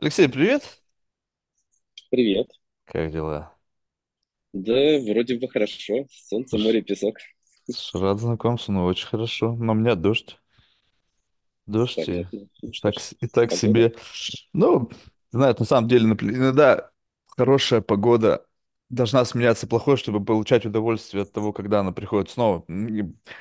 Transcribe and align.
Алексей, 0.00 0.28
привет! 0.28 0.82
Привет. 2.10 2.50
Как 2.84 3.10
дела? 3.12 3.56
Да, 4.52 4.98
вроде 5.08 5.38
бы 5.38 5.48
хорошо. 5.48 6.06
Солнце, 6.10 6.58
море, 6.58 6.82
песок. 6.82 7.18
рад 7.94 8.18
знакомству, 8.20 8.72
ну 8.72 8.84
очень 8.84 9.06
хорошо. 9.06 9.54
Но 9.56 9.72
у 9.72 9.74
меня 9.76 9.94
дождь. 9.94 10.36
Дождь 11.66 12.08
и 12.08 12.26
Понятно. 12.32 12.48
Ну 12.62 12.72
что 12.72 12.92
так, 12.92 12.98
ж, 12.98 13.00
с- 13.00 13.14
и 13.20 13.26
так 13.26 13.50
погода. 13.50 13.52
себе. 13.52 13.94
Ну, 14.52 14.90
знаешь, 15.32 15.58
на 15.58 15.64
самом 15.66 15.88
деле, 15.88 16.08
напр- 16.12 16.30
иногда 16.34 16.90
хорошая 17.36 17.80
погода 17.80 18.46
должна 18.88 19.24
сменяться 19.24 19.66
плохой, 19.66 19.96
чтобы 19.96 20.24
получать 20.24 20.64
удовольствие 20.66 21.22
от 21.22 21.32
того, 21.32 21.52
когда 21.52 21.80
она 21.80 21.92
приходит 21.92 22.30
снова. 22.30 22.64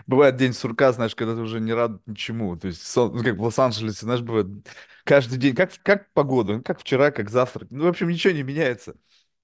Бывает 0.07 0.37
день 0.37 0.53
сурка, 0.53 0.91
знаешь, 0.91 1.15
когда 1.15 1.35
ты 1.35 1.41
уже 1.41 1.59
не 1.59 1.73
рад 1.73 2.01
ничему. 2.07 2.55
То 2.57 2.67
есть, 2.67 2.81
сон- 2.85 3.15
ну, 3.15 3.23
как 3.23 3.37
в 3.37 3.41
Лос-Анджелесе, 3.43 3.99
знаешь, 4.05 4.21
бывает 4.21 4.47
каждый 5.03 5.37
день, 5.37 5.55
как, 5.55 5.71
как 5.83 6.11
погода, 6.13 6.53
ну, 6.53 6.63
как 6.63 6.79
вчера, 6.79 7.11
как 7.11 7.29
завтра. 7.29 7.67
Ну, 7.69 7.85
в 7.85 7.87
общем, 7.87 8.09
ничего 8.09 8.33
не 8.33 8.43
меняется. 8.43 8.95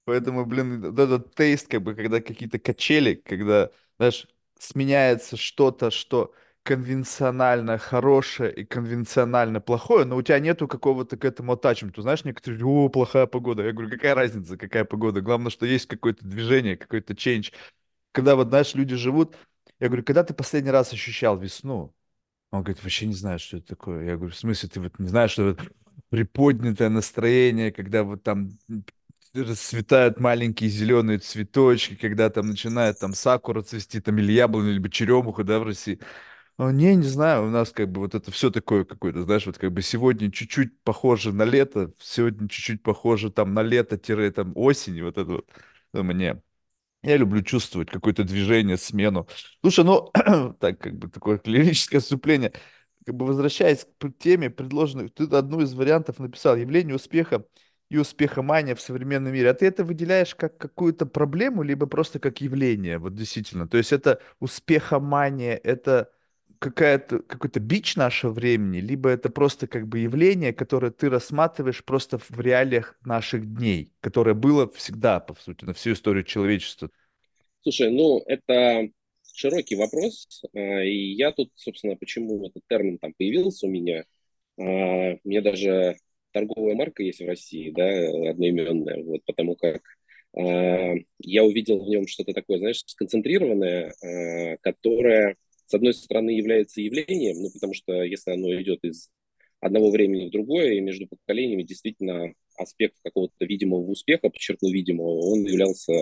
Поэтому, 0.05 0.45
блин, 0.45 0.81
вот 0.81 0.99
этот 0.99 1.35
тейст, 1.35 1.67
как 1.67 1.83
бы, 1.83 1.95
когда 1.95 2.21
какие-то 2.21 2.59
качели, 2.59 3.15
когда, 3.15 3.69
знаешь, 3.97 4.27
сменяется 4.59 5.37
что-то, 5.37 5.91
что 5.91 6.33
конвенционально 6.63 7.77
хорошее 7.77 8.53
и 8.53 8.65
конвенционально 8.65 9.59
плохое, 9.61 10.05
но 10.05 10.15
у 10.15 10.21
тебя 10.21 10.39
нету 10.39 10.67
какого-то 10.67 11.17
к 11.17 11.25
этому 11.25 11.53
attachment. 11.53 11.99
Знаешь, 11.99 12.23
некоторые, 12.23 12.63
о, 12.65 12.89
плохая 12.89 13.25
погода. 13.25 13.63
Я 13.63 13.71
говорю, 13.71 13.89
какая 13.89 14.13
разница, 14.13 14.57
какая 14.57 14.85
погода? 14.85 15.21
Главное, 15.21 15.49
что 15.49 15.65
есть 15.65 15.87
какое-то 15.87 16.25
движение, 16.25 16.77
какой-то 16.77 17.13
change. 17.13 17.53
Когда 18.11 18.35
вот, 18.35 18.49
знаешь, 18.49 18.75
люди 18.75 18.95
живут, 18.95 19.35
я 19.79 19.87
говорю, 19.87 20.03
когда 20.03 20.23
ты 20.23 20.33
последний 20.33 20.71
раз 20.71 20.93
ощущал 20.93 21.37
весну? 21.37 21.93
Он 22.51 22.63
говорит, 22.63 22.83
вообще 22.83 23.07
не 23.07 23.15
знаю, 23.15 23.39
что 23.39 23.57
это 23.57 23.67
такое. 23.67 24.05
Я 24.05 24.17
говорю, 24.17 24.33
в 24.33 24.37
смысле, 24.37 24.69
ты 24.69 24.79
вот 24.81 24.99
не 24.99 25.07
знаешь, 25.07 25.31
что 25.31 25.49
это 25.49 25.63
приподнятое 26.09 26.89
настроение, 26.89 27.71
когда 27.71 28.03
вот 28.03 28.23
там 28.23 28.51
расцветают 29.33 30.19
маленькие 30.19 30.69
зеленые 30.69 31.19
цветочки, 31.19 31.95
когда 31.95 32.29
там 32.29 32.47
начинает 32.47 32.99
там 32.99 33.13
сакура 33.13 33.61
цвести, 33.61 34.01
там 34.01 34.17
или 34.19 34.33
яблоня, 34.33 34.71
либо 34.71 34.89
черемуха, 34.89 35.43
да, 35.43 35.59
в 35.59 35.63
России. 35.63 35.99
А, 36.63 36.71
Не, 36.71 36.95
не 36.95 37.03
знаю, 37.07 37.47
у 37.47 37.49
нас 37.49 37.71
как 37.71 37.89
бы 37.91 38.01
вот 38.01 38.13
это 38.13 38.29
все 38.31 38.51
такое 38.51 38.85
какое-то, 38.85 39.23
знаешь, 39.23 39.47
вот 39.47 39.57
как 39.57 39.71
бы 39.73 39.81
сегодня 39.81 40.31
чуть-чуть 40.31 40.79
похоже 40.83 41.33
на 41.33 41.41
лето, 41.43 41.91
сегодня 41.99 42.47
чуть-чуть 42.47 42.83
похоже 42.83 43.31
там 43.31 43.53
на 43.55 43.63
лето-там 43.63 44.51
осень, 44.55 45.01
вот 45.01 45.17
это 45.17 45.25
вот. 45.31 45.49
Думаю, 45.91 46.15
не, 46.17 46.41
я 47.03 47.17
люблю 47.17 47.41
чувствовать 47.43 47.89
какое-то 47.91 48.23
движение, 48.25 48.77
смену. 48.77 49.27
Слушай, 49.61 49.85
ну, 49.85 50.11
так, 50.59 50.79
как 50.79 50.95
бы 50.97 51.09
такое 51.09 51.41
лирическое 51.45 51.99
отступление. 52.01 52.53
Как 53.05 53.15
бы 53.15 53.25
возвращаясь 53.25 53.87
к 53.99 54.11
теме, 54.19 54.49
предложенной, 54.49 55.09
ты 55.09 55.23
одну 55.35 55.61
из 55.61 55.73
вариантов 55.73 56.19
написал, 56.19 56.55
явление 56.57 56.95
успеха 56.95 57.45
и 57.89 57.97
успехомания 57.97 58.75
в 58.75 58.81
современном 58.81 59.33
мире. 59.33 59.49
А 59.49 59.53
ты 59.55 59.65
это 59.67 59.83
выделяешь 59.83 60.35
как 60.35 60.57
какую-то 60.57 61.05
проблему, 61.07 61.63
либо 61.63 61.87
просто 61.87 62.19
как 62.19 62.41
явление, 62.41 62.99
вот 62.99 63.15
действительно. 63.15 63.67
То 63.67 63.77
есть 63.77 63.91
это 63.93 64.21
успехомания, 64.39 65.55
это 65.55 66.11
какая-то, 66.61 67.19
какой-то 67.23 67.59
бич 67.59 67.95
нашего 67.95 68.31
времени, 68.31 68.77
либо 68.77 69.09
это 69.09 69.29
просто 69.29 69.67
как 69.67 69.87
бы 69.87 69.97
явление, 69.99 70.53
которое 70.53 70.91
ты 70.91 71.09
рассматриваешь 71.09 71.83
просто 71.83 72.19
в 72.19 72.39
реалиях 72.39 72.97
наших 73.03 73.51
дней, 73.55 73.91
которое 73.99 74.35
было 74.35 74.71
всегда, 74.71 75.19
по 75.19 75.33
сути, 75.33 75.65
на 75.65 75.73
всю 75.73 75.93
историю 75.93 76.23
человечества. 76.23 76.91
Слушай, 77.63 77.89
ну, 77.91 78.21
это 78.27 78.87
широкий 79.33 79.75
вопрос. 79.75 80.43
а, 80.53 80.83
И 80.83 81.13
я 81.13 81.31
тут, 81.31 81.49
собственно, 81.55 81.95
почему 81.95 82.45
этот 82.45 82.61
термин 82.69 82.99
там 82.99 83.13
появился 83.17 83.65
у 83.65 83.69
меня. 83.69 84.03
У 84.57 84.63
меня 84.63 85.41
даже 85.41 85.95
торговая 86.31 86.75
марка 86.75 87.01
есть 87.01 87.21
в 87.21 87.25
России, 87.25 87.71
да, 87.71 88.29
одноименная, 88.29 89.03
вот, 89.03 89.25
потому 89.25 89.55
как 89.55 89.81
я 90.33 91.43
увидел 91.43 91.83
в 91.83 91.89
нем 91.89 92.07
что-то 92.07 92.33
такое, 92.33 92.59
знаешь, 92.59 92.83
сконцентрированное, 92.85 94.57
которое, 94.61 95.35
с 95.71 95.73
одной 95.73 95.93
стороны, 95.93 96.31
является 96.31 96.81
явлением, 96.81 97.43
ну, 97.43 97.49
потому 97.49 97.73
что 97.73 98.03
если 98.03 98.31
оно 98.31 98.53
идет 98.61 98.83
из 98.83 99.09
одного 99.61 99.89
времени 99.89 100.27
в 100.27 100.31
другое, 100.31 100.73
и 100.73 100.81
между 100.81 101.07
поколениями 101.07 101.63
действительно 101.63 102.33
аспект 102.57 102.97
какого-то 103.03 103.45
видимого 103.45 103.89
успеха, 103.89 104.29
подчеркну 104.29 104.69
видимого, 104.69 105.31
он 105.31 105.45
являлся 105.45 105.93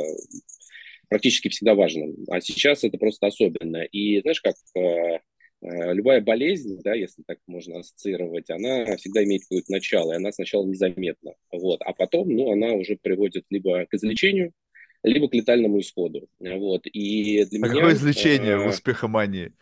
практически 1.07 1.49
всегда 1.49 1.75
важным. 1.75 2.15
А 2.29 2.41
сейчас 2.41 2.83
это 2.83 2.97
просто 2.97 3.27
особенно. 3.27 3.83
И 3.83 4.21
знаешь, 4.21 4.41
как 4.41 4.55
э, 4.75 5.19
э, 5.61 5.93
любая 5.93 6.21
болезнь, 6.21 6.79
да, 6.83 6.95
если 6.95 7.21
так 7.27 7.37
можно 7.45 7.79
ассоциировать, 7.79 8.49
она 8.49 8.95
всегда 8.97 9.23
имеет 9.23 9.43
какое-то 9.43 9.71
начало, 9.71 10.13
и 10.13 10.15
она 10.15 10.31
сначала 10.31 10.65
незаметна. 10.65 11.35
Вот, 11.51 11.81
а 11.83 11.93
потом, 11.93 12.29
ну, 12.29 12.51
она 12.51 12.73
уже 12.73 12.97
приводит 12.97 13.45
либо 13.51 13.85
к 13.85 13.93
излечению, 13.93 14.51
либо 15.03 15.29
к 15.29 15.33
летальному 15.33 15.79
исходу. 15.79 16.27
Вот. 16.39 16.85
И 16.85 17.45
для 17.45 17.59
А 17.59 17.67
какое 17.67 17.83
меня 17.83 17.93
извлечение 17.93 18.57
в 18.57 18.61
э, 18.61 18.69
успехомании? 18.69 19.53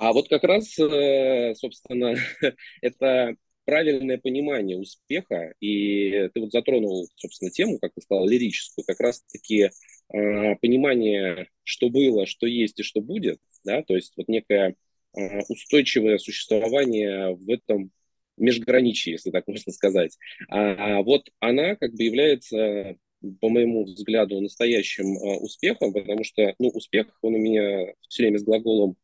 а 0.00 0.14
вот 0.14 0.30
как 0.30 0.44
раз, 0.44 0.78
э, 0.78 1.54
собственно, 1.56 2.14
это 2.80 3.36
правильное 3.66 4.16
понимание 4.16 4.78
успеха, 4.78 5.52
и 5.60 6.30
ты 6.32 6.40
вот 6.40 6.52
затронул, 6.52 7.06
собственно, 7.16 7.50
тему, 7.50 7.78
как 7.78 7.92
ты 7.94 8.00
сказал, 8.00 8.26
лирическую, 8.26 8.86
как 8.86 8.98
раз-таки 8.98 9.70
э, 10.12 10.56
понимание, 10.56 11.48
что 11.64 11.90
было, 11.90 12.24
что 12.24 12.46
есть 12.46 12.80
и 12.80 12.82
что 12.82 13.02
будет, 13.02 13.40
да, 13.62 13.82
то 13.82 13.94
есть 13.94 14.14
вот 14.16 14.26
некое 14.28 14.74
э, 15.14 15.40
устойчивое 15.50 16.16
существование 16.16 17.34
в 17.34 17.50
этом 17.50 17.90
межграничии, 18.38 19.10
если 19.10 19.30
так 19.30 19.46
можно 19.48 19.70
сказать. 19.70 20.16
А, 20.48 20.98
а 20.98 21.02
вот 21.02 21.28
она 21.40 21.76
как 21.76 21.92
бы 21.92 22.04
является 22.04 22.96
по 23.40 23.48
моему 23.48 23.84
взгляду, 23.84 24.40
настоящим 24.40 25.16
э, 25.16 25.36
успехом, 25.38 25.92
потому 25.92 26.24
что, 26.24 26.54
ну, 26.58 26.68
успех, 26.68 27.06
он 27.22 27.34
у 27.34 27.38
меня 27.38 27.92
все 28.08 28.22
время 28.22 28.38
с 28.38 28.42
глаголом 28.42 28.96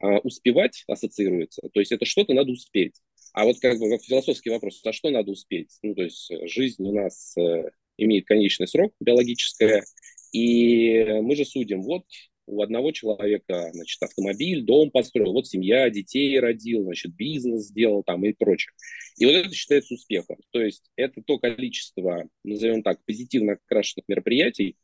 а, 0.00 0.18
успевать 0.18 0.84
ассоциируется, 0.86 1.62
то 1.72 1.80
есть 1.80 1.92
это 1.92 2.04
что-то 2.04 2.34
надо 2.34 2.52
успеть. 2.52 2.94
А 3.32 3.44
вот 3.44 3.58
как 3.60 3.78
бы 3.78 3.98
философский 3.98 4.50
вопрос, 4.50 4.80
а 4.84 4.92
что 4.92 5.10
надо 5.10 5.30
успеть? 5.30 5.70
Ну, 5.82 5.94
то 5.94 6.02
есть 6.02 6.30
э, 6.30 6.46
жизнь 6.46 6.82
у 6.82 6.92
нас 6.92 7.36
э, 7.36 7.70
имеет 7.96 8.26
конечный 8.26 8.68
срок 8.68 8.92
биологическое, 9.00 9.84
и 10.32 11.04
мы 11.22 11.34
же 11.34 11.44
судим, 11.44 11.82
вот 11.82 12.04
у 12.46 12.62
одного 12.62 12.92
человека, 12.92 13.70
значит, 13.72 14.02
автомобиль, 14.02 14.62
дом 14.62 14.90
построил, 14.90 15.32
вот 15.32 15.46
семья, 15.46 15.90
детей 15.90 16.38
родил, 16.38 16.84
значит, 16.84 17.14
бизнес 17.14 17.66
сделал 17.66 18.02
там 18.04 18.24
и 18.24 18.32
прочее. 18.32 18.72
И 19.16 19.26
вот 19.26 19.32
это 19.32 19.54
считается 19.54 19.94
успехом. 19.94 20.36
То 20.50 20.60
есть 20.60 20.90
это 20.96 21.22
то 21.22 21.38
количество, 21.38 22.28
назовем 22.44 22.82
так, 22.82 23.04
позитивно 23.04 23.54
окрашенных 23.54 24.08
мероприятий, 24.08 24.76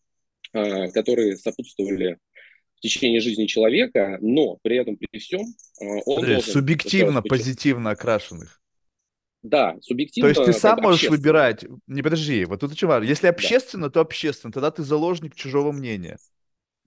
а, 0.53 0.89
которые 0.89 1.37
сопутствовали 1.37 2.19
в 2.77 2.81
течение 2.81 3.21
жизни 3.21 3.47
человека, 3.47 4.19
но 4.21 4.59
при 4.63 4.77
этом, 4.77 4.97
при 4.97 5.19
всем, 5.19 5.43
а, 5.81 5.85
он 6.05 6.23
Подожди, 6.23 6.43
должен, 6.43 6.53
субъективно 6.53 7.23
позитивно 7.23 7.91
окрашенных. 7.91 8.61
да, 9.43 9.73
То 10.19 10.29
есть 10.29 10.45
ты 10.45 10.53
субъективно, 10.53 10.53
сам 10.53 10.81
можешь 10.81 11.09
выбирать. 11.09 11.65
Не 11.87 12.03
подожди, 12.03 12.45
вот 12.45 12.61
тут 12.61 12.73
очень 12.73 12.89
важно. 12.89 13.07
Если 13.07 13.27
да, 13.27 13.31
общественно, 13.31 13.91
то 13.91 14.01
общественно. 14.01 14.53
Тогда 14.53 14.71
ты 14.71 14.83
заложник 14.83 15.35
чужого 15.35 15.73
мнения. 15.73 16.19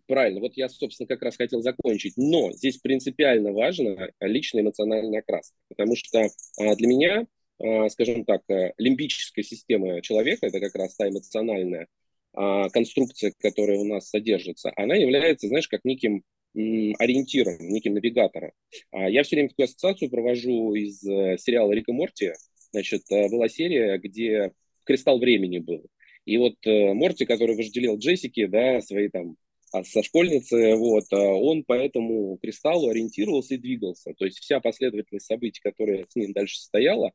Правильно, 0.08 0.40
вот 0.40 0.54
я, 0.56 0.70
собственно, 0.70 1.08
как 1.08 1.22
раз 1.22 1.38
хотел 1.38 1.62
закончить, 1.62 2.14
но 2.18 2.52
здесь 2.52 2.78
принципиально 2.78 3.52
важно 3.52 4.12
личная 4.20 4.64
эмоциональная 4.64 5.20
окраска, 5.20 5.56
потому 5.70 5.96
что 5.96 6.30
а, 6.60 6.76
для 6.76 6.88
меня, 6.88 7.28
а, 7.60 7.90
скажем 7.90 8.26
так, 8.26 8.42
а, 8.50 8.74
лимбическая 8.78 9.44
система 9.44 10.02
человека, 10.02 10.48
это 10.48 10.60
как 10.60 10.76
раз 10.76 10.96
та 10.96 11.10
эмоциональная 11.10 11.88
а, 12.34 12.70
конструкция, 12.70 13.34
которая 13.40 13.78
у 13.78 13.86
нас 13.86 14.10
содержится, 14.10 14.72
она 14.76 14.96
является, 14.96 15.48
знаешь, 15.48 15.68
как 15.68 15.86
неким 15.86 16.24
ориентиром, 16.56 17.58
неким 17.68 17.96
навигатором. 17.96 18.52
Я 18.94 19.24
все 19.24 19.36
время 19.36 19.50
такую 19.50 19.66
ассоциацию 19.66 20.10
провожу 20.10 20.74
из 20.74 21.04
э, 21.04 21.38
сериала 21.38 21.74
Рика 21.74 21.92
Морти. 21.92 22.32
Значит, 22.72 23.02
э, 23.12 23.28
была 23.28 23.50
серия, 23.50 23.98
где 23.98 24.54
кристалл 24.86 25.20
времени 25.20 25.60
был. 25.60 25.86
И 26.26 26.38
вот 26.38 26.56
э, 26.66 26.94
Морти, 26.94 27.26
который 27.26 27.56
вожделел 27.56 27.98
Джессики, 27.98 28.46
да, 28.46 28.82
своей 28.82 29.10
там 29.10 29.38
со 29.84 30.04
школьницы, 30.04 30.76
вот, 30.76 31.06
а 31.12 31.18
он 31.18 31.64
по 31.64 31.74
этому 31.74 32.38
кристаллу 32.42 32.90
ориентировался 32.90 33.56
и 33.56 33.58
двигался. 33.58 34.14
То 34.18 34.26
есть 34.26 34.40
вся 34.40 34.60
последовательность 34.60 35.26
событий, 35.26 35.62
которая 35.62 36.06
с 36.10 36.16
ним 36.16 36.34
дальше 36.34 36.58
стояла, 36.60 37.12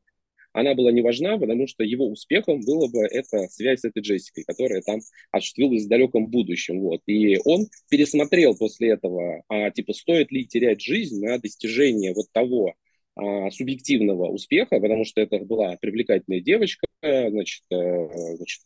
она 0.53 0.73
была 0.75 0.91
не 0.91 1.01
важна, 1.01 1.37
потому 1.37 1.67
что 1.67 1.83
его 1.83 2.09
успехом 2.09 2.61
было 2.61 2.87
бы 2.87 2.99
эта 3.05 3.47
связь 3.47 3.81
с 3.81 3.85
этой 3.85 4.01
Джессикой, 4.01 4.43
которая 4.43 4.81
там 4.81 4.99
осуществилась 5.31 5.85
в 5.85 5.89
далеком 5.89 6.27
будущем. 6.27 6.81
Вот. 6.81 7.01
И 7.05 7.37
он 7.45 7.67
пересмотрел 7.89 8.55
после 8.57 8.89
этого, 8.89 9.43
а, 9.47 9.71
типа, 9.71 9.93
стоит 9.93 10.31
ли 10.31 10.45
терять 10.45 10.81
жизнь 10.81 11.23
на 11.23 11.37
достижение 11.39 12.13
вот 12.13 12.25
того 12.31 12.73
а, 13.15 13.49
субъективного 13.51 14.27
успеха, 14.27 14.79
потому 14.79 15.05
что 15.05 15.21
это 15.21 15.39
была 15.39 15.77
привлекательная 15.77 16.41
девочка, 16.41 16.85
значит, 17.01 17.63
э, 17.71 18.35
значит 18.35 18.61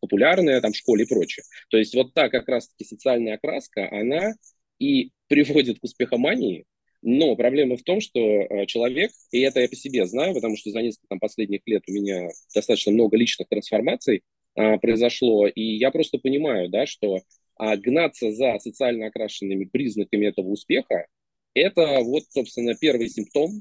популярная 0.00 0.60
там 0.60 0.72
в 0.72 0.76
школе 0.76 1.04
и 1.04 1.08
прочее. 1.08 1.44
То 1.70 1.76
есть 1.76 1.94
вот 1.94 2.14
та 2.14 2.28
как 2.28 2.48
раз-таки 2.48 2.84
социальная 2.84 3.34
окраска, 3.34 3.88
она 3.90 4.34
и 4.78 5.10
приводит 5.28 5.80
к 5.80 5.84
успехомании, 5.84 6.64
Но 7.02 7.36
проблема 7.36 7.76
в 7.76 7.82
том, 7.82 8.00
что 8.00 8.20
э, 8.20 8.66
человек, 8.66 9.10
и 9.30 9.40
это 9.40 9.60
я 9.60 9.68
по 9.68 9.76
себе 9.76 10.06
знаю, 10.06 10.34
потому 10.34 10.56
что 10.56 10.70
за 10.70 10.82
несколько 10.82 11.08
там, 11.08 11.18
последних 11.18 11.60
лет 11.66 11.82
у 11.88 11.92
меня 11.92 12.28
достаточно 12.54 12.92
много 12.92 13.16
личных 13.16 13.48
трансформаций 13.48 14.22
а, 14.56 14.78
произошло, 14.78 15.46
и 15.46 15.62
я 15.62 15.90
просто 15.90 16.18
понимаю, 16.18 16.68
да, 16.70 16.86
что 16.86 17.20
а, 17.56 17.76
гнаться 17.76 18.32
за 18.32 18.58
социально 18.58 19.06
окрашенными 19.06 19.66
признаками 19.66 20.26
этого 20.26 20.48
успеха, 20.48 21.06
это 21.54 22.00
вот, 22.00 22.24
собственно, 22.30 22.74
первый 22.74 23.08
симптом, 23.08 23.60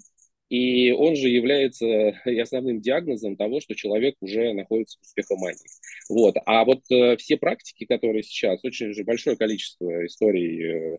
и 0.50 0.92
он 0.92 1.16
же 1.16 1.30
является 1.30 1.86
и 2.26 2.40
основным 2.40 2.82
диагнозом 2.82 3.36
того, 3.36 3.60
что 3.60 3.76
человек 3.76 4.16
уже 4.22 4.54
находится 4.54 4.98
в 5.00 5.04
успехомании. 5.04 5.68
Вот. 6.10 6.36
А 6.46 6.66
вот 6.66 6.82
э, 6.92 7.18
все 7.18 7.38
практики, 7.38 7.86
которые 7.86 8.24
сейчас, 8.24 8.64
очень 8.64 8.94
же 8.94 9.04
большое 9.04 9.38
количество 9.38 10.06
историй 10.06 10.96
э, 10.96 10.98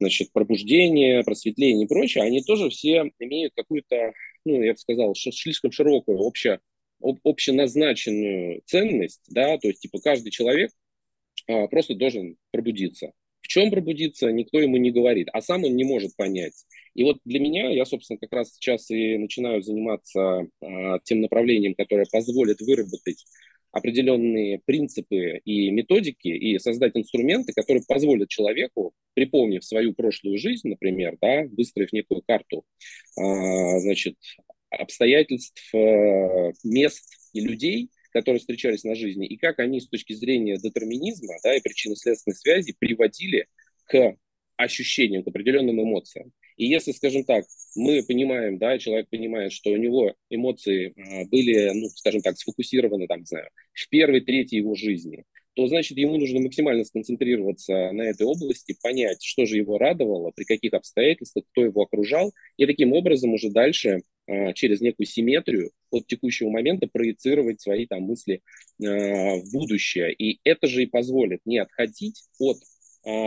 значит, 0.00 0.32
пробуждение, 0.32 1.22
просветление 1.22 1.84
и 1.84 1.88
прочее, 1.88 2.24
они 2.24 2.42
тоже 2.42 2.70
все 2.70 3.10
имеют 3.18 3.52
какую-то, 3.54 4.12
ну, 4.44 4.62
я 4.62 4.72
бы 4.72 4.78
сказал, 4.78 5.14
слишком 5.14 5.70
широкую, 5.70 6.18
обще, 6.20 6.58
общеназначенную 7.00 8.62
ценность, 8.64 9.22
да, 9.28 9.58
то 9.58 9.68
есть, 9.68 9.80
типа, 9.80 10.00
каждый 10.00 10.30
человек 10.30 10.70
а, 11.48 11.66
просто 11.68 11.94
должен 11.94 12.36
пробудиться. 12.50 13.12
Чем 13.50 13.72
пробудиться, 13.72 14.30
никто 14.30 14.60
ему 14.60 14.76
не 14.76 14.92
говорит, 14.92 15.26
а 15.32 15.40
сам 15.40 15.64
он 15.64 15.74
не 15.74 15.82
может 15.82 16.14
понять. 16.14 16.54
И 16.94 17.02
вот 17.02 17.18
для 17.24 17.40
меня, 17.40 17.68
я, 17.70 17.84
собственно, 17.84 18.16
как 18.16 18.32
раз 18.32 18.54
сейчас 18.54 18.88
и 18.92 19.18
начинаю 19.18 19.60
заниматься 19.60 20.46
а, 20.62 21.00
тем 21.02 21.20
направлением, 21.20 21.74
которое 21.74 22.06
позволит 22.12 22.60
выработать 22.60 23.24
определенные 23.72 24.60
принципы 24.64 25.40
и 25.44 25.68
методики 25.72 26.28
и 26.28 26.60
создать 26.60 26.92
инструменты, 26.94 27.52
которые 27.52 27.82
позволят 27.88 28.28
человеку, 28.28 28.92
припомнив 29.14 29.64
свою 29.64 29.94
прошлую 29.94 30.38
жизнь, 30.38 30.68
например, 30.68 31.18
да, 31.20 31.42
выстроив 31.50 31.92
некую 31.92 32.22
карту, 32.24 32.62
а, 33.18 33.80
значит, 33.80 34.14
обстоятельств, 34.70 35.74
а, 35.74 36.52
мест 36.62 37.04
и 37.32 37.40
людей, 37.40 37.90
которые 38.10 38.40
встречались 38.40 38.84
на 38.84 38.94
жизни, 38.94 39.26
и 39.26 39.36
как 39.36 39.58
они 39.58 39.80
с 39.80 39.88
точки 39.88 40.12
зрения 40.12 40.56
детерминизма 40.56 41.34
да, 41.42 41.54
и 41.54 41.60
причинно-следственной 41.60 42.36
связи 42.36 42.74
приводили 42.78 43.46
к 43.86 44.16
ощущениям, 44.56 45.22
к 45.22 45.28
определенным 45.28 45.82
эмоциям. 45.82 46.32
И 46.56 46.66
если, 46.66 46.92
скажем 46.92 47.24
так, 47.24 47.44
мы 47.74 48.02
понимаем, 48.02 48.58
да, 48.58 48.78
человек 48.78 49.08
понимает, 49.08 49.52
что 49.52 49.70
у 49.70 49.76
него 49.76 50.14
эмоции 50.28 50.92
а, 50.96 51.24
были, 51.26 51.70
ну, 51.72 51.88
скажем 51.88 52.20
так, 52.20 52.36
сфокусированы, 52.36 53.06
там, 53.06 53.20
не 53.20 53.26
знаю, 53.26 53.48
в 53.72 53.88
первой 53.88 54.20
трети 54.20 54.56
его 54.56 54.74
жизни, 54.74 55.24
то, 55.54 55.66
значит, 55.66 55.96
ему 55.98 56.16
нужно 56.16 56.40
максимально 56.40 56.84
сконцентрироваться 56.84 57.92
на 57.92 58.02
этой 58.02 58.26
области, 58.26 58.76
понять, 58.82 59.22
что 59.22 59.46
же 59.46 59.56
его 59.56 59.78
радовало, 59.78 60.30
при 60.30 60.44
каких 60.44 60.74
обстоятельствах, 60.74 61.44
кто 61.50 61.64
его 61.64 61.82
окружал, 61.82 62.32
и 62.56 62.66
таким 62.66 62.92
образом 62.92 63.32
уже 63.32 63.50
дальше 63.50 64.02
через 64.54 64.80
некую 64.80 65.06
симметрию 65.06 65.70
от 65.90 66.06
текущего 66.06 66.50
момента 66.50 66.86
проецировать 66.86 67.60
свои 67.60 67.86
там 67.86 68.02
мысли 68.02 68.42
а, 68.82 69.36
в 69.36 69.52
будущее. 69.52 70.12
И 70.12 70.40
это 70.44 70.66
же 70.66 70.82
и 70.82 70.86
позволит 70.86 71.40
не 71.44 71.58
отходить 71.58 72.22
от, 72.38 72.58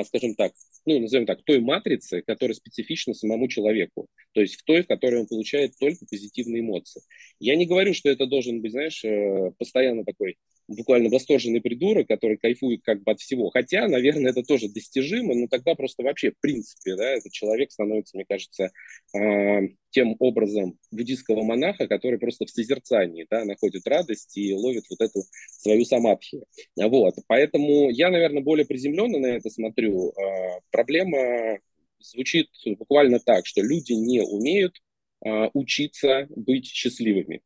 скажем 0.05 0.35
так, 0.35 0.53
ну, 0.85 0.99
назовем 0.99 1.25
так, 1.25 1.43
той 1.43 1.59
матрицы, 1.59 2.21
которая 2.21 2.55
специфична 2.55 3.13
самому 3.13 3.47
человеку, 3.47 4.07
то 4.33 4.41
есть 4.41 4.55
в 4.55 4.63
той, 4.63 4.83
в 4.83 4.87
которой 4.87 5.21
он 5.21 5.27
получает 5.27 5.73
только 5.79 6.05
позитивные 6.09 6.61
эмоции. 6.61 7.01
Я 7.39 7.55
не 7.55 7.65
говорю, 7.65 7.93
что 7.93 8.09
это 8.09 8.25
должен 8.25 8.61
быть, 8.61 8.71
знаешь, 8.71 9.03
э, 9.05 9.51
постоянно 9.57 10.03
такой 10.03 10.37
буквально 10.67 11.09
восторженный 11.09 11.61
придурок, 11.61 12.07
который 12.07 12.37
кайфует 12.37 12.81
как 12.83 13.03
бы 13.03 13.11
от 13.11 13.19
всего. 13.19 13.49
Хотя, 13.49 13.87
наверное, 13.87 14.31
это 14.31 14.43
тоже 14.43 14.69
достижимо, 14.69 15.35
но 15.35 15.47
тогда 15.47 15.75
просто 15.75 16.03
вообще, 16.03 16.31
в 16.31 16.39
принципе, 16.39 16.95
да, 16.95 17.11
этот 17.11 17.31
человек 17.31 17.71
становится, 17.71 18.15
мне 18.17 18.25
кажется, 18.27 18.71
э, 19.15 19.59
тем 19.91 20.15
образом 20.19 20.79
буддийского 20.91 21.43
монаха, 21.43 21.87
который 21.87 22.19
просто 22.19 22.45
в 22.45 22.49
созерцании, 22.49 23.27
да, 23.29 23.45
находит 23.45 23.87
радость 23.87 24.37
и 24.37 24.53
ловит 24.53 24.85
вот 24.89 25.01
эту 25.01 25.23
свою 25.51 25.85
самадхи. 25.85 26.41
Вот. 26.75 27.15
Поэтому 27.27 27.89
я, 27.89 28.09
наверное, 28.09 28.41
более 28.41 28.65
приземленно 28.65 29.19
на 29.19 29.27
это 29.27 29.49
смотрю. 29.49 30.11
Э, 30.11 30.59
проблема 30.71 31.59
звучит 31.99 32.49
буквально 32.77 33.19
так, 33.19 33.45
что 33.45 33.61
люди 33.61 33.93
не 33.93 34.21
умеют 34.21 34.81
э, 35.25 35.49
учиться 35.53 36.27
быть 36.29 36.65
счастливыми 36.67 37.41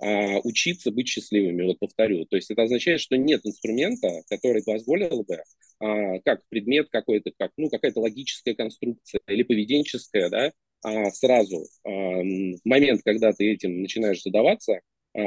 а, 0.00 0.38
учиться 0.44 0.90
быть 0.90 1.08
счастливыми, 1.08 1.62
вот 1.62 1.78
повторю. 1.78 2.24
То 2.24 2.36
есть 2.36 2.50
это 2.50 2.62
означает, 2.62 3.00
что 3.00 3.16
нет 3.16 3.42
инструмента, 3.44 4.22
который 4.28 4.62
позволил 4.62 5.24
бы, 5.24 5.42
а, 5.78 6.18
как 6.20 6.40
предмет 6.48 6.88
какой-то, 6.90 7.32
как, 7.38 7.52
ну, 7.58 7.68
какая-то 7.68 8.00
логическая 8.00 8.54
конструкция 8.54 9.20
или 9.28 9.42
поведенческая, 9.42 10.30
да, 10.30 10.52
а, 10.82 11.10
сразу 11.10 11.66
в 11.84 12.58
момент, 12.64 13.02
когда 13.04 13.32
ты 13.32 13.52
этим 13.52 13.82
начинаешь 13.82 14.22
задаваться, 14.22 14.80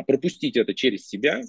пропустить 0.07 0.57
это 0.57 0.73
через 0.73 1.07
себя 1.07 1.41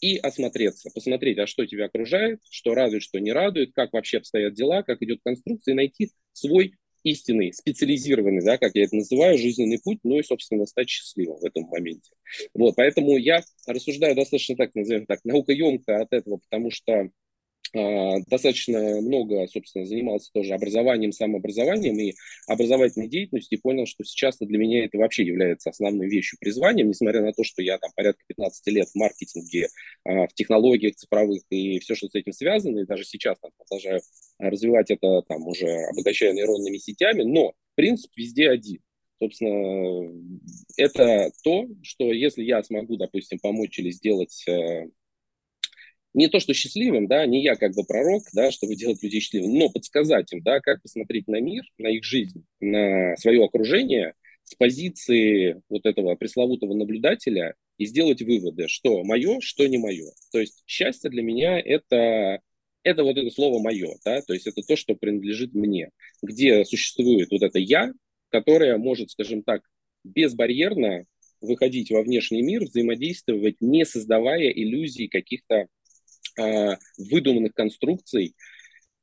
и 0.00 0.16
осмотреться, 0.16 0.90
посмотреть, 0.92 1.38
а 1.38 1.46
что 1.46 1.64
тебя 1.66 1.84
окружает, 1.84 2.40
что 2.50 2.74
радует, 2.74 3.02
что 3.02 3.20
не 3.20 3.32
радует, 3.32 3.72
как 3.74 3.92
вообще 3.92 4.18
обстоят 4.18 4.54
дела, 4.54 4.82
как 4.82 5.00
идет 5.02 5.20
конструкция, 5.22 5.72
и 5.72 5.76
найти 5.76 6.10
свой 6.32 6.74
истинный, 7.04 7.52
специализированный, 7.52 8.42
да, 8.42 8.58
как 8.58 8.72
я 8.74 8.84
это 8.84 8.96
называю, 8.96 9.38
жизненный 9.38 9.80
путь, 9.82 10.00
ну 10.02 10.18
и, 10.18 10.22
собственно, 10.22 10.66
стать 10.66 10.88
счастливым 10.88 11.38
в 11.38 11.44
этом 11.44 11.64
моменте. 11.64 12.12
Вот, 12.54 12.76
поэтому 12.76 13.16
я 13.16 13.42
рассуждаю 13.66 14.14
достаточно 14.14 14.56
так, 14.56 14.74
назовем 14.74 15.06
так, 15.06 15.24
наукоемко 15.24 16.00
от 16.00 16.12
этого, 16.12 16.38
потому 16.38 16.70
что 16.70 17.10
достаточно 17.72 19.00
много, 19.00 19.46
собственно, 19.46 19.86
занимался 19.86 20.30
тоже 20.32 20.54
образованием, 20.54 21.12
самообразованием 21.12 21.98
и 21.98 22.14
образовательной 22.46 23.08
деятельностью, 23.08 23.58
и 23.58 23.60
понял, 23.60 23.86
что 23.86 24.04
сейчас 24.04 24.36
для 24.38 24.58
меня 24.58 24.84
это 24.84 24.98
вообще 24.98 25.24
является 25.24 25.70
основной 25.70 26.08
вещью, 26.08 26.38
призванием, 26.40 26.88
несмотря 26.88 27.22
на 27.22 27.32
то, 27.32 27.44
что 27.44 27.62
я 27.62 27.78
там 27.78 27.90
порядка 27.96 28.22
15 28.26 28.66
лет 28.68 28.88
в 28.88 28.94
маркетинге, 28.94 29.68
а, 30.04 30.26
в 30.26 30.34
технологиях 30.34 30.96
цифровых 30.96 31.42
и 31.50 31.78
все, 31.78 31.94
что 31.94 32.08
с 32.08 32.14
этим 32.14 32.32
связано, 32.32 32.80
и 32.80 32.86
даже 32.86 33.04
сейчас 33.04 33.38
там 33.40 33.50
продолжаю 33.56 34.00
развивать 34.38 34.90
это, 34.90 35.22
там, 35.28 35.46
уже 35.46 35.66
обогащая 35.66 36.32
нейронными 36.32 36.76
сетями, 36.76 37.22
но 37.22 37.54
принцип 37.74 38.10
везде 38.16 38.50
один. 38.50 38.80
Собственно, 39.22 40.10
это 40.76 41.30
то, 41.44 41.68
что 41.82 42.12
если 42.12 42.42
я 42.42 42.62
смогу, 42.64 42.96
допустим, 42.96 43.38
помочь 43.38 43.78
или 43.78 43.90
сделать 43.90 44.42
э, 44.48 44.88
не 46.14 46.28
то, 46.28 46.40
что 46.40 46.54
счастливым, 46.54 47.06
да, 47.06 47.24
не 47.26 47.42
я 47.42 47.56
как 47.56 47.74
бы 47.74 47.84
пророк, 47.84 48.24
да, 48.32 48.50
чтобы 48.50 48.76
делать 48.76 49.02
людей 49.02 49.20
счастливыми, 49.20 49.58
но 49.58 49.70
подсказать 49.70 50.32
им, 50.32 50.42
да, 50.42 50.60
как 50.60 50.82
посмотреть 50.82 51.28
на 51.28 51.40
мир, 51.40 51.64
на 51.78 51.88
их 51.88 52.04
жизнь, 52.04 52.44
на 52.60 53.16
свое 53.16 53.44
окружение 53.44 54.14
с 54.44 54.54
позиции 54.54 55.62
вот 55.68 55.86
этого 55.86 56.14
пресловутого 56.16 56.74
наблюдателя 56.74 57.54
и 57.78 57.86
сделать 57.86 58.20
выводы, 58.22 58.68
что 58.68 59.02
мое, 59.04 59.40
что 59.40 59.66
не 59.66 59.78
мое. 59.78 60.10
То 60.32 60.40
есть 60.40 60.62
счастье 60.66 61.10
для 61.10 61.22
меня 61.22 61.58
это 61.58 62.40
это 62.84 63.04
вот 63.04 63.16
это 63.16 63.30
слово 63.30 63.62
мое, 63.62 63.94
да, 64.04 64.22
то 64.22 64.34
есть 64.34 64.46
это 64.46 64.60
то, 64.62 64.76
что 64.76 64.94
принадлежит 64.94 65.54
мне, 65.54 65.90
где 66.20 66.64
существует 66.64 67.30
вот 67.30 67.42
это 67.42 67.58
я, 67.58 67.92
которое 68.28 68.76
может, 68.76 69.10
скажем 69.10 69.42
так, 69.42 69.62
безбарьерно 70.04 71.04
выходить 71.40 71.90
во 71.90 72.02
внешний 72.02 72.42
мир, 72.42 72.64
взаимодействовать, 72.64 73.56
не 73.60 73.84
создавая 73.84 74.48
иллюзий 74.50 75.08
каких-то 75.08 75.66
выдуманных 76.98 77.54
конструкций, 77.54 78.34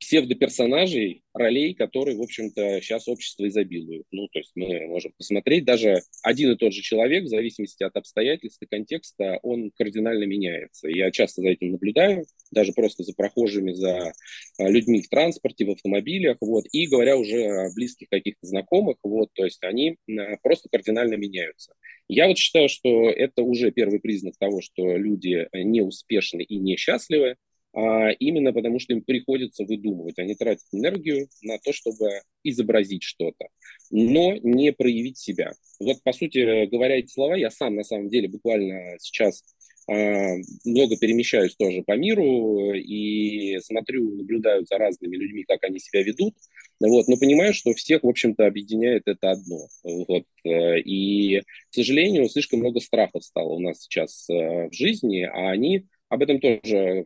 псевдоперсонажей, 0.09 1.21
ролей, 1.35 1.75
которые, 1.75 2.17
в 2.17 2.23
общем-то, 2.23 2.81
сейчас 2.81 3.07
общество 3.07 3.47
изобилует. 3.47 4.05
Ну, 4.09 4.27
то 4.29 4.39
есть 4.39 4.53
мы 4.55 4.87
можем 4.87 5.13
посмотреть, 5.15 5.65
даже 5.65 6.01
один 6.23 6.51
и 6.51 6.55
тот 6.55 6.73
же 6.73 6.81
человек, 6.81 7.25
в 7.25 7.27
зависимости 7.27 7.83
от 7.83 7.95
обстоятельств 7.95 8.59
и 8.59 8.65
контекста, 8.65 9.37
он 9.43 9.69
кардинально 9.77 10.23
меняется. 10.23 10.89
Я 10.89 11.11
часто 11.11 11.43
за 11.43 11.49
этим 11.49 11.73
наблюдаю, 11.73 12.25
даже 12.49 12.73
просто 12.73 13.03
за 13.03 13.13
прохожими, 13.13 13.71
за 13.71 14.13
а, 14.57 14.67
людьми 14.67 15.03
в 15.03 15.09
транспорте, 15.09 15.65
в 15.65 15.69
автомобилях, 15.69 16.37
вот, 16.41 16.65
и 16.71 16.87
говоря 16.87 17.15
уже 17.15 17.43
о 17.45 17.71
близких 17.75 18.09
каких-то 18.09 18.47
знакомых, 18.47 18.97
вот, 19.03 19.29
то 19.33 19.45
есть 19.45 19.63
они 19.63 19.97
а, 20.09 20.37
просто 20.41 20.69
кардинально 20.71 21.17
меняются. 21.17 21.75
Я 22.07 22.27
вот 22.27 22.39
считаю, 22.39 22.67
что 22.67 23.11
это 23.11 23.43
уже 23.43 23.69
первый 23.69 23.99
признак 23.99 24.33
того, 24.39 24.59
что 24.61 24.97
люди 24.97 25.47
не 25.53 25.81
успешны 25.81 26.41
и 26.41 26.57
несчастливы, 26.57 27.35
а 27.73 28.09
именно 28.11 28.53
потому, 28.53 28.79
что 28.79 28.93
им 28.93 29.01
приходится 29.01 29.63
выдумывать. 29.63 30.17
Они 30.19 30.35
тратят 30.35 30.65
энергию 30.71 31.27
на 31.41 31.57
то, 31.59 31.71
чтобы 31.71 32.21
изобразить 32.43 33.03
что-то, 33.03 33.47
но 33.91 34.35
не 34.37 34.71
проявить 34.73 35.17
себя. 35.17 35.53
Вот, 35.79 36.01
по 36.03 36.13
сути 36.13 36.65
говоря, 36.67 36.97
эти 36.97 37.11
слова 37.11 37.35
я 37.35 37.49
сам, 37.49 37.75
на 37.75 37.83
самом 37.83 38.09
деле, 38.09 38.27
буквально 38.27 38.97
сейчас 38.99 39.43
а, 39.87 40.35
много 40.65 40.97
перемещаюсь 40.97 41.55
тоже 41.55 41.83
по 41.83 41.97
миру 41.97 42.73
и 42.73 43.59
смотрю, 43.59 44.15
наблюдаю 44.15 44.65
за 44.65 44.77
разными 44.77 45.15
людьми, 45.15 45.43
как 45.47 45.63
они 45.63 45.79
себя 45.79 46.03
ведут, 46.03 46.35
вот, 46.79 47.07
но 47.07 47.17
понимаю, 47.17 47.53
что 47.53 47.73
всех, 47.73 48.03
в 48.03 48.07
общем-то, 48.07 48.45
объединяет 48.45 49.03
это 49.07 49.31
одно. 49.31 49.67
Вот, 49.83 50.23
э, 50.45 50.79
и, 50.79 51.41
к 51.41 51.73
сожалению, 51.73 52.29
слишком 52.29 52.59
много 52.59 52.79
страхов 52.79 53.23
стало 53.25 53.49
у 53.49 53.59
нас 53.59 53.81
сейчас 53.81 54.29
э, 54.29 54.69
в 54.69 54.73
жизни, 54.73 55.23
а 55.23 55.49
они 55.49 55.87
об 56.07 56.21
этом 56.23 56.39
тоже, 56.39 57.05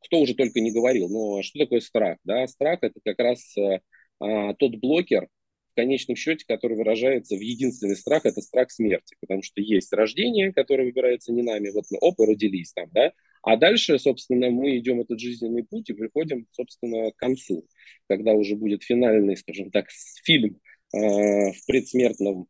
кто 0.00 0.20
уже 0.20 0.34
только 0.34 0.60
не 0.60 0.72
говорил, 0.72 1.08
но 1.08 1.42
что 1.42 1.58
такое 1.58 1.80
страх? 1.80 2.18
Да? 2.24 2.46
Страх– 2.46 2.80
это 2.82 3.00
как 3.04 3.18
раз 3.18 3.56
э, 3.56 3.80
а, 4.18 4.54
тот 4.54 4.76
блокер, 4.76 5.28
в 5.72 5.74
конечном 5.76 6.16
счете, 6.16 6.44
который 6.46 6.76
выражается 6.76 7.36
в 7.36 7.40
единственный 7.40 7.96
страх, 7.96 8.26
это 8.26 8.40
страх 8.40 8.70
смерти, 8.70 9.16
потому 9.20 9.42
что 9.42 9.60
есть 9.60 9.92
рождение, 9.92 10.52
которое 10.52 10.84
выбирается 10.84 11.32
не 11.32 11.42
нами, 11.42 11.70
вот 11.70 11.84
мы 11.90 11.98
оп, 11.98 12.18
и 12.20 12.26
родились 12.26 12.72
там, 12.72 12.88
да, 12.92 13.12
а 13.42 13.56
дальше, 13.56 13.98
собственно, 13.98 14.50
мы 14.50 14.76
идем 14.78 15.00
этот 15.00 15.20
жизненный 15.20 15.64
путь 15.64 15.88
и 15.88 15.94
приходим, 15.94 16.46
собственно, 16.50 17.12
к 17.12 17.16
концу, 17.16 17.66
когда 18.08 18.32
уже 18.32 18.56
будет 18.56 18.82
финальный, 18.82 19.36
скажем 19.36 19.70
так, 19.70 19.86
фильм 20.24 20.58
э, 20.92 20.98
в 20.98 21.66
предсмертном 21.66 22.48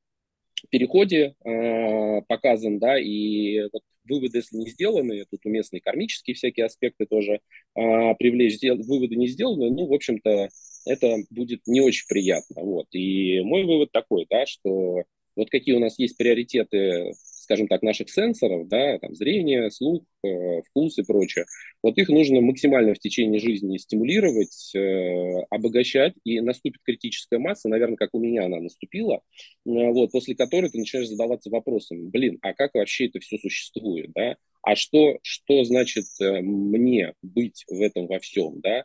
переходе 0.69 1.35
э, 1.45 2.23
показан, 2.29 2.79
да, 2.79 2.99
и 2.99 3.61
вот 3.73 3.83
выводы, 4.09 4.39
если 4.39 4.57
не 4.57 4.71
сделаны, 4.71 5.25
тут 5.31 5.45
уместные 5.45 5.81
кармические 5.81 6.35
всякие 6.35 6.67
аспекты 6.67 7.07
тоже 7.07 7.35
э, 7.35 8.15
привлечь, 8.19 8.59
выводы 8.87 9.17
не 9.17 9.29
сделаны, 9.29 9.71
ну, 9.71 9.87
в 9.87 9.95
общем-то, 9.95 10.49
это 10.87 11.17
будет 11.31 11.67
не 11.67 11.81
очень 11.81 12.07
приятно, 12.09 12.63
вот. 12.63 12.87
И 12.93 13.41
мой 13.41 13.65
вывод 13.65 13.93
такой, 13.93 14.27
да, 14.29 14.47
что 14.47 15.05
вот 15.37 15.51
какие 15.51 15.75
у 15.75 15.81
нас 15.81 15.99
есть 15.99 16.17
приоритеты 16.17 17.13
скажем 17.51 17.67
так, 17.67 17.83
наших 17.83 18.09
сенсоров, 18.09 18.69
да, 18.69 19.01
там, 19.01 19.13
зрение, 19.13 19.73
слух, 19.73 20.05
э, 20.23 20.63
вкус 20.63 20.99
и 20.99 21.03
прочее, 21.03 21.47
вот 21.83 21.99
их 21.99 22.09
нужно 22.09 22.41
максимально 22.41 22.95
в 22.95 23.01
течение 23.01 23.41
жизни 23.41 23.77
стимулировать, 23.77 24.73
э, 24.77 25.41
обогащать, 25.51 26.15
и 26.23 26.41
наступит 26.41 26.81
критическая 26.85 27.39
масса, 27.39 27.69
наверное, 27.69 27.97
как 27.97 28.11
у 28.13 28.21
меня 28.21 28.45
она 28.45 28.61
наступила, 28.61 29.17
э, 29.17 29.21
вот, 29.65 30.13
после 30.13 30.37
которой 30.37 30.71
ты 30.71 30.79
начинаешь 30.79 31.09
задаваться 31.09 31.51
вопросом, 31.51 32.11
блин, 32.11 32.39
а 32.43 32.55
как 32.55 32.73
вообще 32.75 33.07
это 33.07 33.19
все 33.19 33.37
существует, 33.39 34.13
да, 34.15 34.37
а 34.63 34.77
что, 34.77 35.19
что 35.23 35.65
значит 35.65 36.05
э, 36.21 36.43
мне 36.43 37.15
быть 37.21 37.65
в 37.69 37.83
этом 37.83 38.07
во 38.07 38.21
всем, 38.21 38.61
да, 38.61 38.85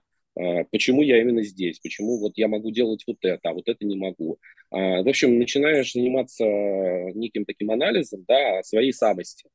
почему 0.72 1.01
я 1.01 1.22
именно 1.22 1.44
здесь, 1.44 1.80
почему 1.80 2.20
вот 2.20 2.34
я 2.36 2.48
могу 2.48 2.72
делать 2.72 3.04
вот 3.08 3.18
это, 3.22 3.50
а 3.50 3.54
вот 3.54 3.68
это 3.68 3.86
не 3.86 3.96
могу. 3.96 4.38
А, 4.70 5.01
в 5.01 5.08
общем, 5.08 5.39
начинаешь 5.39 5.94
заниматься 5.94 6.44
неким 7.13 7.46
таким 7.46 7.72
анализом 7.72 8.25
да, 8.27 8.62
своей 8.63 8.92
самости. 8.92 9.50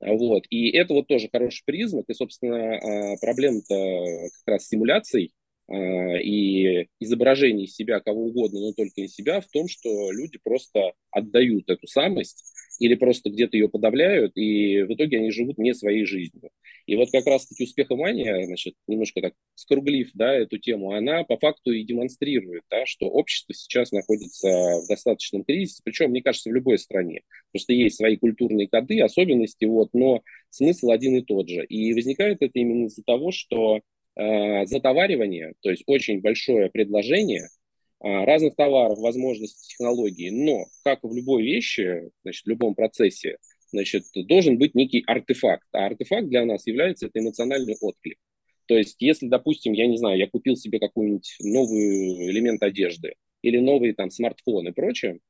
Вот. 0.00 0.44
И 0.50 0.70
это 0.70 0.92
вот 0.92 1.06
тоже 1.06 1.28
хороший 1.32 1.62
признак. 1.64 2.04
И, 2.08 2.14
собственно, 2.14 2.76
а, 2.76 3.16
проблема-то 3.20 4.28
как 4.44 4.54
раз 4.54 4.64
стимуляций 4.64 5.32
и 5.68 6.86
изображений 7.00 7.66
себя 7.66 7.98
кого 7.98 8.26
угодно, 8.26 8.60
но 8.60 8.72
только 8.72 9.00
не 9.00 9.08
себя, 9.08 9.40
в 9.40 9.48
том, 9.48 9.66
что 9.66 10.12
люди 10.12 10.38
просто 10.40 10.92
отдают 11.10 11.68
эту 11.68 11.88
самость 11.88 12.44
или 12.78 12.94
просто 12.94 13.30
где-то 13.30 13.56
ее 13.56 13.68
подавляют, 13.68 14.36
и 14.36 14.82
в 14.82 14.94
итоге 14.94 15.18
они 15.18 15.32
живут 15.32 15.58
не 15.58 15.74
своей 15.74 16.04
жизнью. 16.04 16.50
И 16.86 16.96
вот 16.96 17.10
как 17.10 17.26
раз-таки 17.26 17.64
успехомания, 17.64 18.46
значит, 18.46 18.74
немножко 18.86 19.20
так 19.20 19.34
скруглив, 19.54 20.10
да, 20.14 20.34
эту 20.34 20.58
тему, 20.58 20.92
она 20.92 21.24
по 21.24 21.36
факту 21.36 21.72
и 21.72 21.82
демонстрирует, 21.82 22.62
да, 22.70 22.86
что 22.86 23.06
общество 23.06 23.54
сейчас 23.54 23.92
находится 23.92 24.48
в 24.48 24.88
достаточном 24.88 25.44
кризисе, 25.44 25.82
причем, 25.84 26.10
мне 26.10 26.22
кажется, 26.22 26.50
в 26.50 26.54
любой 26.54 26.78
стране. 26.78 27.22
Просто 27.52 27.72
есть 27.72 27.96
свои 27.96 28.16
культурные 28.16 28.68
коды, 28.68 29.00
особенности, 29.00 29.64
вот, 29.64 29.90
но 29.92 30.22
смысл 30.50 30.90
один 30.90 31.16
и 31.16 31.22
тот 31.22 31.48
же. 31.48 31.64
И 31.64 31.92
возникает 31.92 32.38
это 32.40 32.58
именно 32.58 32.86
из-за 32.86 33.02
того, 33.02 33.32
что 33.32 33.80
э, 34.14 34.66
затоваривание, 34.66 35.54
то 35.60 35.70
есть 35.70 35.82
очень 35.86 36.20
большое 36.20 36.70
предложение– 36.70 37.48
а, 38.00 38.26
разных 38.26 38.54
товаров, 38.56 38.98
возможностей, 38.98 39.68
технологий, 39.68 40.30
но, 40.30 40.66
как 40.84 41.02
в 41.02 41.14
любой 41.14 41.42
вещи, 41.42 42.10
значит, 42.22 42.44
в 42.44 42.48
любом 42.48 42.74
процессе, 42.74 43.38
значит, 43.76 44.04
должен 44.14 44.58
быть 44.58 44.74
некий 44.74 45.04
артефакт. 45.06 45.66
А 45.72 45.86
артефакт 45.86 46.28
для 46.28 46.44
нас 46.44 46.66
является 46.66 47.06
это 47.06 47.20
эмоциональный 47.20 47.76
отклик. 47.80 48.18
То 48.66 48.76
есть, 48.76 48.96
если, 48.98 49.28
допустим, 49.28 49.72
я 49.74 49.86
не 49.86 49.96
знаю, 49.96 50.18
я 50.18 50.28
купил 50.28 50.56
себе 50.56 50.80
какой-нибудь 50.80 51.36
новый 51.40 52.30
элемент 52.30 52.62
одежды 52.62 53.14
или 53.42 53.58
новый 53.58 53.92
там 53.92 54.10
смартфон 54.10 54.68
и 54.68 54.72
прочее, 54.72 55.20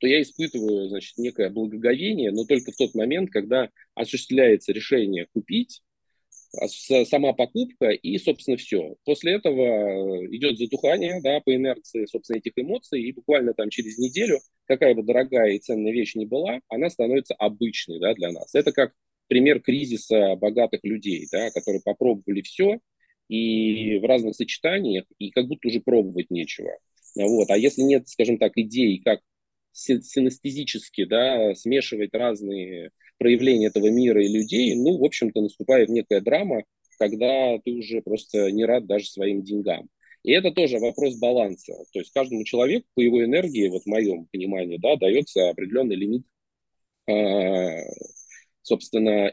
то 0.00 0.06
я 0.06 0.22
испытываю, 0.22 0.88
значит, 0.88 1.18
некое 1.18 1.50
благоговение, 1.50 2.32
но 2.32 2.44
только 2.44 2.72
в 2.72 2.76
тот 2.76 2.94
момент, 2.94 3.30
когда 3.30 3.70
осуществляется 3.94 4.72
решение 4.72 5.26
купить, 5.32 5.82
сама 6.52 7.32
покупка 7.32 7.90
и, 7.90 8.18
собственно, 8.18 8.56
все. 8.56 8.96
После 9.04 9.34
этого 9.34 10.26
идет 10.34 10.58
затухание 10.58 11.20
да, 11.22 11.40
по 11.40 11.54
инерции, 11.54 12.06
собственно, 12.06 12.38
этих 12.38 12.52
эмоций, 12.56 13.02
и 13.02 13.12
буквально 13.12 13.54
там 13.54 13.70
через 13.70 13.98
неделю, 13.98 14.38
какая 14.66 14.94
бы 14.94 15.02
дорогая 15.02 15.52
и 15.52 15.58
ценная 15.58 15.92
вещь 15.92 16.14
ни 16.14 16.24
была, 16.24 16.60
она 16.68 16.90
становится 16.90 17.34
обычной 17.34 18.00
да, 18.00 18.14
для 18.14 18.32
нас. 18.32 18.54
Это 18.54 18.72
как 18.72 18.92
пример 19.28 19.60
кризиса 19.60 20.34
богатых 20.36 20.80
людей, 20.82 21.28
да, 21.30 21.50
которые 21.50 21.82
попробовали 21.84 22.42
все 22.42 22.80
и 23.28 23.98
в 23.98 24.04
разных 24.04 24.34
сочетаниях, 24.34 25.04
и 25.18 25.30
как 25.30 25.46
будто 25.46 25.68
уже 25.68 25.80
пробовать 25.80 26.30
нечего. 26.30 26.76
Вот. 27.16 27.48
А 27.50 27.56
если 27.56 27.82
нет, 27.82 28.08
скажем 28.08 28.38
так, 28.38 28.52
идей, 28.56 29.00
как 29.04 29.20
синестезически 29.72 31.04
да, 31.04 31.54
смешивать 31.54 32.12
разные 32.12 32.90
проявления 33.20 33.66
этого 33.66 33.88
мира 33.90 34.24
и 34.24 34.28
людей, 34.28 34.74
ну, 34.74 34.98
в 34.98 35.04
общем-то, 35.04 35.42
наступает 35.42 35.90
некая 35.90 36.22
драма, 36.22 36.64
когда 36.98 37.58
ты 37.58 37.72
уже 37.72 38.00
просто 38.00 38.50
не 38.50 38.64
рад 38.64 38.86
даже 38.86 39.06
своим 39.06 39.42
деньгам. 39.42 39.88
И 40.22 40.32
это 40.32 40.50
тоже 40.50 40.78
вопрос 40.78 41.18
баланса. 41.18 41.74
То 41.92 41.98
есть 42.00 42.12
каждому 42.12 42.44
человеку 42.44 42.86
по 42.94 43.00
его 43.00 43.22
энергии, 43.22 43.68
вот 43.68 43.82
в 43.82 43.86
моем 43.86 44.26
понимании, 44.26 44.78
да, 44.78 44.96
дается 44.96 45.50
определенный 45.50 45.96
лимит, 45.96 46.24
э, 47.06 47.84
собственно, 48.62 49.32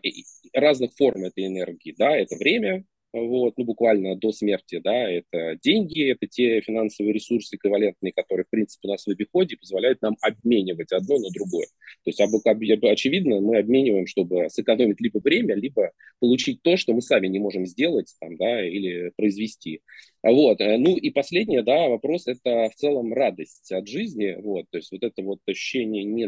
разных 0.53 0.91
форм 0.95 1.23
этой 1.23 1.47
энергии. 1.47 1.95
Да, 1.97 2.15
это 2.15 2.35
время, 2.35 2.85
вот, 3.25 3.53
ну, 3.57 3.65
буквально 3.65 4.15
до 4.15 4.31
смерти, 4.31 4.79
да, 4.83 5.09
это 5.09 5.57
деньги, 5.61 6.11
это 6.11 6.27
те 6.27 6.61
финансовые 6.61 7.13
ресурсы 7.13 7.55
эквивалентные, 7.55 8.13
которые, 8.13 8.45
в 8.45 8.49
принципе, 8.49 8.87
у 8.87 8.91
нас 8.91 9.05
в 9.05 9.09
обиходе 9.09 9.57
позволяют 9.57 10.01
нам 10.01 10.15
обменивать 10.21 10.91
одно 10.91 11.17
на 11.17 11.29
другое. 11.31 11.67
То 12.03 12.09
есть, 12.09 12.19
очевидно, 12.19 13.41
мы 13.41 13.57
обмениваем, 13.57 14.07
чтобы 14.07 14.49
сэкономить 14.49 15.01
либо 15.01 15.19
время, 15.19 15.55
либо 15.55 15.91
получить 16.19 16.61
то, 16.61 16.77
что 16.77 16.93
мы 16.93 17.01
сами 17.01 17.27
не 17.27 17.39
можем 17.39 17.65
сделать, 17.65 18.13
там, 18.19 18.37
да, 18.37 18.65
или 18.65 19.11
произвести. 19.15 19.81
Вот, 20.23 20.59
э, 20.61 20.77
ну, 20.77 20.97
и 20.97 21.09
последнее, 21.09 21.63
да, 21.63 21.87
вопрос, 21.87 22.27
это 22.27 22.69
в 22.69 22.75
целом 22.75 23.13
радость 23.13 23.71
от 23.71 23.87
жизни, 23.87 24.35
вот, 24.41 24.65
то 24.69 24.77
есть, 24.77 24.91
вот 24.91 25.03
это 25.03 25.21
вот 25.23 25.39
ощущение 25.47 26.03
не 26.03 26.27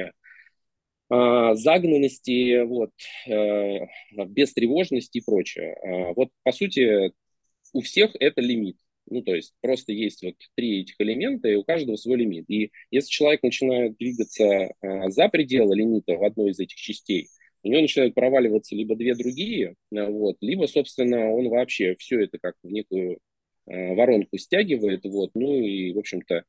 а, 0.00 0.12
загнанности, 1.54 2.62
вот, 2.64 2.90
э, 3.26 3.86
бестревожности 4.26 5.18
и 5.18 5.24
прочее. 5.24 5.74
А, 5.82 6.12
вот, 6.14 6.30
по 6.42 6.52
сути, 6.52 7.12
у 7.72 7.80
всех 7.82 8.12
это 8.20 8.40
лимит. 8.40 8.76
Ну, 9.06 9.22
то 9.22 9.34
есть 9.34 9.54
просто 9.60 9.92
есть 9.92 10.22
вот 10.22 10.34
три 10.54 10.80
этих 10.80 10.94
элемента, 10.98 11.48
и 11.48 11.56
у 11.56 11.64
каждого 11.64 11.96
свой 11.96 12.18
лимит. 12.18 12.46
И 12.48 12.70
если 12.90 13.10
человек 13.10 13.42
начинает 13.42 13.96
двигаться 13.98 14.72
а, 14.80 15.10
за 15.10 15.28
пределы 15.28 15.76
лимита 15.76 16.14
в 16.14 16.24
одной 16.24 16.50
из 16.50 16.58
этих 16.58 16.76
частей, 16.76 17.28
у 17.62 17.68
него 17.68 17.82
начинают 17.82 18.14
проваливаться 18.14 18.74
либо 18.74 18.94
две 18.94 19.14
другие, 19.14 19.74
вот, 19.90 20.36
либо, 20.40 20.66
собственно, 20.66 21.32
он 21.32 21.48
вообще 21.48 21.96
все 21.98 22.20
это 22.22 22.38
как 22.38 22.56
в 22.62 22.70
некую 22.70 23.18
воронку 23.66 24.38
стягивает, 24.38 25.04
вот, 25.04 25.30
ну 25.34 25.54
и, 25.54 25.92
в 25.92 25.98
общем-то, 25.98 26.44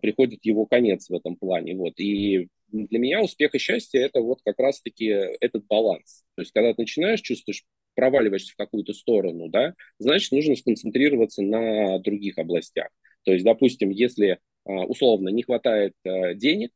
приходит 0.00 0.44
его 0.44 0.66
конец 0.66 1.08
в 1.08 1.14
этом 1.14 1.36
плане, 1.36 1.74
вот. 1.74 1.98
И 1.98 2.48
для 2.68 2.98
меня 2.98 3.22
успех 3.22 3.54
и 3.54 3.58
счастье 3.58 4.02
это 4.02 4.20
вот 4.20 4.40
как 4.44 4.58
раз-таки 4.58 5.06
этот 5.06 5.66
баланс. 5.66 6.24
То 6.34 6.42
есть, 6.42 6.52
когда 6.52 6.72
ты 6.72 6.82
начинаешь 6.82 7.20
чувствуешь, 7.20 7.64
проваливаешься 7.94 8.52
в 8.52 8.56
какую-то 8.56 8.92
сторону, 8.92 9.48
да, 9.48 9.74
значит, 9.98 10.32
нужно 10.32 10.56
сконцентрироваться 10.56 11.42
на 11.42 11.98
других 11.98 12.38
областях. 12.38 12.88
То 13.24 13.32
есть, 13.32 13.44
допустим, 13.44 13.90
если 13.90 14.38
а, 14.64 14.84
условно 14.84 15.30
не 15.30 15.42
хватает 15.42 15.94
денег, 16.04 16.72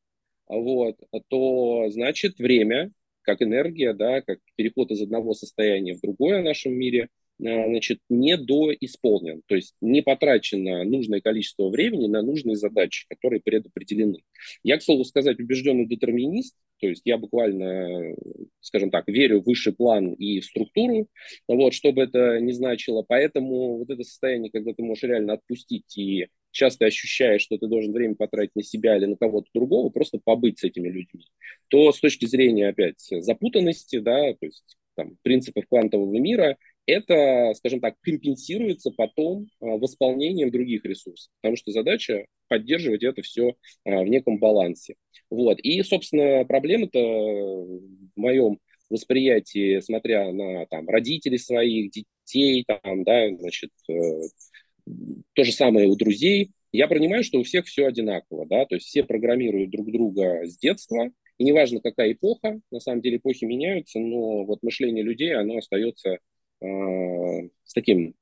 вот, 0.49 0.97
то 1.29 1.91
значит 1.91 2.39
время, 2.39 2.91
как 3.23 3.43
энергия, 3.43 3.93
да, 3.93 4.21
как 4.23 4.39
переход 4.57 4.91
из 4.91 5.03
одного 5.03 5.35
состояния 5.35 5.95
в 5.95 6.01
другое 6.01 6.41
в 6.41 6.45
нашем 6.45 6.73
мире– 6.73 7.09
Э, 7.20 7.20
значит, 7.41 7.99
не 8.09 8.37
доисполнен, 8.37 9.43
то 9.47 9.55
есть 9.55 9.75
не 9.81 10.03
потрачено 10.03 10.85
нужное 10.85 11.21
количество 11.21 11.69
времени 11.69 12.07
на 12.07 12.23
нужные 12.23 12.57
задачи, 12.57 13.07
которые 13.09 13.41
предопределены. 13.41 14.23
Я, 14.63 14.79
к 14.79 14.83
слову 14.83 15.05
сказать, 15.05 15.39
убежденный 15.39 15.87
детерминист, 15.87 16.55
то 16.81 16.89
есть 16.89 17.03
я 17.05 17.19
буквально, 17.19 18.15
скажем 18.61 18.91
так, 18.91 19.07
верю 19.09 19.41
в 19.41 19.47
высший 19.47 19.75
план 19.75 20.13
и 20.15 20.41
в 20.41 20.45
структуру, 20.45 21.09
вот, 21.49 21.75
что 21.75 21.93
бы 21.93 22.03
это 22.03 22.41
ни 22.41 22.53
значило. 22.53 23.05
Поэтому 23.07 23.79
вот 23.79 23.91
это 23.91 24.03
состояние, 24.03 24.51
когда 24.51 24.73
ты 24.73 24.83
можешь 24.83 25.05
реально 25.05 25.35
отпустить 25.35 25.97
и 25.97 26.29
часто 26.53 26.87
ощущаешь, 26.87 27.43
что 27.43 27.59
ты 27.59 27.67
должен 27.69 27.93
время 27.93 28.17
потратить 28.17 28.57
на 28.57 28.63
себя 28.63 28.97
или 28.97 29.07
на 29.07 29.17
кого-то 29.17 29.49
другого, 29.55 29.91
просто 29.91 30.19
побыть 30.23 30.59
с 30.59 30.65
этими 30.65 30.89
людьми, 30.89 31.27
то 31.69 31.93
с 31.93 32.01
точки 32.01 32.27
зрения, 32.27 32.69
опять, 32.69 33.01
запутанности, 33.11 33.99
да, 33.99 34.33
то 34.33 34.47
есть 34.47 34.77
там, 34.97 35.17
принципов 35.23 35.67
квантового 35.69 36.19
мира– 36.19 36.57
это, 36.87 37.53
скажем 37.55 37.81
так, 37.81 37.95
компенсируется 38.01 38.91
потом 38.91 39.49
а, 39.61 39.67
восполнением 39.77 40.51
других 40.51 40.85
ресурсов, 40.85 41.31
потому 41.41 41.57
что 41.57 41.73
задача 41.73 42.27
поддерживать 42.49 43.03
это 43.03 43.23
все 43.23 43.55
а, 43.85 44.03
в 44.03 44.07
неком 44.07 44.39
балансе. 44.39 44.95
Вот. 45.31 45.59
И, 45.61 45.83
собственно, 45.83 46.45
проблема-то 46.45 46.99
в 46.99 47.81
моем 48.17 48.59
восприятии, 48.89 49.81
смотря 49.81 50.33
на 50.33 50.67
там, 50.67 50.89
родителей 50.89 51.39
своих, 51.39 51.93
детей, 51.93 52.65
там, 52.67 53.05
да, 53.05 53.29
значит, 53.37 53.71
э, 53.89 53.93
то 55.35 55.45
же 55.45 55.53
самое 55.53 55.89
у 55.89 55.97
друзей, 55.97 56.51
я 56.73 56.89
понимаю, 56.89 57.25
что 57.25 57.39
у 57.39 57.43
всех 57.43 57.67
все 57.67 57.87
одинаково, 57.87 58.47
да, 58.47 58.65
то 58.67 58.77
есть 58.77 58.87
все 58.87 59.05
программируют 59.05 59.71
друг 59.71 59.91
друга 59.91 60.45
с 60.45 60.59
детства, 60.59 61.11
и 61.39 61.45
неважно, 61.45 61.81
какая 61.81 62.13
эпоха, 62.13 62.61
на 62.71 62.81
самом 62.81 63.01
деле 63.01 63.17
эпохи 63.17 63.45
меняются, 63.45 63.99
но 63.99 64.45
вот 64.45 64.63
мышление 64.63 65.03
людей, 65.03 65.35
оно 65.35 65.59
остается 65.59 66.19
с 66.61 67.73
таким, 67.75 68.15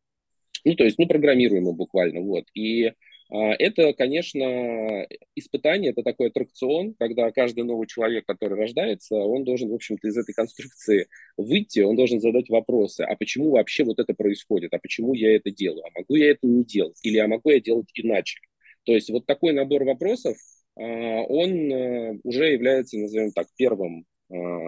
ну, 0.65 0.75
то 0.75 0.85
есть, 0.85 0.99
ну, 0.99 1.07
программируемым 1.07 1.75
буквально, 1.77 2.21
вот. 2.21 2.45
И 2.55 2.93
а, 3.31 3.53
это, 3.59 3.93
конечно, 3.93 5.07
испытание, 5.35 5.91
это 5.91 6.03
такой 6.03 6.29
аттракцион, 6.29 6.95
когда 6.99 7.31
каждый 7.31 7.65
новый 7.65 7.87
человек, 7.87 8.25
который 8.27 8.59
рождается, 8.59 9.17
он 9.17 9.45
должен, 9.45 9.69
в 9.69 9.75
общем-то, 9.75 10.09
из 10.09 10.17
этой 10.17 10.33
конструкции 10.33 11.09
выйти, 11.37 11.81
он 11.81 11.97
должен 11.97 12.21
задать 12.21 12.49
вопросы, 12.49 13.03
а 13.03 13.17
почему 13.17 13.51
вообще 13.51 13.85
вот 13.85 13.99
это 13.99 14.15
происходит, 14.15 14.73
а 14.73 14.79
почему 14.79 15.13
я 15.15 15.37
это 15.37 15.51
делаю, 15.51 15.85
а 15.85 15.99
могу 15.99 16.17
я 16.17 16.31
это 16.31 16.47
не 16.47 16.65
делать, 16.65 16.99
или 17.03 17.19
а 17.19 17.29
могу 17.29 17.51
я 17.51 17.61
делать 17.61 17.89
иначе. 17.95 18.41
То 18.85 18.95
есть 18.95 19.11
вот 19.11 19.27
такой 19.27 19.53
набор 19.53 19.85
вопросов, 19.85 20.37
а, 20.77 20.83
он 20.83 21.51
э, 21.73 22.19
уже 22.23 22.53
является, 22.53 22.99
назовем 22.99 23.33
так, 23.33 23.49
первым 23.57 24.07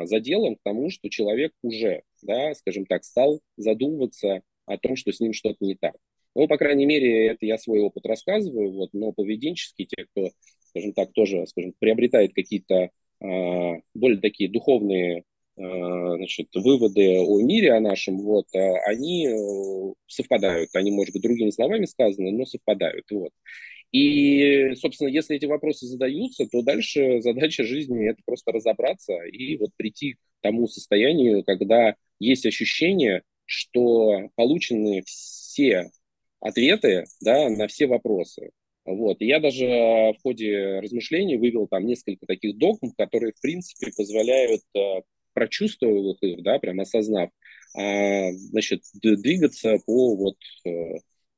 заделом 0.04 0.56
к 0.56 0.60
тому, 0.62 0.90
что 0.90 1.10
человек 1.10 1.52
уже, 1.62 2.02
да, 2.22 2.54
скажем 2.54 2.86
так, 2.86 3.04
стал 3.04 3.40
задумываться 3.56 4.42
о 4.66 4.78
том, 4.78 4.96
что 4.96 5.12
с 5.12 5.20
ним 5.20 5.32
что-то 5.32 5.58
не 5.60 5.74
так. 5.74 5.96
Ну, 6.34 6.46
по 6.46 6.56
крайней 6.56 6.86
мере, 6.86 7.26
это 7.26 7.44
я 7.44 7.58
свой 7.58 7.80
опыт 7.80 8.06
рассказываю, 8.06 8.72
вот, 8.72 8.90
но 8.92 9.12
поведенчески 9.12 9.84
те, 9.84 10.06
кто, 10.06 10.30
скажем 10.68 10.92
так, 10.92 11.12
тоже, 11.12 11.46
скажем, 11.46 11.74
приобретает 11.78 12.32
какие-то 12.34 12.90
э, 13.20 13.80
более 13.94 14.20
такие 14.20 14.48
духовные 14.48 15.24
э, 15.56 15.62
значит, 16.16 16.48
выводы 16.54 17.18
о 17.18 17.40
мире, 17.42 17.72
о 17.72 17.80
нашем, 17.80 18.18
вот, 18.18 18.46
они 18.86 19.26
э, 19.26 19.94
совпадают. 20.06 20.70
Они, 20.74 20.92
может 20.92 21.12
быть, 21.12 21.22
другими 21.22 21.50
словами 21.50 21.86
сказаны, 21.86 22.30
но 22.30 22.44
совпадают. 22.44 23.06
Вот. 23.10 23.32
И, 23.92 24.74
собственно, 24.76 25.08
если 25.08 25.36
эти 25.36 25.46
вопросы 25.46 25.86
задаются, 25.86 26.46
то 26.46 26.62
дальше 26.62 27.20
задача 27.22 27.64
жизни– 27.64 28.08
это 28.10 28.22
просто 28.24 28.52
разобраться 28.52 29.14
и 29.24 29.56
вот 29.56 29.70
прийти 29.76 30.14
к 30.14 30.18
тому 30.42 30.68
состоянию, 30.68 31.44
когда 31.44 31.96
есть 32.20 32.46
ощущение, 32.46 33.22
что 33.46 34.30
получены 34.36 35.02
все 35.06 35.90
ответы 36.40 37.04
да, 37.20 37.48
на 37.48 37.66
все 37.66 37.86
вопросы. 37.86 38.50
Вот. 38.84 39.20
И 39.20 39.26
я 39.26 39.40
даже 39.40 39.66
в 39.66 40.16
ходе 40.22 40.80
размышлений 40.80 41.36
вывел 41.36 41.66
там 41.68 41.84
несколько 41.84 42.26
таких 42.26 42.56
догм, 42.58 42.92
которые, 42.96 43.32
в 43.32 43.40
принципе, 43.40 43.92
позволяют, 43.96 44.62
э, 44.74 45.02
прочувствовав 45.32 46.16
их, 46.22 46.42
да, 46.42 46.58
прям 46.58 46.80
осознав, 46.80 47.30
а, 47.76 48.32
значит, 48.32 48.82
двигаться 48.94 49.78
по 49.86 50.16
вот 50.16 50.36
э, 50.64 50.70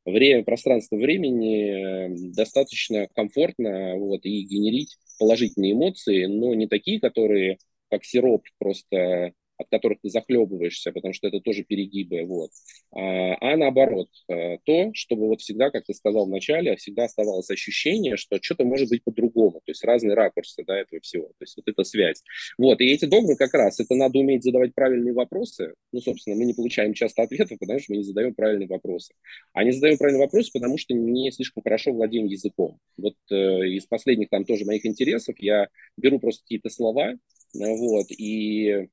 время, 0.04 0.44
пространству 0.44 0.98
времени 0.98 2.06
э, 2.06 2.32
достаточно 2.34 3.08
комфортно 3.14 3.96
вот, 3.96 4.24
и 4.24 4.42
генерить 4.42 4.96
положительные 5.18 5.72
эмоции, 5.72 6.26
но 6.26 6.54
не 6.54 6.66
такие, 6.66 7.00
которые 7.00 7.58
как 7.90 8.04
сироп 8.04 8.44
просто 8.58 9.32
от 9.62 9.68
которых 9.70 10.00
ты 10.00 10.08
захлебываешься, 10.08 10.92
потому 10.92 11.12
что 11.14 11.28
это 11.28 11.40
тоже 11.40 11.64
перегибы, 11.64 12.24
вот. 12.24 12.50
А, 12.94 13.34
а 13.40 13.56
наоборот, 13.56 14.08
э, 14.28 14.58
то, 14.64 14.90
чтобы 14.94 15.28
вот 15.28 15.40
всегда, 15.40 15.70
как 15.70 15.84
ты 15.84 15.94
сказал 15.94 16.26
вначале, 16.26 16.76
всегда 16.76 17.04
оставалось 17.04 17.50
ощущение, 17.50 18.16
что 18.16 18.38
что-то 18.40 18.64
может 18.64 18.88
быть 18.90 19.02
по-другому, 19.04 19.60
то 19.64 19.70
есть 19.70 19.84
разные 19.84 20.14
ракурсы, 20.14 20.64
да, 20.64 20.78
этого 20.78 21.00
всего, 21.00 21.28
то 21.28 21.42
есть 21.42 21.56
вот 21.56 21.68
эта 21.68 21.84
связь. 21.84 22.22
Вот, 22.58 22.80
и 22.80 22.86
эти 22.86 23.06
догмы 23.06 23.36
как 23.36 23.54
раз, 23.54 23.80
это 23.80 23.94
надо 23.94 24.18
уметь 24.18 24.44
задавать 24.44 24.74
правильные 24.74 25.14
вопросы, 25.14 25.74
ну, 25.92 26.00
собственно, 26.00 26.36
мы 26.36 26.44
не 26.44 26.54
получаем 26.54 26.94
часто 26.94 27.22
ответов, 27.22 27.58
потому 27.58 27.78
что 27.78 27.92
мы 27.92 27.98
не 27.98 28.04
задаем 28.04 28.34
правильные 28.34 28.68
вопросы. 28.68 29.14
А 29.52 29.64
не 29.64 29.72
задаем 29.72 29.98
правильные 29.98 30.24
вопросы, 30.24 30.50
потому 30.52 30.78
что 30.78 30.94
не 30.94 31.30
слишком 31.30 31.62
хорошо 31.62 31.92
владеем 31.92 32.26
языком. 32.26 32.78
Вот 32.96 33.14
э, 33.30 33.34
из 33.34 33.86
последних 33.86 34.28
там 34.28 34.44
тоже 34.44 34.64
моих 34.64 34.86
интересов 34.86 35.36
я 35.38 35.68
беру 35.96 36.18
просто 36.18 36.42
какие-то 36.42 36.70
слова, 36.70 37.14
вот, 37.54 38.06
и 38.10 38.88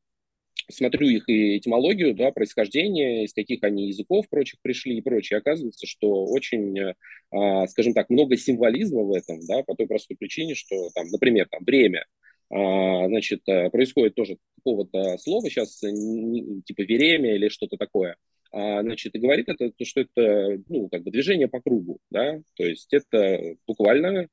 смотрю 0.70 1.08
их 1.08 1.28
и 1.28 1.58
этимологию, 1.58 2.14
да, 2.16 2.32
происхождение, 2.32 3.26
из 3.26 3.34
каких 3.34 3.64
они 3.64 3.88
языков 3.88 4.28
прочих 4.30 4.60
пришли 4.62 4.98
и 4.98 5.02
прочее. 5.02 5.40
Оказывается, 5.40 5.88
что 5.88 6.26
очень, 6.26 6.78
э, 6.80 6.94
а, 7.32 7.68
скажем 7.68 7.94
так, 7.94 8.10
много 8.10 8.38
символизма 8.38 9.02
в 9.04 9.14
этом, 9.14 9.40
да, 9.48 9.64
по 9.64 9.76
той 9.76 9.88
простой 9.88 10.18
причине, 10.18 10.56
что, 10.56 10.90
там, 10.94 11.08
например, 11.10 11.48
там, 11.50 11.64
время, 11.64 12.06
а, 12.52 13.08
значит, 13.08 13.42
э, 13.48 13.70
происходит 13.70 14.16
тоже 14.16 14.38
какого-то 14.58 15.18
слова 15.18 15.50
сейчас, 15.50 15.80
типа 15.80 16.82
веремя 16.82 17.36
или 17.36 17.50
что-то 17.50 17.78
такое, 17.78 18.16
а, 18.52 18.82
значит, 18.82 19.16
и 19.16 19.20
говорит 19.20 19.50
это, 19.50 19.72
что 19.84 20.02
это, 20.02 20.62
ну, 20.68 20.90
как 20.90 21.04
бы 21.04 21.12
движение 21.12 21.48
по 21.48 21.62
кругу, 21.62 22.00
да, 22.10 22.42
то 22.56 22.66
есть 22.66 22.92
это 22.94 23.56
буквально 23.68 24.28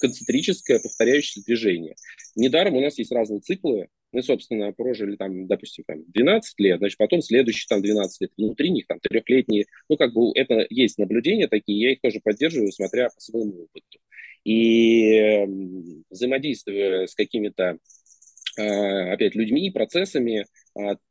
концентрическое 0.00 0.80
повторяющееся 0.80 1.44
движение. 1.44 1.94
Недаром 2.34 2.74
у 2.74 2.80
нас 2.80 2.98
есть 2.98 3.12
разные 3.12 3.40
циклы 3.40 3.88
мы, 4.14 4.22
собственно, 4.22 4.72
прожили 4.72 5.16
там, 5.16 5.48
допустим, 5.48 5.82
там 5.86 6.04
12 6.06 6.60
лет, 6.60 6.78
значит, 6.78 6.96
потом 6.96 7.20
следующие 7.20 7.66
там 7.68 7.82
12 7.82 8.20
лет, 8.20 8.30
внутри 8.36 8.70
них 8.70 8.86
там 8.86 9.00
трехлетние, 9.00 9.66
ну, 9.88 9.96
как 9.96 10.12
бы 10.14 10.30
это 10.36 10.64
есть 10.70 10.98
наблюдения 10.98 11.48
такие, 11.48 11.80
я 11.80 11.92
их 11.92 12.00
тоже 12.00 12.20
поддерживаю, 12.22 12.70
смотря 12.70 13.08
по 13.08 13.20
своему 13.20 13.64
опыту. 13.64 13.98
И 14.44 15.44
взаимодействуя 16.10 17.08
с 17.08 17.14
какими-то 17.14 17.78
а, 18.56 19.12
опять 19.12 19.34
людьми, 19.34 19.70
процессами, 19.72 20.46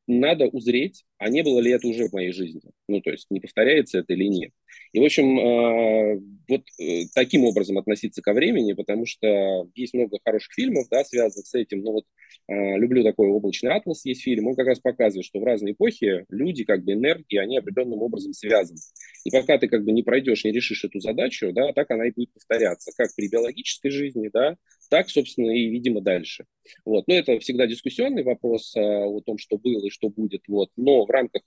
надо 0.07 0.47
узреть, 0.47 1.05
а 1.17 1.29
не 1.29 1.43
было 1.43 1.59
ли 1.59 1.71
это 1.71 1.87
уже 1.87 2.07
в 2.07 2.13
моей 2.13 2.31
жизни. 2.31 2.61
Ну, 2.87 3.01
то 3.01 3.11
есть 3.11 3.27
не 3.29 3.39
повторяется 3.39 3.99
это 3.99 4.13
или 4.13 4.25
нет. 4.25 4.51
И, 4.91 4.99
в 4.99 5.03
общем, 5.03 5.39
а, 5.39 6.19
вот 6.47 6.63
э, 6.79 7.03
таким 7.13 7.45
образом 7.45 7.77
относиться 7.77 8.21
ко 8.21 8.33
времени, 8.33 8.73
потому 8.73 9.05
что 9.05 9.69
есть 9.75 9.93
много 9.93 10.17
хороших 10.23 10.53
фильмов, 10.53 10.87
да, 10.89 11.03
связанных 11.05 11.47
с 11.47 11.53
этим. 11.53 11.81
Но 11.81 11.93
вот 11.93 12.05
люблю 12.47 13.03
такой 13.03 13.29
«Облачный 13.29 13.71
атлас» 13.71 14.03
есть 14.05 14.23
фильм, 14.23 14.47
он 14.47 14.55
как 14.55 14.67
раз 14.67 14.79
показывает, 14.79 15.25
что 15.25 15.39
в 15.39 15.43
разные 15.43 15.73
эпохи 15.73 16.25
люди, 16.29 16.65
как 16.65 16.83
бы 16.83 16.93
энергии, 16.93 17.37
они 17.37 17.57
определенным 17.57 18.01
образом 18.01 18.33
связаны. 18.33 18.79
И 19.23 19.31
пока 19.31 19.57
ты 19.57 19.67
как 19.67 19.85
бы 19.85 19.91
не 19.91 20.03
пройдешь, 20.03 20.43
не 20.43 20.51
решишь 20.51 20.83
эту 20.83 20.99
задачу, 20.99 21.53
да, 21.53 21.71
так 21.71 21.89
она 21.91 22.07
и 22.07 22.11
будет 22.11 22.33
повторяться, 22.33 22.91
как 22.97 23.15
при 23.15 23.29
биологической 23.29 23.89
жизни, 23.89 24.29
да, 24.33 24.57
так, 24.89 25.09
собственно, 25.09 25.51
и, 25.51 25.69
видимо, 25.69 26.01
дальше. 26.01 26.45
Вот. 26.85 27.07
Но 27.07 27.13
это 27.13 27.39
всегда 27.39 27.65
дискуссионный 27.67 28.23
вопрос 28.23 28.75
о 28.75 29.19
том, 29.21 29.37
что 29.37 29.57
было 29.57 29.85
и 29.85 29.89
что 29.93 30.09
будет. 30.09 30.43
Вот. 30.47 30.69
Но 30.75 31.05
в 31.05 31.09
рамках 31.09 31.43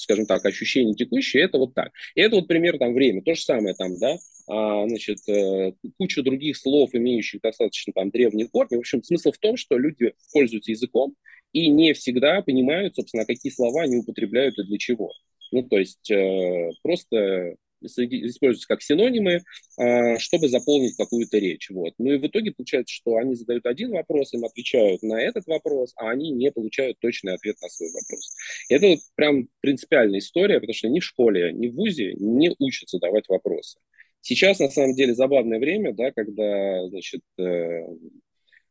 скажем 0.00 0.26
так, 0.26 0.44
ощущения 0.46 0.94
текущие, 0.94 1.44
это 1.44 1.58
вот 1.58 1.74
так. 1.74 1.92
И 2.14 2.20
это 2.20 2.36
вот 2.36 2.48
пример 2.48 2.78
там 2.78 2.94
время, 2.94 3.22
то 3.22 3.34
же 3.34 3.42
самое 3.42 3.74
там, 3.74 3.98
да, 3.98 4.16
а, 4.48 4.88
значит, 4.88 5.18
э, 5.28 5.72
куча 5.98 6.22
других 6.22 6.56
слов, 6.56 6.90
имеющих 6.94 7.40
достаточно 7.40 7.92
там 7.92 8.10
древние 8.10 8.48
корни. 8.48 8.76
В 8.76 8.80
общем, 8.80 9.02
смысл 9.02 9.30
в 9.30 9.38
том, 9.38 9.56
что 9.56 9.78
люди 9.78 10.14
пользуются 10.32 10.70
языком 10.70 11.14
и 11.52 11.68
не 11.68 11.92
всегда 11.92 12.42
понимают, 12.42 12.96
собственно, 12.96 13.24
какие 13.24 13.52
слова 13.52 13.82
они 13.82 13.98
употребляют 13.98 14.58
и 14.58 14.64
для 14.64 14.78
чего. 14.78 15.12
Ну, 15.52 15.62
то 15.64 15.78
есть 15.78 16.10
э, 16.10 16.70
просто 16.82 17.56
используются 17.82 18.68
как 18.68 18.82
синонимы, 18.82 19.42
а, 19.78 20.18
чтобы 20.18 20.48
заполнить 20.48 20.96
какую-то 20.96 21.38
речь. 21.38 21.70
Вот. 21.70 21.94
Ну 21.98 22.12
и 22.12 22.18
в 22.18 22.26
итоге 22.26 22.52
получается, 22.52 22.94
что 22.94 23.16
они 23.16 23.34
задают 23.34 23.66
один 23.66 23.92
вопрос, 23.92 24.32
им 24.34 24.44
отвечают 24.44 25.02
на 25.02 25.20
этот 25.20 25.46
вопрос, 25.46 25.92
а 25.96 26.10
они 26.10 26.30
не 26.30 26.50
получают 26.50 26.98
точный 27.00 27.34
ответ 27.34 27.56
на 27.62 27.68
свой 27.68 27.90
вопрос. 27.92 28.34
Это 28.68 28.88
вот 28.88 28.98
прям 29.14 29.48
принципиальная 29.60 30.20
история, 30.20 30.60
потому 30.60 30.74
что 30.74 30.88
ни 30.88 31.00
в 31.00 31.04
школе, 31.04 31.52
ни 31.52 31.68
в 31.68 31.74
ВУЗе 31.74 32.14
не 32.14 32.54
учатся 32.58 32.98
давать 32.98 33.28
вопросы. 33.28 33.78
Сейчас, 34.22 34.58
на 34.58 34.68
самом 34.68 34.94
деле, 34.94 35.14
забавное 35.14 35.58
время, 35.58 35.94
да, 35.94 36.12
когда 36.12 36.86
значит, 36.88 37.22
э, 37.38 37.42
э, 37.42 37.86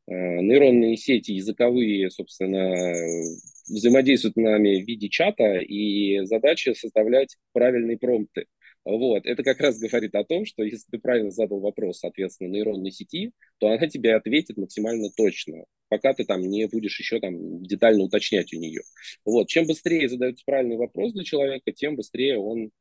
нейронные 0.07 0.95
сети 0.95 1.31
языковые, 1.31 2.11
собственно, 2.11 2.93
взаимодействуют 3.67 4.35
с 4.35 4.37
нами 4.37 4.81
в 4.81 4.87
виде 4.87 5.09
чата, 5.09 5.57
и 5.57 6.25
задача 6.25 6.73
составлять 6.73 7.37
правильные 7.53 7.97
промпты. 7.97 8.45
Вот. 8.97 9.25
Это 9.25 9.43
как 9.43 9.59
раз 9.59 9.79
говорит 9.79 10.15
о 10.15 10.23
том, 10.23 10.45
что 10.45 10.63
если 10.63 10.89
ты 10.89 10.97
правильно 10.97 11.31
задал 11.31 11.59
вопрос, 11.59 11.99
соответственно, 11.99 12.47
нейронной 12.47 12.91
сети, 12.91 13.31
то 13.59 13.67
она 13.67 13.87
тебе 13.87 14.15
ответит 14.15 14.57
максимально 14.57 15.09
точно, 15.15 15.65
пока 15.89 16.13
ты 16.13 16.25
там 16.25 16.41
не 16.41 16.67
будешь 16.67 16.97
еще 16.99 17.19
там 17.19 17.61
детально 17.63 18.03
уточнять 18.03 18.53
у 18.53 18.57
нее. 18.57 18.81
Вот. 19.25 19.47
Чем 19.47 19.67
быстрее 19.67 20.09
задается 20.09 20.43
правильный 20.45 20.77
вопрос 20.77 21.13
для 21.13 21.23
человека, 21.23 21.71
тем 21.71 21.95
быстрее 21.95 22.39
он 22.39 22.71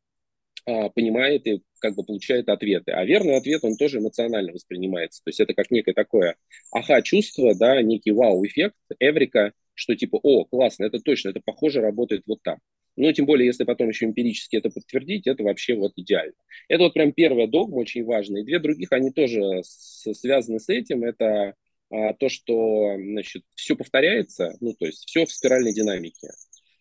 а, 0.65 0.89
понимает 0.89 1.47
и 1.47 1.63
как 1.81 1.95
бы 1.95 2.05
получает 2.05 2.49
ответы. 2.49 2.93
А 2.93 3.05
верный 3.05 3.37
ответ, 3.37 3.65
он 3.65 3.77
тоже 3.77 3.99
эмоционально 3.99 4.53
воспринимается. 4.53 5.23
То 5.25 5.29
есть 5.29 5.41
это 5.41 5.55
как 5.55 5.71
некое 5.71 5.93
такое 5.93 6.37
аха-чувство, 6.73 7.55
да, 7.55 7.83
некий 7.83 8.13
вау-эффект, 8.13 8.77
эврика, 8.99 9.53
что 9.75 9.95
типа, 9.95 10.19
о, 10.23 10.45
классно, 10.45 10.85
это 10.85 11.01
точно, 11.01 11.31
это 11.31 11.41
похоже 11.45 11.81
работает 11.81 12.23
вот 12.27 12.43
так. 12.43 12.59
Ну, 13.01 13.13
тем 13.13 13.27
более, 13.27 13.47
если 13.47 13.63
потом 13.63 13.89
еще 13.89 14.07
эмпирически 14.07 14.57
это 14.57 14.71
подтвердить, 14.71 15.29
это 15.29 15.45
вообще 15.45 15.77
вот 15.77 15.93
идеально. 15.95 16.35
Это 16.69 16.83
вот 16.83 16.95
прям 16.95 17.13
первая 17.13 17.47
догма 17.47 17.77
очень 17.77 18.05
важная. 18.05 18.43
И 18.43 18.45
две 18.45 18.59
других, 18.59 18.91
они 18.91 19.13
тоже 19.13 19.63
с, 19.63 20.13
связаны 20.15 20.59
с 20.59 20.69
этим. 20.69 21.05
Это 21.05 21.55
а, 21.91 22.15
то, 22.15 22.29
что, 22.29 22.97
значит, 22.97 23.45
все 23.55 23.77
повторяется, 23.77 24.57
ну, 24.61 24.75
то 24.75 24.87
есть 24.87 25.05
все 25.07 25.25
в 25.25 25.31
спиральной 25.31 25.73
динамике. 25.73 26.29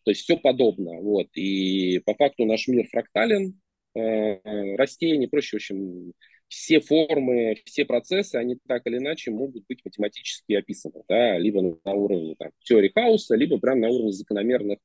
То 0.05 0.11
есть 0.11 0.21
все 0.21 0.37
подобно. 0.37 0.99
Вот. 1.01 1.27
И 1.35 1.99
по 1.99 2.15
факту 2.15 2.45
наш 2.45 2.67
мир 2.67 2.87
фрактален, 2.87 3.59
э, 3.93 4.75
растений, 4.75 5.27
проще, 5.27 5.57
в 5.57 5.59
общем, 5.59 6.13
все 6.47 6.79
формы, 6.79 7.57
все 7.65 7.85
процессы, 7.85 8.37
они 8.37 8.57
так 8.67 8.87
или 8.87 8.97
иначе 8.97 9.29
могут 9.29 9.67
быть 9.67 9.85
математически 9.85 10.53
описаны, 10.53 11.03
да, 11.07 11.37
либо 11.37 11.61
на 11.61 11.93
уровне 11.93 12.35
там, 12.39 12.49
теории 12.63 12.91
хаоса, 12.93 13.35
либо 13.35 13.59
прямо 13.59 13.81
на 13.81 13.89
уровне 13.89 14.13
закономерных 14.13 14.79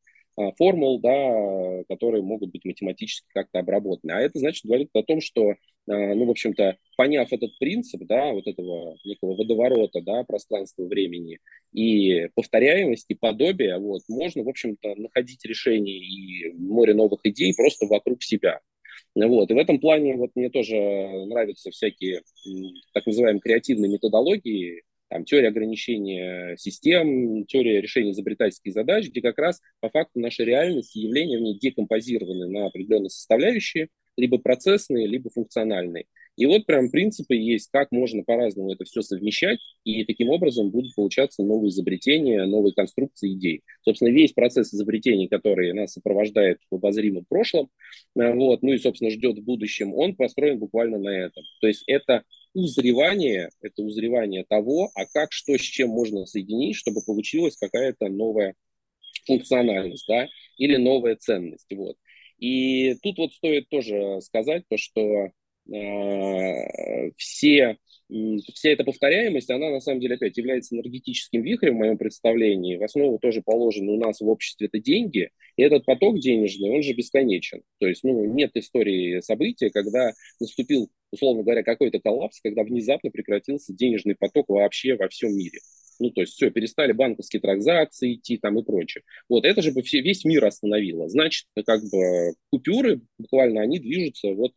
формул, 0.57 1.01
да, 1.01 1.85
которые 1.88 2.23
могут 2.23 2.51
быть 2.51 2.64
математически 2.64 3.27
как-то 3.35 3.59
обработаны. 3.61 4.12
А 4.12 4.21
это 4.21 4.38
значит 4.38 4.64
говорит 4.64 4.88
о 4.95 5.03
том, 5.03 5.21
что, 5.21 5.51
а, 5.51 5.55
ну, 5.87 6.25
в 6.27 6.31
общем-то, 6.31 6.77
поняв 6.97 7.33
этот 7.33 7.59
принцип, 7.59 8.03
да, 8.05 8.33
вот 8.33 8.47
этого 8.47 8.97
некого 9.05 9.35
водоворота, 9.37 10.01
да, 10.01 10.25
пространства 10.25 10.85
времени 10.85 11.38
и 11.73 12.29
повторяемости, 12.35 13.14
подобия, 13.14 13.79
вот, 13.79 14.03
можно, 14.09 14.42
в 14.42 14.49
общем-то, 14.49 14.95
находить 14.97 15.45
решения 15.45 15.99
и 15.99 16.53
море 16.53 16.95
новых 16.95 17.21
идей 17.25 17.55
просто 17.55 17.87
вокруг 17.87 18.23
себя. 18.23 18.61
Вот. 19.14 19.51
И 19.51 19.55
в 19.55 19.59
этом 19.59 19.79
плане 19.79 20.16
вот 20.16 20.31
мне 20.35 20.49
тоже 20.49 20.77
нравятся 20.77 21.71
всякие 21.71 22.23
так 22.95 23.05
называемые 23.05 23.40
креативные 23.40 23.90
методологии, 23.90 24.83
там, 25.12 25.27
теория 25.27 25.48
ограничения 25.48 26.57
систем, 26.57 27.44
теория 27.44 27.83
решения 27.83 28.12
изобретательских 28.12 28.72
задач, 28.72 29.09
где 29.09 29.20
как 29.20 29.37
раз 29.38 29.61
по 29.81 29.90
факту 29.90 30.20
наша 30.20 30.42
реальность 30.42 30.96
и 30.96 31.01
явления 31.01 31.37
в 31.37 31.42
ней 31.42 31.59
декомпозированы 31.59 32.48
на 32.48 32.66
определенные 32.66 33.11
составляющие, 33.11 33.88
либо 34.16 34.38
процессные, 34.38 35.07
либо 35.07 35.29
функциональные. 35.29 36.07
И 36.37 36.46
вот 36.46 36.64
прям 36.64 36.90
принципы 36.90 37.35
есть, 37.35 37.68
как 37.70 37.92
можно 37.92 38.22
по-разному 38.25 38.72
это 38.72 38.85
все 38.85 39.03
совмещать, 39.03 39.59
и 39.85 40.03
таким 40.05 40.31
образом 40.31 40.70
будут 40.70 40.94
получаться 40.94 41.42
новые 41.42 41.68
изобретения, 41.68 42.46
новые 42.46 42.72
конструкции 42.72 43.35
идей. 43.35 43.62
Собственно, 43.85 44.09
весь 44.09 44.33
процесс 44.33 44.72
изобретений, 44.72 45.29
который 45.29 45.75
нас 45.75 45.92
сопровождает 45.92 46.59
в 46.70 46.77
обозримом 46.77 47.27
прошлом, 47.29 47.68
э, 48.18 48.33
вот, 48.33 48.62
ну 48.62 48.72
и, 48.72 48.79
собственно, 48.79 49.11
ждет 49.11 49.38
в 49.38 49.44
будущем, 49.44 49.92
он 49.94 50.16
построен 50.16 50.59
буквально 50.59 50.96
на 50.98 51.11
этом. 51.11 51.44
То 51.61 51.66
есть 51.66 51.85
это 51.87 52.25
узревание, 52.54 53.50
это 53.60 53.82
узревание 53.82 54.44
того, 54.44 54.90
а 54.94 55.06
как, 55.06 55.32
что 55.32 55.56
с 55.56 55.60
чем 55.60 55.90
можно 55.90 56.26
соединить, 56.26 56.76
чтобы 56.76 57.02
получилась 57.04 57.56
какая-то 57.56 58.08
новая 58.08 58.54
функциональность, 59.26 60.04
да, 60.08 60.28
или 60.56 60.76
новая 60.76 61.16
ценность, 61.16 61.72
вот. 61.72 61.96
И 62.38 62.94
тут 63.02 63.18
вот 63.18 63.32
стоит 63.32 63.68
тоже 63.68 64.20
сказать 64.20 64.64
то, 64.68 64.76
что 64.76 65.30
э, 65.72 67.10
все, 67.16 67.78
вся 68.55 68.70
эта 68.70 68.85
повторяемость, 68.85 69.51
она 69.51 69.70
на 69.70 69.81
самом 69.81 70.01
деле 70.01 70.16
опять 70.16 70.37
является 70.37 70.75
энергетическим 70.75 71.42
вихрем 71.42 71.77
в 71.77 71.79
моем 71.79 71.98
представлении. 71.98 72.77
В 72.77 72.83
основу 72.83 73.18
тоже 73.18 73.42
положены 73.42 73.92
у 73.92 73.98
нас 73.98 74.20
в 74.20 74.29
обществе 74.29 74.66
это 74.66 74.79
деньги, 74.79 75.31
и 75.57 75.62
этот 75.62 75.85
поток 75.85 76.18
денежный, 76.18 76.70
он 76.70 76.83
же 76.83 76.92
бесконечен. 76.92 77.62
То 77.79 77.87
есть 77.87 78.05
ну, 78.05 78.25
нет 78.25 78.51
истории 78.55 79.20
события, 79.20 79.70
когда 79.70 80.12
наступил, 80.40 80.90
условно 81.11 81.42
говоря, 81.42 81.62
какой-то 81.62 82.01
коллапс, 82.01 82.40
когда 82.40 82.64
внезапно 82.64 83.11
прекратился 83.11 83.75
денежный 83.75 84.14
поток 84.14 84.48
вообще 84.48 84.96
во 84.96 85.09
всем 85.09 85.35
мире. 85.35 85.61
Ну, 85.98 86.11
то 86.11 86.22
есть 86.22 86.35
все, 86.35 86.51
перестали 86.51 86.92
банковские 86.92 87.40
транзакции 87.40 88.14
идти 88.14 88.37
там 88.37 88.59
и 88.59 88.64
прочее. 88.64 89.05
Вот 89.29 89.44
это 89.44 89.62
же 89.62 89.72
бы 89.72 89.83
все, 89.83 90.01
весь 90.01 90.25
мир 90.25 90.44
остановило. 90.44 91.09
Значит, 91.09 91.46
как 91.64 91.81
бы 91.83 92.35
купюры 92.51 93.03
буквально, 93.18 93.61
они 93.61 93.79
движутся 93.79 94.33
вот 94.35 94.53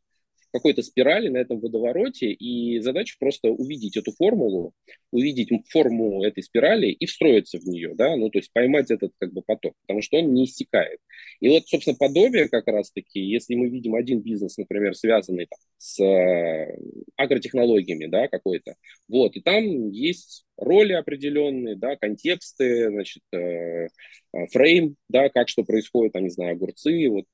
какой-то 0.55 0.83
спирали 0.83 1.27
на 1.27 1.37
этом 1.37 1.59
водовороте, 1.59 2.31
и 2.31 2.79
задача 2.79 3.15
просто 3.19 3.49
увидеть 3.49 3.97
эту 3.97 4.13
формулу, 4.13 4.73
увидеть 5.11 5.49
форму 5.69 6.23
этой 6.23 6.43
спирали 6.43 6.87
и 6.87 7.05
встроиться 7.05 7.59
в 7.59 7.65
нее, 7.65 7.93
да, 7.93 8.15
ну, 8.15 8.29
то 8.29 8.39
есть 8.39 8.51
поймать 8.53 8.89
этот 8.89 9.11
как 9.19 9.33
бы 9.33 9.41
поток, 9.41 9.73
потому 9.81 10.01
что 10.01 10.17
он 10.17 10.33
не 10.33 10.45
иссякает. 10.45 10.99
И 11.41 11.49
вот, 11.49 11.67
собственно, 11.67 11.97
подобие 11.97 12.47
как 12.47 12.67
раз-таки, 12.67 13.19
если 13.19 13.55
мы 13.55 13.67
видим 13.67 13.95
один 13.95 14.21
бизнес, 14.21 14.57
например, 14.57 14.95
связанный 14.95 15.47
там, 15.47 15.59
с 15.77 16.01
э, 16.01 16.77
агротехнологиями, 17.17 18.05
да, 18.05 18.29
какой-то, 18.29 18.75
вот, 19.09 19.35
и 19.35 19.41
там 19.41 19.89
есть 19.89 20.45
роли 20.57 20.93
определенные, 20.93 21.75
да, 21.75 21.97
контексты, 21.97 22.87
значит, 22.89 23.23
э, 23.33 23.87
э 24.33 24.47
фрейм, 24.53 24.95
да, 25.09 25.27
как 25.27 25.49
что 25.49 25.63
происходит, 25.63 26.13
там, 26.13 26.23
не 26.23 26.29
знаю, 26.29 26.53
огурцы, 26.53 27.09
вот 27.09 27.25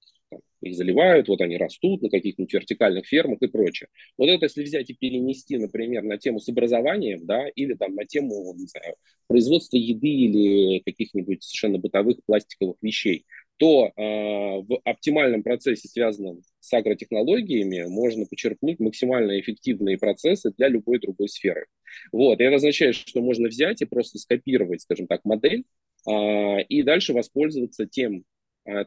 их 0.61 0.75
заливают, 0.75 1.27
вот 1.27 1.41
они 1.41 1.57
растут 1.57 2.01
на 2.01 2.09
каких-нибудь 2.09 2.53
вертикальных 2.53 3.05
фермах 3.05 3.41
и 3.41 3.47
прочее. 3.47 3.89
Вот 4.17 4.29
это 4.29 4.45
если 4.45 4.63
взять 4.63 4.89
и 4.89 4.93
перенести, 4.93 5.57
например, 5.57 6.03
на 6.03 6.17
тему 6.17 6.39
с 6.39 6.49
образованием, 6.49 7.25
да, 7.25 7.47
или 7.55 7.73
там 7.73 7.95
на 7.95 8.05
тему, 8.05 8.53
не 8.55 8.67
знаю, 8.67 8.95
производства 9.27 9.77
еды 9.77 10.07
или 10.07 10.79
каких-нибудь 10.79 11.43
совершенно 11.43 11.79
бытовых 11.79 12.17
пластиковых 12.25 12.77
вещей, 12.81 13.25
то 13.61 13.85
э, 13.85 13.91
в 13.95 14.79
оптимальном 14.85 15.43
процессе, 15.43 15.87
связанном 15.87 16.41
с 16.59 16.73
агротехнологиями, 16.73 17.85
можно 17.87 18.25
почерпнуть 18.25 18.79
максимально 18.79 19.39
эффективные 19.39 19.99
процессы 19.99 20.51
для 20.57 20.67
любой 20.67 20.99
другой 20.99 21.29
сферы. 21.29 21.67
Вот. 22.11 22.39
И 22.39 22.43
это 22.43 22.55
означает, 22.55 22.95
что 22.95 23.21
можно 23.21 23.49
взять 23.49 23.83
и 23.83 23.85
просто 23.85 24.17
скопировать, 24.17 24.81
скажем 24.81 25.05
так, 25.05 25.25
модель, 25.25 25.65
э, 26.09 26.63
и 26.69 26.81
дальше 26.81 27.13
воспользоваться 27.13 27.85
тем 27.85 28.23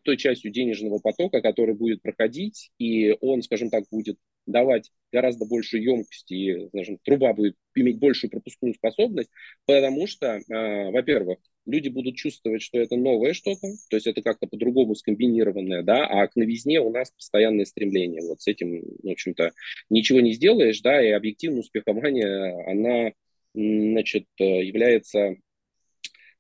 той 0.05 0.17
частью 0.17 0.53
денежного 0.53 0.99
потока, 0.99 1.41
который 1.41 1.75
будет 1.75 2.01
проходить, 2.03 2.71
и 2.79 3.17
он, 3.21 3.43
скажем 3.43 3.71
так, 3.71 3.85
будет 3.91 4.19
давать 4.47 4.91
гораздо 5.13 5.47
больше 5.47 5.79
емкости, 5.79 6.35
и, 6.35 6.69
скажем, 6.69 6.99
труба 7.03 7.33
будет 7.33 7.57
иметь 7.75 7.99
большую 7.99 8.31
пропускную 8.31 8.75
способность, 8.75 9.31
потому 9.67 10.07
что, 10.07 10.27
э, 10.27 10.91
во-первых, 10.91 11.39
люди 11.67 11.89
будут 11.89 12.17
чувствовать, 12.17 12.63
что 12.63 12.79
это 12.79 12.97
новое 12.97 13.33
что-то, 13.33 13.69
то 13.89 13.97
есть 13.97 14.07
это 14.07 14.23
как-то 14.23 14.47
по-другому 14.47 14.95
скомбинированное, 14.95 15.83
да, 15.83 16.07
а 16.07 16.27
к 16.29 16.37
новизне 16.37 16.81
у 16.81 16.91
нас 16.91 17.11
постоянное 17.11 17.65
стремление. 17.65 18.23
Вот 18.23 18.43
с 18.43 18.47
этим, 18.47 18.83
в 19.03 19.11
общем-то, 19.11 19.53
ничего 19.89 20.21
не 20.21 20.33
сделаешь, 20.33 20.81
да, 20.83 21.03
и 21.03 21.11
объективно 21.11 21.61
успехование, 21.61 22.71
она, 22.71 23.13
значит, 23.55 24.27
э, 24.39 24.45
является 24.45 25.37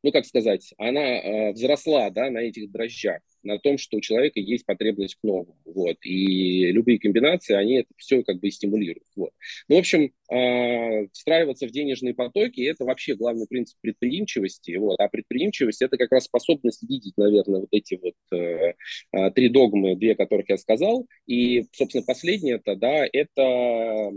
ну, 0.05 0.13
как 0.13 0.27
сказать, 0.27 0.75
она 0.77 1.01
э, 1.01 1.53
взросла, 1.53 2.11
да, 2.11 2.29
на 2.29 2.41
этих 2.41 2.71
дрожжах, 2.71 3.23
на 3.43 3.59
том, 3.59 3.79
что 3.79 3.97
у 3.97 4.01
человека 4.03 4.39
есть 4.39 4.67
потребность 4.67 5.15
к 5.15 5.25
новому, 5.25 5.57
вот, 5.65 5.97
и 6.03 6.71
любые 6.73 6.99
комбинации, 6.99 7.55
они 7.55 7.77
это 7.77 7.89
все 7.97 8.23
как 8.23 8.39
бы 8.39 8.51
стимулируют, 8.51 9.09
вот. 9.17 9.31
Ну, 9.67 9.77
в 9.77 9.79
общем, 9.79 10.13
э, 10.31 11.09
встраиваться 11.11 11.67
в 11.67 11.71
денежные 11.71 12.13
потоки– 12.13 12.61
это 12.69 12.85
вообще 12.85 13.15
главный 13.15 13.47
принцип 13.47 13.79
предприимчивости, 13.81 14.77
вот, 14.77 15.01
а 15.01 15.09
предприимчивость– 15.09 15.81
это 15.83 15.97
как 15.97 16.13
раз 16.13 16.25
способность 16.25 16.83
видеть, 16.87 17.17
наверное, 17.17 17.61
вот 17.61 17.71
эти 17.71 17.99
вот 18.03 18.15
э, 18.31 18.75
э, 19.13 19.31
три 19.31 19.49
догмы, 19.49 19.97
две 19.97 20.15
которых 20.15 20.51
я 20.51 20.59
сказал, 20.59 21.07
и, 21.27 21.65
собственно, 21.73 22.05
последнее 22.05 22.57
это, 22.57 22.77
да, 22.77 23.07
это 23.11 24.11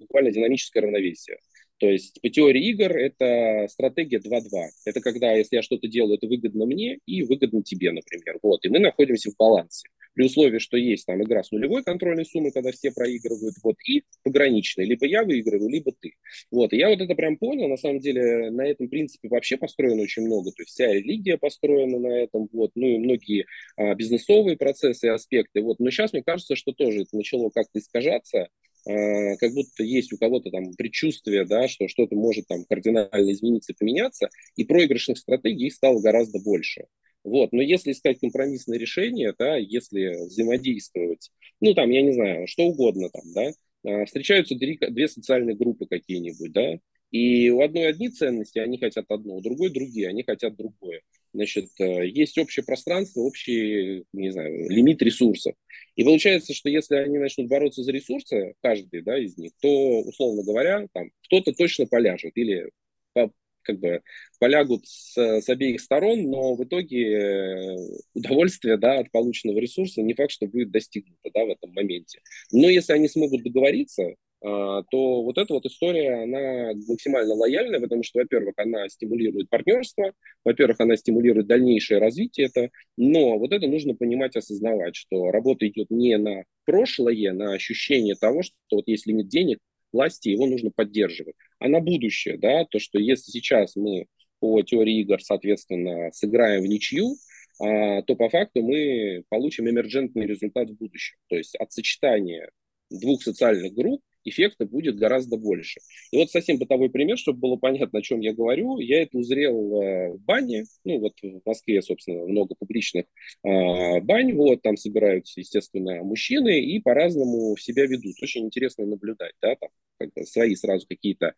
буквально 0.00 0.30
динамическое 0.30 0.84
равновесие. 0.84 1.36
То 1.78 1.88
есть 1.88 2.20
по 2.20 2.28
теории 2.28 2.70
игр 2.70 2.96
это 2.96 3.66
стратегия 3.68 4.18
2-2. 4.18 4.68
Это 4.84 5.00
когда, 5.00 5.32
если 5.32 5.56
я 5.56 5.62
что-то 5.62 5.88
делаю, 5.88 6.16
это 6.16 6.26
выгодно 6.26 6.66
мне 6.66 6.98
и 7.06 7.22
выгодно 7.22 7.62
тебе, 7.62 7.90
например. 7.92 8.38
Вот. 8.42 8.64
И 8.64 8.68
мы 8.68 8.78
находимся 8.78 9.30
в 9.30 9.36
балансе. 9.36 9.88
При 10.14 10.26
условии, 10.26 10.60
что 10.60 10.76
есть 10.76 11.06
там 11.06 11.20
игра 11.24 11.42
с 11.42 11.50
нулевой 11.50 11.82
контрольной 11.82 12.24
суммой, 12.24 12.52
когда 12.52 12.70
все 12.70 12.92
проигрывают, 12.92 13.56
вот, 13.64 13.74
и 13.88 14.04
пограничная. 14.22 14.84
Либо 14.86 15.06
я 15.06 15.24
выигрываю, 15.24 15.68
либо 15.68 15.90
ты. 15.90 16.12
Вот. 16.52 16.72
И 16.72 16.76
я 16.76 16.88
вот 16.88 17.00
это 17.00 17.16
прям 17.16 17.36
понял. 17.36 17.68
На 17.68 17.76
самом 17.76 17.98
деле 17.98 18.50
на 18.50 18.64
этом 18.64 18.88
принципе 18.88 19.28
вообще 19.28 19.56
построено 19.56 20.02
очень 20.02 20.22
много. 20.22 20.52
То 20.52 20.62
есть 20.62 20.70
вся 20.70 20.92
религия 20.92 21.36
построена 21.36 21.98
на 21.98 22.16
этом. 22.16 22.48
Вот. 22.52 22.70
Ну 22.76 22.86
и 22.86 22.98
многие 22.98 23.46
а, 23.76 23.94
бизнесовые 23.96 24.56
процессы 24.56 25.08
и 25.08 25.10
аспекты. 25.10 25.62
Вот. 25.62 25.80
Но 25.80 25.90
сейчас 25.90 26.12
мне 26.12 26.22
кажется, 26.22 26.54
что 26.54 26.72
тоже 26.72 27.02
это 27.02 27.16
начало 27.16 27.50
как-то 27.50 27.80
искажаться. 27.80 28.48
Э, 28.86 29.36
как 29.36 29.52
будто 29.54 29.82
есть 29.82 30.12
у 30.12 30.18
кого-то 30.18 30.50
там 30.50 30.74
предчувствие, 30.74 31.44
да, 31.44 31.68
что 31.68 31.88
что-то 31.88 32.14
может 32.16 32.46
там 32.46 32.64
кардинально 32.64 33.32
измениться, 33.32 33.74
поменяться, 33.78 34.28
и 34.56 34.64
проигрышных 34.64 35.18
стратегий 35.18 35.70
стало 35.70 36.00
гораздо 36.00 36.38
больше. 36.38 36.86
Вот. 37.24 37.52
Но 37.52 37.62
если 37.62 37.92
искать 37.92 38.20
компромиссное 38.20 38.78
решение, 38.78 39.34
да, 39.38 39.56
если 39.56 40.26
взаимодействовать, 40.26 41.30
ну 41.60 41.72
там, 41.72 41.90
я 41.90 42.02
не 42.02 42.12
знаю, 42.12 42.46
что 42.46 42.64
угодно 42.64 43.08
там, 43.08 43.22
да, 43.34 43.52
э, 43.84 44.04
встречаются 44.04 44.54
две, 44.54 44.76
две 44.76 45.08
социальные 45.08 45.56
группы 45.56 45.86
какие-нибудь, 45.86 46.52
да, 46.52 46.78
и 47.10 47.48
у 47.48 47.62
одной 47.62 47.88
одни 47.88 48.10
ценности, 48.10 48.58
они 48.58 48.76
хотят 48.76 49.06
одно, 49.08 49.36
у 49.36 49.40
другой 49.40 49.70
другие, 49.70 50.08
они 50.08 50.22
хотят 50.24 50.56
другое. 50.56 51.00
Значит, 51.34 51.68
э, 51.80 52.06
есть 52.06 52.38
общее 52.38 52.64
пространство, 52.64 53.20
общий, 53.22 54.04
не 54.12 54.30
знаю, 54.30 54.70
лимит 54.70 55.02
ресурсов. 55.02 55.54
И 55.96 56.04
получается, 56.04 56.54
что 56.54 56.68
если 56.68 56.94
они 56.94 57.18
начнут 57.18 57.48
бороться 57.48 57.82
за 57.82 57.90
ресурсы, 57.90 58.54
каждый 58.62 59.02
да, 59.02 59.18
из 59.18 59.36
них, 59.36 59.50
то, 59.60 60.00
условно 60.02 60.44
говоря, 60.44 60.86
там, 60.92 61.10
кто-то 61.24 61.52
точно 61.52 61.86
поляжет 61.86 62.32
или 62.36 62.70
по, 63.14 63.32
как 63.62 63.80
бы 63.80 64.02
полягут 64.38 64.86
с, 64.86 65.16
с 65.16 65.48
обеих 65.48 65.80
сторон, 65.80 66.22
но 66.30 66.54
в 66.54 66.62
итоге 66.62 67.18
э, 67.18 67.76
удовольствие 68.14 68.76
да, 68.76 69.00
от 69.00 69.10
полученного 69.10 69.58
ресурса 69.58 70.02
не 70.02 70.14
факт, 70.14 70.30
что 70.30 70.46
будет 70.46 70.70
достигнуто 70.70 71.30
да, 71.34 71.44
в 71.44 71.50
этом 71.50 71.72
моменте. 71.72 72.20
Но 72.52 72.68
если 72.68 72.92
они 72.92 73.08
смогут 73.08 73.42
договориться, 73.42 74.14
то 74.44 75.22
вот 75.22 75.38
эта 75.38 75.54
вот 75.54 75.64
история, 75.64 76.24
она 76.24 76.72
максимально 76.86 77.32
лояльная, 77.34 77.80
потому 77.80 78.02
что, 78.02 78.18
во-первых, 78.18 78.54
она 78.58 78.88
стимулирует 78.90 79.48
партнерство, 79.48 80.12
во-первых, 80.44 80.80
она 80.80 80.96
стимулирует 80.96 81.46
дальнейшее 81.46 81.98
развитие 81.98 82.48
это, 82.48 82.68
но 82.98 83.38
вот 83.38 83.52
это 83.52 83.66
нужно 83.66 83.94
понимать, 83.94 84.36
осознавать, 84.36 84.96
что 84.96 85.30
работа 85.30 85.66
идет 85.66 85.90
не 85.90 86.18
на 86.18 86.44
прошлое, 86.66 87.32
на 87.32 87.54
ощущение 87.54 88.16
того, 88.16 88.42
что 88.42 88.54
вот 88.72 88.86
есть 88.86 89.06
лимит 89.06 89.28
денег, 89.28 89.60
власти, 89.92 90.28
его 90.28 90.46
нужно 90.46 90.70
поддерживать. 90.70 91.36
А 91.58 91.68
на 91.68 91.80
будущее, 91.80 92.36
да, 92.36 92.66
то, 92.66 92.78
что 92.78 92.98
если 92.98 93.30
сейчас 93.30 93.76
мы 93.76 94.06
по 94.40 94.60
теории 94.62 95.00
игр, 95.00 95.22
соответственно, 95.22 96.10
сыграем 96.12 96.64
в 96.64 96.66
ничью, 96.66 97.16
а, 97.60 98.02
то 98.02 98.14
по 98.16 98.28
факту 98.28 98.62
мы 98.62 99.24
получим 99.30 99.70
эмерджентный 99.70 100.26
результат 100.26 100.68
в 100.68 100.76
будущем. 100.76 101.16
То 101.28 101.36
есть 101.36 101.54
от 101.56 101.72
сочетания 101.72 102.50
двух 102.90 103.22
социальных 103.22 103.72
групп 103.72 104.02
эффекта 104.24 104.66
будет 104.66 104.96
гораздо 104.96 105.36
больше. 105.36 105.80
И 106.10 106.16
вот 106.16 106.30
совсем 106.30 106.58
бытовой 106.58 106.90
пример, 106.90 107.18
чтобы 107.18 107.40
было 107.40 107.56
понятно, 107.56 107.98
о 107.98 108.02
чем 108.02 108.20
я 108.20 108.32
говорю. 108.32 108.78
Я 108.78 109.02
это 109.02 109.18
узрел 109.18 109.82
э, 109.82 110.12
в 110.12 110.20
бане. 110.20 110.64
Ну, 110.84 110.98
вот 110.98 111.14
в 111.22 111.40
Москве, 111.44 111.82
собственно, 111.82 112.24
много 112.26 112.54
публичных 112.54 113.06
э, 113.44 114.00
бань. 114.00 114.32
Вот, 114.34 114.62
там 114.62 114.76
собираются, 114.76 115.40
естественно, 115.40 116.02
мужчины 116.02 116.60
и 116.60 116.80
по-разному 116.80 117.56
себя 117.56 117.86
ведут. 117.86 118.16
Очень 118.22 118.46
интересно 118.46 118.86
наблюдать, 118.86 119.34
да, 119.40 119.56
там 119.56 119.70
как 119.98 120.26
свои 120.26 120.54
сразу 120.54 120.86
какие-то 120.88 121.34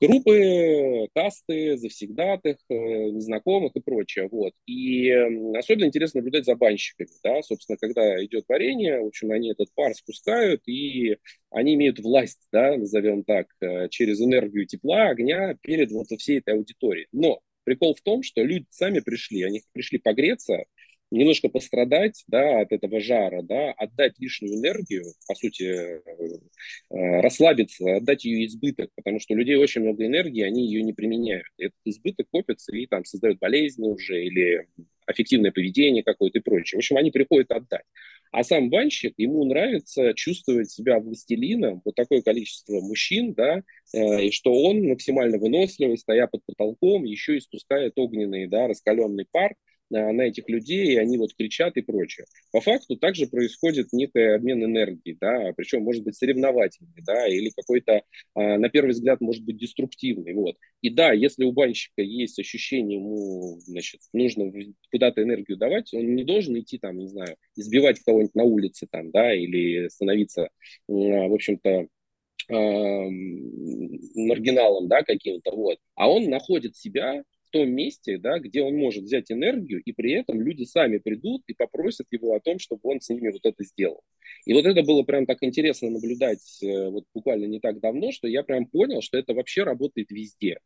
группы, 0.00 1.08
касты, 1.14 1.76
завсегдатых, 1.76 2.56
э, 2.68 2.74
незнакомых 2.74 3.76
и 3.76 3.80
прочее. 3.80 4.28
Вот. 4.30 4.52
И 4.66 5.10
особенно 5.56 5.86
интересно 5.86 6.20
наблюдать 6.20 6.46
за 6.46 6.56
банщиками. 6.56 7.08
Да? 7.22 7.42
Собственно, 7.42 7.76
когда 7.78 8.24
идет 8.24 8.44
варенье, 8.48 9.00
в 9.00 9.06
общем, 9.06 9.30
они 9.30 9.50
этот 9.52 9.72
пар 9.74 9.94
спускают, 9.94 10.62
и 10.66 11.18
они 11.50 11.74
имеют 11.74 12.00
власть, 12.00 12.48
да, 12.52 12.76
назовем 12.76 13.24
так, 13.24 13.48
э, 13.60 13.88
через 13.90 14.20
энергию 14.20 14.66
тепла, 14.66 15.08
огня 15.08 15.56
перед 15.62 15.90
вот 15.92 16.06
всей 16.18 16.38
этой 16.38 16.54
аудиторией. 16.54 17.08
Но 17.12 17.40
прикол 17.64 17.94
в 17.94 18.00
том, 18.00 18.22
что 18.22 18.42
люди 18.42 18.66
сами 18.70 19.00
пришли, 19.00 19.42
они 19.42 19.62
пришли 19.72 19.98
погреться, 19.98 20.64
немножко 21.10 21.48
пострадать 21.48 22.22
да, 22.28 22.60
от 22.60 22.72
этого 22.72 23.00
жара, 23.00 23.42
да, 23.42 23.72
отдать 23.72 24.18
лишнюю 24.18 24.54
энергию, 24.54 25.04
по 25.26 25.34
сути, 25.34 25.64
э, 25.64 26.00
э, 26.90 27.20
расслабиться, 27.20 27.96
отдать 27.96 28.24
ее 28.24 28.46
избыток, 28.46 28.90
потому 28.94 29.20
что 29.20 29.34
у 29.34 29.36
людей 29.36 29.56
очень 29.56 29.82
много 29.82 30.06
энергии, 30.06 30.42
они 30.42 30.66
ее 30.66 30.82
не 30.82 30.92
применяют. 30.92 31.46
Этот 31.58 31.78
избыток 31.84 32.26
копится 32.30 32.74
и 32.74 32.86
там 32.86 33.04
создает 33.04 33.38
болезни 33.38 33.88
уже 33.88 34.24
или 34.24 34.66
аффективное 35.06 35.50
поведение 35.50 36.04
какое-то 36.04 36.38
и 36.38 36.42
прочее. 36.42 36.78
В 36.78 36.80
общем, 36.80 36.96
они 36.96 37.10
приходят 37.10 37.50
отдать. 37.50 37.84
А 38.32 38.44
сам 38.44 38.70
банщик, 38.70 39.14
ему 39.16 39.44
нравится 39.44 40.14
чувствовать 40.14 40.70
себя 40.70 41.00
властелином, 41.00 41.82
вот 41.84 41.96
такое 41.96 42.22
количество 42.22 42.80
мужчин, 42.80 43.34
да, 43.34 43.62
э, 43.92 44.26
и 44.26 44.30
что 44.30 44.52
он 44.52 44.86
максимально 44.86 45.38
выносливый, 45.38 45.98
стоя 45.98 46.28
под 46.28 46.44
потолком, 46.46 47.04
еще 47.04 47.36
и 47.36 47.40
спускает 47.40 47.94
огненный, 47.96 48.46
да, 48.46 48.68
раскаленный 48.68 49.26
пар, 49.30 49.56
на 49.90 50.22
этих 50.22 50.48
людей, 50.48 50.92
и 50.92 50.96
они 50.96 51.18
вот 51.18 51.34
кричат 51.34 51.76
и 51.76 51.82
прочее. 51.82 52.26
По 52.52 52.60
факту 52.60 52.96
также 52.96 53.26
происходит 53.26 53.92
некий 53.92 54.34
обмен 54.34 54.64
энергии, 54.64 55.16
да, 55.20 55.52
причем 55.56 55.82
может 55.82 56.04
быть 56.04 56.16
соревновательный, 56.16 57.02
да, 57.04 57.26
или 57.26 57.50
какой-то, 57.50 58.02
а, 58.34 58.56
на 58.58 58.68
первый 58.68 58.92
взгляд, 58.92 59.20
может 59.20 59.44
быть 59.44 59.56
деструктивный, 59.58 60.32
вот. 60.34 60.56
И 60.80 60.90
да, 60.90 61.12
если 61.12 61.44
у 61.44 61.52
банщика 61.52 62.02
есть 62.02 62.38
ощущение, 62.38 62.98
ему, 62.98 63.58
значит, 63.60 64.00
нужно 64.12 64.52
куда-то 64.90 65.22
энергию 65.22 65.58
давать, 65.58 65.92
он 65.92 66.14
не 66.14 66.24
должен 66.24 66.58
идти 66.58 66.78
там, 66.78 66.98
не 66.98 67.08
знаю, 67.08 67.36
избивать 67.56 67.98
кого-нибудь 68.00 68.34
на 68.34 68.44
улице 68.44 68.86
там, 68.90 69.10
да, 69.10 69.34
или 69.34 69.88
становиться, 69.88 70.50
в 70.86 71.34
общем-то, 71.34 71.88
маргиналом, 74.14 74.88
да, 74.88 75.02
каким-то, 75.02 75.50
вот. 75.52 75.78
А 75.94 76.10
он 76.10 76.30
находит 76.30 76.76
себя 76.76 77.22
том 77.50 77.70
месте, 77.70 78.18
да, 78.18 78.38
где 78.38 78.62
он 78.62 78.76
может 78.76 79.04
взять 79.04 79.30
энергию, 79.30 79.82
и 79.82 79.92
при 79.92 80.12
этом 80.12 80.40
люди 80.40 80.64
сами 80.64 80.98
придут 80.98 81.42
и 81.46 81.54
попросят 81.54 82.06
его 82.10 82.34
о 82.34 82.40
том, 82.40 82.58
чтобы 82.58 82.80
он 82.84 83.00
с 83.00 83.08
ними 83.08 83.30
вот 83.30 83.44
это 83.44 83.64
сделал. 83.64 84.02
И 84.46 84.52
вот 84.52 84.64
это 84.66 84.82
было 84.82 85.02
прям 85.02 85.26
так 85.26 85.38
интересно 85.42 85.90
наблюдать 85.90 86.62
э, 86.62 86.88
вот 86.88 87.04
буквально 87.14 87.46
не 87.46 87.60
так 87.60 87.80
давно, 87.80 88.12
что 88.12 88.28
я 88.28 88.42
прям 88.42 88.66
понял, 88.66 89.02
что 89.02 89.18
это 89.18 89.34
вообще 89.34 89.64
работает 89.64 90.10
везде. 90.10 90.58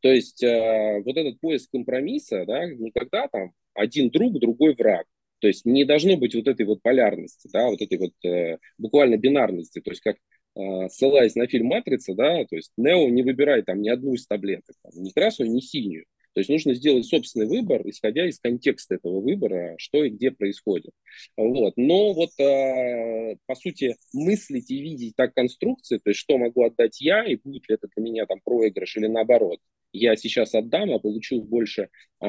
То 0.00 0.12
есть 0.12 0.42
э, 0.42 1.02
вот 1.04 1.16
этот 1.16 1.40
поиск 1.40 1.70
компромисса, 1.70 2.44
да, 2.46 2.66
никогда 2.66 3.28
там 3.28 3.52
один 3.74 4.10
друг, 4.10 4.38
другой 4.38 4.74
враг. 4.74 5.06
То 5.40 5.48
есть 5.48 5.64
не 5.64 5.84
должно 5.84 6.16
быть 6.16 6.34
вот 6.34 6.48
этой 6.48 6.64
вот 6.64 6.82
полярности, 6.82 7.48
да, 7.52 7.68
вот 7.68 7.80
этой 7.80 7.98
вот 7.98 8.12
э, 8.24 8.58
буквально 8.78 9.16
бинарности. 9.16 9.80
То 9.80 9.90
есть 9.90 10.02
как 10.02 10.16
э, 10.56 10.88
ссылаясь 10.88 11.34
на 11.34 11.46
фильм 11.46 11.66
«Матрица», 11.66 12.14
да, 12.14 12.44
то 12.44 12.56
есть 12.56 12.72
Нео 12.76 13.08
не 13.08 13.22
выбирает 13.22 13.66
там 13.66 13.82
ни 13.82 13.88
одну 13.88 14.14
из 14.14 14.26
таблеток, 14.26 14.76
там, 14.82 14.92
ни 15.02 15.10
красную, 15.10 15.50
ни 15.50 15.60
синюю. 15.60 16.06
То 16.34 16.40
есть 16.40 16.50
нужно 16.50 16.74
сделать 16.74 17.06
собственный 17.06 17.46
выбор, 17.46 17.88
исходя 17.88 18.28
из 18.28 18.40
контекста 18.40 18.96
этого 18.96 19.20
выбора, 19.20 19.74
что 19.78 20.04
и 20.04 20.10
где 20.10 20.32
происходит. 20.32 20.90
Вот. 21.36 21.74
Но 21.76 22.12
вот, 22.12 22.30
э, 22.40 23.36
по 23.46 23.54
сути, 23.54 23.96
мыслить 24.12 24.70
и 24.70 24.80
видеть 24.80 25.14
так 25.16 25.32
конструкции, 25.32 25.98
то 25.98 26.10
есть 26.10 26.20
что 26.20 26.36
могу 26.36 26.64
отдать 26.64 27.00
я, 27.00 27.24
и 27.24 27.36
будет 27.36 27.68
ли 27.68 27.76
это 27.76 27.88
для 27.94 28.04
меня 28.04 28.26
там 28.26 28.40
проигрыш 28.44 28.96
или 28.96 29.06
наоборот, 29.06 29.60
я 29.92 30.16
сейчас 30.16 30.54
отдам, 30.54 30.92
а 30.92 30.98
получу 30.98 31.40
больше 31.40 31.88
э, 32.20 32.26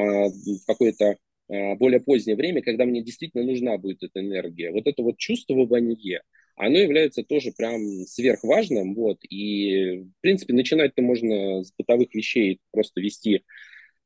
какое-то 0.68 1.18
э, 1.50 1.76
более 1.76 2.00
позднее 2.00 2.36
время, 2.36 2.62
когда 2.62 2.86
мне 2.86 3.02
действительно 3.02 3.44
нужна 3.44 3.78
будет 3.80 4.04
эта 4.04 4.20
энергия. 4.20 4.72
Вот 4.72 4.86
это 4.86 5.02
вот 5.02 5.18
чувствование, 5.18 6.22
оно 6.56 6.78
является 6.78 7.24
тоже 7.24 7.52
прям 7.58 7.82
сверхважным, 8.06 8.94
вот, 8.94 9.18
и, 9.28 10.04
в 10.04 10.22
принципе, 10.22 10.54
начинать-то 10.54 11.02
можно 11.02 11.64
с 11.64 11.74
бытовых 11.76 12.14
вещей, 12.14 12.60
просто 12.72 13.02
вести 13.02 13.44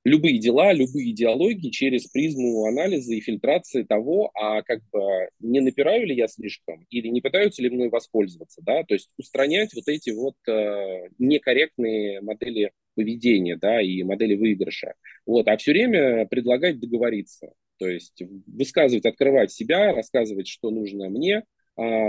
любые 0.09 0.39
дела, 0.39 0.73
любые 0.73 1.11
идеологии 1.11 1.69
через 1.69 2.07
призму 2.07 2.65
анализа 2.65 3.13
и 3.13 3.21
фильтрации 3.21 3.83
того, 3.83 4.31
а 4.33 4.61
как 4.63 4.81
бы 4.91 5.29
не 5.39 5.61
напираю 5.61 6.05
ли 6.05 6.15
я 6.15 6.27
слишком 6.27 6.85
или 6.89 7.07
не 7.07 7.21
пытаются 7.21 7.61
ли 7.61 7.69
мной 7.69 7.89
воспользоваться, 7.89 8.61
да, 8.63 8.83
то 8.83 8.95
есть 8.95 9.09
устранять 9.17 9.73
вот 9.73 9.87
эти 9.87 10.09
вот 10.09 10.35
э, 10.47 11.09
некорректные 11.19 12.21
модели 12.21 12.71
поведения, 12.95 13.55
да, 13.55 13.81
и 13.81 14.03
модели 14.03 14.35
выигрыша, 14.35 14.95
вот, 15.25 15.47
а 15.47 15.57
все 15.57 15.71
время 15.71 16.25
предлагать 16.25 16.79
договориться, 16.79 17.53
то 17.77 17.87
есть 17.87 18.21
высказывать, 18.47 19.05
открывать 19.05 19.51
себя, 19.51 19.93
рассказывать, 19.93 20.47
что 20.47 20.71
нужно 20.71 21.09
мне, 21.09 21.43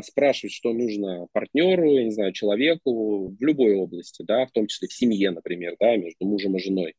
спрашивать, 0.02 0.52
что 0.52 0.72
нужно 0.72 1.26
партнеру, 1.32 1.92
я 1.92 2.04
не 2.04 2.10
знаю, 2.10 2.32
человеку 2.32 3.28
в 3.28 3.42
любой 3.42 3.74
области, 3.74 4.22
да, 4.22 4.46
в 4.46 4.50
том 4.52 4.66
числе 4.66 4.88
в 4.88 4.92
семье, 4.92 5.30
например, 5.30 5.76
да, 5.78 5.96
между 5.96 6.26
мужем 6.26 6.56
и 6.56 6.60
женой. 6.60 6.94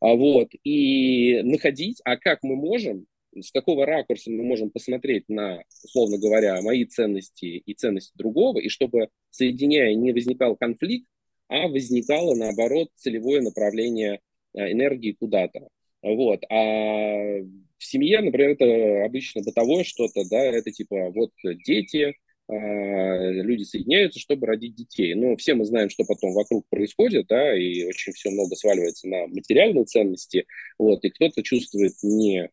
А 0.00 0.14
вот, 0.14 0.48
и 0.64 1.40
находить, 1.42 2.00
а 2.04 2.16
как 2.16 2.42
мы 2.42 2.56
можем, 2.56 3.06
с 3.34 3.52
какого 3.52 3.86
ракурса 3.86 4.30
мы 4.30 4.42
можем 4.42 4.70
посмотреть 4.70 5.28
на, 5.28 5.62
условно 5.84 6.18
говоря, 6.18 6.60
мои 6.62 6.84
ценности 6.84 7.44
и 7.44 7.74
ценности 7.74 8.12
другого, 8.16 8.58
и 8.58 8.68
чтобы, 8.68 9.08
соединяя, 9.30 9.94
не 9.94 10.12
возникал 10.12 10.56
конфликт, 10.56 11.06
а 11.48 11.68
возникало, 11.68 12.34
наоборот, 12.34 12.88
целевое 12.96 13.40
направление 13.40 14.20
а, 14.54 14.70
энергии 14.70 15.12
куда-то. 15.12 15.68
Вот. 16.02 16.44
А 16.50 17.40
в 17.78 17.84
семье, 17.84 18.20
например, 18.20 18.50
это 18.50 19.04
обычно 19.04 19.42
бытовое 19.42 19.84
что-то, 19.84 20.22
да, 20.28 20.38
это 20.38 20.70
типа 20.70 21.10
вот 21.10 21.32
дети, 21.64 22.14
а, 22.48 23.30
люди 23.30 23.62
соединяются, 23.62 24.18
чтобы 24.20 24.46
родить 24.46 24.74
детей. 24.74 25.14
Но 25.14 25.36
все 25.36 25.54
мы 25.54 25.64
знаем, 25.64 25.90
что 25.90 26.04
потом 26.04 26.32
вокруг 26.32 26.66
происходит, 26.68 27.26
да, 27.28 27.56
и 27.56 27.84
очень 27.84 28.12
все 28.12 28.30
много 28.30 28.56
сваливается 28.56 29.08
на 29.08 29.26
материальные 29.26 29.84
ценности, 29.84 30.46
вот, 30.78 31.04
и 31.04 31.10
кто-то 31.10 31.42
чувствует 31.42 31.92
не 32.02 32.50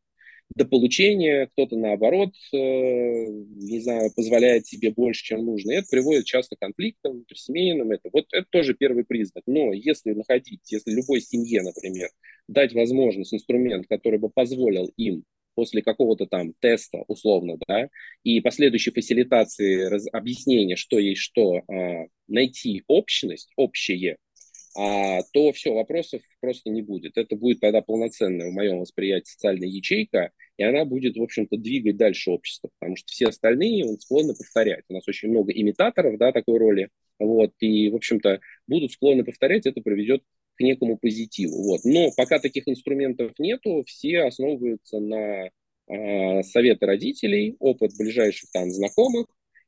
до 0.55 0.65
получения, 0.65 1.47
кто-то 1.47 1.75
наоборот, 1.75 2.33
э, 2.53 2.57
не 2.57 3.81
знаю, 3.81 4.11
позволяет 4.15 4.65
себе 4.65 4.91
больше, 4.91 5.23
чем 5.23 5.45
нужно. 5.45 5.71
И 5.71 5.75
это 5.75 5.87
приводит 5.91 6.25
часто 6.25 6.55
к 6.55 6.59
конфликтам 6.59 7.13
внутрисемейным. 7.13 7.91
Это, 7.91 8.09
вот 8.11 8.25
это 8.31 8.47
тоже 8.49 8.73
первый 8.73 9.03
признак. 9.03 9.43
Но 9.47 9.73
если 9.73 10.13
находить, 10.13 10.61
если 10.71 10.91
любой 10.91 11.19
семье, 11.19 11.61
например, 11.61 12.09
дать 12.47 12.73
возможность, 12.73 13.33
инструмент, 13.33 13.85
который 13.87 14.17
бы 14.17 14.29
позволил 14.29 14.91
им 14.95 15.25
после 15.55 15.81
какого-то 15.81 16.25
там 16.25 16.53
теста, 16.59 17.03
условно, 17.07 17.57
да, 17.67 17.89
и 18.23 18.41
последующей 18.41 18.91
фасилитации 18.91 19.83
раз, 19.85 20.05
объяснения, 20.11 20.75
что 20.75 20.99
есть 20.99 21.21
что, 21.21 21.63
а, 21.67 22.05
найти 22.27 22.83
общность, 22.87 23.51
общее, 23.55 24.17
а, 24.77 25.21
то 25.31 25.53
все, 25.53 25.73
вопросов 25.73 26.21
просто 26.41 26.69
не 26.69 26.81
будет. 26.81 27.17
Это 27.17 27.35
будет 27.35 27.61
тогда 27.61 27.81
полноценная, 27.81 28.49
в 28.49 28.53
моем 28.53 28.79
восприятии, 28.79 29.29
социальная 29.29 29.69
ячейка, 29.69 30.31
и 30.57 30.63
она 30.63 30.83
будет, 30.83 31.15
в 31.15 31.23
общем-то, 31.23 31.57
двигать 31.57 31.97
дальше 31.97 32.31
общество, 32.31 32.69
потому 32.79 32.97
что 32.97 33.07
все 33.11 33.27
остальные 33.27 33.85
он 33.85 33.99
склонны 33.99 34.35
повторять. 34.35 34.83
У 34.89 34.93
нас 34.93 35.07
очень 35.07 35.29
много 35.29 35.53
имитаторов, 35.53 36.17
да, 36.17 36.31
такой 36.31 36.57
роли, 36.57 36.89
вот, 37.19 37.51
и, 37.59 37.89
в 37.89 37.95
общем-то, 37.95 38.41
будут 38.67 38.91
склонны 38.91 39.23
повторять, 39.23 39.65
это 39.65 39.81
приведет 39.81 40.23
к 40.55 40.61
некому 40.61 40.97
позитиву. 40.97 41.63
Вот. 41.63 41.81
Но 41.85 42.11
пока 42.15 42.39
таких 42.39 42.67
инструментов 42.67 43.31
нету, 43.39 43.83
все 43.87 44.23
основываются 44.23 44.99
на 44.99 45.49
э, 45.87 46.43
советы 46.43 46.85
родителей, 46.85 47.55
опыт 47.59 47.91
ближайших 47.97 48.51
там 48.51 48.71
знакомых 48.71 49.27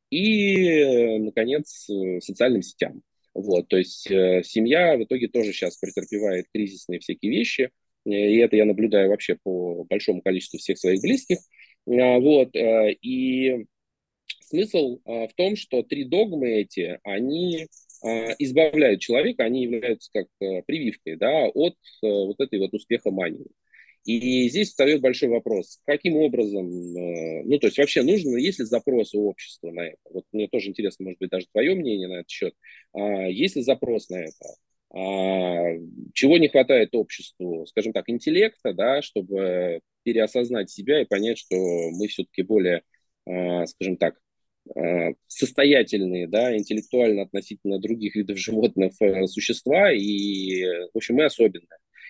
и, 0.10 1.17
наконец, 1.20 1.89
социальным 2.20 2.62
сетям. 2.62 3.02
Вот, 3.38 3.67
то 3.67 3.78
есть 3.78 4.10
э, 4.10 4.41
семья 4.43 4.97
в 4.97 5.04
итоге 5.04 5.28
тоже 5.28 5.54
сейчас 5.54 5.78
претерпевает 5.78 6.47
кризисные 6.52 7.00
всякие 7.00 7.32
вещи, 7.32 7.69
и 8.04 8.38
это 8.38 8.56
я 8.56 8.65
наблюдаю 8.65 9.10
вообще 9.10 9.38
по 9.43 9.84
большому 9.84 10.23
количеству 10.23 10.58
всех 10.58 10.80
своих 10.80 11.02
близких. 11.02 11.38
А, 11.88 12.19
вот, 12.19 12.56
э, 12.56 12.93
и 12.93 13.65
смысл 14.41 15.02
э, 15.06 15.28
в 15.28 15.34
том, 15.36 15.56
что 15.56 15.84
три 15.84 16.06
догмы 16.06 16.50
эти, 16.62 17.00
они 17.04 17.67
а, 18.02 18.34
избавляют 18.39 19.02
человека, 19.02 19.43
они 19.43 19.63
являются 19.63 20.10
как 20.12 20.26
э, 20.39 20.63
прививкой 20.63 21.15
да, 21.15 21.47
от 21.47 21.76
э, 22.02 22.08
вот 22.08 22.39
этой 22.39 22.58
вот 22.58 22.73
успеха 22.73 23.12
мании. 23.12 23.45
И 24.08 24.50
здесь 24.50 24.70
встает 24.70 25.02
большой 25.02 25.30
вопрос, 25.30 25.80
каким 25.86 26.15
образом, 26.15 26.65
э, 26.67 27.43
ну, 27.43 27.60
то 27.60 27.67
есть 27.67 27.78
вообще 27.78 28.04
нужно, 28.04 28.38
есть 28.38 28.60
ли 28.60 28.65
запрос 28.65 29.13
у 29.13 29.28
общества 29.28 29.70
на 29.72 29.82
это? 29.82 29.98
Вот 30.10 30.24
мне 30.32 30.48
тоже 30.48 30.70
интересно, 30.70 31.06
может 31.06 31.20
быть, 31.20 31.30
даже 31.30 31.46
твое 31.52 31.76
мнение 31.76 32.08
на 32.08 32.20
этот 32.20 32.30
счет. 32.30 32.54
А, 32.93 33.28
есть 33.28 33.58
ли 33.58 33.62
запрос 33.63 34.10
на 34.10 34.15
это? 34.15 34.56
А, 34.91 35.78
чего 36.13 36.38
не 36.38 36.48
хватает 36.48 36.96
обществу, 36.96 37.65
скажем 37.67 37.93
так, 37.93 38.10
интеллекта, 38.10 38.74
да, 38.74 39.02
чтобы 39.02 39.82
переосознать 40.04 40.70
себя 40.70 41.02
и 41.02 41.06
понять, 41.06 41.38
что 41.38 41.56
мы 41.56 42.08
все-таки 42.08 42.43
более, 42.43 42.84
скажем 43.26 43.98
так, 43.98 44.15
Э, 44.76 45.13
состоятельные, 45.28 46.28
да, 46.28 46.56
интеллектуально 46.56 47.24
относительно 47.24 47.80
других 47.80 48.15
видов 48.15 48.38
животных 48.38 48.93
э, 49.00 49.28
существа, 49.28 49.91
и, 49.91 50.63
в 50.93 50.98
общем, 50.98 51.15
мы 51.15 51.26
особенные. 51.26 51.67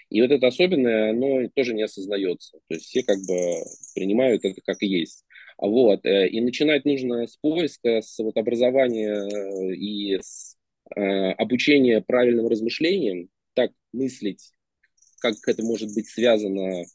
И 0.10 0.22
вот 0.22 0.32
это 0.32 0.48
особенное, 0.48 1.12
оно 1.12 1.50
тоже 1.56 1.74
не 1.74 1.84
осознается. 1.84 2.60
То 2.68 2.76
есть 2.76 2.86
все 2.86 3.04
как 3.04 3.18
бы 3.28 3.36
принимают 3.94 4.46
это 4.46 4.62
как 4.66 4.82
есть. 4.82 5.26
Вот. 5.58 6.06
Э, 6.06 6.28
и 6.28 6.42
начинать 6.42 6.86
нужно 6.86 7.28
с 7.28 7.38
поиска, 7.38 8.02
с 8.02 8.18
вот 8.20 8.38
образования 8.38 9.74
и 9.74 10.20
с 10.22 10.56
обучения 10.96 12.00
правильным 12.00 12.48
размышлениям, 12.48 13.28
так 13.56 13.72
мыслить, 13.92 14.54
как 15.20 15.36
это 15.46 15.62
может 15.62 15.94
быть 15.94 16.08
связано 16.08 16.86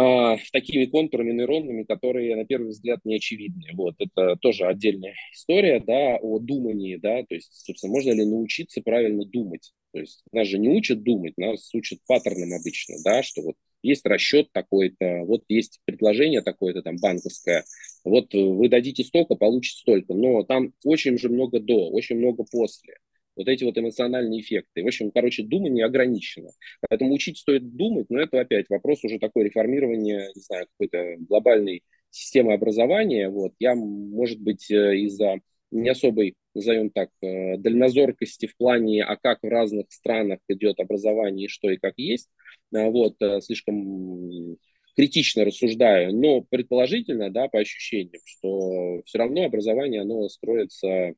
а, 0.00 0.38
такими 0.52 0.86
контурами 0.86 1.32
нейронными, 1.32 1.82
которые 1.82 2.34
на 2.34 2.46
первый 2.46 2.70
взгляд 2.70 3.00
не 3.04 3.16
очевидны. 3.16 3.68
Вот 3.74 3.96
это 3.98 4.36
тоже 4.36 4.66
отдельная 4.66 5.14
история, 5.34 5.78
да, 5.80 6.16
о 6.16 6.38
думании, 6.38 6.96
да, 6.96 7.22
то 7.24 7.34
есть, 7.34 7.66
собственно, 7.66 7.92
можно 7.92 8.12
ли 8.12 8.24
научиться 8.24 8.80
правильно 8.82 9.26
думать? 9.26 9.72
То 9.92 10.00
есть 10.00 10.22
нас 10.32 10.46
же 10.48 10.58
не 10.58 10.68
учат 10.68 11.02
думать, 11.02 11.36
нас 11.36 11.74
учат 11.74 11.98
паттернам 12.06 12.54
обычно, 12.54 12.96
да, 13.04 13.22
что 13.22 13.42
вот 13.42 13.56
есть 13.82 14.06
расчет 14.06 14.50
такой-то, 14.52 15.24
вот 15.26 15.42
есть 15.48 15.80
предложение 15.84 16.40
такое-то 16.40 16.80
там 16.82 16.96
банковское, 16.96 17.64
вот 18.04 18.32
вы 18.32 18.68
дадите 18.70 19.04
столько, 19.04 19.34
получите 19.34 19.80
столько, 19.80 20.14
но 20.14 20.44
там 20.44 20.72
очень 20.84 21.18
же 21.18 21.28
много 21.28 21.60
до, 21.60 21.90
очень 21.90 22.16
много 22.16 22.44
после 22.50 22.94
вот 23.36 23.48
эти 23.48 23.64
вот 23.64 23.76
эмоциональные 23.78 24.40
эффекты. 24.40 24.82
В 24.82 24.86
общем, 24.86 25.10
короче, 25.10 25.42
думание 25.42 25.84
ограничено. 25.84 26.50
Поэтому 26.88 27.14
учить 27.14 27.38
стоит 27.38 27.74
думать, 27.74 28.06
но 28.10 28.20
это 28.20 28.40
опять 28.40 28.68
вопрос 28.68 29.04
уже 29.04 29.18
такой 29.18 29.44
реформирования, 29.44 30.30
не 30.34 30.40
знаю, 30.40 30.66
какой-то 30.72 31.16
глобальной 31.28 31.82
системы 32.10 32.52
образования. 32.52 33.28
Вот. 33.28 33.52
Я, 33.58 33.74
может 33.74 34.40
быть, 34.40 34.70
э, 34.70 34.96
из-за 34.98 35.40
не 35.70 35.88
особой, 35.88 36.34
назовем 36.54 36.90
так, 36.90 37.10
э, 37.22 37.56
дальнозоркости 37.56 38.46
в 38.46 38.56
плане, 38.56 39.04
а 39.04 39.16
как 39.16 39.38
в 39.42 39.48
разных 39.48 39.86
странах 39.90 40.40
идет 40.48 40.80
образование 40.80 41.48
что 41.48 41.70
и 41.70 41.76
как 41.76 41.94
есть, 41.96 42.28
э, 42.74 42.90
вот, 42.90 43.16
слишком 43.42 44.56
критично 44.96 45.44
рассуждаю, 45.44 46.12
но 46.14 46.42
предположительно, 46.42 47.30
да, 47.30 47.48
по 47.48 47.60
ощущениям, 47.60 48.20
что 48.24 49.02
все 49.04 49.18
равно 49.18 49.44
образование, 49.44 50.02
оно 50.02 50.28
строится 50.28 51.14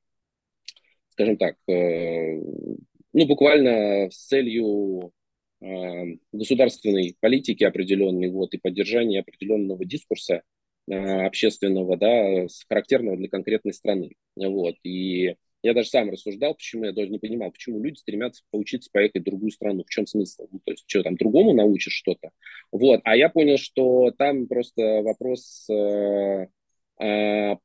скажем 1.12 1.36
так, 1.36 1.56
э, 1.68 2.40
ну, 3.12 3.26
буквально 3.26 4.10
с 4.10 4.26
целью 4.26 5.12
э, 5.60 6.16
государственной 6.32 7.16
политики 7.20 7.64
определенной, 7.64 8.30
вот, 8.30 8.54
и 8.54 8.58
поддержания 8.58 9.20
определенного 9.20 9.84
дискурса 9.84 10.42
э, 10.90 10.94
общественного, 10.94 11.96
да, 11.96 12.46
характерного 12.68 13.16
для 13.16 13.28
конкретной 13.28 13.74
страны, 13.74 14.12
вот, 14.36 14.76
и 14.82 15.36
я 15.64 15.74
даже 15.74 15.90
сам 15.90 16.10
рассуждал, 16.10 16.54
почему 16.54 16.86
я 16.86 16.92
даже 16.92 17.08
не 17.08 17.20
понимал, 17.20 17.52
почему 17.52 17.80
люди 17.80 17.98
стремятся 17.98 18.42
поучиться 18.50 18.90
поехать 18.92 19.22
в 19.22 19.26
другую 19.26 19.52
страну. 19.52 19.84
В 19.84 19.90
чем 19.90 20.08
смысл? 20.08 20.48
Ну, 20.50 20.60
то 20.64 20.72
есть, 20.72 20.82
что 20.88 21.04
там 21.04 21.14
другому 21.14 21.52
научишь 21.52 21.92
что-то? 21.92 22.30
Вот. 22.72 23.00
А 23.04 23.16
я 23.16 23.28
понял, 23.28 23.58
что 23.58 24.10
там 24.10 24.48
просто 24.48 25.02
вопрос 25.02 25.68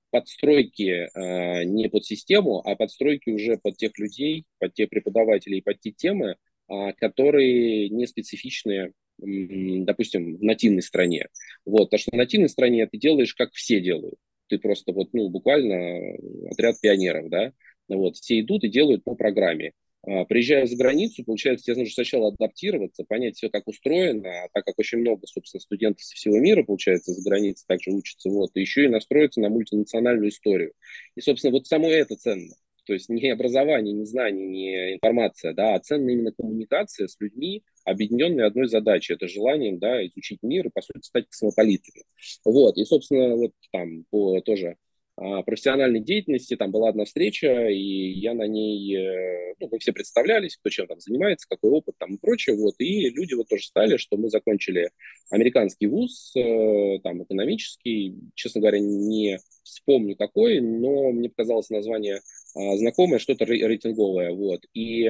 подстройки 0.10 1.10
э, 1.14 1.64
не 1.66 1.90
под 1.90 2.06
систему, 2.06 2.62
а 2.66 2.76
подстройки 2.76 3.30
уже 3.30 3.58
под 3.58 3.78
тех 3.78 3.98
людей, 4.00 4.46
под 4.60 4.74
тех 4.74 4.90
преподавателей, 4.90 5.62
под 5.62 5.80
те 5.80 5.92
темы, 5.92 6.38
а, 6.68 6.92
которые 6.94 7.90
не 7.90 8.08
специфичны, 8.08 8.94
допустим, 9.18 10.38
в 10.38 10.44
нативной 10.44 10.82
стране. 10.82 11.28
Вот, 11.66 11.86
потому 11.86 12.00
что 12.00 12.12
в 12.12 12.18
нативной 12.18 12.50
стране 12.50 12.86
ты 12.88 12.98
делаешь, 12.98 13.34
как 13.36 13.54
все 13.54 13.80
делают. 13.80 14.16
Ты 14.48 14.60
просто 14.60 14.92
вот, 14.92 15.10
ну, 15.14 15.30
буквально 15.30 16.16
отряд 16.50 16.80
пионеров, 16.82 17.30
да, 17.30 17.54
вот, 17.88 18.18
все 18.18 18.40
идут 18.40 18.64
и 18.64 18.70
делают 18.70 19.04
по 19.04 19.16
программе. 19.16 19.74
А, 20.08 20.24
приезжая 20.26 20.66
за 20.66 20.78
границу, 20.78 21.24
получается, 21.26 21.66
тебе 21.66 21.76
нужно 21.76 21.94
сначала 21.94 22.30
адаптироваться, 22.30 23.04
понять 23.04 23.36
все, 23.36 23.50
как 23.50 23.68
устроено, 23.68 24.30
а 24.30 24.48
так 24.54 24.66
как 24.66 24.80
очень 24.80 25.00
много, 25.00 25.28
собственно, 25.28 25.60
студентов 25.60 26.04
со 26.04 26.16
всего 26.16 26.40
мира, 26.40 26.64
получается, 26.64 27.12
за 27.12 27.30
границей 27.30 27.66
также 27.68 27.92
учатся, 27.92 28.30
вот, 28.30 28.52
и 28.54 28.62
еще 28.62 28.86
и 28.86 28.90
настроиться 28.90 29.42
на 29.42 29.50
мультинациональную 29.50 30.30
историю. 30.30 30.72
И, 31.16 31.22
собственно, 31.22 31.52
вот 31.52 31.68
само 31.68 31.90
это 31.90 32.16
ценно. 32.16 32.54
То 32.86 32.94
есть 32.94 33.10
не 33.10 33.30
образование, 33.30 33.94
не 33.94 34.06
знание, 34.06 34.48
не 34.48 34.94
информация, 34.94 35.54
да, 35.54 35.76
а 35.76 35.80
ценна 35.80 36.10
именно 36.10 36.32
коммуникация 36.32 37.10
с 37.10 37.18
людьми, 37.20 37.64
объединенные 37.84 38.46
одной 38.46 38.70
задачей, 38.70 39.14
это 39.14 39.28
желанием, 39.28 39.78
да, 39.78 40.06
изучить 40.06 40.42
мир 40.42 40.68
и, 40.68 40.72
по 40.74 40.82
сути, 40.82 41.06
стать 41.06 41.28
космополитами. 41.28 42.06
Вот, 42.46 42.78
и, 42.78 42.86
собственно, 42.86 43.36
вот 43.36 43.52
там 43.74 44.06
по 44.10 44.40
тоже 44.40 44.78
профессиональной 45.18 46.00
деятельности. 46.00 46.56
Там 46.56 46.72
была 46.72 46.90
одна 46.90 47.06
встреча, 47.06 47.70
и 47.70 48.12
я 48.12 48.34
на 48.34 48.48
ней, 48.48 48.96
э, 48.96 49.54
ну, 49.60 49.68
мы 49.72 49.80
все 49.80 49.92
представлялись, 49.92 50.58
кто 50.58 50.70
чем 50.70 50.86
там 50.88 51.00
занимается, 51.00 51.48
какой 51.50 51.72
опыт 51.72 51.96
там 51.98 52.16
и 52.16 52.18
прочее. 52.20 52.56
Вот, 52.56 52.76
и 52.78 53.10
люди 53.10 53.34
вот 53.34 53.48
тоже 53.48 53.64
стали, 53.64 53.98
что 53.98 54.18
мы 54.18 54.30
закончили 54.30 54.92
американский 55.32 55.88
вуз, 55.88 56.34
э, 56.36 57.00
там, 57.04 57.24
экономический, 57.24 58.16
честно 58.36 58.62
говоря, 58.62 58.80
не 58.80 59.40
вспомню 59.64 60.16
какой, 60.16 60.62
но 60.62 61.12
мне 61.12 61.30
показалось 61.30 61.70
название 61.70 62.22
а, 62.58 62.78
знакомое, 62.78 63.20
что-то 63.20 63.46
рейтинговое, 63.46 64.32
вот, 64.32 64.62
и 64.74 65.06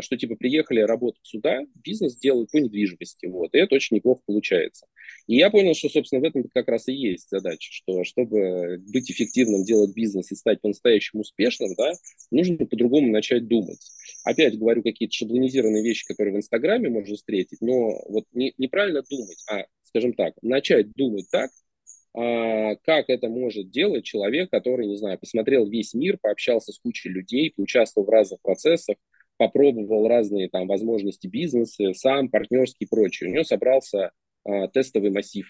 что 0.00 0.16
типа 0.16 0.34
приехали 0.34 0.80
работать 0.80 1.24
сюда, 1.24 1.60
бизнес 1.76 2.16
делают 2.16 2.50
по 2.50 2.56
недвижимости, 2.56 3.26
вот, 3.26 3.54
и 3.54 3.58
это 3.58 3.76
очень 3.76 3.96
неплохо 3.96 4.22
получается. 4.26 4.86
И 5.28 5.36
я 5.36 5.50
понял, 5.50 5.74
что, 5.74 5.88
собственно, 5.88 6.20
в 6.20 6.24
этом 6.24 6.44
как 6.52 6.68
раз 6.68 6.88
и 6.88 6.92
есть 6.92 7.28
задача, 7.30 7.72
что 7.72 8.02
чтобы 8.02 8.78
быть 8.92 9.10
эффективным, 9.10 9.64
делать 9.64 9.94
бизнес 9.94 10.32
и 10.32 10.34
стать 10.34 10.60
по-настоящему 10.60 11.20
успешным, 11.22 11.74
да, 11.76 11.92
нужно 12.30 12.56
по-другому 12.66 13.12
начать 13.12 13.46
думать. 13.46 13.80
Опять 14.24 14.58
говорю 14.58 14.82
какие-то 14.82 15.14
шаблонизированные 15.14 15.84
вещи, 15.84 16.06
которые 16.06 16.34
в 16.34 16.38
Инстаграме 16.38 16.88
можно 16.88 17.14
встретить, 17.14 17.60
но 17.60 18.02
вот 18.08 18.24
не, 18.32 18.54
неправильно 18.58 19.02
думать, 19.08 19.38
а, 19.48 19.66
скажем 19.84 20.14
так, 20.14 20.34
начать 20.42 20.92
думать 20.92 21.26
так, 21.30 21.50
а, 22.14 22.76
как 22.76 23.08
это 23.08 23.28
может 23.28 23.70
делать 23.70 24.04
человек, 24.04 24.50
который, 24.50 24.86
не 24.86 24.96
знаю, 24.96 25.18
посмотрел 25.18 25.66
весь 25.66 25.94
мир, 25.94 26.18
пообщался 26.20 26.72
с 26.72 26.78
кучей 26.78 27.08
людей, 27.08 27.52
поучаствовал 27.56 28.06
в 28.06 28.10
разных 28.10 28.40
процессах, 28.42 28.96
попробовал 29.38 30.08
разные 30.08 30.48
там 30.48 30.66
возможности 30.66 31.26
бизнеса, 31.26 31.92
сам, 31.94 32.28
партнерский 32.28 32.84
и 32.84 32.88
прочее. 32.88 33.30
У 33.30 33.32
него 33.32 33.44
собрался 33.44 34.12
а, 34.44 34.68
тестовый 34.68 35.10
массив. 35.10 35.46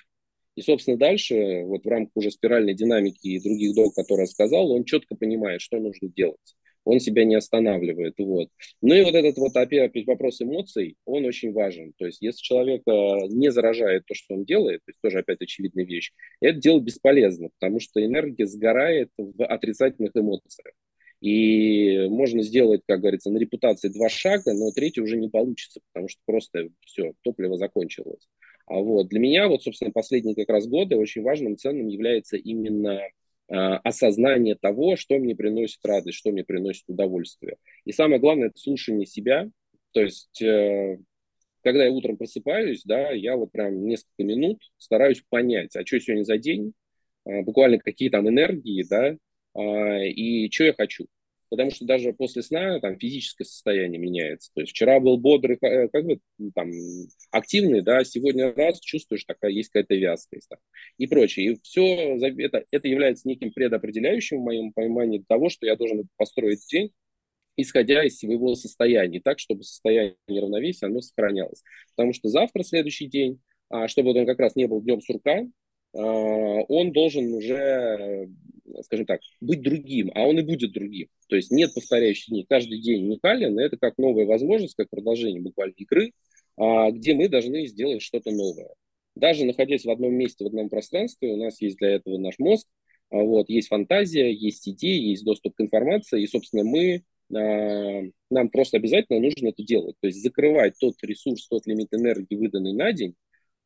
И, 0.55 0.63
собственно, 0.63 0.99
дальше, 0.99 1.63
вот 1.65 1.85
в 1.85 1.89
рамках 1.89 2.13
уже 2.15 2.31
спиральной 2.31 2.75
динамики 2.75 3.27
и 3.27 3.41
других 3.41 3.75
долг, 3.75 3.95
которые 3.95 4.25
я 4.25 4.27
сказал, 4.27 4.71
он 4.71 4.85
четко 4.85 5.17
понимает, 5.17 5.63
что 5.63 5.79
нужно 5.79 6.09
делать 6.09 6.57
он 6.85 7.01
себя 7.01 7.25
не 7.25 7.35
останавливает. 7.35 8.15
Вот. 8.19 8.49
Ну 8.81 8.95
и 8.95 9.03
вот 9.03 9.15
этот 9.15 9.39
вот 9.39 9.57
опять 9.57 10.07
вопрос 10.07 10.41
эмоций, 10.41 10.97
он 11.05 11.25
очень 11.25 11.53
важен. 11.53 11.93
То 11.97 12.07
есть 12.07 12.21
если 12.21 12.41
человек 12.41 12.83
не 12.87 13.51
заражает 13.51 14.05
то, 14.07 14.15
что 14.15 14.35
он 14.35 14.45
делает, 14.45 14.81
то 14.85 14.91
есть 14.91 15.01
тоже 15.01 15.19
опять 15.21 15.41
очевидная 15.41 15.85
вещь, 15.85 16.13
это 16.41 16.59
дело 16.59 16.81
бесполезно, 16.81 17.51
потому 17.59 17.81
что 17.81 18.05
энергия 18.05 18.47
сгорает 18.47 19.11
в 19.17 19.45
отрицательных 19.45 20.13
эмоциях. 20.15 20.75
И 21.21 22.09
можно 22.09 22.43
сделать, 22.43 22.81
как 22.87 23.01
говорится, 23.01 23.31
на 23.31 23.39
репутации 23.39 23.89
два 23.89 24.09
шага, 24.09 24.55
но 24.55 24.73
третий 24.73 25.01
уже 25.01 25.17
не 25.17 25.29
получится, 25.29 25.81
потому 25.93 26.09
что 26.09 26.21
просто 26.27 26.71
все, 26.81 27.13
топливо 27.23 27.57
закончилось. 27.57 28.27
А 28.67 28.81
вот 28.81 29.09
для 29.09 29.21
меня, 29.21 29.47
вот, 29.47 29.63
собственно, 29.63 29.93
последние 29.93 30.35
как 30.35 30.49
раз 30.49 30.67
годы 30.67 30.97
очень 30.97 31.23
важным, 31.23 31.57
ценным 31.57 31.87
является 31.87 32.37
именно 32.37 33.03
Э, 33.03 33.09
осознание 33.49 34.55
того, 34.55 34.97
что 34.97 35.19
мне 35.19 35.35
приносит 35.35 35.85
радость, 35.85 36.17
что 36.17 36.31
мне 36.31 36.45
приносит 36.45 36.85
удовольствие. 36.89 37.57
И 37.85 37.93
самое 37.93 38.21
главное, 38.21 38.49
это 38.49 38.59
слушание 38.59 39.07
себя. 39.07 39.51
То 39.93 40.01
есть, 40.01 40.41
э, 40.41 40.99
когда 41.63 41.85
я 41.85 41.93
утром 41.93 42.17
просыпаюсь, 42.17 42.83
да, 42.85 43.11
я 43.11 43.37
вот 43.37 43.53
прям 43.53 43.87
несколько 43.87 44.25
минут 44.25 44.63
стараюсь 44.79 45.23
понять, 45.29 45.77
а 45.77 45.85
что 45.85 46.01
сегодня 46.01 46.25
за 46.25 46.39
день, 46.39 46.73
э, 47.27 47.43
буквально 47.43 47.79
какие 47.79 48.09
там 48.09 48.29
энергии, 48.29 48.85
да, 48.89 49.17
и 49.55 50.51
что 50.51 50.65
я 50.65 50.73
хочу 50.73 51.07
потому 51.53 51.71
что 51.71 51.85
даже 51.85 52.15
после 52.15 52.43
сна 52.43 52.81
там 52.81 52.99
физическое 52.99 53.45
состояние 53.45 54.01
меняется. 54.01 54.51
То 54.55 54.63
есть 54.63 54.73
вчера 54.73 55.01
был 55.01 55.19
бодрый, 55.19 55.59
э, 55.61 55.89
как 55.89 56.07
бы 56.07 56.19
там 56.55 56.71
активный, 57.31 57.83
да, 57.83 58.05
сегодня 58.05 58.55
раз 58.55 58.81
чувствуешь, 58.81 59.27
такая 59.27 59.51
есть 59.51 59.69
какая-то 59.69 59.95
вязкость 59.95 60.47
да, 60.49 60.57
и 60.97 61.07
прочее. 61.07 61.53
И 61.53 61.59
все 61.63 62.17
это, 62.17 62.65
это 62.71 62.89
является 62.89 63.29
неким 63.29 63.53
предопределяющим 63.53 64.39
в 64.39 64.45
моем 64.45 64.73
понимании 64.73 65.23
того, 65.29 65.51
что 65.51 65.67
я 65.67 65.77
должен 65.77 66.09
построить 66.17 66.67
день 66.71 66.91
исходя 67.59 68.03
из 68.03 68.19
своего 68.19 68.55
состояния, 68.55 69.21
так, 69.21 69.39
чтобы 69.39 69.63
состояние 69.63 70.17
равновесия, 70.27 70.87
оно 70.87 71.03
сохранялось. 71.03 71.63
Потому 71.95 72.15
что 72.15 72.31
завтра, 72.31 72.63
следующий 72.63 73.09
день, 73.09 73.43
а, 73.69 73.89
чтобы 73.89 74.19
он 74.19 74.25
как 74.25 74.41
раз 74.41 74.57
не 74.57 74.67
был 74.67 74.81
днем 74.81 75.03
сурка, 75.03 75.43
он 75.93 76.93
должен 76.93 77.33
уже, 77.35 78.31
скажем 78.83 79.07
так, 79.07 79.21
быть 79.41 79.63
другим, 79.63 80.11
а 80.15 80.27
он 80.27 80.39
и 80.39 80.43
будет 80.43 80.73
другим. 80.73 81.09
То 81.29 81.37
есть 81.37 81.51
нет 81.51 81.75
повторяющих 81.75 82.29
дней. 82.29 82.47
Каждый 82.49 82.81
день 82.81 83.05
уникален, 83.05 83.59
это 83.59 83.77
как 83.77 83.99
новая 83.99 84.25
возможность, 84.25 84.75
как 84.75 84.89
продолжение 84.91 85.41
буквально 85.41 85.75
игры, 85.77 86.13
а, 86.57 86.91
где 86.91 87.15
мы 87.15 87.29
должны 87.29 87.67
сделать 87.67 88.03
что-то 88.03 88.31
новое. 88.31 88.71
Даже 89.15 89.45
находясь 89.45 89.85
в 89.85 89.91
одном 89.91 90.15
месте, 90.15 90.45
в 90.45 90.47
одном 90.47 90.69
пространстве, 90.71 91.33
у 91.33 91.37
нас 91.37 91.61
есть 91.61 91.77
для 91.77 91.91
этого 91.91 92.17
наш 92.17 92.39
мозг, 92.39 92.67
вот, 93.11 93.51
есть 93.51 93.69
фантазия, 93.69 94.33
есть 94.33 94.67
идеи, 94.67 95.11
есть 95.11 95.25
доступ 95.25 95.55
к 95.55 95.61
информации, 95.61 96.23
и, 96.23 96.27
собственно, 96.27 96.65
мы 96.65 97.03
нам 97.33 98.51
просто 98.51 98.77
обязательно 98.77 99.19
нужно 99.21 99.49
это 99.49 99.63
делать. 99.63 99.97
То 100.01 100.07
есть 100.07 100.23
закрывать 100.23 100.75
тот 100.79 100.95
ресурс, 101.03 101.49
тот 101.49 101.67
лимит 101.67 101.89
энергии, 101.93 102.37
выданный 102.37 102.75
на 102.75 102.93
день, 102.93 103.15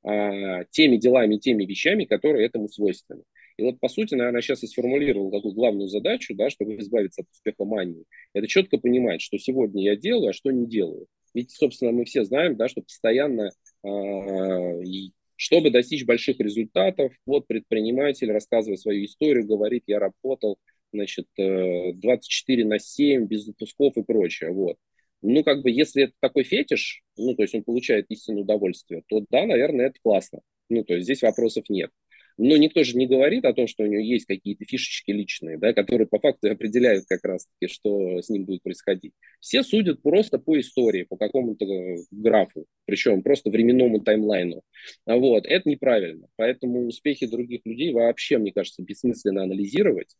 а, 0.07 0.65
теми 0.71 0.99
делами, 0.99 1.37
теми 1.37 1.65
вещами, 1.65 2.05
которые 2.05 2.47
этому 2.47 2.69
свойственны. 2.69 3.25
И 3.57 3.63
вот, 3.63 3.81
по 3.81 3.89
сути, 3.89 4.15
наверное, 4.15 4.41
сейчас 4.41 4.63
и 4.63 4.69
сформулировал 4.69 5.33
такую 5.33 5.53
главную 5.53 5.89
задачу, 5.89 6.35
да, 6.35 6.49
чтобы 6.49 6.77
избавиться 6.77 7.23
от 7.23 7.31
успеха 7.31 7.65
мании. 7.65 8.05
Это 8.33 8.47
четко 8.47 8.79
понимать, 8.79 9.21
что 9.21 9.37
сегодня 9.39 9.83
я 9.83 9.97
делаю, 9.97 10.31
а 10.31 10.33
что 10.33 10.53
не 10.53 10.67
делаю. 10.67 11.07
Ведь, 11.35 11.51
собственно, 11.51 11.91
мы 11.91 12.05
все 12.05 12.25
знаем, 12.25 12.57
да, 12.57 12.69
что 12.69 12.83
постоянно, 12.83 13.51
э, 13.83 14.83
чтобы 15.35 15.71
достичь 15.71 16.05
больших 16.05 16.39
результатов, 16.39 17.13
вот 17.27 17.49
предприниматель, 17.49 18.31
рассказывая 18.31 18.77
свою 18.77 19.07
историю, 19.07 19.45
говорит, 19.45 19.83
я 19.89 19.99
работал 19.99 20.59
значит, 20.93 21.27
24 21.37 22.63
э, 22.63 22.67
на 22.67 22.79
7, 22.79 23.27
без 23.27 23.45
запусков 23.45 23.97
и 23.97 24.05
прочее. 24.05 24.53
Вот. 24.53 24.77
Ну, 25.23 25.43
как 25.45 25.63
бы, 25.63 25.71
если 25.71 26.05
это 26.05 26.13
такой 26.21 26.45
фетиш, 26.45 27.03
ну, 27.17 27.35
то 27.35 27.43
есть 27.43 27.55
он 27.55 27.65
получает 27.65 28.07
истинное 28.09 28.43
удовольствие, 28.43 29.03
то 29.09 29.25
да, 29.31 29.47
наверное, 29.47 29.87
это 29.87 29.99
классно. 30.03 30.41
Ну, 30.69 30.85
то 30.85 30.95
есть 30.95 31.05
здесь 31.05 31.23
вопросов 31.23 31.65
нет. 31.69 31.91
Но 32.39 32.57
никто 32.59 32.85
же 32.85 32.97
не 32.99 33.07
говорит 33.07 33.47
о 33.47 33.55
том, 33.55 33.67
что 33.67 33.83
у 33.85 33.87
него 33.87 34.03
есть 34.03 34.27
какие-то 34.27 34.65
фишечки 34.67 35.11
личные, 35.11 35.57
да, 35.57 35.73
которые 35.73 36.07
по 36.07 36.19
факту 36.21 36.51
определяют 36.51 37.07
как 37.09 37.25
раз-таки, 37.25 37.73
что 37.73 38.21
с 38.21 38.29
ним 38.29 38.45
будет 38.45 38.63
происходить. 38.63 39.13
Все 39.41 39.63
судят 39.63 40.03
просто 40.03 40.39
по 40.39 40.59
истории, 40.61 41.05
по 41.05 41.17
какому-то 41.17 41.65
графу, 42.11 42.67
причем 42.85 43.23
просто 43.23 43.49
временному 43.51 44.01
таймлайну. 44.01 44.61
Вот, 45.07 45.47
это 45.47 45.69
неправильно. 45.69 46.29
Поэтому 46.37 46.87
успехи 46.87 47.27
других 47.27 47.63
людей 47.65 47.93
вообще, 47.93 48.37
мне 48.37 48.53
кажется, 48.53 48.83
бессмысленно 48.83 49.45
анализировать 49.45 50.15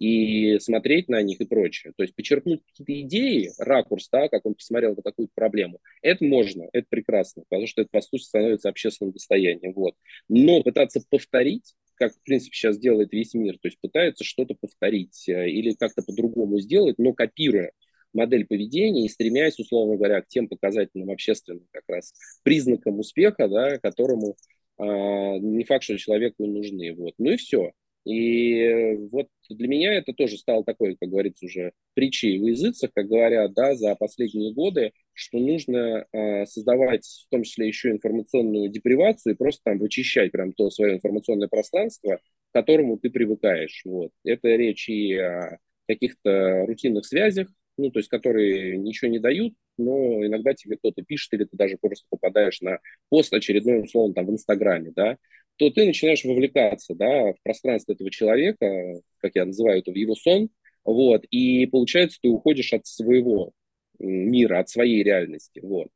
и 0.00 0.58
смотреть 0.58 1.08
на 1.08 1.20
них 1.22 1.40
и 1.40 1.44
прочее. 1.44 1.92
То 1.96 2.02
есть 2.02 2.16
почерпнуть 2.16 2.62
какие-то 2.64 3.00
идеи, 3.02 3.52
ракурс, 3.58 4.08
да, 4.10 4.28
как 4.28 4.46
он 4.46 4.54
посмотрел 4.54 4.96
на 4.96 5.02
какую-то 5.02 5.32
проблему, 5.34 5.78
это 6.02 6.24
можно, 6.24 6.68
это 6.72 6.86
прекрасно, 6.88 7.44
потому 7.48 7.66
что 7.66 7.82
это, 7.82 7.90
по 7.92 8.00
сути, 8.00 8.22
становится 8.22 8.70
общественным 8.70 9.12
достоянием. 9.12 9.74
Вот. 9.74 9.94
Но 10.28 10.62
пытаться 10.62 11.02
повторить, 11.08 11.74
как, 11.94 12.14
в 12.14 12.22
принципе, 12.22 12.56
сейчас 12.56 12.78
делает 12.78 13.12
весь 13.12 13.34
мир, 13.34 13.58
то 13.60 13.68
есть 13.68 13.78
пытается 13.78 14.24
что-то 14.24 14.54
повторить 14.58 15.28
э, 15.28 15.50
или 15.50 15.74
как-то 15.74 16.02
по-другому 16.02 16.58
сделать, 16.58 16.96
но 16.98 17.12
копируя 17.12 17.72
модель 18.14 18.46
поведения 18.46 19.04
и 19.04 19.08
стремясь, 19.08 19.58
условно 19.58 19.96
говоря, 19.96 20.22
к 20.22 20.28
тем 20.28 20.48
показательным 20.48 21.10
общественным 21.10 21.66
как 21.72 21.84
раз 21.88 22.14
признакам 22.42 22.98
успеха, 22.98 23.48
да, 23.48 23.78
которому 23.78 24.36
э, 24.78 24.82
не 24.82 25.64
факт, 25.64 25.84
что 25.84 25.98
человеку 25.98 26.46
нужны. 26.46 26.94
Вот. 26.94 27.12
Ну 27.18 27.32
и 27.32 27.36
все. 27.36 27.72
И 28.04 28.96
вот 29.12 29.28
для 29.50 29.68
меня 29.68 29.92
это 29.94 30.12
тоже 30.12 30.38
стало 30.38 30.64
такой, 30.64 30.96
как 30.98 31.10
говорится, 31.10 31.46
уже 31.46 31.72
притчей 31.94 32.38
в 32.38 32.46
языцах, 32.46 32.90
как 32.94 33.06
говорят, 33.08 33.52
да, 33.52 33.74
за 33.74 33.94
последние 33.94 34.54
годы, 34.54 34.92
что 35.12 35.38
нужно 35.38 36.06
э, 36.12 36.46
создавать 36.46 37.04
в 37.04 37.28
том 37.30 37.42
числе 37.42 37.68
еще 37.68 37.90
информационную 37.90 38.70
депривацию 38.70 39.34
и 39.34 39.36
просто 39.36 39.60
там 39.64 39.78
вычищать 39.78 40.32
прям 40.32 40.52
то 40.52 40.70
свое 40.70 40.94
информационное 40.94 41.48
пространство, 41.48 42.16
к 42.16 42.54
которому 42.54 42.98
ты 42.98 43.10
привыкаешь. 43.10 43.82
Вот. 43.84 44.12
Это 44.24 44.48
речь 44.48 44.88
и 44.88 45.14
о 45.16 45.58
каких-то 45.86 46.64
рутинных 46.66 47.04
связях, 47.04 47.48
ну, 47.76 47.90
то 47.90 47.98
есть 47.98 48.08
которые 48.08 48.78
ничего 48.78 49.10
не 49.10 49.18
дают, 49.18 49.54
но 49.76 50.24
иногда 50.24 50.54
тебе 50.54 50.76
кто-то 50.76 51.02
пишет, 51.02 51.32
или 51.34 51.44
ты 51.44 51.56
даже 51.56 51.76
просто 51.80 52.06
попадаешь 52.10 52.60
на 52.60 52.78
пост 53.08 53.32
очередной, 53.32 53.82
условно, 53.82 54.14
там, 54.14 54.26
в 54.26 54.30
Инстаграме, 54.30 54.92
да, 54.94 55.16
то 55.60 55.68
ты 55.68 55.84
начинаешь 55.84 56.24
вовлекаться 56.24 56.94
да, 56.94 57.34
в 57.34 57.36
пространство 57.42 57.92
этого 57.92 58.10
человека, 58.10 58.94
как 59.18 59.32
я 59.34 59.44
называю 59.44 59.80
это, 59.80 59.92
в 59.92 59.94
его 59.94 60.14
сон, 60.14 60.48
вот, 60.86 61.24
и 61.30 61.66
получается, 61.66 62.18
ты 62.22 62.30
уходишь 62.30 62.72
от 62.72 62.86
своего 62.86 63.52
мира, 63.98 64.60
от 64.60 64.70
своей 64.70 65.02
реальности, 65.02 65.60
вот. 65.62 65.88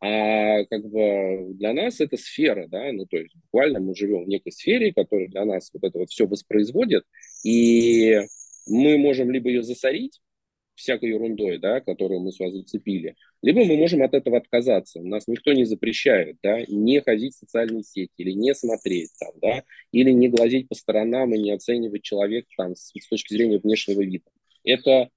А 0.00 0.64
как 0.64 0.88
бы 0.88 1.52
для 1.52 1.74
нас 1.74 2.00
это 2.00 2.16
сфера, 2.16 2.66
да, 2.68 2.90
ну 2.92 3.04
то 3.04 3.18
есть 3.18 3.36
буквально 3.36 3.80
мы 3.80 3.94
живем 3.94 4.24
в 4.24 4.28
некой 4.28 4.52
сфере, 4.52 4.94
которая 4.94 5.28
для 5.28 5.44
нас 5.44 5.70
вот 5.74 5.84
это 5.84 5.98
вот 5.98 6.08
все 6.08 6.26
воспроизводит, 6.26 7.04
и 7.44 8.20
мы 8.66 8.96
можем 8.96 9.30
либо 9.30 9.50
ее 9.50 9.62
засорить, 9.62 10.18
всякой 10.80 11.10
ерундой, 11.10 11.58
да, 11.58 11.80
которую 11.80 12.20
мы 12.20 12.32
с 12.32 12.38
вами 12.38 12.50
зацепили, 12.50 13.16
либо 13.42 13.64
мы 13.64 13.76
можем 13.76 14.02
от 14.02 14.14
этого 14.14 14.38
отказаться. 14.38 15.00
Нас 15.00 15.28
никто 15.28 15.52
не 15.52 15.64
запрещает, 15.64 16.36
да, 16.42 16.62
не 16.68 17.00
ходить 17.00 17.34
в 17.34 17.38
социальные 17.38 17.84
сети 17.84 18.12
или 18.16 18.32
не 18.32 18.54
смотреть 18.54 19.10
там, 19.18 19.32
да, 19.40 19.64
или 19.92 20.10
не 20.10 20.28
глазеть 20.28 20.68
по 20.68 20.74
сторонам 20.74 21.34
и 21.34 21.38
не 21.38 21.52
оценивать 21.52 22.02
человека 22.02 22.48
там 22.56 22.74
с, 22.74 22.92
с 22.98 23.08
точки 23.08 23.34
зрения 23.34 23.58
внешнего 23.58 24.02
вида. 24.02 24.24
Это, 24.64 25.08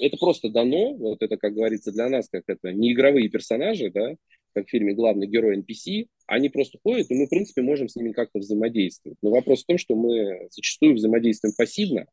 это 0.00 0.16
просто 0.16 0.48
дано, 0.48 0.94
вот 0.94 1.22
это, 1.22 1.36
как 1.36 1.54
говорится, 1.54 1.92
для 1.92 2.08
нас, 2.08 2.28
как 2.28 2.44
это, 2.46 2.72
не 2.72 2.92
игровые 2.92 3.28
персонажи, 3.28 3.90
да, 3.90 4.14
как 4.58 4.66
в 4.66 4.70
фильме 4.70 4.94
главный 4.94 5.26
герой 5.26 5.58
NPC, 5.58 6.06
они 6.26 6.48
просто 6.48 6.78
ходят, 6.82 7.10
и 7.10 7.14
мы, 7.14 7.26
в 7.26 7.30
принципе, 7.30 7.62
можем 7.62 7.88
с 7.88 7.96
ними 7.96 8.12
как-то 8.12 8.38
взаимодействовать. 8.38 9.18
Но 9.22 9.30
вопрос 9.30 9.62
в 9.62 9.66
том, 9.66 9.78
что 9.78 9.94
мы 9.94 10.48
зачастую 10.50 10.94
взаимодействуем 10.94 11.54
пассивно, 11.56 12.06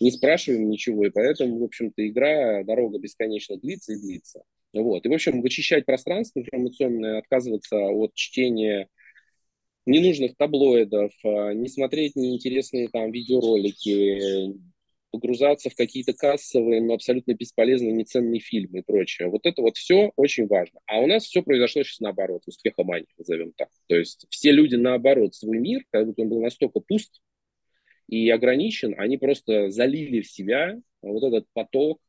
не 0.00 0.10
спрашиваем 0.10 0.68
ничего, 0.68 1.06
и 1.06 1.10
поэтому, 1.10 1.58
в 1.58 1.64
общем-то, 1.64 2.06
игра, 2.06 2.62
дорога 2.64 2.98
бесконечно 2.98 3.56
длится 3.56 3.92
и 3.94 4.00
длится. 4.00 4.42
Вот. 4.74 5.04
И, 5.04 5.08
в 5.08 5.12
общем, 5.12 5.40
вычищать 5.40 5.86
пространство 5.86 6.40
информационное, 6.40 7.18
отказываться 7.18 7.76
от 7.76 8.14
чтения 8.14 8.88
ненужных 9.86 10.36
таблоидов, 10.36 11.12
а, 11.24 11.52
не 11.52 11.68
смотреть 11.68 12.16
неинтересные 12.16 12.88
там 12.88 13.10
видеоролики, 13.10 14.54
погрузаться 15.12 15.70
в 15.70 15.76
какие-то 15.76 16.14
кассовые, 16.14 16.80
но 16.80 16.94
абсолютно 16.94 17.34
бесполезные, 17.34 17.92
неценные 17.92 18.40
фильмы 18.40 18.80
и 18.80 18.82
прочее. 18.82 19.28
Вот 19.28 19.46
это 19.46 19.62
вот 19.62 19.76
все 19.76 20.10
очень 20.16 20.46
важно. 20.46 20.80
А 20.86 21.00
у 21.00 21.06
нас 21.06 21.24
все 21.24 21.42
произошло 21.42 21.84
сейчас 21.84 22.00
наоборот, 22.00 22.42
успехомания, 22.46 23.06
назовем 23.18 23.52
так. 23.52 23.68
То 23.86 23.96
есть 23.96 24.26
все 24.30 24.50
люди 24.50 24.74
наоборот, 24.74 25.34
свой 25.34 25.58
мир, 25.58 25.84
как 25.90 26.06
будто 26.06 26.22
он 26.22 26.30
был 26.30 26.40
настолько 26.40 26.80
пуст, 26.80 27.20
и 28.08 28.28
ограничен, 28.30 28.94
они 28.98 29.16
просто 29.18 29.70
залили 29.70 30.22
в 30.22 30.30
себя 30.30 30.80
вот 31.02 31.22
этот 31.22 31.46
поток 31.52 32.00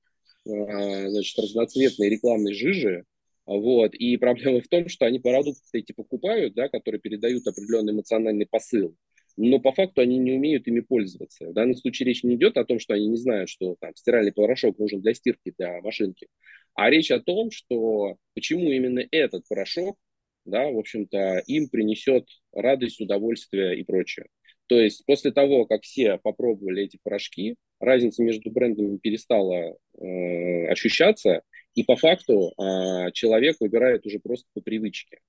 а, 0.47 1.09
значит, 1.09 1.37
разноцветной 1.37 2.09
рекламной 2.09 2.53
жижи, 2.53 3.05
вот. 3.45 3.93
И 3.95 4.15
проблема 4.17 4.61
в 4.61 4.67
том, 4.67 4.87
что 4.87 5.05
они 5.05 5.19
продукты 5.19 5.61
эти 5.73 5.91
покупают, 5.91 6.53
да, 6.53 6.69
которые 6.69 7.01
передают 7.01 7.45
определенный 7.45 7.93
эмоциональный 7.93 8.45
посыл, 8.45 8.95
но 9.37 9.59
по 9.59 9.71
факту 9.71 10.01
они 10.01 10.17
не 10.17 10.33
умеют 10.33 10.67
ими 10.67 10.81
пользоваться. 10.81 11.47
В 11.47 11.53
данном 11.53 11.75
случае 11.75 12.07
речь 12.07 12.23
не 12.23 12.35
идет 12.35 12.57
о 12.57 12.65
том, 12.65 12.79
что 12.79 12.93
они 12.93 13.07
не 13.07 13.17
знают, 13.17 13.49
что 13.49 13.75
там, 13.79 13.95
стиральный 13.95 14.31
порошок 14.31 14.77
нужен 14.79 15.01
для 15.01 15.13
стирки, 15.13 15.53
для 15.57 15.81
машинки, 15.81 16.27
а 16.75 16.89
речь 16.89 17.11
о 17.11 17.19
том, 17.19 17.51
что 17.51 18.17
почему 18.33 18.71
именно 18.71 19.03
этот 19.11 19.47
порошок, 19.47 19.97
да, 20.45 20.69
в 20.69 20.77
общем-то, 20.77 21.43
им 21.47 21.69
принесет 21.69 22.27
радость, 22.51 22.99
удовольствие 22.99 23.79
и 23.79 23.83
прочее. 23.83 24.27
То 24.67 24.79
есть 24.79 25.05
после 25.05 25.31
того, 25.31 25.65
как 25.65 25.83
все 25.83 26.17
попробовали 26.17 26.83
эти 26.83 26.97
порошки, 27.01 27.55
разница 27.79 28.23
между 28.23 28.49
брендами 28.49 28.97
перестала 28.97 29.77
э, 29.99 30.67
ощущаться, 30.67 31.43
и 31.75 31.83
по 31.83 31.95
факту 31.95 32.53
э, 32.57 33.11
человек 33.13 33.57
выбирает 33.59 34.05
уже 34.05 34.19
просто 34.19 34.47
по 34.53 34.61
привычке. 34.61 35.19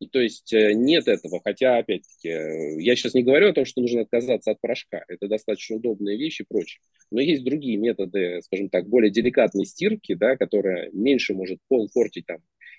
И 0.00 0.08
то 0.08 0.20
есть 0.20 0.52
э, 0.52 0.72
нет 0.74 1.06
этого, 1.06 1.40
хотя, 1.42 1.78
опять-таки, 1.78 2.28
э, 2.28 2.80
я 2.80 2.96
сейчас 2.96 3.14
не 3.14 3.22
говорю 3.22 3.50
о 3.50 3.52
том, 3.52 3.64
что 3.64 3.80
нужно 3.80 4.02
отказаться 4.02 4.50
от 4.50 4.60
порошка, 4.60 5.04
это 5.08 5.28
достаточно 5.28 5.76
удобная 5.76 6.16
вещь 6.16 6.40
и 6.40 6.44
прочее, 6.44 6.80
но 7.10 7.20
есть 7.20 7.44
другие 7.44 7.76
методы, 7.76 8.40
скажем 8.42 8.70
так, 8.70 8.88
более 8.88 9.10
деликатной 9.10 9.64
стирки, 9.64 10.14
да, 10.14 10.36
которая 10.36 10.90
меньше 10.92 11.34
может 11.34 11.58
пол 11.68 11.88
портить 11.92 12.26
там 12.26 12.38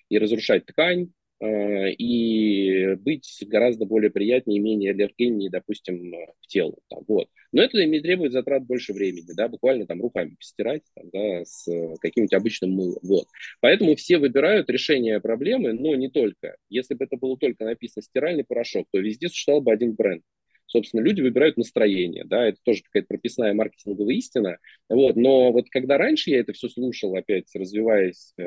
и 0.09 0.20
разрушать 0.20 0.66
ткань, 0.66 1.11
и 1.41 2.95
быть 2.95 3.43
гораздо 3.47 3.86
более 3.86 4.09
приятнее 4.09 4.59
и 4.59 4.61
менее 4.61 4.91
аллергеннее, 4.91 5.49
допустим, 5.49 6.11
к 6.41 6.47
телу. 6.47 6.79
Там, 6.89 7.03
вот. 7.07 7.27
Но 7.51 7.61
это 7.61 7.83
не 7.86 7.99
требует 7.99 8.31
затрат 8.31 8.65
больше 8.65 8.93
времени, 8.93 9.33
да, 9.36 9.47
буквально 9.47 9.86
там 9.86 10.01
руками 10.01 10.36
постирать 10.36 10.83
там, 10.95 11.09
да, 11.11 11.45
с 11.45 11.65
каким-нибудь 11.99 12.33
обычным 12.33 12.71
мылом. 12.71 12.99
Вот. 13.03 13.27
Поэтому 13.61 13.95
все 13.95 14.17
выбирают 14.17 14.69
решение 14.69 15.19
проблемы, 15.19 15.73
но 15.73 15.95
не 15.95 16.09
только. 16.09 16.57
Если 16.69 16.95
бы 16.95 17.05
это 17.05 17.17
было 17.17 17.38
только 17.38 17.65
написано 17.65 18.03
стиральный 18.03 18.43
порошок, 18.43 18.88
то 18.91 18.99
везде 18.99 19.29
существовал 19.29 19.61
бы 19.61 19.71
один 19.71 19.93
бренд. 19.93 20.23
собственно, 20.67 21.01
люди 21.01 21.21
выбирают 21.21 21.57
настроение, 21.57 22.23
да, 22.25 22.47
это 22.47 22.57
тоже 22.63 22.81
какая-то 22.83 23.07
прописная 23.07 23.53
маркетинговая 23.53 24.15
истина, 24.15 24.57
вот, 24.89 25.15
но 25.15 25.51
вот 25.51 25.69
когда 25.69 25.97
раньше 25.97 26.31
я 26.31 26.39
это 26.39 26.53
все 26.53 26.69
слушал, 26.69 27.15
опять 27.15 27.49
развиваясь 27.53 28.33
э, 28.38 28.43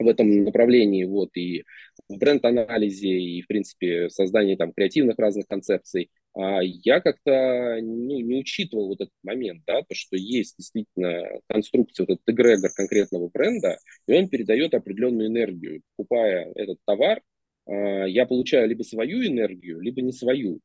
в 0.00 0.08
этом 0.08 0.44
направлении, 0.44 1.04
вот, 1.04 1.30
и 1.36 1.64
в 2.08 2.18
бренд-анализе, 2.18 3.08
и, 3.08 3.42
в 3.42 3.46
принципе, 3.46 4.08
в 4.08 4.12
создании 4.12 4.56
там 4.56 4.72
креативных 4.72 5.18
разных 5.18 5.46
концепций, 5.46 6.10
а 6.34 6.60
я 6.62 7.00
как-то 7.00 7.78
ну, 7.82 8.20
не 8.20 8.40
учитывал 8.40 8.88
вот 8.88 9.00
этот 9.00 9.14
момент, 9.22 9.62
да, 9.66 9.82
то, 9.82 9.94
что 9.94 10.16
есть 10.16 10.56
действительно 10.56 11.22
конструкция, 11.48 12.06
вот 12.06 12.14
этот 12.14 12.28
эгрегор 12.28 12.70
конкретного 12.74 13.28
бренда, 13.28 13.78
и 14.06 14.12
он 14.12 14.28
передает 14.28 14.74
определенную 14.74 15.28
энергию. 15.28 15.82
Покупая 15.96 16.52
этот 16.54 16.78
товар, 16.86 17.20
а, 17.66 18.04
я 18.04 18.26
получаю 18.26 18.68
либо 18.68 18.82
свою 18.82 19.26
энергию, 19.26 19.80
либо 19.80 20.02
не 20.02 20.12
свою. 20.12 20.60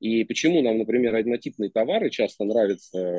И 0.00 0.22
почему 0.24 0.62
нам, 0.62 0.78
например, 0.78 1.14
однотипные 1.16 1.70
товары 1.70 2.10
часто 2.10 2.44
нравятся 2.44 3.16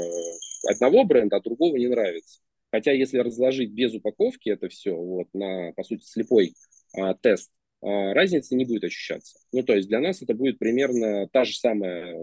одного 0.69 1.03
бренда, 1.03 1.37
а 1.37 1.41
другого 1.41 1.75
не 1.75 1.87
нравится? 1.87 2.39
Хотя 2.71 2.91
если 2.91 3.17
разложить 3.17 3.71
без 3.71 3.93
упаковки 3.93 4.49
это 4.49 4.69
все 4.69 4.95
вот, 4.95 5.27
на, 5.33 5.73
по 5.73 5.83
сути, 5.83 6.05
слепой 6.05 6.53
а, 6.95 7.13
тест, 7.15 7.51
а, 7.81 8.13
разницы 8.13 8.55
не 8.55 8.65
будет 8.65 8.83
ощущаться. 8.83 9.39
Ну, 9.51 9.63
то 9.63 9.75
есть 9.75 9.87
для 9.87 9.99
нас 9.99 10.21
это 10.21 10.33
будет 10.33 10.59
примерно 10.59 11.27
та 11.31 11.45
же 11.45 11.55
самая, 11.55 12.15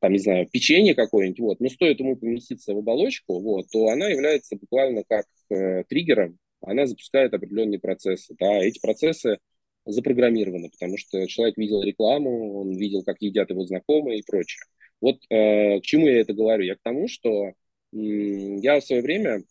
там, 0.00 0.12
не 0.12 0.18
знаю, 0.18 0.48
печенье 0.50 0.94
какое-нибудь, 0.94 1.40
вот, 1.40 1.60
но 1.60 1.68
стоит 1.68 2.00
ему 2.00 2.16
поместиться 2.16 2.74
в 2.74 2.78
оболочку, 2.78 3.40
вот, 3.40 3.66
то 3.70 3.88
она 3.88 4.08
является 4.08 4.56
буквально 4.56 5.04
как 5.08 5.26
э, 5.50 5.84
триггером, 5.84 6.38
она 6.60 6.86
запускает 6.86 7.34
определенные 7.34 7.78
процессы, 7.78 8.34
да, 8.38 8.58
эти 8.58 8.80
процессы 8.80 9.38
запрограммированы, 9.86 10.70
потому 10.70 10.96
что 10.96 11.26
человек 11.26 11.56
видел 11.56 11.82
рекламу, 11.82 12.60
он 12.60 12.76
видел, 12.76 13.02
как 13.02 13.16
едят 13.20 13.50
его 13.50 13.64
знакомые 13.64 14.20
и 14.20 14.24
прочее. 14.24 14.62
Вот 15.00 15.18
э, 15.28 15.80
к 15.80 15.82
чему 15.82 16.08
я 16.08 16.20
это 16.20 16.32
говорю? 16.32 16.64
Я 16.64 16.76
к 16.76 16.82
тому, 16.82 17.06
что 17.08 17.52
я 17.94 18.80
в 18.80 18.84
свое 18.84 19.02
время 19.02 19.42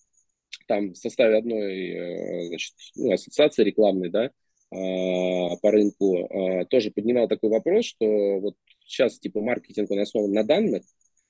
там 0.67 0.93
в 0.93 0.97
составе 0.97 1.37
одной 1.37 1.89
э, 1.89 2.47
значит, 2.47 2.73
ну, 2.95 3.11
ассоциации 3.11 3.63
рекламной, 3.63 4.09
да, 4.09 4.31
а, 4.71 5.55
по 5.57 5.71
рынку, 5.71 6.25
а, 6.25 6.65
тоже 6.65 6.91
поднимал 6.91 7.27
такой 7.27 7.49
вопрос, 7.49 7.85
что 7.85 8.39
вот 8.39 8.55
сейчас 8.85 9.19
типа 9.19 9.41
маркетинг 9.41 9.91
он 9.91 9.99
основан 9.99 10.31
на 10.31 10.43
данных, 10.43 10.83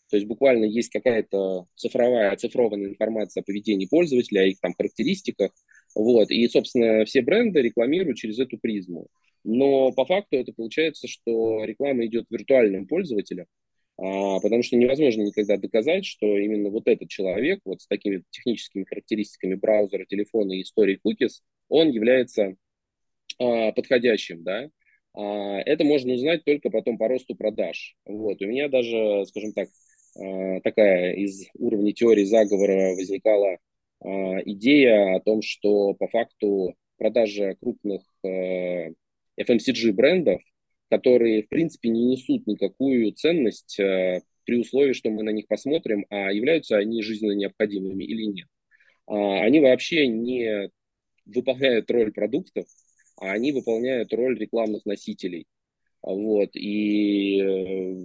то 0.09 0.17
есть 0.17 0.27
буквально 0.27 0.65
есть 0.65 0.89
какая-то 0.91 1.65
цифровая, 1.75 2.31
оцифрованная 2.31 2.89
информация 2.89 3.41
о 3.41 3.43
поведении 3.43 3.85
пользователя, 3.85 4.41
о 4.41 4.45
их 4.45 4.59
там 4.59 4.73
характеристиках, 4.73 5.51
вот, 5.95 6.31
и, 6.31 6.47
собственно, 6.47 7.05
все 7.05 7.21
бренды 7.21 7.61
рекламируют 7.61 8.17
через 8.17 8.39
эту 8.39 8.57
призму. 8.57 9.07
Но 9.43 9.91
по 9.91 10.05
факту 10.05 10.37
это 10.37 10.53
получается, 10.53 11.07
что 11.07 11.65
реклама 11.65 12.05
идет 12.05 12.25
виртуальным 12.29 12.87
пользователям, 12.87 13.47
а, 13.97 14.39
потому 14.39 14.63
что 14.63 14.75
невозможно 14.75 15.21
никогда 15.21 15.57
доказать, 15.57 16.05
что 16.05 16.37
именно 16.37 16.69
вот 16.69 16.87
этот 16.87 17.09
человек, 17.09 17.59
вот 17.65 17.81
с 17.81 17.87
такими 17.87 18.23
техническими 18.31 18.85
характеристиками 18.85 19.55
браузера, 19.55 20.05
телефона 20.05 20.53
и 20.53 20.61
истории 20.61 20.99
cookies, 21.05 21.41
он 21.69 21.89
является 21.89 22.55
а, 23.39 23.71
подходящим, 23.71 24.43
да. 24.43 24.69
А, 25.13 25.59
это 25.61 25.83
можно 25.83 26.13
узнать 26.13 26.43
только 26.43 26.69
потом 26.69 26.97
по 26.97 27.07
росту 27.07 27.35
продаж. 27.35 27.95
Вот. 28.05 28.41
У 28.41 28.45
меня 28.45 28.67
даже, 28.67 29.25
скажем 29.27 29.53
так, 29.53 29.69
а, 30.15 30.59
такая 30.61 31.13
из 31.13 31.45
уровня 31.57 31.93
теории 31.93 32.23
заговора 32.23 32.95
возникала 32.95 33.57
а, 34.01 34.07
идея 34.45 35.15
о 35.15 35.19
том, 35.21 35.41
что 35.41 35.93
по 35.93 36.07
факту 36.07 36.75
продажа 36.97 37.55
крупных 37.59 38.01
а, 38.23 38.89
FMCG 39.39 39.91
брендов 39.91 40.41
которые, 40.89 41.43
в 41.43 41.49
принципе, 41.49 41.89
не 41.89 42.05
несут 42.05 42.47
никакую 42.47 43.11
ценность 43.13 43.79
э, 43.79 44.21
при 44.45 44.59
условии, 44.59 44.93
что 44.93 45.09
мы 45.09 45.23
на 45.23 45.31
них 45.31 45.47
посмотрим, 45.47 46.05
а 46.09 46.31
являются 46.31 46.77
они 46.77 47.01
жизненно 47.01 47.33
необходимыми 47.33 48.03
или 48.03 48.25
нет. 48.25 48.47
А, 49.07 49.41
они 49.41 49.59
вообще 49.59 50.07
не 50.07 50.69
выполняют 51.25 51.89
роль 51.89 52.11
продуктов, 52.11 52.65
а 53.17 53.31
они 53.31 53.51
выполняют 53.51 54.13
роль 54.13 54.37
рекламных 54.37 54.85
носителей. 54.85 55.47
Вот. 56.01 56.49
И 56.55 57.39
э, 57.41 57.95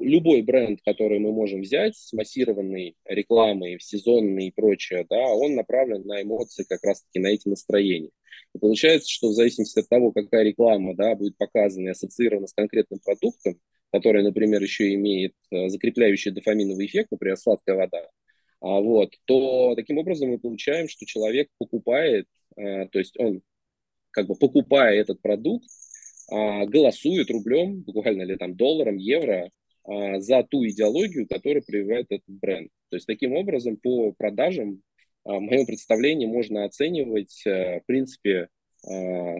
любой 0.00 0.40
бренд, 0.40 0.80
который 0.82 1.18
мы 1.18 1.30
можем 1.30 1.60
взять 1.60 1.94
с 1.94 2.12
массированной 2.14 2.96
рекламой, 3.04 3.78
сезонной 3.80 4.46
и 4.46 4.50
прочее, 4.50 5.06
да, 5.08 5.26
он 5.28 5.54
направлен 5.54 6.06
на 6.06 6.22
эмоции, 6.22 6.64
как 6.66 6.82
раз-таки 6.82 7.18
на 7.18 7.28
эти 7.28 7.46
настроения. 7.48 8.10
И 8.54 8.58
получается, 8.58 9.10
что 9.10 9.28
в 9.28 9.34
зависимости 9.34 9.78
от 9.78 9.88
того, 9.88 10.12
какая 10.12 10.44
реклама 10.44 10.94
да, 10.94 11.14
будет 11.14 11.36
показана 11.36 11.88
и 11.88 11.90
ассоциирована 11.90 12.46
с 12.46 12.52
конкретным 12.52 13.00
продуктом, 13.04 13.58
который, 13.92 14.22
например, 14.22 14.62
еще 14.62 14.92
имеет 14.94 15.34
э, 15.50 15.68
закрепляющий 15.68 16.30
дофаминовый 16.30 16.86
эффект, 16.86 17.10
например, 17.10 17.36
сладкая 17.36 17.76
вода, 17.76 18.08
а 18.60 18.80
вот, 18.80 19.14
то 19.26 19.74
таким 19.76 19.98
образом 19.98 20.30
мы 20.30 20.38
получаем, 20.38 20.88
что 20.88 21.04
человек 21.06 21.48
покупает, 21.58 22.26
э, 22.56 22.88
то 22.88 22.98
есть 22.98 23.18
он 23.18 23.42
как 24.10 24.26
бы 24.26 24.36
покупая 24.36 24.94
этот 24.94 25.20
продукт, 25.20 25.66
а, 26.30 26.64
голосует 26.64 27.30
рублем, 27.30 27.82
буквально 27.82 28.22
или 28.22 28.36
там 28.36 28.56
долларом, 28.56 28.96
евро 28.96 29.50
а, 29.84 30.20
за 30.20 30.42
ту 30.44 30.64
идеологию, 30.66 31.28
которую 31.28 31.64
прививает 31.64 32.06
этот 32.08 32.28
бренд. 32.28 32.70
То 32.88 32.96
есть 32.96 33.06
таким 33.06 33.34
образом 33.34 33.76
по 33.76 34.12
продажам 34.12 34.74
а, 34.74 34.80
в 35.24 35.40
моем 35.40 35.66
представлении 35.66 36.26
можно 36.26 36.64
оценивать, 36.64 37.42
э, 37.46 37.80
в 37.80 37.86
принципе, 37.86 38.48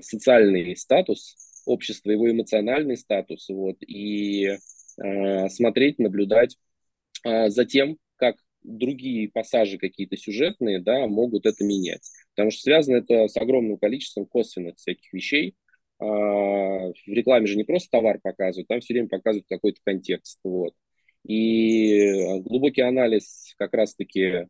социальный 0.01 0.75
статус 0.75 1.37
общества, 1.67 2.11
его 2.11 2.31
эмоциональный 2.31 2.97
статус, 2.97 3.51
вот, 3.51 3.77
и 3.83 4.57
смотреть, 4.97 5.99
наблюдать 5.99 6.57
за 7.23 7.67
тем, 7.67 7.99
как 8.17 8.37
другие 8.63 9.29
пассажи 9.29 9.79
какие-то 9.79 10.17
сюжетные, 10.17 10.81
да, 10.81 11.07
могут 11.07 11.47
это 11.47 11.63
менять. 11.63 12.09
Потому 12.35 12.51
что 12.51 12.63
связано 12.63 12.97
это 12.97 13.29
с 13.29 13.37
огромным 13.37 13.77
количеством 13.77 14.27
косвенных 14.27 14.77
всяких 14.77 15.13
вещей, 15.13 15.55
а, 15.99 16.07
в 16.07 17.09
рекламе 17.09 17.47
же 17.47 17.57
не 17.57 17.65
просто 17.65 17.91
товар 17.91 18.19
показывают, 18.21 18.69
там 18.69 18.81
все 18.81 18.95
время 18.95 19.09
показывают 19.09 19.47
какой-то 19.49 19.81
контекст. 19.85 20.41
Вот. 20.43 20.75
И 21.27 22.41
глубокий 22.41 22.83
анализ 22.83 23.55
как 23.57 23.73
раз-таки 23.75 24.47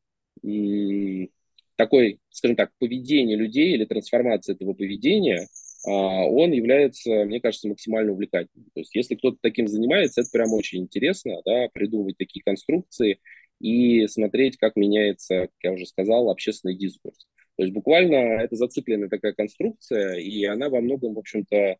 такой, 1.76 2.20
скажем 2.30 2.56
так, 2.56 2.70
поведение 2.78 3.36
людей 3.36 3.74
или 3.74 3.84
трансформация 3.84 4.54
этого 4.54 4.74
поведения, 4.74 5.48
а, 5.86 6.24
он 6.26 6.52
является, 6.52 7.24
мне 7.24 7.40
кажется, 7.40 7.68
максимально 7.68 8.12
увлекательным. 8.12 8.68
То 8.74 8.80
есть 8.80 8.94
если 8.94 9.14
кто-то 9.16 9.38
таким 9.40 9.68
занимается, 9.68 10.22
это 10.22 10.30
прям 10.32 10.52
очень 10.52 10.80
интересно, 10.80 11.40
да, 11.44 11.68
придумывать 11.72 12.16
такие 12.16 12.42
конструкции 12.42 13.18
и 13.60 14.06
смотреть, 14.06 14.56
как 14.56 14.76
меняется, 14.76 15.42
как 15.42 15.50
я 15.62 15.72
уже 15.72 15.86
сказал, 15.86 16.30
общественный 16.30 16.76
дискурс. 16.76 17.26
То 17.56 17.62
есть 17.62 17.74
буквально 17.74 18.16
это 18.40 18.56
зацикленная 18.56 19.08
такая 19.08 19.32
конструкция, 19.32 20.14
и 20.14 20.44
она 20.44 20.68
во 20.68 20.80
многом, 20.80 21.14
в 21.14 21.18
общем-то, 21.18 21.56
э, 21.56 21.76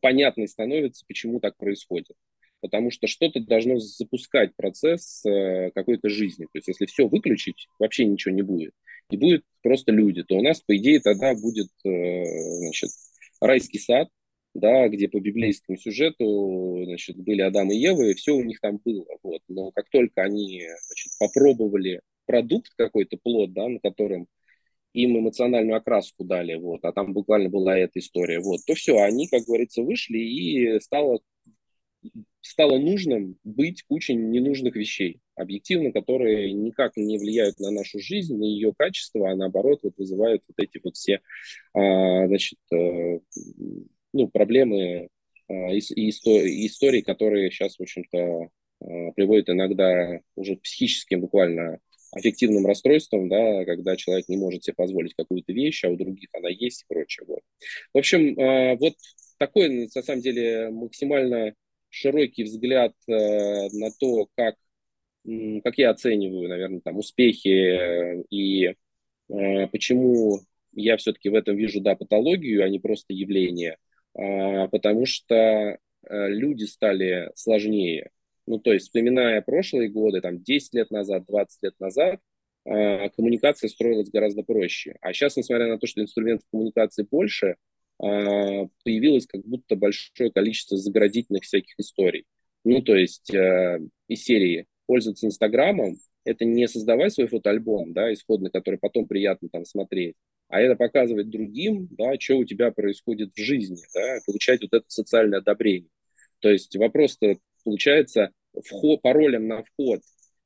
понятной 0.00 0.48
становится, 0.48 1.04
почему 1.06 1.38
так 1.38 1.56
происходит. 1.56 2.16
Потому 2.62 2.90
что 2.90 3.06
что-то 3.06 3.40
должно 3.40 3.78
запускать 3.78 4.54
процесс 4.56 5.22
э, 5.26 5.70
какой-то 5.74 6.08
жизни. 6.08 6.44
То 6.44 6.58
есть 6.58 6.68
если 6.68 6.86
все 6.86 7.06
выключить, 7.08 7.66
вообще 7.78 8.06
ничего 8.06 8.34
не 8.34 8.42
будет. 8.42 8.72
И 9.10 9.16
будет 9.18 9.44
просто 9.62 9.92
люди, 9.92 10.22
то 10.22 10.36
у 10.36 10.42
нас, 10.42 10.62
по 10.62 10.74
идее, 10.76 11.00
тогда 11.00 11.34
будет 11.34 11.68
э, 11.84 12.24
значит, 12.60 12.90
райский 13.40 13.78
сад, 13.78 14.08
да, 14.54 14.88
где 14.88 15.08
по 15.08 15.20
библейскому 15.20 15.76
сюжету 15.76 16.82
значит, 16.84 17.16
были 17.16 17.42
Адам 17.42 17.70
и 17.70 17.76
Ева, 17.76 18.02
и 18.02 18.14
все 18.14 18.32
у 18.32 18.42
них 18.42 18.60
там 18.60 18.80
было. 18.82 19.06
Вот. 19.22 19.42
Но 19.48 19.72
как 19.72 19.90
только 19.90 20.22
они 20.22 20.62
значит, 20.86 21.12
попробовали 21.18 22.00
продукт 22.26 22.72
какой-то, 22.76 23.18
плод, 23.22 23.52
да, 23.52 23.68
на 23.68 23.80
котором 23.80 24.28
им 24.92 25.18
эмоциональную 25.18 25.76
окраску 25.76 26.24
дали, 26.24 26.54
вот, 26.54 26.84
а 26.84 26.92
там 26.92 27.12
буквально 27.12 27.48
была 27.48 27.76
эта 27.76 27.98
история, 27.98 28.40
вот, 28.40 28.60
то 28.66 28.74
все, 28.74 28.98
они, 28.98 29.26
как 29.26 29.42
говорится, 29.44 29.82
вышли 29.82 30.18
и 30.18 30.80
стало, 30.80 31.20
стало 32.40 32.78
нужным 32.78 33.36
быть 33.44 33.82
кучей 33.84 34.14
ненужных 34.14 34.74
вещей, 34.74 35.20
объективно, 35.36 35.92
которые 35.92 36.52
никак 36.52 36.96
не 36.96 37.18
влияют 37.18 37.58
на 37.60 37.70
нашу 37.70 38.00
жизнь, 38.00 38.36
на 38.36 38.44
ее 38.44 38.72
качество, 38.76 39.30
а 39.30 39.36
наоборот 39.36 39.80
вот 39.82 39.94
вызывают 39.96 40.42
вот 40.48 40.54
эти 40.58 40.80
вот 40.82 40.96
все, 40.96 41.20
а, 41.74 42.26
значит, 42.26 42.58
а, 42.72 43.20
ну, 44.12 44.28
проблемы 44.28 45.08
а, 45.48 45.72
и, 45.72 45.78
и 45.78 46.08
истории, 46.66 47.00
которые 47.00 47.50
сейчас, 47.50 47.78
в 47.78 47.82
общем-то, 47.82 48.18
а, 48.18 49.12
приводят 49.12 49.48
иногда 49.48 50.20
уже 50.34 50.56
психическим 50.56 51.20
буквально 51.20 51.78
аффективным 52.12 52.66
расстройством, 52.66 53.28
да, 53.28 53.64
когда 53.64 53.96
человек 53.96 54.28
не 54.28 54.36
может 54.36 54.64
себе 54.64 54.74
позволить 54.74 55.14
какую-то 55.14 55.52
вещь, 55.52 55.82
а 55.84 55.88
у 55.88 55.96
других 55.96 56.28
она 56.34 56.50
есть 56.50 56.82
и 56.82 56.84
прочее. 56.86 57.24
Вот. 57.26 57.40
В 57.94 57.98
общем, 57.98 58.38
а, 58.38 58.76
вот 58.76 58.94
такой, 59.38 59.88
на 59.92 60.02
самом 60.02 60.20
деле, 60.20 60.70
максимально 60.70 61.54
широкий 61.92 62.44
взгляд 62.44 62.94
э, 63.06 63.68
на 63.72 63.90
то, 64.00 64.26
как, 64.34 64.56
как 65.62 65.78
я 65.78 65.90
оцениваю, 65.90 66.48
наверное, 66.48 66.80
там, 66.80 66.96
успехи 66.96 67.48
э, 67.48 68.22
и 68.30 68.74
э, 69.28 69.66
почему 69.68 70.40
я 70.72 70.96
все-таки 70.96 71.28
в 71.28 71.34
этом 71.34 71.54
вижу, 71.56 71.80
да, 71.80 71.94
патологию, 71.94 72.64
а 72.64 72.68
не 72.68 72.78
просто 72.78 73.12
явление. 73.12 73.76
А, 74.14 74.68
потому 74.68 75.04
что 75.04 75.78
люди 76.08 76.64
стали 76.64 77.30
сложнее. 77.34 78.10
Ну, 78.46 78.58
то 78.58 78.72
есть, 78.72 78.86
вспоминая 78.86 79.42
прошлые 79.42 79.90
годы, 79.90 80.22
там, 80.22 80.42
10 80.42 80.74
лет 80.74 80.90
назад, 80.90 81.26
20 81.28 81.62
лет 81.62 81.74
назад, 81.78 82.20
коммуникация 82.64 83.68
строилась 83.68 84.10
гораздо 84.10 84.42
проще. 84.42 84.96
А 85.02 85.12
сейчас, 85.12 85.36
несмотря 85.36 85.68
на 85.68 85.78
то, 85.78 85.86
что 85.86 86.00
инструментов 86.00 86.48
коммуникации 86.50 87.06
больше, 87.08 87.56
появилось 88.02 89.26
как 89.26 89.42
будто 89.44 89.76
большое 89.76 90.32
количество 90.32 90.76
заградительных 90.76 91.44
всяких 91.44 91.78
историй. 91.78 92.24
Ну, 92.64 92.82
то 92.82 92.96
есть, 92.96 93.32
э, 93.32 93.80
из 94.08 94.24
серии 94.24 94.66
пользоваться 94.86 95.26
Инстаграмом, 95.26 95.96
это 96.24 96.44
не 96.44 96.68
создавать 96.68 97.12
свой 97.12 97.26
фотоальбом, 97.26 97.92
да, 97.92 98.12
исходный, 98.12 98.50
который 98.50 98.78
потом 98.78 99.06
приятно 99.06 99.48
там 99.48 99.64
смотреть, 99.64 100.14
а 100.48 100.60
это 100.60 100.76
показывать 100.76 101.30
другим, 101.30 101.88
да, 101.92 102.18
что 102.18 102.36
у 102.36 102.44
тебя 102.44 102.70
происходит 102.70 103.32
в 103.34 103.40
жизни, 103.40 103.78
да, 103.94 104.18
получать 104.26 104.62
вот 104.62 104.72
это 104.72 104.84
социальное 104.88 105.38
одобрение. 105.38 105.88
То 106.40 106.50
есть 106.50 106.76
вопрос-то 106.76 107.38
получается 107.64 108.30
вход, 108.64 109.00
паролем 109.02 109.48
на 109.48 109.62
вход 109.62 110.00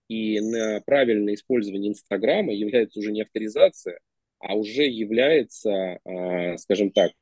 и 0.09 0.41
на 0.41 0.81
правильное 0.87 1.35
использование 1.35 1.91
Инстаграма 1.91 2.53
является 2.53 3.01
уже 3.01 3.13
не 3.13 3.23
авторизация, 3.23 3.99
а 4.39 4.55
уже 4.55 4.85
является, 4.85 5.99
э, 6.05 6.57
скажем 6.59 6.91
так, 6.91 7.13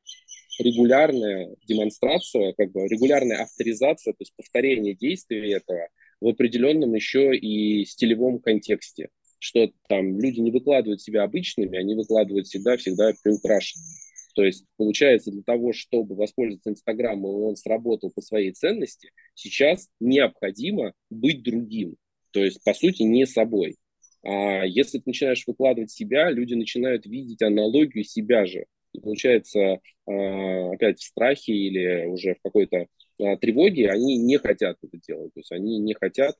регулярная 0.59 1.55
демонстрация, 1.67 2.53
как 2.53 2.71
бы 2.71 2.87
регулярная 2.87 3.43
авторизация, 3.43 4.13
то 4.13 4.21
есть 4.21 4.33
повторение 4.35 4.95
действия 4.95 5.53
этого 5.53 5.87
в 6.21 6.27
определенном 6.27 6.93
еще 6.93 7.35
и 7.35 7.85
стилевом 7.85 8.39
контексте 8.39 9.09
что 9.45 9.71
там 9.87 10.19
люди 10.19 10.39
не 10.39 10.49
выкладывают 10.49 11.01
себя 11.01 11.21
обычными, 11.21 11.77
они 11.77 11.93
выкладывают 11.93 12.47
всегда, 12.47 12.77
всегда 12.77 13.11
приукрашенными. 13.23 13.93
То 14.33 14.43
есть, 14.43 14.65
получается, 14.75 15.31
для 15.31 15.43
того, 15.43 15.71
чтобы 15.71 16.15
воспользоваться 16.15 16.71
Инстаграмом, 16.71 17.25
и 17.25 17.43
он 17.43 17.55
сработал 17.55 18.11
по 18.11 18.21
своей 18.21 18.51
ценности, 18.51 19.11
сейчас 19.35 19.87
необходимо 19.99 20.93
быть 21.11 21.43
другим. 21.43 21.95
То 22.31 22.43
есть, 22.43 22.61
по 22.63 22.73
сути, 22.73 23.03
не 23.03 23.25
собой. 23.25 23.77
А 24.23 24.65
если 24.65 24.97
ты 24.97 25.03
начинаешь 25.05 25.43
выкладывать 25.45 25.91
себя, 25.91 26.29
люди 26.31 26.55
начинают 26.55 27.05
видеть 27.05 27.41
аналогию 27.43 28.03
себя 28.03 28.45
же. 28.45 28.65
И 28.95 29.01
получается, 29.01 29.79
а, 30.07 30.71
опять 30.71 30.99
в 30.99 31.03
страхе 31.03 31.53
или 31.53 32.05
уже 32.05 32.35
в 32.35 32.41
какой-то 32.41 32.87
а, 33.19 33.37
тревоге, 33.37 33.89
они 33.89 34.17
не 34.17 34.37
хотят 34.37 34.77
это 34.81 34.97
делать. 34.97 35.33
То 35.33 35.39
есть 35.39 35.51
они 35.51 35.79
не 35.79 35.93
хотят 35.93 36.35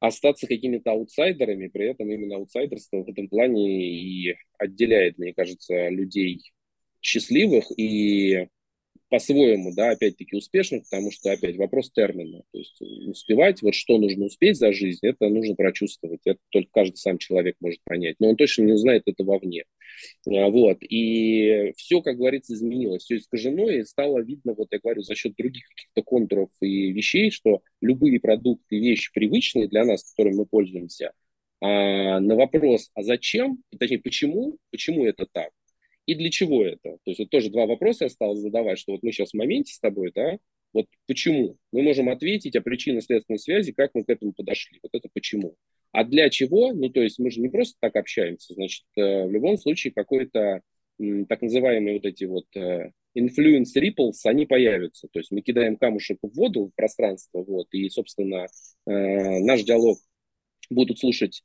остаться 0.00 0.46
какими-то 0.46 0.92
аутсайдерами, 0.92 1.68
при 1.68 1.90
этом 1.90 2.10
именно 2.10 2.36
аутсайдерство 2.36 3.02
в 3.02 3.08
этом 3.08 3.28
плане 3.28 3.96
и 3.96 4.36
отделяет, 4.58 5.18
мне 5.18 5.32
кажется, 5.32 5.88
людей 5.88 6.52
счастливых 7.00 7.66
и 7.76 8.48
по-своему, 9.14 9.72
да, 9.72 9.90
опять-таки 9.90 10.34
успешных, 10.34 10.82
потому 10.90 11.12
что, 11.12 11.30
опять, 11.30 11.56
вопрос 11.56 11.88
термина. 11.92 12.42
То 12.50 12.58
есть 12.58 12.82
успевать, 13.06 13.62
вот 13.62 13.72
что 13.76 13.96
нужно 13.98 14.24
успеть 14.24 14.56
за 14.56 14.72
жизнь, 14.72 14.98
это 15.02 15.28
нужно 15.28 15.54
прочувствовать. 15.54 16.18
Это 16.24 16.40
только 16.50 16.68
каждый 16.72 16.96
сам 16.96 17.18
человек 17.18 17.54
может 17.60 17.78
понять. 17.84 18.16
Но 18.18 18.30
он 18.30 18.36
точно 18.36 18.64
не 18.64 18.72
узнает 18.72 19.04
это 19.06 19.22
вовне. 19.22 19.66
А, 20.26 20.48
вот. 20.48 20.78
И 20.80 21.72
все, 21.76 22.02
как 22.02 22.16
говорится, 22.16 22.54
изменилось. 22.54 23.04
Все 23.04 23.18
искажено, 23.18 23.70
и 23.70 23.84
стало 23.84 24.18
видно, 24.18 24.52
вот 24.54 24.66
я 24.72 24.80
говорю, 24.80 25.02
за 25.02 25.14
счет 25.14 25.36
других 25.36 25.62
каких-то 25.68 26.02
контуров 26.02 26.50
и 26.60 26.90
вещей, 26.90 27.30
что 27.30 27.62
любые 27.80 28.18
продукты, 28.18 28.80
вещи 28.80 29.12
привычные 29.14 29.68
для 29.68 29.84
нас, 29.84 30.10
которыми 30.10 30.38
мы 30.38 30.46
пользуемся, 30.46 31.12
а 31.60 32.18
на 32.18 32.34
вопрос, 32.34 32.90
а 32.94 33.04
зачем, 33.04 33.62
точнее, 33.78 34.00
почему, 34.00 34.58
почему 34.72 35.06
это 35.06 35.28
так, 35.30 35.50
и 36.06 36.14
для 36.14 36.30
чего 36.30 36.64
это. 36.64 36.98
То 37.04 37.10
есть 37.10 37.20
вот 37.20 37.30
тоже 37.30 37.50
два 37.50 37.66
вопроса 37.66 38.04
я 38.04 38.10
стал 38.10 38.34
задавать, 38.34 38.78
что 38.78 38.92
вот 38.92 39.02
мы 39.02 39.12
сейчас 39.12 39.30
в 39.30 39.34
моменте 39.34 39.72
с 39.72 39.80
тобой, 39.80 40.12
да, 40.14 40.38
вот 40.72 40.86
почему? 41.06 41.56
Мы 41.72 41.82
можем 41.82 42.08
ответить 42.08 42.56
о 42.56 42.60
причинно-следственной 42.60 43.38
связи, 43.38 43.72
как 43.72 43.92
мы 43.94 44.04
к 44.04 44.10
этому 44.10 44.32
подошли. 44.32 44.80
Вот 44.82 44.90
это 44.92 45.08
почему. 45.12 45.54
А 45.92 46.02
для 46.04 46.28
чего? 46.28 46.72
Ну, 46.72 46.90
то 46.90 47.00
есть 47.00 47.20
мы 47.20 47.30
же 47.30 47.40
не 47.40 47.48
просто 47.48 47.76
так 47.80 47.94
общаемся. 47.94 48.54
Значит, 48.54 48.84
э, 48.96 49.24
в 49.24 49.30
любом 49.30 49.56
случае 49.56 49.92
какой-то 49.92 50.60
так 51.28 51.42
называемые 51.42 51.94
вот 51.94 52.04
эти 52.04 52.24
вот 52.24 52.46
э, 52.56 52.90
influence 53.16 53.76
ripples, 53.76 54.18
они 54.24 54.46
появятся. 54.46 55.08
То 55.12 55.20
есть 55.20 55.30
мы 55.30 55.40
кидаем 55.40 55.76
камушек 55.76 56.18
в 56.22 56.34
воду, 56.36 56.66
в 56.66 56.74
пространство, 56.74 57.42
вот, 57.42 57.68
и, 57.72 57.88
собственно, 57.88 58.46
э, 58.86 59.38
наш 59.40 59.62
диалог 59.62 59.98
будут 60.70 60.98
слушать 60.98 61.42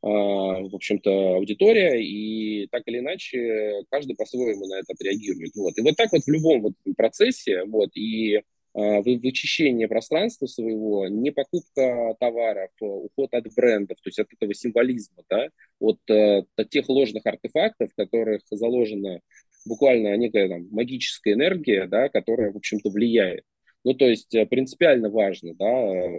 в 0.00 0.74
общем-то, 0.74 1.34
аудитория, 1.34 2.00
и 2.00 2.68
так 2.68 2.82
или 2.86 2.98
иначе 2.98 3.82
каждый 3.90 4.14
по-своему 4.14 4.66
на 4.66 4.78
это 4.78 4.92
отреагирует. 4.92 5.56
Вот. 5.56 5.76
И 5.76 5.82
вот 5.82 5.96
так 5.96 6.12
вот 6.12 6.22
в 6.22 6.28
любом 6.28 6.62
вот 6.62 6.74
процессе, 6.96 7.64
вот, 7.64 7.90
и 7.96 8.40
а, 8.74 9.00
вычищение 9.00 9.88
пространства 9.88 10.46
своего, 10.46 11.08
не 11.08 11.32
покупка 11.32 12.14
товаров, 12.20 12.70
уход 12.78 13.32
от 13.32 13.52
брендов, 13.54 13.96
то 14.00 14.08
есть 14.08 14.20
от 14.20 14.32
этого 14.32 14.54
символизма, 14.54 15.24
да, 15.28 15.48
от, 15.80 15.98
э, 16.08 16.44
от 16.54 16.70
тех 16.70 16.88
ложных 16.88 17.26
артефактов, 17.26 17.90
в 17.90 17.96
которых 17.96 18.42
заложена 18.50 19.20
буквально 19.66 20.16
некая 20.16 20.48
там, 20.48 20.68
магическая 20.70 21.34
энергия, 21.34 21.86
да, 21.86 22.08
которая, 22.08 22.52
в 22.52 22.56
общем-то, 22.56 22.90
влияет. 22.90 23.42
Ну, 23.82 23.94
то 23.94 24.06
есть 24.06 24.32
э, 24.34 24.46
принципиально 24.46 25.10
важно, 25.10 25.54
да, 25.54 25.66
э, 25.66 26.18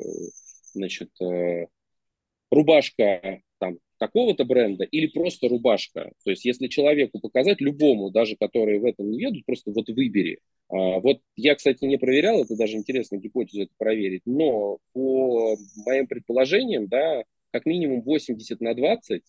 значит, 0.73 1.11
рубашка 2.51 3.41
там 3.99 4.09
какого-то 4.09 4.45
бренда 4.45 4.83
или 4.85 5.07
просто 5.07 5.47
рубашка. 5.47 6.11
То 6.23 6.31
есть 6.31 6.45
если 6.45 6.67
человеку 6.67 7.19
показать, 7.19 7.61
любому, 7.61 8.09
даже 8.09 8.35
который 8.35 8.79
в 8.79 8.85
этом 8.85 9.11
не 9.11 9.19
ведут, 9.19 9.45
просто 9.45 9.71
вот 9.71 9.89
выбери. 9.89 10.39
А, 10.69 10.99
вот 10.99 11.21
я, 11.35 11.55
кстати, 11.55 11.85
не 11.85 11.97
проверял, 11.97 12.43
это 12.43 12.55
даже 12.55 12.77
интересно 12.77 13.17
гипотезу 13.17 13.63
это 13.63 13.73
проверить, 13.77 14.21
но 14.25 14.79
по 14.93 15.57
моим 15.85 16.07
предположениям, 16.07 16.87
да, 16.87 17.23
как 17.51 17.65
минимум 17.65 18.01
80 18.01 18.59
на 18.61 18.73
20 18.73 19.21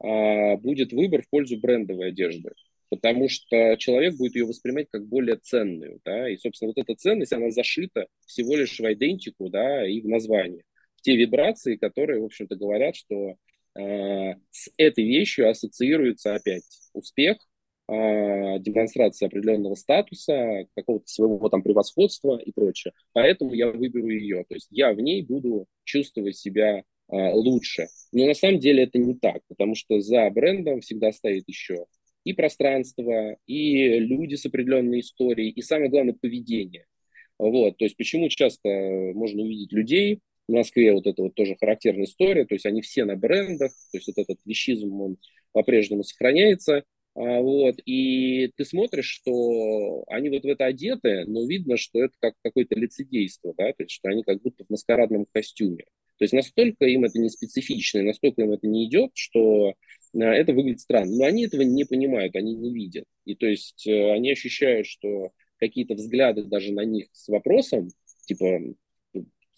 а, 0.00 0.56
будет 0.56 0.92
выбор 0.92 1.22
в 1.22 1.28
пользу 1.30 1.58
брендовой 1.58 2.08
одежды 2.08 2.52
потому 2.90 3.28
что 3.28 3.76
человек 3.76 4.16
будет 4.16 4.34
ее 4.34 4.46
воспринимать 4.46 4.88
как 4.90 5.06
более 5.06 5.36
ценную, 5.36 6.00
да, 6.06 6.28
и, 6.28 6.36
собственно, 6.38 6.72
вот 6.74 6.78
эта 6.82 6.94
ценность, 6.94 7.32
она 7.32 7.50
зашита 7.50 8.06
всего 8.24 8.56
лишь 8.56 8.80
в 8.80 8.92
идентику, 8.92 9.50
да, 9.50 9.86
и 9.86 10.00
в 10.00 10.08
название, 10.08 10.62
в 10.96 11.02
те 11.02 11.14
вибрации, 11.16 11.76
которые, 11.76 12.20
в 12.20 12.24
общем-то, 12.24 12.56
говорят, 12.56 12.96
что 12.96 13.36
с 13.78 14.70
этой 14.76 15.04
вещью 15.04 15.48
ассоциируется 15.48 16.34
опять 16.34 16.64
успех, 16.92 17.38
а, 17.90 18.58
демонстрация 18.58 19.28
определенного 19.28 19.74
статуса, 19.74 20.66
какого-то 20.76 21.06
своего 21.06 21.48
там 21.48 21.62
превосходства 21.62 22.38
и 22.38 22.52
прочее. 22.52 22.92
Поэтому 23.14 23.54
я 23.54 23.70
выберу 23.70 24.08
ее. 24.10 24.44
То 24.46 24.54
есть 24.54 24.68
я 24.70 24.92
в 24.92 25.00
ней 25.00 25.22
буду 25.22 25.66
чувствовать 25.84 26.36
себя 26.36 26.84
а, 27.08 27.32
лучше. 27.34 27.86
Но 28.12 28.26
на 28.26 28.34
самом 28.34 28.58
деле 28.60 28.84
это 28.84 28.98
не 28.98 29.14
так, 29.14 29.40
потому 29.48 29.74
что 29.74 30.00
за 30.00 30.28
брендом 30.28 30.82
всегда 30.82 31.12
стоит 31.12 31.44
еще 31.46 31.86
и 32.24 32.34
пространство, 32.34 33.36
и 33.46 33.98
люди 34.00 34.34
с 34.34 34.44
определенной 34.44 35.00
историей, 35.00 35.48
и 35.50 35.62
самое 35.62 35.88
главное 35.88 36.12
поведение. 36.12 36.84
Вот, 37.38 37.78
то 37.78 37.84
есть 37.84 37.96
почему 37.96 38.28
часто 38.28 38.68
можно 39.14 39.42
увидеть 39.42 39.72
людей, 39.72 40.20
в 40.48 40.52
Москве 40.52 40.92
вот 40.92 41.06
это 41.06 41.22
вот 41.22 41.34
тоже 41.34 41.56
характерная 41.56 42.04
история, 42.04 42.44
то 42.44 42.54
есть 42.54 42.66
они 42.66 42.80
все 42.80 43.04
на 43.04 43.16
брендах, 43.16 43.70
то 43.92 43.98
есть 43.98 44.08
вот 44.08 44.18
этот 44.18 44.38
вещизм, 44.44 45.00
он 45.00 45.16
по-прежнему 45.52 46.02
сохраняется, 46.02 46.84
а, 47.14 47.40
вот, 47.40 47.76
и 47.84 48.50
ты 48.56 48.64
смотришь, 48.64 49.08
что 49.08 50.04
они 50.08 50.30
вот 50.30 50.44
в 50.44 50.48
это 50.48 50.66
одеты, 50.66 51.24
но 51.26 51.46
видно, 51.46 51.76
что 51.76 52.02
это 52.02 52.14
как 52.20 52.34
какое-то 52.42 52.76
лицедейство, 52.76 53.54
да, 53.56 53.72
то 53.72 53.82
есть 53.82 53.90
что 53.92 54.08
они 54.08 54.22
как 54.22 54.40
будто 54.40 54.64
в 54.64 54.70
маскарадном 54.70 55.26
костюме. 55.32 55.84
То 56.18 56.24
есть 56.24 56.32
настолько 56.32 56.84
им 56.86 57.04
это 57.04 57.18
не 57.20 57.28
специфично, 57.28 58.02
настолько 58.02 58.42
им 58.42 58.52
это 58.52 58.66
не 58.66 58.86
идет, 58.86 59.12
что 59.14 59.74
а, 60.14 60.18
это 60.18 60.52
выглядит 60.52 60.80
странно. 60.80 61.16
Но 61.16 61.24
они 61.24 61.44
этого 61.46 61.62
не 61.62 61.84
понимают, 61.84 62.34
они 62.36 62.54
не 62.54 62.72
видят. 62.72 63.04
И 63.24 63.34
то 63.34 63.46
есть 63.46 63.86
э, 63.86 64.12
они 64.12 64.32
ощущают, 64.32 64.86
что 64.86 65.30
какие-то 65.58 65.94
взгляды 65.94 66.44
даже 66.44 66.72
на 66.72 66.84
них 66.84 67.08
с 67.12 67.28
вопросом, 67.28 67.88
типа, 68.26 68.60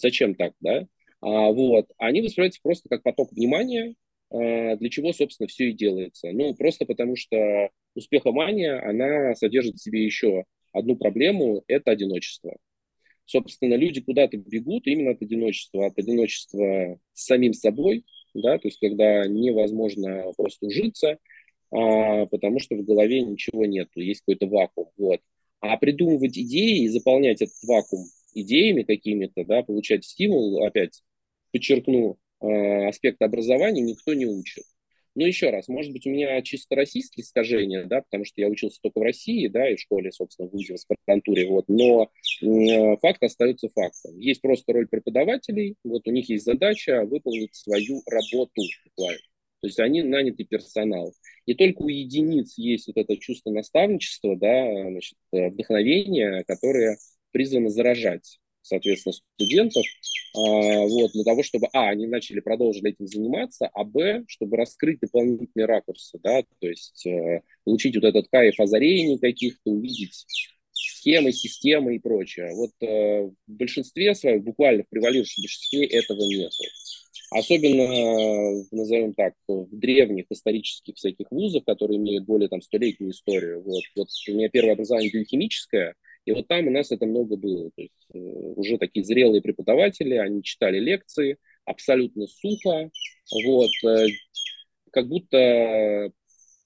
зачем 0.01 0.34
так, 0.34 0.55
да, 0.61 0.86
а, 1.20 1.51
вот, 1.53 1.86
они 1.98 2.22
воспринимаются 2.22 2.61
просто 2.62 2.88
как 2.88 3.03
поток 3.03 3.32
внимания, 3.32 3.94
а, 4.30 4.76
для 4.76 4.88
чего, 4.90 5.12
собственно, 5.12 5.48
все 5.48 5.70
и 5.70 5.72
делается. 5.72 6.30
Ну, 6.32 6.55
просто 6.55 6.86
потому 6.86 7.16
что 7.16 7.70
успехомания, 7.94 8.80
она 8.80 9.34
содержит 9.34 9.76
в 9.76 9.82
себе 9.82 10.05
еще 10.05 10.44
одну 10.72 10.96
проблему– 10.96 11.62
это 11.66 11.90
одиночество. 11.90 12.57
Собственно, 13.26 13.74
люди 13.74 14.01
куда-то 14.01 14.36
бегут 14.36 14.86
именно 14.86 15.12
от 15.12 15.22
одиночества, 15.22 15.86
от 15.86 15.98
одиночества 15.98 16.98
с 17.12 17.26
самим 17.26 17.53
собой, 17.53 18.05
да, 18.34 18.59
то 18.59 18.68
есть 18.68 18.78
когда 18.80 19.26
невозможно 19.26 20.32
просто 20.36 20.66
ужиться, 20.66 21.18
а, 21.70 22.26
потому 22.26 22.61
что 22.61 22.76
в 22.76 22.84
голове 22.84 23.22
ничего 23.22 23.66
нет, 23.66 23.88
есть 23.94 24.20
какой-то 24.20 24.46
вакуум, 24.46 24.90
вот. 24.96 25.20
А 25.61 25.76
придумывать 25.76 26.38
идеи 26.38 26.84
и 26.84 26.88
заполнять 26.88 27.42
этот 27.42 27.62
вакуум 27.64 28.07
идеями 28.33 28.83
какими-то, 28.83 29.45
да, 29.45 29.62
получать 29.62 30.05
стимул, 30.05 30.64
опять 30.64 31.03
подчеркну, 31.53 32.18
Э, 32.41 32.89
аспект 32.89 33.20
образования 33.20 33.83
никто 33.83 34.14
не 34.14 34.26
учит. 34.26 34.64
Но 35.14 35.26
еще 35.26 35.51
раз, 35.51 35.68
может 35.68 35.93
быть, 35.93 36.07
у 36.07 36.11
меня 36.11 36.41
чисто 36.43 36.76
российские 36.76 37.24
искажения, 37.24 37.85
да, 37.85 38.01
потому 38.01 38.24
что 38.24 38.41
я 38.41 38.49
учился 38.49 38.78
только 38.81 39.01
в 39.01 39.03
России, 39.03 39.49
да, 39.49 39.68
и 39.68 39.74
в 39.74 39.81
школе, 39.81 40.12
собственно, 40.12 40.49
в 40.49 40.53
ВУЗе, 40.53 40.74
в 40.74 40.76
аспирантуре, 40.76 41.49
вот, 41.49 41.64
но 41.68 42.11
э, 42.43 42.97
факт 43.03 43.22
остается 43.22 43.68
фактом. 43.68 44.16
Есть 44.18 44.41
просто 44.41 44.72
роль 44.72 44.87
преподавателей, 44.87 45.74
вот 45.85 46.07
у 46.07 46.11
них 46.12 46.31
есть 46.31 46.45
задача 46.45 47.05
выполнить 47.05 47.55
свою 47.55 48.03
работу 48.07 48.62
буквально. 48.85 49.20
То 49.61 49.66
есть 49.66 49.81
они 49.81 50.03
нанятый 50.03 50.47
персонал. 50.47 51.12
И 51.45 51.55
только 51.55 51.83
у 51.83 51.89
единиц 51.89 52.57
есть 52.57 52.87
вот 52.87 52.97
это 52.97 53.18
чувство 53.18 53.51
наставничества, 53.51 54.37
да, 54.37 54.91
значит, 54.91 55.18
э, 55.33 55.49
вдохновения, 55.49 56.45
которое 56.47 56.97
призвано 57.33 57.70
заражать 57.70 58.41
соответственно, 58.62 59.14
студентов, 59.35 59.85
а, 60.35 60.39
вот, 60.39 61.12
для 61.12 61.24
того, 61.24 61.43
чтобы, 61.43 61.68
а, 61.72 61.89
они 61.89 62.07
начали, 62.07 62.41
продолжили 62.41 62.91
этим 62.91 63.07
заниматься, 63.07 63.68
а, 63.72 63.85
б, 63.85 64.24
чтобы 64.28 64.57
раскрыть 64.57 65.01
дополнительные 65.01 65.66
ракурсы, 65.66 66.18
да, 66.22 66.43
то 66.61 66.68
есть 66.68 67.05
э, 67.07 67.43
получить 67.64 67.97
вот 67.97 68.05
этот 68.05 68.28
кайф 68.31 68.59
озарений 68.61 69.18
каких-то, 69.18 69.70
увидеть 69.70 70.24
схемы, 70.72 71.33
системы 71.33 71.97
и 71.97 71.99
прочее. 71.99 72.53
Вот 72.55 72.70
э, 72.81 73.22
в 73.22 73.33
большинстве 73.47 74.14
своем, 74.14 74.43
буквально 74.43 74.85
в 74.85 74.89
превалирующем 74.89 75.43
большинстве 75.43 75.87
этого 75.87 76.20
нет. 76.20 76.53
Особенно, 77.33 78.64
назовем 78.72 79.14
так, 79.14 79.35
в 79.47 79.68
древних 79.70 80.26
исторических 80.31 80.97
всяких 80.97 81.26
вузах, 81.31 81.64
которые 81.64 81.99
имеют 81.99 82.24
более 82.24 82.49
там 82.49 82.61
столетнюю 82.61 83.12
историю. 83.12 83.62
Вот, 83.62 83.83
вот 83.95 84.09
у 84.28 84.33
меня 84.33 84.49
первое 84.49 84.72
образование 84.72 85.12
биохимическое– 85.12 85.95
и 86.24 86.32
вот 86.32 86.48
там 86.48 86.66
у 86.66 86.70
нас 86.70 86.90
это 86.92 87.06
много 87.06 87.36
было. 87.36 87.70
То 87.74 87.82
есть 87.82 88.06
э, 88.12 88.18
уже 88.18 88.78
такие 88.78 89.04
зрелые 89.04 89.42
преподаватели, 89.42 90.14
они 90.14 90.42
читали 90.42 90.78
лекции 90.78 91.38
абсолютно 91.64 92.26
сухо, 92.26 92.90
вот, 93.44 93.70
э, 93.86 94.06
как 94.92 95.08
будто 95.08 96.12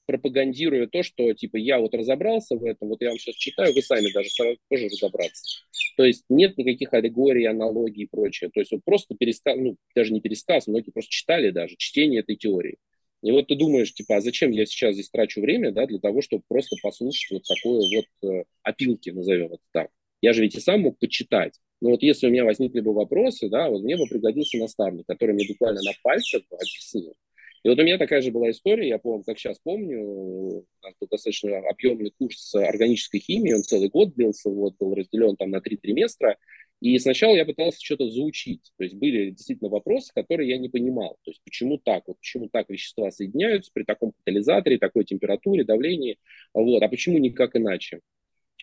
пропагандируя 0.07 0.86
то, 0.86 1.02
что 1.02 1.32
типа 1.32 1.57
я 1.57 1.78
вот 1.78 1.94
разобрался 1.94 2.57
в 2.57 2.64
этом, 2.64 2.88
вот 2.88 3.00
я 3.00 3.09
вам 3.09 3.18
сейчас 3.18 3.36
читаю, 3.36 3.72
вы 3.74 3.82
сами 3.82 4.12
даже 4.12 4.28
тоже 4.68 4.86
разобраться. 4.86 5.62
То 5.96 6.05
есть 6.05 6.24
нет 6.28 6.59
никаких 6.59 6.92
аллегорий, 6.92 7.46
аналогий 7.46 8.05
и 8.05 8.09
прочее. 8.09 8.50
То 8.52 8.61
есть 8.61 8.72
вот 8.72 8.82
просто 8.84 9.14
пересказ, 9.14 9.57
ну 9.59 9.76
даже 9.94 10.12
не 10.12 10.20
пересказ, 10.20 10.66
многие 10.66 10.90
просто 10.90 11.11
читали 11.11 11.50
даже 11.50 11.76
чтение 11.78 12.20
этой 12.20 12.36
теории. 12.36 12.76
И 13.25 13.33
вот 13.33 13.47
ты 13.49 13.57
думаешь, 13.57 13.95
типа, 13.95 14.16
а 14.16 14.20
зачем 14.20 14.51
я 14.51 14.66
сейчас 14.66 14.95
здесь 14.95 15.09
трачу 15.09 15.41
время, 15.41 15.72
да, 15.72 15.87
для 15.87 15.99
того, 15.99 16.20
чтобы 16.20 16.43
просто 16.47 16.77
послушать 16.83 17.31
вот 17.31 17.43
такое 17.45 17.81
вот 17.81 18.31
э, 18.31 18.45
опилки, 18.62 19.09
назовем 19.09 19.47
это 19.47 19.62
так. 19.72 19.89
Я 20.20 20.35
же 20.35 20.43
ведь 20.43 20.57
и 20.57 20.61
сам 20.61 20.83
мог 20.83 20.99
почитать. 20.99 21.55
Но 21.81 21.91
вот 21.91 22.03
если 22.03 22.27
у 22.27 22.31
меня 22.31 22.45
возникли 22.45 22.81
бы 22.81 22.93
вопросы, 22.93 23.49
да, 23.49 23.70
вот 23.70 23.83
мне 23.83 23.97
бы 23.97 24.07
пригодился 24.07 24.59
наставник, 24.59 25.07
который 25.07 25.35
мне 25.35 25.47
буквально 25.49 25.81
на 25.83 25.93
пальцах 26.03 26.43
объяснил. 26.51 27.14
И 27.62 27.68
вот 27.70 27.79
у 27.79 27.83
меня 27.83 27.97
такая 27.97 28.20
же 28.20 28.31
была 28.31 28.51
история, 28.51 28.89
я 28.89 28.99
помню, 28.99 29.25
как 29.25 29.39
сейчас 29.39 29.59
помню, 29.59 30.66
был 30.83 31.09
достаточно 31.11 31.61
объемный 31.66 32.12
курс 32.18 32.55
органической 32.55 33.20
химии, 33.20 33.55
он 33.55 33.62
целый 33.62 33.89
год 33.89 34.14
длился, 34.14 34.51
вот, 34.51 34.77
был 34.79 34.95
разделен 34.95 35.35
там 35.37 35.49
на 35.49 35.62
три 35.62 35.79
триместра, 35.79 36.37
и 36.81 36.99
сначала 36.99 37.35
я 37.35 37.45
пытался 37.45 37.79
что-то 37.83 38.11
заучить. 38.11 38.72
То 38.77 38.85
есть 38.85 38.97
были 38.97 39.31
действительно 39.31 39.70
вопросы, 39.70 40.12
которые 40.14 40.51
я 40.51 40.59
не 40.59 40.68
понимал. 40.68 41.16
То 41.25 41.31
есть 41.31 41.41
почему 41.45 41.79
так? 41.79 42.05
Вот 42.07 42.18
почему 42.18 42.49
так 42.49 42.68
вещества 42.68 43.11
соединяются 43.11 43.70
при 43.72 43.85
таком 43.85 44.12
катализаторе, 44.12 44.79
такой 44.79 45.05
температуре, 45.05 45.64
давлении? 45.64 46.18
Вот. 46.53 46.83
А 46.83 46.89
почему 46.89 47.18
никак 47.18 47.57
иначе? 47.57 48.01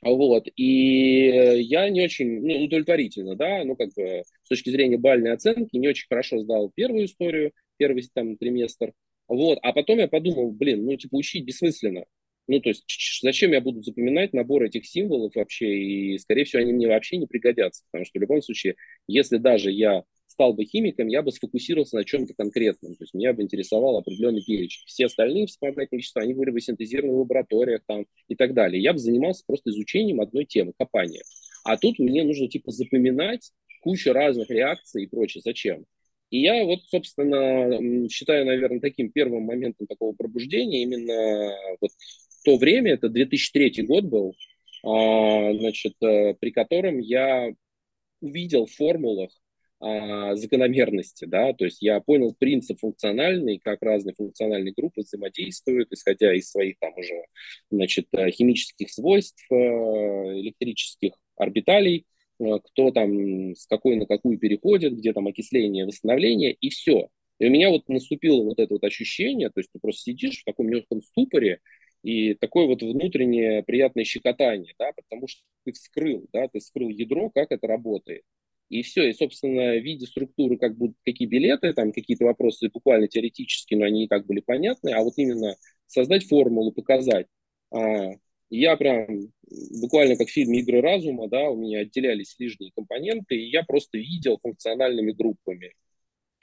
Вот, 0.04 0.48
и 0.56 1.62
я 1.62 1.88
не 1.90 2.02
очень 2.04 2.42
ну, 2.42 2.66
удовлетворительно, 2.66 3.36
да, 3.36 3.64
ну, 3.64 3.76
как 3.76 3.90
бы 3.94 4.24
с 4.44 4.50
точки 4.50 4.72
зрения 4.72 4.98
бальной 4.98 5.32
оценки 5.32 5.78
не 5.78 5.88
очень 5.88 6.08
хорошо 6.10 6.40
сдал 6.40 6.72
первую 6.74 7.06
историю, 7.06 7.52
первый 7.78 8.04
там 8.12 8.36
триместр, 8.36 8.94
вот, 9.28 9.60
а 9.62 9.74
потом 9.74 10.00
я 10.00 10.08
подумал, 10.08 10.52
блин, 10.52 10.86
ну, 10.86 10.96
типа, 10.98 11.16
учить 11.18 11.46
бессмысленно, 11.46 12.06
ну, 12.48 12.60
то 12.60 12.70
есть 12.70 12.86
зачем 13.22 13.52
я 13.52 13.62
буду 13.62 13.82
запоминать 13.82 14.34
набор 14.34 14.64
этих 14.64 14.86
символов 14.86 15.36
вообще, 15.36 15.78
и, 15.78 16.18
скорее 16.18 16.46
всего, 16.46 16.62
они 16.62 16.74
мне 16.74 16.88
вообще 16.88 17.18
не 17.18 17.28
пригодятся, 17.28 17.84
потому 17.92 18.06
что 18.06 18.20
в 18.20 18.22
любом 18.22 18.42
случае, 18.42 18.76
если 19.08 19.38
даже 19.38 19.72
я 19.72 20.04
стал 20.28 20.54
бы 20.54 20.66
химиком, 20.66 21.08
я 21.08 21.22
бы 21.22 21.32
сфокусировался 21.32 21.98
на 21.98 22.06
чем-то 22.06 22.34
конкретном, 22.34 22.96
то 22.96 23.04
есть 23.04 23.14
меня 23.14 23.34
бы 23.34 23.44
интересовал 23.44 23.98
определенный 23.98 24.44
перечень. 24.44 24.82
Все 24.86 25.06
остальные 25.06 25.48
вспомогательные 25.48 26.00
вещества, 26.00 26.22
они 26.22 26.34
были 26.34 26.52
бы 26.52 26.62
синтезированы 26.62 27.14
в 27.14 27.20
лабораториях 27.20 27.82
там 27.86 28.06
и 28.28 28.36
так 28.36 28.54
далее. 28.54 28.82
Я 28.82 28.94
бы 28.94 29.00
занимался 29.00 29.44
просто 29.46 29.70
изучением 29.72 30.22
одной 30.22 30.46
темы, 30.46 30.74
копанием. 30.78 31.24
А 31.64 31.78
тут 31.78 32.00
мне 32.00 32.24
нужно 32.24 32.48
типа 32.48 32.72
запоминать 32.72 33.52
кучу 33.82 34.14
разных 34.14 34.50
реакций 34.50 35.04
и 35.04 35.08
прочее. 35.08 35.42
Зачем? 35.44 35.86
И 36.30 36.40
я 36.40 36.64
вот, 36.64 36.80
собственно, 36.88 38.08
считаю, 38.10 38.46
наверное, 38.46 38.80
таким 38.80 39.12
первым 39.12 39.44
моментом 39.44 39.86
такого 39.86 40.14
пробуждения 40.14 40.84
именно 40.84 41.54
вот 41.82 41.92
то 42.44 42.58
время, 42.58 42.94
это 42.94 43.10
2003 43.10 43.84
год 43.84 44.06
был, 44.06 44.36
а, 44.84 45.54
значит, 45.54 45.94
э, 46.02 46.34
при 46.40 46.52
котором 46.52 47.00
я 47.00 47.54
увидел 48.22 48.66
в 48.66 48.72
формулах 48.72 49.32
а, 49.84 50.36
закономерности, 50.36 51.26
да, 51.26 51.54
то 51.54 51.66
есть 51.66 51.82
я 51.82 52.00
понял 52.02 52.36
принцип 52.38 52.80
функциональный, 52.80 53.58
как 53.58 53.82
разные 53.82 54.14
функциональные 54.14 54.74
группы 54.74 55.02
взаимодействуют, 55.02 55.92
исходя 55.92 56.34
из 56.36 56.52
своих 56.52 56.78
там 56.80 56.94
уже, 56.96 57.26
значит, 57.72 58.08
э, 58.12 58.30
химических 58.30 58.92
свойств, 58.92 59.44
э, 59.52 59.56
электрических 59.56 61.14
орбиталей, 61.36 62.06
кто 62.38 62.92
там 62.92 63.56
с 63.56 63.66
какой 63.68 63.96
на 63.96 64.06
какую 64.06 64.38
переходит, 64.38 64.96
где 64.96 65.14
там 65.14 65.28
окисление, 65.28 65.86
восстановление, 65.86 66.54
и 66.54 66.70
все. 66.70 67.10
И 67.40 67.48
у 67.48 67.50
меня 67.50 67.70
вот 67.70 67.90
наступило 67.90 68.44
вот 68.44 68.60
это 68.60 68.74
вот 68.76 68.84
ощущение, 68.84 69.50
то 69.50 69.60
есть 69.60 69.72
ты 69.74 69.80
просто 69.80 70.04
сидишь 70.04 70.42
в 70.42 70.46
таком 70.46 70.70
легком 70.70 71.02
ступоре, 71.02 71.60
и 72.04 72.34
такое 72.36 72.66
вот 72.66 72.82
внутреннее 72.82 73.64
приятное 73.64 74.04
щекотание, 74.04 74.74
да, 74.80 74.92
потому 74.96 75.28
что 75.28 75.42
ты 75.66 75.72
вскрыл, 75.74 76.28
да, 76.34 76.48
ты 76.48 76.60
вскрыл 76.60 76.90
ядро, 76.90 77.30
как 77.30 77.52
это 77.52 77.68
работает. 77.68 78.24
И 78.70 78.84
все, 78.84 79.10
и, 79.10 79.14
собственно, 79.14 79.74
в 79.74 79.84
виде 79.84 80.08
структуры, 80.08 80.58
как 80.58 80.78
будут 80.78 80.96
какие 81.06 81.28
билеты, 81.28 81.74
там 81.74 81.92
какие-то 81.92 82.26
вопросы 82.26 82.70
буквально 82.70 83.08
теоретически, 83.08 83.76
но 83.76 83.86
они 83.86 84.06
и 84.06 84.08
так 84.08 84.26
были 84.26 84.40
понятны, 84.40 84.92
а 84.92 85.04
вот 85.04 85.14
именно 85.18 85.58
создать 85.88 86.26
формулу, 86.26 86.72
показать. 86.72 87.28
А, 87.72 88.12
я 88.50 88.78
прям 88.78 89.32
буквально 89.82 90.16
как 90.16 90.28
в 90.28 90.32
фильме 90.32 90.60
«Игры 90.60 90.82
разума», 90.82 91.28
да, 91.28 91.50
у 91.50 91.58
меня 91.58 91.80
отделялись 91.80 92.36
лишние 92.40 92.72
компоненты, 92.74 93.36
и 93.36 93.50
я 93.50 93.64
просто 93.64 93.98
видел 93.98 94.40
функциональными 94.42 95.12
группами. 95.12 95.74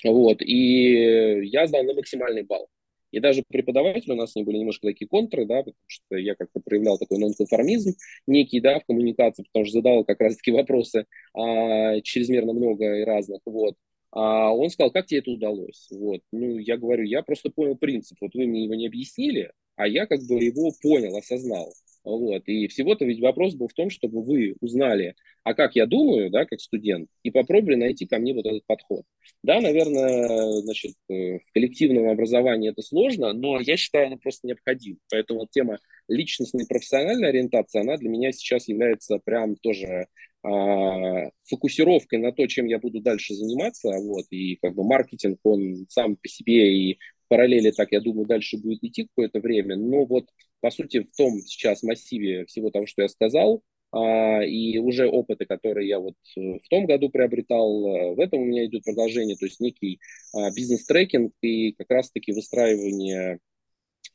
Вот, 0.04 0.42
и 0.42 1.46
я 1.46 1.66
сдал 1.66 1.82
на 1.84 1.94
максимальный 1.94 2.42
балл. 2.44 2.68
И 3.10 3.20
даже 3.20 3.42
преподаватели 3.48 4.12
у 4.12 4.16
нас 4.16 4.34
не 4.34 4.42
были 4.44 4.58
немножко 4.58 4.86
такие 4.88 5.08
контры, 5.08 5.46
да, 5.46 5.58
потому 5.58 5.76
что 5.86 6.16
я 6.16 6.34
как-то 6.34 6.60
проявлял 6.60 6.98
такой 6.98 7.18
нонконформизм 7.18 7.94
некий, 8.26 8.60
да, 8.60 8.80
в 8.80 8.84
коммуникации, 8.86 9.44
потому 9.44 9.64
что 9.64 9.78
задал 9.78 10.04
как 10.04 10.20
раз-таки 10.20 10.50
вопросы 10.50 11.06
а, 11.34 12.00
чрезмерно 12.02 12.52
много 12.52 13.00
и 13.00 13.04
разных, 13.04 13.40
вот. 13.46 13.74
А 14.10 14.52
он 14.54 14.70
сказал, 14.70 14.90
как 14.90 15.06
тебе 15.06 15.20
это 15.20 15.30
удалось? 15.30 15.88
Вот. 15.90 16.20
Ну, 16.32 16.58
я 16.58 16.76
говорю, 16.76 17.04
я 17.04 17.22
просто 17.22 17.50
понял 17.50 17.76
принцип. 17.76 18.16
Вот 18.20 18.34
вы 18.34 18.46
мне 18.46 18.64
его 18.64 18.74
не 18.74 18.86
объяснили, 18.86 19.52
а 19.76 19.86
я 19.86 20.06
как 20.06 20.20
бы 20.22 20.42
его 20.42 20.72
понял, 20.82 21.16
осознал. 21.16 21.72
Вот. 22.08 22.42
И 22.46 22.68
всего-то 22.68 23.04
ведь 23.04 23.20
вопрос 23.20 23.54
был 23.54 23.68
в 23.68 23.74
том, 23.74 23.90
чтобы 23.90 24.22
вы 24.22 24.56
узнали, 24.60 25.14
а 25.44 25.54
как 25.54 25.76
я 25.76 25.86
думаю, 25.86 26.30
да, 26.30 26.46
как 26.46 26.60
студент, 26.60 27.08
и 27.22 27.30
попробовали 27.30 27.76
найти 27.76 28.06
ко 28.06 28.18
мне 28.18 28.32
вот 28.32 28.46
этот 28.46 28.64
подход. 28.66 29.04
Да, 29.42 29.60
наверное, 29.60 30.62
значит, 30.62 30.94
э, 31.10 31.38
в 31.38 31.52
коллективном 31.52 32.08
образовании 32.08 32.70
это 32.70 32.82
сложно, 32.82 33.32
но 33.34 33.60
я 33.60 33.76
считаю, 33.76 34.06
оно 34.06 34.16
просто 34.16 34.46
необходимо. 34.46 34.96
Поэтому 35.10 35.40
вот 35.40 35.50
тема 35.50 35.78
личностной 36.08 36.64
и 36.64 36.66
профессиональной 36.66 37.28
ориентации, 37.28 37.80
она 37.80 37.96
для 37.98 38.08
меня 38.08 38.32
сейчас 38.32 38.68
является 38.68 39.18
прям 39.22 39.56
тоже 39.56 40.06
а, 40.42 41.30
фокусировкой 41.44 42.20
на 42.20 42.32
то, 42.32 42.46
чем 42.46 42.66
я 42.66 42.78
буду 42.78 43.00
дальше 43.00 43.34
заниматься, 43.34 43.90
вот, 43.98 44.24
и 44.30 44.56
как 44.56 44.74
бы 44.74 44.84
маркетинг, 44.84 45.40
он 45.42 45.86
сам 45.88 46.16
по 46.16 46.28
себе 46.28 46.74
и 46.74 46.98
параллели, 47.28 47.70
так 47.70 47.92
я 47.92 48.00
думаю, 48.00 48.26
дальше 48.26 48.58
будет 48.58 48.82
идти 48.82 49.04
какое-то 49.04 49.40
время, 49.40 49.76
но 49.76 50.04
вот 50.04 50.26
по 50.60 50.70
сути, 50.70 51.00
в 51.00 51.16
том 51.16 51.40
сейчас 51.40 51.82
массиве 51.82 52.44
всего 52.46 52.70
того, 52.70 52.86
что 52.86 53.02
я 53.02 53.08
сказал, 53.08 53.62
а, 53.90 54.42
и 54.42 54.78
уже 54.78 55.08
опыты, 55.08 55.46
которые 55.46 55.88
я 55.88 55.98
вот 55.98 56.14
э, 56.36 56.40
в 56.40 56.68
том 56.68 56.86
году 56.86 57.08
приобретал, 57.08 57.86
э, 57.86 58.14
в 58.14 58.20
этом 58.20 58.40
у 58.40 58.44
меня 58.44 58.66
идет 58.66 58.84
продолжение, 58.84 59.36
то 59.36 59.46
есть 59.46 59.60
некий 59.60 60.00
а, 60.34 60.50
бизнес-трекинг 60.50 61.32
и 61.40 61.72
как 61.72 61.90
раз-таки 61.90 62.32
выстраивание 62.32 63.38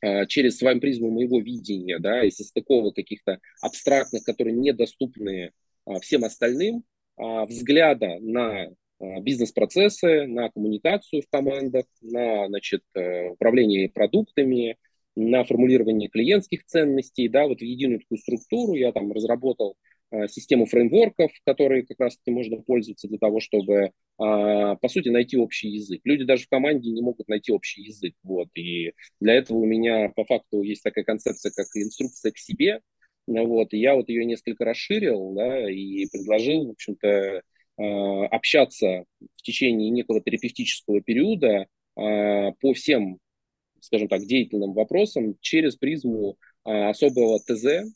а, 0.01 0.25
через 0.27 0.57
свою 0.57 0.79
призму 0.79 1.09
моего 1.09 1.39
видения, 1.39 1.97
да, 1.99 2.23
и 2.23 2.29
состыковок 2.29 2.95
каких-то 2.95 3.39
абстрактных, 3.61 4.23
которые 4.23 4.55
недоступны 4.55 5.51
всем 6.01 6.23
остальным, 6.23 6.83
взгляда 7.17 8.17
на 8.21 8.69
бизнес-процессы, 9.21 10.25
на 10.27 10.49
коммуникацию 10.49 11.21
в 11.21 11.29
командах, 11.29 11.85
на 12.01 12.47
значит, 12.47 12.83
э, 12.95 13.29
управление 13.29 13.89
продуктами, 13.89 14.77
на 15.15 15.43
формулирование 15.43 16.09
клиентских 16.09 16.65
ценностей, 16.65 17.27
да, 17.27 17.47
вот 17.47 17.59
в 17.59 17.63
единую 17.63 17.99
такую 17.99 18.17
структуру 18.17 18.73
я 18.73 18.91
там 18.91 19.11
разработал 19.11 19.75
а, 20.13 20.27
систему 20.27 20.65
фреймворков, 20.65 21.31
которые 21.43 21.85
как 21.85 21.99
раз-таки 21.99 22.31
можно 22.31 22.57
пользоваться 22.57 23.07
для 23.07 23.17
того, 23.17 23.39
чтобы, 23.39 23.91
а, 24.19 24.75
по 24.75 24.87
сути, 24.87 25.09
найти 25.09 25.37
общий 25.37 25.69
язык. 25.69 26.01
Люди 26.03 26.23
даже 26.23 26.43
в 26.43 26.49
команде 26.49 26.91
не 26.91 27.01
могут 27.01 27.27
найти 27.27 27.51
общий 27.51 27.81
язык. 27.81 28.13
Вот. 28.23 28.47
И 28.55 28.93
для 29.19 29.33
этого 29.33 29.57
у 29.57 29.65
меня 29.65 30.09
по 30.15 30.23
факту 30.25 30.61
есть 30.61 30.83
такая 30.83 31.03
концепция, 31.03 31.51
как 31.55 31.65
инструкция 31.75 32.31
к 32.31 32.37
себе. 32.37 32.81
Вот. 33.25 33.73
И 33.73 33.79
я 33.79 33.95
вот 33.95 34.09
ее 34.09 34.25
несколько 34.25 34.65
расширил 34.65 35.33
да, 35.33 35.69
и 35.69 36.05
предложил, 36.11 36.67
в 36.67 36.71
общем-то, 36.71 37.41
общаться 37.77 39.05
в 39.35 39.41
течение 39.41 39.89
некого 39.89 40.21
терапевтического 40.21 41.01
периода 41.01 41.67
по 41.95 42.73
всем, 42.73 43.19
скажем 43.79 44.07
так, 44.07 44.25
деятельным 44.25 44.73
вопросам 44.73 45.35
через 45.41 45.75
призму 45.75 46.37
особого 46.63 47.39
ТЗ, 47.39 47.91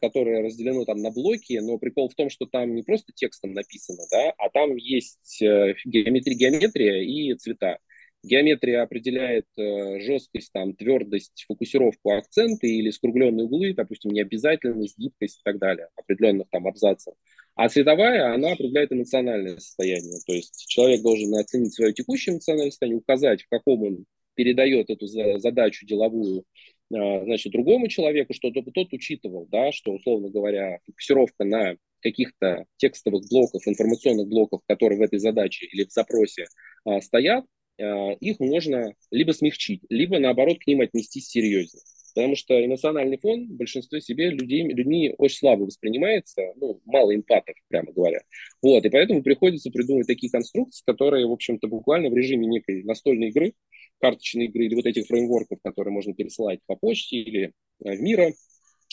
которое 0.00 0.42
разделено 0.42 0.84
там 0.86 0.98
на 0.98 1.10
блоки, 1.10 1.58
но 1.60 1.78
прикол 1.78 2.08
в 2.08 2.14
том, 2.14 2.30
что 2.30 2.46
там 2.46 2.74
не 2.74 2.82
просто 2.82 3.12
текстом 3.12 3.52
написано, 3.52 4.04
да, 4.10 4.32
а 4.38 4.48
там 4.48 4.74
есть 4.76 5.42
э, 5.42 5.74
геометрия, 5.84 6.34
геометрия 6.34 7.02
и 7.02 7.34
цвета. 7.34 7.78
Геометрия 8.22 8.82
определяет 8.82 9.46
э, 9.58 10.00
жесткость, 10.00 10.50
там, 10.52 10.74
твердость, 10.74 11.44
фокусировку, 11.46 12.12
акценты 12.12 12.68
или 12.68 12.90
скругленные 12.90 13.44
углы, 13.44 13.74
допустим, 13.74 14.12
необязательность, 14.12 14.98
гибкость 14.98 15.40
и 15.40 15.42
так 15.44 15.58
далее, 15.58 15.88
определенных 15.94 16.48
там 16.50 16.66
абзацев. 16.66 17.14
А 17.60 17.68
цветовая, 17.68 18.32
она 18.32 18.52
определяет 18.52 18.90
эмоциональное 18.90 19.58
состояние. 19.58 20.18
То 20.26 20.32
есть 20.32 20.64
человек 20.66 21.02
должен 21.02 21.34
оценить 21.34 21.74
свое 21.74 21.92
текущее 21.92 22.32
эмоциональное 22.32 22.70
состояние, 22.70 23.00
указать, 23.00 23.42
в 23.42 23.48
каком 23.50 23.82
он 23.82 24.04
передает 24.34 24.88
эту 24.88 25.06
задачу 25.06 25.84
деловую 25.84 26.44
а, 26.90 27.22
значит, 27.22 27.52
другому 27.52 27.88
человеку, 27.88 28.32
чтобы 28.32 28.62
тот 28.62 28.90
учитывал, 28.94 29.46
да, 29.50 29.72
что, 29.72 29.92
условно 29.92 30.30
говоря, 30.30 30.78
фокусировка 30.86 31.44
на 31.44 31.76
каких-то 32.00 32.64
текстовых 32.78 33.28
блоков, 33.28 33.68
информационных 33.68 34.26
блоков, 34.26 34.62
которые 34.66 34.98
в 34.98 35.02
этой 35.02 35.18
задаче 35.18 35.66
или 35.66 35.84
в 35.84 35.90
запросе 35.92 36.46
а, 36.86 37.02
стоят, 37.02 37.44
а, 37.78 38.12
их 38.20 38.40
можно 38.40 38.94
либо 39.10 39.32
смягчить, 39.32 39.82
либо, 39.90 40.18
наоборот, 40.18 40.60
к 40.60 40.66
ним 40.66 40.80
отнестись 40.80 41.28
серьезнее. 41.28 41.82
Потому 42.14 42.36
что 42.36 42.64
эмоциональный 42.64 43.18
фон 43.18 43.46
в 43.46 43.56
большинстве 43.56 44.00
себе 44.00 44.30
людей, 44.30 44.64
людьми 44.64 45.14
очень 45.18 45.38
слабо 45.38 45.62
воспринимается, 45.62 46.42
ну, 46.56 46.80
мало 46.84 47.14
эмпатов, 47.14 47.54
прямо 47.68 47.92
говоря. 47.92 48.20
Вот, 48.62 48.84
и 48.84 48.90
поэтому 48.90 49.22
приходится 49.22 49.70
придумать 49.70 50.06
такие 50.06 50.30
конструкции, 50.30 50.82
которые, 50.84 51.26
в 51.26 51.32
общем-то, 51.32 51.68
буквально 51.68 52.10
в 52.10 52.14
режиме 52.14 52.46
некой 52.46 52.82
настольной 52.82 53.28
игры 53.28 53.54
карточной 54.00 54.46
игры 54.46 54.64
или 54.64 54.74
вот 54.74 54.86
этих 54.86 55.06
фреймворков, 55.06 55.58
которые 55.62 55.92
можно 55.92 56.14
пересылать 56.14 56.60
по 56.66 56.74
почте 56.74 57.16
или 57.16 57.52
э, 57.84 57.96
в 57.96 58.00
мира, 58.00 58.32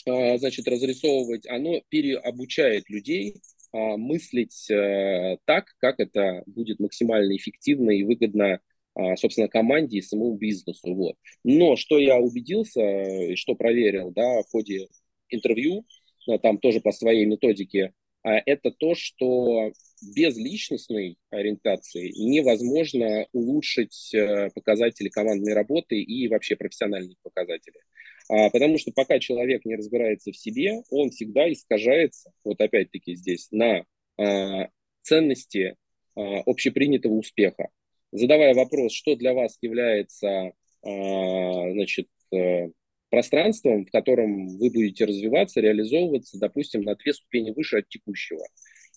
а, 0.06 0.38
значит, 0.38 0.68
разрисовывать, 0.68 1.46
оно 1.48 1.80
переобучает 1.88 2.88
людей 2.88 3.40
а, 3.72 3.96
мыслить 3.96 4.70
э, 4.70 5.38
так, 5.44 5.66
как 5.78 5.98
это 5.98 6.42
будет 6.46 6.78
максимально 6.78 7.36
эффективно 7.36 7.90
и 7.90 8.04
выгодно, 8.04 8.60
собственно, 9.16 9.48
команде 9.48 9.98
и 9.98 10.02
самому 10.02 10.36
бизнесу. 10.36 10.94
Вот. 10.94 11.16
Но 11.44 11.76
что 11.76 11.98
я 11.98 12.18
убедился 12.18 12.82
и 12.82 13.36
что 13.36 13.54
проверил 13.54 14.10
да, 14.10 14.42
в 14.42 14.50
ходе 14.50 14.88
интервью, 15.28 15.84
там 16.42 16.58
тоже 16.58 16.80
по 16.80 16.92
своей 16.92 17.24
методике, 17.24 17.92
это 18.22 18.70
то, 18.70 18.94
что 18.94 19.72
без 20.02 20.36
личностной 20.36 21.16
ориентации 21.30 22.12
невозможно 22.16 23.26
улучшить 23.32 24.12
э, 24.14 24.50
показатели 24.54 25.08
командной 25.08 25.54
работы 25.54 26.00
и 26.00 26.28
вообще 26.28 26.56
профессиональные 26.56 27.16
показатели. 27.22 27.80
А, 28.28 28.50
потому 28.50 28.78
что 28.78 28.92
пока 28.92 29.18
человек 29.18 29.64
не 29.64 29.76
разбирается 29.76 30.32
в 30.32 30.36
себе, 30.36 30.82
он 30.90 31.10
всегда 31.10 31.50
искажается, 31.50 32.30
вот 32.44 32.60
опять-таки 32.60 33.14
здесь, 33.14 33.48
на 33.50 33.84
а, 34.18 34.68
ценности 35.02 35.76
а, 36.14 36.40
общепринятого 36.46 37.14
успеха. 37.14 37.68
Задавая 38.12 38.54
вопрос, 38.54 38.92
что 38.92 39.16
для 39.16 39.34
вас 39.34 39.58
является 39.60 40.52
значит, 40.82 42.08
э, 42.32 42.68
пространством, 43.10 43.86
в 43.86 43.90
котором 43.90 44.58
вы 44.58 44.70
будете 44.70 45.04
развиваться, 45.04 45.60
реализовываться, 45.60 46.38
допустим, 46.38 46.82
на 46.82 46.94
две 46.94 47.14
ступени 47.14 47.50
выше 47.50 47.78
от 47.78 47.88
текущего. 47.88 48.44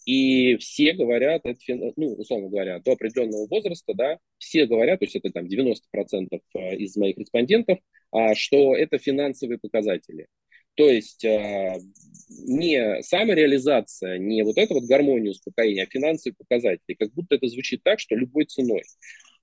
И 0.05 0.57
все 0.57 0.93
говорят, 0.93 1.41
это, 1.45 1.59
ну, 1.95 2.13
условно 2.13 2.49
говоря, 2.49 2.79
до 2.79 2.93
определенного 2.93 3.47
возраста, 3.47 3.93
да, 3.93 4.17
все 4.39 4.65
говорят, 4.65 4.99
то 4.99 5.05
есть 5.05 5.15
это 5.15 5.29
там 5.31 5.45
90% 5.45 6.41
э, 6.55 6.75
из 6.77 6.95
моих 6.97 7.17
респондентов, 7.17 7.77
а, 8.11 8.33
что 8.33 8.75
это 8.75 8.97
финансовые 8.97 9.59
показатели. 9.59 10.27
То 10.81 10.89
есть 10.89 11.23
а, 11.25 11.75
не 12.47 13.03
самореализация, 13.03 14.17
не 14.17 14.41
вот 14.41 14.57
эта 14.57 14.73
вот 14.73 14.85
гармония 14.85 15.29
успокоения, 15.29 15.83
а 15.83 15.85
финансовые 15.85 16.35
показатели. 16.35 16.95
Как 16.95 17.13
будто 17.13 17.35
это 17.35 17.45
звучит 17.45 17.83
так, 17.83 17.99
что 17.99 18.15
любой 18.15 18.45
ценой. 18.45 18.81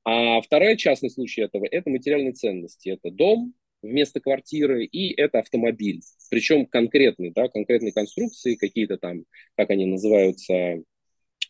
А 0.04 0.40
вторая 0.40 0.74
частный 0.74 1.10
случай 1.10 1.42
этого– 1.42 1.64
это 1.70 1.90
материальные 1.90 2.32
ценности. 2.32 2.88
Это 2.88 3.12
дом, 3.12 3.54
вместо 3.82 4.18
квартиры, 4.18 4.84
и 4.84 5.14
это 5.14 5.38
автомобиль. 5.38 6.00
Причем 6.28 6.66
конкретный, 6.66 7.30
да, 7.30 7.46
конкретные 7.46 7.92
конструкции, 7.92 8.56
какие-то 8.56 8.98
там, 8.98 9.22
как 9.56 9.70
они 9.70 9.86
называются, 9.86 10.82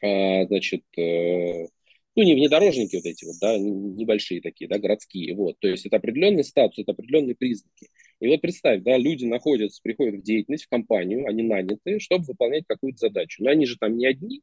а, 0.03 0.47
значит, 0.49 0.83
э, 0.99 1.67
ну, 2.15 2.23
не 2.25 2.35
внедорожники 2.35 2.97
вот 2.97 3.07
эти 3.07 3.25
вот, 3.25 3.37
да, 3.41 3.57
небольшие 3.57 4.43
такие, 4.43 4.69
да, 4.69 4.79
городские, 4.79 5.35
вот. 5.35 5.59
То 5.61 5.69
есть 5.69 5.87
это 5.87 5.97
определенный 5.97 6.45
статус, 6.45 6.79
это 6.79 6.93
определенные 6.93 7.37
признаки. 7.37 7.89
И 8.21 8.29
вот 8.29 8.41
представь, 8.41 8.83
да, 8.83 8.97
люди 8.97 9.25
находятся, 9.25 9.81
приходят 9.83 10.17
в 10.17 10.23
деятельность, 10.23 10.65
в 10.65 10.69
компанию, 10.69 11.27
они 11.27 11.43
наняты, 11.43 12.01
чтобы 12.01 12.25
выполнять 12.25 12.65
какую-то 12.67 12.99
задачу. 12.99 13.43
Но 13.43 13.51
они 13.51 13.67
же 13.67 13.77
там 13.79 13.97
не 13.97 14.07
одни, 14.07 14.43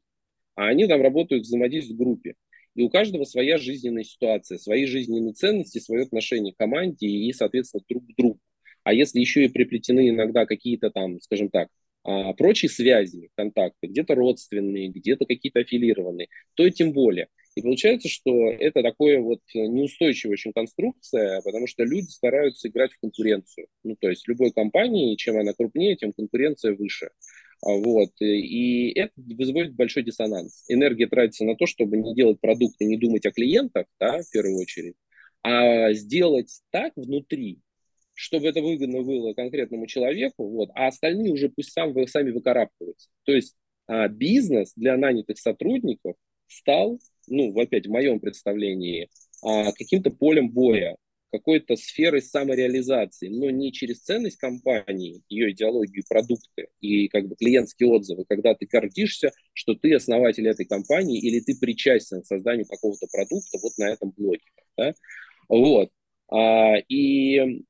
а 0.54 0.68
они 0.68 0.86
там 0.86 1.02
работают, 1.02 1.44
взаимодействуют 1.44 1.98
в 1.98 2.02
группе. 2.02 2.34
И 2.74 2.82
у 2.82 2.90
каждого 2.90 3.24
своя 3.24 3.58
жизненная 3.58 4.04
ситуация, 4.04 4.58
свои 4.58 4.86
жизненные 4.86 5.32
ценности, 5.32 5.78
свое 5.78 6.04
отношение 6.04 6.52
к 6.52 6.58
команде 6.58 7.06
и, 7.06 7.32
соответственно, 7.32 7.82
друг 7.88 8.06
к 8.06 8.16
другу. 8.16 8.40
А 8.84 8.92
если 8.92 9.18
еще 9.18 9.44
и 9.44 9.48
приплетены 9.48 10.08
иногда 10.08 10.46
какие-то 10.46 10.90
там, 10.90 11.20
скажем 11.20 11.50
так, 11.50 11.68
а, 12.04 12.34
прочие 12.34 12.68
связи, 12.68 13.30
контакты, 13.34 13.88
где-то 13.88 14.14
родственные, 14.14 14.90
где-то 14.90 15.26
какие-то 15.26 15.60
аффилированные, 15.60 16.28
то 16.54 16.68
тем 16.70 16.92
более. 16.92 17.28
И 17.56 17.62
получается, 17.62 18.10
что 18.10 18.50
это 18.50 18.82
такое 18.82 19.18
вот 19.18 19.40
неустойчивая 19.54 20.34
очень 20.34 20.52
конструкция, 20.52 21.40
потому 21.40 21.66
что 21.66 21.84
люди 21.84 22.10
стараются 22.10 22.68
играть 22.68 22.92
в 22.92 23.00
конкуренцию. 23.00 23.68
Ну, 23.82 23.96
то 23.98 24.10
есть 24.10 24.28
любой 24.28 24.52
компании, 24.52 25.16
чем 25.16 25.38
она 25.38 25.54
крупнее, 25.54 25.96
тем 25.96 26.12
конкуренция 26.12 26.76
выше. 26.76 27.08
А, 27.62 27.70
вот. 27.70 28.10
И 28.20 28.92
это 28.94 29.12
вызывает 29.16 29.74
большой 29.74 30.02
диссонанс. 30.02 30.64
Энергия 30.68 31.06
тратится 31.06 31.46
на 31.46 31.56
то, 31.56 31.64
чтобы 31.64 31.96
не 31.96 32.14
делать 32.14 32.40
продукты, 32.40 32.84
не 32.84 32.98
думать 32.98 33.24
о 33.24 33.32
клиентах, 33.32 33.86
да, 33.98 34.20
в 34.20 34.30
первую 34.30 34.58
очередь, 34.58 34.96
а 35.42 35.94
сделать 35.94 36.60
так 36.70 36.92
внутри, 36.94 37.60
чтобы 38.12 38.48
это 38.48 38.60
выгодно 38.60 39.02
было 39.02 39.32
конкретному 39.32 39.86
человеку, 39.86 40.46
вот, 40.46 40.68
а 40.74 40.88
остальные 40.88 41.32
уже 41.32 41.48
пусть 41.48 41.72
сам, 41.72 41.94
сами 42.06 42.32
выкарабкиваются. 42.32 43.08
То 43.24 43.32
есть 43.32 43.56
а, 43.86 44.08
бизнес 44.08 44.74
для 44.76 44.98
нанятых 44.98 45.38
сотрудников 45.38 46.16
стал, 46.48 47.00
ну, 47.26 47.58
опять 47.58 47.86
в 47.86 47.90
моем 47.90 48.20
представлении, 48.20 49.08
а, 49.42 49.72
каким-то 49.72 50.10
полем 50.10 50.50
боя, 50.50 50.96
какой-то 51.32 51.76
сферой 51.76 52.22
самореализации, 52.22 53.28
но 53.28 53.50
не 53.50 53.72
через 53.72 54.00
ценность 54.00 54.38
компании, 54.38 55.22
ее 55.28 55.50
идеологию, 55.50 56.04
продукты 56.08 56.68
и 56.80 57.08
как 57.08 57.26
бы 57.26 57.36
клиентские 57.36 57.88
отзывы, 57.90 58.24
когда 58.28 58.54
ты 58.54 58.66
гордишься, 58.66 59.32
что 59.52 59.74
ты 59.74 59.94
основатель 59.94 60.46
этой 60.48 60.66
компании 60.66 61.20
или 61.20 61.40
ты 61.40 61.58
причастен 61.58 62.22
к 62.22 62.26
созданию 62.26 62.66
какого-то 62.66 63.06
продукта 63.12 63.58
вот 63.62 63.72
на 63.76 63.90
этом 63.92 64.12
блоке. 64.16 64.50
Да? 64.76 64.94
Вот. 65.48 65.90
А, 66.30 66.76
и 66.88 67.64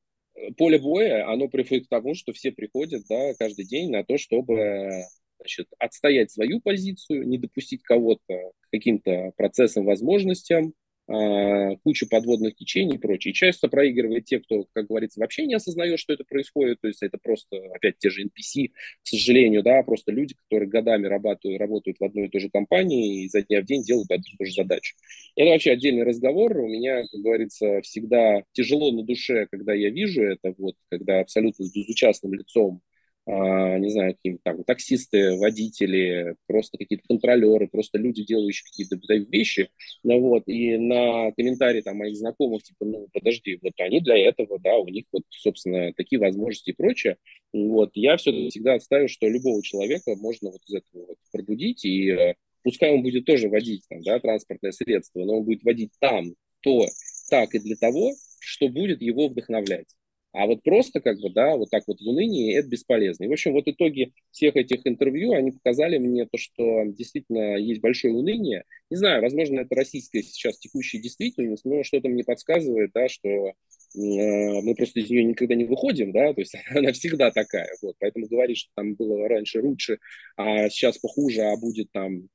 поле 0.57 0.79
боя, 0.79 1.29
оно 1.31 1.49
приходит 1.49 1.87
к 1.87 1.91
тому, 1.91 2.15
что 2.15 2.33
все 2.33 2.53
приходят 2.53 3.03
да, 3.09 3.35
каждый 3.35 3.65
день 3.65 3.91
на 3.91 4.05
то, 4.05 4.19
чтобы 4.19 5.03
значит, 5.39 5.69
отстоять 5.79 6.31
свою 6.31 6.61
позицию, 6.61 7.27
не 7.27 7.39
допустить 7.39 7.83
кого-то 7.83 8.53
к 8.61 8.71
каким-то 8.71 9.33
процессам, 9.37 9.85
возможностям, 9.85 10.75
а, 11.09 11.77
кучу 11.85 12.09
подводных 12.09 12.57
течений 12.57 12.97
и 12.97 12.99
прочее. 12.99 13.33
Часто 13.33 13.69
проигрывает 13.69 14.25
те, 14.25 14.41
кто, 14.41 14.67
как 14.73 14.89
говорится, 14.89 15.21
вообще 15.21 15.47
не 15.47 15.55
осознает, 15.55 16.01
что 16.01 16.13
это 16.13 16.25
происходит. 16.25 16.81
То 16.81 16.89
есть 16.89 17.01
это 17.03 17.17
просто, 17.23 17.59
опять, 17.73 17.99
те 17.99 18.11
же 18.11 18.25
NPC, 18.25 18.69
к 18.69 19.07
сожалению, 19.07 19.63
да, 19.63 19.83
просто 19.85 20.11
люди, 20.11 20.35
которые 20.35 20.69
годами 20.69 21.07
работают, 21.07 21.61
работают 21.61 21.99
в 22.01 22.05
одной 22.05 22.27
и 22.27 22.29
той 22.29 22.41
же 22.41 22.51
компании 22.51 23.23
и 23.23 23.29
за 23.29 23.43
дня 23.43 23.63
в 23.63 23.67
день 23.67 23.85
делают 23.85 24.11
одну 24.11 24.25
и 24.35 24.37
ту 24.37 24.45
же 24.47 24.53
задачу. 24.53 24.97
Это 25.37 25.51
вообще 25.51 25.71
отдельный 25.73 26.03
разговор. 26.03 26.59
У 26.59 26.69
меня, 26.69 27.03
как 27.03 27.21
говорится, 27.21 27.81
всегда 27.83 28.43
тяжело 28.53 28.91
на 28.91 29.05
душе, 29.05 29.47
когда 29.49 29.75
я 29.75 29.91
вижу 29.91 30.25
это, 30.25 30.55
вот, 30.59 30.75
когда 30.89 31.21
абсолютно 31.21 31.65
с 31.67 31.73
безучастным 31.73 32.35
лицом 32.35 32.83
не 33.27 33.91
знаю, 33.91 34.15
какие 34.15 34.39
там 34.45 34.63
таксисты, 34.63 35.37
водители, 35.37 36.37
просто 36.47 36.79
какие-то 36.79 37.05
контролеры, 37.09 37.67
просто 37.67 37.99
люди, 37.99 38.25
делающие 38.25 38.65
какие-то 38.65 38.97
вещи, 39.37 39.69
ну, 40.05 40.21
вот, 40.21 40.45
и 40.47 40.77
на 40.77 41.33
комментарии 41.33 41.81
там 41.81 41.97
моих 41.97 42.17
знакомых, 42.17 42.63
типа, 42.63 42.85
ну, 42.85 43.09
подожди, 43.13 43.59
вот 43.63 43.73
они 43.79 44.01
для 44.01 44.17
этого, 44.17 44.61
да, 44.61 44.77
у 44.77 44.89
них 44.89 45.07
вот, 45.13 45.25
собственно, 45.31 45.93
такие 45.95 46.21
возможности 46.21 46.71
и 46.71 46.75
прочее, 46.75 47.17
вот, 47.53 47.91
я 47.95 48.17
все 48.17 48.31
всегда 48.49 48.75
отставлю, 48.75 49.09
что 49.09 49.29
любого 49.29 49.61
человека 49.63 50.15
можно 50.17 50.51
вот 50.51 50.61
из 50.69 50.75
этого 50.75 51.07
вот 51.07 51.17
пробудить, 51.33 51.85
и 51.85 52.11
э, 52.11 52.35
пускай 52.63 52.93
он 52.93 53.03
будет 53.03 53.25
тоже 53.25 53.49
водить 53.49 53.83
там, 53.89 54.03
да, 54.03 54.21
транспортное 54.21 54.71
средство, 54.71 55.25
но 55.25 55.39
он 55.39 55.45
будет 55.45 55.65
водить 55.65 55.91
там, 55.99 56.35
то, 56.61 56.87
так 57.29 57.55
и 57.57 57.59
для 57.59 57.75
того, 57.75 58.13
что 58.39 58.69
будет 58.69 59.03
его 59.03 59.29
вдохновлять. 59.29 59.89
А 60.37 60.47
вот 60.47 60.63
просто 60.63 61.01
как 61.01 61.19
бы, 61.19 61.31
да, 61.31 61.57
вот 61.57 61.71
так 61.71 61.85
вот 61.87 61.99
в 61.99 62.07
унынии 62.07 62.55
это 62.55 62.69
бесполезно. 62.69 63.25
И, 63.25 63.29
в 63.29 63.33
общем, 63.33 63.53
вот 63.53 63.69
итоги 63.69 64.13
всех 64.33 64.55
этих 64.57 64.87
интервью, 64.87 65.33
они 65.33 65.51
показали 65.51 65.97
мне 65.97 66.27
то, 66.27 66.37
что 66.37 66.85
действительно 66.85 67.57
есть 67.57 67.81
большое 67.81 68.13
уныние. 68.13 68.65
Не 68.91 68.99
знаю, 68.99 69.23
возможно, 69.23 69.61
это 69.61 69.75
российская 69.75 70.23
сейчас 70.23 70.59
текущая 70.59 70.99
действительность, 70.99 71.65
но 71.65 71.83
что-то 71.83 72.09
мне 72.09 72.23
подсказывает, 72.23 72.91
да, 72.93 73.09
что 73.09 73.29
э, 73.29 73.53
мы 73.95 74.75
просто 74.75 75.01
из 75.01 75.09
нее 75.09 75.25
никогда 75.25 75.55
не 75.55 75.65
выходим, 75.65 76.13
да, 76.13 76.35
то 76.35 76.41
есть 76.43 76.55
она 76.71 76.93
всегда 76.93 77.31
такая, 77.31 77.71
вот, 77.81 77.97
поэтому 77.99 78.27
говорить, 78.27 78.59
что 78.59 78.71
там 78.75 78.95
было 78.95 79.27
раньше 79.29 79.63
лучше, 79.63 80.01
а 80.37 80.69
сейчас 80.69 80.99
похуже, 80.99 81.45
а 81.45 81.57
будет 81.57 81.91
там 81.93 82.29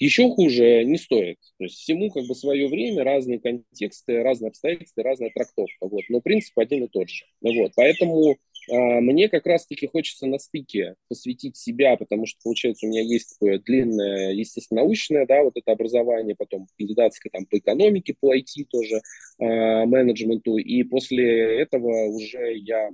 еще 0.00 0.30
хуже 0.30 0.84
не 0.84 0.98
стоит. 0.98 1.38
То 1.58 1.64
есть 1.64 1.76
всему 1.76 2.10
как 2.10 2.24
бы 2.26 2.34
свое 2.34 2.68
время, 2.68 3.04
разные 3.04 3.38
контексты, 3.38 4.22
разные 4.22 4.48
обстоятельства, 4.48 5.04
разная 5.04 5.30
трактовка. 5.30 5.86
Вот. 5.86 6.02
Но 6.08 6.20
принцип 6.20 6.58
один 6.58 6.84
и 6.84 6.88
тот 6.88 7.08
же. 7.08 7.26
Вот. 7.40 7.72
Поэтому 7.76 8.36
а, 8.70 9.00
мне 9.00 9.28
как 9.28 9.46
раз-таки 9.46 9.86
хочется 9.86 10.26
на 10.26 10.38
стыке 10.38 10.94
посвятить 11.08 11.56
себя, 11.56 11.96
потому 11.96 12.26
что, 12.26 12.38
получается, 12.42 12.86
у 12.86 12.88
меня 12.88 13.02
есть 13.02 13.38
такое 13.38 13.58
длинное, 13.58 14.32
естественно, 14.32 14.80
научное, 14.80 15.26
да, 15.26 15.42
вот 15.42 15.56
это 15.56 15.72
образование, 15.72 16.34
потом 16.36 16.66
кандидатское 16.78 17.30
там 17.30 17.44
по 17.46 17.58
экономике, 17.58 18.14
по 18.18 18.34
IT 18.34 18.64
тоже, 18.70 18.96
э, 19.38 19.84
менеджменту, 19.84 20.56
и 20.56 20.82
после 20.82 21.60
этого 21.60 22.06
уже 22.06 22.56
я 22.56 22.90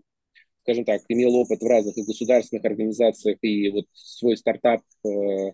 скажем 0.62 0.84
так, 0.84 1.02
имел 1.08 1.36
опыт 1.36 1.60
в 1.62 1.66
разных 1.66 1.96
и 1.96 2.02
государственных 2.02 2.64
организациях, 2.64 3.38
и 3.40 3.68
вот 3.68 3.84
свой 3.92 4.36
стартап 4.36 4.80
Э, 5.06 5.52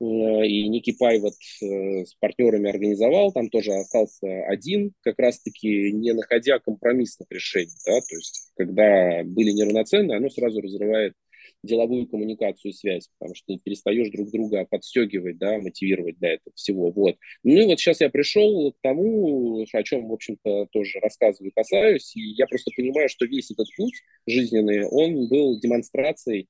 и 0.00 0.68
Ники 0.68 0.94
Пай 0.98 1.20
вот 1.20 1.34
э, 1.62 2.04
с 2.04 2.14
партнерами 2.20 2.68
организовал, 2.68 3.32
там 3.32 3.48
тоже 3.48 3.72
остался 3.72 4.44
один, 4.46 4.92
как 5.00 5.18
раз-таки 5.18 5.92
не 5.92 6.12
находя 6.12 6.58
компромиссных 6.58 7.26
решений, 7.30 7.72
да, 7.86 8.00
то 8.00 8.14
есть 8.14 8.52
когда 8.56 9.22
были 9.24 9.52
неравноценны, 9.52 10.12
оно 10.12 10.28
сразу 10.28 10.60
разрывает 10.60 11.14
деловую 11.62 12.06
коммуникацию 12.06 12.72
и 12.72 12.74
связь, 12.74 13.08
потому 13.18 13.34
что 13.34 13.54
ты 13.54 13.60
перестаешь 13.62 14.10
друг 14.10 14.30
друга 14.30 14.66
подстегивать, 14.68 15.38
да, 15.38 15.58
мотивировать 15.58 16.18
для 16.18 16.34
этого 16.34 16.52
всего, 16.54 16.90
вот. 16.90 17.16
Ну 17.42 17.56
и 17.56 17.66
вот 17.66 17.80
сейчас 17.80 18.00
я 18.00 18.10
пришел 18.10 18.72
к 18.72 18.76
тому, 18.82 19.64
о 19.72 19.82
чем, 19.82 20.08
в 20.08 20.12
общем-то, 20.12 20.66
тоже 20.72 21.00
рассказываю, 21.00 21.52
касаюсь, 21.54 22.14
и 22.16 22.20
я 22.20 22.46
просто 22.46 22.70
понимаю, 22.76 23.08
что 23.08 23.24
весь 23.26 23.50
этот 23.50 23.68
путь 23.76 23.94
жизненный, 24.26 24.86
он 24.86 25.28
был 25.28 25.58
демонстрацией, 25.58 26.48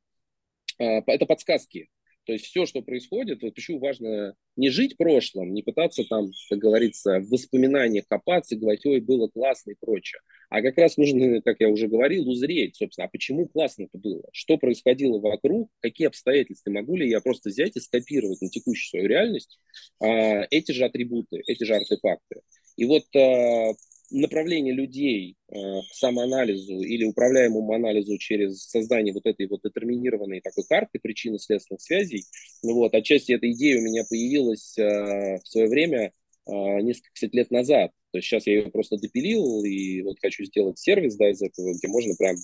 а, 0.78 1.02
это 1.06 1.26
подсказки, 1.26 1.88
то 2.26 2.32
есть 2.32 2.46
все, 2.46 2.66
что 2.66 2.82
происходит, 2.82 3.42
вот 3.42 3.54
почему 3.54 3.78
важно 3.78 4.34
не 4.56 4.68
жить 4.70 4.96
прошлым, 4.96 5.54
не 5.54 5.62
пытаться 5.62 6.02
там, 6.04 6.26
как 6.50 6.58
говорится, 6.58 7.20
в 7.20 7.28
воспоминаниях 7.28 8.06
копаться 8.08 8.56
и 8.56 8.58
говорить, 8.58 8.84
ой, 8.84 9.00
было 9.00 9.28
классно 9.28 9.70
и 9.70 9.76
прочее. 9.80 10.20
А 10.50 10.60
как 10.60 10.76
раз 10.76 10.96
нужно, 10.96 11.40
как 11.42 11.60
я 11.60 11.68
уже 11.68 11.86
говорил, 11.86 12.28
узреть, 12.28 12.76
собственно, 12.76 13.06
а 13.06 13.08
почему 13.08 13.46
классно 13.46 13.84
это 13.84 13.96
было, 13.98 14.24
что 14.32 14.58
происходило 14.58 15.20
вокруг, 15.20 15.70
какие 15.80 16.08
обстоятельства, 16.08 16.72
могу 16.72 16.96
ли 16.96 17.08
я 17.08 17.20
просто 17.20 17.48
взять 17.48 17.76
и 17.76 17.80
скопировать 17.80 18.42
на 18.42 18.48
текущую 18.48 18.90
свою 18.90 19.06
реальность 19.06 19.60
а, 20.00 20.46
эти 20.50 20.72
же 20.72 20.84
атрибуты, 20.84 21.42
эти 21.46 21.62
же 21.62 21.76
артефакты. 21.76 22.40
И 22.76 22.86
вот 22.86 23.04
а, 23.14 23.72
направление 24.10 24.74
людей 24.74 25.36
э, 25.48 25.54
к 25.54 25.94
самоанализу 25.94 26.80
или 26.80 27.04
управляемому 27.04 27.72
анализу 27.72 28.18
через 28.18 28.64
создание 28.64 29.12
вот 29.12 29.26
этой 29.26 29.46
вот 29.48 29.60
детерминированной 29.64 30.40
такой 30.40 30.64
карты 30.64 30.98
причинно-следственных 31.00 31.80
связей. 31.80 32.24
Ну 32.62 32.74
вот, 32.74 32.94
отчасти 32.94 33.32
эта 33.32 33.50
идея 33.50 33.78
у 33.78 33.82
меня 33.82 34.04
появилась 34.08 34.76
э, 34.78 35.38
в 35.42 35.46
свое 35.46 35.68
время, 35.68 36.12
э, 36.46 36.80
несколько 36.80 37.28
лет 37.32 37.50
назад. 37.50 37.90
То 38.12 38.18
есть 38.18 38.28
сейчас 38.28 38.46
я 38.46 38.54
ее 38.54 38.70
просто 38.70 38.96
допилил 38.96 39.64
и 39.64 40.00
вот 40.02 40.16
хочу 40.20 40.44
сделать 40.44 40.78
сервис 40.78 41.16
да, 41.16 41.30
из 41.30 41.42
этого, 41.42 41.74
где 41.74 41.88
можно 41.88 42.14
прям 42.16 42.36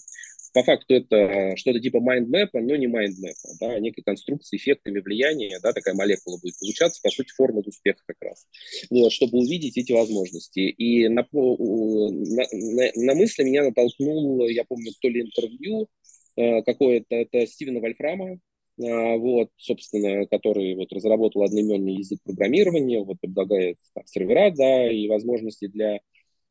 по 0.53 0.63
факту 0.63 0.95
это 0.95 1.57
что-то 1.57 1.81
типа 1.81 2.01
майндмэпа, 2.01 2.61
но 2.61 2.77
не 2.77 2.87
майндмэпа, 2.87 3.49
да, 3.61 3.79
некой 3.79 4.05
конструкции 4.05 4.57
эффектами 4.57 5.01
влияния, 5.01 5.59
да, 5.63 5.73
такая 5.73 5.95
молекула 5.95 6.39
будет 6.39 6.59
получаться, 6.59 7.01
по 7.03 7.11
сути, 7.11 7.31
форма 7.33 7.61
успеха 7.61 8.01
как 8.07 8.17
раз, 8.21 8.47
вот, 8.91 9.13
чтобы 9.13 9.39
увидеть 9.39 9.77
эти 9.77 9.93
возможности. 9.93 10.61
И 10.61 11.09
на, 11.09 11.27
на, 11.33 12.45
на, 12.53 12.91
на 12.95 13.15
мысли 13.15 13.45
меня 13.45 13.65
натолкнул, 13.65 14.47
я 14.49 14.65
помню, 14.65 14.93
то 15.01 15.09
ли 15.09 15.23
интервью 15.23 15.89
э, 16.37 16.63
какое-то, 16.63 17.15
это 17.15 17.47
Стивена 17.47 17.81
Вольфрама, 17.81 18.33
э, 18.33 19.17
вот, 19.17 19.49
собственно, 19.57 20.27
который 20.27 20.75
вот 20.75 20.93
разработал 20.93 21.45
одноименный 21.45 21.95
язык 21.95 22.21
программирования, 22.25 23.03
вот 23.03 23.21
предлагает 23.21 23.79
там, 23.95 24.05
сервера, 24.07 24.51
да, 24.51 24.91
и 24.91 25.09
возможности 25.09 25.67
для 25.67 26.01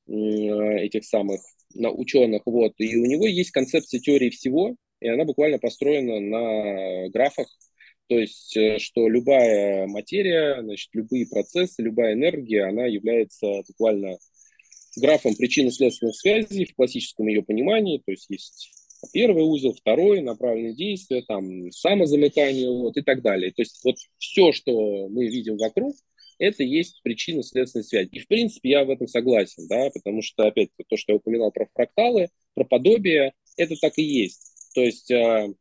этих 0.07 1.05
самых 1.05 1.41
на 1.73 1.91
ученых, 1.91 2.41
вот, 2.45 2.73
и 2.77 2.97
у 2.97 3.05
него 3.05 3.27
есть 3.27 3.51
концепция 3.51 3.99
теории 3.99 4.29
всего, 4.29 4.75
и 4.99 5.07
она 5.07 5.23
буквально 5.25 5.57
построена 5.57 6.19
на 6.19 7.09
графах, 7.09 7.47
то 8.07 8.19
есть, 8.19 8.57
э, 8.57 8.77
что 8.77 9.07
любая 9.07 9.87
материя, 9.87 10.61
значит, 10.61 10.89
любые 10.91 11.27
процессы, 11.27 11.81
любая 11.81 12.13
энергия, 12.13 12.65
она 12.65 12.85
является 12.85 13.61
буквально 13.67 14.17
графом 14.97 15.33
причинно-следственных 15.33 16.15
связей 16.17 16.65
в 16.65 16.75
классическом 16.75 17.27
ее 17.27 17.41
понимании, 17.41 18.01
то 18.05 18.11
есть 18.11 18.25
есть 18.29 18.71
первый 19.13 19.43
узел, 19.43 19.73
второй, 19.73 20.21
направленные 20.21 20.75
действия, 20.75 21.23
там, 21.25 21.71
самозамыкание, 21.71 22.69
вот, 22.69 22.97
и 22.97 23.01
так 23.01 23.21
далее. 23.21 23.51
То 23.51 23.61
есть 23.61 23.79
вот 23.85 23.95
все, 24.17 24.51
что 24.51 25.07
мы 25.07 25.27
видим 25.27 25.57
вокруг, 25.57 25.95
это 26.41 26.63
есть 26.63 27.01
причинно-следственная 27.03 27.83
связь. 27.83 28.07
И, 28.11 28.19
в 28.19 28.27
принципе, 28.27 28.71
я 28.71 28.83
в 28.83 28.89
этом 28.89 29.07
согласен, 29.07 29.67
да, 29.67 29.91
потому 29.93 30.23
что, 30.23 30.47
опять, 30.47 30.69
то, 30.89 30.97
что 30.97 31.13
я 31.13 31.17
упоминал 31.17 31.51
про 31.51 31.67
фракталы, 31.73 32.29
про 32.55 32.65
подобие, 32.65 33.33
это 33.57 33.75
так 33.79 33.93
и 33.97 34.01
есть. 34.01 34.41
То 34.73 34.81
есть 34.81 35.11
э, 35.11 35.53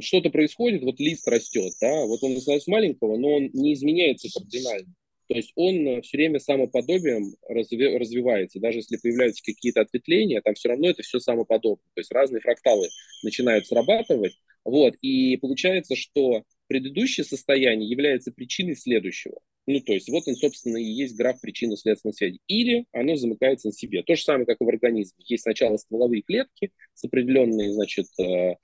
что-то 0.00 0.30
происходит, 0.30 0.82
вот 0.82 0.98
лист 0.98 1.28
растет, 1.28 1.72
да, 1.80 2.06
вот 2.06 2.22
он 2.24 2.36
становится 2.40 2.70
маленького, 2.70 3.16
но 3.16 3.34
он 3.34 3.50
не 3.52 3.72
изменяется 3.74 4.28
кардинально. 4.34 4.92
То 5.28 5.36
есть 5.36 5.52
он 5.54 6.02
все 6.02 6.16
время 6.16 6.40
самоподобием 6.40 7.36
разви- 7.48 7.96
развивается. 7.96 8.58
Даже 8.58 8.78
если 8.78 8.96
появляются 8.96 9.44
какие-то 9.44 9.82
ответвления, 9.82 10.40
там 10.40 10.54
все 10.54 10.70
равно 10.70 10.90
это 10.90 11.02
все 11.04 11.20
самоподобно. 11.20 11.84
То 11.94 12.00
есть 12.00 12.10
разные 12.10 12.40
фракталы 12.40 12.88
начинают 13.22 13.64
срабатывать. 13.64 14.32
Вот, 14.64 14.94
и 15.02 15.36
получается, 15.36 15.94
что 15.94 16.42
предыдущее 16.66 17.24
состояние 17.24 17.88
является 17.88 18.32
причиной 18.32 18.74
следующего. 18.74 19.38
Ну, 19.72 19.80
то 19.80 19.92
есть 19.92 20.08
вот 20.08 20.24
он, 20.26 20.34
собственно, 20.34 20.78
и 20.78 20.84
есть 20.84 21.16
граф 21.16 21.40
причинно-следственной 21.40 22.12
связи. 22.12 22.40
Или 22.48 22.86
оно 22.92 23.14
замыкается 23.14 23.68
на 23.68 23.72
себе. 23.72 24.02
То 24.02 24.16
же 24.16 24.22
самое, 24.22 24.46
как 24.46 24.56
и 24.60 24.64
в 24.64 24.68
организме. 24.68 25.24
Есть 25.26 25.44
сначала 25.44 25.76
стволовые 25.76 26.22
клетки 26.22 26.72
с 26.94 27.04
определенной, 27.04 27.70
значит, 27.70 28.06
э, 28.18 28.54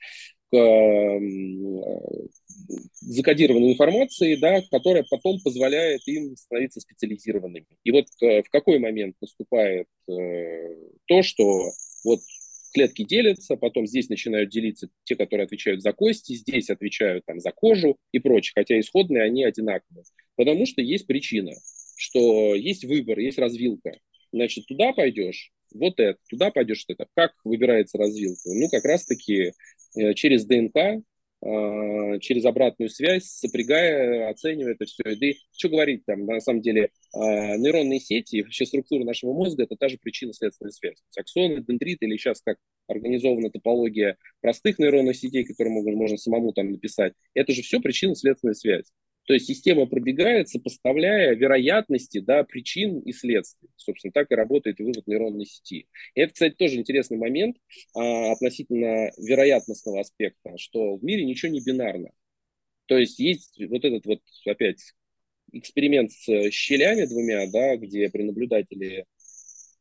э, 0.52 1.20
закодированной 3.02 3.72
информацией, 3.72 4.36
да, 4.36 4.60
которая 4.68 5.04
потом 5.08 5.40
позволяет 5.44 6.00
им 6.06 6.36
становиться 6.36 6.80
специализированными. 6.80 7.66
И 7.84 7.92
вот 7.92 8.06
э, 8.22 8.42
в 8.42 8.50
какой 8.50 8.80
момент 8.80 9.14
наступает 9.20 9.86
то, 10.06 11.22
что 11.22 11.70
вот 12.04 12.20
клетки 12.74 13.04
делятся, 13.04 13.56
потом 13.56 13.86
здесь 13.86 14.08
начинают 14.08 14.50
делиться 14.50 14.88
те, 15.04 15.14
которые 15.16 15.44
отвечают 15.44 15.82
за 15.82 15.92
кости, 15.92 16.34
здесь 16.34 16.68
отвечают 16.68 17.24
там, 17.26 17.40
за 17.40 17.52
кожу 17.52 17.96
и 18.12 18.18
прочее, 18.18 18.52
хотя 18.54 18.78
исходные 18.78 19.22
они 19.22 19.44
одинаковые. 19.44 20.04
Потому 20.36 20.66
что 20.66 20.82
есть 20.82 21.06
причина, 21.06 21.52
что 21.96 22.54
есть 22.54 22.84
выбор, 22.84 23.18
есть 23.18 23.38
развилка. 23.38 23.98
Значит, 24.32 24.66
туда 24.66 24.92
пойдешь, 24.92 25.50
вот 25.74 25.98
это, 25.98 26.18
туда 26.28 26.50
пойдешь 26.50 26.84
это. 26.88 27.06
Как 27.14 27.32
выбирается 27.44 27.98
развилка? 27.98 28.40
Ну, 28.46 28.68
как 28.68 28.84
раз-таки 28.84 29.52
э, 29.96 30.14
через 30.14 30.44
ДНК, 30.44 31.02
а, 31.42 32.18
через 32.18 32.44
обратную 32.44 32.88
связь, 32.88 33.26
сопрягая, 33.26 34.30
оценивая 34.30 34.72
это 34.72 34.86
все. 34.86 35.02
И 35.04 35.36
что 35.56 35.68
говорить 35.68 36.04
там, 36.06 36.24
на 36.24 36.40
самом 36.40 36.62
деле, 36.62 36.90
а, 37.14 37.56
нейронные 37.56 38.00
сети, 38.00 38.42
вообще 38.42 38.64
структура 38.64 39.04
нашего 39.04 39.32
мозга, 39.32 39.64
это 39.64 39.76
та 39.76 39.88
же 39.88 39.98
причинно-следственная 39.98 40.72
связь. 40.72 40.96
Аксоны, 41.16 41.62
дендриты 41.62 42.06
или 42.06 42.16
сейчас 42.16 42.40
как 42.40 42.56
организована 42.88 43.50
топология 43.50 44.16
простых 44.40 44.78
нейронных 44.78 45.16
сетей, 45.16 45.44
которые 45.44 45.74
можно, 45.74 45.92
можно 45.92 46.16
самому 46.16 46.52
там 46.52 46.70
написать, 46.70 47.12
это 47.34 47.52
же 47.52 47.62
все 47.62 47.80
причинно-следственная 47.80 48.54
связь. 48.54 48.86
То 49.26 49.34
есть 49.34 49.46
система 49.46 49.86
пробегает, 49.86 50.48
сопоставляя 50.48 51.34
вероятности 51.34 52.20
да, 52.20 52.44
причин 52.44 53.00
и 53.00 53.12
следствий. 53.12 53.68
Собственно, 53.76 54.12
так 54.12 54.30
и 54.30 54.36
работает 54.36 54.78
вывод 54.78 55.06
нейронной 55.06 55.46
сети. 55.46 55.88
И 56.14 56.20
это, 56.20 56.32
кстати, 56.32 56.54
тоже 56.54 56.76
интересный 56.76 57.18
момент 57.18 57.56
а, 57.94 58.32
относительно 58.32 59.10
вероятностного 59.18 60.00
аспекта, 60.00 60.56
что 60.58 60.96
в 60.96 61.02
мире 61.02 61.24
ничего 61.24 61.50
не 61.50 61.60
бинарно. 61.60 62.10
То 62.86 62.96
есть 62.96 63.18
есть 63.18 63.60
вот 63.68 63.84
этот 63.84 64.06
вот 64.06 64.20
опять 64.46 64.80
эксперимент 65.52 66.12
с 66.12 66.50
щелями 66.52 67.04
двумя, 67.06 67.50
да, 67.50 67.76
где 67.76 68.08
при 68.08 68.22
наблюдателе 68.22 69.00
э, 69.00 69.04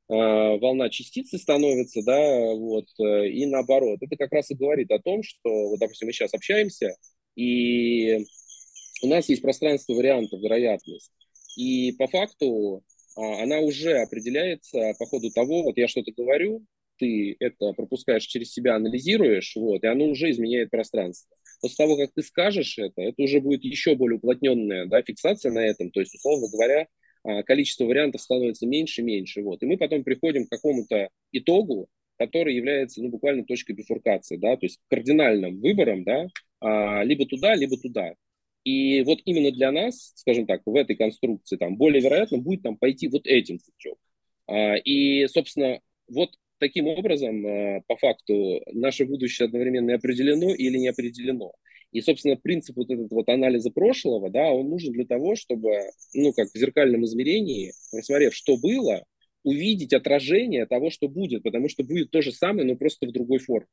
волна 0.08 0.90
частицы 0.90 1.38
становится, 1.38 2.02
да, 2.04 2.54
вот, 2.54 2.88
э, 3.00 3.30
и 3.30 3.46
наоборот. 3.46 4.00
Это 4.02 4.16
как 4.18 4.32
раз 4.32 4.50
и 4.50 4.56
говорит 4.56 4.90
о 4.92 5.00
том, 5.00 5.22
что, 5.22 5.70
вот, 5.70 5.80
допустим, 5.80 6.08
мы 6.08 6.14
сейчас 6.14 6.34
общаемся, 6.34 6.96
и 7.36 8.26
у 9.06 9.08
нас 9.08 9.30
есть 9.30 9.42
пространство 9.42 9.94
вариантов, 9.94 10.42
вероятность. 10.42 11.12
И 11.58 11.94
по 11.94 12.08
факту 12.08 12.84
а, 13.16 13.44
она 13.44 13.60
уже 13.60 13.98
определяется 14.00 14.94
по 15.00 15.06
ходу 15.06 15.32
того, 15.32 15.64
вот 15.64 15.78
я 15.78 15.88
что-то 15.88 16.12
говорю, 16.12 16.66
ты 16.98 17.36
это 17.40 17.74
пропускаешь 17.74 18.26
через 18.26 18.52
себя, 18.52 18.76
анализируешь, 18.76 19.56
вот, 19.56 19.84
и 19.84 19.88
оно 19.88 20.06
уже 20.06 20.32
изменяет 20.32 20.72
пространство. 20.72 21.36
После 21.62 21.86
того, 21.86 21.98
как 21.98 22.12
ты 22.14 22.22
скажешь 22.24 22.78
это, 22.78 23.02
это 23.02 23.22
уже 23.22 23.40
будет 23.42 23.64
еще 23.64 23.96
более 23.96 24.18
уплотненная 24.18 24.86
да, 24.86 25.02
фиксация 25.02 25.52
на 25.52 25.66
этом. 25.66 25.92
То 25.92 26.00
есть, 26.00 26.16
условно 26.16 26.48
говоря, 26.52 26.88
а, 27.24 27.44
количество 27.44 27.86
вариантов 27.86 28.22
становится 28.22 28.68
меньше 28.68 29.02
и 29.02 29.06
меньше. 29.06 29.42
Вот. 29.42 29.62
И 29.64 29.66
мы 29.66 29.78
потом 29.78 30.04
приходим 30.04 30.46
к 30.46 30.50
какому-то 30.50 31.10
итогу, 31.32 31.88
который 32.18 32.56
является 32.56 33.02
ну, 33.02 33.10
буквально 33.10 33.46
точкой 33.46 33.74
бифуркации, 33.74 34.38
да, 34.38 34.56
то 34.56 34.66
есть 34.66 34.80
кардинальным 34.90 35.60
выбором, 35.60 36.04
да, 36.04 36.28
а, 36.62 37.04
либо 37.04 37.26
туда, 37.26 37.56
либо 37.56 37.78
туда. 37.78 38.14
И 38.66 39.04
вот 39.04 39.20
именно 39.26 39.52
для 39.52 39.72
нас, 39.72 40.12
скажем 40.16 40.48
так, 40.48 40.64
в 40.66 40.76
этой 40.76 40.96
конструкции 40.96 41.56
там 41.56 41.78
более 41.78 42.02
вероятно 42.02 42.40
будет 42.40 42.64
там 42.64 42.78
пойти 42.78 43.08
вот 43.08 43.28
этим 43.28 43.60
путем. 43.60 43.96
А, 44.48 44.76
и, 44.76 45.28
собственно, 45.28 45.80
вот 46.08 46.32
таким 46.58 46.88
образом, 46.88 47.46
э, 47.46 47.82
по 47.88 47.96
факту, 47.96 48.62
наше 48.74 49.06
будущее 49.06 49.46
одновременно 49.46 49.92
и 49.92 49.96
определено 49.96 50.54
или 50.54 50.78
не 50.78 50.88
определено. 50.88 51.54
И, 51.92 52.02
собственно, 52.02 52.36
принцип 52.36 52.76
вот 52.76 52.90
этот 52.90 53.12
вот 53.12 53.30
анализа 53.30 53.70
прошлого, 53.70 54.30
да, 54.32 54.52
он 54.52 54.68
нужен 54.70 54.92
для 54.94 55.06
того, 55.06 55.36
чтобы, 55.36 55.92
ну, 56.14 56.34
как 56.34 56.50
в 56.50 56.58
зеркальном 56.58 57.06
измерении, 57.06 57.72
рассмотрев, 57.94 58.34
что 58.34 58.58
было, 58.58 59.06
увидеть 59.44 59.94
отражение 59.94 60.66
того, 60.66 60.90
что 60.90 61.08
будет, 61.08 61.44
потому 61.44 61.70
что 61.70 61.84
будет 61.84 62.10
то 62.10 62.22
же 62.22 62.32
самое, 62.32 62.68
но 62.68 62.76
просто 62.76 63.06
в 63.06 63.12
другой 63.12 63.38
форме. 63.40 63.68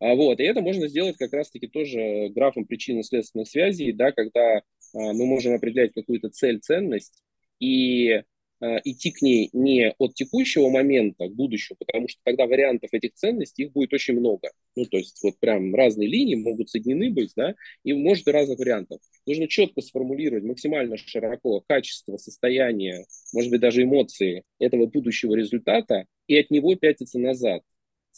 А 0.00 0.14
вот, 0.14 0.40
и 0.40 0.44
это 0.44 0.60
можно 0.60 0.88
сделать 0.88 1.16
как 1.16 1.32
раз-таки 1.32 1.66
тоже 1.66 2.28
графом 2.30 2.66
причинно-следственных 2.66 3.48
связей, 3.48 3.92
да, 3.92 4.12
когда 4.12 4.58
а, 4.58 4.62
мы 4.92 5.26
можем 5.26 5.54
определять 5.54 5.92
какую-то 5.92 6.30
цель, 6.30 6.60
ценность, 6.60 7.22
и 7.58 8.22
Э, 8.60 8.78
идти 8.82 9.12
к 9.12 9.22
ней 9.22 9.50
не 9.52 9.94
от 9.98 10.14
текущего 10.14 10.68
момента 10.68 11.28
к 11.28 11.34
будущему, 11.34 11.76
потому 11.78 12.08
что 12.08 12.20
тогда 12.24 12.46
вариантов 12.46 12.90
этих 12.92 13.14
ценностей 13.14 13.64
их 13.64 13.72
будет 13.72 13.92
очень 13.92 14.14
много. 14.18 14.50
Ну, 14.74 14.84
то 14.84 14.96
есть 14.96 15.22
вот 15.22 15.38
прям 15.38 15.72
разные 15.76 16.08
линии 16.08 16.34
могут 16.34 16.68
соединены 16.68 17.10
быть, 17.10 17.32
да, 17.36 17.54
и 17.84 17.92
может 17.92 18.26
и 18.26 18.32
разных 18.32 18.58
вариантов. 18.58 19.00
Нужно 19.26 19.46
четко 19.46 19.80
сформулировать 19.80 20.42
максимально 20.42 20.96
широко 20.96 21.62
качество, 21.68 22.16
состояние, 22.16 23.04
может 23.32 23.50
быть, 23.52 23.60
даже 23.60 23.84
эмоции 23.84 24.42
этого 24.58 24.86
будущего 24.86 25.36
результата 25.36 26.06
и 26.26 26.36
от 26.36 26.50
него 26.50 26.74
пятиться 26.74 27.20
назад, 27.20 27.62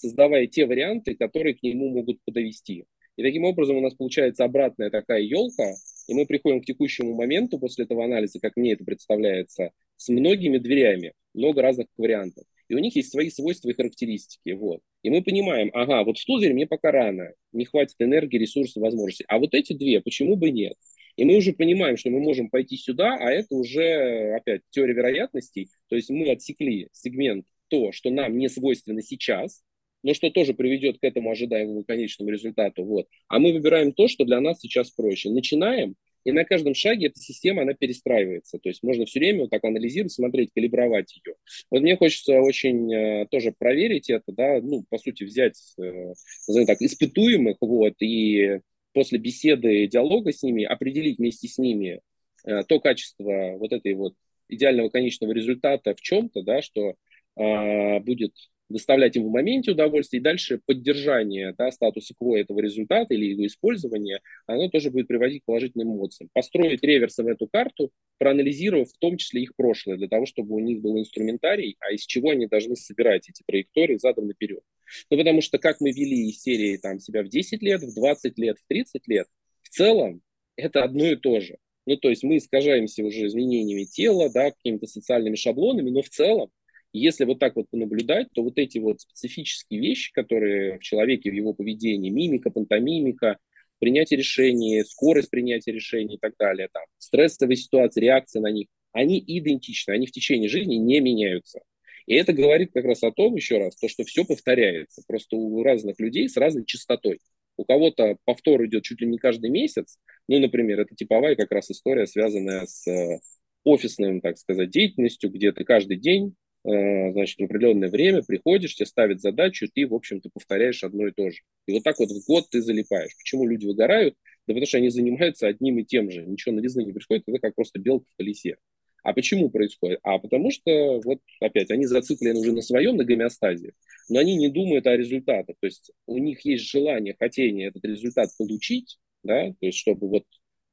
создавая 0.01 0.46
те 0.46 0.66
варианты, 0.66 1.14
которые 1.14 1.55
к 1.55 1.62
нему 1.62 1.90
могут 1.90 2.22
подовести. 2.24 2.84
И 3.16 3.22
таким 3.22 3.44
образом 3.44 3.76
у 3.76 3.80
нас 3.80 3.94
получается 3.94 4.44
обратная 4.44 4.90
такая 4.90 5.20
елка, 5.20 5.74
и 6.09 6.14
мы 6.14 6.26
приходим 6.26 6.62
к 6.62 6.64
текущему 6.64 7.14
моменту 7.14 7.59
после 7.59 7.84
этого 7.84 8.05
анализа, 8.05 8.40
как 8.40 8.57
мне 8.57 8.72
это 8.72 8.84
представляется, 8.84 9.72
с 9.96 10.09
многими 10.09 10.59
дверями, 10.59 11.12
много 11.34 11.62
разных 11.62 11.86
вариантов. 11.98 12.44
И 12.68 12.74
у 12.74 12.78
них 12.78 12.94
есть 12.96 13.11
свои 13.11 13.30
свойства 13.30 13.68
и 13.68 13.74
характеристики. 13.74 14.53
Вот. 14.53 14.80
И 15.03 15.11
мы 15.11 15.22
понимаем, 15.22 15.70
ага, 15.74 16.05
вот 16.05 16.18
в 16.18 16.24
ту 16.24 16.38
дверь 16.38 16.55
мне 16.55 16.66
пока 16.66 16.92
рано, 16.92 17.32
не 17.53 17.64
хватит 17.64 17.96
энергии, 17.98 18.38
ресурсов, 18.38 18.82
возможностей. 18.82 19.24
А 19.28 19.38
вот 19.38 19.55
эти 19.55 19.72
две, 19.72 20.01
почему 20.01 20.36
бы 20.36 20.51
нет? 20.51 20.74
И 21.16 21.24
мы 21.24 21.36
уже 21.36 21.53
понимаем, 21.53 21.96
что 21.96 22.11
мы 22.11 22.20
можем 22.20 22.48
пойти 22.48 22.76
сюда, 22.76 23.16
а 23.20 23.30
это 23.30 23.55
уже, 23.55 24.34
опять, 24.36 24.62
теория 24.70 24.94
вероятностей. 24.94 25.68
То 25.88 25.96
есть 25.96 26.11
мы 26.11 26.30
отсекли 26.30 26.88
сегмент 26.92 27.44
то, 27.68 27.92
что 27.92 28.11
нам 28.11 28.38
не 28.38 28.48
свойственно 28.48 29.03
сейчас, 29.03 29.62
но 30.03 30.14
что 30.14 30.30
тоже 30.30 30.55
приведет 30.55 30.98
к 30.98 31.05
этому 31.05 31.30
ожидаемому 31.30 31.84
конечному 31.84 32.30
результату. 32.30 32.84
Вот. 32.84 33.07
А 33.28 33.38
мы 33.38 33.53
выбираем 33.53 33.92
то, 33.92 34.09
что 34.09 34.24
для 34.24 34.40
нас 34.40 34.61
сейчас 34.61 34.90
проще. 34.90 35.30
Начинаем, 35.30 35.96
и 36.24 36.32
на 36.32 36.44
каждом 36.44 36.74
шаге 36.74 37.07
эта 37.07 37.18
система, 37.18 37.62
она 37.62 37.74
перестраивается. 37.74 38.59
То 38.59 38.68
есть 38.68 38.82
можно 38.82 39.07
все 39.07 39.20
время 39.20 39.42
вот 39.42 39.51
так 39.51 39.64
анализировать, 39.64 40.12
смотреть, 40.12 40.51
калибровать 40.55 41.16
ее. 41.16 41.34
Вот 41.70 41.80
мне 41.82 41.96
хочется 41.96 42.40
очень 42.40 42.92
э, 42.92 43.26
тоже 43.30 43.55
проверить 43.57 44.11
это, 44.11 44.32
да, 44.32 44.61
ну, 44.61 44.84
по 44.88 44.98
сути, 44.98 45.24
взять, 45.24 45.59
э, 45.78 46.12
назовем 46.46 46.66
так, 46.66 46.80
испытуемых, 46.82 47.57
вот, 47.61 47.94
и 48.01 48.61
после 48.92 49.18
беседы, 49.18 49.86
диалога 49.86 50.32
с 50.32 50.42
ними 50.42 50.64
определить 50.64 51.18
вместе 51.18 51.48
с 51.48 51.59
ними 51.59 52.01
э, 52.44 52.64
то 52.64 52.80
качество 52.80 53.57
вот 53.59 53.72
этой 53.72 53.94
вот 53.94 54.14
идеального 54.48 54.90
конечного 54.90 55.32
результата 55.32 55.94
в 55.94 56.01
чем-то, 56.01 56.42
да, 56.42 56.61
что 56.61 56.96
э, 57.36 58.01
будет 58.01 58.34
доставлять 58.70 59.16
им 59.16 59.24
в 59.24 59.30
моменте 59.30 59.72
удовольствие, 59.72 60.20
и 60.20 60.22
дальше 60.22 60.60
поддержание 60.64 61.54
да, 61.58 61.70
статуса 61.70 62.14
кво 62.18 62.36
этого 62.36 62.60
результата 62.60 63.12
или 63.12 63.26
его 63.26 63.46
использование, 63.46 64.20
оно 64.46 64.68
тоже 64.68 64.90
будет 64.90 65.08
приводить 65.08 65.42
к 65.42 65.46
положительным 65.46 65.94
эмоциям. 65.94 66.30
Построить 66.32 66.82
реверсом 66.82 67.28
эту 67.28 67.46
карту, 67.46 67.90
проанализировав 68.18 68.88
в 68.88 68.98
том 68.98 69.16
числе 69.16 69.42
их 69.42 69.54
прошлое, 69.56 69.96
для 69.96 70.08
того, 70.08 70.24
чтобы 70.24 70.54
у 70.54 70.60
них 70.60 70.80
был 70.80 70.98
инструментарий, 70.98 71.76
а 71.80 71.92
из 71.92 72.06
чего 72.06 72.30
они 72.30 72.46
должны 72.46 72.76
собирать 72.76 73.28
эти 73.28 73.42
траектории 73.46 73.98
задом 73.98 74.28
наперед. 74.28 74.62
Ну, 75.10 75.18
потому 75.18 75.40
что 75.40 75.58
как 75.58 75.80
мы 75.80 75.90
вели 75.90 76.28
из 76.28 76.40
серии 76.40 76.76
там, 76.76 77.00
себя 77.00 77.22
в 77.22 77.28
10 77.28 77.62
лет, 77.62 77.82
в 77.82 77.94
20 77.94 78.38
лет, 78.38 78.58
в 78.58 78.66
30 78.68 79.06
лет, 79.08 79.26
в 79.62 79.68
целом 79.68 80.22
это 80.56 80.82
одно 80.82 81.06
и 81.06 81.16
то 81.16 81.40
же. 81.40 81.58
Ну, 81.86 81.96
то 81.96 82.08
есть 82.08 82.22
мы 82.22 82.36
искажаемся 82.36 83.02
уже 83.04 83.26
изменениями 83.26 83.84
тела, 83.84 84.30
да, 84.32 84.50
какими-то 84.50 84.86
социальными 84.86 85.34
шаблонами, 85.34 85.90
но 85.90 86.02
в 86.02 86.08
целом 86.08 86.50
если 86.93 87.24
вот 87.24 87.38
так 87.38 87.57
вот 87.57 87.66
наблюдать, 87.72 88.28
то 88.34 88.43
вот 88.43 88.59
эти 88.59 88.78
вот 88.78 89.01
специфические 89.01 89.80
вещи, 89.80 90.12
которые 90.12 90.78
в 90.78 90.82
человеке, 90.82 91.30
в 91.30 91.34
его 91.34 91.55
поведении, 91.55 92.11
мимика, 92.11 92.51
пантомимика, 92.51 93.38
принятие 93.78 94.18
решений, 94.18 94.84
скорость 94.84 95.30
принятия 95.30 95.72
решений 95.72 96.16
и 96.16 96.18
так 96.18 96.34
далее, 96.38 96.68
там, 96.72 96.84
стрессовые 96.99 97.57
ситуации, 97.57 98.01
реакция 98.01 98.43
на 98.43 98.51
них, 98.51 98.66
они 98.93 99.22
идентичны, 99.24 99.93
они 99.93 100.07
в 100.07 100.12
течение 100.12 100.49
жизни 100.49 100.74
не 100.74 101.01
меняются. 101.01 101.61
И 102.07 102.14
это 102.14 102.32
говорит 102.32 102.70
как 102.72 102.84
раз 102.84 103.03
о 103.03 103.12
том, 103.12 103.36
еще 103.36 103.59
раз, 103.59 103.76
то, 103.76 103.88
что 103.88 104.05
все 104.05 104.24
повторяется, 104.24 105.03
просто 105.07 105.36
у 105.36 105.62
разных 105.62 106.01
людей 106.01 106.28
с 106.28 106.36
разной 106.36 106.64
частотой. 106.66 107.20
У 107.57 107.64
кого-то 107.64 108.16
повтор 108.24 108.64
идет 108.66 108.84
чуть 108.84 109.01
ли 109.01 109.07
не 109.07 109.18
каждый 109.18 109.51
месяц, 109.51 109.99
ну, 110.28 110.38
например, 110.38 110.80
это 110.80 110.95
типовая 110.95 111.36
как 111.36 111.53
раз 111.53 111.70
история, 111.70 112.07
связанная 112.07 112.66
с 112.66 112.86
э, 112.88 113.18
офисным, 113.64 114.20
так 114.20 114.38
сказать, 114.38 114.70
деятельностью, 114.70 115.30
где 115.30 115.53
ты 115.53 115.64
каждый 115.64 115.99
день 115.99 116.34
значит, 116.62 117.38
в 117.38 117.44
определенное 117.44 117.88
время 117.88 118.22
приходишь, 118.22 118.74
тебе 118.74 118.86
ставят 118.86 119.20
задачу, 119.20 119.68
ты, 119.72 119.86
в 119.86 119.94
общем-то, 119.94 120.28
повторяешь 120.32 120.84
одно 120.84 121.06
и 121.06 121.12
то 121.12 121.30
же. 121.30 121.38
И 121.66 121.72
вот 121.72 121.82
так 121.82 121.98
вот 121.98 122.11
в 122.11 122.26
год 122.26 122.50
ты 122.50 122.61
залипаешь. 122.61 123.16
Почему 123.16 123.46
люди 123.46 123.66
выгорают? 123.66 124.14
Да 124.46 124.54
потому 124.54 124.66
что 124.66 124.78
они 124.78 124.90
занимаются 124.90 125.46
одним 125.46 125.78
и 125.78 125.84
тем 125.84 126.11
же. 126.11 126.24
Ничего 126.24 126.54
новизны 126.54 126.84
не 126.84 126.92
происходит, 126.92 127.24
это 127.26 127.38
как 127.38 127.54
просто 127.54 127.78
белка 127.78 128.06
в 128.12 128.16
колесе. 128.16 128.56
А 129.02 129.12
почему 129.12 129.48
происходит? 129.48 129.98
А 130.02 130.18
потому 130.18 130.50
что, 130.50 131.00
вот 131.04 131.20
опять, 131.40 131.70
они 131.70 131.86
зациклены 131.86 132.38
уже 132.38 132.52
на 132.52 132.61
своем, 132.61 132.96
на 132.96 133.04
гомеостазе, 133.04 133.72
но 134.08 134.18
они 134.18 134.36
не 134.36 134.48
думают 134.48 134.86
о 134.86 134.96
результатах. 134.96 135.56
То 135.61 135.66
есть 135.66 135.92
у 136.06 136.18
них 136.18 136.44
есть 136.44 136.68
желание, 136.70 137.16
хотение 137.18 137.68
этот 137.68 137.84
результат 137.84 138.28
получить, 138.36 138.98
да, 139.22 139.48
то 139.48 139.66
есть 139.66 139.78
чтобы 139.78 140.08
вот 140.08 140.24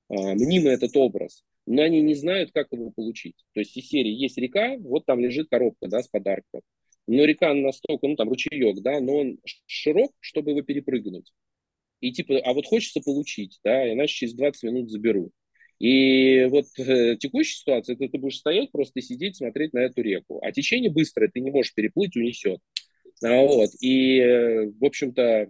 а, 0.10 0.34
мнимый 0.34 0.74
этот 0.74 0.96
образ, 0.98 1.44
но 1.68 1.84
они 1.84 2.02
не 2.02 2.16
знают, 2.16 2.52
как 2.54 2.68
его 2.72 2.90
получить. 2.90 3.36
То 3.54 3.60
есть 3.60 3.76
из 3.78 3.88
серии 3.88 4.12
есть 4.12 4.38
река, 4.38 4.78
вот 4.80 5.06
там 5.06 5.20
лежит 5.20 5.50
коробка 5.50 5.88
да, 5.88 6.02
с 6.02 6.08
подарком. 6.08 6.62
Но 7.08 7.26
река 7.26 7.54
настолько, 7.54 8.08
ну 8.08 8.16
там 8.16 8.30
ручеек, 8.30 8.82
да, 8.82 9.00
но 9.00 9.18
он 9.18 9.40
широк, 9.66 10.12
чтобы 10.20 10.52
его 10.52 10.62
перепрыгнуть. 10.62 11.32
И 12.00 12.12
типа, 12.12 12.40
а 12.40 12.54
вот 12.54 12.66
хочется 12.66 13.02
получить, 13.02 13.60
да, 13.64 13.92
иначе 13.92 14.16
через 14.16 14.34
20 14.34 14.64
минут 14.64 14.90
заберу. 14.90 15.32
И 15.80 16.48
вот 16.50 16.66
э, 16.78 17.18
текущая 17.18 17.60
ситуация, 17.60 17.96
это 17.96 18.08
ты 18.08 18.18
будешь 18.18 18.38
стоять 18.38 18.72
просто 18.72 19.02
сидеть, 19.02 19.36
смотреть 19.36 19.74
на 19.74 19.80
эту 19.80 20.02
реку. 20.02 20.40
А 20.44 20.52
течение 20.52 20.90
быстрое, 20.90 21.30
ты 21.30 21.40
не 21.40 21.52
можешь 21.52 21.76
переплыть, 21.76 22.16
унесет. 22.16 22.60
А, 23.24 23.42
вот. 23.44 23.70
И, 23.82 24.20
э, 24.20 24.70
в 24.70 24.86
общем-то, 24.86 25.50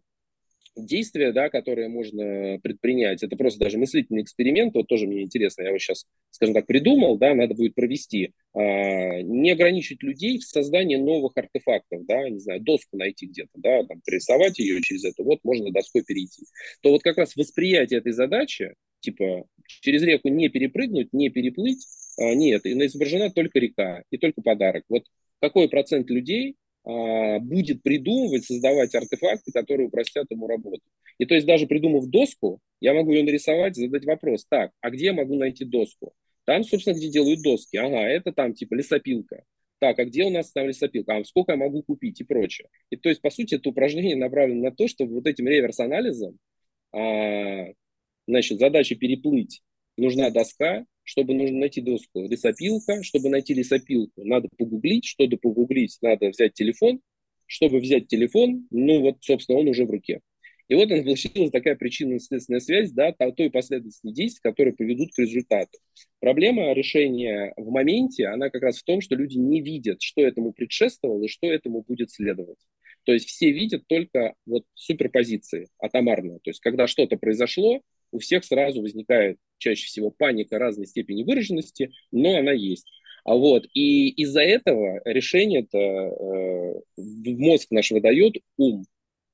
действия, 0.78 1.32
да, 1.32 1.50
которые 1.50 1.90
можно 1.90 2.60
предпринять, 2.62 3.24
это 3.24 3.36
просто 3.36 3.60
даже 3.60 3.78
мыслительный 3.78 4.22
эксперимент, 4.22 4.74
вот 4.76 4.88
тоже 4.88 5.08
мне 5.08 5.24
интересно, 5.24 5.64
я 5.64 5.70
его 5.70 5.78
сейчас, 5.78 6.06
скажем 6.32 6.54
так, 6.54 6.66
придумал, 6.66 7.18
да, 7.18 7.34
надо 7.34 7.56
будет 7.56 7.76
провести, 7.76 8.34
а, 8.54 9.22
не 9.22 9.52
ограничить 9.52 10.04
людей 10.04 10.40
в 10.40 10.44
создании 10.44 10.96
новых 10.96 11.34
артефактов, 11.36 12.06
да, 12.06 12.30
не 12.30 12.40
знаю, 12.40 12.62
доску 12.62 12.98
найти 12.98 13.28
где-то, 13.28 13.52
да, 13.56 13.84
там, 13.86 14.02
пририсовать 14.06 14.60
ее 14.60 14.82
через 14.82 15.04
это, 15.06 15.24
вот 15.24 15.40
можно 15.44 15.72
доской 15.72 16.04
перейти. 16.04 16.46
То 16.82 16.92
вот 16.92 17.04
как 17.04 17.18
раз 17.18 17.36
восприятие 17.36 18.00
этой 18.00 18.12
задачи, 18.12 18.74
типа, 19.00 19.46
через 19.66 20.04
реку 20.04 20.30
не 20.30 20.50
перепрыгнуть, 20.50 21.14
не 21.14 21.30
переплыть, 21.30 21.86
а, 22.18 22.34
нет, 22.34 22.66
изображена 22.66 23.32
только 23.32 23.60
река 23.60 24.04
и 24.12 24.18
только 24.18 24.42
подарок. 24.42 24.84
Вот 24.90 25.04
какой 25.40 25.70
процент 25.70 26.10
людей 26.10 26.56
будет 26.88 27.84
придумывать, 27.84 28.46
создавать 28.46 28.96
артефакты, 28.96 29.52
которые 29.52 29.88
упростят 29.88 30.28
ему 30.30 30.48
работу. 30.48 30.84
И 31.18 31.26
то 31.26 31.36
есть 31.36 31.46
даже 31.46 31.68
придумав 31.68 32.06
доску, 32.06 32.60
я 32.80 32.94
могу 32.94 33.12
ее 33.12 33.24
нарисовать, 33.24 33.76
задать 33.76 34.06
вопрос, 34.06 34.46
так, 34.48 34.72
а 34.80 34.90
где 34.90 35.08
я 35.08 35.14
могу 35.14 35.36
найти 35.36 35.66
доску? 35.66 36.14
Там, 36.46 36.64
собственно, 36.64 36.96
где 36.96 37.10
делают 37.10 37.42
доски. 37.42 37.76
Ага, 37.76 38.08
это 38.08 38.32
там 38.32 38.54
типа 38.54 38.76
лесопилка. 38.76 39.44
Так, 39.80 40.00
а 40.00 40.06
где 40.06 40.24
у 40.24 40.30
нас 40.30 40.52
там 40.54 40.68
лесопилка? 40.68 41.18
А 41.18 41.24
сколько 41.26 41.52
я 41.52 41.58
могу 41.58 41.84
купить 41.84 42.22
и 42.22 42.24
прочее. 42.24 42.70
И 42.90 42.96
то 42.96 43.10
есть, 43.10 43.22
по 43.22 43.30
сути, 43.30 43.56
это 43.56 43.70
упражнение 43.70 44.16
направлено 44.16 44.70
на 44.70 44.72
то, 44.72 44.88
чтобы 44.88 45.16
вот 45.16 45.28
этим 45.28 45.46
реверс-анализом, 45.46 46.38
а, 46.94 47.66
значит, 48.28 48.60
задача 48.60 48.96
переплыть 48.96 49.62
нужна 49.98 50.30
доска, 50.30 50.86
чтобы 51.08 51.34
нужно 51.34 51.60
найти 51.60 51.80
доску, 51.80 52.28
лесопилка, 52.28 53.02
чтобы 53.02 53.30
найти 53.30 53.54
лесопилку, 53.54 54.26
надо 54.26 54.50
погуглить, 54.58 55.06
чтобы 55.06 55.38
погуглить, 55.38 55.98
надо 56.02 56.28
взять 56.30 56.54
телефон, 56.54 57.00
чтобы 57.46 57.80
взять 57.80 58.08
телефон, 58.08 58.68
ну 58.72 59.00
вот, 59.00 59.18
собственно, 59.22 59.58
он 59.60 59.70
уже 59.70 59.86
в 59.86 59.90
руке. 59.90 60.20
И 60.68 60.76
вот 60.76 60.92
она 60.92 61.02
получилась 61.02 61.50
такая 61.50 61.78
причинно-следственная 61.78 62.60
связь, 62.60 62.92
да, 62.92 63.14
той 63.14 63.50
последовательности 63.50 64.12
действий, 64.12 64.42
которые 64.44 64.74
поведут 64.74 65.14
к 65.14 65.20
результату. 65.20 65.80
Проблема 66.20 66.74
решения 66.74 67.54
в 67.56 67.72
моменте, 67.72 68.28
она 68.28 68.50
как 68.50 68.64
раз 68.64 68.80
в 68.80 68.84
том, 68.84 69.00
что 69.00 69.16
люди 69.16 69.38
не 69.38 69.62
видят, 69.62 70.02
что 70.02 70.20
этому 70.22 70.52
предшествовало 70.52 71.24
и 71.24 71.30
что 71.30 71.48
этому 71.48 71.84
будет 71.88 72.12
следовать. 72.12 72.60
То 73.06 73.14
есть 73.14 73.30
все 73.30 73.50
видят 73.54 73.88
только 73.88 74.34
вот 74.46 74.66
суперпозиции, 74.74 75.70
атомарно. 75.80 76.40
То 76.40 76.50
есть 76.50 76.60
когда 76.60 76.86
что-то 76.86 77.16
произошло, 77.16 77.82
у 78.12 78.20
всех 78.20 78.46
сразу 78.46 78.82
возникает 78.82 79.38
чаще 79.58 79.86
всего 79.86 80.12
паника 80.12 80.60
разной 80.60 80.88
степени 80.88 81.24
выраженности, 81.24 81.92
но 82.12 82.38
она 82.38 82.52
есть. 82.52 82.88
А 83.24 83.36
вот, 83.36 83.66
и 83.74 84.10
из-за 84.10 84.42
этого 84.42 85.02
решение-то 85.04 85.78
э, 85.78 86.82
в 86.96 87.40
мозг 87.40 87.72
наш 87.72 87.92
выдает 87.92 88.36
ум. 88.58 88.86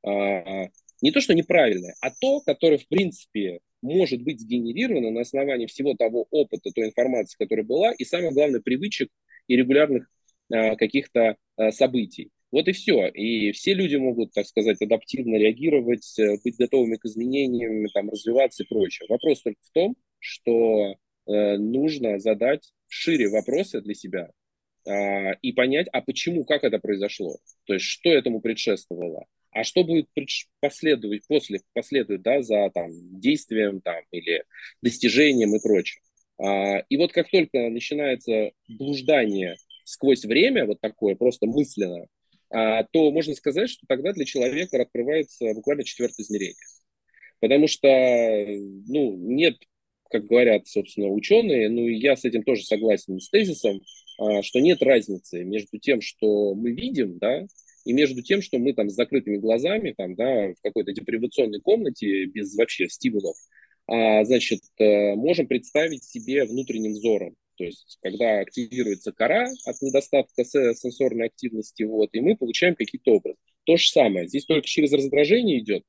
А, 0.05 0.67
не 1.01 1.11
то, 1.11 1.21
что 1.21 1.33
неправильное, 1.33 1.95
а 2.01 2.09
то, 2.09 2.41
которое, 2.41 2.77
в 2.77 2.87
принципе, 2.87 3.59
может 3.81 4.21
быть 4.23 4.39
сгенерировано 4.39 5.11
на 5.11 5.21
основании 5.21 5.67
всего 5.67 5.93
того 5.93 6.25
опыта, 6.31 6.71
той 6.71 6.87
информации, 6.87 7.37
которая 7.37 7.65
была, 7.65 7.91
и 7.91 8.03
самое 8.05 8.31
главное, 8.31 8.61
привычек 8.61 9.09
и 9.47 9.55
регулярных 9.55 10.09
а, 10.51 10.75
каких-то 10.75 11.35
а, 11.55 11.71
событий. 11.71 12.31
Вот 12.53 12.67
и 12.67 12.71
все. 12.71 13.07
И 13.07 13.51
все 13.51 13.73
люди 13.73 13.95
могут, 13.95 14.31
так 14.31 14.45
сказать, 14.45 14.79
адаптивно 14.79 15.37
реагировать, 15.37 16.07
э, 16.19 16.37
быть 16.43 16.55
готовыми 16.55 16.97
к 16.97 17.05
изменениям, 17.05 17.87
там, 17.95 18.11
развиваться 18.11 18.61
и 18.61 18.67
прочее. 18.67 19.07
Вопрос 19.09 19.41
только 19.41 19.59
в 19.63 19.71
том, 19.71 19.95
что 20.19 20.91
э, 21.25 21.57
нужно 21.57 22.19
задать 22.19 22.71
шире 22.87 23.29
вопросы 23.29 23.81
для 23.81 23.95
себя 23.95 24.29
э, 24.85 25.35
и 25.41 25.51
понять, 25.53 25.87
а 25.91 26.03
почему, 26.03 26.45
как 26.45 26.63
это 26.63 26.77
произошло. 26.77 27.37
То 27.65 27.73
есть, 27.73 27.85
что 27.85 28.11
этому 28.11 28.39
предшествовало. 28.39 29.25
А 29.49 29.63
что 29.63 29.83
будет 29.83 30.07
последовать, 30.59 31.25
после, 31.27 31.61
последует 31.73 32.21
да, 32.21 32.43
за 32.43 32.69
там, 32.71 32.91
действием 33.19 33.81
там, 33.81 34.03
или 34.11 34.43
достижением 34.83 35.55
и 35.55 35.59
прочее. 35.59 36.03
А, 36.37 36.83
и 36.87 36.97
вот 36.97 37.13
как 37.13 37.31
только 37.31 37.69
начинается 37.69 38.51
блуждание 38.67 39.55
сквозь 39.85 40.23
время, 40.23 40.67
вот 40.67 40.79
такое, 40.81 41.15
просто 41.15 41.47
мысленно, 41.47 42.05
то 42.53 43.11
можно 43.11 43.33
сказать, 43.33 43.69
что 43.69 43.85
тогда 43.87 44.13
для 44.13 44.25
человека 44.25 44.81
открывается 44.81 45.53
буквально 45.55 45.83
четвертое 45.83 46.23
измерение. 46.23 46.55
Потому 47.39 47.67
что 47.67 47.87
ну, 47.87 49.17
нет, 49.17 49.55
как 50.13 50.27
говорят, 50.27 50.67
собственно, 50.67 51.07
ученые, 51.07 51.69
ну 51.69 51.87
и 51.87 51.95
я 51.95 52.15
с 52.15 52.23
этим 52.23 52.43
тоже 52.43 52.63
согласен 52.63 53.19
с 53.19 53.29
тезисом, 53.29 53.81
а, 54.19 54.43
что 54.43 54.59
нет 54.59 54.81
разницы 54.81 55.43
между 55.43 55.79
тем, 55.79 56.01
что 56.01 56.53
мы 56.53 56.71
видим, 56.71 57.17
да, 57.17 57.45
и 57.83 57.93
между 57.93 58.21
тем, 58.21 58.41
что 58.41 58.59
мы 58.59 58.73
там 58.73 58.89
с 58.89 58.93
закрытыми 58.93 59.37
глазами, 59.37 59.93
там, 59.97 60.15
да, 60.15 60.53
в 60.53 60.61
какой-то 60.61 60.93
депривационной 60.93 61.59
комнате 61.59 62.25
без 62.25 62.55
вообще 62.55 62.87
стимулов, 62.87 63.35
а, 63.87 64.23
значит, 64.23 64.61
э, 64.79 65.15
можем 65.15 65.47
представить 65.47 66.03
себе 66.03 66.45
внутренним 66.45 66.93
взором. 66.93 67.35
То 67.55 67.65
есть, 67.65 67.97
когда 68.01 68.39
активируется 68.39 69.11
кора 69.11 69.47
от 69.65 69.81
недостатка 69.81 70.43
сенсорной 70.43 71.27
активности, 71.27 71.83
вот, 71.83 72.09
и 72.13 72.19
мы 72.19 72.35
получаем 72.35 72.75
какие-то 72.75 73.11
образы. 73.11 73.37
То 73.65 73.77
же 73.77 73.87
самое. 73.87 74.27
Здесь 74.27 74.45
только 74.45 74.67
через 74.67 74.91
раздражение 74.91 75.59
идет, 75.59 75.83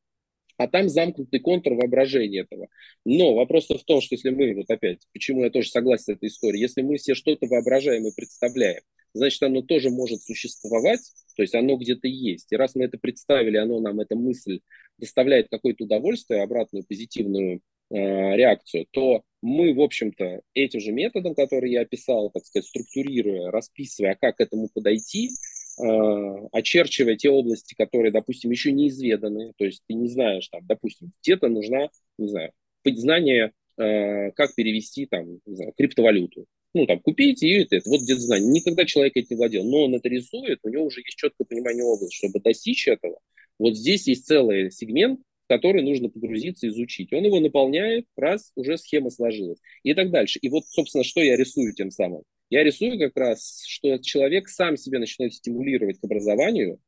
а 0.56 0.68
там 0.68 0.88
замкнутый 0.88 1.40
контур 1.40 1.74
воображения 1.74 2.40
этого. 2.40 2.68
Но 3.04 3.34
вопрос 3.34 3.68
в 3.68 3.84
том, 3.84 4.00
что 4.00 4.14
если 4.14 4.30
мы, 4.30 4.54
вот 4.54 4.70
опять, 4.70 5.00
почему 5.12 5.42
я 5.44 5.50
тоже 5.50 5.70
согласен 5.70 6.04
с 6.04 6.08
этой 6.10 6.28
историей, 6.28 6.62
если 6.62 6.82
мы 6.82 6.96
все 6.96 7.14
что-то 7.14 7.46
воображаем 7.46 8.06
и 8.06 8.14
представляем, 8.14 8.82
значит, 9.14 9.42
оно 9.42 9.62
тоже 9.62 9.90
может 9.90 10.22
существовать, 10.22 11.00
то 11.36 11.42
есть 11.42 11.54
оно 11.54 11.76
где-то 11.76 12.06
есть. 12.06 12.52
И 12.52 12.56
раз 12.56 12.74
мы 12.74 12.84
это 12.84 12.98
представили, 12.98 13.56
оно 13.56 13.80
нам, 13.80 14.00
эта 14.00 14.14
мысль 14.14 14.60
доставляет 14.98 15.48
какое-то 15.50 15.84
удовольствие, 15.84 16.42
обратную 16.42 16.84
позитивную 16.84 17.60
реакцию, 17.96 18.86
то 18.90 19.22
мы, 19.44 19.74
в 19.74 19.80
общем-то, 19.80 20.40
этим 20.54 20.80
же 20.80 20.90
методом, 20.90 21.34
который 21.34 21.70
я 21.70 21.82
описал, 21.82 22.30
так 22.30 22.46
сказать, 22.46 22.66
структурируя, 22.66 23.50
расписывая, 23.50 24.12
а 24.12 24.16
как 24.16 24.38
к 24.38 24.40
этому 24.40 24.70
подойти, 24.72 25.30
э, 25.78 26.48
очерчивая 26.50 27.16
те 27.16 27.28
области, 27.28 27.74
которые, 27.74 28.10
допустим, 28.10 28.50
еще 28.50 28.72
не 28.72 28.88
изведаны, 28.88 29.52
то 29.58 29.66
есть 29.66 29.82
ты 29.86 29.94
не 29.94 30.08
знаешь, 30.08 30.48
там, 30.48 30.62
допустим, 30.66 31.12
где-то 31.22 31.48
нужна, 31.48 31.90
не 32.16 32.28
знаю, 32.28 32.52
знание, 32.86 33.52
э, 33.76 34.30
как 34.32 34.54
перевести, 34.54 35.04
там, 35.04 35.40
не 35.44 35.54
знаю, 35.54 35.72
криптовалюту. 35.76 36.46
Ну, 36.72 36.86
там, 36.86 36.98
купить 37.00 37.42
и 37.42 37.50
это, 37.50 37.76
это, 37.76 37.88
вот 37.88 38.00
где-то 38.00 38.20
знание. 38.20 38.50
Никогда 38.50 38.84
человек 38.84 39.16
этим 39.16 39.36
владел, 39.36 39.62
но 39.62 39.84
он 39.84 39.94
это 39.94 40.08
рисует, 40.08 40.58
у 40.62 40.70
него 40.70 40.86
уже 40.86 41.00
есть 41.00 41.16
четкое 41.16 41.46
понимание 41.46 41.84
области. 41.84 42.16
Чтобы 42.16 42.40
достичь 42.40 42.88
этого, 42.88 43.20
вот 43.58 43.76
здесь 43.76 44.08
есть 44.08 44.26
целый 44.26 44.70
сегмент, 44.70 45.20
который 45.48 45.82
нужно 45.82 46.08
погрузиться, 46.08 46.68
изучить. 46.68 47.12
Он 47.12 47.24
его 47.24 47.40
наполняет, 47.40 48.06
раз, 48.16 48.52
уже 48.54 48.78
схема 48.78 49.10
сложилась. 49.10 49.58
И 49.82 49.94
так 49.94 50.10
дальше. 50.10 50.38
И 50.40 50.48
вот, 50.48 50.64
собственно, 50.66 51.04
что 51.04 51.22
я 51.22 51.36
рисую 51.36 51.74
тем 51.74 51.90
самым? 51.90 52.22
Я 52.50 52.62
рисую 52.62 52.98
как 52.98 53.16
раз, 53.16 53.64
что 53.66 53.98
человек 53.98 54.48
сам 54.48 54.76
себя 54.76 54.98
начинает 54.98 55.34
стимулировать 55.34 55.98
к 55.98 56.04
образованию, 56.04 56.78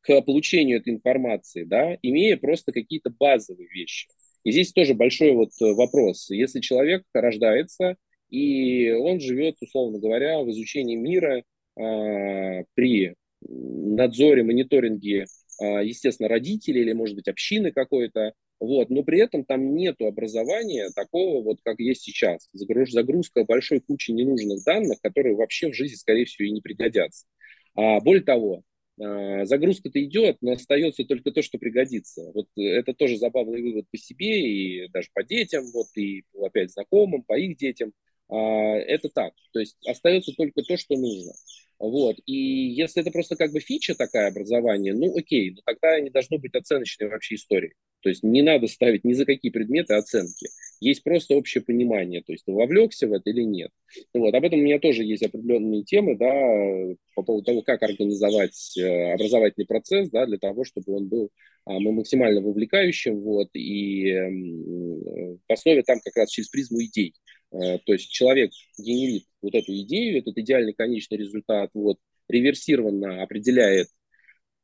к 0.00 0.20
получению 0.22 0.78
этой 0.78 0.92
информации, 0.92 1.64
да, 1.64 1.96
имея 2.02 2.36
просто 2.36 2.72
какие-то 2.72 3.10
базовые 3.10 3.68
вещи. 3.68 4.08
И 4.44 4.50
здесь 4.50 4.72
тоже 4.72 4.94
большой 4.94 5.32
вот 5.32 5.50
э, 5.60 5.72
вопрос. 5.72 6.28
Если 6.30 6.60
человек 6.60 7.04
рождается, 7.14 7.96
и 8.28 8.90
он 8.90 9.20
живет, 9.20 9.56
условно 9.60 9.98
говоря, 9.98 10.40
в 10.40 10.50
изучении 10.50 10.96
мира 10.96 11.44
э, 11.76 12.64
при 12.74 13.14
надзоре, 13.48 14.42
мониторинге 14.42 15.26
естественно, 15.64 16.28
родители 16.28 16.80
или, 16.80 16.92
может 16.92 17.16
быть, 17.16 17.28
общины 17.28 17.72
какой-то, 17.72 18.32
вот, 18.60 18.90
но 18.90 19.02
при 19.02 19.18
этом 19.18 19.44
там 19.44 19.74
нет 19.74 20.00
образования 20.00 20.90
такого, 20.94 21.42
вот 21.42 21.58
как 21.64 21.80
есть 21.80 22.02
сейчас. 22.02 22.48
Загрузка 22.52 23.44
большой 23.44 23.80
кучи 23.80 24.12
ненужных 24.12 24.64
данных, 24.64 25.00
которые 25.02 25.34
вообще 25.34 25.70
в 25.70 25.74
жизни, 25.74 25.96
скорее 25.96 26.26
всего, 26.26 26.46
и 26.46 26.52
не 26.52 26.60
пригодятся. 26.60 27.26
А 27.74 28.00
более 28.00 28.22
того, 28.22 28.62
а, 29.00 29.44
загрузка-то 29.46 30.02
идет, 30.04 30.36
но 30.42 30.52
остается 30.52 31.04
только 31.04 31.32
то, 31.32 31.42
что 31.42 31.58
пригодится. 31.58 32.30
Вот 32.34 32.46
это 32.56 32.94
тоже 32.94 33.16
забавный 33.16 33.62
вывод 33.62 33.86
по 33.90 33.96
себе 33.96 34.40
и 34.40 34.88
даже 34.88 35.08
по 35.12 35.24
детям, 35.24 35.64
вот 35.72 35.86
и 35.96 36.24
опять 36.40 36.70
знакомым, 36.72 37.22
по 37.22 37.38
их 37.38 37.56
детям. 37.56 37.92
А, 38.32 38.76
это 38.78 39.10
так. 39.10 39.34
То 39.52 39.60
есть 39.60 39.76
остается 39.86 40.32
только 40.32 40.62
то, 40.62 40.76
что 40.78 40.96
нужно. 40.96 41.32
Вот. 41.78 42.16
И 42.26 42.34
если 42.34 43.02
это 43.02 43.10
просто 43.10 43.36
как 43.36 43.52
бы 43.52 43.60
фича 43.60 43.94
такая 43.94 44.28
образование, 44.28 44.94
ну 44.94 45.14
окей, 45.16 45.50
но 45.50 45.60
тогда 45.66 46.00
не 46.00 46.10
должно 46.10 46.38
быть 46.38 46.54
оценочной 46.54 47.08
вообще 47.08 47.34
истории. 47.34 47.74
То 48.00 48.08
есть 48.08 48.22
не 48.22 48.40
надо 48.42 48.68
ставить 48.68 49.04
ни 49.04 49.12
за 49.12 49.26
какие 49.26 49.50
предметы 49.50 49.94
оценки. 49.94 50.48
Есть 50.82 51.04
просто 51.04 51.36
общее 51.36 51.62
понимание, 51.62 52.22
то 52.22 52.32
есть 52.32 52.44
ты 52.44 52.50
вовлекся 52.50 53.06
в 53.06 53.12
это 53.12 53.30
или 53.30 53.42
нет. 53.42 53.70
Вот. 54.12 54.34
Об 54.34 54.42
этом 54.42 54.58
у 54.58 54.62
меня 54.62 54.80
тоже 54.80 55.04
есть 55.04 55.22
определенные 55.22 55.84
темы, 55.84 56.16
да, 56.16 56.26
по 57.14 57.22
поводу 57.22 57.44
того, 57.44 57.62
как 57.62 57.84
организовать 57.84 58.76
э, 58.76 59.12
образовательный 59.12 59.66
процесс, 59.66 60.10
да, 60.10 60.26
для 60.26 60.38
того, 60.38 60.64
чтобы 60.64 60.96
он 60.96 61.06
был 61.06 61.30
а, 61.66 61.78
максимально 61.78 62.40
вовлекающим, 62.40 63.20
вот, 63.20 63.50
и 63.54 64.12
в 65.48 65.52
основе 65.52 65.84
там 65.84 66.00
как 66.04 66.16
раз 66.16 66.30
через 66.30 66.48
призму 66.48 66.82
идей. 66.82 67.14
Э, 67.52 67.78
то 67.86 67.92
есть 67.92 68.10
человек 68.10 68.50
генерит 68.76 69.26
вот 69.40 69.54
эту 69.54 69.72
идею, 69.82 70.18
этот 70.18 70.36
идеальный 70.36 70.72
конечный 70.72 71.18
результат, 71.18 71.70
вот, 71.74 71.98
реверсированно 72.26 73.22
определяет 73.22 73.86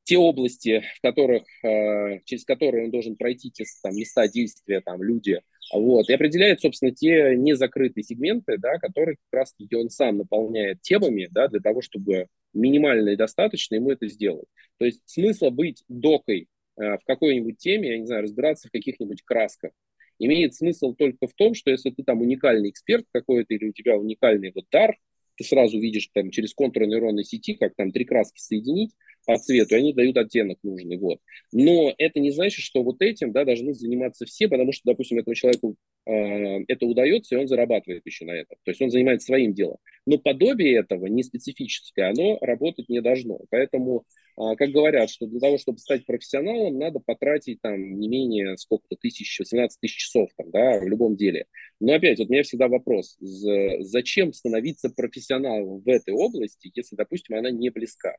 те 0.09 0.17
области, 0.17 0.83
в 0.97 1.03
которых, 1.03 1.43
э, 1.63 2.21
через 2.25 2.47
которые 2.47 2.87
он 2.87 2.91
должен 2.91 3.15
пройти, 3.15 3.51
те 3.51 3.65
там, 3.83 3.95
места 3.95 4.27
действия, 4.27 4.81
там, 4.81 5.03
люди, 5.03 5.43
вот, 5.71 6.09
и 6.09 6.15
определяет, 6.15 6.63
собственно, 6.63 6.93
те 6.93 7.37
незакрытые 7.37 8.05
сегменты, 8.05 8.57
да, 8.57 8.79
которые 8.79 9.17
как 9.17 9.41
раз-таки 9.41 9.77
он 9.77 9.91
сам 9.91 10.17
наполняет 10.17 10.81
темами, 10.81 11.29
да, 11.31 11.49
для 11.49 11.61
того, 11.61 11.83
чтобы 11.83 12.29
минимально 12.55 13.11
и 13.11 13.17
достаточно 13.17 13.75
ему 13.75 13.91
это 13.91 14.09
сделать. 14.09 14.49
То 14.79 14.87
есть 14.87 15.03
смысла 15.05 15.51
быть 15.51 15.85
докой 15.89 16.49
э, 16.79 16.97
в 16.97 17.05
какой-нибудь 17.07 17.59
теме, 17.59 17.91
я 17.91 17.99
не 17.99 18.07
знаю, 18.07 18.23
разбираться 18.23 18.69
в 18.69 18.71
каких-нибудь 18.71 19.21
красках, 19.25 19.73
имеет 20.19 20.55
смысл 20.55 20.95
только 20.95 21.27
в 21.27 21.35
том, 21.35 21.53
что 21.53 21.71
если 21.71 21.91
ты 21.91 22.03
там 22.03 22.23
уникальный 22.23 22.71
эксперт 22.71 23.05
какой-то 23.13 23.53
или 23.53 23.67
у 23.69 23.73
тебя 23.73 23.99
уникальный 23.99 24.53
вот 24.55 24.65
дар, 24.73 24.97
ты 25.37 25.45
сразу 25.45 25.79
видишь 25.79 26.09
там 26.15 26.31
через 26.31 26.55
контуры 26.55 26.87
нейронной 26.87 27.25
сети, 27.25 27.55
как 27.55 27.75
там 27.77 27.93
три 27.93 28.07
краски 28.07 28.41
соединить, 28.41 28.93
по 29.29 29.37
цвету, 29.37 29.75
и 29.75 29.79
они 29.79 29.93
дают 29.93 30.17
оттенок 30.17 30.57
нужный. 30.63 30.97
Вот. 30.97 31.19
Но 31.53 31.93
это 31.99 32.19
не 32.19 32.31
значит, 32.31 32.65
что 32.65 32.83
вот 32.83 33.03
этим 33.03 33.31
да, 33.33 33.45
должны 33.45 33.75
заниматься 33.75 34.25
все, 34.25 34.49
потому 34.49 34.73
что, 34.73 34.85
допустим, 34.87 35.19
этому 35.19 35.35
человеку 35.35 35.77
э, 36.07 36.65
это 36.67 36.87
удается, 36.87 37.35
и 37.35 37.39
он 37.39 37.47
зарабатывает 37.47 38.07
еще 38.07 38.25
на 38.25 38.31
этом. 38.31 38.57
То 38.65 38.71
есть 38.71 38.81
он 38.81 38.89
занимается 38.89 39.27
своим 39.27 39.53
делом. 39.53 39.77
Но 40.07 40.17
подобие 40.17 40.79
этого, 40.79 41.05
не 41.09 41.23
специфическое, 41.23 42.09
оно 42.09 42.39
работать 42.41 42.89
не 42.89 43.03
должно. 43.03 43.39
Поэтому, 43.51 44.07
э, 44.39 44.57
как 44.57 44.71
говорят, 44.71 45.11
что 45.11 45.27
для 45.27 45.41
того, 45.41 45.59
чтобы 45.59 45.77
стать 45.77 46.07
профессионалом, 46.07 46.79
надо 46.79 46.99
потратить 46.99 47.61
там 47.61 48.01
не 48.01 48.09
менее 48.09 48.57
сколько-то 48.57 48.97
тысяч, 48.97 49.39
18 49.39 49.79
тысяч 49.79 50.07
часов 50.07 50.31
там, 50.39 50.51
да, 50.51 50.81
в 50.81 50.89
любом 50.89 51.17
деле. 51.17 51.45
Но 51.81 51.93
опять, 51.93 52.19
вот 52.19 52.31
у 52.31 52.33
меня 52.33 52.45
всегда 52.45 52.69
вопрос, 52.69 53.19
зачем 53.21 54.33
становиться 54.33 54.89
профессионалом 54.89 55.81
в 55.81 55.89
этой 55.91 56.15
области, 56.15 56.73
если, 56.75 56.97
допустим, 56.97 57.37
она 57.37 57.51
не 57.51 57.69
близка? 57.69 58.17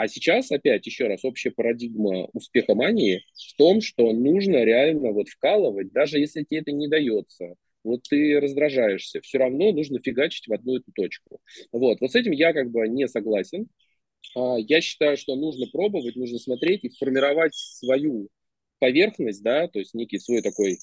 А 0.00 0.08
сейчас, 0.08 0.50
опять, 0.50 0.86
еще 0.86 1.08
раз, 1.08 1.26
общая 1.26 1.50
парадигма 1.50 2.26
успеха 2.32 2.74
мании 2.74 3.22
в 3.34 3.54
том, 3.58 3.82
что 3.82 4.14
нужно 4.14 4.64
реально 4.64 5.12
вот 5.12 5.28
вкалывать, 5.28 5.92
даже 5.92 6.18
если 6.18 6.42
тебе 6.42 6.60
это 6.60 6.72
не 6.72 6.88
дается. 6.88 7.54
Вот 7.84 8.04
ты 8.08 8.40
раздражаешься, 8.40 9.20
все 9.20 9.36
равно 9.36 9.72
нужно 9.72 9.98
фигачить 10.02 10.48
в 10.48 10.54
одну 10.54 10.76
эту 10.76 10.90
точку. 10.92 11.40
Вот, 11.70 12.00
вот 12.00 12.10
с 12.10 12.14
этим 12.14 12.32
я 12.32 12.54
как 12.54 12.70
бы 12.70 12.88
не 12.88 13.08
согласен. 13.08 13.68
А, 14.34 14.56
я 14.56 14.80
считаю, 14.80 15.18
что 15.18 15.36
нужно 15.36 15.66
пробовать, 15.70 16.16
нужно 16.16 16.38
смотреть 16.38 16.82
и 16.84 16.96
формировать 16.96 17.54
свою 17.54 18.30
поверхность, 18.78 19.42
да, 19.42 19.68
то 19.68 19.80
есть 19.80 19.92
некий 19.92 20.18
свой 20.18 20.40
такой 20.40 20.78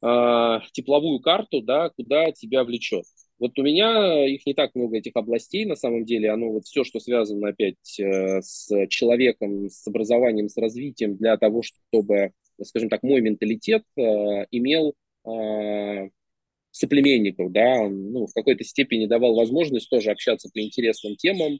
э, 0.00 0.58
тепловую 0.72 1.20
карту, 1.20 1.60
да, 1.60 1.90
куда 1.90 2.32
тебя 2.32 2.64
влечет. 2.64 3.04
Вот 3.38 3.58
у 3.58 3.62
меня 3.62 4.26
их 4.26 4.46
не 4.46 4.54
так 4.54 4.74
много, 4.74 4.96
этих 4.96 5.12
областей, 5.14 5.66
на 5.66 5.76
самом 5.76 6.04
деле. 6.04 6.30
Оно 6.30 6.50
вот 6.50 6.64
все, 6.64 6.84
что 6.84 7.00
связано 7.00 7.48
опять 7.48 8.00
э, 8.00 8.40
с 8.40 8.68
человеком, 8.88 9.68
с 9.68 9.86
образованием, 9.86 10.48
с 10.48 10.56
развитием 10.56 11.16
для 11.16 11.36
того, 11.36 11.62
чтобы, 11.62 12.32
скажем 12.62 12.88
так, 12.88 13.02
мой 13.02 13.20
менталитет 13.20 13.82
э, 13.96 14.00
имел 14.50 14.94
э, 15.26 16.08
соплеменников, 16.70 17.52
да, 17.52 17.88
ну, 17.88 18.26
в 18.26 18.32
какой-то 18.32 18.64
степени 18.64 19.06
давал 19.06 19.34
возможность 19.34 19.90
тоже 19.90 20.10
общаться 20.10 20.48
по 20.52 20.60
интересным 20.60 21.16
темам, 21.16 21.58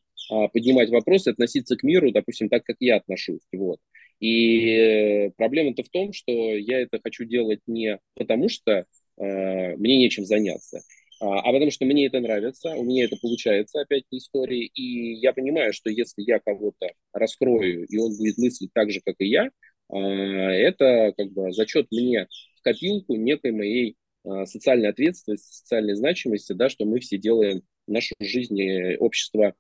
поднимать 0.53 0.91
вопросы, 0.91 1.29
относиться 1.29 1.77
к 1.77 1.83
миру, 1.83 2.11
допустим, 2.11 2.49
так, 2.49 2.65
как 2.65 2.77
я 2.81 2.97
отношусь, 2.97 3.41
вот. 3.53 3.79
И 4.21 5.31
проблема-то 5.37 5.83
в 5.83 5.89
том, 5.89 6.13
что 6.13 6.33
я 6.33 6.81
это 6.81 7.01
хочу 7.03 7.25
делать 7.25 7.61
не 7.67 7.99
потому, 8.15 8.49
что 8.49 8.87
э, 9.19 9.77
мне 9.77 9.99
нечем 9.99 10.25
заняться, 10.25 10.81
а, 11.21 11.41
а 11.41 11.53
потому 11.53 11.71
что 11.71 11.85
мне 11.87 12.07
это 12.07 12.21
нравится, 12.21 12.75
у 12.75 12.85
меня 12.85 13.05
это 13.05 13.17
получается, 13.17 13.81
опять 13.81 14.05
истории, 14.11 14.67
и 14.67 15.15
я 15.15 15.33
понимаю, 15.33 15.73
что 15.73 15.89
если 15.91 16.23
я 16.23 16.41
кого-то 16.41 16.89
раскрою, 17.13 17.87
и 17.87 17.97
он 17.97 18.17
будет 18.17 18.37
мыслить 18.39 18.71
так 18.75 18.91
же, 18.91 19.01
как 19.05 19.17
и 19.19 19.27
я, 19.27 19.51
а, 19.89 19.99
это 19.99 21.15
как 21.17 21.33
бы 21.33 21.53
зачет 21.53 21.87
мне 21.91 22.27
в 22.57 22.63
копилку 22.63 23.15
некой 23.15 23.53
моей 23.53 23.97
а, 24.25 24.45
социальной 24.45 24.91
ответственности, 24.91 25.47
социальной 25.47 25.95
значимости, 25.95 26.53
да, 26.53 26.69
что 26.69 26.85
мы 26.85 27.01
все 27.01 27.17
делаем 27.17 27.63
нашу 27.87 28.15
жизнь 28.21 28.59
и 28.59 28.97
общество 28.97 29.55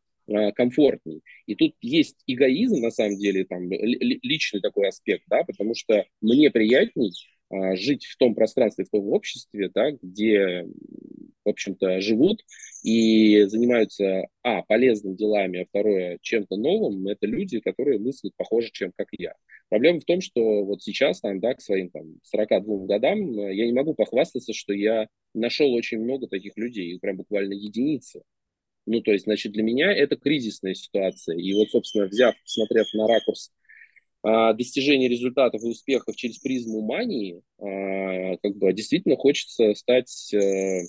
комфортней. 0.57 1.23
И 1.47 1.55
тут 1.55 1.77
есть 1.81 2.16
эгоизм, 2.27 2.83
на 2.83 2.91
самом 2.91 3.16
деле, 3.16 3.45
там, 3.45 3.70
личный 3.70 4.61
такой 4.61 4.89
аспект, 4.89 5.23
да, 5.28 5.45
потому 5.45 5.77
что 5.77 6.05
мне 6.20 6.51
приятней 6.51 7.12
жить 7.77 8.07
в 8.07 8.16
том 8.16 8.35
пространстве, 8.35 8.87
в 8.87 8.91
том 8.91 9.07
обществе, 9.12 9.70
да, 9.73 9.93
где 9.93 10.66
в 11.47 11.48
общем-то, 11.48 12.01
живут 12.01 12.44
и 12.82 13.44
занимаются, 13.44 14.27
а, 14.43 14.62
полезными 14.62 15.16
делами, 15.16 15.62
а 15.62 15.66
второе, 15.66 16.18
чем-то 16.20 16.56
новым, 16.56 17.06
это 17.06 17.27
люди, 17.27 17.60
которые 17.60 17.98
мыслят 17.98 18.32
похоже, 18.36 18.70
чем 18.73 18.93
как 18.97 19.09
я. 19.12 19.35
Проблема 19.68 20.01
в 20.01 20.05
том, 20.05 20.20
что 20.20 20.64
вот 20.64 20.82
сейчас, 20.82 21.20
там, 21.20 21.40
да, 21.40 21.55
к 21.55 21.60
своим 21.60 21.90
там, 21.90 22.20
42 22.23 22.86
годам, 22.86 23.32
я 23.48 23.66
не 23.66 23.73
могу 23.73 23.94
похвастаться, 23.94 24.52
что 24.52 24.73
я 24.73 25.09
нашел 25.35 25.73
очень 25.73 26.01
много 26.01 26.28
таких 26.28 26.56
людей, 26.56 26.98
прям 27.01 27.16
буквально 27.16 27.55
единицы. 27.55 28.23
Ну, 28.86 29.01
то 29.01 29.12
есть, 29.12 29.24
значит, 29.24 29.52
для 29.52 29.64
меня 29.64 29.93
это 29.93 30.16
кризисная 30.16 30.74
ситуация. 30.74 31.36
И 31.36 31.52
вот, 31.55 31.70
собственно, 31.70 32.06
взяв, 32.06 32.35
посмотрев 32.43 32.86
на 32.94 33.09
ракурс 33.09 33.51
а, 34.23 34.52
достижения 34.52 35.09
результатов 35.09 35.62
и 35.62 35.66
успехов 35.66 36.16
через 36.16 36.39
призму 36.39 36.82
мании, 36.82 37.43
а, 37.59 38.36
как 38.36 38.56
бы 38.56 38.73
действительно 38.73 39.16
хочется 39.16 39.74
стать 39.74 40.32
э, 40.35 40.82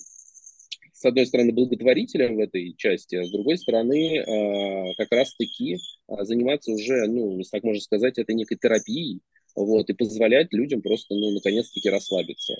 с 0.98 1.04
одной 1.04 1.26
стороны, 1.26 1.52
благотворителем 1.52 2.34
в 2.34 2.40
этой 2.40 2.74
части, 2.76 3.14
а 3.14 3.24
с 3.24 3.30
другой 3.30 3.56
стороны, 3.56 4.18
а, 4.18 4.94
как 4.96 5.12
раз-таки 5.12 5.78
а, 6.08 6.24
заниматься 6.24 6.72
уже, 6.72 7.06
ну, 7.06 7.40
так 7.52 7.62
можно 7.62 7.80
сказать, 7.80 8.18
это 8.18 8.32
некой 8.32 8.58
терапией, 8.60 9.20
вот, 9.54 9.88
и 9.90 9.92
позволять 9.92 10.52
людям 10.52 10.82
просто, 10.82 11.14
ну, 11.14 11.30
наконец-таки 11.30 11.88
расслабиться. 11.88 12.54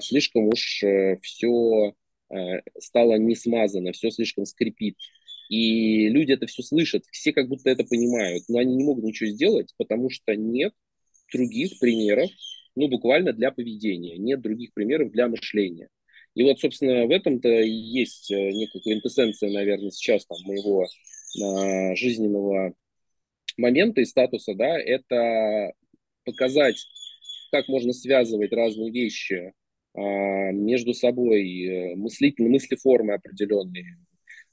Слишком 0.00 0.48
уж 0.48 0.82
э, 0.82 1.18
все 1.22 1.94
э, 2.28 2.60
стало 2.78 3.14
не 3.14 3.36
смазано, 3.36 3.92
все 3.92 4.10
слишком 4.10 4.46
скрипит. 4.46 4.96
И 5.48 6.08
люди 6.08 6.32
это 6.32 6.46
все 6.46 6.62
слышат, 6.62 7.04
все 7.12 7.32
как 7.32 7.48
будто 7.48 7.70
это 7.70 7.84
понимают, 7.84 8.44
но 8.48 8.58
они 8.58 8.74
не 8.76 8.84
могут 8.84 9.04
ничего 9.04 9.30
сделать, 9.30 9.74
потому 9.76 10.10
что 10.10 10.34
нет 10.34 10.72
других 11.32 11.78
примеров, 11.78 12.30
ну, 12.74 12.88
буквально 12.88 13.32
для 13.32 13.52
поведения, 13.52 14.18
нет 14.18 14.40
других 14.40 14.72
примеров 14.72 15.12
для 15.12 15.28
мышления. 15.28 15.88
И 16.40 16.42
вот, 16.42 16.58
собственно, 16.58 17.06
в 17.06 17.10
этом-то 17.10 17.50
и 17.50 17.68
есть 17.68 18.30
э, 18.30 18.50
некая 18.52 18.80
квинтэссенция, 18.80 19.50
наверное, 19.50 19.90
сейчас 19.90 20.24
там 20.24 20.38
моего 20.46 20.86
а, 21.42 21.94
жизненного 21.94 22.72
момента 23.58 24.00
и 24.00 24.06
статуса, 24.06 24.54
да, 24.54 24.80
это 24.80 25.74
показать, 26.24 26.76
как 27.50 27.68
можно 27.68 27.92
связывать 27.92 28.54
разные 28.54 28.90
вещи 28.90 29.52
а, 29.92 30.00
между 30.00 30.94
собой, 30.94 31.62
э, 31.62 31.96
мыслительные 31.96 32.52
мыслеформы 32.52 33.12
определенные, 33.12 33.98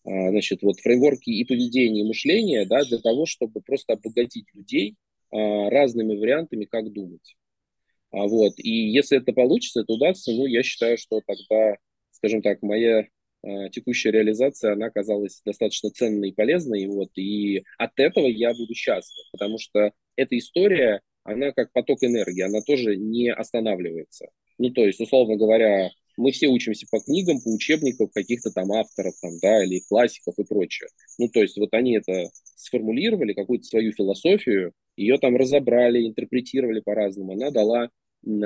а, 0.03 0.31
значит, 0.31 0.63
вот 0.63 0.81
фреймворки 0.81 1.29
и 1.29 1.45
поведение, 1.45 2.03
и 2.03 2.07
мышление, 2.09 2.65
да, 2.65 2.83
для 2.83 2.97
того, 2.97 3.25
чтобы 3.25 3.61
просто 3.61 3.93
обогатить 3.93 4.53
людей 4.53 4.97
а, 5.31 5.69
разными 5.69 6.17
вариантами, 6.17 6.65
как 6.65 6.91
думать. 6.91 7.36
А 8.11 8.25
вот, 8.27 8.53
и 8.57 8.69
если 8.69 9.17
это 9.17 9.33
получится, 9.33 9.81
это 9.81 9.93
удастся, 9.93 10.31
ну, 10.31 10.45
я 10.45 10.63
считаю, 10.63 10.97
что 10.97 11.21
тогда, 11.25 11.75
скажем 12.11 12.41
так, 12.41 12.61
моя 12.61 13.05
э, 13.43 13.69
текущая 13.71 14.11
реализация, 14.11 14.73
она 14.73 14.87
оказалась 14.87 15.41
достаточно 15.45 15.89
ценной 15.89 16.29
и 16.29 16.33
полезной, 16.33 16.87
вот, 16.87 17.09
и 17.15 17.63
от 17.77 17.91
этого 17.99 18.27
я 18.27 18.53
буду 18.53 18.73
счастлив, 18.73 19.25
потому 19.31 19.59
что 19.59 19.91
эта 20.15 20.37
история, 20.37 21.01
она 21.23 21.51
как 21.51 21.71
поток 21.73 22.03
энергии, 22.03 22.41
она 22.41 22.61
тоже 22.61 22.95
не 22.95 23.31
останавливается. 23.31 24.27
Ну, 24.57 24.69
то 24.71 24.85
есть, 24.85 24.99
условно 25.01 25.35
говоря, 25.35 25.89
мы 26.17 26.31
все 26.31 26.47
учимся 26.47 26.85
по 26.91 26.99
книгам, 26.99 27.39
по 27.41 27.49
учебникам 27.49 28.09
каких-то 28.09 28.51
там 28.51 28.71
авторов, 28.71 29.13
там, 29.21 29.31
да, 29.41 29.63
или 29.63 29.83
классиков 29.87 30.37
и 30.37 30.43
прочее. 30.43 30.89
Ну, 31.17 31.29
то 31.29 31.41
есть, 31.41 31.57
вот 31.57 31.73
они 31.73 31.95
это 31.95 32.29
сформулировали, 32.55 33.33
какую-то 33.33 33.65
свою 33.65 33.91
философию, 33.91 34.73
ее 34.97 35.19
там 35.19 35.37
разобрали, 35.37 36.05
интерпретировали 36.05 36.79
по-разному, 36.79 37.33
она 37.33 37.51
дала 37.51 37.89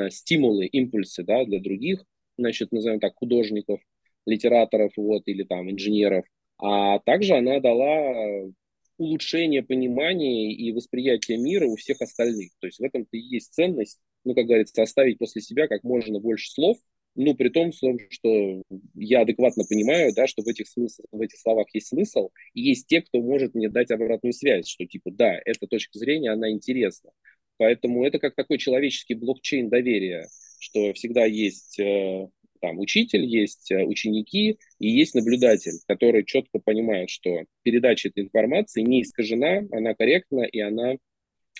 стимулы, 0.10 0.66
импульсы 0.66 1.24
да, 1.24 1.46
для 1.46 1.60
других, 1.60 2.04
значит, 2.38 2.72
назовем 2.72 3.00
так, 3.00 3.16
художников, 3.16 3.80
литераторов 4.26 4.92
вот, 4.98 5.24
или 5.26 5.44
там 5.44 5.72
инженеров, 5.72 6.26
а 6.58 7.00
также 7.00 7.36
она 7.36 7.60
дала 7.60 8.52
улучшение 8.98 9.64
понимания 9.64 10.54
и 10.54 10.72
восприятия 10.72 11.38
мира 11.38 11.66
у 11.66 11.76
всех 11.76 12.02
остальных. 12.02 12.52
То 12.60 12.68
есть 12.68 12.80
в 12.80 12.84
этом-то 12.84 13.18
и 13.18 13.20
есть 13.20 13.54
ценность, 13.54 14.00
ну, 14.24 14.36
как 14.36 14.46
говорится, 14.46 14.84
оставить 14.84 15.18
после 15.18 15.42
себя 15.42 15.68
как 15.68 15.84
можно 15.84 16.20
больше 16.20 16.52
слов, 16.52 16.78
ну, 17.16 17.36
при 17.36 17.50
том, 17.50 17.72
что 17.74 18.64
я 18.96 19.22
адекватно 19.22 19.64
понимаю, 19.68 20.14
да, 20.16 20.28
что 20.28 20.44
в 20.44 20.48
этих, 20.48 20.68
смысл, 20.68 21.04
в 21.12 21.22
этих 21.22 21.40
словах 21.40 21.68
есть 21.74 21.88
смысл, 21.88 22.30
и 22.54 22.62
есть 22.62 22.88
те, 22.88 23.02
кто 23.02 23.22
может 23.22 23.54
мне 23.54 23.70
дать 23.70 23.92
обратную 23.92 24.34
связь, 24.34 24.68
что 24.68 24.86
типа, 24.86 25.12
да, 25.12 25.40
эта 25.46 25.68
точка 25.68 26.00
зрения, 26.00 26.32
она 26.32 26.50
интересна. 26.50 27.12
Поэтому 27.58 28.06
это 28.06 28.18
как 28.18 28.36
такой 28.36 28.58
человеческий 28.58 29.14
блокчейн 29.14 29.70
доверия, 29.70 30.28
что 30.60 30.94
всегда 30.94 31.26
есть 31.26 31.80
э, 31.80 32.28
там 32.62 32.80
учитель, 32.80 33.26
есть 33.26 33.72
э, 33.72 33.84
ученики 33.84 34.58
и 34.80 34.90
есть 34.90 35.14
наблюдатель, 35.16 35.80
который 35.88 36.24
четко 36.24 36.60
понимает, 36.60 37.10
что 37.10 37.44
передача 37.64 38.10
этой 38.10 38.24
информации 38.24 38.82
не 38.82 39.02
искажена, 39.02 39.64
она 39.72 39.94
корректна 39.96 40.44
и 40.44 40.60
она 40.60 40.96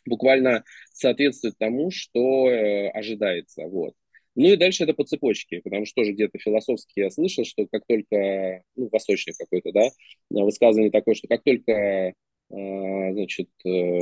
буквально 0.06 0.64
соответствует 0.94 1.58
тому, 1.58 1.92
что 1.92 2.50
э, 2.50 2.90
ожидается. 2.90 3.68
Вот. 3.68 3.94
Ну 4.36 4.48
и 4.48 4.56
дальше 4.56 4.84
это 4.86 4.94
по 4.94 5.04
цепочке, 5.04 5.62
потому 5.62 5.86
что 5.86 5.96
тоже 6.02 6.14
где-то 6.14 6.40
философски 6.40 7.02
я 7.02 7.10
слышал, 7.10 7.44
что 7.44 7.68
как 7.68 7.84
только, 7.86 8.64
ну, 8.76 8.88
восточный 8.90 9.34
какой-то, 9.38 9.72
да, 9.74 9.90
высказывание 10.30 10.90
такое, 10.92 11.16
что 11.16 11.28
как 11.28 11.44
только, 11.44 11.72
э, 11.74 12.14
значит, 12.50 13.50
э, 13.66 14.00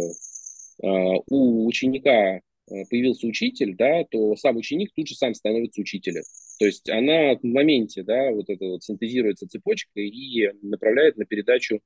у 0.82 1.66
ученика 1.68 2.42
появился 2.90 3.26
учитель, 3.28 3.76
да, 3.76 4.04
то 4.12 4.36
сам 4.36 4.58
ученик 4.58 4.92
тут 4.96 5.08
же 5.08 5.16
сам 5.16 5.34
становится 5.34 5.82
учителем. 5.82 6.24
То 6.60 6.66
есть 6.66 6.88
она 6.90 7.36
в 7.36 7.44
моменте, 7.44 8.04
да, 8.04 8.32
вот 8.32 8.50
это 8.50 8.66
вот 8.66 8.84
синтезируется 8.84 9.48
цепочка 9.48 10.00
и 10.00 10.52
направляет 10.62 11.18
на 11.18 11.26
передачу 11.26 11.80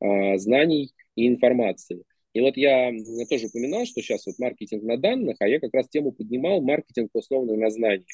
знаний 0.00 0.92
и 1.14 1.28
информации. 1.28 2.04
И 2.32 2.40
вот 2.40 2.56
я, 2.56 2.92
тоже 3.28 3.46
упоминал, 3.46 3.84
что 3.86 4.00
сейчас 4.00 4.26
вот 4.26 4.38
маркетинг 4.38 4.82
на 4.84 4.96
данных, 4.96 5.36
а 5.40 5.48
я 5.48 5.58
как 5.58 5.74
раз 5.74 5.88
тему 5.88 6.12
поднимал 6.12 6.60
маркетинг, 6.60 7.10
основанный 7.14 7.56
на 7.56 7.70
знаниях. 7.70 8.06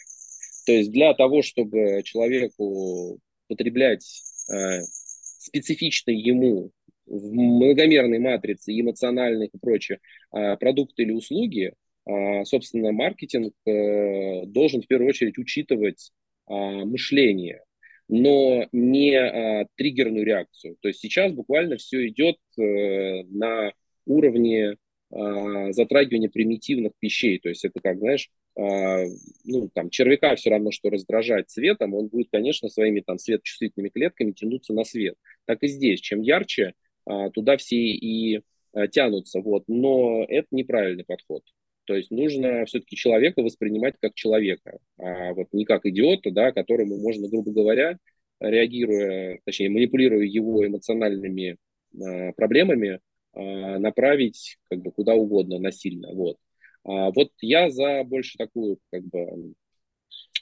То 0.65 0.73
есть 0.73 0.91
для 0.91 1.13
того, 1.15 1.43
чтобы 1.43 2.03
человеку 2.03 3.21
потреблять 3.49 4.23
э, 4.51 4.81
специфичные 4.83 6.19
ему 6.19 6.71
в 7.07 7.33
многомерной 7.33 8.19
матрице 8.19 8.79
эмоциональных 8.79 9.51
и 9.55 9.59
прочее 9.59 10.01
э, 10.35 10.57
продукты 10.57 11.03
или 11.03 11.13
услуги, 11.13 11.73
э, 12.07 12.45
собственно, 12.45 12.93
маркетинг 12.93 13.53
э, 13.67 14.47
должен 14.47 14.83
в 14.83 14.87
первую 14.89 15.11
очередь 15.11 15.39
учитывать 15.39 16.11
э, 16.49 16.53
мышление, 16.53 17.63
но 18.09 18.67
не 18.73 19.13
э, 19.13 19.67
триггерную 19.77 20.25
реакцию. 20.25 20.77
То 20.81 20.89
есть 20.89 21.01
сейчас 21.01 21.33
буквально 21.33 21.77
все 21.77 22.09
идет 22.09 22.39
э, 22.59 23.23
на 23.25 23.73
уровне 24.07 24.77
э, 25.11 25.73
затрагивания 25.73 26.29
примитивных 26.29 26.93
вещей. 27.01 27.39
То 27.39 27.49
есть 27.49 27.65
это 27.65 27.81
как, 27.83 27.99
знаешь, 27.99 28.31
э, 28.57 29.07
ну, 29.45 29.69
там, 29.73 29.91
червяка 29.91 30.35
все 30.37 30.51
равно, 30.51 30.71
что 30.71 30.91
раздражать 30.91 31.51
цветом, 31.51 31.95
он 31.95 32.09
будет, 32.09 32.29
конечно, 32.31 32.69
своими 32.69 33.01
там 33.01 33.19
светочувствительными 33.19 33.91
клетками 33.91 34.33
тянуться 34.33 34.73
на 34.73 34.85
свет. 34.85 35.17
Так 35.45 35.63
и 35.63 35.69
здесь. 35.69 36.01
Чем 36.01 36.23
ярче, 36.23 36.75
э, 37.09 37.31
туда 37.35 37.57
все 37.57 37.77
и 37.77 38.43
э, 38.73 38.89
тянутся. 38.89 39.41
Вот. 39.41 39.65
Но 39.69 40.25
это 40.29 40.49
неправильный 40.51 41.05
подход. 41.05 41.43
То 41.87 41.95
есть 41.95 42.11
нужно 42.11 42.65
все-таки 42.67 42.97
человека 42.97 43.43
воспринимать 43.43 43.95
как 44.01 44.15
человека, 44.15 44.79
а 44.99 45.33
вот 45.35 45.47
не 45.53 45.65
как 45.65 45.87
идиота, 45.87 46.33
да, 46.33 46.51
которому 46.51 46.99
можно, 46.99 47.29
грубо 47.29 47.53
говоря, 47.53 47.97
реагируя, 48.41 49.39
точнее, 49.45 49.71
манипулируя 49.71 50.25
его 50.25 50.67
эмоциональными 50.67 51.57
э, 51.95 52.33
проблемами, 52.33 53.01
направить 53.37 54.59
как 54.71 54.81
бы 54.81 54.91
куда 54.91 55.15
угодно 55.15 55.59
насильно. 55.59 56.13
Вот. 56.13 56.39
А 56.85 57.11
вот 57.11 57.31
я 57.41 57.71
за 57.71 58.03
больше 58.05 58.39
такую 58.39 58.79
как 58.91 59.05
бы 59.05 59.55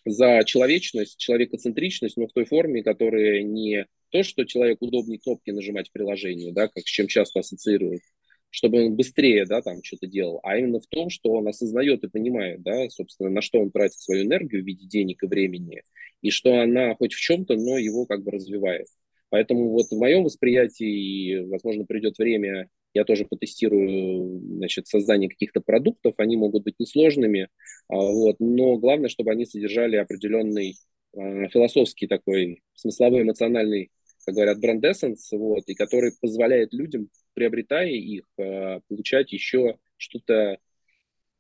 за 0.05 0.43
человечность, 0.45 1.19
человекоцентричность, 1.19 2.16
но 2.16 2.27
в 2.27 2.33
той 2.33 2.45
форме, 2.45 2.83
которая 2.83 3.43
не 3.43 3.87
то, 4.11 4.23
что 4.23 4.45
человек 4.45 4.81
удобнее 4.81 5.19
кнопки 5.19 5.51
нажимать 5.51 5.89
в 5.89 5.93
приложении, 5.93 6.53
да, 6.53 6.69
как 6.69 6.87
с 6.87 6.91
чем 6.91 7.09
часто 7.09 7.41
ассоциируют, 7.41 8.03
чтобы 8.51 8.85
он 8.85 8.95
быстрее, 8.95 9.47
да, 9.47 9.62
там 9.62 9.83
что-то 9.83 10.07
делал, 10.07 10.41
а 10.43 10.57
именно 10.57 10.79
в 10.79 10.87
том, 10.87 11.11
что 11.11 11.31
он 11.33 11.49
осознает 11.49 12.05
и 12.05 12.09
понимает, 12.09 12.62
да, 12.62 12.89
собственно, 12.91 13.31
на 13.31 13.41
что 13.41 13.61
он 13.61 13.71
тратит 13.71 13.99
свою 13.99 14.25
энергию 14.25 14.62
в 14.62 14.66
виде 14.66 14.87
денег 14.87 15.23
и 15.23 15.27
времени, 15.27 15.83
и 16.21 16.31
что 16.31 16.61
она 16.61 16.95
хоть 16.95 17.15
в 17.15 17.21
чем-то, 17.21 17.57
но 17.57 17.79
его 17.79 18.07
как 18.07 18.23
бы 18.23 18.31
развивает. 18.31 18.87
Поэтому 19.31 19.71
вот 19.71 19.87
в 19.87 19.99
моем 19.99 20.23
восприятии, 20.23 21.41
возможно, 21.49 21.85
придет 21.85 22.19
время 22.19 22.69
я 22.95 23.05
тоже 23.05 23.25
потестирую 23.25 24.41
значит, 24.57 24.87
создание 24.87 25.29
каких-то 25.29 25.61
продуктов, 25.61 26.15
они 26.19 26.37
могут 26.37 26.65
быть 26.65 26.79
несложными, 26.79 27.49
а, 27.89 27.97
вот, 27.97 28.37
но 28.39 28.77
главное, 28.79 29.09
чтобы 29.09 29.33
они 29.33 29.45
содержали 29.45 29.97
определенный 29.97 30.77
э, 31.12 31.49
философский 31.49 32.07
такой 32.07 32.62
смысловой, 32.75 33.23
эмоциональный, 33.23 33.91
как 34.25 34.37
говорят, 34.37 34.61
бренд 34.61 34.85
вот, 35.33 35.65
и 35.66 35.75
который 35.75 36.12
позволяет 36.21 36.73
людям, 36.73 37.09
приобретая 37.35 37.91
их, 37.91 38.25
э, 38.39 38.81
получать 38.89 39.33
еще 39.33 39.77
что-то 39.97 40.59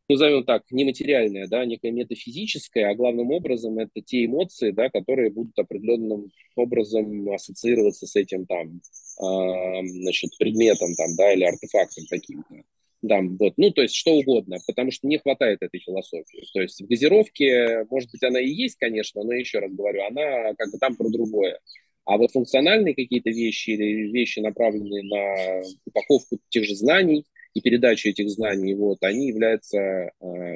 назовем 0.08 0.44
так, 0.44 0.64
нематериальное, 0.70 1.46
да, 1.48 1.64
некое 1.64 1.90
метафизическое, 1.92 2.90
а 2.90 2.94
главным 2.94 3.30
образом 3.30 3.78
это 3.78 4.02
те 4.04 4.26
эмоции, 4.26 4.70
да, 4.70 4.90
которые 4.90 5.30
будут 5.30 5.58
определенным 5.58 6.30
образом 6.56 7.30
ассоциироваться 7.30 8.06
с 8.06 8.14
этим 8.16 8.44
там, 8.46 8.80
значит, 9.16 10.30
предметом 10.38 10.94
там, 10.94 11.16
да, 11.16 11.32
или 11.32 11.44
артефактом 11.44 12.04
таким-то. 12.10 12.62
Да, 13.02 13.20
вот, 13.20 13.52
ну, 13.58 13.70
то 13.70 13.82
есть 13.82 13.94
что 13.94 14.14
угодно, 14.14 14.56
потому 14.66 14.90
что 14.90 15.06
не 15.06 15.18
хватает 15.18 15.60
этой 15.60 15.78
философии. 15.78 16.46
То 16.54 16.62
есть 16.62 16.80
в 16.80 16.86
газировке, 16.86 17.84
может 17.90 18.10
быть, 18.10 18.22
она 18.22 18.40
и 18.40 18.48
есть, 18.48 18.76
конечно, 18.76 19.22
но 19.22 19.34
еще 19.34 19.58
раз 19.58 19.70
говорю, 19.72 20.04
она 20.04 20.54
как 20.54 20.72
бы 20.72 20.78
там 20.78 20.96
про 20.96 21.10
другое. 21.10 21.60
А 22.06 22.16
вот 22.16 22.32
функциональные 22.32 22.94
какие-то 22.94 23.28
вещи 23.28 23.70
или 23.70 24.10
вещи, 24.10 24.40
направленные 24.40 25.02
на 25.02 25.62
упаковку 25.84 26.38
тех 26.48 26.64
же 26.64 26.74
знаний, 26.74 27.26
и 27.52 27.60
передача 27.60 28.08
этих 28.08 28.28
знаний, 28.30 28.74
вот, 28.74 29.02
они 29.02 29.28
являются 29.28 29.78
э, 29.78 30.10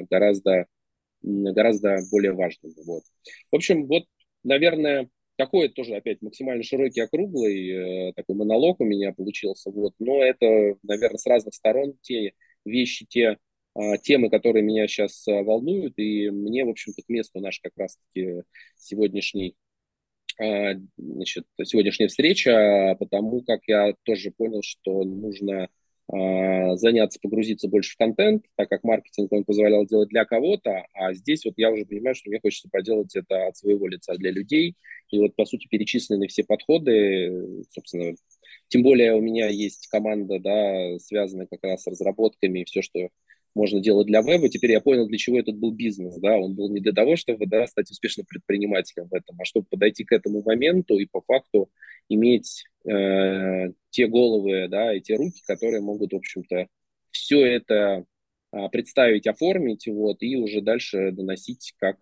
гораздо, 0.09 0.65
гораздо 1.21 1.99
более 2.11 2.33
важными. 2.33 2.73
Вот. 2.85 3.03
В 3.51 3.55
общем, 3.55 3.85
вот, 3.85 4.03
наверное, 4.43 5.07
такой 5.39 5.69
тоже 5.69 5.95
опять 5.95 6.21
максимально 6.21 6.63
широкий, 6.63 6.99
округлый 6.99 8.09
э, 8.09 8.13
такой 8.13 8.35
монолог 8.35 8.81
у 8.81 8.83
меня 8.83 9.13
получился, 9.13 9.71
вот, 9.71 9.93
но 9.97 10.21
это, 10.21 10.75
наверное, 10.83 11.17
с 11.17 11.25
разных 11.25 11.53
сторон 11.53 11.93
те 12.01 12.33
вещи, 12.65 13.05
те 13.07 13.37
э, 13.73 13.97
темы, 14.03 14.29
которые 14.29 14.63
меня 14.63 14.85
сейчас 14.89 15.25
э, 15.29 15.41
волнуют, 15.41 15.93
и 15.95 16.29
мне, 16.29 16.65
в 16.65 16.69
общем-то, 16.69 17.01
к 17.03 17.07
месту 17.07 17.39
наш 17.39 17.61
как 17.61 17.71
раз-таки 17.77 18.43
сегодняшний 18.75 19.55
э, 20.41 20.73
значит, 20.97 21.45
сегодняшняя 21.63 22.09
встреча, 22.09 22.97
потому 22.99 23.41
как 23.41 23.61
я 23.65 23.93
тоже 24.03 24.31
понял, 24.31 24.61
что 24.61 25.05
нужно 25.05 25.63
а, 25.63 25.69
заняться, 26.11 27.19
погрузиться 27.21 27.67
больше 27.67 27.93
в 27.93 27.97
контент, 27.97 28.45
так 28.55 28.67
как 28.67 28.83
маркетинг 28.83 29.31
он 29.31 29.43
позволял 29.43 29.85
делать 29.85 30.09
для 30.09 30.25
кого-то, 30.25 30.85
а 30.93 31.13
здесь 31.13 31.45
вот 31.45 31.53
я 31.57 31.71
уже 31.71 31.85
понимаю, 31.85 32.15
что 32.15 32.29
мне 32.29 32.39
хочется 32.41 32.67
поделать 32.71 33.15
это 33.15 33.47
от 33.47 33.57
своего 33.57 33.87
лица 33.87 34.15
для 34.15 34.31
людей. 34.31 34.75
И 35.11 35.19
вот, 35.19 35.35
по 35.35 35.45
сути, 35.45 35.67
перечислены 35.67 36.27
все 36.27 36.43
подходы, 36.43 37.63
собственно, 37.69 38.15
тем 38.69 38.83
более 38.83 39.15
у 39.15 39.21
меня 39.21 39.47
есть 39.49 39.87
команда, 39.87 40.39
да, 40.39 40.97
связанная 40.99 41.47
как 41.47 41.63
раз 41.63 41.83
с 41.83 41.87
разработками, 41.87 42.63
все, 42.63 42.81
что 42.81 43.09
можно 43.55 43.79
делать 43.81 44.07
для 44.07 44.21
веба. 44.21 44.49
Теперь 44.49 44.71
я 44.71 44.81
понял, 44.81 45.07
для 45.07 45.17
чего 45.17 45.39
этот 45.39 45.57
был 45.57 45.71
бизнес. 45.71 46.17
Да? 46.17 46.37
Он 46.37 46.55
был 46.55 46.69
не 46.69 46.79
для 46.79 46.93
того, 46.93 47.15
чтобы 47.15 47.45
да, 47.45 47.65
стать 47.67 47.89
успешным 47.91 48.25
предпринимателем 48.25 49.07
в 49.07 49.13
этом, 49.13 49.39
а 49.39 49.45
чтобы 49.45 49.67
подойти 49.69 50.03
к 50.03 50.11
этому 50.11 50.41
моменту 50.43 50.97
и 50.97 51.05
по 51.05 51.21
факту 51.21 51.69
иметь 52.09 52.65
э, 52.85 53.71
те 53.89 54.07
головы 54.07 54.67
да, 54.69 54.93
и 54.95 55.01
те 55.01 55.15
руки, 55.15 55.41
которые 55.45 55.81
могут, 55.81 56.13
в 56.13 56.17
общем-то, 56.17 56.67
все 57.11 57.45
это 57.45 58.05
э, 58.51 58.69
представить, 58.71 59.27
оформить 59.27 59.87
вот, 59.87 60.21
и 60.21 60.35
уже 60.35 60.61
дальше 60.61 61.11
доносить 61.11 61.73
как 61.77 61.97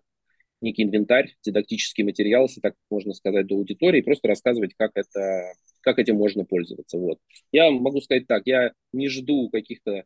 некий 0.60 0.82
инвентарь, 0.82 1.34
дидактический 1.44 2.04
материал, 2.04 2.44
если 2.44 2.60
так 2.60 2.74
можно 2.90 3.12
сказать, 3.14 3.46
до 3.46 3.54
аудитории, 3.54 4.00
просто 4.00 4.28
рассказывать, 4.28 4.74
как 4.76 4.92
это 4.94 5.52
как 5.80 5.98
этим 5.98 6.16
можно 6.16 6.44
пользоваться. 6.44 6.98
Вот. 6.98 7.18
Я 7.52 7.70
могу 7.70 8.00
сказать 8.00 8.26
так, 8.26 8.42
я 8.46 8.72
не 8.92 9.08
жду 9.08 9.48
каких-то 9.48 10.04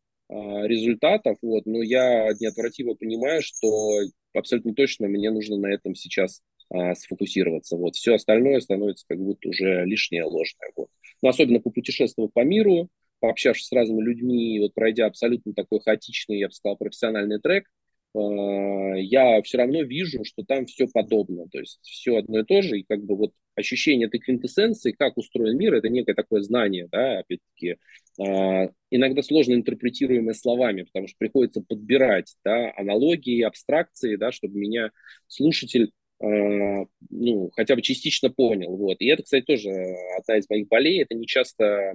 результатов, 0.66 1.36
вот, 1.42 1.66
но 1.66 1.82
я 1.82 2.28
неотвратимо 2.40 2.94
понимаю, 2.94 3.42
что 3.42 4.00
абсолютно 4.34 4.74
точно 4.74 5.09
мне 5.09 5.30
нужно 5.30 5.56
на 5.56 5.72
этом 5.72 5.94
сейчас 5.94 6.42
а, 6.70 6.94
сфокусироваться. 6.94 7.76
Вот. 7.76 7.96
Все 7.96 8.14
остальное 8.14 8.60
становится 8.60 9.04
как 9.09 9.18
будто 9.18 9.48
уже 9.48 9.84
лишнее, 9.84 10.24
ложное. 10.24 10.70
Вот. 10.76 10.88
Но 11.20 11.28
особенно 11.28 11.60
попутешествовав 11.60 12.32
по 12.32 12.44
миру, 12.44 12.88
пообщавшись 13.20 13.66
с 13.66 13.72
разными 13.72 14.02
людьми, 14.02 14.59
вот 14.60 14.74
пройдя 14.74 15.06
абсолютно 15.06 15.52
такой 15.52 15.80
хаотичный, 15.80 16.38
я 16.38 16.48
бы 16.48 16.52
сказал, 16.52 16.76
профессиональный 16.76 17.40
трек, 17.40 17.66
я 18.14 19.40
все 19.43 19.59
равно 19.59 19.82
вижу, 19.82 20.24
что 20.24 20.43
там 20.44 20.66
все 20.66 20.86
подобно, 20.93 21.48
то 21.51 21.59
есть 21.59 21.80
все 21.82 22.16
одно 22.16 22.40
и 22.40 22.44
то 22.44 22.60
же, 22.60 22.78
и 22.78 22.84
как 22.84 23.02
бы 23.05 23.16
вот 23.16 23.32
ощущение 23.55 24.06
этой 24.06 24.20
квинтэссенции, 24.20 24.93
как 24.93 25.16
устроен 25.16 25.56
мир, 25.56 25.74
это 25.74 25.89
некое 25.89 26.14
такое 26.14 26.43
знание, 26.43 26.89
да, 26.93 27.20
опять-таки, 27.20 27.76
э, 28.20 28.68
иногда 28.90 29.22
сложно 29.22 29.55
интерпретируемое 29.55 30.34
словами, 30.34 30.82
потому 30.82 31.09
что 31.09 31.16
приходится 31.18 31.62
подбирать, 31.62 32.34
да, 32.44 32.72
аналогии, 32.76 33.40
абстракции, 33.43 34.16
да, 34.16 34.30
чтобы 34.30 34.59
меня 34.59 34.90
слушатель 35.26 35.93
э, 36.20 36.26
ну, 37.09 37.51
хотя 37.55 37.76
бы 37.76 37.82
частично 37.82 38.28
понял, 38.28 38.76
вот, 38.76 39.01
и 39.01 39.06
это, 39.06 39.22
кстати, 39.22 39.44
тоже 39.44 39.70
одна 40.18 40.36
из 40.36 40.48
моих 40.51 40.68
болей, 40.68 41.02
это 41.02 41.14
не 41.14 41.26
часто 41.26 41.94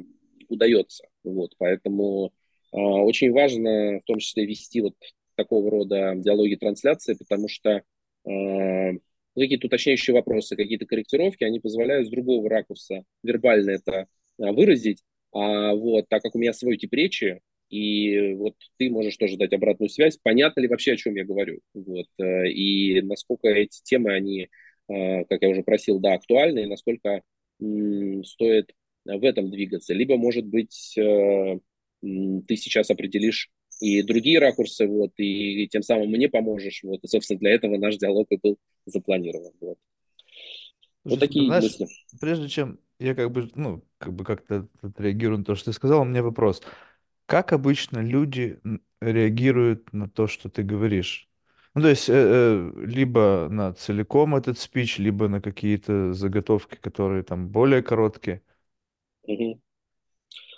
удается, 0.49 1.05
вот, 1.23 1.53
поэтому 1.59 2.33
очень 2.71 3.31
важно 3.31 3.99
в 3.99 4.03
том 4.05 4.19
числе 4.19 4.45
вести 4.45 4.81
вот 4.81 4.93
такого 5.37 5.71
рода 5.71 6.13
диалоги, 6.15 6.55
трансляции, 6.55 7.13
потому 7.13 7.47
что 7.47 7.83
э, 8.25 8.91
какие-то 9.35 9.67
уточняющие 9.67 10.13
вопросы, 10.13 10.55
какие-то 10.55 10.85
корректировки, 10.85 11.43
они 11.43 11.59
позволяют 11.59 12.07
с 12.07 12.11
другого 12.11 12.49
ракурса 12.49 13.03
вербально 13.23 13.71
это 13.71 14.07
а, 14.39 14.51
выразить. 14.51 15.03
А, 15.31 15.73
вот, 15.73 16.09
так 16.09 16.21
как 16.21 16.35
у 16.35 16.39
меня 16.39 16.53
свой 16.53 16.77
тип 16.77 16.93
речи, 16.93 17.39
и 17.69 18.33
вот 18.33 18.55
ты 18.77 18.89
можешь 18.89 19.17
тоже 19.17 19.37
дать 19.37 19.53
обратную 19.53 19.89
связь, 19.89 20.17
понятно 20.21 20.61
ли 20.61 20.67
вообще, 20.67 20.93
о 20.93 20.97
чем 20.97 21.15
я 21.15 21.25
говорю, 21.25 21.59
вот, 21.73 22.07
э, 22.19 22.47
и 22.49 23.01
насколько 23.01 23.47
эти 23.47 23.81
темы, 23.83 24.13
они, 24.13 24.49
э, 24.89 25.25
как 25.25 25.41
я 25.41 25.49
уже 25.49 25.63
просил, 25.63 25.99
да, 25.99 26.13
актуальны, 26.13 26.63
и 26.63 26.65
насколько 26.65 27.21
стоит 28.23 28.71
в 29.05 29.23
этом 29.23 29.49
двигаться. 29.49 29.93
Либо, 29.93 30.17
может 30.17 30.45
быть, 30.45 30.95
э, 30.97 31.59
ты 32.01 32.55
сейчас 32.55 32.89
определишь 32.91 33.49
и 33.79 34.01
другие 34.03 34.39
ракурсы, 34.39 34.87
вот, 34.87 35.11
и 35.17 35.67
тем 35.67 35.83
самым 35.83 36.09
мне 36.09 36.29
поможешь, 36.29 36.81
вот, 36.83 37.03
и, 37.03 37.07
собственно, 37.07 37.39
для 37.39 37.51
этого 37.51 37.77
наш 37.77 37.97
диалог 37.97 38.27
и 38.29 38.37
был 38.37 38.57
запланирован, 38.85 39.51
вот. 39.61 39.77
Вот 41.03 41.19
такие 41.19 41.45
знаешь, 41.45 41.63
мысли. 41.63 41.87
Прежде 42.19 42.49
чем 42.49 42.79
я 42.99 43.15
как 43.15 43.31
бы, 43.31 43.49
ну, 43.55 43.83
как 43.97 44.13
бы 44.13 44.25
как-то 44.25 44.67
отреагирую 44.81 45.39
на 45.39 45.45
то, 45.45 45.55
что 45.55 45.65
ты 45.65 45.73
сказал, 45.73 46.01
у 46.01 46.05
меня 46.05 46.23
вопрос. 46.23 46.61
Как 47.25 47.53
обычно 47.53 47.99
люди 47.99 48.59
реагируют 49.01 49.93
на 49.93 50.09
то, 50.09 50.27
что 50.27 50.49
ты 50.49 50.63
говоришь? 50.63 51.29
Ну, 51.75 51.81
то 51.81 51.89
есть, 51.89 52.09
э, 52.09 52.13
э, 52.13 52.71
либо 52.85 53.47
на 53.51 53.71
целиком 53.73 54.35
этот 54.35 54.57
спич, 54.57 54.97
либо 54.97 55.27
на 55.27 55.41
какие-то 55.41 56.13
заготовки, 56.13 56.75
которые 56.75 57.23
там 57.23 57.49
более 57.49 57.83
короткие. 57.83 58.41
Угу. 59.23 59.61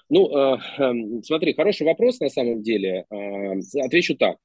Ну, 0.10 0.28
э, 0.36 0.58
э, 0.80 0.94
смотри, 1.24 1.54
хороший 1.54 1.86
вопрос 1.86 2.20
на 2.20 2.30
самом 2.30 2.64
деле. 2.64 3.06
Э, 3.12 3.60
отвечу 3.84 4.16
так. 4.16 4.38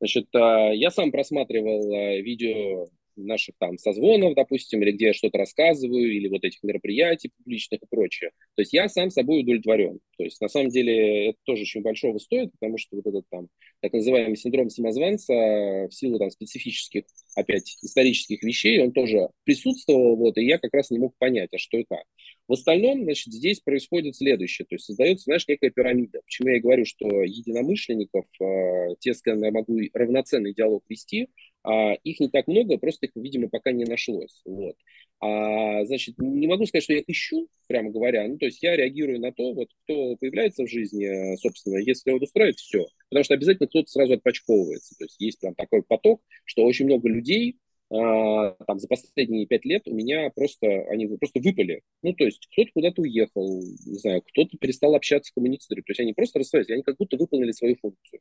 Значит, 0.00 0.26
э, 0.34 0.72
я 0.74 0.90
сам 0.90 1.12
просматривал 1.12 1.90
видео 2.22 2.88
наших 3.16 3.54
там 3.58 3.76
созвонов, 3.76 4.34
допустим, 4.34 4.82
или 4.82 4.92
где 4.92 5.06
я 5.08 5.12
что-то 5.12 5.36
рассказываю, 5.36 6.10
или 6.10 6.28
вот 6.28 6.42
этих 6.44 6.62
мероприятий 6.62 7.30
публичных 7.36 7.82
и 7.82 7.86
прочее. 7.90 8.30
То 8.54 8.62
есть 8.62 8.72
я 8.72 8.88
сам 8.88 9.10
собой 9.10 9.42
удовлетворен. 9.42 10.00
То 10.16 10.24
есть 10.24 10.40
на 10.40 10.48
самом 10.48 10.70
деле 10.70 11.30
это 11.30 11.38
тоже 11.44 11.62
очень 11.62 11.82
большого 11.82 12.16
стоит, 12.18 12.52
потому 12.58 12.78
что 12.78 12.96
вот 12.96 13.06
этот 13.06 13.24
там 13.30 13.48
так 13.80 13.92
называемый 13.92 14.36
синдром 14.36 14.70
самозванца 14.70 15.32
в 15.34 15.90
силу 15.90 16.18
там 16.18 16.30
специфических, 16.30 17.04
опять, 17.36 17.76
исторических 17.82 18.42
вещей, 18.42 18.80
он 18.80 18.92
тоже 18.92 19.28
присутствовал, 19.44 20.16
вот, 20.16 20.38
и 20.38 20.44
я 20.44 20.58
как 20.58 20.72
раз 20.72 20.90
не 20.90 20.98
мог 20.98 21.14
понять, 21.18 21.50
а 21.52 21.58
что 21.58 21.82
как. 21.88 22.04
В 22.50 22.54
остальном, 22.54 23.04
значит, 23.04 23.32
здесь 23.32 23.60
происходит 23.60 24.16
следующее, 24.16 24.66
то 24.66 24.74
есть 24.74 24.84
создается, 24.84 25.22
знаешь, 25.22 25.46
некая 25.46 25.70
пирамида. 25.70 26.18
Почему 26.24 26.48
я 26.48 26.56
и 26.56 26.60
говорю, 26.60 26.84
что 26.84 27.06
единомышленников, 27.22 28.24
э, 28.40 28.96
те, 28.98 29.14
с 29.14 29.22
кем 29.22 29.40
я 29.44 29.52
могу 29.52 29.78
равноценный 29.94 30.52
диалог 30.52 30.82
вести, 30.88 31.28
а, 31.62 31.92
их 32.02 32.18
не 32.18 32.28
так 32.28 32.48
много, 32.48 32.76
просто 32.76 33.06
их, 33.06 33.12
видимо, 33.14 33.48
пока 33.48 33.70
не 33.70 33.84
нашлось. 33.84 34.42
Вот. 34.44 34.74
А, 35.20 35.84
значит, 35.84 36.16
не 36.18 36.48
могу 36.48 36.66
сказать, 36.66 36.82
что 36.82 36.94
я 36.94 36.98
их 36.98 37.08
ищу, 37.08 37.46
прямо 37.68 37.90
говоря. 37.90 38.26
Ну, 38.26 38.36
то 38.36 38.46
есть 38.46 38.60
я 38.64 38.74
реагирую 38.74 39.20
на 39.20 39.30
то, 39.30 39.52
вот, 39.52 39.68
кто 39.84 40.16
появляется 40.16 40.64
в 40.64 40.68
жизни, 40.68 41.36
собственно, 41.36 41.76
если 41.76 42.10
он 42.10 42.20
устроит, 42.20 42.56
все. 42.56 42.84
Потому 43.10 43.22
что 43.22 43.34
обязательно 43.34 43.68
кто-то 43.68 43.88
сразу 43.88 44.14
отпочковывается. 44.14 44.96
То 44.98 45.04
есть 45.04 45.20
есть 45.20 45.38
прям 45.38 45.54
такой 45.54 45.84
поток, 45.84 46.20
что 46.46 46.64
очень 46.64 46.86
много 46.86 47.08
людей, 47.08 47.58
там 47.90 48.78
за 48.78 48.86
последние 48.86 49.46
пять 49.46 49.64
лет 49.64 49.82
у 49.86 49.94
меня 49.94 50.30
просто, 50.30 50.66
они 50.90 51.06
просто 51.06 51.40
выпали. 51.40 51.82
Ну, 52.02 52.12
то 52.12 52.24
есть 52.24 52.46
кто-то 52.52 52.70
куда-то 52.72 53.02
уехал, 53.02 53.60
не 53.60 53.98
знаю, 53.98 54.22
кто-то 54.22 54.56
перестал 54.58 54.94
общаться, 54.94 55.32
коммуницировать. 55.34 55.86
То 55.86 55.90
есть 55.90 56.00
они 56.00 56.12
просто 56.12 56.38
расстроились, 56.38 56.70
они 56.70 56.82
как 56.82 56.96
будто 56.98 57.16
выполнили 57.16 57.50
свою 57.50 57.76
функцию. 57.76 58.20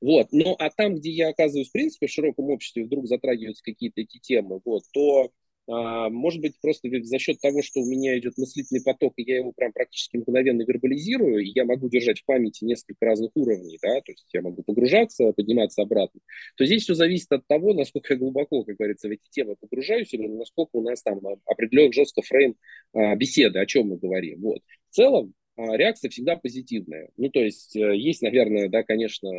Вот. 0.00 0.28
Ну, 0.32 0.56
а 0.58 0.70
там, 0.70 0.94
где 0.94 1.10
я 1.10 1.28
оказываюсь, 1.28 1.68
в 1.68 1.72
принципе, 1.72 2.06
в 2.06 2.10
широком 2.10 2.46
обществе, 2.50 2.84
вдруг 2.84 3.06
затрагиваются 3.06 3.62
какие-то 3.62 4.00
эти 4.00 4.18
темы, 4.18 4.60
вот, 4.64 4.84
то 4.92 5.24
а, 5.24 5.28
может 5.66 6.40
быть, 6.40 6.54
просто 6.60 6.88
за 7.02 7.18
счет 7.18 7.40
того, 7.40 7.62
что 7.62 7.80
у 7.80 7.86
меня 7.86 8.18
идет 8.18 8.36
мыслительный 8.36 8.82
поток, 8.82 9.14
и 9.16 9.22
я 9.22 9.36
его 9.36 9.52
прям 9.52 9.72
практически 9.72 10.16
мгновенно 10.16 10.62
вербализирую, 10.62 11.44
и 11.44 11.52
я 11.54 11.64
могу 11.64 11.88
держать 11.88 12.20
в 12.20 12.24
памяти 12.24 12.64
несколько 12.64 13.06
разных 13.06 13.30
уровней, 13.34 13.78
да, 13.82 14.00
то 14.00 14.12
есть 14.12 14.26
я 14.32 14.42
могу 14.42 14.62
погружаться, 14.62 15.32
подниматься 15.32 15.82
обратно, 15.82 16.20
то 16.56 16.64
здесь 16.64 16.82
все 16.82 16.94
зависит 16.94 17.30
от 17.32 17.46
того, 17.46 17.72
насколько 17.74 18.14
я 18.14 18.18
глубоко, 18.18 18.64
как 18.64 18.76
говорится, 18.76 19.08
в 19.08 19.12
эти 19.12 19.28
темы 19.30 19.56
погружаюсь, 19.60 20.12
или 20.12 20.26
насколько 20.26 20.70
у 20.72 20.82
нас 20.82 21.02
там 21.02 21.20
определен 21.46 21.92
жестко 21.92 22.22
фрейм 22.22 22.56
а, 22.92 23.14
беседы, 23.16 23.58
о 23.58 23.66
чем 23.66 23.88
мы 23.88 23.98
говорим. 23.98 24.40
Вот. 24.40 24.62
В 24.90 24.94
целом, 24.94 25.34
а, 25.56 25.76
реакция 25.76 26.10
всегда 26.10 26.36
позитивная. 26.36 27.10
Ну, 27.16 27.30
то 27.30 27.40
есть 27.40 27.76
э, 27.76 27.96
есть, 27.96 28.22
наверное, 28.22 28.68
да, 28.68 28.82
конечно, 28.82 29.30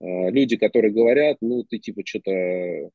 люди, 0.00 0.56
которые 0.56 0.92
говорят, 0.92 1.36
ну, 1.42 1.62
ты 1.62 1.78
типа 1.78 2.00
что-то 2.06 2.90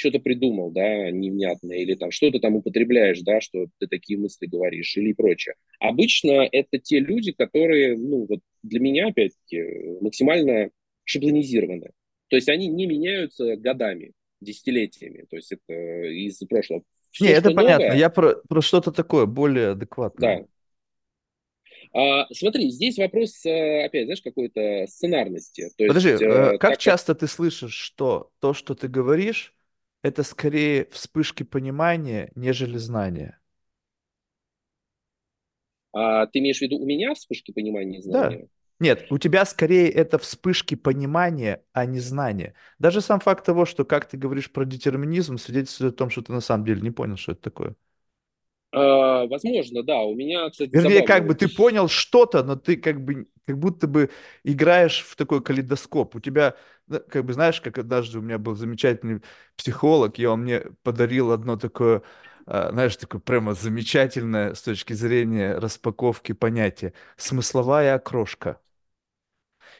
что-то 0.00 0.18
придумал, 0.18 0.70
да, 0.70 1.10
невнятное, 1.10 1.78
или 1.78 1.94
там 1.94 2.10
что-то 2.10 2.40
там 2.40 2.56
употребляешь, 2.56 3.20
да, 3.20 3.40
что 3.40 3.66
ты 3.78 3.86
такие 3.86 4.18
мысли 4.18 4.46
говоришь, 4.46 4.96
или 4.96 5.12
прочее. 5.12 5.54
Обычно 5.78 6.48
это 6.50 6.78
те 6.78 6.98
люди, 6.98 7.32
которые, 7.32 7.96
ну, 7.96 8.26
вот 8.28 8.40
для 8.62 8.80
меня, 8.80 9.08
опять-таки, 9.08 9.62
максимально 10.00 10.70
шаблонизированы. 11.04 11.90
То 12.28 12.36
есть 12.36 12.48
они 12.48 12.68
не 12.68 12.86
меняются 12.86 13.56
годами, 13.56 14.12
десятилетиями. 14.40 15.26
То 15.28 15.36
есть 15.36 15.52
это 15.52 15.72
из 16.08 16.38
прошлого. 16.48 16.82
Все, 17.10 17.26
не, 17.26 17.30
это 17.32 17.50
понятно. 17.50 17.86
Новое, 17.86 17.98
Я 17.98 18.08
про, 18.08 18.36
про 18.48 18.62
что-то 18.62 18.92
такое 18.92 19.26
более 19.26 19.70
адекватное. 19.70 20.38
Да. 20.38 20.46
А, 21.92 22.26
смотри, 22.32 22.70
здесь 22.70 22.98
вопрос, 22.98 23.44
э, 23.44 23.84
опять, 23.84 24.04
знаешь, 24.04 24.22
какой-то 24.22 24.86
сценарности. 24.86 25.68
То 25.76 25.88
Подожди, 25.88 26.10
есть, 26.10 26.22
э, 26.22 26.58
как 26.58 26.78
часто 26.78 27.14
как... 27.14 27.20
ты 27.20 27.26
слышишь, 27.26 27.74
что 27.74 28.30
то, 28.38 28.54
что 28.54 28.74
ты 28.74 28.86
говоришь, 28.86 29.52
это 30.02 30.22
скорее 30.22 30.86
вспышки 30.90 31.42
понимания, 31.42 32.30
нежели 32.34 32.78
знания. 32.78 33.40
А 35.92 36.26
ты 36.26 36.38
имеешь 36.40 36.58
в 36.58 36.62
виду 36.62 36.78
у 36.78 36.84
меня 36.86 37.14
вспышки 37.14 37.52
понимания 37.52 37.98
и 37.98 38.02
знания? 38.02 38.38
Да. 38.38 38.48
Нет, 38.80 39.06
у 39.10 39.18
тебя 39.18 39.44
скорее 39.44 39.90
это 39.90 40.18
вспышки 40.18 40.74
понимания, 40.74 41.62
а 41.72 41.84
не 41.84 42.00
знания. 42.00 42.54
Даже 42.78 43.02
сам 43.02 43.20
факт 43.20 43.44
того, 43.44 43.66
что 43.66 43.84
как 43.84 44.08
ты 44.08 44.16
говоришь 44.16 44.50
про 44.50 44.64
детерминизм, 44.64 45.36
свидетельствует 45.36 45.94
о 45.94 45.96
том, 45.96 46.10
что 46.10 46.22
ты 46.22 46.32
на 46.32 46.40
самом 46.40 46.64
деле 46.64 46.80
не 46.80 46.90
понял, 46.90 47.16
что 47.18 47.32
это 47.32 47.42
такое. 47.42 47.74
А, 48.72 49.26
возможно, 49.26 49.82
да. 49.82 50.00
У 50.02 50.14
меня, 50.14 50.48
кстати, 50.50 50.70
Вернее, 50.72 51.02
как 51.02 51.26
бы 51.26 51.34
ты 51.34 51.48
понял 51.48 51.88
что-то, 51.88 52.42
но 52.42 52.56
ты 52.56 52.76
как 52.76 53.04
бы 53.04 53.26
как 53.46 53.58
будто 53.58 53.88
бы 53.88 54.10
играешь 54.44 55.00
в 55.02 55.16
такой 55.16 55.42
калейдоскоп. 55.42 56.14
У 56.14 56.20
тебя, 56.20 56.54
ну, 56.86 57.00
как 57.00 57.24
бы, 57.24 57.32
знаешь, 57.32 57.60
как 57.60 57.78
однажды 57.78 58.18
у 58.18 58.22
меня 58.22 58.38
был 58.38 58.54
замечательный 58.54 59.22
психолог, 59.56 60.20
и 60.20 60.26
он 60.26 60.42
мне 60.42 60.62
подарил 60.84 61.32
одно 61.32 61.56
такое, 61.56 62.02
а, 62.46 62.70
знаешь, 62.70 62.96
такое 62.96 63.20
прямо 63.20 63.54
замечательное 63.54 64.54
с 64.54 64.62
точки 64.62 64.92
зрения 64.92 65.54
распаковки 65.58 66.30
понятие 66.32 66.92
смысловая 67.16 67.94
окрошка. 67.96 68.60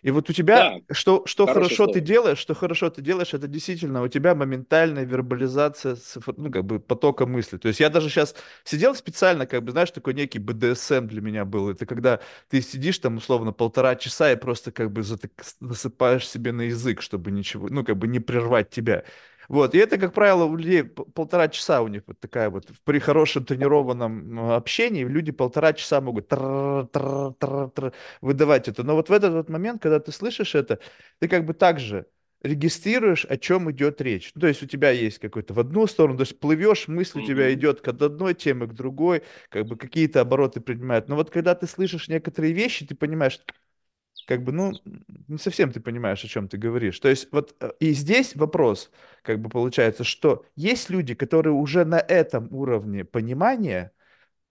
И 0.02 0.10
вот 0.10 0.30
у 0.30 0.32
тебя, 0.32 0.80
да, 0.88 0.94
что, 0.94 1.22
что 1.26 1.46
хорошо 1.46 1.86
слово. 1.86 1.92
ты 1.94 2.00
делаешь, 2.00 2.38
что 2.38 2.54
хорошо 2.54 2.90
ты 2.90 3.02
делаешь, 3.02 3.34
это 3.34 3.46
действительно 3.48 4.02
у 4.02 4.08
тебя 4.08 4.34
моментальная 4.34 5.04
вербализация 5.04 5.96
ну, 6.36 6.50
как 6.50 6.64
бы 6.64 6.80
потока 6.80 7.26
мысли. 7.26 7.58
То 7.58 7.68
есть 7.68 7.80
я 7.80 7.90
даже 7.90 8.08
сейчас 8.08 8.34
сидел 8.64 8.94
специально, 8.94 9.46
как 9.46 9.62
бы, 9.62 9.72
знаешь, 9.72 9.90
такой 9.90 10.14
некий 10.14 10.38
БДСМ 10.38 11.06
для 11.06 11.20
меня 11.20 11.44
был. 11.44 11.70
Это 11.70 11.86
когда 11.86 12.20
ты 12.48 12.60
сидишь 12.62 12.98
там 12.98 13.16
условно 13.16 13.52
полтора 13.52 13.96
часа 13.96 14.32
и 14.32 14.36
просто 14.36 14.72
как 14.72 14.90
бы 14.92 15.02
затык, 15.02 15.32
насыпаешь 15.60 16.28
себе 16.28 16.52
на 16.52 16.62
язык, 16.62 17.02
чтобы 17.02 17.30
ничего, 17.30 17.68
ну, 17.68 17.84
как 17.84 17.96
бы 17.96 18.08
не 18.08 18.20
прервать 18.20 18.70
тебя. 18.70 19.04
Вот, 19.50 19.74
и 19.74 19.78
это, 19.78 19.98
как 19.98 20.14
правило, 20.14 20.44
у 20.44 20.54
людей 20.54 20.84
полтора 20.84 21.48
часа 21.48 21.82
у 21.82 21.88
них 21.88 22.04
вот 22.06 22.20
такая 22.20 22.50
вот, 22.50 22.68
при 22.84 23.00
хорошем 23.00 23.44
тренированном 23.44 24.52
общении 24.52 25.02
люди 25.04 25.32
полтора 25.32 25.72
часа 25.72 26.00
могут 26.00 26.30
выдавать 28.20 28.68
это. 28.68 28.84
Но 28.84 28.94
вот 28.94 29.08
в 29.08 29.12
этот 29.12 29.32
вот 29.32 29.48
момент, 29.48 29.82
когда 29.82 29.98
ты 29.98 30.12
слышишь 30.12 30.54
это, 30.54 30.78
ты 31.18 31.26
как 31.26 31.44
бы 31.46 31.52
также 31.52 32.06
регистрируешь, 32.42 33.24
о 33.24 33.36
чем 33.36 33.68
идет 33.72 34.00
речь. 34.00 34.30
Ну, 34.36 34.42
то 34.42 34.46
есть 34.46 34.62
у 34.62 34.66
тебя 34.66 34.90
есть 34.92 35.18
какой-то 35.18 35.52
в 35.52 35.58
одну 35.58 35.88
сторону, 35.88 36.18
то 36.18 36.22
есть 36.22 36.38
плывешь, 36.38 36.86
мысль 36.86 37.18
у 37.20 37.26
тебя 37.26 37.52
идет 37.52 37.86
от 37.88 38.00
одной 38.00 38.34
темы 38.34 38.68
к 38.68 38.72
другой, 38.72 39.24
как 39.48 39.66
бы 39.66 39.76
какие-то 39.76 40.20
обороты 40.20 40.60
принимают. 40.60 41.08
Но 41.08 41.16
вот 41.16 41.30
когда 41.30 41.56
ты 41.56 41.66
слышишь 41.66 42.06
некоторые 42.06 42.52
вещи, 42.52 42.86
ты 42.86 42.94
понимаешь, 42.94 43.40
как 44.26 44.42
бы, 44.42 44.52
ну, 44.52 44.72
не 45.28 45.38
совсем 45.38 45.72
ты 45.72 45.80
понимаешь, 45.80 46.24
о 46.24 46.28
чем 46.28 46.48
ты 46.48 46.56
говоришь. 46.56 46.98
То 47.00 47.08
есть 47.08 47.28
вот 47.32 47.54
э, 47.60 47.70
и 47.80 47.92
здесь 47.92 48.36
вопрос, 48.36 48.90
как 49.22 49.40
бы 49.40 49.48
получается, 49.48 50.04
что 50.04 50.44
есть 50.56 50.90
люди, 50.90 51.14
которые 51.14 51.54
уже 51.54 51.84
на 51.84 51.98
этом 51.98 52.48
уровне 52.52 53.04
понимания 53.04 53.92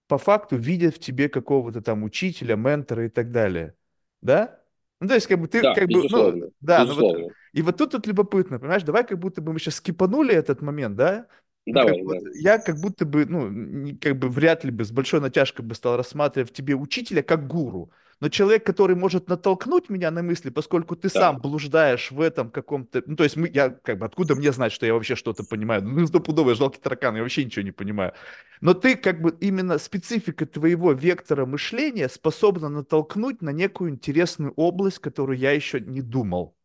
по 0.07 0.17
факту 0.17 0.57
видят 0.57 0.95
в 0.95 0.99
тебе 0.99 1.29
какого-то 1.29 1.81
там 1.81 2.03
учителя, 2.03 2.55
ментора 2.55 3.05
и 3.05 3.09
так 3.09 3.31
далее. 3.31 3.75
Да? 4.21 4.59
Ну, 4.99 5.07
то 5.07 5.13
есть, 5.13 5.27
как 5.27 5.39
бы 5.39 5.47
ты, 5.47 5.61
да, 5.61 5.73
как 5.73 5.87
бы, 5.87 6.07
ну, 6.09 6.51
да, 6.59 6.83
ну, 6.83 6.95
вот, 6.95 7.31
и 7.53 7.61
вот 7.61 7.77
тут, 7.77 7.91
тут 7.91 8.05
любопытно, 8.05 8.59
понимаешь, 8.59 8.83
давай 8.83 9.05
как 9.05 9.17
будто 9.17 9.41
бы 9.41 9.53
мы 9.53 9.59
сейчас 9.59 9.75
скипанули 9.75 10.33
этот 10.33 10.61
момент, 10.61 10.97
да, 10.97 11.27
Давай, 11.65 11.99
как, 11.99 12.07
да. 12.07 12.29
Я 12.35 12.57
как 12.57 12.79
будто 12.79 13.05
бы, 13.05 13.25
ну, 13.25 13.97
как 14.01 14.17
бы 14.17 14.29
вряд 14.29 14.63
ли 14.63 14.71
бы 14.71 14.83
с 14.83 14.91
большой 14.91 15.21
натяжкой 15.21 15.65
бы 15.65 15.75
стал 15.75 15.97
рассматривать 15.97 16.49
в 16.49 16.53
тебе 16.53 16.75
учителя 16.75 17.21
как 17.21 17.47
гуру. 17.47 17.91
Но 18.19 18.29
человек, 18.29 18.65
который 18.65 18.95
может 18.95 19.29
натолкнуть 19.29 19.89
меня 19.89 20.11
на 20.11 20.21
мысли, 20.21 20.49
поскольку 20.49 20.95
ты 20.95 21.09
Да, 21.13 21.19
сам 21.19 21.39
блуждаешь 21.39 22.11
в 22.11 22.19
этом 22.19 22.51
каком-то... 22.51 23.01
Ну, 23.05 23.15
то 23.15 23.23
есть 23.23 23.37
мы, 23.37 23.49
я 23.53 23.69
как 23.69 23.97
бы, 23.99 24.05
откуда 24.05 24.35
мне 24.35 24.51
знать, 24.51 24.73
что 24.73 24.85
я 24.85 24.93
вообще 24.93 25.15
что-то 25.15 25.43
понимаю? 25.43 25.83
Ну, 25.83 26.05
стопудовый 26.05 26.55
жалкий 26.55 26.81
таракан, 26.81 27.15
я 27.15 27.21
вообще 27.21 27.45
ничего 27.45 27.63
не 27.63 27.71
понимаю. 27.71 28.13
Но 28.59 28.73
ты 28.73 28.97
как 28.97 29.21
бы 29.21 29.35
именно 29.39 29.77
специфика 29.77 30.45
твоего 30.45 30.91
вектора 30.91 31.45
мышления 31.45 32.09
способна 32.09 32.67
натолкнуть 32.67 33.41
на 33.41 33.51
некую 33.51 33.91
интересную 33.91 34.51
область, 34.53 34.99
которую 34.99 35.37
я 35.37 35.51
еще 35.51 35.79
не 35.79 36.01
думал. 36.01 36.57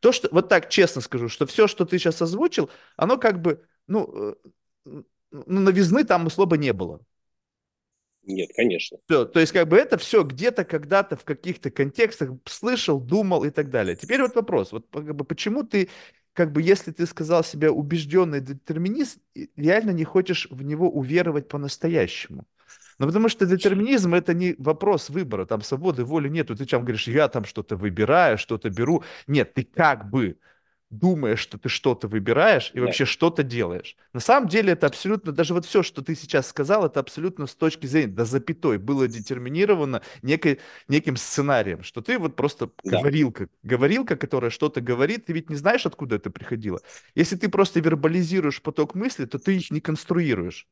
То, 0.00 0.12
что, 0.12 0.28
вот 0.32 0.48
так 0.48 0.68
честно 0.68 1.00
скажу, 1.00 1.28
что 1.28 1.46
все, 1.46 1.66
что 1.66 1.84
ты 1.84 1.98
сейчас 1.98 2.22
озвучил, 2.22 2.70
оно 2.96 3.18
как 3.18 3.40
бы, 3.40 3.64
ну, 3.86 4.10
э, 4.14 4.34
ну, 4.84 5.60
новизны 5.60 6.04
там 6.04 6.26
особо 6.26 6.56
не 6.56 6.72
было. 6.72 7.00
Нет, 8.24 8.50
конечно. 8.54 8.98
Все, 9.08 9.24
то 9.24 9.40
есть 9.40 9.52
как 9.52 9.68
бы 9.68 9.76
это 9.76 9.98
все 9.98 10.22
где-то 10.22 10.64
когда-то 10.64 11.16
в 11.16 11.24
каких-то 11.24 11.70
контекстах 11.70 12.30
слышал, 12.44 13.00
думал 13.00 13.44
и 13.44 13.50
так 13.50 13.70
далее. 13.70 13.96
Теперь 13.96 14.22
вот 14.22 14.34
вопрос, 14.34 14.72
вот 14.72 14.86
как 14.92 15.14
бы, 15.14 15.24
почему 15.24 15.64
ты, 15.64 15.88
как 16.32 16.52
бы, 16.52 16.62
если 16.62 16.92
ты 16.92 17.06
сказал 17.06 17.42
себе 17.42 17.70
убежденный 17.70 18.40
детерминист, 18.40 19.18
реально 19.56 19.90
не 19.90 20.04
хочешь 20.04 20.46
в 20.50 20.62
него 20.62 20.88
уверовать 20.88 21.48
по-настоящему? 21.48 22.46
Ну, 22.98 23.06
потому 23.06 23.28
что 23.28 23.46
детерминизм 23.46 24.14
это 24.14 24.34
не 24.34 24.54
вопрос 24.58 25.10
выбора, 25.10 25.44
там 25.44 25.62
свободы 25.62 26.04
воли 26.04 26.28
нету. 26.28 26.54
Ты 26.54 26.66
там 26.66 26.82
говоришь, 26.82 27.08
я 27.08 27.28
там 27.28 27.44
что-то 27.44 27.76
выбираю, 27.76 28.38
что-то 28.38 28.70
беру. 28.70 29.02
Нет, 29.26 29.54
ты 29.54 29.64
как 29.64 30.08
бы 30.08 30.38
думаешь, 30.92 31.40
что 31.40 31.58
ты 31.58 31.68
что-то 31.68 32.06
выбираешь 32.06 32.70
и 32.74 32.80
Да, 32.80 32.92
вообще 32.92 33.04
что-то 33.06 33.42
делаешь. 33.42 33.96
На 34.12 34.20
самом 34.20 34.48
деле 34.48 34.74
это 34.74 34.86
абсолютно, 34.86 35.32
даже 35.32 35.54
вот 35.54 35.66
все, 35.66 35.82
что 35.82 36.02
ты 36.02 36.14
сейчас 36.14 36.46
сказал, 36.48 36.86
это 36.86 37.00
абсолютно 37.00 37.46
с 37.48 37.54
точки 37.56 37.86
зрения, 37.86 38.12
до 38.12 38.24
запятой, 38.24 38.78
было 38.78 39.08
детерминировано 39.08 40.02
некой, 40.22 40.60
неким 40.88 41.16
сценарием, 41.16 41.82
что 41.82 42.02
ты 42.02 42.18
вот 42.18 42.36
просто 42.36 42.70
да, 42.84 43.02
говорилка, 43.02 43.48
говорилка, 43.64 44.16
которая 44.16 44.50
что-то 44.50 44.80
говорит, 44.80 45.26
ты 45.26 45.32
ведь 45.32 45.50
не 45.50 45.56
знаешь, 45.56 45.86
откуда 45.86 46.16
это 46.16 46.30
приходило. 46.30 46.80
Если 47.14 47.36
ты 47.36 47.48
просто 47.48 47.80
вербализируешь 47.80 48.62
поток 48.62 48.94
мысли, 48.94 49.24
то 49.24 49.38
ты 49.38 49.56
их 49.56 49.70
не 49.70 49.80
конструируешь. 49.80 50.68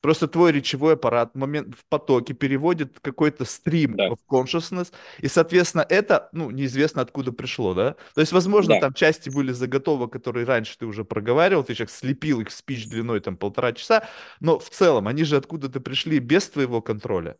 Просто 0.00 0.28
твой 0.28 0.52
речевой 0.52 0.94
аппарат 0.94 1.32
в 1.34 1.38
момент 1.38 1.74
в 1.74 1.84
потоке 1.88 2.32
переводит 2.32 2.98
какой-то 3.00 3.44
стрим 3.44 3.96
да, 3.96 4.08
of 4.08 4.18
consciousness, 4.30 4.92
и, 5.18 5.28
соответственно, 5.28 5.84
это, 5.88 6.30
ну, 6.32 6.50
неизвестно 6.50 7.02
откуда 7.02 7.32
пришло, 7.32 7.74
да? 7.74 7.96
То 8.14 8.22
есть, 8.22 8.32
возможно, 8.32 8.74
да, 8.74 8.80
там 8.80 8.94
части 8.94 9.28
были 9.28 9.52
заготовок, 9.52 10.12
которые 10.12 10.46
раньше 10.46 10.78
ты 10.78 10.86
уже 10.86 11.04
проговаривал, 11.04 11.64
ты 11.64 11.74
сейчас 11.74 11.92
слепил 11.92 12.40
их 12.40 12.48
в 12.48 12.52
спич 12.52 12.88
длиной 12.88 13.20
там 13.20 13.36
полтора 13.36 13.72
часа, 13.72 14.08
но 14.40 14.58
в 14.58 14.70
целом 14.70 15.06
они 15.06 15.24
же 15.24 15.36
откуда-то 15.36 15.80
пришли 15.80 16.18
без 16.18 16.48
твоего 16.48 16.80
контроля. 16.80 17.36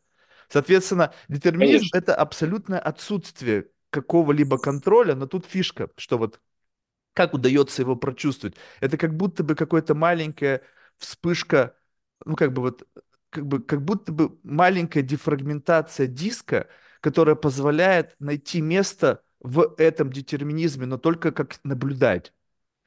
Соответственно, 0.49 1.15
детерминизм– 1.29 1.91
конечно. 1.93 1.99
это 1.99 2.15
абсолютное 2.15 2.79
отсутствие 2.79 3.69
какого-либо 3.91 4.59
контроля, 4.59 5.15
но 5.15 5.27
тут 5.27 5.47
фишка, 5.47 5.91
что 5.97 6.19
вот 6.19 6.41
как 7.13 7.35
удается 7.35 7.83
его 7.83 7.97
прочувствовать? 7.97 8.57
Это 8.81 8.97
как 8.97 9.17
будто 9.17 9.43
бы 9.45 9.55
какая-то 9.55 9.95
маленькая 9.95 10.63
вспышка, 10.97 11.77
ну 12.25 12.37
как 12.37 12.53
бы 12.53 12.63
вот, 12.63 12.87
как 13.31 13.47
бы, 13.47 13.61
как 13.63 13.85
будто 13.85 14.13
бы 14.13 14.39
маленькая 14.43 15.03
дефрагментация 15.03 16.07
диска, 16.07 16.69
которая 17.01 17.35
позволяет 17.37 18.17
найти 18.19 18.61
место 18.61 19.23
в 19.41 19.75
этом 19.79 20.13
детерминизме, 20.13 20.87
но 20.87 20.99
только 20.99 21.33
как 21.33 21.59
наблюдать. 21.65 22.33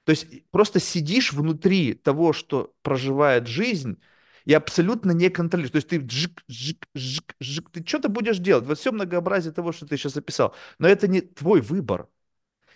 То 0.05 0.11
есть 0.11 0.27
просто 0.51 0.79
сидишь 0.79 1.33
внутри 1.33 1.93
того, 1.93 2.33
что 2.33 2.75
проживает 2.81 3.47
жизнь, 3.47 3.99
и 4.45 4.53
абсолютно 4.53 5.11
не 5.11 5.29
контролируешь. 5.29 5.71
То 5.71 5.77
есть 5.77 5.87
ты 5.87 6.09
жик, 6.09 6.43
жик, 6.47 6.85
жик, 6.93 7.35
жик, 7.39 7.69
ты 7.71 7.85
что-то 7.85 8.09
будешь 8.09 8.39
делать. 8.39 8.65
Вот 8.65 8.77
все 8.77 8.91
многообразие 8.91 9.53
того, 9.53 9.71
что 9.71 9.85
ты 9.85 9.97
сейчас 9.97 10.17
описал. 10.17 10.53
Но 10.79 10.87
это 10.87 11.07
не 11.07 11.21
твой 11.21 11.61
выбор. 11.61 12.09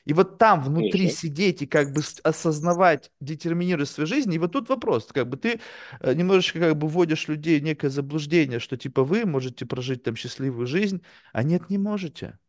И 0.07 0.13
вот 0.13 0.37
там 0.37 0.63
внутри 0.63 0.91
Конечно. 0.91 1.17
сидеть 1.17 1.61
и 1.63 1.65
как 1.65 1.91
бы 1.91 2.01
осознавать, 2.23 3.11
детерминировать 3.19 3.89
свою 3.89 4.07
жизнь, 4.07 4.33
и 4.33 4.39
вот 4.39 4.53
тут 4.53 4.69
вопрос, 4.69 5.09
как 5.13 5.27
бы 5.27 5.35
ты 5.35 5.59
э, 5.99 6.13
немножечко 6.13 6.59
как 6.59 6.77
бы 6.77 6.87
вводишь 6.87 7.27
людей 7.27 7.59
в 7.59 7.63
некое 7.63 7.89
заблуждение, 7.89 8.61
что 8.61 8.77
типа 8.77 9.03
вы 9.03 9.25
можете 9.25 9.65
прожить 9.65 10.03
там 10.03 10.15
счастливую 10.15 10.65
жизнь, 10.65 11.01
а 11.33 11.43
нет, 11.43 11.69
не 11.69 11.77
можете. 11.77 12.39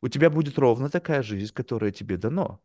У 0.00 0.06
тебя 0.06 0.30
будет 0.30 0.60
ровно 0.60 0.90
такая 0.90 1.24
жизнь, 1.24 1.52
которая 1.52 1.90
тебе 1.90 2.18
дано. 2.18 2.60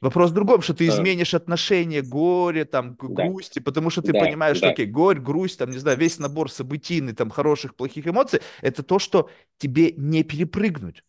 Вопрос 0.00 0.30
в 0.30 0.34
другом, 0.34 0.62
что 0.62 0.74
ты 0.74 0.86
изменишь 0.86 1.34
отношение 1.34 2.02
горе, 2.02 2.64
там, 2.66 2.94
к 2.94 3.04
да, 3.08 3.24
грусти, 3.24 3.58
потому 3.58 3.90
что 3.90 4.00
ты 4.00 4.12
да, 4.12 4.20
понимаешь, 4.20 4.58
что, 4.58 4.66
да, 4.66 4.72
окей, 4.74 4.86
горь, 4.86 5.18
грусть, 5.18 5.58
там, 5.58 5.70
не 5.70 5.78
знаю, 5.78 5.98
весь 5.98 6.20
набор 6.20 6.52
событийный, 6.52 7.14
там, 7.14 7.30
хороших, 7.30 7.74
плохих 7.74 8.06
эмоций, 8.06 8.42
это 8.62 8.84
то, 8.84 9.00
что 9.00 9.28
тебе 9.58 9.90
не 9.96 10.22
перепрыгнуть. 10.22 11.02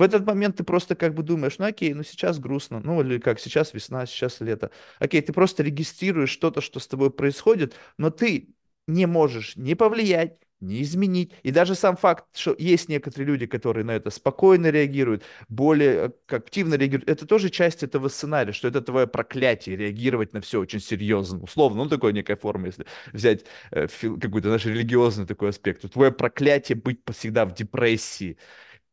В 0.00 0.02
этот 0.02 0.24
момент 0.24 0.56
ты 0.56 0.64
просто 0.64 0.94
как 0.94 1.14
бы 1.14 1.22
думаешь, 1.22 1.58
ну 1.58 1.66
окей, 1.66 1.92
ну 1.92 2.02
сейчас 2.02 2.38
грустно, 2.38 2.80
ну 2.82 3.02
или 3.02 3.18
как, 3.18 3.38
сейчас 3.38 3.74
весна, 3.74 4.06
сейчас 4.06 4.40
лето. 4.40 4.70
Окей, 4.98 5.20
ты 5.20 5.34
просто 5.34 5.62
регистрируешь 5.62 6.30
что-то, 6.30 6.62
что 6.62 6.80
с 6.80 6.88
тобой 6.88 7.10
происходит, 7.10 7.74
но 7.98 8.08
ты 8.08 8.48
не 8.86 9.04
можешь 9.04 9.56
не 9.56 9.74
повлиять, 9.74 10.38
не 10.60 10.80
изменить. 10.80 11.34
И 11.42 11.50
даже 11.50 11.74
сам 11.74 11.98
факт, 11.98 12.24
что 12.34 12.56
есть 12.58 12.88
некоторые 12.88 13.26
люди, 13.26 13.44
которые 13.44 13.84
на 13.84 13.90
это 13.90 14.08
спокойно 14.08 14.68
реагируют, 14.70 15.22
более 15.50 16.14
э, 16.28 16.34
активно 16.34 16.76
реагируют, 16.76 17.10
это 17.10 17.26
тоже 17.26 17.50
часть 17.50 17.82
этого 17.82 18.08
сценария, 18.08 18.52
что 18.54 18.68
это 18.68 18.80
твое 18.80 19.06
проклятие, 19.06 19.76
реагировать 19.76 20.32
на 20.32 20.40
все 20.40 20.60
очень 20.60 20.80
серьезно, 20.80 21.42
условно, 21.42 21.84
ну 21.84 21.90
такой 21.90 22.14
некая 22.14 22.36
форма, 22.36 22.68
если 22.68 22.86
взять 23.12 23.44
э, 23.70 23.86
какой-то 23.86 24.48
наш 24.48 24.64
религиозный 24.64 25.26
такой 25.26 25.50
аспект. 25.50 25.92
Твое 25.92 26.10
проклятие 26.10 26.76
быть 26.76 27.00
всегда 27.12 27.44
в 27.44 27.52
депрессии, 27.52 28.38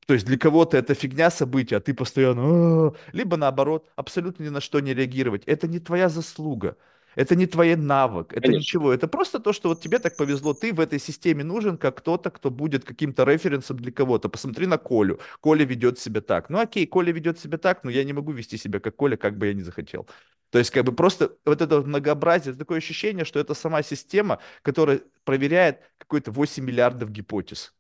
то 0.07 0.13
есть 0.13 0.25
для 0.25 0.37
кого-то 0.37 0.77
это 0.77 0.93
фигня 0.93 1.29
события, 1.29 1.75
а 1.75 1.79
ты 1.81 1.93
постоянно... 1.93 2.93
Либо 3.11 3.35
наоборот, 3.35 3.91
абсолютно 3.97 4.43
ни 4.43 4.49
на 4.49 4.61
что 4.61 4.79
не 4.79 4.93
реагировать. 4.93 5.43
Это 5.45 5.67
не 5.67 5.79
твоя 5.79 6.07
заслуга. 6.07 6.77
Это 7.15 7.35
не 7.35 7.45
твой 7.45 7.75
навык, 7.75 8.31
это 8.31 8.41
конечно. 8.41 8.59
ничего. 8.59 8.93
Это 8.93 9.07
просто 9.07 9.39
то, 9.39 9.51
что 9.51 9.69
вот 9.69 9.81
тебе 9.81 9.99
так 9.99 10.15
повезло. 10.15 10.53
Ты 10.53 10.71
в 10.73 10.79
этой 10.79 10.99
системе 10.99 11.43
нужен 11.43 11.77
как 11.77 11.97
кто-то, 11.97 12.29
кто 12.29 12.49
будет 12.51 12.85
каким-то 12.85 13.25
референсом 13.25 13.77
для 13.77 13.91
кого-то. 13.91 14.29
Посмотри 14.29 14.65
на 14.65 14.77
Колю. 14.77 15.19
Коля 15.41 15.65
ведет 15.65 15.99
себя 15.99 16.21
так. 16.21 16.49
Ну 16.49 16.59
окей, 16.59 16.87
Коля 16.87 17.11
ведет 17.11 17.37
себя 17.39 17.57
так, 17.57 17.83
но 17.83 17.89
я 17.89 18.05
не 18.05 18.13
могу 18.13 18.31
вести 18.31 18.55
себя 18.57 18.79
как 18.79 18.95
Коля, 18.95 19.17
как 19.17 19.37
бы 19.37 19.47
я 19.47 19.53
ни 19.53 19.61
захотел. 19.61 20.07
То 20.51 20.59
есть 20.59 20.71
как 20.71 20.85
бы 20.85 20.93
просто 20.93 21.35
вот 21.43 21.61
это 21.61 21.81
многообразие, 21.81 22.51
это 22.51 22.59
такое 22.59 22.77
ощущение, 22.77 23.25
что 23.25 23.39
это 23.39 23.53
сама 23.55 23.83
система, 23.83 24.39
которая 24.61 25.01
проверяет 25.25 25.81
какой-то 25.97 26.31
8 26.31 26.63
миллиардов 26.63 27.11
гипотез. 27.11 27.73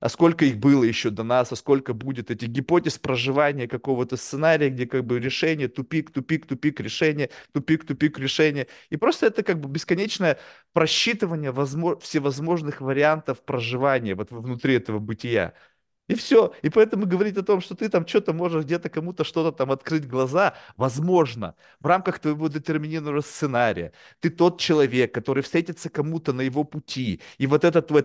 А 0.00 0.08
сколько 0.08 0.44
их 0.44 0.58
было 0.58 0.84
еще 0.84 1.10
до 1.10 1.24
нас, 1.24 1.50
а 1.52 1.56
сколько 1.56 1.92
будет 1.92 2.30
этих 2.30 2.48
гипотез 2.48 2.98
проживания 2.98 3.66
какого-то 3.66 4.16
сценария, 4.16 4.70
где 4.70 4.86
как 4.86 5.04
бы 5.04 5.18
решение, 5.18 5.68
тупик, 5.68 6.10
тупик, 6.12 6.46
тупик, 6.46 6.78
решение, 6.80 7.30
тупик, 7.52 7.84
тупик, 7.84 8.18
решение. 8.18 8.68
И 8.90 8.96
просто 8.96 9.26
это 9.26 9.42
как 9.42 9.58
бы 9.60 9.68
бесконечное 9.68 10.38
просчитывание 10.72 11.50
возможно, 11.50 12.00
всевозможных 12.00 12.80
вариантов 12.80 13.42
проживания 13.44 14.14
вот 14.14 14.30
внутри 14.30 14.74
этого 14.74 15.00
бытия. 15.00 15.54
И 16.08 16.14
все. 16.14 16.54
И 16.62 16.70
поэтому 16.70 17.06
говорить 17.06 17.36
о 17.36 17.42
том, 17.42 17.60
что 17.60 17.74
ты 17.74 17.88
там 17.90 18.06
что-то 18.06 18.32
можешь 18.32 18.64
где-то 18.64 18.88
кому-то 18.88 19.24
что-то 19.24 19.52
там 19.56 19.70
открыть 19.70 20.08
глаза, 20.08 20.54
возможно, 20.76 21.54
в 21.80 21.86
рамках 21.86 22.18
твоего 22.18 22.48
детерминированного 22.48 23.20
сценария. 23.20 23.92
Ты 24.20 24.30
тот 24.30 24.58
человек, 24.58 25.12
который 25.12 25.42
встретится 25.42 25.90
кому-то 25.90 26.32
на 26.32 26.40
его 26.42 26.64
пути. 26.64 27.20
И 27.36 27.46
вот 27.46 27.64
этот 27.64 27.88
твой 27.88 28.02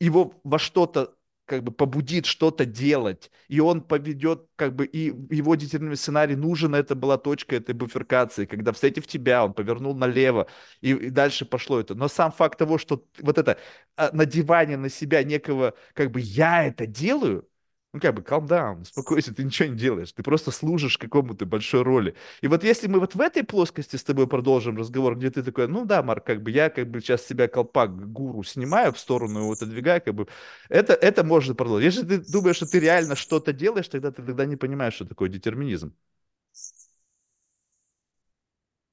его 0.00 0.34
во 0.44 0.58
что-то 0.58 1.16
как 1.46 1.62
бы 1.62 1.72
побудит 1.72 2.26
что-то 2.26 2.66
делать, 2.66 3.30
и 3.48 3.60
он 3.60 3.80
поведет, 3.80 4.48
как 4.56 4.74
бы, 4.74 4.84
и 4.84 5.06
его 5.34 5.54
детерминированный 5.54 5.96
сценарий 5.96 6.34
нужен, 6.34 6.74
это 6.74 6.94
была 6.96 7.18
точка 7.18 7.56
этой 7.56 7.72
буферкации, 7.72 8.46
когда, 8.46 8.72
встретив 8.72 9.06
тебя, 9.06 9.44
он 9.44 9.54
повернул 9.54 9.94
налево, 9.94 10.48
и, 10.80 10.90
и 10.90 11.10
дальше 11.10 11.46
пошло 11.46 11.78
это. 11.80 11.94
Но 11.94 12.08
сам 12.08 12.32
факт 12.32 12.58
того, 12.58 12.78
что 12.78 13.04
вот 13.20 13.38
это 13.38 13.58
а, 13.96 14.10
надевание 14.12 14.76
на 14.76 14.88
себя 14.90 15.22
некого, 15.22 15.74
как 15.94 16.10
бы, 16.10 16.20
я 16.20 16.64
это 16.66 16.86
делаю, 16.86 17.48
ну, 17.96 18.00
как 18.00 18.14
бы, 18.14 18.22
calm 18.22 18.46
down, 18.46 18.82
успокойся, 18.82 19.34
ты 19.34 19.42
ничего 19.42 19.68
не 19.68 19.76
делаешь, 19.76 20.12
ты 20.12 20.22
просто 20.22 20.50
служишь 20.50 20.98
какому-то 20.98 21.46
большой 21.46 21.82
роли. 21.82 22.14
И 22.42 22.48
вот 22.48 22.62
если 22.62 22.88
мы 22.88 23.00
вот 23.00 23.14
в 23.14 23.20
этой 23.20 23.42
плоскости 23.42 23.96
с 23.96 24.04
тобой 24.04 24.26
продолжим 24.26 24.76
разговор, 24.76 25.16
где 25.16 25.30
ты 25.30 25.42
такой, 25.42 25.66
ну 25.66 25.84
да, 25.86 26.02
Марк, 26.02 26.24
как 26.24 26.42
бы 26.42 26.50
я 26.50 26.68
как 26.70 26.90
бы 26.90 27.00
сейчас 27.00 27.26
себя 27.26 27.48
колпак 27.48 28.12
гуру 28.12 28.42
снимаю 28.42 28.92
в 28.92 28.98
сторону 28.98 29.40
его 29.40 29.52
отодвигаю, 29.52 30.02
как 30.02 30.14
бы 30.14 30.28
это, 30.68 30.92
это 30.92 31.24
можно 31.24 31.54
продолжить. 31.54 31.94
Если 31.94 32.06
ты 32.06 32.18
думаешь, 32.30 32.56
что 32.56 32.66
ты 32.66 32.80
реально 32.80 33.16
что-то 33.16 33.52
делаешь, 33.52 33.88
тогда 33.88 34.10
ты 34.10 34.22
тогда 34.22 34.44
не 34.44 34.56
понимаешь, 34.56 34.94
что 34.94 35.06
такое 35.06 35.28
детерминизм. 35.30 35.94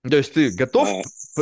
То 0.09 0.17
есть 0.17 0.34
ты 0.34 0.51
готов 0.51 0.89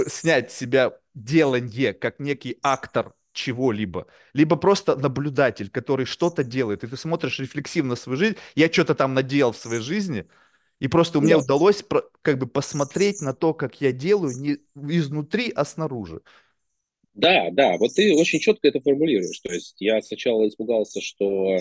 снять 0.07 0.51
с 0.51 0.57
себя 0.57 0.93
деланье 1.13 1.93
как 1.93 2.19
некий 2.19 2.57
актор 2.63 3.13
чего-либо, 3.33 4.07
либо 4.33 4.55
просто 4.55 4.95
наблюдатель, 4.95 5.69
который 5.69 6.05
что-то 6.05 6.43
делает, 6.43 6.83
и 6.83 6.87
ты 6.87 6.97
смотришь 6.97 7.39
рефлексивно 7.39 7.95
свою 7.95 8.17
жизнь, 8.17 8.35
я 8.55 8.71
что-то 8.71 8.95
там 8.95 9.13
наделал 9.13 9.51
в 9.53 9.57
своей 9.57 9.81
жизни, 9.81 10.27
и 10.79 10.87
просто 10.87 11.21
мне 11.21 11.35
да. 11.35 11.37
удалось 11.37 11.83
про- 11.83 12.03
как 12.21 12.37
бы 12.39 12.47
посмотреть 12.47 13.21
на 13.21 13.33
то, 13.33 13.53
как 13.53 13.81
я 13.81 13.91
делаю 13.91 14.35
не 14.37 14.57
изнутри, 14.97 15.51
а 15.55 15.65
снаружи. 15.65 16.21
Да, 17.13 17.49
да, 17.51 17.77
вот 17.77 17.93
ты 17.93 18.13
очень 18.15 18.39
четко 18.39 18.67
это 18.69 18.79
формулируешь. 18.79 19.39
То 19.41 19.51
есть 19.53 19.75
я 19.79 20.01
сначала 20.01 20.47
испугался, 20.47 21.01
что 21.01 21.57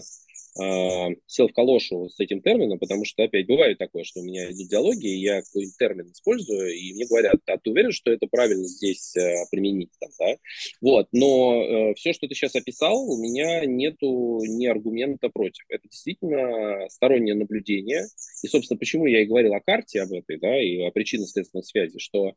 э, 0.58 1.14
сел 1.26 1.48
в 1.48 1.52
калошу 1.52 2.08
с 2.08 2.18
этим 2.20 2.42
термином, 2.42 2.78
потому 2.78 3.04
что 3.04 3.22
опять 3.22 3.46
бывает 3.46 3.78
такое, 3.78 4.04
что 4.04 4.20
у 4.20 4.24
меня 4.24 4.50
идут 4.50 4.68
диалоги, 4.68 5.06
и 5.06 5.20
я 5.20 5.42
какой-нибудь 5.42 5.76
термин 5.78 6.10
использую, 6.10 6.74
и 6.74 6.94
мне 6.94 7.06
говорят, 7.06 7.36
а 7.46 7.58
ты 7.58 7.70
уверен, 7.70 7.92
что 7.92 8.10
это 8.10 8.26
правильно 8.26 8.66
здесь 8.66 9.14
э, 9.16 9.34
применить? 9.50 9.90
Там, 10.00 10.10
да? 10.18 10.36
Вот, 10.80 11.08
но 11.12 11.62
э, 11.62 11.94
все, 11.94 12.12
что 12.12 12.26
ты 12.26 12.34
сейчас 12.34 12.54
описал, 12.54 13.08
у 13.10 13.22
меня 13.22 13.64
нету 13.66 14.40
ни 14.44 14.66
аргумента 14.66 15.28
против. 15.28 15.64
Это 15.68 15.88
действительно 15.88 16.88
стороннее 16.88 17.34
наблюдение. 17.34 18.04
И, 18.42 18.48
собственно, 18.48 18.78
почему 18.78 19.06
я 19.06 19.22
и 19.22 19.26
говорил 19.26 19.54
о 19.54 19.60
карте 19.60 20.02
об 20.02 20.12
этой, 20.12 20.38
да, 20.38 20.60
и 20.60 20.80
о 20.80 20.90
причинно-следственной 20.90 21.64
связи, 21.64 21.98
что 21.98 22.28
э, 22.28 22.32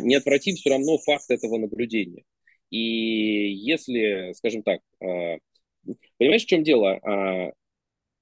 неотвратим 0.00 0.56
все 0.56 0.70
равно 0.70 0.98
факт 0.98 1.30
этого 1.30 1.58
наблюдения. 1.58 2.24
И 2.70 3.52
если, 3.52 4.32
скажем 4.34 4.62
так, 4.62 4.80
э, 5.00 5.38
Понимаешь, 6.18 6.44
в 6.44 6.48
чем 6.48 6.62
дело? 6.62 6.98
А, 7.02 7.52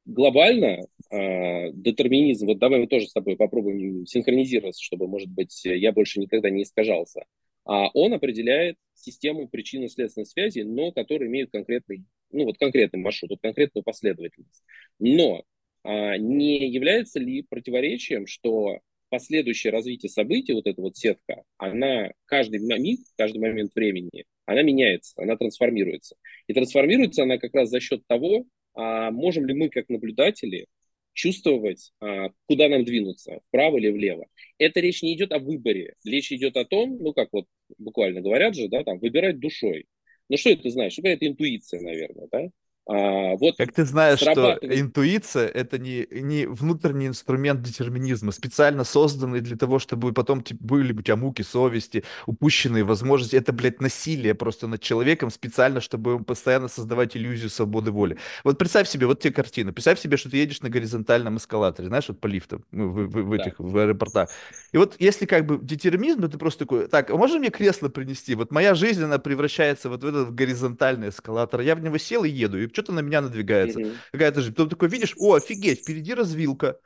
глобально 0.05 0.87
а, 1.11 1.71
детерминизм, 1.73 2.47
вот 2.47 2.59
давай 2.59 2.81
мы 2.81 2.87
тоже 2.87 3.07
с 3.07 3.13
тобой 3.13 3.37
попробуем 3.37 4.07
синхронизироваться, 4.07 4.83
чтобы, 4.83 5.09
может 5.09 5.29
быть, 5.29 5.65
я 5.65 5.93
больше 5.93 6.21
никогда 6.21 6.51
не 6.51 6.63
искажался. 6.63 7.25
А 7.65 7.89
он 7.95 8.13
определяет 8.13 8.77
систему 8.95 9.49
причинно-следственной 9.49 10.27
связи, 10.27 10.61
но 10.61 10.93
который 10.93 11.29
имеет 11.29 11.51
конкретный, 11.51 12.05
ну 12.31 12.45
вот 12.45 12.59
конкретный 12.59 13.01
маршрут, 13.01 13.31
вот 13.31 13.41
конкретную 13.41 13.83
последовательность. 13.83 14.63
Но 14.99 15.45
а, 15.83 16.17
не 16.19 16.69
является 16.69 17.21
ли 17.21 17.43
противоречием, 17.43 18.27
что 18.27 18.81
последующее 19.09 19.73
развитие 19.73 20.11
событий, 20.11 20.53
вот 20.53 20.67
эта 20.67 20.81
вот 20.83 20.97
сетка, 20.97 21.45
она 21.57 22.11
каждый 22.27 22.59
миг, 22.59 23.01
каждый 23.17 23.39
момент 23.39 23.75
времени, 23.75 24.25
она 24.47 24.63
меняется, 24.63 25.15
она 25.17 25.37
трансформируется. 25.37 26.17
И 26.47 26.55
трансформируется 26.55 27.23
она 27.23 27.39
как 27.39 27.55
раз 27.55 27.71
за 27.71 27.81
счет 27.81 28.07
того, 28.07 28.47
а 28.75 29.11
можем 29.11 29.47
ли 29.47 29.55
мы 29.55 29.69
как 29.69 29.89
наблюдатели 29.89 30.67
чувствовать, 31.13 31.93
а, 32.01 32.31
куда 32.47 32.69
нам 32.69 32.85
двинуться, 32.85 33.41
вправо 33.49 33.79
или 33.79 33.91
влево. 33.91 34.27
Это 34.59 34.81
речь 34.81 35.03
не 35.03 35.15
идет 35.15 35.33
о 35.33 35.39
выборе, 35.39 35.95
речь 36.05 36.33
идет 36.33 36.57
о 36.57 36.65
том, 36.65 36.99
ну 37.01 37.13
как 37.13 37.29
вот 37.33 37.47
буквально 37.79 38.21
говорят 38.21 38.55
же, 38.55 38.69
да, 38.69 38.83
там, 38.83 38.99
выбирать 38.99 39.39
душой. 39.39 39.87
Ну 40.29 40.37
что 40.37 40.51
это 40.51 40.69
знаешь? 40.71 40.97
Ну, 40.99 41.09
это 41.09 41.27
интуиция, 41.27 41.81
наверное, 41.81 42.29
да? 42.31 42.49
А, 42.87 43.37
вот 43.37 43.57
как 43.57 43.73
ты 43.73 43.87
знаешь, 43.87 44.19
что 44.19 44.59
интуиция— 44.61 45.49
это 45.55 45.79
не, 45.79 46.07
не 46.11 46.45
внутренний 46.47 47.07
инструмент 47.07 47.63
детерминизма, 47.63 48.31
специально 48.31 48.85
созданный 48.85 49.41
для 49.41 49.57
того, 49.57 49.79
чтобы 49.79 50.13
потом 50.13 50.45
были 50.61 50.93
у 50.93 51.01
тебя 51.01 51.17
муки 51.17 51.41
совести, 51.41 52.05
упущенные 52.27 52.85
возможности. 52.85 53.37
Это, 53.37 53.55
блядь, 53.55 53.81
насилие 53.81 54.35
просто 54.35 54.67
над 54.67 54.83
человеком 54.83 55.31
специально, 55.31 55.81
чтобы 55.81 56.23
постоянно 56.23 56.69
создавать 56.69 57.17
иллюзию 57.17 57.49
свободы 57.49 57.91
воли. 57.91 58.19
Вот 58.45 58.59
представь 58.59 58.87
себе, 58.87 59.07
вот 59.07 59.21
тебе 59.21 59.33
картина. 59.33 59.73
Представь 59.73 59.99
себе, 59.99 60.19
что 60.19 60.31
ты 60.31 60.37
едешь 60.37 60.61
на 60.61 60.69
горизонтальном 60.69 61.39
эскалаторе, 61.39 61.89
знаешь, 61.89 62.09
вот 62.09 62.21
по 62.21 62.27
лифтам, 62.27 62.65
ну, 62.71 62.91
в, 62.91 63.07
в, 63.07 63.23
в 63.23 63.33
этих, 63.33 63.55
да. 63.59 63.65
в 63.65 63.79
аэропортах. 63.79 64.29
И 64.73 64.77
вот 64.77 64.97
если 64.99 65.25
как 65.25 65.47
бы 65.47 65.59
детерминизм, 65.63 66.21
то 66.21 66.29
ты 66.29 66.37
просто 66.37 66.61
такой, 66.61 66.89
так, 66.89 67.09
а 67.11 67.17
можно 67.17 67.39
мне 67.39 67.49
кресло 67.49 67.89
принести? 67.89 68.35
Вот 68.35 68.51
моя 68.51 68.75
жизнь, 68.75 69.03
она 69.03 69.19
превращается 69.19 69.89
вот 69.89 70.03
в 70.03 70.07
этот 70.07 70.35
горизонтальный 70.35 71.09
эскалатор. 71.09 71.63
Я 71.63 71.77
в 71.77 71.81
него 71.81 71.97
сел 71.97 72.25
и 72.25 72.29
еду, 72.29 72.59
и 72.59 72.74
что-то 72.75 72.93
на 72.93 73.01
меня 73.01 73.23
надвигается. 73.23 73.81
Mm-hmm. 73.81 73.97
Какая-то 74.13 74.43
же. 74.43 74.51
Потом 74.51 74.69
такой 74.69 74.89
видишь, 74.89 75.15
о, 75.17 75.35
офигеть, 75.35 75.81
впереди 75.81 76.13
развилка 76.13 76.77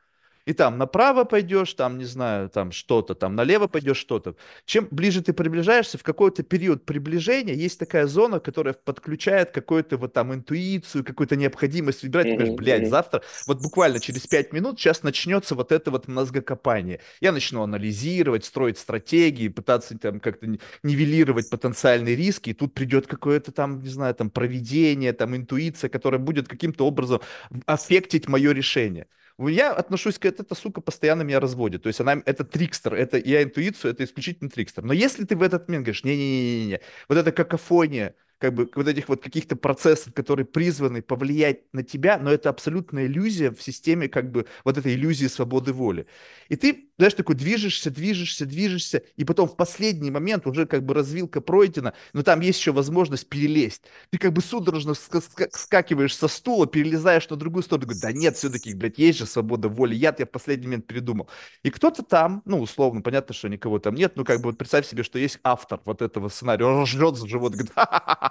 и 0.47 0.53
там 0.53 0.79
направо 0.79 1.25
пойдешь, 1.25 1.75
там, 1.75 1.99
не 1.99 2.05
знаю, 2.05 2.49
там 2.49 2.73
что-то, 2.73 3.15
там 3.15 3.35
налево 3.35 3.67
пойдешь 3.67 3.99
что-то. 3.99 4.37
Чем 4.65 4.89
ближе 4.91 5.23
ты 5.23 5.33
приближаешься, 5.33 5.99
в 5.99 6.03
какой-то 6.03 6.43
период 6.43 6.85
приближения 6.85 7.55
есть 7.55 7.79
такая 7.79 8.07
зона, 8.07 8.41
которая 8.41 8.75
подключает 8.75 9.51
какую-то 9.51 9.97
вот 9.97 10.13
там 10.13 10.33
интуицию, 10.35 11.05
какую-то 11.05 11.37
необходимость 11.37 12.03
выбирать. 12.03 12.27
Ты 12.27 12.35
говоришь, 12.35 12.55
блядь, 12.55 12.89
завтра, 12.89 13.23
вот 13.47 13.61
буквально 13.63 14.01
через 14.01 14.27
пять 14.27 14.53
минут 14.53 14.81
сейчас 14.81 15.03
начнется 15.03 15.55
вот 15.55 15.73
это 15.73 15.91
вот 15.91 16.09
мозгокопание. 16.09 17.01
Я 17.21 17.33
начну 17.33 17.63
анализировать, 17.63 18.45
строить 18.45 18.79
стратегии, 18.79 19.49
пытаться 19.49 19.99
там 19.99 20.21
как-то 20.21 20.47
нивелировать 20.83 21.51
потенциальные 21.51 22.17
риски, 22.17 22.51
и 22.51 22.55
тут 22.55 22.75
придет 22.75 23.07
какое-то 23.07 23.53
там, 23.53 23.81
не 23.81 23.89
знаю, 23.89 24.15
там 24.15 24.31
проведение, 24.31 25.13
там 25.13 25.37
интуиция, 25.37 25.91
которая 25.91 26.21
будет 26.21 26.49
каким-то 26.49 26.87
образом 26.87 27.21
аффектить 27.67 28.29
мое 28.29 28.53
решение. 28.53 29.07
Я 29.39 29.73
отношусь 29.73 30.19
к 30.19 30.25
этой, 30.25 30.43
эта 30.43 30.55
сука 30.57 30.81
постоянно 30.81 31.23
меня 31.23 31.39
разводит. 31.39 31.85
То 31.85 31.89
есть 31.89 32.01
она, 32.01 32.21
это 32.25 32.45
трикстер, 32.45 32.95
это 32.95 33.19
я 33.19 33.43
интуицию, 33.45 33.93
это 33.93 34.03
исключительно 34.05 34.51
трикстер. 34.51 34.83
Но 34.85 34.93
если 34.93 35.25
ты 35.25 35.37
в 35.37 35.43
этот 35.43 35.69
момент 35.69 35.85
говоришь, 35.85 36.03
не-не-не-не, 36.03 36.81
вот 37.09 37.19
эта 37.19 37.31
какофония, 37.31 38.17
как 38.39 38.55
бы 38.55 38.69
вот 38.75 38.89
этих 38.89 39.09
вот 39.09 39.23
каких-то 39.23 39.57
процессов, 39.57 40.15
которые 40.15 40.47
призваны 40.47 41.03
повлиять 41.03 41.73
на 41.73 41.83
тебя, 41.83 42.19
но 42.19 42.31
это 42.33 42.51
абсолютная 42.51 43.07
иллюзия 43.07 43.51
в 43.51 43.63
системе 43.63 44.09
как 44.09 44.31
бы 44.31 44.47
вот 44.65 44.79
этой 44.79 44.95
иллюзии 44.95 45.27
свободы 45.27 45.73
воли. 45.73 46.07
И 46.49 46.57
ты, 46.57 46.89
знаешь, 46.99 47.15
такой 47.15 47.35
движешься, 47.35 47.91
движешься, 47.91 48.47
движешься, 48.47 49.03
и 49.17 49.25
потом 49.25 49.49
в 49.49 49.57
последний 49.57 50.11
момент 50.11 50.47
уже 50.47 50.67
как 50.67 50.85
бы 50.85 50.95
развилка 50.95 51.41
пройдена, 51.41 51.95
но 52.13 52.23
там 52.23 52.41
есть 52.41 52.61
еще 52.61 52.73
возможность 52.73 53.29
перелезть. 53.29 53.83
Ты 54.11 54.19
как 54.19 54.33
бы 54.33 54.41
судорожно 54.41 54.95
скакиваешь 54.95 56.17
со 56.17 56.29
стула, 56.29 56.67
перелезаешь 56.67 57.29
на 57.29 57.37
другую 57.37 57.63
сторону, 57.63 57.87
говоришь, 57.87 58.03
да 58.03 58.13
нет, 58.13 58.37
все-таки, 58.37 58.75
блядь, 58.75 58.99
есть 58.99 59.19
же 59.19 59.27
свобода 59.27 59.69
воли, 59.69 59.95
я 59.95 60.15
я 60.19 60.27
в 60.27 60.31
последний 60.31 60.67
момент 60.67 60.87
передумал. 60.87 61.29
И 61.63 61.71
кто-то 61.71 62.03
там, 62.03 62.43
ну, 62.45 62.61
условно, 62.61 63.03
понятно, 63.03 63.35
что 63.35 63.49
никого 63.49 63.79
там 63.79 63.95
нет, 63.95 64.13
ну, 64.17 64.25
как 64.25 64.41
бы 64.41 64.51
вот 64.51 64.59
представь 64.59 64.87
себе, 64.87 65.03
что 65.03 65.19
есть 65.19 65.39
автор 65.43 65.81
вот 65.85 66.03
этого 66.03 66.29
сценария, 66.29 66.65
он 66.65 66.87
жрет 66.87 67.17
за 67.17 67.29
живот, 67.29 67.53
говорит, 67.53 67.73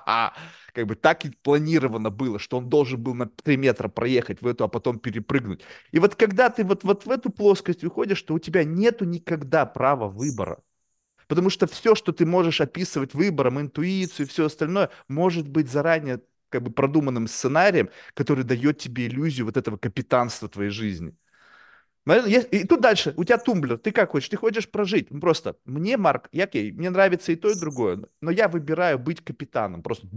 как 0.73 0.87
бы 0.87 0.95
так 0.95 1.25
и 1.25 1.29
планировано 1.29 2.09
было, 2.09 2.39
что 2.39 2.57
он 2.57 2.69
должен 2.69 3.01
был 3.01 3.13
на 3.13 3.27
3 3.27 3.57
метра 3.57 3.87
проехать 3.87 4.41
в 4.41 4.47
эту, 4.47 4.63
а 4.63 4.67
потом 4.67 4.99
перепрыгнуть. 4.99 5.61
И 5.91 5.99
вот 5.99 6.15
когда 6.15 6.49
ты 6.49 6.63
вот, 6.63 6.83
вот 6.83 7.05
в 7.05 7.11
эту 7.11 7.29
плоскость 7.29 7.83
выходишь, 7.83 8.17
что 8.17 8.33
у 8.33 8.39
тебя 8.39 8.63
нету 8.63 9.05
никогда 9.05 9.65
права 9.65 10.07
выбора. 10.07 10.61
Потому 11.27 11.49
что 11.49 11.67
все, 11.67 11.95
что 11.95 12.13
ты 12.13 12.25
можешь 12.25 12.61
описывать 12.61 13.13
выбором, 13.13 13.59
интуицию 13.59 14.25
и 14.25 14.29
все 14.29 14.45
остальное, 14.45 14.89
может 15.07 15.47
быть 15.47 15.69
заранее 15.69 16.21
как 16.49 16.63
бы 16.63 16.71
продуманным 16.71 17.27
сценарием, 17.27 17.89
который 18.13 18.43
дает 18.43 18.77
тебе 18.79 19.07
иллюзию 19.07 19.45
вот 19.45 19.57
этого 19.57 19.77
капитанства 19.77 20.47
твоей 20.47 20.69
жизни. 20.71 21.15
И 22.07 22.63
тут 22.65 22.81
дальше, 22.81 23.13
у 23.17 23.23
тебя 23.23 23.37
тумблер, 23.37 23.77
ты 23.77 23.91
как 23.91 24.11
хочешь, 24.11 24.29
ты 24.29 24.37
хочешь 24.37 24.69
прожить, 24.69 25.09
просто, 25.09 25.57
мне, 25.65 25.97
Марк, 25.97 26.29
я, 26.31 26.45
окей, 26.45 26.71
мне 26.71 26.89
нравится 26.89 27.31
и 27.31 27.35
то, 27.35 27.49
и 27.49 27.59
другое, 27.59 27.99
но 28.21 28.31
я 28.31 28.47
выбираю 28.47 28.97
быть 28.97 29.23
капитаном, 29.23 29.83
просто 29.83 30.07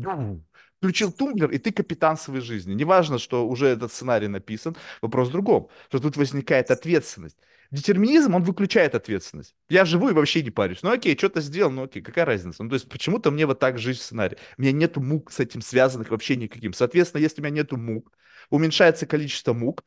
включил 0.78 1.12
тумблер, 1.12 1.50
и 1.50 1.58
ты 1.58 1.72
капитан 1.72 2.16
своей 2.16 2.40
жизни. 2.40 2.72
Неважно, 2.74 3.18
что 3.18 3.46
уже 3.46 3.66
этот 3.66 3.92
сценарий 3.92 4.28
написан, 4.28 4.76
вопрос 5.02 5.28
в 5.28 5.32
другом, 5.32 5.68
что 5.88 5.98
тут 5.98 6.16
возникает 6.16 6.70
ответственность. 6.70 7.36
Детерминизм, 7.70 8.34
он 8.34 8.42
выключает 8.42 8.94
ответственность. 8.94 9.54
Я 9.68 9.84
живу 9.84 10.08
и 10.08 10.12
вообще 10.12 10.42
не 10.42 10.50
парюсь. 10.50 10.82
Ну 10.82 10.90
окей, 10.90 11.16
что-то 11.16 11.40
сделал, 11.40 11.70
ну 11.70 11.84
окей, 11.84 12.02
какая 12.02 12.24
разница? 12.24 12.64
Ну 12.64 12.68
то 12.70 12.74
есть 12.74 12.88
почему-то 12.88 13.30
мне 13.30 13.46
вот 13.46 13.60
так 13.60 13.78
жизнь 13.78 14.00
сценарий. 14.00 14.38
У 14.58 14.62
меня 14.62 14.72
нету 14.72 15.00
мук 15.00 15.30
с 15.30 15.38
этим 15.38 15.60
связанных 15.60 16.10
вообще 16.10 16.34
никаким. 16.36 16.72
Соответственно, 16.72 17.20
если 17.20 17.40
у 17.40 17.44
меня 17.44 17.56
нету 17.56 17.76
мук, 17.76 18.10
уменьшается 18.48 19.06
количество 19.06 19.52
мук, 19.52 19.84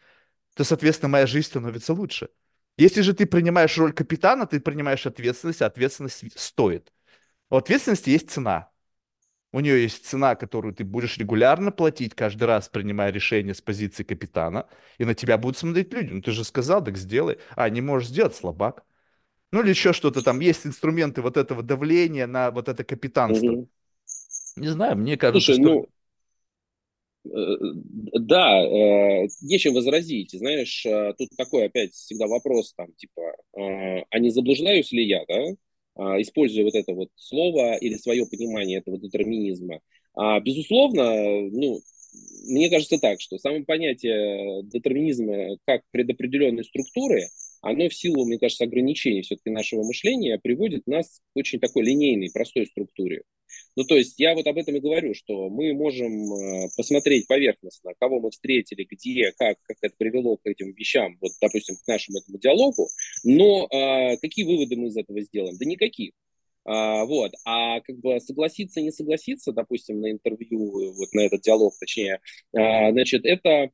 то, 0.55 0.63
соответственно, 0.63 1.09
моя 1.09 1.27
жизнь 1.27 1.47
становится 1.47 1.93
лучше. 1.93 2.29
Если 2.77 3.01
же 3.01 3.13
ты 3.13 3.25
принимаешь 3.25 3.77
роль 3.77 3.93
капитана, 3.93 4.47
ты 4.47 4.59
принимаешь 4.59 5.05
ответственность, 5.05 5.61
а 5.61 5.67
ответственность 5.67 6.39
стоит. 6.39 6.91
У 7.49 7.55
ответственности 7.55 8.09
есть 8.09 8.31
цена. 8.31 8.69
У 9.51 9.59
нее 9.59 9.83
есть 9.83 10.07
цена, 10.07 10.33
которую 10.35 10.73
ты 10.73 10.83
будешь 10.83 11.17
регулярно 11.19 11.71
платить, 11.71 12.15
каждый 12.15 12.45
раз 12.45 12.69
принимая 12.69 13.11
решение 13.11 13.53
с 13.53 13.61
позиции 13.61 14.03
капитана, 14.03 14.67
и 14.97 15.05
на 15.05 15.13
тебя 15.13 15.37
будут 15.37 15.57
смотреть 15.57 15.93
люди. 15.93 16.11
Ну, 16.11 16.21
ты 16.21 16.31
же 16.31 16.43
сказал, 16.43 16.83
так 16.83 16.97
сделай. 16.97 17.37
А, 17.55 17.69
не 17.69 17.81
можешь 17.81 18.09
сделать, 18.09 18.35
слабак. 18.35 18.83
Ну, 19.51 19.61
или 19.61 19.69
еще 19.69 19.93
что-то 19.93 20.23
там. 20.23 20.39
Есть 20.39 20.65
инструменты 20.65 21.21
вот 21.21 21.37
этого 21.37 21.61
давления 21.61 22.25
на 22.25 22.49
вот 22.49 22.67
это 22.67 22.83
капитанство. 22.83 23.51
Угу. 23.51 23.69
Не 24.55 24.67
знаю, 24.69 24.97
мне 24.97 25.17
кажется, 25.17 25.53
Слушай, 25.53 25.61
что... 25.61 25.73
Ну 25.73 25.89
да, 27.23 28.61
э, 28.61 29.27
нечем 29.41 29.73
возразить. 29.73 30.31
Знаешь, 30.31 30.85
э, 30.85 31.13
тут 31.17 31.29
такой 31.37 31.65
опять 31.65 31.93
всегда 31.93 32.27
вопрос, 32.27 32.73
там, 32.75 32.87
типа, 32.93 33.21
а 34.09 34.19
не 34.19 34.29
заблуждаюсь 34.29 34.91
ли 34.91 35.05
я, 35.05 35.23
да, 35.27 35.55
а, 35.95 36.19
используя 36.21 36.63
вот 36.63 36.75
это 36.75 36.93
вот 36.93 37.09
слово 37.15 37.75
или 37.75 37.95
свое 37.95 38.25
понимание 38.25 38.79
этого 38.79 38.97
детерминизма. 38.97 39.79
А, 40.15 40.39
безусловно, 40.39 41.41
ну, 41.51 41.79
мне 42.45 42.69
кажется 42.69 42.97
так, 42.97 43.21
что 43.21 43.37
само 43.37 43.63
понятие 43.63 44.63
детерминизма 44.63 45.57
как 45.65 45.81
предопределенной 45.91 46.63
структуры, 46.63 47.27
оно 47.63 47.87
в 47.87 47.93
силу, 47.95 48.25
мне 48.25 48.37
кажется, 48.37 48.65
ограничений 48.65 49.21
все-таки 49.21 49.49
нашего 49.49 49.83
мышления 49.83 50.37
приводит 50.37 50.85
нас 50.85 51.21
к 51.33 51.37
очень 51.37 51.59
такой 51.59 51.83
линейной, 51.83 52.29
простой 52.31 52.67
структуре. 52.67 53.23
Ну, 53.75 53.85
то 53.85 53.95
есть 53.95 54.19
я 54.19 54.35
вот 54.35 54.45
об 54.47 54.57
этом 54.57 54.75
и 54.75 54.79
говорю, 54.79 55.13
что 55.13 55.49
мы 55.49 55.73
можем 55.73 56.11
э, 56.33 56.67
посмотреть 56.75 57.27
поверхностно, 57.27 57.93
кого 57.99 58.19
мы 58.19 58.31
встретили, 58.31 58.85
где, 58.89 59.31
как, 59.37 59.57
как 59.63 59.77
это 59.81 59.95
привело 59.97 60.37
к 60.37 60.45
этим 60.45 60.73
вещам, 60.73 61.17
вот, 61.21 61.31
допустим, 61.41 61.75
к 61.75 61.87
нашему 61.87 62.19
этому 62.19 62.37
диалогу, 62.37 62.89
но 63.23 63.67
а, 63.71 64.17
какие 64.17 64.45
выводы 64.45 64.75
мы 64.75 64.87
из 64.87 64.97
этого 64.97 65.21
сделаем? 65.21 65.57
Да 65.57 65.65
никаких. 65.65 66.11
А, 66.65 67.05
вот. 67.05 67.31
А 67.45 67.79
как 67.81 67.97
бы 67.99 68.19
согласиться, 68.19 68.81
не 68.81 68.91
согласиться, 68.91 69.53
допустим, 69.53 70.01
на 70.01 70.11
интервью, 70.11 70.93
вот 70.95 71.13
на 71.13 71.21
этот 71.21 71.41
диалог, 71.41 71.73
точнее, 71.79 72.19
а, 72.53 72.91
значит, 72.91 73.25
это 73.25 73.71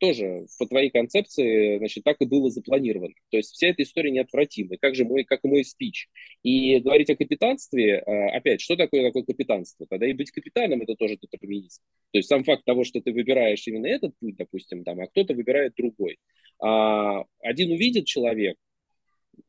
тоже 0.00 0.46
по 0.58 0.66
твоей 0.66 0.90
концепции, 0.90 1.78
значит, 1.78 2.04
так 2.04 2.16
и 2.20 2.26
было 2.26 2.50
запланировано. 2.50 3.14
То 3.30 3.36
есть 3.36 3.52
вся 3.52 3.68
эта 3.68 3.82
история 3.82 4.10
неотвратима, 4.10 4.76
как 4.78 4.94
же 4.94 5.04
мой, 5.04 5.24
как 5.24 5.40
и 5.44 5.48
мой 5.48 5.64
спич. 5.64 6.08
И 6.42 6.78
говорить 6.80 7.10
о 7.10 7.16
капитанстве, 7.16 7.98
а, 7.98 8.36
опять, 8.36 8.60
что 8.60 8.76
такое 8.76 9.02
такое 9.02 9.22
капитанство? 9.22 9.86
Тогда 9.88 10.06
и 10.06 10.12
быть 10.12 10.30
капитаном 10.30 10.82
это 10.82 10.94
тоже 10.94 11.16
детерминизм. 11.16 11.82
То 12.12 12.18
есть 12.18 12.28
сам 12.28 12.44
факт 12.44 12.64
того, 12.64 12.84
что 12.84 13.00
ты 13.00 13.12
выбираешь 13.12 13.66
именно 13.66 13.86
этот 13.86 14.16
путь, 14.18 14.36
допустим, 14.36 14.84
там, 14.84 15.00
а 15.00 15.06
кто-то 15.06 15.34
выбирает 15.34 15.74
другой. 15.76 16.18
А, 16.60 17.24
один 17.40 17.72
увидит 17.72 18.06
человек, 18.06 18.56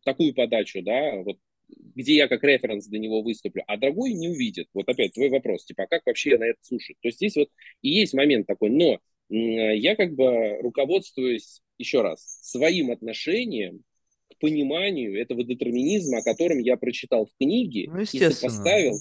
такую 0.03 0.33
подачу, 0.33 0.81
да, 0.81 1.15
вот 1.23 1.37
где 1.95 2.15
я 2.15 2.27
как 2.27 2.43
референс 2.43 2.87
для 2.87 2.99
него 2.99 3.21
выступлю, 3.21 3.63
а 3.67 3.77
другой 3.77 4.13
не 4.13 4.29
увидит. 4.29 4.67
Вот 4.73 4.87
опять 4.87 5.13
твой 5.13 5.29
вопрос, 5.29 5.65
типа, 5.65 5.83
а 5.83 5.87
как 5.87 6.05
вообще 6.05 6.37
на 6.37 6.45
это 6.45 6.59
слушать? 6.61 6.97
То 7.01 7.07
есть 7.07 7.17
здесь 7.17 7.35
вот 7.35 7.49
и 7.81 7.89
есть 7.89 8.13
момент 8.13 8.47
такой, 8.47 8.69
но 8.69 8.99
я 9.29 9.95
как 9.95 10.13
бы 10.13 10.59
руководствуюсь, 10.61 11.61
еще 11.77 12.01
раз, 12.01 12.39
своим 12.41 12.91
отношением 12.91 13.83
к 14.31 14.39
пониманию 14.39 15.19
этого 15.19 15.43
детерминизма, 15.43 16.19
о 16.19 16.23
котором 16.23 16.59
я 16.59 16.77
прочитал 16.77 17.25
в 17.25 17.35
книге 17.37 17.89
ну, 17.89 18.01
и 18.01 18.05
сопоставил 18.05 18.95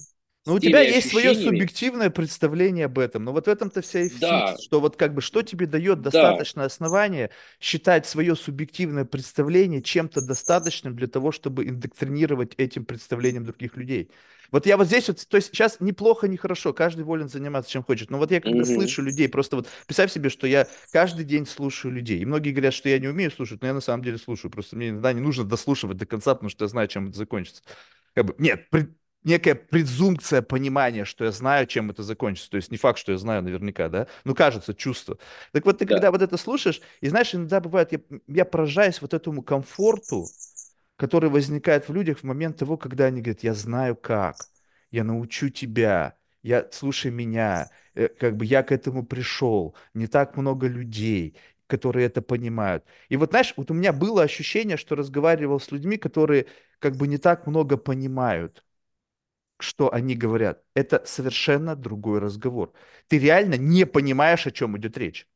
ну, 0.45 0.53
у 0.53 0.59
тебя 0.59 0.81
есть 0.81 1.09
свое 1.09 1.33
субъективное 1.33 2.09
представление 2.09 2.85
об 2.85 2.99
этом. 2.99 3.23
Но 3.23 3.33
вот 3.33 3.47
в 3.47 3.49
этом-то 3.49 3.81
вся 3.81 4.01
и 4.01 4.09
да. 4.19 4.55
что 4.59 4.79
вот 4.79 4.95
как 4.95 5.15
бы 5.15 5.21
что 5.21 5.41
тебе 5.41 5.65
дает 5.65 6.01
достаточное 6.01 6.65
да. 6.65 6.67
основание 6.67 7.31
считать 7.59 8.05
свое 8.05 8.35
субъективное 8.35 9.05
представление 9.05 9.81
чем-то 9.81 10.21
достаточным 10.21 10.95
для 10.95 11.07
того, 11.07 11.31
чтобы 11.31 11.67
индоктринировать 11.67 12.53
этим 12.57 12.85
представлением 12.85 13.43
других 13.43 13.75
людей. 13.75 14.11
Вот 14.51 14.67
я 14.67 14.77
вот 14.77 14.85
здесь 14.85 15.07
вот, 15.07 15.27
то 15.27 15.37
есть 15.37 15.47
сейчас 15.47 15.79
неплохо, 15.79 16.27
не 16.27 16.37
хорошо, 16.37 16.73
каждый 16.73 17.03
волен 17.03 17.27
заниматься 17.27 17.71
чем 17.71 17.83
хочет. 17.83 18.11
Но 18.11 18.19
вот 18.19 18.29
я 18.29 18.39
когда 18.39 18.59
mm-hmm. 18.59 18.75
слышу 18.75 19.01
людей, 19.01 19.27
просто 19.27 19.55
вот 19.55 19.67
представь 19.87 20.11
себе, 20.11 20.29
что 20.29 20.45
я 20.45 20.67
каждый 20.91 21.25
день 21.25 21.47
слушаю 21.47 21.91
людей. 21.91 22.19
И 22.19 22.25
многие 22.25 22.51
говорят, 22.51 22.75
что 22.75 22.87
я 22.87 22.99
не 22.99 23.07
умею 23.07 23.31
слушать, 23.31 23.61
но 23.61 23.67
я 23.67 23.73
на 23.73 23.81
самом 23.81 24.03
деле 24.03 24.19
слушаю. 24.19 24.51
Просто 24.51 24.75
мне 24.75 24.89
иногда 24.89 25.11
не 25.11 25.21
нужно 25.21 25.43
дослушивать 25.43 25.97
до 25.97 26.05
конца, 26.05 26.35
потому 26.35 26.49
что 26.49 26.65
я 26.65 26.69
знаю, 26.69 26.87
чем 26.87 27.07
это 27.07 27.17
закончится. 27.17 27.63
Как 28.13 28.25
бы, 28.25 28.35
нет, 28.37 28.67
некая 29.25 29.55
презумпция 29.55 30.41
понимания, 30.41 31.03
что 31.03 31.25
я 31.25 31.31
знаю, 31.31 31.67
чем 31.67 31.89
это 31.89 32.03
закончится. 32.03 32.49
То 32.51 32.57
есть 32.57 32.71
не 32.71 32.77
факт, 32.77 32.99
что 32.99 33.11
я 33.11 33.17
знаю 33.17 33.43
наверняка, 33.43 33.89
да? 33.89 34.07
Ну, 34.23 34.33
кажется, 34.33 34.73
чувство. 34.73 35.17
Так 35.51 35.65
вот, 35.65 35.79
ты 35.79 35.85
да. 35.85 35.95
когда 35.95 36.11
вот 36.11 36.21
это 36.21 36.37
слушаешь, 36.37 36.79
и 37.01 37.09
знаешь, 37.09 37.35
иногда 37.35 37.59
бывает, 37.59 37.91
я, 37.91 37.99
я 38.27 38.45
поражаюсь 38.45 39.01
вот 39.01 39.13
этому 39.13 39.41
комфорту, 39.41 40.27
который 40.95 41.29
возникает 41.29 41.89
в 41.89 41.93
людях 41.93 42.19
в 42.19 42.23
момент 42.23 42.57
того, 42.57 42.77
когда 42.77 43.05
они 43.05 43.21
говорят, 43.21 43.43
я 43.43 43.53
знаю 43.53 43.95
как, 43.95 44.37
я 44.91 45.03
научу 45.03 45.49
тебя, 45.49 46.15
я, 46.43 46.67
слушай 46.71 47.11
меня, 47.11 47.71
э, 47.95 48.07
как 48.07 48.37
бы 48.37 48.45
я 48.45 48.63
к 48.63 48.71
этому 48.71 49.03
пришел, 49.05 49.75
не 49.95 50.07
так 50.07 50.37
много 50.37 50.67
людей, 50.67 51.35
которые 51.67 52.05
это 52.05 52.21
понимают. 52.21 52.85
И 53.09 53.17
вот, 53.17 53.31
знаешь, 53.31 53.53
вот 53.57 53.71
у 53.71 53.73
меня 53.73 53.91
было 53.91 54.21
ощущение, 54.21 54.77
что 54.77 54.95
разговаривал 54.95 55.59
с 55.59 55.71
людьми, 55.71 55.97
которые 55.97 56.45
как 56.77 56.95
бы 56.95 57.07
не 57.07 57.17
так 57.17 57.47
много 57.47 57.77
понимают 57.77 58.63
что 59.59 59.93
они 59.93 60.15
говорят. 60.15 60.63
Это 60.73 61.03
совершенно 61.05 61.75
другой 61.75 62.19
разговор. 62.19 62.73
Ты 63.07 63.19
реально 63.19 63.55
не 63.55 63.85
понимаешь, 63.85 64.47
о 64.47 64.51
чем 64.51 64.77
идет 64.77 64.97
речь. 64.97 65.27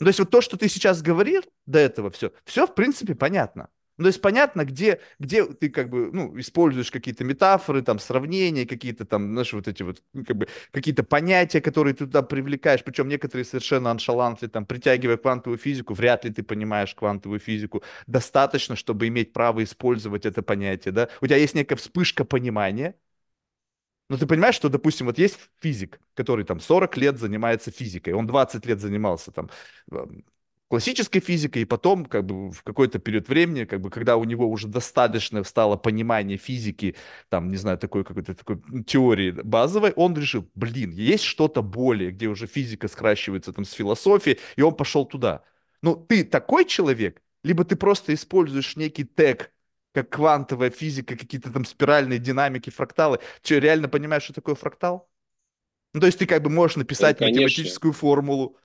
Ну, 0.00 0.04
то 0.06 0.08
есть 0.08 0.18
вот 0.18 0.30
то, 0.30 0.40
что 0.40 0.56
ты 0.56 0.68
сейчас 0.68 1.02
говорил 1.02 1.42
до 1.66 1.78
этого, 1.78 2.10
все, 2.10 2.32
все 2.44 2.66
в 2.66 2.74
принципе 2.74 3.14
понятно. 3.14 3.68
Ну, 3.96 4.04
то 4.04 4.08
есть 4.08 4.20
понятно, 4.20 4.64
где, 4.64 5.00
где 5.20 5.44
ты 5.46 5.68
как 5.70 5.88
бы, 5.88 6.10
ну, 6.12 6.38
используешь 6.40 6.90
какие-то 6.90 7.22
метафоры, 7.22 7.80
там, 7.82 7.98
сравнения, 8.00 8.66
какие-то 8.66 9.04
там, 9.04 9.32
знаешь, 9.32 9.52
вот 9.52 9.68
эти 9.68 9.84
вот, 9.84 10.02
ну, 10.12 10.24
как 10.24 10.36
бы, 10.36 10.48
какие-то 10.72 11.04
понятия, 11.04 11.60
которые 11.60 11.94
ты 11.94 12.06
туда 12.06 12.22
привлекаешь, 12.22 12.82
причем 12.82 13.08
некоторые 13.08 13.44
совершенно 13.44 13.90
аншалантли, 13.92 14.48
там, 14.48 14.66
притягивая 14.66 15.16
квантовую 15.16 15.58
физику, 15.58 15.94
вряд 15.94 16.24
ли 16.24 16.32
ты 16.32 16.42
понимаешь 16.42 16.94
квантовую 16.94 17.38
физику. 17.38 17.82
Достаточно, 18.08 18.74
чтобы 18.74 19.06
иметь 19.08 19.32
право 19.32 19.62
использовать 19.62 20.26
это 20.26 20.42
понятие, 20.42 20.90
да. 20.92 21.08
У 21.20 21.26
тебя 21.26 21.36
есть 21.36 21.54
некая 21.54 21.76
вспышка 21.76 22.24
понимания, 22.24 22.96
но 24.10 24.18
ты 24.18 24.26
понимаешь, 24.26 24.54
что, 24.54 24.68
допустим, 24.68 25.06
вот 25.06 25.18
есть 25.18 25.38
физик, 25.60 25.98
который 26.14 26.44
там 26.44 26.60
40 26.60 26.96
лет 26.96 27.18
занимается 27.18 27.70
физикой, 27.70 28.12
он 28.12 28.26
20 28.26 28.66
лет 28.66 28.80
занимался 28.80 29.32
там 29.32 29.48
классической 30.74 31.20
физикой, 31.20 31.62
и 31.62 31.64
потом, 31.64 32.04
как 32.04 32.26
бы, 32.26 32.50
в 32.50 32.64
какой-то 32.64 32.98
период 32.98 33.28
времени, 33.28 33.64
как 33.64 33.80
бы, 33.80 33.90
когда 33.90 34.16
у 34.16 34.24
него 34.24 34.50
уже 34.50 34.66
достаточно 34.66 35.44
стало 35.44 35.76
понимание 35.76 36.36
физики, 36.36 36.96
там, 37.28 37.48
не 37.48 37.56
знаю, 37.56 37.78
такой 37.78 38.02
какой-то 38.02 38.34
такой 38.34 38.60
теории 38.84 39.30
базовой, 39.30 39.92
он 39.92 40.16
решил, 40.16 40.50
блин, 40.56 40.90
есть 40.90 41.22
что-то 41.22 41.62
более, 41.62 42.10
где 42.10 42.26
уже 42.26 42.48
физика 42.48 42.88
скращивается 42.88 43.52
там 43.52 43.64
с 43.64 43.70
философией, 43.70 44.40
и 44.56 44.62
он 44.62 44.74
пошел 44.74 45.04
туда. 45.06 45.44
Ну, 45.80 45.94
ты 45.94 46.24
такой 46.24 46.64
человек, 46.64 47.22
либо 47.44 47.64
ты 47.64 47.76
просто 47.76 48.12
используешь 48.12 48.74
некий 48.74 49.04
тег, 49.04 49.52
как 49.92 50.08
квантовая 50.08 50.70
физика, 50.70 51.16
какие-то 51.16 51.52
там 51.52 51.64
спиральные 51.64 52.18
динамики, 52.18 52.70
фракталы. 52.70 53.20
Че, 53.42 53.60
реально 53.60 53.88
понимаешь, 53.88 54.24
что 54.24 54.32
такое 54.32 54.56
фрактал? 54.56 55.08
Ну, 55.92 56.00
то 56.00 56.06
есть 56.06 56.18
ты 56.18 56.26
как 56.26 56.42
бы 56.42 56.50
можешь 56.50 56.76
написать 56.76 57.20
ну, 57.20 57.26
математическую 57.28 57.92
формулу, 57.92 58.56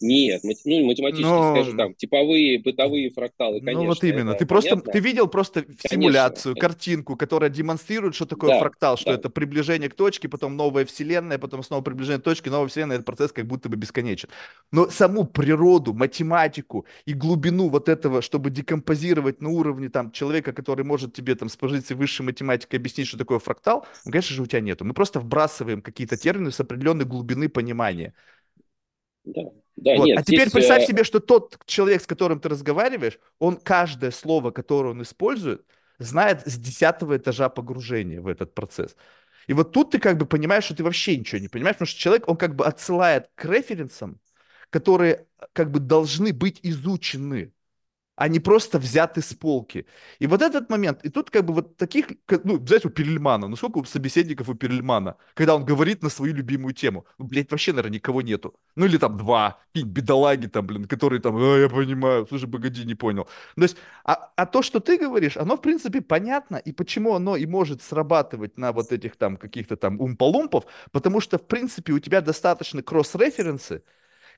нет, 0.00 0.42
ну, 0.42 0.86
математически, 0.86 1.24
Но... 1.24 1.54
скажем, 1.54 1.76
там, 1.76 1.94
типовые, 1.94 2.58
бытовые 2.60 3.10
фракталы, 3.10 3.60
конечно. 3.60 3.82
Ну, 3.82 3.88
вот 3.88 4.02
именно. 4.02 4.34
Ты 4.34 4.44
просто, 4.44 4.76
ты 4.76 4.98
видел 4.98 5.28
просто 5.28 5.62
конечно. 5.62 5.88
симуляцию, 5.88 6.56
картинку, 6.56 7.16
которая 7.16 7.48
демонстрирует, 7.48 8.14
что 8.14 8.26
такое 8.26 8.50
да, 8.50 8.58
фрактал, 8.58 8.96
что 8.96 9.10
да. 9.10 9.14
это 9.14 9.30
приближение 9.30 9.88
к 9.88 9.94
точке, 9.94 10.28
потом 10.28 10.56
новая 10.56 10.84
вселенная, 10.84 11.38
потом 11.38 11.62
снова 11.62 11.82
приближение 11.82 12.20
к 12.20 12.24
точке, 12.24 12.50
новая 12.50 12.68
вселенная, 12.68 12.96
этот 12.96 13.06
процесс 13.06 13.32
как 13.32 13.46
будто 13.46 13.68
бы 13.68 13.76
бесконечен. 13.76 14.28
Но 14.72 14.90
саму 14.90 15.24
природу, 15.24 15.94
математику 15.94 16.86
и 17.06 17.14
глубину 17.14 17.68
вот 17.68 17.88
этого, 17.88 18.20
чтобы 18.20 18.50
декомпозировать 18.50 19.40
на 19.40 19.50
уровне 19.50 19.90
там 19.90 20.10
человека, 20.10 20.52
который 20.52 20.84
может 20.84 21.14
тебе 21.14 21.36
там 21.36 21.48
с 21.48 21.56
позиции 21.56 21.94
высшей 21.94 22.26
математики 22.26 22.74
объяснить, 22.74 23.06
что 23.06 23.16
такое 23.16 23.38
фрактал, 23.38 23.86
ну, 24.04 24.10
конечно 24.10 24.34
же, 24.34 24.42
у 24.42 24.46
тебя 24.46 24.60
нету. 24.60 24.84
Мы 24.84 24.92
просто 24.92 25.20
вбрасываем 25.20 25.82
какие-то 25.82 26.16
термины 26.16 26.50
с 26.50 26.58
определенной 26.58 27.04
глубины 27.04 27.48
понимания. 27.48 28.12
Да, 29.24 29.42
да, 29.76 29.96
вот. 29.96 30.06
нет, 30.06 30.18
а 30.18 30.22
теперь 30.22 30.50
представь 30.50 30.86
себе, 30.86 31.04
что 31.04 31.20
тот 31.20 31.58
человек, 31.66 32.02
с 32.02 32.06
которым 32.06 32.40
ты 32.40 32.48
разговариваешь, 32.48 33.18
он 33.38 33.56
каждое 33.56 34.10
слово, 34.10 34.50
которое 34.50 34.90
он 34.90 35.02
использует, 35.02 35.64
знает 35.98 36.42
с 36.46 36.58
десятого 36.58 37.16
этажа 37.16 37.48
погружения 37.48 38.20
в 38.20 38.28
этот 38.28 38.54
процесс. 38.54 38.96
И 39.46 39.52
вот 39.52 39.72
тут 39.72 39.90
ты 39.90 39.98
как 39.98 40.16
бы 40.16 40.26
понимаешь, 40.26 40.64
что 40.64 40.76
ты 40.76 40.84
вообще 40.84 41.16
ничего 41.16 41.40
не 41.40 41.48
понимаешь, 41.48 41.76
потому 41.76 41.88
что 41.88 42.00
человек, 42.00 42.28
он 42.28 42.36
как 42.36 42.54
бы 42.54 42.64
отсылает 42.64 43.30
к 43.34 43.44
референсам, 43.44 44.20
которые 44.70 45.26
как 45.52 45.70
бы 45.70 45.80
должны 45.80 46.32
быть 46.32 46.60
изучены 46.62 47.52
а 48.16 48.28
не 48.28 48.40
просто 48.40 48.78
взяты 48.78 49.20
с 49.20 49.34
полки. 49.34 49.86
И 50.18 50.26
вот 50.26 50.42
этот 50.42 50.70
момент, 50.70 51.04
и 51.04 51.08
тут 51.08 51.30
как 51.30 51.44
бы 51.44 51.54
вот 51.54 51.76
таких, 51.76 52.06
ну, 52.44 52.58
взять 52.58 52.84
у 52.84 52.90
Перельмана, 52.90 53.48
ну 53.48 53.56
сколько 53.56 53.84
собеседников 53.84 54.48
у 54.48 54.54
Перельмана, 54.54 55.16
когда 55.34 55.56
он 55.56 55.64
говорит 55.64 56.02
на 56.02 56.08
свою 56.08 56.34
любимую 56.34 56.74
тему, 56.74 57.06
ну, 57.18 57.26
блядь, 57.26 57.50
вообще, 57.50 57.72
наверное, 57.72 57.94
никого 57.94 58.22
нету. 58.22 58.54
Ну, 58.76 58.86
или 58.86 58.98
там 58.98 59.16
два, 59.16 59.58
какие 59.72 59.84
бедолаги 59.84 60.46
там, 60.46 60.66
блин, 60.66 60.84
которые 60.84 61.20
там, 61.20 61.36
а, 61.36 61.58
я 61.58 61.68
понимаю, 61.68 62.26
слушай, 62.28 62.48
погоди, 62.48 62.84
не 62.84 62.94
понял. 62.94 63.28
То 63.56 63.62
есть, 63.62 63.76
а, 64.04 64.30
а 64.36 64.46
то, 64.46 64.62
что 64.62 64.80
ты 64.80 64.96
говоришь, 64.98 65.36
оно, 65.36 65.56
в 65.56 65.60
принципе, 65.60 66.00
понятно, 66.00 66.56
и 66.56 66.72
почему 66.72 67.14
оно 67.14 67.36
и 67.36 67.46
может 67.46 67.82
срабатывать 67.82 68.58
на 68.58 68.72
вот 68.72 68.92
этих 68.92 69.16
там 69.16 69.36
каких-то 69.36 69.76
там 69.76 70.00
умполумпов, 70.00 70.64
потому 70.92 71.20
что, 71.20 71.38
в 71.38 71.46
принципе, 71.46 71.92
у 71.92 71.98
тебя 71.98 72.20
достаточно 72.20 72.82
кросс-референсы, 72.82 73.82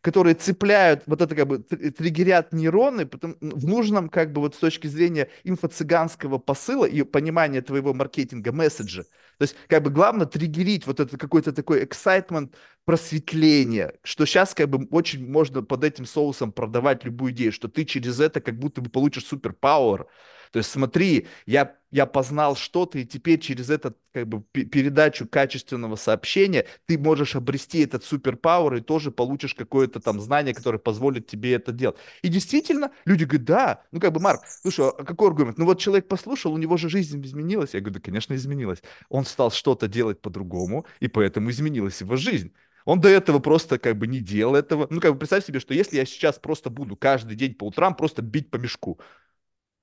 которые 0.06 0.36
цепляют, 0.36 1.02
вот 1.06 1.20
это 1.20 1.34
как 1.34 1.48
бы 1.48 1.58
триггерят 1.58 2.52
нейроны 2.52 3.06
потом, 3.06 3.36
в 3.40 3.66
нужном 3.66 4.08
как 4.08 4.32
бы 4.32 4.40
вот 4.40 4.54
с 4.54 4.58
точки 4.58 4.86
зрения 4.86 5.28
инфо-цыганского 5.42 6.38
посыла 6.38 6.84
и 6.84 7.02
понимания 7.02 7.60
твоего 7.60 7.92
маркетинга, 7.92 8.52
месседжа. 8.52 9.02
То 9.02 9.42
есть 9.42 9.56
как 9.66 9.82
бы 9.82 9.90
главное 9.90 10.26
триггерить 10.26 10.86
вот 10.86 11.00
это 11.00 11.18
какой-то 11.18 11.52
такой 11.52 11.82
excitement, 11.82 12.54
просветление, 12.84 13.94
что 14.04 14.26
сейчас 14.26 14.54
как 14.54 14.70
бы 14.70 14.86
очень 14.92 15.28
можно 15.28 15.60
под 15.64 15.82
этим 15.82 16.06
соусом 16.06 16.52
продавать 16.52 17.02
любую 17.02 17.32
идею, 17.32 17.50
что 17.50 17.66
ты 17.66 17.84
через 17.84 18.20
это 18.20 18.40
как 18.40 18.56
будто 18.60 18.80
бы 18.82 18.88
получишь 18.88 19.26
суперпауэр, 19.26 20.06
то 20.52 20.59
есть 20.59 20.70
смотри, 20.70 21.27
я, 21.47 21.77
я 21.90 22.06
познал 22.06 22.56
что-то, 22.56 22.98
и 22.98 23.05
теперь 23.05 23.39
через 23.39 23.70
эту 23.70 23.94
как 24.12 24.27
бы, 24.28 24.43
передачу 24.52 25.27
качественного 25.27 25.97
сообщения 25.97 26.66
ты 26.86 26.98
можешь 26.98 27.36
обрести 27.36 27.81
этот 27.81 28.05
суперпауэр 28.05 28.77
и 28.77 28.81
тоже 28.81 29.10
получишь 29.10 29.55
какое-то 29.55 30.01
там 30.01 30.20
знание, 30.20 30.55
которое 30.55 30.78
позволит 30.78 31.27
тебе 31.27 31.55
это 31.55 31.73
делать. 31.73 31.97
И 32.23 32.28
действительно, 32.28 32.90
люди 33.05 33.24
говорят, 33.24 33.44
да, 33.44 33.82
ну 33.93 34.01
как 34.01 34.12
бы, 34.12 34.20
Марк, 34.20 34.43
слушай, 34.47 34.89
а 34.89 35.05
какой 35.05 35.28
аргумент? 35.28 35.59
Ну 35.59 35.64
вот 35.64 35.78
человек 35.78 36.09
послушал, 36.09 36.52
у 36.52 36.59
него 36.59 36.77
же 36.77 36.89
жизнь 36.89 37.24
изменилась. 37.24 37.74
Я 37.74 37.81
говорю, 37.81 37.94
да, 37.94 38.01
конечно, 38.01 38.35
изменилась. 38.35 38.82
Он 39.09 39.24
стал 39.24 39.51
что-то 39.51 39.89
делать 39.89 40.20
по-другому, 40.20 40.86
и 41.01 41.09
поэтому 41.09 41.51
изменилась 41.51 42.01
его 42.01 42.16
жизнь. 42.16 42.52
Он 42.86 43.01
до 43.01 43.09
этого 43.09 43.40
просто 43.40 43.78
как 43.78 43.98
бы 43.98 44.06
не 44.06 44.20
делал 44.20 44.55
этого. 44.55 44.86
Ну, 44.89 45.01
как 45.01 45.12
бы 45.12 45.18
представь 45.18 45.44
себе, 45.44 45.59
что 45.59 45.74
если 45.74 45.97
я 45.97 46.06
сейчас 46.06 46.39
просто 46.39 46.70
буду 46.70 46.97
каждый 46.97 47.36
день 47.36 47.55
по 47.55 47.64
утрам 47.64 47.94
просто 47.94 48.23
бить 48.23 48.48
по 48.48 48.56
мешку, 48.56 49.01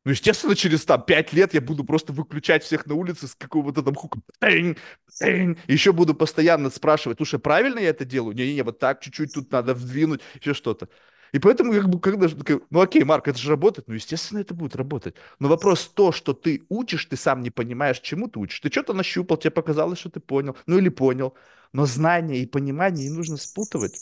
Ну, 0.06 0.12
естественно, 0.12 0.56
через 0.56 0.84
там 0.84 1.02
пять 1.04 1.32
лет 1.32 1.54
я 1.54 1.62
буду 1.62 1.86
просто 1.86 2.12
выключать 2.12 2.64
всех 2.64 2.86
на 2.86 2.96
улице 2.96 3.28
с 3.28 3.36
какого-то 3.36 3.82
там 3.82 3.96
хука. 3.96 4.20
Еще 4.42 5.94
буду 5.94 6.14
постоянно 6.14 6.70
спрашивать, 6.70 7.18
слушай, 7.18 7.40
правильно 7.40 7.80
я 7.80 7.90
это 7.90 8.04
делаю? 8.04 8.36
Не-не-не, 8.36 8.64
вот 8.64 8.80
так 8.80 9.00
чуть-чуть 9.02 9.34
тут 9.34 9.52
надо 9.52 9.74
вдвинуть, 9.74 10.22
еще 10.40 10.54
что-то. 10.54 10.90
И 11.32 11.40
поэтому, 11.40 11.72
как 11.74 11.90
бы, 11.90 12.00
когда 12.00 12.28
ну 12.70 12.82
окей, 12.82 13.04
Марк, 13.04 13.28
это 13.28 13.40
же 13.40 13.50
работает, 13.50 13.88
ну, 13.88 13.96
естественно, 13.96 14.40
это 14.40 14.54
будет 14.54 14.76
работать. 14.76 15.16
Но 15.40 15.48
вопрос 15.48 15.88
то, 15.88 16.12
что 16.12 16.34
ты 16.34 16.64
учишь, 16.70 17.06
ты 17.06 17.16
сам 17.18 17.42
не 17.42 17.50
понимаешь, 17.50 18.00
чему 18.02 18.28
ты 18.28 18.40
учишь. 18.40 18.60
Ты 18.60 18.70
что-то 18.70 18.94
нащупал, 18.94 19.38
тебе 19.38 19.50
показалось, 19.50 19.98
что 20.00 20.12
ты 20.12 20.20
понял, 20.20 20.56
ну 20.68 20.78
или 20.78 20.90
понял. 20.90 21.36
Но 21.72 21.88
знание 21.88 22.40
и 22.44 22.46
понимание 22.46 23.10
не 23.10 23.16
нужно 23.16 23.38
спутывать. 23.38 24.00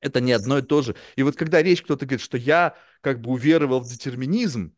Это 0.00 0.20
не 0.20 0.32
одно 0.32 0.58
и 0.58 0.62
то 0.62 0.82
же. 0.82 0.96
И 1.16 1.22
вот 1.22 1.36
когда 1.36 1.62
речь 1.62 1.82
кто-то 1.82 2.06
говорит, 2.06 2.24
что 2.24 2.36
я 2.36 2.76
как 3.00 3.20
бы 3.20 3.30
уверовал 3.30 3.80
в 3.80 3.88
детерминизм, 3.88 4.74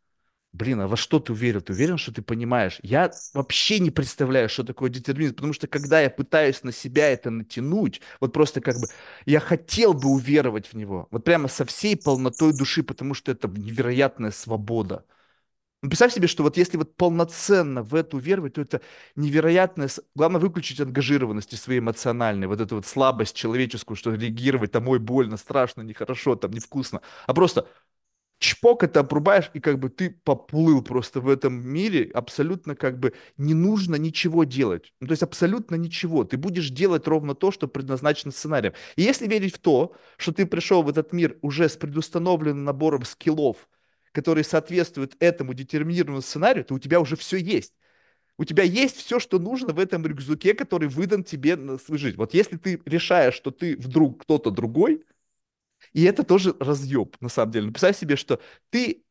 Блин, 0.52 0.80
а 0.80 0.88
во 0.88 0.96
что 0.96 1.20
ты 1.20 1.32
уверен? 1.32 1.60
Ты 1.60 1.72
уверен, 1.72 1.96
что 1.96 2.12
ты 2.12 2.22
понимаешь? 2.22 2.80
Я 2.82 3.12
вообще 3.34 3.78
не 3.78 3.92
представляю, 3.92 4.48
что 4.48 4.64
такое 4.64 4.90
детерминизм, 4.90 5.36
потому 5.36 5.52
что 5.52 5.68
когда 5.68 6.00
я 6.00 6.10
пытаюсь 6.10 6.64
на 6.64 6.72
себя 6.72 7.08
это 7.08 7.30
натянуть, 7.30 8.00
вот 8.18 8.32
просто 8.32 8.60
как 8.60 8.74
бы 8.80 8.88
я 9.26 9.38
хотел 9.38 9.94
бы 9.94 10.08
уверовать 10.08 10.66
в 10.66 10.74
него, 10.74 11.06
вот 11.12 11.24
прямо 11.24 11.46
со 11.46 11.64
всей 11.64 11.96
полнотой 11.96 12.52
души, 12.52 12.82
потому 12.82 13.14
что 13.14 13.30
это 13.30 13.46
невероятная 13.48 14.32
свобода. 14.32 15.04
Ну, 15.82 15.90
представь 15.90 16.14
себе, 16.14 16.28
что 16.28 16.42
вот 16.44 16.56
если 16.58 16.76
вот 16.78 16.96
полноценно 16.96 17.82
в 17.82 17.94
эту 17.94 18.18
веровать, 18.18 18.54
то 18.54 18.62
это 18.62 18.82
невероятное... 19.16 19.88
Главное 20.14 20.40
выключить 20.40 20.80
ангажированность 20.80 21.56
своей 21.58 21.80
эмоциональной, 21.80 22.48
вот 22.48 22.60
эту 22.60 22.76
вот 22.76 22.86
слабость 22.86 23.36
человеческую, 23.36 23.96
что 23.96 24.12
реагировать, 24.14 24.72
там, 24.72 24.88
ой, 24.88 24.98
больно, 24.98 25.36
страшно, 25.38 25.82
нехорошо, 25.82 26.36
там, 26.36 26.52
невкусно. 26.52 27.02
А 27.26 27.34
просто 27.34 27.68
чпок 28.40 28.82
это 28.82 29.00
обрубаешь, 29.00 29.50
и 29.54 29.60
как 29.60 29.78
бы 29.78 29.90
ты 29.90 30.10
поплыл 30.10 30.82
просто 30.82 31.20
в 31.20 31.28
этом 31.28 31.54
мире, 31.66 32.10
абсолютно 32.12 32.74
как 32.74 32.98
бы 32.98 33.12
не 33.36 33.54
нужно 33.54 33.96
ничего 33.96 34.44
делать. 34.44 34.92
Ну, 35.00 35.06
то 35.08 35.12
есть 35.12 35.22
абсолютно 35.22 35.76
ничего. 35.76 36.24
Ты 36.24 36.38
будешь 36.38 36.70
делать 36.70 37.06
ровно 37.06 37.34
то, 37.34 37.52
что 37.52 37.68
предназначено 37.68 38.32
сценарием. 38.32 38.72
И 38.96 39.02
если 39.02 39.28
верить 39.28 39.54
в 39.54 39.58
то, 39.58 39.94
что 40.16 40.32
ты 40.32 40.46
пришел 40.46 40.82
в 40.82 40.88
этот 40.88 41.12
мир 41.12 41.38
уже 41.42 41.68
с 41.68 41.76
предустановленным 41.76 42.64
набором 42.64 43.04
скиллов, 43.04 43.68
которые 44.12 44.42
соответствуют 44.44 45.16
этому 45.20 45.52
детерминированному 45.52 46.22
сценарию, 46.22 46.64
то 46.64 46.74
у 46.74 46.78
тебя 46.78 46.98
уже 46.98 47.16
все 47.16 47.36
есть. 47.36 47.74
У 48.38 48.44
тебя 48.44 48.62
есть 48.62 48.96
все, 48.96 49.20
что 49.20 49.38
нужно 49.38 49.74
в 49.74 49.78
этом 49.78 50.06
рюкзаке, 50.06 50.54
который 50.54 50.88
выдан 50.88 51.24
тебе 51.24 51.56
на 51.56 51.76
свою 51.76 51.98
жизнь. 51.98 52.16
Вот 52.16 52.32
если 52.32 52.56
ты 52.56 52.80
решаешь, 52.86 53.34
что 53.34 53.50
ты 53.50 53.76
вдруг 53.76 54.22
кто-то 54.22 54.50
другой, 54.50 55.04
и 55.92 56.04
это 56.04 56.24
тоже 56.24 56.54
разъеб, 56.60 57.16
на 57.20 57.28
самом 57.28 57.52
деле. 57.52 57.68
Представь 57.70 57.98
себе, 57.98 58.16
что 58.16 58.40
ты 58.70 59.04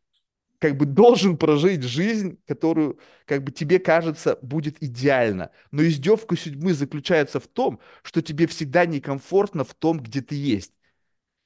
как 0.60 0.78
бы 0.78 0.86
должен 0.86 1.38
прожить 1.38 1.84
жизнь, 1.84 2.40
которую, 2.48 3.00
как 3.26 3.44
бы 3.44 3.52
тебе 3.52 3.80
кажется, 3.80 4.38
будет 4.42 4.82
идеально. 4.84 5.52
Но 5.72 5.84
издевка 5.84 6.36
судьбы 6.36 6.74
заключается 6.74 7.40
в 7.40 7.48
том, 7.48 7.80
что 8.04 8.22
тебе 8.22 8.46
всегда 8.48 8.86
некомфортно 8.86 9.64
в 9.64 9.74
том, 9.74 10.00
где 10.02 10.22
ты 10.22 10.36
есть. 10.36 10.74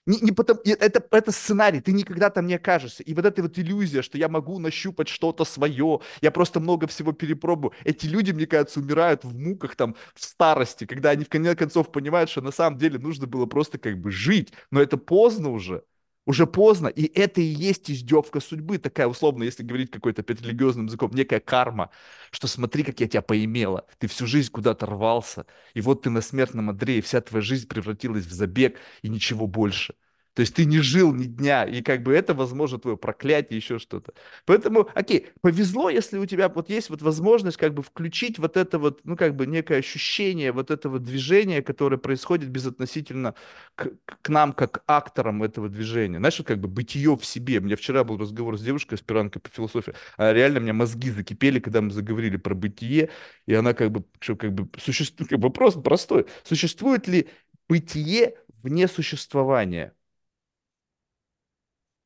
Не, 0.05 0.19
не 0.19 0.31
потому, 0.33 0.59
это, 0.65 1.01
это 1.11 1.31
сценарий, 1.31 1.79
ты 1.79 1.93
никогда 1.93 2.29
там 2.29 2.45
не 2.45 2.55
окажешься. 2.55 3.03
И 3.03 3.13
вот 3.13 3.25
эта 3.25 3.41
вот 3.41 3.57
иллюзия, 3.57 4.01
что 4.01 4.17
я 4.17 4.27
могу 4.27 4.59
нащупать 4.59 5.07
что-то 5.07 5.45
свое, 5.45 6.01
я 6.21 6.31
просто 6.31 6.59
много 6.59 6.87
всего 6.87 7.13
перепробую. 7.13 7.71
Эти 7.85 8.07
люди, 8.07 8.31
мне 8.31 8.45
кажется, 8.45 8.81
умирают 8.81 9.23
в 9.23 9.37
муках 9.39 9.75
там 9.75 9.95
в 10.13 10.21
старости, 10.23 10.85
когда 10.85 11.11
они 11.11 11.23
в 11.23 11.29
конце 11.29 11.55
концов 11.55 11.89
понимают, 11.91 12.29
что 12.29 12.41
на 12.41 12.51
самом 12.51 12.77
деле 12.79 12.99
нужно 12.99 13.27
было 13.27 13.45
просто 13.45 13.77
как 13.77 13.97
бы 13.99 14.11
жить. 14.11 14.51
Но 14.71 14.81
это 14.81 14.97
поздно 14.97 15.49
уже. 15.51 15.83
Уже 16.25 16.47
поздно, 16.47 16.87
и 16.87 17.11
это 17.19 17.41
и 17.41 17.43
есть 17.43 17.91
издевка 17.91 18.39
судьбы, 18.39 18.77
такая 18.77 19.07
условно, 19.07 19.43
если 19.43 19.61
говорить 19.61 19.91
какой-то 19.91 20.23
религиозным 20.25 20.85
языком, 20.85 21.11
некая 21.13 21.41
карма, 21.41 21.89
что 22.31 22.47
смотри, 22.47 22.83
как 22.83 23.01
я 23.01 23.09
тебя 23.09 23.21
поимела, 23.21 23.85
ты 23.99 24.07
всю 24.07 24.25
жизнь 24.25 24.49
куда-то 24.49 24.85
рвался, 24.85 25.45
и 25.73 25.81
вот 25.81 26.03
ты 26.03 26.09
на 26.09 26.21
смертном 26.21 26.69
одре, 26.69 26.99
и 26.99 27.01
вся 27.01 27.19
твоя 27.19 27.41
жизнь 27.41 27.67
превратилась 27.67 28.25
в 28.25 28.31
забег, 28.31 28.79
и 29.01 29.09
ничего 29.09 29.47
больше. 29.47 29.95
То 30.33 30.41
есть 30.41 30.55
ты 30.55 30.65
не 30.65 30.79
жил 30.79 31.13
ни 31.13 31.25
дня, 31.25 31.63
и 31.63 31.81
как 31.81 32.01
бы 32.01 32.13
это, 32.13 32.33
возможно, 32.33 32.79
твое 32.79 32.97
проклятие, 32.97 33.57
еще 33.57 33.77
что-то. 33.77 34.13
Поэтому, 34.45 34.89
окей, 34.95 35.27
повезло, 35.41 35.89
если 35.89 36.17
у 36.17 36.25
тебя 36.25 36.49
вот 36.49 36.69
есть 36.69 36.89
вот 36.89 37.01
возможность 37.03 37.57
как 37.57 37.73
бы 37.73 37.83
включить 37.83 38.39
вот 38.39 38.57
это 38.57 38.79
вот, 38.79 39.01
ну, 39.03 39.15
как 39.15 39.35
бы 39.35 39.45
некое 39.45 39.77
ощущение 39.79 40.51
вот 40.51 40.71
этого 40.71 40.97
движения, 40.99 41.61
которое 41.61 41.97
происходит 41.97 42.49
безотносительно 42.49 43.35
к, 43.75 43.91
к 44.05 44.29
нам, 44.29 44.53
как 44.53 44.83
акторам 44.87 45.43
этого 45.43 45.69
движения. 45.69 46.17
Знаешь, 46.17 46.39
вот 46.39 46.47
как 46.47 46.59
бы 46.59 46.67
бытие 46.67 47.15
в 47.15 47.25
себе. 47.25 47.59
У 47.59 47.61
меня 47.61 47.75
вчера 47.75 48.03
был 48.03 48.17
разговор 48.17 48.57
с 48.57 48.61
девушкой, 48.61 48.95
аспиранткой 48.95 49.41
по 49.41 49.49
философии, 49.49 49.93
а 50.17 50.33
реально 50.33 50.59
у 50.59 50.63
меня 50.63 50.73
мозги 50.73 51.11
закипели, 51.11 51.59
когда 51.59 51.81
мы 51.81 51.91
заговорили 51.91 52.37
про 52.37 52.55
бытие, 52.55 53.09
и 53.45 53.53
она 53.53 53.73
как 53.73 53.91
бы, 53.91 54.03
что 54.19 54.35
как 54.35 54.53
бы 54.53 54.67
существует, 54.79 55.29
как 55.29 55.39
бы 55.39 55.47
вопрос 55.49 55.75
простой. 55.75 56.25
Существует 56.43 57.07
ли 57.07 57.29
бытие 57.69 58.35
вне 58.63 58.87
существования? 58.87 59.93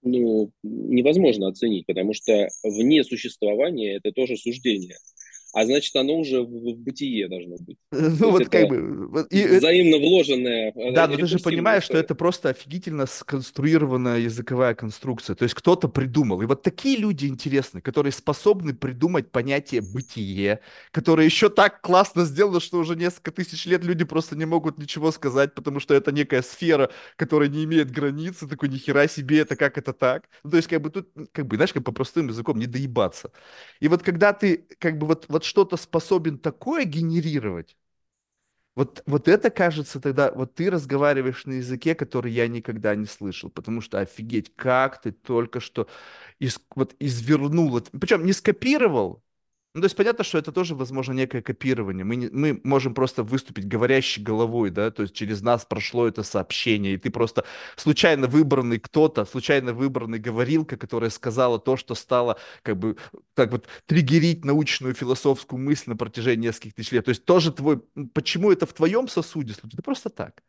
Ну, 0.07 0.51
невозможно 0.63 1.47
оценить, 1.47 1.85
потому 1.85 2.13
что 2.13 2.47
вне 2.63 3.03
существования 3.03 3.97
это 3.97 4.11
тоже 4.11 4.37
суждение 4.37 4.97
а 5.53 5.65
значит, 5.65 5.95
оно 5.95 6.17
уже 6.17 6.41
в, 6.41 6.45
в 6.45 6.77
бытие 6.77 7.27
должно 7.27 7.55
быть. 7.59 7.77
Ну, 8.19 8.31
вот 8.31 8.49
как 8.49 8.67
бы... 8.67 9.27
И, 9.29 9.45
взаимно 9.45 9.97
вложенное. 9.97 10.71
Э, 10.75 10.91
да, 10.91 11.07
но 11.07 11.15
ты 11.15 11.25
же 11.27 11.39
понимаешь, 11.39 11.83
что 11.83 11.97
это 11.97 12.15
просто 12.15 12.49
офигительно 12.49 13.05
сконструированная 13.05 14.19
языковая 14.19 14.75
конструкция. 14.75 15.35
То 15.35 15.43
есть 15.43 15.55
кто-то 15.55 15.87
придумал. 15.87 16.41
И 16.41 16.45
вот 16.45 16.63
такие 16.63 16.97
люди 16.97 17.25
интересны, 17.25 17.81
которые 17.81 18.11
способны 18.11 18.73
придумать 18.73 19.31
понятие 19.31 19.81
бытие, 19.81 20.59
которое 20.91 21.25
еще 21.25 21.49
так 21.49 21.81
классно 21.81 22.25
сделано, 22.25 22.59
что 22.59 22.79
уже 22.79 22.95
несколько 22.95 23.31
тысяч 23.31 23.65
лет 23.65 23.83
люди 23.83 24.03
просто 24.03 24.35
не 24.35 24.45
могут 24.45 24.77
ничего 24.77 25.11
сказать, 25.11 25.53
потому 25.53 25.79
что 25.79 25.93
это 25.93 26.11
некая 26.11 26.41
сфера, 26.41 26.89
которая 27.15 27.49
не 27.49 27.63
имеет 27.63 27.91
границы, 27.91 28.47
такой 28.47 28.69
нихера 28.69 29.07
себе, 29.07 29.39
это 29.39 29.55
как 29.55 29.77
это 29.77 29.93
так? 29.93 30.29
Ну, 30.43 30.51
то 30.51 30.57
есть 30.57 30.67
как 30.67 30.81
бы 30.81 30.89
тут, 30.89 31.09
как 31.31 31.47
бы, 31.47 31.55
знаешь, 31.55 31.73
как 31.73 31.83
по 31.83 31.91
простым 31.91 32.27
языком 32.27 32.59
не 32.59 32.67
доебаться. 32.67 33.31
И 33.79 33.87
вот 33.87 34.03
когда 34.03 34.33
ты 34.33 34.65
как 34.79 34.97
бы 34.97 35.07
вот, 35.07 35.25
вот 35.37 35.43
что-то 35.43 35.77
способен 35.77 36.39
такое 36.39 36.83
генерировать, 36.85 37.77
вот, 38.75 39.03
вот 39.07 39.27
это 39.27 39.49
кажется 39.49 39.99
тогда, 39.99 40.31
вот 40.31 40.55
ты 40.55 40.69
разговариваешь 40.69 41.45
на 41.45 41.53
языке, 41.53 41.95
который 41.95 42.31
я 42.31 42.47
никогда 42.47 42.95
не 42.95 43.05
слышал, 43.05 43.49
потому 43.49 43.81
что 43.81 43.99
офигеть, 43.99 44.55
как 44.55 45.01
ты 45.01 45.11
только 45.11 45.59
что 45.59 45.87
из, 46.39 46.59
вот 46.75 46.95
извернул, 46.99 47.81
причем 47.99 48.25
не 48.25 48.33
скопировал, 48.33 49.23
ну, 49.77 49.81
то 49.81 49.85
есть 49.85 49.95
понятно, 49.95 50.23
что 50.23 50.39
это 50.39 50.51
тоже, 50.51 50.73
возможно, 50.73 51.13
некое 51.13 51.43
копирование. 51.43 52.03
Мы, 52.03 52.15
не, 52.15 52.29
мы 52.29 52.59
можем 52.63 52.95
просто 52.95 53.21
выступить 53.21 53.67
говорящей 53.67 54.23
головой, 54.23 54.71
да, 54.71 54.89
то 54.89 55.03
есть 55.03 55.13
через 55.13 55.43
нас 55.43 55.65
прошло 55.65 56.07
это 56.07 56.23
сообщение, 56.23 56.95
и 56.95 56.97
ты 56.97 57.11
просто 57.11 57.43
случайно 57.75 58.25
выбранный 58.25 58.79
кто-то, 58.79 59.23
случайно 59.25 59.73
выбранный 59.73 60.17
говорилка, 60.17 60.77
которая 60.77 61.11
сказала 61.11 61.59
то, 61.59 61.77
что 61.77 61.93
стало 61.93 62.39
как 62.63 62.79
бы 62.79 62.97
так 63.35 63.51
вот 63.51 63.67
триггерить 63.85 64.43
научную 64.43 64.95
философскую 64.95 65.61
мысль 65.61 65.91
на 65.91 65.95
протяжении 65.95 66.47
нескольких 66.47 66.73
тысяч 66.73 66.91
лет. 66.93 67.05
То 67.05 67.09
есть 67.09 67.23
тоже 67.25 67.51
твой... 67.51 67.79
Почему 68.15 68.51
это 68.51 68.65
в 68.65 68.73
твоем 68.73 69.07
сосуде 69.07 69.53
случилось? 69.53 69.75
Да 69.75 69.83
просто 69.83 70.09
так. 70.09 70.41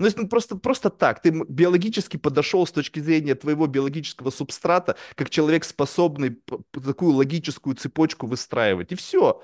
Ну, 0.00 0.06
если 0.06 0.26
просто, 0.26 0.56
просто 0.56 0.88
так, 0.88 1.20
ты 1.20 1.30
биологически 1.30 2.16
подошел 2.16 2.66
с 2.66 2.72
точки 2.72 3.00
зрения 3.00 3.34
твоего 3.34 3.66
биологического 3.66 4.30
субстрата, 4.30 4.96
как 5.14 5.28
человек, 5.28 5.62
способный 5.64 6.40
такую 6.72 7.12
логическую 7.14 7.76
цепочку 7.76 8.26
выстраивать, 8.26 8.92
и 8.92 8.94
все. 8.94 9.42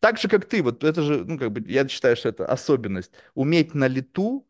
Так 0.00 0.18
же, 0.18 0.28
как 0.28 0.46
ты, 0.46 0.62
вот 0.62 0.84
это 0.84 1.02
же, 1.02 1.24
ну, 1.26 1.38
как 1.38 1.52
бы, 1.52 1.62
я 1.70 1.86
считаю, 1.88 2.16
что 2.16 2.30
это 2.30 2.46
особенность. 2.46 3.12
Уметь 3.34 3.74
на 3.74 3.88
лету, 3.88 4.48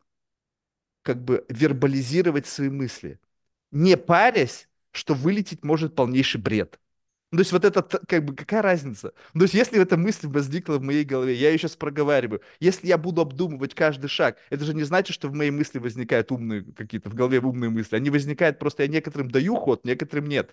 как 1.03 1.23
бы, 1.23 1.45
вербализировать 1.49 2.47
свои 2.47 2.69
мысли. 2.69 3.19
Не 3.71 3.97
парясь, 3.97 4.69
что 4.91 5.13
вылететь 5.13 5.63
может 5.63 5.95
полнейший 5.95 6.41
бред. 6.41 6.79
Ну, 7.31 7.37
то 7.37 7.41
есть 7.41 7.53
вот 7.53 7.63
это, 7.63 7.81
как 7.81 8.25
бы, 8.25 8.35
какая 8.35 8.61
разница? 8.61 9.13
Ну, 9.33 9.39
то 9.39 9.43
есть 9.45 9.53
если 9.53 9.81
эта 9.81 9.95
мысль 9.95 10.27
возникла 10.27 10.77
в 10.77 10.81
моей 10.81 11.05
голове, 11.05 11.33
я 11.33 11.49
ее 11.49 11.57
сейчас 11.57 11.77
проговариваю, 11.77 12.41
если 12.59 12.87
я 12.87 12.97
буду 12.97 13.21
обдумывать 13.21 13.73
каждый 13.73 14.09
шаг, 14.09 14.37
это 14.49 14.65
же 14.65 14.73
не 14.73 14.83
значит, 14.83 15.13
что 15.15 15.29
в 15.29 15.33
моей 15.33 15.51
мысли 15.51 15.79
возникают 15.79 16.29
умные 16.31 16.63
какие-то, 16.75 17.09
в 17.09 17.13
голове 17.15 17.39
умные 17.39 17.69
мысли. 17.69 17.95
Они 17.95 18.09
возникают 18.09 18.59
просто, 18.59 18.83
я 18.83 18.89
некоторым 18.89 19.31
даю 19.31 19.55
ход, 19.55 19.85
некоторым 19.85 20.25
нет. 20.27 20.51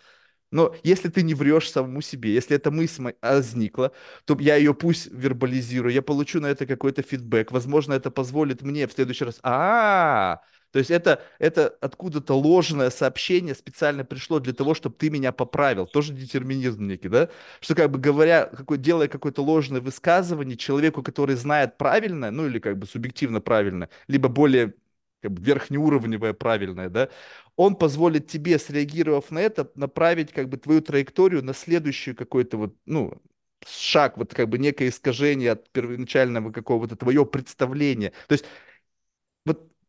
Но 0.52 0.74
если 0.84 1.08
ты 1.08 1.22
не 1.22 1.34
врешь 1.34 1.68
самому 1.70 2.00
себе, 2.00 2.32
если 2.32 2.56
эта 2.56 2.70
мысль 2.70 3.12
возникла, 3.20 3.92
то 4.24 4.36
я 4.40 4.54
ее 4.56 4.72
пусть 4.72 5.08
вербализирую, 5.12 5.92
я 5.92 6.00
получу 6.00 6.40
на 6.40 6.46
это 6.46 6.64
какой-то 6.64 7.02
фидбэк. 7.02 7.50
Возможно, 7.52 7.92
это 7.92 8.10
позволит 8.10 8.62
мне 8.62 8.86
в 8.86 8.92
следующий 8.92 9.24
раз. 9.24 9.40
А, 9.42 10.34
-а, 10.34 10.36
-а 10.36 10.57
то 10.72 10.78
есть 10.78 10.90
это, 10.90 11.22
это 11.38 11.68
откуда-то 11.80 12.34
ложное 12.34 12.90
сообщение 12.90 13.54
специально 13.54 14.04
пришло 14.04 14.38
для 14.38 14.52
того, 14.52 14.74
чтобы 14.74 14.96
ты 14.96 15.10
меня 15.10 15.32
поправил. 15.32 15.86
Тоже 15.86 16.12
детерминизм 16.12 16.86
некий, 16.86 17.08
да? 17.08 17.30
Что 17.60 17.74
как 17.74 17.90
бы 17.90 17.98
говоря, 17.98 18.46
какой, 18.46 18.78
делая 18.78 19.08
какое-то 19.08 19.42
ложное 19.42 19.80
высказывание 19.80 20.56
человеку, 20.56 21.02
который 21.02 21.36
знает 21.36 21.78
правильно, 21.78 22.30
ну 22.30 22.46
или 22.46 22.58
как 22.58 22.78
бы 22.78 22.86
субъективно 22.86 23.40
правильно, 23.40 23.88
либо 24.08 24.28
более 24.28 24.74
как 25.22 25.32
бы 25.32 25.42
верхнеуровневое 25.42 26.32
правильное, 26.32 26.88
да, 26.90 27.08
он 27.56 27.74
позволит 27.76 28.28
тебе, 28.28 28.58
среагировав 28.58 29.30
на 29.30 29.40
это, 29.40 29.70
направить 29.74 30.32
как 30.32 30.48
бы 30.48 30.58
твою 30.58 30.80
траекторию 30.80 31.44
на 31.44 31.54
следующую 31.54 32.14
какой-то 32.14 32.56
вот, 32.56 32.76
ну, 32.86 33.20
шаг, 33.66 34.16
вот 34.16 34.34
как 34.34 34.48
бы 34.48 34.58
некое 34.58 34.88
искажение 34.88 35.52
от 35.52 35.68
первоначального 35.70 36.52
какого-то 36.52 36.96
твоего 36.96 37.24
представления. 37.26 38.12
То 38.28 38.34
есть 38.34 38.44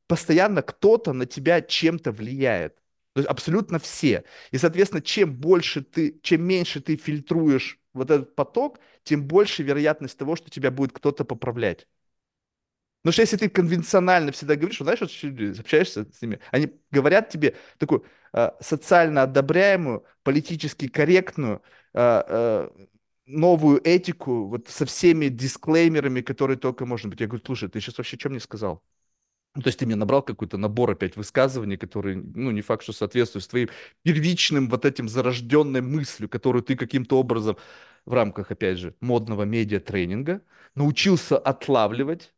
постоянно 0.09 0.63
кто-то 0.63 1.13
на 1.13 1.27
тебя 1.27 1.61
чем-то 1.61 2.11
влияет. 2.11 2.75
То 3.13 3.21
есть 3.21 3.29
абсолютно 3.29 3.77
все. 3.77 4.23
И, 4.51 4.57
соответственно, 4.57 5.03
чем 5.03 5.35
больше 5.35 5.83
ты, 5.83 6.19
чем 6.23 6.41
меньше 6.43 6.81
ты 6.81 6.95
фильтруешь 6.97 7.79
вот 7.93 8.09
этот 8.09 8.35
поток, 8.35 8.79
тем 9.03 9.27
больше 9.27 9.61
вероятность 9.61 10.17
того, 10.17 10.35
что 10.35 10.49
тебя 10.49 10.71
будет 10.71 10.93
кто-то 10.93 11.25
поправлять. 11.25 11.87
Потому 13.01 13.13
что 13.13 13.21
если 13.21 13.37
ты 13.37 13.49
конвенционально 13.49 14.31
всегда 14.31 14.55
говоришь, 14.55 14.79
знаешь, 14.79 14.99
вот 14.99 15.59
общаешься 15.59 16.05
с 16.11 16.21
ними, 16.21 16.39
они 16.51 16.71
говорят 16.91 17.29
тебе 17.29 17.55
такую 17.77 18.03
э, 18.33 18.49
социально 18.61 19.23
одобряемую, 19.23 20.03
политически 20.23 20.87
корректную, 20.87 21.61
э, 21.93 22.23
э, 22.27 22.69
новую 23.27 23.79
этику, 23.87 24.47
вот 24.47 24.67
со 24.69 24.85
всеми 24.87 25.27
дисклеймерами, 25.27 26.21
которые 26.21 26.57
только 26.57 26.85
можно 26.87 27.09
быть. 27.09 27.21
Я 27.21 27.27
говорю, 27.27 27.43
слушай, 27.45 27.69
ты 27.69 27.79
сейчас 27.79 27.97
вообще 27.99 28.17
что 28.17 28.29
мне 28.29 28.39
сказал? 28.39 28.83
Ну, 29.55 29.61
то 29.63 29.67
есть 29.69 29.79
ты 29.79 29.85
мне 29.85 29.95
набрал 29.95 30.21
какой-то 30.21 30.57
набор 30.57 30.91
опять 30.91 31.15
высказываний, 31.15 31.77
которые, 31.77 32.17
ну, 32.17 32.51
не 32.51 32.61
факт, 32.61 32.83
что 32.83 32.93
соответствуют 32.93 33.47
твоим 33.47 33.69
первичным 34.03 34.69
вот 34.69 34.85
этим 34.85 35.09
зарожденной 35.09 35.81
мыслью, 35.81 36.29
которую 36.29 36.61
ты 36.63 36.75
каким-то 36.75 37.19
образом 37.19 37.57
в 38.05 38.13
рамках, 38.13 38.51
опять 38.51 38.77
же, 38.77 38.95
модного 39.01 39.43
медиа-тренинга 39.43 40.41
научился 40.75 41.37
отлавливать, 41.37 42.31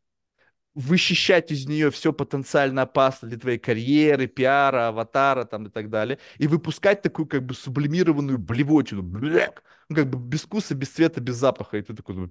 вычищать 0.74 1.50
из 1.52 1.66
нее 1.66 1.90
все 1.90 2.12
потенциально 2.12 2.82
опасное 2.82 3.28
для 3.30 3.38
твоей 3.38 3.58
карьеры, 3.58 4.26
пиара, 4.26 4.88
аватара 4.88 5.44
там 5.44 5.66
и 5.66 5.70
так 5.70 5.90
далее, 5.90 6.18
и 6.38 6.46
выпускать 6.46 7.02
такую 7.02 7.26
как 7.26 7.44
бы 7.44 7.54
сублимированную 7.54 8.38
блевотину, 8.38 9.02
бляк, 9.02 9.62
ну, 9.88 9.96
как 9.96 10.08
бы 10.08 10.18
без 10.18 10.42
вкуса, 10.42 10.74
без 10.74 10.88
цвета, 10.88 11.20
без 11.20 11.36
запаха, 11.36 11.76
и 11.76 11.82
ты 11.82 11.94
такой, 11.94 12.14
ну, 12.14 12.30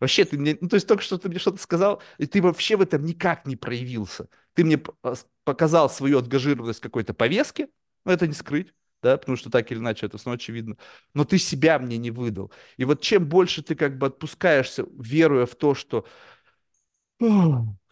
вообще 0.00 0.24
ты 0.24 0.36
мне, 0.38 0.58
ну, 0.60 0.68
то 0.68 0.74
есть 0.74 0.88
только 0.88 1.02
что 1.02 1.18
ты 1.18 1.28
мне 1.28 1.38
что-то 1.38 1.58
сказал, 1.58 2.02
и 2.18 2.26
ты 2.26 2.42
вообще 2.42 2.76
в 2.76 2.82
этом 2.82 3.04
никак 3.04 3.46
не 3.46 3.56
проявился. 3.56 4.28
Ты 4.54 4.64
мне 4.64 4.82
а, 5.02 5.14
показал 5.44 5.88
свою 5.88 6.18
отгажированность 6.18 6.80
какой-то 6.80 7.14
повестки, 7.14 7.68
но 8.04 8.12
это 8.12 8.26
не 8.26 8.32
скрыть, 8.32 8.74
да, 9.02 9.16
потому 9.16 9.36
что 9.36 9.50
так 9.50 9.70
или 9.70 9.78
иначе 9.78 10.06
это 10.06 10.18
снова 10.18 10.36
очевидно, 10.36 10.76
но 11.14 11.24
ты 11.24 11.38
себя 11.38 11.78
мне 11.78 11.98
не 11.98 12.10
выдал. 12.10 12.50
И 12.76 12.84
вот 12.84 13.00
чем 13.00 13.28
больше 13.28 13.62
ты 13.62 13.76
как 13.76 13.98
бы 13.98 14.06
отпускаешься, 14.06 14.84
веруя 14.98 15.46
в 15.46 15.54
то, 15.54 15.74
что 15.74 16.06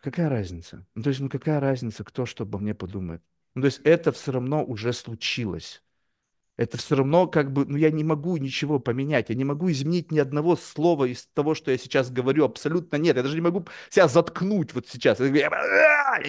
какая 0.00 0.28
разница? 0.28 0.86
Ну, 0.94 1.02
то 1.02 1.08
есть, 1.10 1.20
ну 1.20 1.28
какая 1.28 1.60
разница, 1.60 2.04
кто 2.04 2.26
что 2.26 2.44
обо 2.44 2.58
мне 2.58 2.74
подумает? 2.74 3.22
Ну, 3.54 3.62
то 3.62 3.66
есть 3.66 3.80
это 3.84 4.12
все 4.12 4.32
равно 4.32 4.64
уже 4.64 4.92
случилось. 4.92 5.82
Это 6.56 6.78
все 6.78 6.94
равно 6.94 7.26
как 7.26 7.52
бы, 7.52 7.66
ну 7.66 7.76
я 7.76 7.90
не 7.90 8.04
могу 8.04 8.36
ничего 8.36 8.78
поменять, 8.78 9.28
я 9.28 9.34
не 9.34 9.44
могу 9.44 9.72
изменить 9.72 10.12
ни 10.12 10.20
одного 10.20 10.54
слова 10.54 11.04
из 11.06 11.26
того, 11.26 11.54
что 11.56 11.72
я 11.72 11.78
сейчас 11.78 12.12
говорю, 12.12 12.44
абсолютно 12.44 12.96
нет. 12.96 13.16
Я 13.16 13.22
даже 13.24 13.34
не 13.34 13.40
могу 13.40 13.66
себя 13.90 14.06
заткнуть 14.06 14.72
вот 14.72 14.86
сейчас. 14.86 15.18
Я, 15.18 15.50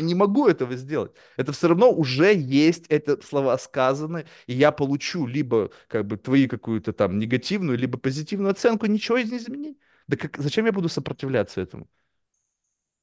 не 0.01 0.15
могу 0.15 0.47
этого 0.47 0.75
сделать. 0.75 1.11
Это 1.37 1.51
все 1.51 1.67
равно 1.67 1.91
уже 1.91 2.33
есть, 2.33 2.87
это 2.87 3.21
слова 3.21 3.55
сказаны, 3.59 4.25
и 4.47 4.53
я 4.53 4.71
получу 4.71 5.27
либо 5.27 5.69
как 5.87 6.07
бы 6.07 6.17
твои 6.17 6.47
какую-то 6.47 6.91
там 6.93 7.19
негативную, 7.19 7.77
либо 7.77 7.99
позитивную 7.99 8.51
оценку, 8.51 8.87
ничего 8.87 9.17
из 9.17 9.31
не 9.31 9.37
изменить. 9.37 9.77
Да 10.07 10.17
как, 10.17 10.37
зачем 10.37 10.65
я 10.65 10.71
буду 10.71 10.89
сопротивляться 10.89 11.61
этому? 11.61 11.87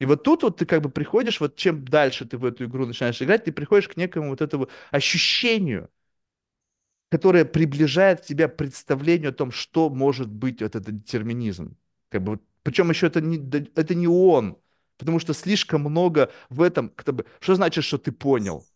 И 0.02 0.04
вот 0.04 0.24
тут 0.24 0.42
вот 0.42 0.56
ты 0.56 0.66
как 0.66 0.82
бы 0.82 0.90
приходишь, 0.90 1.38
вот 1.38 1.54
чем 1.54 1.84
дальше 1.84 2.24
ты 2.24 2.36
в 2.36 2.44
эту 2.44 2.64
игру 2.64 2.86
начинаешь 2.86 3.22
играть, 3.22 3.44
ты 3.44 3.52
приходишь 3.52 3.86
к 3.86 3.96
некому 3.96 4.30
вот 4.30 4.40
этому 4.40 4.68
ощущению, 4.90 5.90
которое 7.08 7.44
приближает 7.44 8.22
тебя 8.22 8.48
к 8.48 8.56
представлению 8.56 9.30
о 9.30 9.32
том, 9.32 9.52
что 9.52 9.88
может 9.90 10.28
быть 10.28 10.60
вот 10.60 10.74
этот 10.74 11.04
детерминизм. 11.04 11.76
Как 12.08 12.20
бы, 12.20 12.40
причем 12.64 12.90
еще 12.90 13.06
это 13.06 13.20
не, 13.20 13.36
это 13.76 13.94
не 13.94 14.08
он, 14.08 14.58
потому 14.98 15.20
что 15.20 15.34
слишком 15.34 15.82
много 15.82 16.32
в 16.48 16.62
этом, 16.62 16.88
как 16.88 17.14
бы, 17.14 17.24
что 17.38 17.54
значит, 17.54 17.84
что 17.84 17.96
ты 17.96 18.10
понял? 18.10 18.66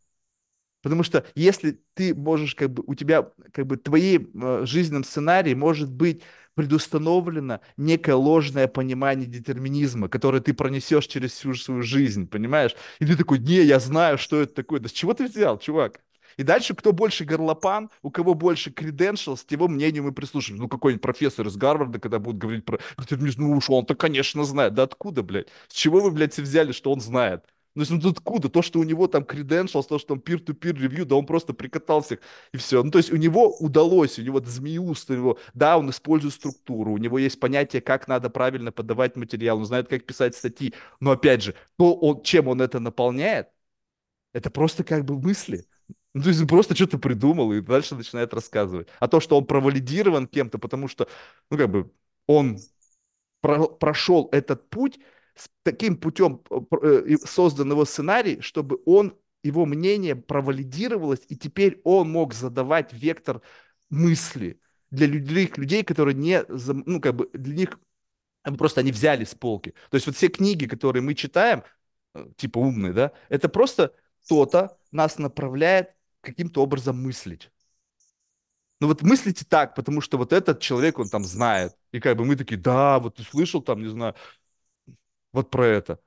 Потому 0.81 1.03
что 1.03 1.27
если 1.35 1.81
ты 1.95 2.15
можешь, 2.15 2.55
как 2.55 2.71
бы, 2.71 2.85
у 2.87 2.95
тебя, 2.95 3.33
как 3.53 3.67
бы, 3.67 3.77
твои 3.79 4.21
э, 4.21 4.65
жизненном 4.65 5.03
сценарии 5.03 5.55
может 5.55 5.91
быть 5.91 6.23
предустановлено 6.57 7.61
некое 7.77 8.17
ложное 8.17 8.67
понимание 8.67 9.27
детерминизма, 9.27 10.09
которое 10.09 10.41
ты 10.41 10.55
пронесешь 10.55 11.07
через 11.07 11.33
всю 11.33 11.55
свою 11.55 11.83
жизнь, 11.83 12.27
понимаешь? 12.27 12.75
И 12.99 13.07
ты 13.07 13.17
такой, 13.17 13.39
не, 13.39 13.63
я 13.63 13.79
знаю, 13.79 14.19
что 14.19 14.41
это 14.41 14.55
такое. 14.55 14.81
Да 14.81 14.89
с 14.89 14.93
чего 14.93 15.15
ты 15.15 15.27
взял, 15.27 15.59
чувак? 15.59 16.01
И 16.39 16.43
дальше, 16.43 16.75
кто 16.75 16.93
больше 16.93 17.25
горлопан, 17.25 17.91
у 18.03 18.11
кого 18.11 18.35
больше 18.35 18.71
credentials, 18.71 19.39
с 19.47 19.51
его 19.51 19.69
мнению 19.69 20.05
мы 20.05 20.13
прислушиваем. 20.13 20.63
Ну, 20.63 20.69
какой-нибудь 20.69 21.03
профессор 21.03 21.47
из 21.47 21.57
Гарварда, 21.57 21.99
когда 21.99 22.19
будут 22.19 22.39
говорить 22.39 22.65
про 22.65 22.79
ну 23.37 23.57
уж 23.57 23.71
он-то, 23.71 23.95
конечно, 23.95 24.45
знает. 24.45 24.75
Да 24.75 24.83
откуда, 24.85 25.23
блядь? 25.23 25.49
С 25.69 25.75
чего 25.75 26.01
вы, 26.01 26.11
блядь, 26.11 26.37
взяли, 26.39 26.73
что 26.73 26.93
он 26.93 27.01
знает? 27.01 27.45
Ну, 27.77 27.83
есть, 27.83 28.05
откуда? 28.05 28.49
То, 28.49 28.63
что 28.63 28.81
у 28.81 28.83
него 28.85 29.07
там 29.07 29.23
credentials, 29.23 29.87
то, 29.89 29.99
что 29.99 30.15
он 30.15 30.21
peer-to-peer 30.21 30.77
ревью, 30.77 31.07
да 31.07 31.15
он 31.17 31.27
просто 31.27 31.53
прикатал 31.53 32.03
всех, 32.03 32.21
и 32.53 32.57
все. 32.57 32.83
Ну, 32.83 32.91
то 32.91 32.99
есть, 32.99 33.13
у 33.13 33.17
него 33.17 33.57
удалось, 33.59 34.19
у 34.19 34.23
него 34.23 34.41
змеюст, 34.41 35.11
у 35.11 35.15
него, 35.15 35.39
да, 35.55 35.79
он 35.79 35.91
использует 35.91 36.35
структуру, 36.35 36.93
у 36.93 36.99
него 36.99 37.19
есть 37.19 37.39
понятие, 37.39 37.83
как 37.83 38.09
надо 38.09 38.31
правильно 38.31 38.73
подавать 38.73 39.17
материал, 39.17 39.59
он 39.59 39.67
знает, 39.67 39.89
как 39.89 40.05
писать 40.07 40.35
статьи. 40.35 40.75
Но, 41.01 41.13
опять 41.13 41.43
же, 41.43 41.55
то, 41.77 41.95
он, 41.95 42.23
чем 42.23 42.49
он 42.49 42.61
это 42.63 42.81
наполняет, 42.81 43.49
это 44.33 44.51
просто 44.51 44.85
как 44.85 45.05
бы 45.05 45.19
мысли. 45.21 45.65
Ну, 46.15 46.23
то 46.23 46.29
есть 46.29 46.41
он 46.41 46.47
просто 46.47 46.75
что-то 46.75 46.99
придумал 46.99 47.53
и 47.53 47.61
дальше 47.61 47.95
начинает 47.95 48.33
рассказывать. 48.35 48.89
А 49.01 49.09
то, 49.09 49.21
что 49.21 49.39
он 49.39 49.47
провалидирован 49.47 50.27
кем-то, 50.27 50.59
потому 50.59 50.89
что, 50.89 51.09
ну, 51.51 51.59
как 51.59 51.71
бы, 51.71 51.91
он 52.27 52.59
про 53.41 53.67
прошел 53.69 54.29
этот 54.33 54.69
путь, 54.71 54.99
таким 55.63 55.97
путем 55.97 56.43
э, 56.51 57.05
э, 57.09 57.17
создан 57.25 57.71
его 57.71 57.85
сценарий, 57.85 58.41
чтобы 58.41 58.81
он, 58.87 59.17
его 59.43 59.67
мнение 59.67 60.17
провалидировалось, 60.17 61.23
и 61.29 61.37
теперь 61.37 61.81
он 61.85 62.11
мог 62.11 62.35
задавать 62.35 62.93
вектор 62.93 63.43
мысли 63.91 64.61
для 64.91 65.07
людей, 65.07 65.51
людей 65.57 65.85
которые 65.85 66.15
не, 66.15 66.43
ну, 66.49 67.01
как 67.01 67.15
бы 67.15 67.29
для 67.33 67.55
них 67.55 67.79
просто 68.59 68.81
они 68.81 68.93
взяли 68.93 69.25
с 69.25 69.35
полки. 69.35 69.75
То 69.91 69.97
есть 69.97 70.07
вот 70.07 70.17
все 70.17 70.29
книги, 70.29 70.67
которые 70.67 71.03
мы 71.03 71.15
читаем, 71.15 71.65
э, 72.15 72.27
типа 72.37 72.59
умные, 72.59 72.93
да, 72.93 73.13
это 73.29 73.49
просто 73.49 73.95
кто-то 74.25 74.79
нас 74.93 75.19
направляет 75.19 75.91
каким-то 76.21 76.63
образом 76.63 77.03
мыслить. 77.03 77.51
Ну 78.81 78.89
вот 78.89 79.03
мыслите 79.03 79.45
так, 79.45 79.75
потому 79.75 80.01
что 80.01 80.19
вот 80.19 80.33
этот 80.33 80.61
человек, 80.61 80.99
он 80.99 81.09
там 81.09 81.25
знает. 81.25 81.75
И 81.93 82.01
как 82.01 82.17
бы 82.17 82.25
мы 82.25 82.37
такие, 82.37 82.61
да, 82.61 82.99
вот 82.99 83.17
ты 83.17 83.23
слышал 83.23 83.63
там, 83.63 83.81
не 83.81 83.89
знаю, 83.89 84.15
вот 85.37 85.51
про 85.51 85.67
это. 85.67 86.01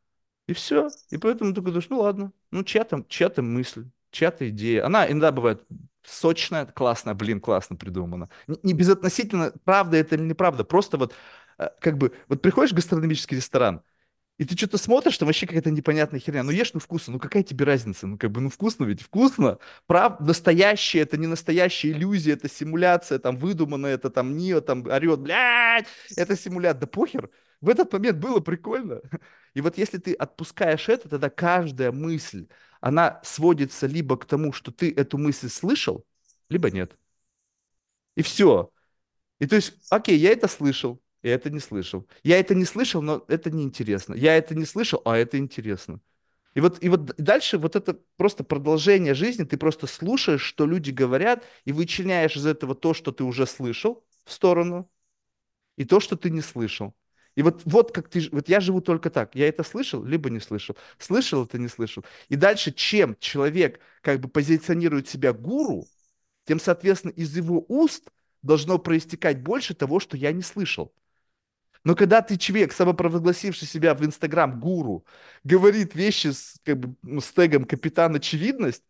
И 0.47 0.53
все. 0.53 0.89
И 1.11 1.17
поэтому 1.17 1.53
ты 1.53 1.61
говоришь, 1.61 1.89
ну 1.89 1.99
ладно, 2.01 2.33
ну 2.51 2.63
чья 2.63 2.83
там, 2.83 3.05
чья 3.07 3.29
там 3.29 3.53
мысль, 3.53 3.85
чья-то 4.11 4.49
идея. 4.49 4.85
Она 4.85 5.09
иногда 5.09 5.31
бывает 5.31 5.63
сочная, 6.03 6.65
классная, 6.65 7.13
блин, 7.13 7.39
классно 7.39 7.75
придумана. 7.75 8.29
Не, 8.63 8.73
безотносительно, 8.73 9.53
правда 9.63 9.97
это 9.97 10.15
или 10.15 10.23
неправда, 10.23 10.63
просто 10.63 10.97
вот 10.97 11.13
э, 11.59 11.69
как 11.79 11.97
бы, 11.97 12.13
вот 12.27 12.41
приходишь 12.41 12.71
в 12.71 12.75
гастрономический 12.75 13.37
ресторан, 13.37 13.83
и 14.39 14.45
ты 14.45 14.57
что-то 14.57 14.77
смотришь, 14.77 15.15
что 15.15 15.25
вообще 15.25 15.45
какая-то 15.47 15.69
непонятная 15.69 16.19
херня. 16.21 16.43
Ну 16.43 16.51
ешь, 16.51 16.73
ну 16.73 16.79
вкусно. 16.79 17.13
Ну 17.13 17.19
какая 17.19 17.43
тебе 17.43 17.65
разница? 17.65 18.07
Ну 18.07 18.17
как 18.17 18.31
бы, 18.31 18.39
ну 18.39 18.49
вкусно 18.49 18.85
ведь, 18.85 19.01
вкусно. 19.01 19.59
Прав, 19.85 20.21
настоящее, 20.21 21.03
это 21.03 21.17
не 21.17 21.27
настоящая 21.27 21.91
иллюзия, 21.91 22.33
это 22.33 22.49
симуляция, 22.49 23.19
там 23.19 23.35
выдуманная, 23.35 23.95
это 23.95 24.09
там 24.09 24.37
Нио 24.37 24.61
там 24.61 24.85
орет, 24.87 25.19
блядь, 25.19 25.87
это 26.15 26.37
симуляция. 26.37 26.79
Да 26.81 26.87
похер. 26.87 27.29
В 27.61 27.69
этот 27.69 27.91
момент 27.91 28.19
было 28.19 28.39
прикольно. 28.39 29.01
И 29.53 29.61
вот 29.61 29.77
если 29.77 29.97
ты 29.97 30.13
отпускаешь 30.13 30.89
это, 30.89 31.09
тогда 31.09 31.29
каждая 31.29 31.91
мысль, 31.91 32.47
она 32.81 33.19
сводится 33.23 33.87
либо 33.87 34.17
к 34.17 34.25
тому, 34.25 34.53
что 34.53 34.71
ты 34.71 34.91
эту 34.91 35.17
мысль 35.17 35.49
слышал, 35.49 36.05
либо 36.49 36.71
нет. 36.71 36.97
И 38.15 38.21
все. 38.21 38.71
И 39.39 39.47
то 39.47 39.55
есть, 39.57 39.73
окей, 39.91 40.17
я 40.17 40.31
это 40.31 40.47
слышал, 40.47 41.01
я 41.23 41.35
это 41.35 41.49
не 41.49 41.59
слышал. 41.59 42.07
Я 42.23 42.39
это 42.39 42.55
не 42.55 42.65
слышал, 42.65 43.01
но 43.01 43.25
это 43.27 43.51
неинтересно. 43.51 44.15
Я 44.15 44.37
это 44.37 44.55
не 44.55 44.65
слышал, 44.65 45.01
а 45.05 45.17
это 45.17 45.37
интересно. 45.37 46.01
И 46.55 46.61
вот, 46.61 46.83
и 46.83 46.89
вот 46.89 47.15
дальше 47.17 47.57
вот 47.57 47.75
это 47.75 47.99
просто 48.17 48.43
продолжение 48.43 49.13
жизни, 49.13 49.43
ты 49.45 49.57
просто 49.57 49.87
слушаешь, 49.87 50.41
что 50.41 50.65
люди 50.65 50.91
говорят, 50.91 51.45
и 51.65 51.71
вычленяешь 51.71 52.35
из 52.37 52.45
этого 52.45 52.75
то, 52.75 52.93
что 52.93 53.11
ты 53.11 53.23
уже 53.23 53.47
слышал 53.47 54.05
в 54.25 54.33
сторону, 54.33 54.89
и 55.77 55.85
то, 55.85 55.99
что 55.99 56.17
ты 56.17 56.29
не 56.29 56.41
слышал. 56.41 56.95
И 57.39 57.41
вот, 57.41 57.61
вот 57.63 57.93
как 57.93 58.09
ты, 58.09 58.27
вот 58.33 58.49
я 58.49 58.59
живу 58.59 58.81
только 58.81 59.09
так. 59.09 59.33
Я 59.33 59.47
это 59.47 59.63
слышал, 59.63 60.03
либо 60.03 60.29
не 60.29 60.41
слышал. 60.41 60.75
Слышал 60.97 61.45
это, 61.45 61.57
не 61.57 61.69
слышал. 61.69 62.03
И 62.27 62.35
дальше, 62.35 62.73
чем 62.73 63.15
человек 63.17 63.79
как 64.01 64.19
бы 64.19 64.27
позиционирует 64.27 65.07
себя 65.07 65.31
гуру, 65.31 65.87
тем, 66.43 66.59
соответственно, 66.59 67.13
из 67.13 67.37
его 67.37 67.63
уст 67.69 68.09
должно 68.41 68.77
проистекать 68.77 69.41
больше 69.41 69.73
того, 69.73 70.01
что 70.01 70.17
я 70.17 70.33
не 70.33 70.41
слышал. 70.41 70.93
Но 71.85 71.95
когда 71.95 72.21
ты 72.21 72.35
человек, 72.37 72.73
самопровозгласивший 72.73 73.69
себя 73.69 73.93
в 73.95 74.03
Инстаграм 74.05 74.59
гуру, 74.59 75.05
говорит 75.45 75.95
вещи 75.95 76.33
с, 76.33 76.59
как 76.65 76.77
бы, 76.77 76.95
ну, 77.03 77.21
с 77.21 77.31
тегом 77.31 77.63
«Капитан 77.63 78.15
Очевидность», 78.15 78.83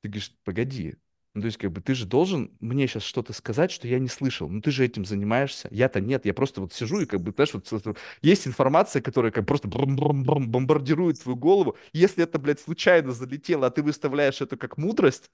ты 0.00 0.08
говоришь, 0.08 0.34
погоди, 0.42 0.96
ну, 1.34 1.40
то 1.40 1.46
есть, 1.46 1.58
как 1.58 1.72
бы, 1.72 1.80
ты 1.80 1.94
же 1.94 2.06
должен 2.06 2.52
мне 2.60 2.86
сейчас 2.86 3.02
что-то 3.02 3.32
сказать, 3.32 3.72
что 3.72 3.88
я 3.88 3.98
не 3.98 4.06
слышал. 4.08 4.48
Ну, 4.48 4.60
ты 4.60 4.70
же 4.70 4.84
этим 4.84 5.04
занимаешься. 5.04 5.68
Я-то 5.72 6.00
нет. 6.00 6.24
Я 6.26 6.32
просто 6.32 6.60
вот 6.60 6.72
сижу 6.72 7.00
и, 7.00 7.06
как 7.06 7.22
бы, 7.22 7.32
знаешь, 7.32 7.52
вот, 7.54 7.98
есть 8.22 8.46
информация, 8.46 9.02
которая 9.02 9.32
как 9.32 9.44
просто 9.44 9.66
бомбардирует 9.66 11.20
твою 11.20 11.36
голову. 11.36 11.76
Если 11.92 12.22
это, 12.22 12.38
блядь, 12.38 12.60
случайно 12.60 13.10
залетело, 13.12 13.66
а 13.66 13.70
ты 13.70 13.82
выставляешь 13.82 14.40
это 14.40 14.56
как 14.56 14.78
мудрость, 14.78 15.30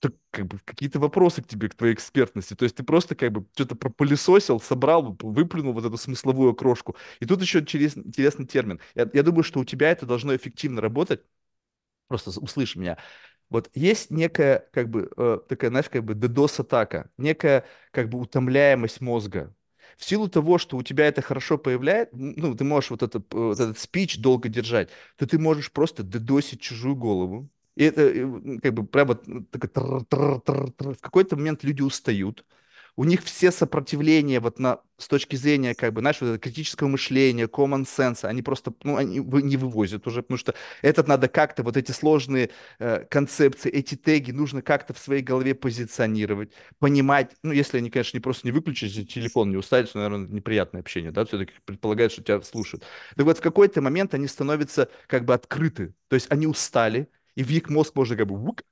то 0.00 0.10
как 0.30 0.46
бы 0.46 0.58
какие-то 0.64 0.98
вопросы 1.00 1.42
к 1.42 1.48
тебе, 1.48 1.68
к 1.68 1.74
твоей 1.74 1.94
экспертности. 1.94 2.54
То 2.54 2.64
есть 2.64 2.76
ты 2.76 2.82
просто 2.84 3.14
как 3.14 3.32
бы 3.32 3.46
что-то 3.54 3.74
пропылесосил, 3.76 4.60
собрал, 4.60 5.16
выплюнул 5.20 5.72
вот 5.72 5.84
эту 5.84 5.96
смысловую 5.96 6.52
окрошку. 6.52 6.96
И 7.20 7.24
тут 7.26 7.40
еще 7.40 7.60
интерес, 7.60 7.96
интересный 7.96 8.46
термин. 8.46 8.80
Я, 8.94 9.08
я 9.12 9.22
думаю, 9.22 9.42
что 9.42 9.60
у 9.60 9.64
тебя 9.64 9.90
это 9.90 10.04
должно 10.06 10.36
эффективно 10.36 10.80
работать. 10.82 11.22
Просто 12.08 12.30
услышь 12.40 12.76
меня. 12.76 12.98
Вот 13.50 13.70
есть 13.74 14.10
некая, 14.10 14.68
как 14.72 14.88
бы, 14.90 15.10
э, 15.16 15.38
такая, 15.48 15.70
знаешь, 15.70 15.88
как 15.88 16.04
бы 16.04 16.14
DDoS-атака, 16.14 17.10
некая, 17.16 17.64
как 17.92 18.08
бы, 18.08 18.18
утомляемость 18.18 19.00
мозга. 19.00 19.54
В 19.96 20.04
силу 20.04 20.28
того, 20.28 20.58
что 20.58 20.76
у 20.76 20.82
тебя 20.82 21.06
это 21.06 21.22
хорошо 21.22 21.56
появляется, 21.58 22.14
ну, 22.16 22.54
ты 22.54 22.64
можешь 22.64 22.90
вот 22.90 23.02
этот, 23.02 23.32
вот 23.32 23.58
этот 23.58 23.78
спич 23.78 24.18
долго 24.18 24.48
держать, 24.48 24.90
то 25.16 25.26
ты 25.26 25.38
можешь 25.38 25.72
просто 25.72 26.02
дедосить 26.02 26.60
чужую 26.60 26.96
голову, 26.96 27.48
и 27.76 27.84
это 27.84 28.02
э, 28.02 28.58
как 28.62 28.74
бы 28.74 28.86
прямо 28.86 29.14
такой 29.14 29.70
в 30.94 31.00
какой-то 31.00 31.36
момент 31.36 31.62
люди 31.64 31.82
устают. 31.82 32.44
У 32.96 33.04
них 33.04 33.22
все 33.22 33.52
сопротивления 33.52 34.40
вот 34.40 34.58
на, 34.58 34.80
с 34.96 35.06
точки 35.06 35.36
зрения, 35.36 35.74
как 35.74 35.92
бы, 35.92 36.00
знаешь, 36.00 36.20
вот 36.20 36.28
это 36.28 36.38
критического 36.38 36.88
мышления, 36.88 37.44
common 37.44 37.84
sense, 37.84 38.24
они 38.24 38.40
просто, 38.40 38.72
ну, 38.84 38.96
они 38.96 39.18
не 39.18 39.56
вывозят 39.58 40.06
уже, 40.06 40.22
потому 40.22 40.38
что 40.38 40.54
этот 40.80 41.06
надо 41.06 41.28
как-то, 41.28 41.62
вот 41.62 41.76
эти 41.76 41.92
сложные 41.92 42.50
э, 42.78 43.04
концепции, 43.04 43.70
эти 43.70 43.96
теги 43.96 44.30
нужно 44.30 44.62
как-то 44.62 44.94
в 44.94 44.98
своей 44.98 45.22
голове 45.22 45.54
позиционировать, 45.54 46.52
понимать, 46.78 47.32
ну, 47.42 47.52
если 47.52 47.78
они, 47.78 47.90
конечно, 47.90 48.16
не 48.16 48.22
просто 48.22 48.46
не 48.46 48.52
выключат 48.52 49.08
телефон, 49.08 49.50
не 49.50 49.56
уставить, 49.56 49.94
наверное, 49.94 50.26
неприятное 50.28 50.80
общение, 50.80 51.12
да, 51.12 51.26
все-таки 51.26 51.52
предполагают, 51.66 52.12
что 52.12 52.22
тебя 52.22 52.40
слушают. 52.40 52.84
Так 53.14 53.26
вот, 53.26 53.38
в 53.38 53.42
какой-то 53.42 53.82
момент 53.82 54.14
они 54.14 54.26
становятся 54.26 54.88
как 55.06 55.26
бы 55.26 55.34
открыты, 55.34 55.94
то 56.08 56.14
есть 56.14 56.26
они 56.30 56.46
устали, 56.46 57.10
и 57.34 57.44
в 57.44 57.50
их 57.50 57.68
мозг 57.68 57.94
можно 57.94 58.16
как 58.16 58.26
бы 58.26 58.36
вук, 58.36 58.62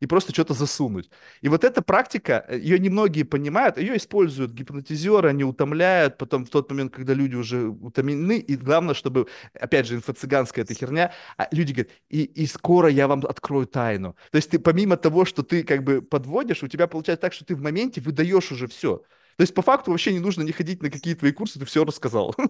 и 0.00 0.06
просто 0.06 0.32
что-то 0.32 0.54
засунуть. 0.54 1.10
И 1.40 1.48
вот 1.48 1.64
эта 1.64 1.82
практика, 1.82 2.44
э, 2.48 2.58
ее 2.58 2.78
немногие 2.78 3.24
понимают, 3.24 3.78
ее 3.78 3.96
используют 3.96 4.52
гипнотизеры, 4.52 5.28
они 5.28 5.44
утомляют, 5.44 6.18
потом 6.18 6.44
в 6.44 6.50
тот 6.50 6.70
момент, 6.70 6.92
когда 6.94 7.14
люди 7.14 7.34
уже 7.34 7.68
утомлены, 7.68 8.38
и 8.38 8.56
главное, 8.56 8.94
чтобы, 8.94 9.26
опять 9.54 9.86
же, 9.86 9.96
инфо-цыганская 9.96 10.62
эта 10.64 10.74
херня, 10.74 11.12
а 11.36 11.48
люди 11.52 11.72
говорят, 11.72 11.92
и, 12.08 12.24
и 12.24 12.46
скоро 12.46 12.88
я 12.88 13.08
вам 13.08 13.24
открою 13.26 13.66
тайну. 13.66 14.16
То 14.30 14.36
есть 14.36 14.50
ты 14.50 14.58
помимо 14.58 14.96
того, 14.96 15.24
что 15.24 15.42
ты 15.42 15.62
как 15.62 15.82
бы 15.84 16.02
подводишь, 16.02 16.62
у 16.62 16.68
тебя 16.68 16.86
получается 16.86 17.22
так, 17.22 17.32
что 17.32 17.44
ты 17.44 17.54
в 17.54 17.60
моменте 17.60 18.00
выдаешь 18.00 18.52
уже 18.52 18.66
все. 18.66 19.02
То 19.38 19.42
есть, 19.42 19.54
по 19.54 19.62
факту, 19.62 19.92
вообще 19.92 20.12
не 20.12 20.18
нужно 20.18 20.42
не 20.42 20.50
ходить 20.50 20.82
на 20.82 20.90
какие 20.90 21.14
твои 21.14 21.30
курсы, 21.30 21.60
ты 21.60 21.64
все 21.64 21.84
рассказал. 21.84 22.34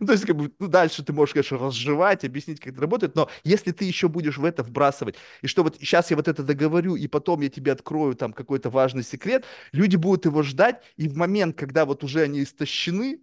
Ну, 0.00 0.06
то 0.06 0.12
есть, 0.12 0.24
как 0.26 0.36
бы, 0.36 0.50
ну, 0.58 0.66
дальше 0.68 1.04
ты 1.04 1.12
можешь, 1.12 1.34
конечно, 1.34 1.58
разжевать, 1.58 2.24
объяснить, 2.24 2.58
как 2.58 2.72
это 2.72 2.80
работает, 2.80 3.14
но 3.14 3.30
если 3.44 3.70
ты 3.70 3.84
еще 3.84 4.08
будешь 4.08 4.38
в 4.38 4.44
это 4.44 4.62
вбрасывать, 4.64 5.16
и 5.42 5.46
что 5.46 5.62
вот 5.62 5.76
сейчас 5.78 6.10
я 6.10 6.16
вот 6.16 6.26
это 6.28 6.42
договорю, 6.42 6.96
и 6.96 7.06
потом 7.06 7.42
я 7.42 7.48
тебе 7.48 7.70
открою 7.72 8.14
там 8.16 8.32
какой-то 8.32 8.70
важный 8.70 9.04
секрет, 9.04 9.44
люди 9.72 9.96
будут 9.96 10.24
его 10.24 10.42
ждать, 10.42 10.82
и 10.96 11.08
в 11.08 11.16
момент, 11.16 11.56
когда 11.56 11.84
вот 11.84 12.02
уже 12.02 12.22
они 12.22 12.42
истощены, 12.42 13.20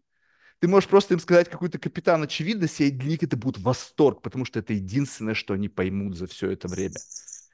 ты 0.59 0.67
можешь 0.67 0.89
просто 0.89 1.15
им 1.15 1.19
сказать 1.19 1.49
какую-то 1.49 1.79
капитан 1.79 2.23
очевидность, 2.23 2.81
и 2.81 2.91
для 2.91 3.09
них 3.09 3.23
это 3.23 3.37
будет 3.37 3.59
восторг, 3.59 4.21
потому 4.21 4.45
что 4.45 4.59
это 4.59 4.73
единственное, 4.73 5.33
что 5.35 5.53
они 5.53 5.69
поймут 5.69 6.15
за 6.17 6.27
все 6.27 6.51
это 6.51 6.67
время 6.67 6.97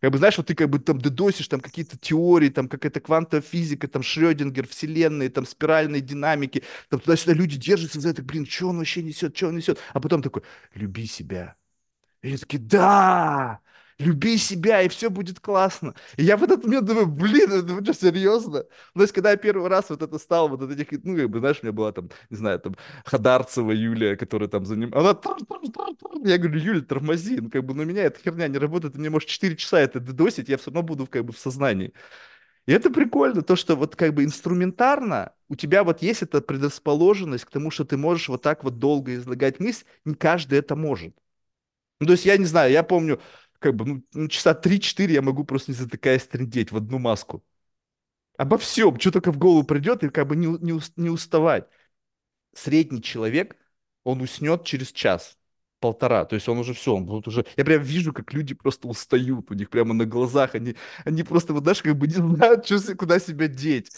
как 0.01 0.11
бы, 0.11 0.17
знаешь, 0.17 0.38
вот 0.38 0.47
ты 0.47 0.55
как 0.55 0.69
бы 0.69 0.80
там 0.80 0.99
дедосишь 0.99 1.47
там 1.47 1.59
какие-то 1.61 1.97
теории, 1.97 2.49
там 2.49 2.67
какая-то 2.67 2.99
квантовая 2.99 3.41
физика, 3.41 3.88
там 3.88 4.03
Шрёдингер, 4.03 4.67
вселенные, 4.67 5.30
там 5.30 5.45
спиральные 5.45 6.01
динамики, 6.01 6.63
там 6.89 6.99
туда-сюда 6.99 7.34
люди 7.34 7.57
держатся 7.57 7.99
за 7.99 8.09
это, 8.09 8.22
блин, 8.22 8.45
что 8.45 8.69
он 8.69 8.77
вообще 8.77 9.01
несет, 9.03 9.35
что 9.35 9.47
он 9.47 9.55
несет, 9.57 9.80
а 9.93 9.99
потом 9.99 10.22
такой, 10.22 10.43
люби 10.73 11.05
себя. 11.07 11.55
И 12.23 12.30
они 12.30 12.38
такие, 12.38 12.59
да, 12.59 13.59
люби 13.99 14.38
себя, 14.38 14.81
и 14.81 14.89
все 14.89 15.09
будет 15.09 15.39
классно. 15.39 15.95
И 16.17 16.23
я 16.23 16.38
в 16.38 16.43
этот 16.43 16.63
момент 16.65 16.85
думаю, 16.85 17.07
блин, 17.07 17.51
это 17.51 17.84
что, 17.84 17.93
серьезно? 17.93 18.63
То 18.93 19.01
есть, 19.01 19.13
когда 19.13 19.31
я 19.31 19.38
первый 19.38 19.69
раз 19.69 19.89
вот 19.89 20.01
это 20.01 20.17
стал, 20.19 20.49
вот 20.49 20.61
этих, 20.69 20.91
ну, 21.03 21.15
как 21.15 21.30
бы, 21.30 21.39
знаешь, 21.39 21.59
у 21.61 21.65
меня 21.65 21.73
была 21.73 21.91
там, 21.91 22.09
не 22.30 22.38
знаю, 22.38 22.59
там, 22.59 22.76
Хадарцева 23.05 23.72
Юлия, 23.72 24.17
которая 24.17 24.49
там 24.49 24.65
за 24.65 24.76
она, 24.76 24.89
я 26.23 26.38
говорю, 26.38 26.59
Юля, 26.59 26.81
тормози, 26.81 27.39
ну, 27.39 27.49
как 27.49 27.63
бы, 27.63 27.73
на 27.73 27.84
меня 27.84 28.03
эта 28.03 28.19
херня 28.19 28.47
не 28.47 28.57
работает, 28.57 28.95
мне 28.95 29.09
может 29.09 29.30
4 29.30 29.55
часа 29.55 29.80
это 29.80 29.99
дедосить, 29.99 30.49
я 30.49 30.57
все 30.57 30.72
равно 30.72 30.84
буду, 30.84 31.07
как 31.07 31.26
бы, 31.26 31.34
в 31.34 31.38
сознании. 31.39 31.93
И 32.65 32.72
это 32.72 32.89
прикольно, 32.89 33.43
то, 33.43 33.55
что 33.55 33.76
вот 33.76 33.95
как 33.95 34.13
бы 34.13 34.23
инструментарно 34.23 35.34
у 35.49 35.55
тебя 35.55 35.84
вот 35.84 36.01
есть 36.01 36.23
эта 36.23 36.41
предрасположенность 36.41 37.45
к 37.45 37.51
тому, 37.51 37.69
что 37.72 37.85
ты 37.85 37.95
можешь 37.97 38.27
вот 38.30 38.41
так 38.41 38.63
вот 38.63 38.80
долго 38.80 39.15
излагать 39.15 39.59
мысль, 39.59 39.85
не 40.03 40.15
каждый 40.15 40.59
это 40.59 40.76
может. 40.76 41.15
Ну, 41.99 42.07
то 42.07 42.13
есть 42.13 42.26
я 42.26 42.38
не 42.38 42.45
знаю, 42.45 42.72
я 42.72 42.84
помню, 42.84 43.22
как 43.66 43.76
бы, 43.76 43.86
ну, 43.86 44.04
ну 44.14 44.28
часа 44.28 44.54
3-4 44.54 45.14
я 45.14 45.22
могу 45.22 45.44
просто 45.44 45.72
не 45.72 45.78
затыкаясь 45.78 46.28
трендеть 46.28 46.72
в 46.72 46.78
одну 46.78 47.00
маску. 47.00 47.44
Обо 48.38 48.58
всем, 48.58 49.00
что 49.00 49.12
только 49.12 49.32
в 49.32 49.38
голову 49.38 49.64
придет, 49.66 50.04
и 50.04 50.10
как 50.10 50.28
бы 50.28 50.36
не, 50.36 50.48
не, 50.48 50.80
не 50.98 51.10
уставать. 51.10 51.68
Средний 52.54 53.02
человек, 53.02 53.58
он 54.04 54.22
уснет 54.22 54.66
через 54.66 54.92
час, 54.92 55.38
полтора, 55.80 56.26
то 56.26 56.36
есть 56.36 56.50
он 56.50 56.58
уже 56.60 56.74
все, 56.74 56.96
он 56.96 57.06
вот 57.06 57.28
уже, 57.28 57.46
я 57.58 57.66
прям 57.66 57.84
вижу, 57.84 58.14
как 58.14 58.34
люди 58.34 58.56
просто 58.56 58.88
устают, 58.88 59.52
у 59.52 59.54
них 59.56 59.70
прямо 59.70 59.94
на 59.94 60.06
глазах, 60.06 60.56
они, 60.56 60.76
они 61.06 61.24
просто, 61.24 61.54
вот 61.54 61.64
знаешь, 61.64 61.82
как 61.84 61.98
бы 61.98 62.08
не 62.08 62.14
знают, 62.36 62.66
что, 62.66 62.96
куда 62.96 63.20
себя 63.20 63.48
деть. 63.48 63.92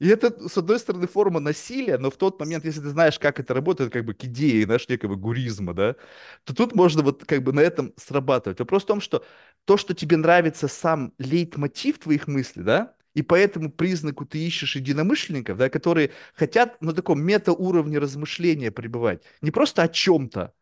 И 0.00 0.08
это, 0.08 0.48
с 0.48 0.58
одной 0.58 0.78
стороны, 0.80 1.06
форма 1.06 1.38
насилия, 1.40 1.98
но 1.98 2.10
в 2.10 2.16
тот 2.16 2.38
момент, 2.40 2.64
если 2.64 2.80
ты 2.80 2.88
знаешь, 2.88 3.18
как 3.18 3.38
это 3.38 3.54
работает, 3.54 3.92
как 3.92 4.04
бы 4.04 4.12
к 4.12 4.24
идее, 4.24 4.64
знаешь, 4.64 4.88
некого 4.88 5.14
гуризма, 5.14 5.72
да, 5.72 5.94
то 6.44 6.54
тут 6.54 6.74
можно 6.74 7.02
вот 7.02 7.24
как 7.24 7.42
бы 7.44 7.52
на 7.52 7.60
этом 7.60 7.92
срабатывать. 7.96 8.58
Вопрос 8.58 8.82
в 8.82 8.86
том, 8.86 9.00
что 9.00 9.24
то, 9.64 9.76
что 9.76 9.94
тебе 9.94 10.16
нравится 10.16 10.66
сам 10.68 11.14
лейтмотив 11.18 11.98
твоих 12.00 12.26
мыслей, 12.26 12.64
да, 12.64 12.94
и 13.14 13.22
по 13.22 13.36
этому 13.36 13.70
признаку 13.70 14.26
ты 14.26 14.38
ищешь 14.44 14.74
единомышленников, 14.74 15.56
да, 15.56 15.70
которые 15.70 16.10
хотят 16.34 16.82
на 16.82 16.92
таком 16.92 17.22
метауровне 17.22 17.98
размышления 17.98 18.72
пребывать. 18.72 19.22
Не 19.42 19.52
просто 19.52 19.82
о 19.84 19.88
чем-то, 19.88 20.52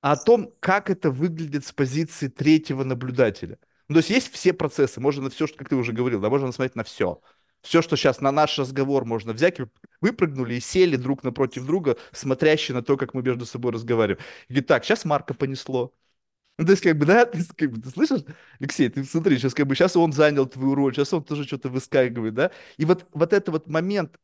а 0.00 0.12
о 0.12 0.16
том, 0.16 0.54
как 0.60 0.90
это 0.90 1.10
выглядит 1.10 1.66
с 1.66 1.72
позиции 1.72 2.28
третьего 2.28 2.84
наблюдателя. 2.84 3.58
Ну, 3.88 3.94
то 3.94 3.98
есть 3.98 4.10
есть 4.10 4.32
все 4.32 4.52
процессы, 4.52 5.00
можно 5.00 5.24
на 5.24 5.30
все, 5.30 5.46
что, 5.46 5.58
как 5.58 5.68
ты 5.68 5.76
уже 5.76 5.92
говорил, 5.92 6.20
да, 6.20 6.30
можно 6.30 6.52
смотреть 6.52 6.76
на 6.76 6.84
все 6.84 7.20
все, 7.62 7.82
что 7.82 7.96
сейчас 7.96 8.20
на 8.20 8.32
наш 8.32 8.58
разговор 8.58 9.04
можно 9.04 9.32
взять, 9.32 9.58
выпрыгнули 10.00 10.54
и 10.54 10.60
сели 10.60 10.96
друг 10.96 11.22
напротив 11.24 11.64
друга, 11.66 11.96
смотрящие 12.12 12.74
на 12.74 12.82
то, 12.82 12.96
как 12.96 13.14
мы 13.14 13.22
между 13.22 13.46
собой 13.46 13.72
разговариваем. 13.72 14.22
И 14.48 14.60
так, 14.60 14.84
сейчас 14.84 15.04
Марка 15.04 15.34
понесло. 15.34 15.92
Ну, 16.58 16.66
то 16.66 16.72
есть, 16.72 16.82
как 16.82 16.98
бы, 16.98 17.06
да, 17.06 17.24
ты, 17.26 17.44
как 17.56 17.72
бы, 17.72 17.80
ты 17.80 17.90
слышишь, 17.90 18.22
Алексей, 18.60 18.88
ты 18.88 19.04
смотри, 19.04 19.38
сейчас, 19.38 19.54
как 19.54 19.66
бы, 19.66 19.74
сейчас 19.74 19.96
он 19.96 20.12
занял 20.12 20.46
твою 20.46 20.74
роль, 20.74 20.94
сейчас 20.94 21.12
он 21.12 21.24
тоже 21.24 21.44
что-то 21.44 21.70
выскакивает, 21.70 22.34
да, 22.34 22.50
и 22.76 22.84
вот, 22.84 23.06
вот 23.12 23.32
это 23.32 23.50
вот 23.50 23.68
момент 23.68 24.18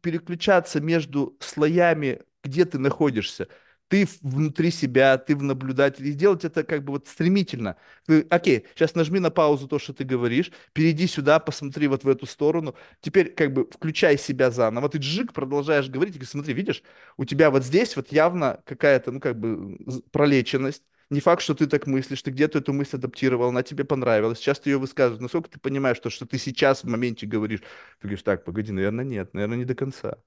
переключаться 0.00 0.80
между 0.80 1.36
слоями, 1.40 2.22
где 2.44 2.64
ты 2.64 2.78
находишься, 2.78 3.48
ты 3.88 4.08
внутри 4.22 4.70
себя, 4.70 5.18
ты 5.18 5.36
в 5.36 5.42
наблюдателе, 5.42 6.10
и 6.10 6.14
делать 6.14 6.44
это 6.44 6.64
как 6.64 6.84
бы 6.84 6.92
вот 6.94 7.06
стремительно. 7.08 7.76
Ты, 8.06 8.26
окей, 8.30 8.66
сейчас 8.74 8.94
нажми 8.94 9.20
на 9.20 9.30
паузу 9.30 9.68
то, 9.68 9.78
что 9.78 9.92
ты 9.92 10.04
говоришь, 10.04 10.50
перейди 10.72 11.06
сюда, 11.06 11.38
посмотри 11.38 11.86
вот 11.88 12.04
в 12.04 12.08
эту 12.08 12.26
сторону, 12.26 12.74
теперь 13.00 13.32
как 13.32 13.52
бы 13.52 13.68
включай 13.70 14.18
себя 14.18 14.50
заново, 14.50 14.88
ты 14.88 14.98
джик, 14.98 15.32
продолжаешь 15.32 15.88
говорить, 15.88 16.16
и 16.16 16.24
смотри, 16.24 16.54
видишь, 16.54 16.82
у 17.16 17.24
тебя 17.24 17.50
вот 17.50 17.64
здесь 17.64 17.96
вот 17.96 18.10
явно 18.12 18.60
какая-то, 18.64 19.12
ну 19.12 19.20
как 19.20 19.38
бы 19.38 19.78
пролеченность, 20.10 20.82
не 21.10 21.20
факт, 21.20 21.42
что 21.42 21.54
ты 21.54 21.66
так 21.66 21.86
мыслишь, 21.86 22.22
ты 22.22 22.30
где-то 22.30 22.58
эту 22.58 22.72
мысль 22.72 22.96
адаптировал, 22.96 23.48
она 23.48 23.62
тебе 23.62 23.84
понравилась, 23.84 24.38
сейчас 24.38 24.58
ты 24.60 24.70
ее 24.70 24.78
высказываешь, 24.78 25.20
насколько 25.22 25.50
ты 25.50 25.60
понимаешь, 25.60 25.98
что, 25.98 26.10
что 26.10 26.26
ты 26.26 26.38
сейчас 26.38 26.82
в 26.82 26.88
моменте 26.88 27.26
говоришь, 27.26 27.60
ты 27.60 28.08
говоришь, 28.08 28.22
так, 28.22 28.44
погоди, 28.44 28.72
наверное, 28.72 29.04
нет, 29.04 29.34
наверное, 29.34 29.58
не 29.58 29.64
до 29.64 29.74
конца 29.74 30.18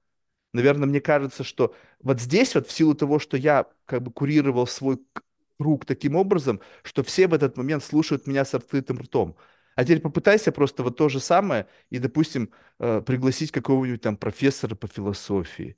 наверное, 0.52 0.88
мне 0.88 1.00
кажется, 1.00 1.44
что 1.44 1.74
вот 2.00 2.20
здесь 2.20 2.54
вот 2.54 2.68
в 2.68 2.72
силу 2.72 2.94
того, 2.94 3.18
что 3.18 3.36
я 3.36 3.66
как 3.86 4.02
бы 4.02 4.12
курировал 4.12 4.66
свой 4.66 4.98
круг 5.58 5.84
таким 5.84 6.16
образом, 6.16 6.60
что 6.82 7.02
все 7.02 7.26
в 7.28 7.34
этот 7.34 7.56
момент 7.56 7.82
слушают 7.84 8.26
меня 8.26 8.44
с 8.44 8.54
открытым 8.54 8.98
ртом. 9.00 9.36
А 9.76 9.84
теперь 9.84 10.00
попытайся 10.00 10.52
просто 10.52 10.82
вот 10.82 10.96
то 10.96 11.08
же 11.08 11.20
самое 11.20 11.66
и, 11.90 11.98
допустим, 11.98 12.50
э, 12.78 13.00
пригласить 13.02 13.52
какого-нибудь 13.52 14.00
там 14.02 14.16
профессора 14.16 14.74
по 14.74 14.86
философии 14.88 15.76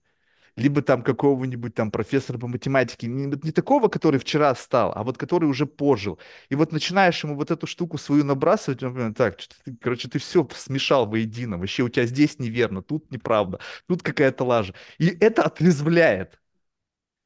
либо 0.61 0.83
там 0.83 1.03
какого-нибудь 1.03 1.75
там 1.75 1.91
профессора 1.91 2.39
по 2.39 2.47
математике, 2.47 3.07
не, 3.07 3.27
не 3.27 3.53
такого, 3.53 3.89
который 3.89 4.21
вчера 4.21 4.55
стал, 4.55 4.93
а 4.95 5.03
вот 5.03 5.19
который 5.19 5.47
уже 5.47 5.67
пожил. 5.67 6.19
И 6.51 6.55
вот 6.55 6.73
начинаешь 6.73 7.23
ему 7.25 7.35
вот 7.37 7.51
эту 7.51 7.67
штуку 7.67 7.99
свою 7.99 8.25
набрасывать, 8.25 8.83
он 8.83 8.95
говорит, 8.95 9.17
так, 9.17 9.37
ты, 9.65 9.77
короче, 9.81 10.09
ты 10.09 10.19
все 10.19 10.47
смешал 10.55 11.07
воедино, 11.07 11.59
вообще 11.59 11.83
у 11.83 11.89
тебя 11.89 12.07
здесь 12.07 12.39
неверно, 12.39 12.83
тут 12.83 13.11
неправда, 13.11 13.61
тут 13.87 14.03
какая-то 14.03 14.45
лажа. 14.45 14.75
И 14.99 15.07
это 15.09 15.43
отрезвляет 15.45 16.41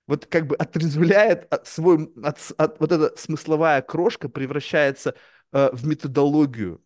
вот 0.07 0.27
как 0.27 0.47
бы 0.47 0.57
отрезвляет 0.57 1.49
свой, 1.65 2.13
от, 2.23 2.39
от, 2.59 2.81
вот 2.81 2.93
эта 2.93 3.17
смысловая 3.17 3.83
крошка 3.83 4.29
превращается 4.29 5.15
э, 5.53 5.71
в 5.73 5.87
методологию. 5.87 6.85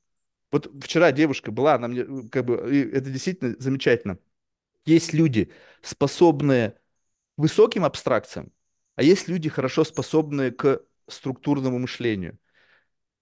Вот 0.51 0.70
вчера 0.83 1.12
девушка 1.12 1.51
была, 1.51 1.75
она 1.75 1.89
мне, 1.89 2.03
э, 2.03 2.29
как 2.31 2.45
бы, 2.45 2.55
это 2.57 3.11
действительно 3.11 3.57
замечательно. 3.59 4.19
Есть 4.89 5.12
люди, 5.12 5.52
способные 5.82 6.70
к 6.70 6.77
высоким 7.36 7.85
абстракциям, 7.85 8.52
а 8.97 9.02
есть 9.02 9.28
люди, 9.28 9.51
хорошо 9.51 9.85
способные 9.85 10.51
к 10.51 10.81
структурному 11.06 11.78
мышлению. 11.78 12.39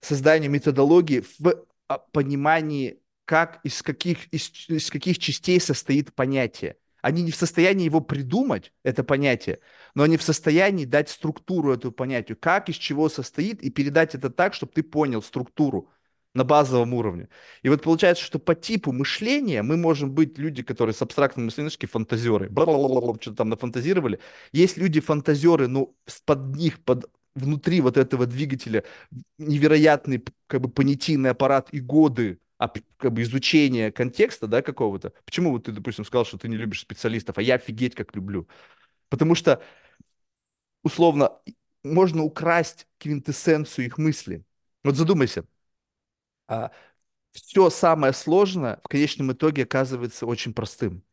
Создание 0.00 0.48
методологии 0.48 1.24
в 1.40 1.66
а, 1.88 1.98
понимании, 1.98 3.00
как, 3.24 3.58
из 3.64 3.82
каких, 3.82 4.32
из, 4.32 4.48
из 4.68 4.90
каких 4.90 5.18
частей 5.18 5.60
состоит 5.60 6.14
понятие. 6.14 6.76
Они 7.02 7.22
не 7.22 7.32
в 7.32 7.36
состоянии 7.36 7.84
его 7.84 8.00
придумать, 8.00 8.72
это 8.84 9.02
понятие, 9.02 9.58
но 9.96 10.04
они 10.04 10.16
в 10.16 10.22
состоянии 10.22 10.84
дать 10.84 11.08
структуру 11.08 11.72
этому 11.72 11.92
понятию, 11.92 12.38
как 12.40 12.68
из 12.68 12.76
чего 12.76 13.08
состоит, 13.08 13.60
и 13.60 13.70
передать 13.70 14.14
это 14.14 14.30
так, 14.30 14.54
чтобы 14.54 14.72
ты 14.72 14.84
понял 14.84 15.20
структуру 15.20 15.90
на 16.36 16.44
базовом 16.44 16.94
уровне. 16.94 17.28
И 17.62 17.68
вот 17.68 17.82
получается, 17.82 18.22
что 18.22 18.38
по 18.38 18.54
типу 18.54 18.92
мышления 18.92 19.62
мы 19.62 19.76
можем 19.76 20.12
быть 20.12 20.38
люди, 20.38 20.62
которые 20.62 20.94
с 20.94 21.02
абстрактным 21.02 21.46
мышлением, 21.46 21.70
фантазеры, 21.88 22.50
что-то 22.50 23.36
там 23.36 23.48
нафантазировали. 23.48 24.20
Есть 24.52 24.76
люди 24.76 25.00
фантазеры, 25.00 25.66
но 25.66 25.94
под 26.26 26.54
них, 26.56 26.78
под 26.84 27.10
внутри 27.34 27.80
вот 27.80 27.96
этого 27.96 28.26
двигателя 28.26 28.84
невероятный 29.38 30.22
как 30.46 30.60
бы 30.60 30.68
понятийный 30.68 31.30
аппарат 31.30 31.68
и 31.72 31.80
годы 31.80 32.38
а, 32.58 32.68
как 32.96 33.12
бы 33.12 33.22
изучение 33.22 33.90
контекста, 33.92 34.46
да, 34.46 34.62
какого-то. 34.62 35.12
Почему 35.24 35.50
вот 35.50 35.64
ты, 35.64 35.72
допустим, 35.72 36.04
сказал, 36.04 36.24
что 36.24 36.38
ты 36.38 36.48
не 36.48 36.56
любишь 36.56 36.80
специалистов, 36.80 37.38
а 37.38 37.42
я 37.42 37.54
офигеть 37.56 37.94
как 37.94 38.14
люблю? 38.14 38.48
Потому 39.08 39.34
что, 39.34 39.62
условно, 40.82 41.32
можно 41.84 42.22
украсть 42.22 42.86
квинтэссенцию 42.98 43.86
их 43.86 43.98
мысли. 43.98 44.44
Вот 44.84 44.96
задумайся, 44.96 45.44
а, 46.48 46.70
все 47.32 47.70
самое 47.70 48.12
сложное 48.12 48.80
в 48.84 48.88
конечном 48.88 49.32
итоге 49.32 49.64
оказывается 49.64 50.26
очень 50.26 50.54
простым. 50.54 51.04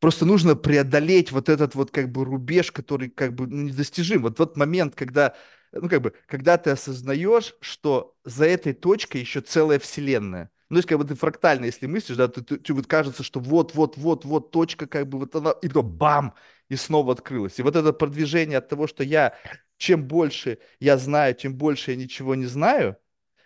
Просто 0.00 0.24
нужно 0.24 0.54
преодолеть 0.54 1.32
вот 1.32 1.48
этот 1.48 1.74
вот 1.74 1.90
как 1.90 2.12
бы 2.12 2.24
рубеж, 2.24 2.70
который 2.70 3.10
как 3.10 3.34
бы 3.34 3.46
ну, 3.48 3.62
недостижим. 3.64 4.22
Вот 4.22 4.36
тот 4.36 4.56
момент, 4.56 4.94
когда 4.94 5.34
ну, 5.72 5.88
как 5.88 6.02
бы, 6.02 6.14
когда 6.26 6.56
ты 6.56 6.70
осознаешь, 6.70 7.54
что 7.60 8.16
за 8.24 8.46
этой 8.46 8.72
точкой 8.74 9.20
еще 9.20 9.40
целая 9.40 9.78
вселенная. 9.78 10.50
Ну, 10.70 10.76
то 10.76 10.78
есть, 10.78 10.88
как 10.88 10.98
бы 10.98 11.04
ты 11.04 11.14
фрактально, 11.14 11.64
если 11.64 11.86
мыслишь, 11.86 12.16
да, 12.16 12.28
ты, 12.28 12.42
ты, 12.42 12.74
вот 12.74 12.86
кажется, 12.86 13.22
что 13.22 13.40
вот, 13.40 13.74
вот, 13.74 13.96
вот, 13.96 14.24
вот 14.24 14.50
точка, 14.50 14.86
как 14.86 15.08
бы 15.08 15.18
вот 15.18 15.34
она, 15.34 15.52
и 15.62 15.68
потом 15.68 15.90
бам, 15.90 16.34
и 16.68 16.76
снова 16.76 17.12
открылась. 17.14 17.58
И 17.58 17.62
вот 17.62 17.74
это 17.74 17.92
продвижение 17.92 18.58
от 18.58 18.68
того, 18.68 18.86
что 18.86 19.02
я, 19.02 19.34
чем 19.78 20.06
больше 20.06 20.58
я 20.78 20.98
знаю, 20.98 21.34
тем 21.34 21.54
больше 21.56 21.92
я 21.92 21.96
ничего 21.96 22.34
не 22.34 22.46
знаю, 22.46 22.98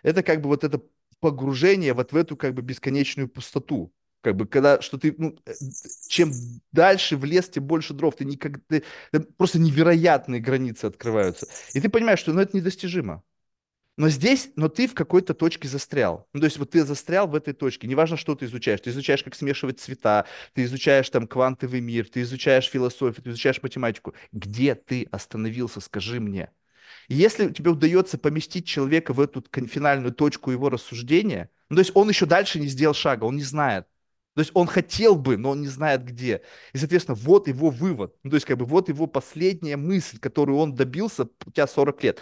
это 0.03 0.23
как 0.23 0.41
бы 0.41 0.49
вот 0.49 0.63
это 0.63 0.81
погружение 1.19 1.93
вот 1.93 2.11
в 2.11 2.15
эту 2.15 2.37
как 2.37 2.53
бы 2.53 2.61
бесконечную 2.61 3.29
пустоту. 3.29 3.93
Как 4.21 4.37
бы, 4.37 4.47
когда, 4.47 4.81
что 4.81 4.97
ты, 4.97 5.13
ну, 5.17 5.37
э, 5.45 5.53
чем 6.07 6.31
дальше 6.71 7.17
в 7.17 7.25
лес, 7.25 7.49
тем 7.49 7.65
больше 7.65 7.93
дров. 7.93 8.15
Ты 8.15 8.23
никогда, 8.23 8.61
ты, 8.69 9.19
просто 9.37 9.59
невероятные 9.59 10.39
границы 10.39 10.85
открываются. 10.85 11.47
И 11.73 11.81
ты 11.81 11.89
понимаешь, 11.89 12.19
что 12.19 12.31
ну, 12.31 12.39
это 12.39 12.55
недостижимо. 12.55 13.21
Но 13.97 14.09
здесь, 14.09 14.49
но 14.55 14.69
ты 14.69 14.87
в 14.87 14.95
какой-то 14.95 15.33
точке 15.33 15.67
застрял. 15.67 16.27
Ну, 16.33 16.39
то 16.39 16.45
есть 16.45 16.57
вот 16.57 16.71
ты 16.71 16.83
застрял 16.83 17.27
в 17.27 17.35
этой 17.35 17.53
точке. 17.53 17.87
Неважно, 17.87 18.17
что 18.17 18.33
ты 18.33 18.45
изучаешь. 18.45 18.81
Ты 18.81 18.89
изучаешь, 18.89 19.23
как 19.23 19.35
смешивать 19.35 19.79
цвета, 19.79 20.25
ты 20.53 20.63
изучаешь 20.63 21.09
там 21.09 21.27
квантовый 21.27 21.81
мир, 21.81 22.09
ты 22.09 22.21
изучаешь 22.21 22.69
философию, 22.69 23.23
ты 23.23 23.29
изучаешь 23.29 23.61
математику. 23.61 24.13
Где 24.31 24.73
ты 24.75 25.07
остановился, 25.11 25.79
скажи 25.79 26.19
мне. 26.19 26.49
Если 27.09 27.51
тебе 27.51 27.71
удается 27.71 28.17
поместить 28.17 28.67
человека 28.67 29.13
в 29.13 29.19
эту 29.19 29.43
финальную 29.67 30.13
точку 30.13 30.51
его 30.51 30.69
рассуждения, 30.69 31.49
ну, 31.69 31.75
то 31.75 31.81
есть 31.81 31.91
он 31.95 32.09
еще 32.09 32.25
дальше 32.25 32.59
не 32.59 32.67
сделал 32.67 32.93
шага, 32.93 33.25
он 33.25 33.35
не 33.35 33.43
знает, 33.43 33.87
то 34.35 34.41
есть 34.41 34.51
он 34.53 34.67
хотел 34.67 35.15
бы, 35.15 35.37
но 35.37 35.51
он 35.51 35.61
не 35.61 35.67
знает 35.67 36.03
где. 36.03 36.41
И, 36.73 36.77
соответственно, 36.77 37.15
вот 37.15 37.47
его 37.47 37.69
вывод. 37.69 38.15
Ну, 38.23 38.31
то 38.31 38.35
есть, 38.35 38.45
как 38.47 38.57
бы, 38.57 38.65
вот 38.65 38.89
его 38.89 39.05
последняя 39.05 39.77
мысль, 39.77 40.17
которую 40.19 40.57
он 40.57 40.73
добился 40.73 41.25
спустя 41.25 41.67
40 41.67 42.03
лет. 42.03 42.19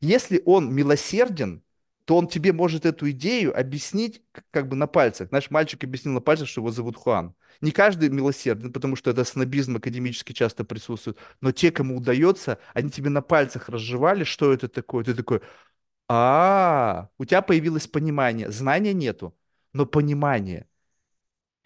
Если 0.00 0.42
он 0.46 0.74
милосерден, 0.74 1.62
то 2.10 2.16
он 2.16 2.26
тебе 2.26 2.52
может 2.52 2.86
эту 2.86 3.08
идею 3.12 3.56
объяснить 3.56 4.20
как 4.50 4.66
бы 4.66 4.74
на 4.74 4.88
пальцах. 4.88 5.30
Наш 5.30 5.48
мальчик 5.48 5.84
объяснил 5.84 6.12
на 6.14 6.20
пальцах, 6.20 6.48
что 6.48 6.60
его 6.60 6.72
зовут 6.72 6.96
Хуан. 6.96 7.36
Не 7.60 7.70
каждый 7.70 8.08
милосерден, 8.08 8.72
потому 8.72 8.96
что 8.96 9.12
это 9.12 9.22
снобизм 9.22 9.76
академически 9.76 10.32
часто 10.32 10.64
присутствует, 10.64 11.18
но 11.40 11.52
те, 11.52 11.70
кому 11.70 11.98
удается, 11.98 12.58
они 12.74 12.90
тебе 12.90 13.10
на 13.10 13.22
пальцах 13.22 13.68
разжевали, 13.68 14.24
что 14.24 14.52
это 14.52 14.66
такое. 14.66 15.04
Ты 15.04 15.14
такой, 15.14 15.40
а, 16.08 17.10
у 17.16 17.24
тебя 17.24 17.42
появилось 17.42 17.86
понимание. 17.86 18.50
Знания 18.50 18.92
нету, 18.92 19.32
но 19.72 19.86
понимание. 19.86 20.66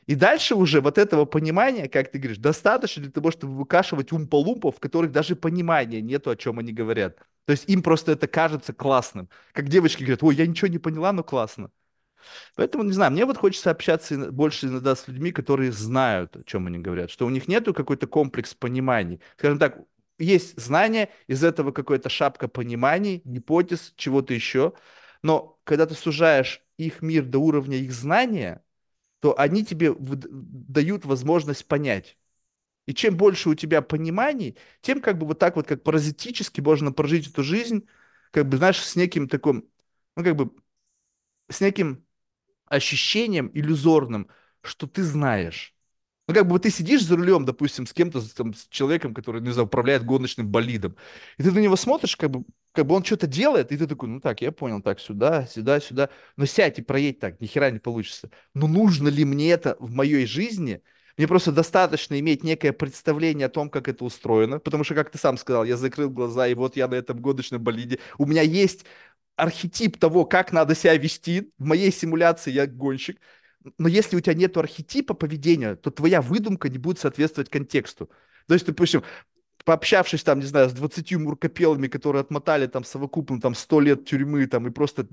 И 0.05 0.15
дальше 0.15 0.57
уже 0.57 0.83
вот 0.83 0.99
этого 0.99 1.25
понимания, 1.25 1.89
как 1.89 2.11
ты 2.11 2.19
говоришь, 2.19 2.37
достаточно 2.37 3.03
для 3.03 3.12
того, 3.12 3.31
чтобы 3.31 3.57
выкашивать 3.57 4.12
умполумпов, 4.12 4.77
в 4.77 4.81
которых 4.81 5.11
даже 5.11 5.37
понимания 5.37 6.03
нету, 6.03 6.29
о 6.29 6.37
чем 6.37 6.59
они 6.59 6.75
говорят. 6.75 7.16
То 7.47 7.53
есть 7.53 7.69
им 7.69 7.83
просто 7.83 8.12
это 8.12 8.27
кажется 8.27 8.73
классным. 8.73 9.29
Как 9.53 9.69
девочки 9.69 10.03
говорят, 10.03 10.23
ой, 10.23 10.35
я 10.35 10.47
ничего 10.47 10.69
не 10.69 10.79
поняла, 10.79 11.12
но 11.12 11.23
классно. 11.23 11.71
Поэтому, 12.57 12.85
не 12.85 12.93
знаю, 12.93 13.12
мне 13.12 13.27
вот 13.27 13.37
хочется 13.37 13.71
общаться 13.71 14.31
больше 14.33 14.66
иногда 14.66 14.97
с 14.97 15.09
людьми, 15.09 15.33
которые 15.33 15.73
знают, 15.73 16.37
о 16.37 16.45
чем 16.45 16.66
они 16.66 16.79
говорят, 16.79 17.11
что 17.11 17.27
у 17.27 17.31
них 17.31 17.49
нету 17.49 17.75
какой-то 17.75 18.07
комплекс 18.07 18.55
пониманий. 18.55 19.21
Скажем 19.37 19.59
так, 19.59 19.79
есть 20.19 20.59
знания, 20.59 21.11
из 21.27 21.45
этого 21.45 21.73
какая-то 21.73 22.09
шапка 22.09 22.49
пониманий, 22.49 23.21
гипотез, 23.25 23.93
чего-то 23.97 24.33
еще. 24.33 24.73
Но 25.23 25.59
когда 25.65 25.87
ты 25.87 25.95
сужаешь 25.95 26.62
их 26.77 27.03
мир 27.03 27.25
до 27.25 27.39
уровня 27.39 27.79
их 27.79 27.93
знания, 27.93 28.62
то 29.21 29.39
они 29.39 29.65
тебе 29.65 29.95
дают 29.99 31.05
возможность 31.05 31.66
понять. 31.66 32.16
И 32.86 32.94
чем 32.94 33.16
больше 33.16 33.48
у 33.51 33.55
тебя 33.55 33.82
пониманий, 33.82 34.56
тем 34.82 35.01
как 35.01 35.19
бы 35.19 35.27
вот 35.27 35.39
так 35.39 35.56
вот 35.56 35.66
как 35.66 35.82
паразитически 35.82 36.61
можно 36.61 36.93
прожить 36.93 37.28
эту 37.28 37.43
жизнь, 37.43 37.89
как 38.31 38.48
бы, 38.48 38.56
знаешь, 38.59 38.78
с 38.82 38.97
неким 38.97 39.28
таким, 39.28 39.69
ну, 40.16 40.24
как 40.24 40.36
бы, 40.36 40.51
с 41.51 41.61
неким 41.61 42.05
ощущением 42.66 43.51
иллюзорным, 43.55 44.28
что 44.62 44.86
ты 44.86 45.02
знаешь. 45.05 45.74
Ну, 46.28 46.35
как 46.35 46.44
бы 46.47 46.52
вот 46.52 46.62
ты 46.62 46.70
сидишь 46.70 47.05
за 47.05 47.16
рулем, 47.16 47.44
допустим, 47.44 47.86
с 47.86 47.93
кем-то, 47.93 48.20
там, 48.36 48.55
с 48.55 48.69
человеком, 48.69 49.15
который, 49.15 49.43
не 49.43 49.52
знаю, 49.52 49.66
управляет 49.66 50.05
гоночным 50.06 50.48
болидом, 50.48 50.97
и 51.39 51.43
ты 51.44 51.52
на 51.52 51.59
него 51.61 51.77
смотришь, 51.77 52.16
как 52.16 52.31
бы, 52.31 52.44
как 52.73 52.86
бы 52.86 52.94
он 52.97 53.05
что-то 53.05 53.27
делает, 53.27 53.73
и 53.73 53.78
ты 53.78 53.86
такой, 53.86 54.09
ну 54.09 54.20
так, 54.20 54.43
я 54.43 54.52
понял, 54.52 54.82
так, 54.82 55.01
сюда, 55.01 55.47
сюда, 55.47 55.81
сюда, 55.81 56.11
но 56.36 56.47
сядь 56.47 56.78
и 56.78 56.82
проедь 56.82 57.20
так, 57.20 57.40
ни 57.40 57.47
хера 57.47 57.70
не 57.70 57.81
получится. 57.81 58.31
Но 58.55 58.69
нужно 58.69 59.09
ли 59.09 59.24
мне 59.24 59.51
это 59.52 59.77
в 59.81 59.93
моей 59.93 60.27
жизни? 60.27 60.82
Мне 61.16 61.28
просто 61.28 61.53
достаточно 61.53 62.19
иметь 62.19 62.43
некое 62.43 62.73
представление 62.73 63.47
о 63.47 63.51
том, 63.51 63.70
как 63.70 63.89
это 63.89 64.05
устроено, 64.05 64.59
потому 64.59 64.85
что, 64.85 64.95
как 64.95 65.11
ты 65.11 65.19
сам 65.19 65.39
сказал, 65.39 65.65
я 65.65 65.77
закрыл 65.77 66.11
глаза, 66.11 66.49
и 66.49 66.55
вот 66.55 66.77
я 66.77 66.89
на 66.89 66.95
этом 66.95 67.20
гоночном 67.20 67.62
болиде. 67.62 67.99
У 68.19 68.27
меня 68.27 68.43
есть 68.43 68.85
архетип 69.36 69.99
того, 69.99 70.24
как 70.24 70.53
надо 70.53 70.74
себя 70.74 70.97
вести. 70.97 71.53
В 71.59 71.65
моей 71.65 71.93
симуляции 71.93 72.51
я 72.53 72.66
гонщик 72.66 73.20
но 73.78 73.89
если 73.89 74.16
у 74.16 74.20
тебя 74.20 74.35
нет 74.35 74.57
архетипа 74.57 75.15
поведения, 75.15 75.77
то 75.77 75.91
твоя 75.91 76.20
выдумка 76.20 76.69
не 76.69 76.78
будет 76.78 76.99
соответствовать 76.99 77.51
контексту. 77.51 78.11
То 78.47 78.55
есть, 78.55 78.66
допустим, 78.66 79.03
пообщавшись 79.65 80.23
там, 80.23 80.41
не 80.41 80.47
знаю, 80.47 80.69
с 80.69 80.73
20 80.73 81.19
муркопелами, 81.19 81.89
которые 81.89 82.20
отмотали 82.20 82.66
там 82.66 82.85
совокупно 82.85 83.41
там 83.41 83.55
100 83.55 83.81
лет 83.81 84.05
тюрьмы 84.05 84.47
там 84.47 84.66
и 84.66 84.70
просто 84.70 85.09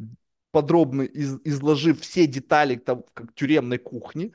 подробно 0.52 1.04
из, 1.04 1.40
изложив 1.46 2.02
все 2.02 2.28
детали 2.28 2.76
там, 2.76 3.04
как 3.14 3.34
тюремной 3.34 3.78
кухни, 3.78 4.34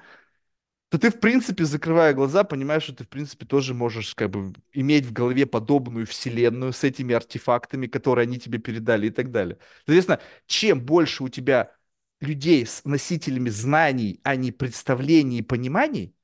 то 0.88 0.98
ты, 0.98 1.10
в 1.10 1.18
принципе, 1.20 1.64
закрывая 1.64 2.14
глаза, 2.14 2.44
понимаешь, 2.44 2.84
что 2.84 2.94
ты, 2.94 3.04
в 3.04 3.08
принципе, 3.08 3.44
тоже 3.44 3.74
можешь 3.74 4.14
как 4.14 4.30
бы 4.30 4.54
иметь 4.72 5.04
в 5.06 5.12
голове 5.12 5.44
подобную 5.46 6.06
вселенную 6.06 6.72
с 6.72 6.84
этими 6.84 7.14
артефактами, 7.14 7.86
которые 7.88 8.24
они 8.24 8.38
тебе 8.38 8.58
передали 8.58 9.08
и 9.08 9.10
так 9.10 9.32
далее. 9.32 9.58
Соответственно, 9.84 10.20
чем 10.46 10.80
больше 10.80 11.24
у 11.24 11.28
тебя 11.28 11.72
людей 12.20 12.64
с 12.66 12.84
носителями 12.84 13.50
знаний, 13.50 14.20
а 14.22 14.36
не 14.36 14.52
представлений 14.52 15.38
и 15.38 15.42
пониманий, 15.42 16.14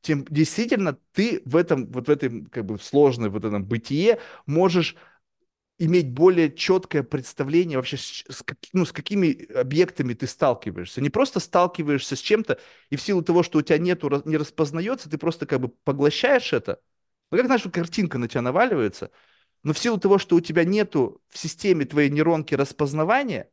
тем 0.00 0.24
действительно 0.28 0.98
ты 1.12 1.42
в 1.44 1.56
этом, 1.56 1.90
вот 1.90 2.08
в 2.08 2.10
этом 2.10 2.46
как 2.46 2.64
бы 2.66 2.78
сложной 2.78 3.28
вот 3.30 3.44
этом 3.44 3.64
бытие 3.64 4.18
можешь 4.46 4.96
иметь 5.84 6.10
более 6.12 6.52
четкое 6.54 7.02
представление 7.02 7.78
вообще, 7.78 7.96
с, 7.96 8.24
с, 8.28 8.44
ну, 8.72 8.84
с 8.84 8.92
какими 8.92 9.52
объектами 9.52 10.14
ты 10.14 10.26
сталкиваешься. 10.26 11.00
Не 11.00 11.10
просто 11.10 11.40
сталкиваешься 11.40 12.16
с 12.16 12.20
чем-то, 12.20 12.58
и 12.90 12.96
в 12.96 13.02
силу 13.02 13.22
того, 13.22 13.42
что 13.42 13.58
у 13.58 13.62
тебя 13.62 13.78
нету, 13.78 14.22
не 14.24 14.36
распознается, 14.36 15.10
ты 15.10 15.18
просто 15.18 15.46
как 15.46 15.60
бы 15.60 15.68
поглощаешь 15.68 16.52
это, 16.52 16.80
Ну, 17.30 17.38
как 17.38 17.46
знаешь, 17.46 17.62
картинка 17.72 18.18
на 18.18 18.28
тебя 18.28 18.42
наваливается, 18.42 19.10
но 19.64 19.72
в 19.72 19.78
силу 19.78 19.98
того, 19.98 20.18
что 20.18 20.36
у 20.36 20.40
тебя 20.40 20.64
нету 20.64 21.22
в 21.28 21.38
системе 21.38 21.84
твоей 21.84 22.10
нейронки 22.10 22.54
распознавания, 22.54 23.50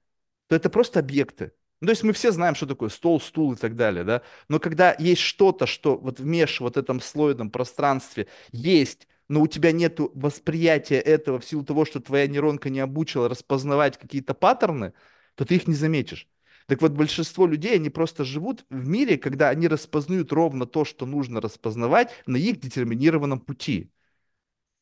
то 0.47 0.55
это 0.55 0.69
просто 0.69 0.99
объекты. 0.99 1.53
Ну, 1.81 1.87
то 1.87 1.91
есть 1.91 2.03
мы 2.03 2.13
все 2.13 2.31
знаем, 2.31 2.55
что 2.55 2.67
такое 2.67 2.89
стол, 2.89 3.21
стул 3.21 3.53
и 3.53 3.55
так 3.55 3.75
далее, 3.75 4.03
да. 4.03 4.21
Но 4.49 4.59
когда 4.59 4.95
есть 4.99 5.21
что-то, 5.21 5.65
что 5.65 5.97
вот 5.97 6.19
в 6.19 6.25
меж 6.25 6.59
вот 6.59 6.77
этом 6.77 6.99
слойном 6.99 7.51
пространстве 7.51 8.27
есть, 8.51 9.07
но 9.29 9.41
у 9.41 9.47
тебя 9.47 9.71
нет 9.71 9.99
восприятия 10.15 10.99
этого 10.99 11.39
в 11.39 11.45
силу 11.45 11.63
того, 11.63 11.85
что 11.85 11.99
твоя 12.01 12.27
нейронка 12.27 12.69
не 12.69 12.79
обучила 12.81 13.29
распознавать 13.29 13.97
какие-то 13.97 14.33
паттерны, 14.33 14.93
то 15.35 15.45
ты 15.45 15.55
их 15.55 15.67
не 15.67 15.75
заметишь. 15.75 16.27
Так 16.67 16.81
вот, 16.81 16.91
большинство 16.91 17.47
людей, 17.47 17.75
они 17.75 17.89
просто 17.89 18.23
живут 18.25 18.65
в 18.69 18.87
мире, 18.87 19.17
когда 19.17 19.49
они 19.49 19.67
распознают 19.67 20.31
ровно 20.33 20.65
то, 20.65 20.85
что 20.85 21.05
нужно 21.05 21.41
распознавать 21.41 22.11
на 22.27 22.37
их 22.37 22.59
детерминированном 22.59 23.39
пути. 23.39 23.91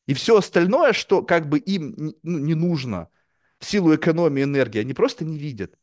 И 0.06 0.14
все 0.14 0.38
остальное, 0.38 0.92
что 0.92 1.22
как 1.22 1.48
бы 1.48 1.58
им 1.58 1.94
ну, 2.22 2.38
не 2.38 2.54
нужно 2.54 3.08
в 3.58 3.66
силу 3.66 3.94
экономии 3.94 4.42
энергии, 4.44 4.80
они 4.80 4.94
просто 4.94 5.24
не 5.24 5.38
видят. 5.38 5.74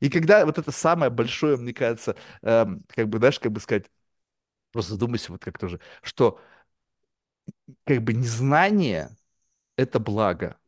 И 0.00 0.10
когда 0.10 0.46
вот 0.46 0.58
это 0.58 0.72
самое 0.72 1.10
большое, 1.10 1.56
мне 1.58 1.74
кажется, 1.74 2.16
эм, 2.42 2.84
как 2.88 3.08
бы, 3.08 3.18
знаешь, 3.18 3.40
как 3.40 3.52
бы 3.52 3.60
сказать, 3.60 3.86
просто 4.72 4.92
задумайся 4.94 5.32
вот 5.32 5.44
как 5.44 5.58
тоже, 5.58 5.80
что 6.02 6.40
как 7.84 8.02
бы 8.02 8.12
незнание– 8.12 9.16
это 9.76 9.98
благо. 10.00 10.58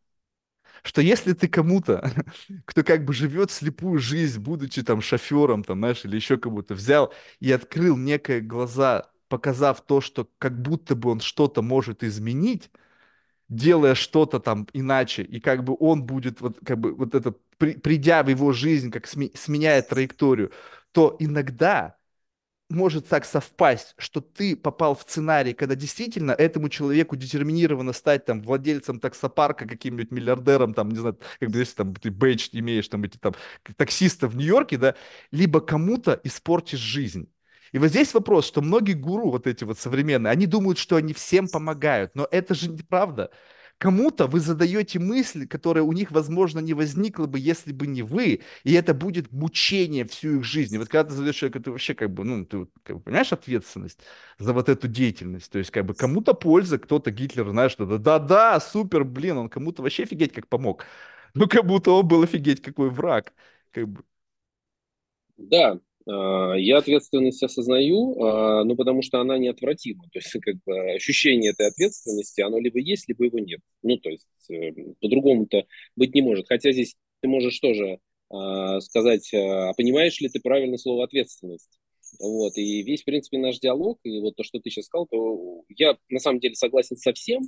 Что 0.82 1.00
если 1.02 1.32
ты 1.32 1.48
кому-то, 1.48 2.10
кто 2.64 2.84
как 2.84 3.04
бы 3.04 3.12
живет 3.12 3.50
слепую 3.50 3.98
жизнь, 3.98 4.40
будучи 4.40 4.82
там 4.82 5.00
шофером, 5.00 5.64
там, 5.64 5.78
знаешь, 5.78 6.04
или 6.04 6.16
еще 6.16 6.38
кому-то, 6.38 6.74
взял 6.74 7.12
и 7.40 7.50
открыл 7.52 7.96
некое 7.96 8.40
глаза, 8.40 9.10
показав 9.28 9.80
то, 9.84 10.00
что 10.00 10.28
как 10.38 10.60
будто 10.60 10.94
бы 10.94 11.10
он 11.10 11.20
что-то 11.20 11.62
может 11.62 12.04
изменить, 12.04 12.70
делая 13.48 13.94
что-то 13.94 14.40
там 14.40 14.66
иначе, 14.72 15.22
и 15.22 15.40
как 15.40 15.64
бы 15.64 15.76
он 15.78 16.04
будет 16.04 16.40
вот 16.40 16.58
как 16.64 16.78
бы 16.78 16.94
вот 16.94 17.14
это 17.14 17.34
при, 17.58 17.74
придя 17.74 18.22
в 18.22 18.28
его 18.28 18.52
жизнь, 18.52 18.90
как 18.90 19.06
сме, 19.06 19.30
сменяя 19.34 19.82
траекторию, 19.82 20.52
то 20.92 21.16
иногда 21.18 21.96
может 22.68 23.08
так 23.08 23.24
совпасть, 23.24 23.94
что 23.98 24.20
ты 24.20 24.56
попал 24.56 24.96
в 24.96 25.02
сценарий, 25.02 25.54
когда 25.54 25.74
действительно 25.74 26.32
этому 26.32 26.68
человеку 26.68 27.16
детерминировано 27.16 27.92
стать 27.92 28.24
там 28.24 28.42
владельцем 28.42 28.98
таксопарка, 29.00 29.66
каким-нибудь 29.66 30.10
миллиардером, 30.10 30.74
там, 30.74 30.88
не 30.90 30.98
знаю, 30.98 31.18
как 31.38 31.50
бы 31.50 31.58
если 31.58 31.76
там 31.76 31.94
ты 31.94 32.10
бейдж 32.10 32.48
имеешь, 32.52 32.88
там 32.88 33.04
эти 33.04 33.18
там 33.18 33.34
таксиста 33.76 34.28
в 34.28 34.36
Нью-Йорке, 34.36 34.78
да, 34.78 34.94
либо 35.30 35.60
кому-то 35.60 36.20
испортишь 36.24 36.80
жизнь. 36.80 37.28
И 37.72 37.78
вот 37.78 37.88
здесь 37.88 38.14
вопрос, 38.14 38.46
что 38.46 38.62
многие 38.62 38.94
гуру, 38.94 39.30
вот 39.30 39.46
эти 39.46 39.64
вот 39.64 39.78
современные, 39.78 40.30
они 40.30 40.46
думают, 40.46 40.78
что 40.78 40.96
они 40.96 41.12
всем 41.12 41.48
помогают, 41.48 42.14
но 42.14 42.26
это 42.30 42.54
же 42.54 42.70
неправда. 42.70 43.30
Кому-то 43.78 44.26
вы 44.26 44.40
задаете 44.40 44.98
мысль, 44.98 45.46
которая 45.46 45.84
у 45.84 45.92
них, 45.92 46.10
возможно, 46.10 46.60
не 46.60 46.72
возникла 46.72 47.26
бы, 47.26 47.38
если 47.38 47.72
бы 47.72 47.86
не 47.86 48.02
вы, 48.02 48.40
и 48.64 48.72
это 48.72 48.94
будет 48.94 49.30
мучение 49.32 50.06
всю 50.06 50.38
их 50.38 50.44
жизнь. 50.44 50.78
Вот 50.78 50.88
когда 50.88 51.10
ты 51.10 51.14
задаешь 51.14 51.36
человека, 51.36 51.60
ты 51.60 51.70
вообще 51.70 51.94
как 51.94 52.10
бы, 52.12 52.24
ну, 52.24 52.46
ты 52.46 52.66
как 52.82 52.96
бы, 52.96 53.02
понимаешь 53.02 53.32
ответственность 53.34 54.00
за 54.38 54.54
вот 54.54 54.70
эту 54.70 54.88
деятельность. 54.88 55.50
То 55.52 55.58
есть 55.58 55.70
как 55.70 55.84
бы 55.84 55.94
кому-то 55.94 56.32
польза, 56.32 56.78
кто-то 56.78 57.10
Гитлер, 57.10 57.50
знаешь, 57.50 57.72
что 57.72 57.84
да-да, 57.98 58.58
супер, 58.60 59.04
блин, 59.04 59.36
он 59.38 59.48
кому-то 59.50 59.82
вообще 59.82 60.04
офигеть 60.04 60.32
как 60.32 60.48
помог. 60.48 60.84
Ну, 61.34 61.46
как 61.46 61.66
будто 61.66 61.90
он 61.90 62.08
был 62.08 62.22
офигеть 62.22 62.62
какой 62.62 62.88
враг. 62.90 63.34
Как 63.72 63.86
бы. 63.88 64.04
Да, 65.38 65.78
я 66.06 66.78
ответственность 66.78 67.42
осознаю, 67.42 68.22
а, 68.22 68.64
ну, 68.64 68.76
потому 68.76 69.02
что 69.02 69.20
она 69.20 69.38
неотвратима. 69.38 70.04
То 70.12 70.18
есть, 70.20 70.30
как 70.40 70.56
бы, 70.64 70.92
ощущение 70.92 71.50
этой 71.50 71.66
ответственности, 71.68 72.40
оно 72.42 72.58
либо 72.58 72.78
есть, 72.78 73.08
либо 73.08 73.24
его 73.24 73.38
нет. 73.40 73.60
Ну, 73.82 73.96
то 73.96 74.10
есть, 74.10 74.26
э, 74.50 74.72
по-другому-то 75.00 75.66
быть 75.96 76.14
не 76.14 76.22
может. 76.22 76.46
Хотя 76.48 76.72
здесь 76.72 76.94
ты 77.20 77.28
можешь 77.28 77.58
тоже 77.58 77.98
а, 78.30 78.80
сказать, 78.80 79.32
а 79.34 79.72
понимаешь 79.76 80.20
ли 80.20 80.28
ты 80.28 80.40
правильно 80.40 80.78
слово 80.78 81.04
ответственность? 81.04 81.80
Вот, 82.20 82.56
и 82.56 82.82
весь, 82.82 83.02
в 83.02 83.04
принципе, 83.04 83.38
наш 83.38 83.58
диалог, 83.58 83.98
и 84.04 84.20
вот 84.20 84.36
то, 84.36 84.44
что 84.44 84.60
ты 84.60 84.70
сейчас 84.70 84.86
сказал, 84.86 85.06
то 85.06 85.64
я 85.68 85.98
на 86.08 86.20
самом 86.20 86.38
деле 86.38 86.54
согласен 86.54 86.96
со 86.96 87.12
всем, 87.12 87.42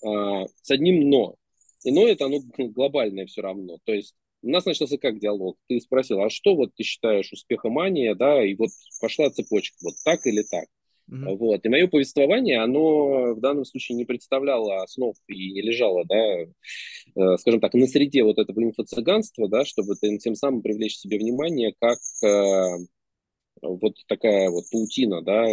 с 0.00 0.70
одним 0.70 1.10
но. 1.10 1.36
И 1.84 1.90
но 1.90 2.06
это 2.06 2.26
оно 2.26 2.40
глобальное 2.58 3.26
все 3.26 3.42
равно. 3.42 3.78
То 3.84 3.92
есть 3.92 4.14
у 4.44 4.50
нас 4.50 4.64
начался 4.66 4.98
как 4.98 5.18
диалог? 5.18 5.56
Ты 5.68 5.80
спросил, 5.80 6.20
а 6.20 6.28
что 6.28 6.54
вот 6.54 6.74
ты 6.76 6.84
считаешь 6.84 7.32
успехом 7.32 7.72
мания, 7.72 8.14
да, 8.14 8.44
и 8.44 8.54
вот 8.54 8.70
пошла 9.00 9.30
цепочка, 9.30 9.76
вот 9.82 9.94
так 10.04 10.26
или 10.26 10.42
так. 10.42 10.66
Mm-hmm. 11.10 11.36
Вот. 11.36 11.64
И 11.64 11.68
мое 11.68 11.86
повествование, 11.86 12.60
оно 12.62 13.34
в 13.34 13.40
данном 13.40 13.64
случае 13.64 13.96
не 13.96 14.04
представляло 14.04 14.82
основ 14.82 15.14
и 15.28 15.52
не 15.52 15.60
лежало, 15.60 16.04
да, 16.06 16.16
э, 16.16 17.36
скажем 17.38 17.60
так, 17.60 17.74
на 17.74 17.86
среде 17.86 18.22
вот 18.22 18.38
этого 18.38 18.62
инфо-цыганства, 18.62 19.48
да, 19.48 19.64
чтобы 19.64 19.96
тем 19.96 20.34
самым 20.34 20.62
привлечь 20.62 20.96
себе 20.96 21.18
внимание, 21.18 21.74
как 21.78 21.98
э, 22.22 22.86
вот 23.62 23.94
такая 24.08 24.50
вот 24.50 24.64
паутина, 24.70 25.22
да, 25.22 25.44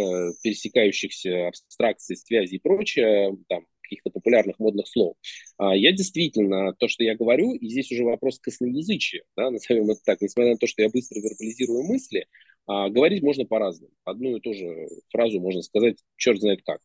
пересекающихся 0.42 1.48
абстракций, 1.48 2.16
связей 2.16 2.56
и 2.56 2.60
прочее, 2.60 3.36
там, 3.48 3.66
каких-то 3.92 4.10
популярных 4.10 4.58
модных 4.58 4.88
слов. 4.88 5.16
А 5.58 5.76
я 5.76 5.92
действительно, 5.92 6.74
то, 6.74 6.88
что 6.88 7.04
я 7.04 7.14
говорю, 7.14 7.54
и 7.54 7.68
здесь 7.68 7.92
уже 7.92 8.04
вопрос 8.04 8.38
косноязычия, 8.38 9.24
да, 9.36 9.50
назовем 9.50 9.90
это 9.90 10.00
так, 10.04 10.20
несмотря 10.20 10.52
на 10.52 10.58
то, 10.58 10.66
что 10.66 10.82
я 10.82 10.88
быстро 10.88 11.20
вербализирую 11.20 11.84
мысли, 11.84 12.26
а, 12.66 12.88
говорить 12.88 13.22
можно 13.22 13.44
по-разному. 13.44 13.92
Одну 14.04 14.36
и 14.36 14.40
ту 14.40 14.54
же 14.54 14.88
фразу 15.10 15.40
можно 15.40 15.62
сказать 15.62 15.98
черт 16.16 16.40
знает 16.40 16.62
как. 16.64 16.80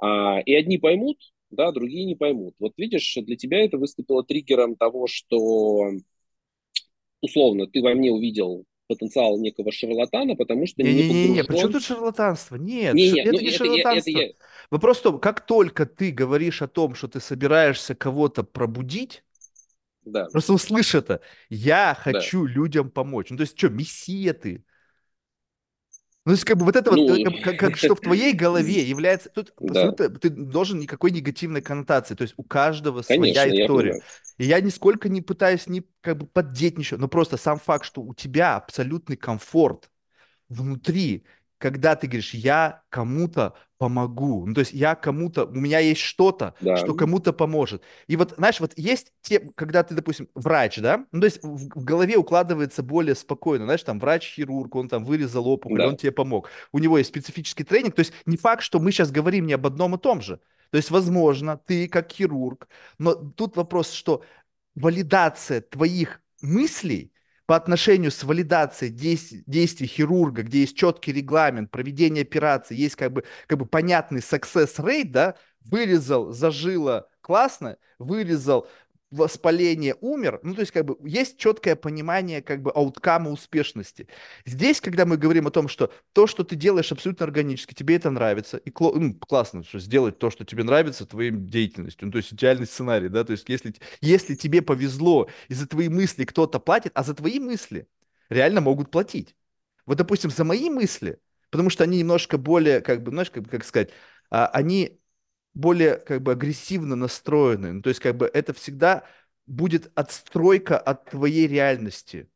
А, 0.00 0.40
и 0.40 0.54
одни 0.54 0.78
поймут, 0.78 1.18
да, 1.50 1.72
другие 1.72 2.04
не 2.04 2.16
поймут. 2.16 2.54
Вот 2.58 2.72
видишь, 2.76 3.16
для 3.22 3.36
тебя 3.36 3.64
это 3.64 3.78
выступило 3.78 4.24
триггером 4.24 4.76
того, 4.76 5.06
что 5.06 5.90
условно 7.20 7.66
ты 7.66 7.80
во 7.82 7.94
мне 7.94 8.10
увидел 8.10 8.64
потенциал 8.92 9.38
некого 9.38 9.72
шарлатана, 9.72 10.36
потому 10.36 10.66
что 10.66 10.82
не, 10.82 10.92
не, 10.92 11.08
не, 11.08 11.28
не, 11.28 11.44
почему 11.44 11.70
тут 11.70 11.82
шарлатанство? 11.82 12.56
Нет, 12.56 12.94
не, 12.94 13.10
не, 13.10 13.20
это 13.20 13.32
ну, 13.32 13.40
не 13.40 13.48
это 13.48 13.56
шарлатанство. 13.56 14.10
Это 14.10 14.20
я... 14.20 14.32
Вопрос 14.70 14.98
в 14.98 15.02
том, 15.02 15.18
как 15.18 15.46
только 15.46 15.86
ты 15.86 16.10
говоришь 16.10 16.62
о 16.62 16.68
том, 16.68 16.94
что 16.94 17.08
ты 17.08 17.20
собираешься 17.20 17.94
кого-то 17.94 18.42
пробудить, 18.42 19.24
да. 20.04 20.26
просто 20.26 20.52
услышь 20.52 20.94
это, 20.94 21.20
я 21.48 21.96
хочу 21.98 22.46
да. 22.46 22.52
людям 22.52 22.90
помочь. 22.90 23.30
Ну, 23.30 23.36
то 23.36 23.42
есть, 23.42 23.58
что, 23.58 23.70
мессия 23.70 24.34
ты? 24.34 24.64
Ну, 26.24 26.30
то 26.30 26.34
есть, 26.34 26.44
как 26.44 26.56
бы 26.56 26.64
вот 26.64 26.76
это 26.76 26.92
ну... 26.92 27.08
вот, 27.08 27.24
как, 27.24 27.42
как, 27.42 27.58
как, 27.58 27.76
что 27.76 27.96
в 27.96 28.00
твоей 28.00 28.32
голове 28.32 28.82
является... 28.82 29.28
Тут, 29.30 29.52
да. 29.58 29.92
ты 29.92 30.30
должен 30.30 30.78
никакой 30.78 31.10
негативной 31.10 31.62
коннотации. 31.62 32.14
То 32.14 32.22
есть 32.22 32.34
у 32.36 32.44
каждого 32.44 33.02
Конечно, 33.02 33.40
своя 33.42 33.64
история. 33.64 34.02
Я 34.38 34.44
И 34.44 34.48
я 34.48 34.60
нисколько 34.60 35.08
не 35.08 35.20
пытаюсь 35.20 35.66
ни 35.66 35.82
как 36.00 36.18
бы 36.18 36.26
поддеть 36.26 36.78
ничего, 36.78 37.00
но 37.00 37.08
просто 37.08 37.36
сам 37.36 37.58
факт, 37.58 37.84
что 37.84 38.02
у 38.02 38.14
тебя 38.14 38.56
абсолютный 38.56 39.16
комфорт 39.16 39.90
внутри 40.48 41.24
когда 41.62 41.94
ты 41.94 42.08
говоришь, 42.08 42.34
я 42.34 42.82
кому-то 42.88 43.54
помогу, 43.78 44.46
ну, 44.46 44.52
то 44.52 44.60
есть 44.60 44.72
я 44.72 44.96
кому-то, 44.96 45.44
у 45.44 45.54
меня 45.54 45.78
есть 45.78 46.00
что-то, 46.00 46.54
да. 46.60 46.76
что 46.76 46.92
кому-то 46.94 47.32
поможет. 47.32 47.84
И 48.08 48.16
вот, 48.16 48.34
знаешь, 48.36 48.58
вот 48.58 48.72
есть 48.76 49.12
те, 49.22 49.38
когда 49.54 49.84
ты, 49.84 49.94
допустим, 49.94 50.28
врач, 50.34 50.78
да, 50.78 51.06
ну, 51.12 51.20
то 51.20 51.26
есть 51.26 51.40
в, 51.40 51.78
в 51.78 51.84
голове 51.84 52.16
укладывается 52.16 52.82
более 52.82 53.14
спокойно, 53.14 53.66
знаешь, 53.66 53.84
там 53.84 54.00
врач-хирург, 54.00 54.74
он 54.74 54.88
там 54.88 55.04
вырезал 55.04 55.46
опухоль, 55.46 55.78
да. 55.78 55.86
он 55.86 55.96
тебе 55.96 56.10
помог. 56.10 56.48
У 56.72 56.80
него 56.80 56.98
есть 56.98 57.10
специфический 57.10 57.62
тренинг, 57.62 57.94
то 57.94 58.00
есть 58.00 58.12
не 58.26 58.36
факт, 58.36 58.62
что 58.64 58.80
мы 58.80 58.90
сейчас 58.90 59.12
говорим 59.12 59.46
не 59.46 59.52
об 59.52 59.64
одном 59.64 59.94
и 59.94 59.98
том 59.98 60.20
же. 60.20 60.40
То 60.72 60.78
есть, 60.78 60.90
возможно, 60.90 61.56
ты 61.56 61.86
как 61.86 62.10
хирург, 62.10 62.66
но 62.98 63.14
тут 63.14 63.54
вопрос, 63.56 63.92
что 63.92 64.24
валидация 64.74 65.60
твоих 65.60 66.22
мыслей 66.40 67.11
по 67.46 67.56
отношению 67.56 68.10
с 68.10 68.22
валидацией 68.22 68.92
действий, 68.92 69.42
действий 69.46 69.86
хирурга, 69.86 70.42
где 70.42 70.60
есть 70.60 70.76
четкий 70.76 71.12
регламент 71.12 71.70
проведения 71.70 72.22
операции, 72.22 72.76
есть 72.76 72.96
как 72.96 73.12
бы, 73.12 73.24
как 73.46 73.58
бы 73.58 73.66
понятный 73.66 74.20
success 74.20 74.76
rate, 74.78 75.10
да, 75.10 75.34
вырезал, 75.64 76.32
зажило, 76.32 77.08
классно, 77.20 77.76
вырезал, 77.98 78.68
воспаление 79.12 79.94
умер, 80.00 80.40
ну, 80.42 80.54
то 80.54 80.60
есть, 80.60 80.72
как 80.72 80.84
бы, 80.86 80.96
есть 81.08 81.38
четкое 81.38 81.76
понимание, 81.76 82.42
как 82.42 82.62
бы, 82.62 82.70
ауткама 82.72 83.30
успешности. 83.30 84.08
Здесь, 84.46 84.80
когда 84.80 85.06
мы 85.06 85.16
говорим 85.16 85.46
о 85.46 85.50
том, 85.50 85.68
что 85.68 85.92
то, 86.12 86.26
что 86.26 86.44
ты 86.44 86.56
делаешь 86.56 86.90
абсолютно 86.92 87.24
органически, 87.24 87.74
тебе 87.74 87.96
это 87.96 88.10
нравится, 88.10 88.56
и 88.56 88.70
кл- 88.70 88.94
ну, 88.94 89.14
классно, 89.14 89.62
что 89.64 89.78
сделать 89.78 90.18
то, 90.18 90.30
что 90.30 90.44
тебе 90.44 90.64
нравится 90.64 91.06
твоим 91.06 91.46
деятельностью, 91.46 92.06
ну, 92.06 92.12
то 92.12 92.18
есть, 92.18 92.32
идеальный 92.32 92.66
сценарий, 92.66 93.08
да, 93.08 93.24
то 93.24 93.32
есть, 93.32 93.48
если, 93.48 93.74
если 94.00 94.34
тебе 94.34 94.62
повезло, 94.62 95.28
и 95.48 95.54
за 95.54 95.66
твои 95.68 95.88
мысли 95.88 96.24
кто-то 96.24 96.58
платит, 96.58 96.92
а 96.94 97.04
за 97.04 97.14
твои 97.14 97.38
мысли 97.38 97.86
реально 98.30 98.60
могут 98.60 98.90
платить. 98.90 99.36
Вот, 99.86 99.98
допустим, 99.98 100.30
за 100.30 100.44
мои 100.44 100.70
мысли, 100.70 101.18
потому 101.50 101.70
что 101.70 101.84
они 101.84 101.98
немножко 101.98 102.38
более, 102.38 102.80
как 102.80 103.02
бы, 103.02 103.10
знаешь, 103.10 103.30
как, 103.30 103.48
как 103.48 103.64
сказать, 103.64 103.90
а, 104.30 104.46
они 104.48 105.00
более 105.54 105.96
как 105.96 106.22
бы 106.22 106.32
агрессивно 106.32 106.96
настроены. 106.96 107.72
Ну, 107.72 107.82
то 107.82 107.88
есть 107.90 108.00
как 108.00 108.16
бы 108.16 108.30
это 108.32 108.52
всегда 108.54 109.04
будет 109.46 109.90
отстройка 109.94 110.78
от 110.78 111.10
твоей 111.10 111.46
реальности. 111.46 112.28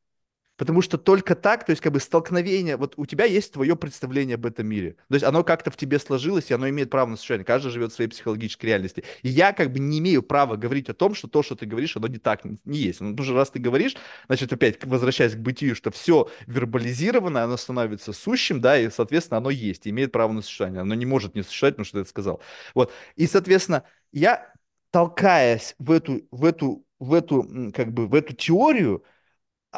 Потому 0.56 0.80
что 0.80 0.96
только 0.96 1.34
так, 1.34 1.66
то 1.66 1.70
есть 1.70 1.82
как 1.82 1.92
бы 1.92 2.00
столкновение, 2.00 2.76
вот 2.76 2.94
у 2.96 3.04
тебя 3.04 3.24
есть 3.24 3.52
твое 3.52 3.76
представление 3.76 4.36
об 4.36 4.46
этом 4.46 4.66
мире. 4.66 4.96
То 5.08 5.14
есть 5.14 5.24
оно 5.24 5.44
как-то 5.44 5.70
в 5.70 5.76
тебе 5.76 5.98
сложилось, 5.98 6.50
и 6.50 6.54
оно 6.54 6.68
имеет 6.68 6.90
право 6.90 7.08
на 7.08 7.16
существование. 7.16 7.44
Каждый 7.44 7.70
живет 7.70 7.92
в 7.92 7.94
своей 7.94 8.08
психологической 8.08 8.70
реальности. 8.70 9.04
И 9.22 9.28
я 9.28 9.52
как 9.52 9.72
бы 9.72 9.78
не 9.78 9.98
имею 9.98 10.22
права 10.22 10.56
говорить 10.56 10.88
о 10.88 10.94
том, 10.94 11.14
что 11.14 11.28
то, 11.28 11.42
что 11.42 11.56
ты 11.56 11.66
говоришь, 11.66 11.96
оно 11.96 12.08
не 12.08 12.18
так, 12.18 12.42
не 12.44 12.78
есть. 12.78 13.00
Ну, 13.00 13.10
потому 13.10 13.26
что 13.26 13.34
раз 13.34 13.50
ты 13.50 13.58
говоришь, 13.58 13.96
значит, 14.26 14.52
опять 14.52 14.82
возвращаясь 14.84 15.34
к 15.34 15.38
бытию, 15.38 15.74
что 15.74 15.90
все 15.90 16.28
вербализировано, 16.46 17.44
оно 17.44 17.56
становится 17.56 18.12
сущим, 18.12 18.60
да, 18.60 18.78
и, 18.78 18.88
соответственно, 18.88 19.38
оно 19.38 19.50
есть, 19.50 19.86
имеет 19.86 20.12
право 20.12 20.32
на 20.32 20.40
существование. 20.40 20.80
Оно 20.80 20.94
не 20.94 21.06
может 21.06 21.34
не 21.34 21.42
существовать, 21.42 21.74
потому 21.74 21.84
что 21.84 21.98
ты 21.98 22.00
это 22.00 22.10
сказал. 22.10 22.40
Вот. 22.74 22.92
И, 23.16 23.26
соответственно, 23.26 23.82
я 24.12 24.52
толкаясь 24.90 25.74
в 25.78 25.90
эту, 25.90 26.26
в 26.30 26.44
эту, 26.44 26.86
в 26.98 27.12
эту, 27.12 27.72
как 27.74 27.92
бы, 27.92 28.06
в 28.06 28.14
эту 28.14 28.34
теорию, 28.34 29.04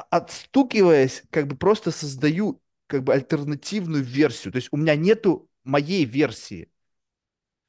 отстукиваясь, 0.03 1.23
как 1.31 1.47
бы 1.47 1.57
просто 1.57 1.91
создаю 1.91 2.61
как 2.87 3.05
бы 3.05 3.13
альтернативную 3.13 4.03
версию. 4.03 4.53
То 4.53 4.57
есть 4.57 4.69
у 4.73 4.77
меня 4.77 4.97
нету 4.97 5.49
моей 5.65 6.05
версии. 6.05 6.71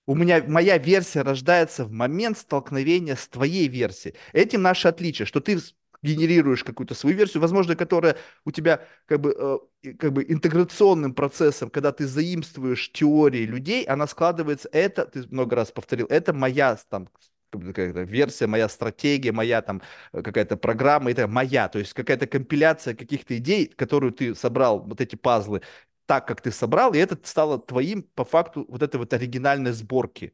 У 0.06 0.16
меня 0.16 0.44
моя 0.48 0.78
версия 0.78 1.22
рождается 1.22 1.86
в 1.86 1.92
момент 1.92 2.38
столкновения 2.38 3.16
с 3.16 3.28
твоей 3.28 3.68
версией. 3.68 4.16
Этим 4.34 4.64
наше 4.64 4.88
отличие, 4.88 5.26
что 5.28 5.40
ты 5.40 5.60
генерируешь 6.02 6.64
какую-то 6.64 6.96
свою 6.96 7.16
версию, 7.16 7.42
возможно, 7.42 7.76
которая 7.76 8.18
у 8.46 8.52
тебя 8.52 8.88
как 9.06 9.22
бы, 9.22 9.36
э, 9.84 9.94
как 9.94 10.14
бы 10.14 10.26
интеграционным 10.28 11.14
процессом, 11.14 11.70
когда 11.70 11.92
ты 11.92 12.08
заимствуешь 12.08 12.92
теории 12.92 13.46
людей, 13.46 13.84
она 13.84 14.08
складывается, 14.08 14.70
это, 14.72 15.06
ты 15.06 15.28
много 15.30 15.56
раз 15.56 15.72
повторил, 15.72 16.08
это 16.10 16.34
моя 16.34 16.78
там 16.90 17.10
какая-то 17.52 18.02
версия, 18.02 18.48
моя 18.48 18.70
стратегия, 18.70 19.32
моя 19.32 19.62
там 19.62 19.82
э, 20.14 20.22
какая-то 20.22 20.58
программа, 20.58 21.12
это 21.12 21.28
моя, 21.28 21.70
то 21.70 21.80
есть 21.80 21.94
какая-то 21.94 22.28
компиляция 22.28 22.96
каких-то 22.96 23.38
идей, 23.38 23.68
которую 23.68 24.12
ты 24.12 24.36
собрал, 24.36 24.82
вот 24.82 25.02
эти 25.02 25.16
пазлы, 25.16 25.62
так, 26.06 26.28
как 26.28 26.42
ты 26.42 26.52
собрал, 26.52 26.94
и 26.94 26.98
это 26.98 27.18
стало 27.24 27.60
твоим, 27.60 28.04
по 28.04 28.26
факту, 28.26 28.66
вот 28.68 28.82
этой 28.82 28.98
вот 28.98 29.14
оригинальной 29.14 29.72
сборки. 29.74 30.34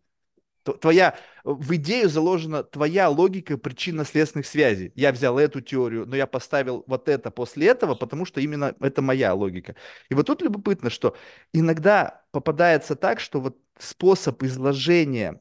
Твоя, 0.64 1.16
в 1.44 1.76
идею 1.76 2.10
заложена 2.10 2.64
твоя 2.64 3.08
логика 3.10 3.56
причинно-следственных 3.56 4.48
связей. 4.48 4.92
Я 4.96 5.12
взял 5.12 5.38
эту 5.38 5.62
теорию, 5.62 6.08
но 6.08 6.16
я 6.16 6.26
поставил 6.26 6.84
вот 6.88 7.08
это 7.08 7.30
после 7.30 7.68
этого, 7.68 7.94
потому 7.94 8.26
что 8.26 8.42
именно 8.42 8.74
это 8.80 9.04
моя 9.04 9.36
логика. 9.36 9.76
И 10.10 10.16
вот 10.16 10.26
тут 10.26 10.42
любопытно, 10.42 10.90
что 10.90 11.16
иногда 11.54 12.24
попадается 12.32 12.96
так, 12.96 13.20
что 13.20 13.42
вот 13.42 13.58
способ 13.78 14.42
изложения 14.42 15.40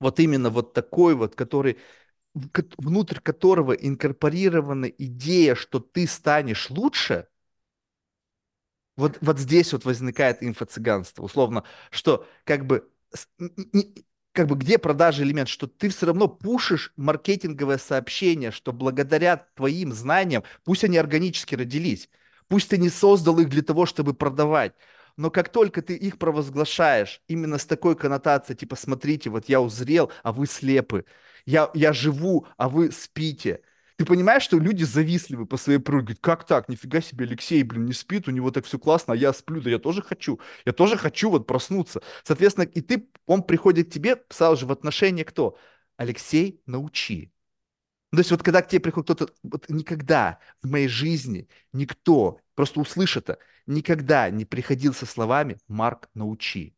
вот 0.00 0.20
именно 0.20 0.50
вот 0.50 0.72
такой 0.74 1.14
вот, 1.14 1.34
который 1.34 1.78
внутрь 2.78 3.20
которого 3.20 3.72
инкорпорирована 3.72 4.86
идея, 4.86 5.54
что 5.54 5.80
ты 5.80 6.06
станешь 6.06 6.70
лучше, 6.70 7.28
вот, 8.96 9.18
вот 9.20 9.38
здесь 9.38 9.72
вот 9.72 9.84
возникает 9.84 10.42
инфо-цыганство, 10.42 11.22
условно, 11.22 11.64
что 11.90 12.26
как 12.44 12.66
бы, 12.66 12.88
как 14.32 14.48
бы 14.48 14.56
где 14.56 14.78
продажи 14.78 15.22
элемент, 15.22 15.48
что 15.48 15.66
ты 15.66 15.88
все 15.88 16.06
равно 16.06 16.28
пушишь 16.28 16.92
маркетинговое 16.96 17.78
сообщение, 17.78 18.50
что 18.50 18.72
благодаря 18.72 19.36
твоим 19.54 19.92
знаниям, 19.92 20.44
пусть 20.64 20.84
они 20.84 20.98
органически 20.98 21.54
родились, 21.54 22.08
пусть 22.48 22.68
ты 22.68 22.78
не 22.78 22.90
создал 22.90 23.38
их 23.38 23.48
для 23.48 23.62
того, 23.62 23.86
чтобы 23.86 24.12
продавать, 24.14 24.74
но 25.16 25.30
как 25.30 25.50
только 25.50 25.82
ты 25.82 25.94
их 25.96 26.18
провозглашаешь 26.18 27.22
именно 27.28 27.58
с 27.58 27.66
такой 27.66 27.96
коннотацией, 27.96 28.56
типа, 28.56 28.76
смотрите, 28.76 29.30
вот 29.30 29.48
я 29.48 29.60
узрел, 29.60 30.12
а 30.22 30.32
вы 30.32 30.46
слепы, 30.46 31.04
я, 31.46 31.70
я 31.74 31.92
живу, 31.92 32.46
а 32.56 32.68
вы 32.68 32.92
спите, 32.92 33.62
ты 33.96 34.04
понимаешь, 34.04 34.42
что 34.42 34.58
люди 34.58 34.84
завистливы 34.84 35.46
по 35.46 35.56
своей 35.56 35.78
природе. 35.78 36.16
Как 36.20 36.44
так? 36.44 36.68
Нифига 36.68 37.00
себе, 37.00 37.24
Алексей, 37.24 37.62
блин, 37.62 37.86
не 37.86 37.94
спит, 37.94 38.28
у 38.28 38.30
него 38.30 38.50
так 38.50 38.66
все 38.66 38.78
классно, 38.78 39.14
а 39.14 39.16
я 39.16 39.32
сплю. 39.32 39.62
Да 39.62 39.70
я 39.70 39.78
тоже 39.78 40.02
хочу. 40.02 40.38
Я 40.66 40.72
тоже 40.72 40.98
хочу 40.98 41.30
вот 41.30 41.46
проснуться. 41.46 42.02
Соответственно, 42.22 42.64
и 42.64 42.82
ты, 42.82 43.08
он 43.24 43.42
приходит 43.42 43.88
к 43.88 43.92
тебе 43.92 44.22
сразу 44.28 44.60
же 44.60 44.66
в 44.66 44.72
отношение 44.72 45.24
кто? 45.24 45.56
Алексей, 45.96 46.60
научи. 46.66 47.32
То 48.10 48.18
есть 48.18 48.30
вот 48.30 48.42
когда 48.42 48.62
к 48.62 48.68
тебе 48.68 48.80
приходит 48.80 49.06
кто-то, 49.06 49.32
вот 49.42 49.68
никогда 49.68 50.38
в 50.62 50.70
моей 50.70 50.88
жизни 50.88 51.48
никто, 51.72 52.40
просто 52.54 52.80
услышь 52.80 53.16
это, 53.16 53.38
никогда 53.66 54.30
не 54.30 54.44
приходил 54.44 54.94
со 54.94 55.06
словами 55.06 55.58
«Марк, 55.68 56.08
научи». 56.14 56.74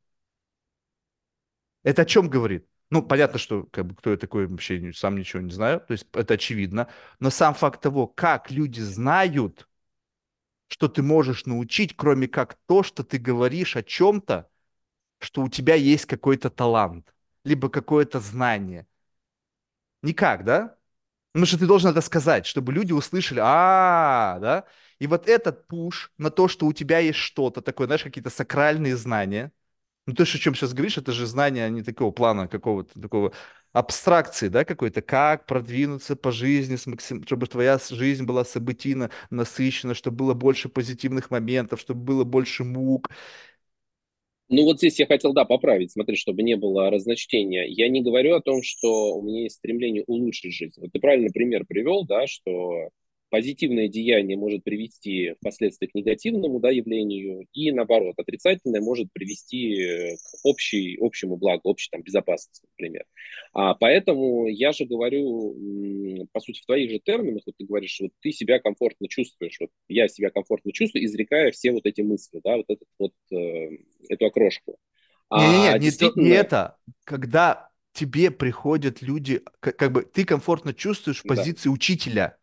Это 1.82 2.02
о 2.02 2.04
чем 2.04 2.28
говорит? 2.28 2.66
Ну, 2.90 3.02
понятно, 3.02 3.38
что 3.38 3.64
как 3.64 3.86
бы, 3.86 3.94
кто 3.94 4.10
я 4.10 4.16
такой, 4.16 4.46
вообще 4.46 4.92
сам 4.94 5.16
ничего 5.16 5.42
не 5.42 5.52
знаю, 5.52 5.80
то 5.80 5.92
есть 5.92 6.06
это 6.12 6.34
очевидно. 6.34 6.88
Но 7.20 7.30
сам 7.30 7.54
факт 7.54 7.80
того, 7.82 8.06
как 8.06 8.50
люди 8.50 8.80
знают, 8.80 9.68
что 10.68 10.88
ты 10.88 11.02
можешь 11.02 11.46
научить, 11.46 11.96
кроме 11.96 12.28
как 12.28 12.58
то, 12.66 12.82
что 12.82 13.04
ты 13.04 13.18
говоришь 13.18 13.76
о 13.76 13.82
чем-то, 13.82 14.50
что 15.18 15.42
у 15.42 15.48
тебя 15.48 15.74
есть 15.74 16.06
какой-то 16.06 16.50
талант, 16.50 17.14
либо 17.44 17.68
какое-то 17.68 18.20
знание. 18.20 18.86
Никак, 20.02 20.44
да? 20.44 20.77
Потому 21.38 21.46
что 21.46 21.58
ты 21.58 21.66
должен 21.68 21.90
это 21.92 22.00
сказать, 22.00 22.46
чтобы 22.46 22.72
люди 22.72 22.92
услышали, 22.92 23.38
а, 23.40 24.40
да? 24.40 24.64
И 24.98 25.06
вот 25.06 25.28
этот 25.28 25.68
пуш 25.68 26.10
на 26.18 26.30
то, 26.30 26.48
что 26.48 26.66
у 26.66 26.72
тебя 26.72 26.98
есть 26.98 27.20
что-то 27.20 27.62
такое, 27.62 27.86
знаешь, 27.86 28.02
какие-то 28.02 28.28
сакральные 28.28 28.96
знания. 28.96 29.52
Ну, 30.06 30.14
ты 30.14 30.26
же 30.26 30.36
о 30.38 30.40
чем 30.40 30.56
сейчас 30.56 30.72
говоришь, 30.72 30.98
это 30.98 31.12
же 31.12 31.26
знания 31.26 31.68
не 31.70 31.84
такого 31.84 32.10
плана, 32.10 32.48
какого-то 32.48 33.00
такого 33.00 33.32
абстракции, 33.72 34.48
да, 34.48 34.64
какой-то, 34.64 35.00
как 35.00 35.46
продвинуться 35.46 36.16
по 36.16 36.32
жизни, 36.32 36.76
максим... 36.86 37.24
чтобы 37.24 37.46
твоя 37.46 37.78
жизнь 37.88 38.24
была 38.24 38.44
событийно 38.44 39.10
насыщена, 39.30 39.94
чтобы 39.94 40.16
было 40.16 40.34
больше 40.34 40.68
позитивных 40.68 41.30
моментов, 41.30 41.78
чтобы 41.78 42.00
было 42.02 42.24
больше 42.24 42.64
мук. 42.64 43.10
Ну 44.50 44.64
вот 44.64 44.78
здесь 44.78 44.98
я 44.98 45.06
хотел, 45.06 45.34
да, 45.34 45.44
поправить, 45.44 45.92
смотри, 45.92 46.16
чтобы 46.16 46.42
не 46.42 46.56
было 46.56 46.90
разночтения. 46.90 47.64
Я 47.64 47.88
не 47.88 48.00
говорю 48.00 48.34
о 48.34 48.40
том, 48.40 48.62
что 48.62 49.14
у 49.16 49.22
меня 49.22 49.42
есть 49.42 49.56
стремление 49.56 50.04
улучшить 50.06 50.54
жизнь. 50.54 50.80
Вот 50.80 50.90
ты 50.92 51.00
правильный 51.00 51.30
пример 51.30 51.66
привел, 51.66 52.06
да, 52.06 52.26
что 52.26 52.88
позитивное 53.30 53.88
деяние 53.88 54.36
может 54.36 54.64
привести 54.64 55.34
впоследствии 55.40 55.86
к 55.86 55.94
негативному 55.94 56.60
да, 56.60 56.70
явлению, 56.70 57.46
и 57.52 57.70
наоборот, 57.72 58.14
отрицательное 58.16 58.80
может 58.80 59.12
привести 59.12 60.16
к 60.16 60.38
общей, 60.44 60.98
общему 61.00 61.36
благу, 61.36 61.68
общей 61.68 61.90
там, 61.90 62.02
безопасности, 62.02 62.66
например. 62.76 63.04
А, 63.52 63.74
поэтому 63.74 64.46
я 64.46 64.72
же 64.72 64.84
говорю, 64.84 66.26
по 66.32 66.40
сути, 66.40 66.62
в 66.62 66.66
твоих 66.66 66.90
же 66.90 66.98
терминах, 66.98 67.42
вот 67.46 67.56
ты 67.56 67.64
говоришь, 67.64 67.98
вот 68.00 68.10
ты 68.20 68.32
себя 68.32 68.58
комфортно 68.58 69.08
чувствуешь, 69.08 69.56
вот 69.60 69.70
я 69.88 70.08
себя 70.08 70.30
комфортно 70.30 70.72
чувствую, 70.72 71.04
изрекая 71.04 71.50
все 71.50 71.72
вот 71.72 71.86
эти 71.86 72.00
мысли, 72.00 72.40
да, 72.42 72.56
вот, 72.56 72.66
этот, 72.68 72.88
вот 72.98 73.12
э, 73.32 73.68
эту 74.08 74.26
окрошку. 74.26 74.78
А, 75.30 75.74
не, 75.74 75.78
действительно... 75.78 76.22
не 76.22 76.30
это. 76.30 76.76
Когда 77.04 77.68
тебе 77.92 78.30
приходят 78.30 79.02
люди, 79.02 79.42
как, 79.60 79.76
как 79.76 79.92
бы 79.92 80.02
ты 80.02 80.24
комфортно 80.24 80.72
чувствуешь 80.72 81.22
позиции 81.22 81.68
да. 81.68 81.72
учителя, 81.72 82.37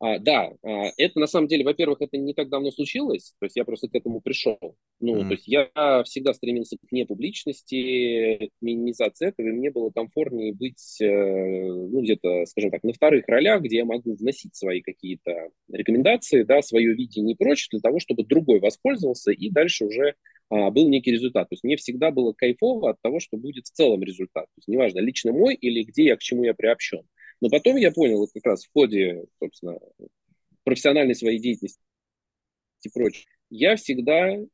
а, 0.00 0.18
да, 0.18 0.50
а, 0.62 0.90
это 0.96 1.20
на 1.20 1.26
самом 1.26 1.46
деле, 1.46 1.62
во-первых, 1.62 2.00
это 2.00 2.16
не 2.16 2.32
так 2.32 2.48
давно 2.48 2.70
случилось, 2.70 3.34
то 3.38 3.44
есть 3.44 3.56
я 3.56 3.64
просто 3.64 3.88
к 3.88 3.94
этому 3.94 4.22
пришел. 4.22 4.58
Ну, 4.98 5.16
mm-hmm. 5.16 5.28
то 5.28 5.32
есть 5.32 5.46
я 5.46 6.02
всегда 6.04 6.32
стремился 6.32 6.76
к 6.78 6.90
непубличности, 6.90 8.48
к 8.48 8.62
минимизации 8.62 9.28
этого, 9.28 9.48
и 9.48 9.52
мне 9.52 9.70
было 9.70 9.90
комфортнее 9.90 10.54
быть, 10.54 11.00
э, 11.02 11.06
ну, 11.06 12.00
где-то, 12.00 12.46
скажем 12.46 12.70
так, 12.70 12.82
на 12.82 12.94
вторых 12.94 13.28
ролях, 13.28 13.60
где 13.60 13.78
я 13.78 13.84
могу 13.84 14.14
вносить 14.14 14.56
свои 14.56 14.80
какие-то 14.80 15.50
рекомендации, 15.70 16.44
да, 16.44 16.62
свое 16.62 16.94
видение 16.94 17.34
и 17.34 17.38
прочее, 17.38 17.68
для 17.72 17.80
того, 17.80 17.98
чтобы 18.00 18.24
другой 18.24 18.60
воспользовался, 18.60 19.32
и 19.32 19.50
дальше 19.50 19.84
уже 19.84 20.14
а, 20.48 20.70
был 20.70 20.88
некий 20.88 21.12
результат. 21.12 21.48
То 21.48 21.54
есть 21.54 21.64
мне 21.64 21.76
всегда 21.76 22.10
было 22.10 22.32
кайфово 22.32 22.90
от 22.90 23.02
того, 23.02 23.20
что 23.20 23.36
будет 23.36 23.66
в 23.66 23.70
целом 23.70 24.02
результат. 24.02 24.46
То 24.46 24.58
есть 24.58 24.68
неважно, 24.68 24.98
лично 25.00 25.32
мой 25.32 25.54
или 25.54 25.84
где 25.84 26.06
я, 26.06 26.16
к 26.16 26.20
чему 26.20 26.44
я 26.44 26.54
приобщен. 26.54 27.02
Но 27.40 27.48
потом 27.48 27.76
я 27.76 27.90
понял, 27.90 28.18
вот 28.18 28.30
как 28.32 28.44
раз 28.44 28.64
в 28.64 28.72
ходе, 28.72 29.24
собственно, 29.38 29.78
профессиональной 30.64 31.14
своей 31.14 31.38
деятельности 31.38 31.80
и 32.82 32.88
прочее, 32.88 33.26
я 33.50 33.76
всегда, 33.76 34.28
э, 34.28 34.46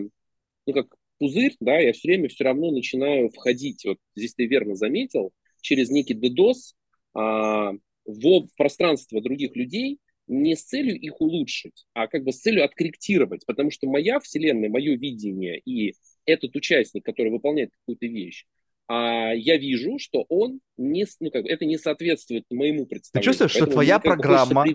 ну, 0.00 0.72
как 0.72 0.94
пузырь, 1.18 1.56
да, 1.60 1.78
я 1.78 1.92
все 1.92 2.08
время 2.08 2.28
все 2.28 2.44
равно 2.44 2.70
начинаю 2.70 3.30
входить, 3.30 3.84
вот 3.84 3.98
здесь 4.16 4.34
ты 4.34 4.46
верно 4.46 4.74
заметил, 4.74 5.32
через 5.60 5.90
некий 5.90 6.14
DDoS 6.14 6.74
э, 7.14 7.78
в 8.04 8.48
пространство 8.56 9.20
других 9.20 9.56
людей, 9.56 9.98
не 10.26 10.56
с 10.56 10.64
целью 10.64 10.98
их 10.98 11.20
улучшить, 11.20 11.86
а 11.94 12.06
как 12.06 12.24
бы 12.24 12.32
с 12.32 12.40
целью 12.40 12.64
откорректировать, 12.64 13.44
потому 13.46 13.70
что 13.70 13.88
моя 13.88 14.20
вселенная, 14.20 14.68
мое 14.68 14.96
видение 14.96 15.58
и 15.58 15.94
этот 16.24 16.54
участник, 16.54 17.04
который 17.04 17.30
выполняет 17.30 17.70
какую-то 17.72 18.06
вещь, 18.06 18.46
а 18.88 19.32
я 19.34 19.56
вижу, 19.56 19.98
что 19.98 20.24
он 20.28 20.60
не, 20.76 21.06
ну, 21.20 21.30
как, 21.30 21.46
это 21.46 21.64
не 21.64 21.78
соответствует 21.78 22.44
моему 22.50 22.86
представлению. 22.86 23.12
Ты 23.12 23.38
чувствуешь, 23.38 23.52
что 23.52 23.66
твоя 23.66 23.98
программа 23.98 24.66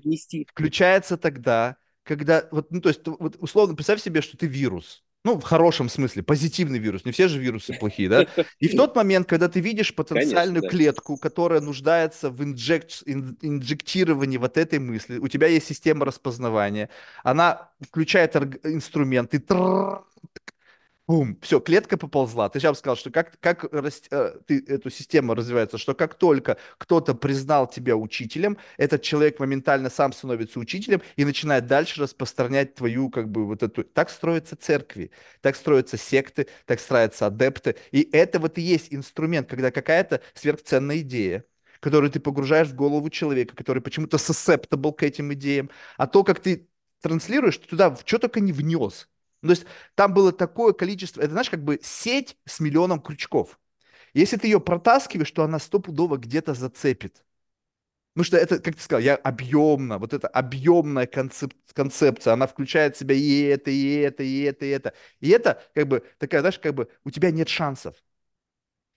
включается 0.47 1.17
тогда, 1.17 1.77
когда, 2.03 2.47
вот, 2.51 2.71
ну, 2.71 2.81
то 2.81 2.89
есть, 2.89 3.01
вот, 3.05 3.35
условно, 3.39 3.75
представь 3.75 4.01
себе, 4.01 4.21
что 4.21 4.37
ты 4.37 4.47
вирус, 4.47 5.03
Ну, 5.23 5.37
в 5.37 5.43
хорошем 5.43 5.89
смысле, 5.89 6.23
позитивный 6.23 6.79
вирус. 6.79 7.03
Не 7.03 7.11
все 7.11 7.27
же 7.27 7.37
вирусы 7.37 7.73
плохие, 7.73 8.07
да? 8.07 8.27
И 8.59 8.69
в 8.69 8.75
тот 8.77 8.95
момент, 8.95 9.27
когда 9.27 9.49
ты 9.49 9.59
видишь 9.59 9.93
Конечно, 9.93 10.03
потенциальную 10.03 10.61
да. 10.61 10.69
клетку, 10.69 11.17
которая 11.17 11.59
нуждается 11.59 12.29
в 12.29 12.41
инжек... 12.43 12.85
ин- 13.05 13.37
инжектировании 13.41 14.37
вот 14.37 14.57
этой 14.57 14.79
мысли, 14.79 15.17
у 15.17 15.27
тебя 15.27 15.47
есть 15.47 15.67
система 15.67 16.05
распознавания, 16.05 16.89
она 17.23 17.71
включает 17.81 18.35
инструмент, 18.63 19.33
и 19.33 19.39
Бум, 21.07 21.39
все, 21.41 21.61
клетка 21.61 21.95
поползла. 21.97 22.49
Ты 22.49 22.59
сейчас 22.59 22.79
сказал, 22.79 22.97
что 22.97 23.09
как, 23.11 23.39
как 23.39 23.63
рас- 23.71 24.01
э, 24.11 24.39
ты, 24.45 24.61
эту 24.67 24.89
систему 24.89 25.35
развивается, 25.35 25.77
что 25.77 25.93
как 25.95 26.15
только 26.15 26.57
кто-то 26.77 27.13
признал 27.15 27.65
тебя 27.65 27.95
учителем, 27.95 28.57
этот 28.77 29.03
человек 29.03 29.39
моментально 29.39 29.89
сам 29.89 30.11
становится 30.11 30.59
учителем 30.59 31.01
и 31.15 31.23
начинает 31.23 31.65
дальше 31.65 32.01
распространять 32.01 32.75
твою, 32.75 33.09
как 33.09 33.29
бы, 33.31 33.45
вот 33.45 33.63
эту... 33.63 33.85
Так 33.85 34.09
строятся 34.09 34.57
церкви, 34.57 35.11
так 35.39 35.55
строятся 35.55 35.95
секты, 35.95 36.47
так 36.65 36.81
строятся 36.81 37.27
адепты. 37.27 37.77
И 37.91 38.01
это 38.11 38.39
вот 38.39 38.57
и 38.57 38.61
есть 38.61 38.93
инструмент, 38.93 39.47
когда 39.49 39.71
какая-то 39.71 40.19
сверхценная 40.33 40.97
идея, 40.99 41.45
которую 41.79 42.11
ты 42.11 42.19
погружаешь 42.19 42.67
в 42.67 42.75
голову 42.75 43.09
человека, 43.09 43.55
который 43.55 43.81
почему-то 43.81 44.17
susceptible 44.17 44.93
к 44.93 45.03
этим 45.03 45.31
идеям, 45.33 45.69
а 45.95 46.05
то, 46.05 46.25
как 46.25 46.41
ты 46.41 46.67
транслируешь, 47.01 47.57
ты 47.59 47.67
туда 47.69 47.95
что 48.05 48.19
только 48.19 48.41
не 48.41 48.51
внес. 48.51 49.07
Ну, 49.41 49.49
То 49.49 49.53
есть 49.59 49.65
там 49.95 50.13
было 50.13 50.31
такое 50.31 50.73
количество, 50.73 51.21
это 51.21 51.31
знаешь, 51.31 51.49
как 51.49 51.63
бы 51.63 51.79
сеть 51.83 52.37
с 52.45 52.59
миллионом 52.59 53.01
крючков. 53.01 53.59
Если 54.13 54.37
ты 54.37 54.47
ее 54.47 54.61
протаскиваешь, 54.61 55.31
то 55.31 55.43
она 55.43 55.59
стопудово 55.59 56.17
где-то 56.17 56.53
зацепит. 56.55 57.23
Потому 58.13 58.25
что 58.25 58.37
это, 58.37 58.59
как 58.59 58.75
ты 58.75 58.81
сказал, 58.81 59.01
я 59.01 59.15
объемно, 59.15 59.99
вот 59.99 60.13
эта 60.13 60.27
объемная 60.27 61.05
концеп- 61.05 61.53
концепция, 61.73 62.33
она 62.33 62.47
включает 62.47 62.95
в 62.95 62.99
себя 62.99 63.13
и 63.15 63.41
это, 63.43 63.69
и 63.69 63.95
это, 63.97 64.23
и 64.23 64.41
это, 64.41 64.65
и 64.65 64.69
это. 64.69 64.93
И 65.19 65.29
это, 65.29 65.63
как 65.75 65.87
бы, 65.87 66.03
такая, 66.17 66.41
знаешь, 66.41 66.57
как 66.59 66.73
бы 66.73 66.89
у 67.03 67.11
тебя 67.11 67.29
нет 67.31 67.47
шансов. 67.47 67.95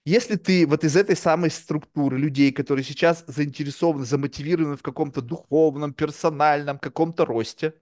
Если 0.05 0.37
ты 0.37 0.67
вот 0.67 0.83
из 0.85 0.97
этой 0.97 1.15
самой 1.17 1.51
структуры 1.51 2.19
людей, 2.19 2.53
которые 2.53 2.85
сейчас 2.85 3.23
заинтересованы, 3.27 4.05
замотивированы 4.07 4.77
в 4.77 4.83
каком-то 4.83 5.21
духовном, 5.21 5.93
персональном, 5.93 6.79
каком-то 6.79 7.25
росте, 7.27 7.75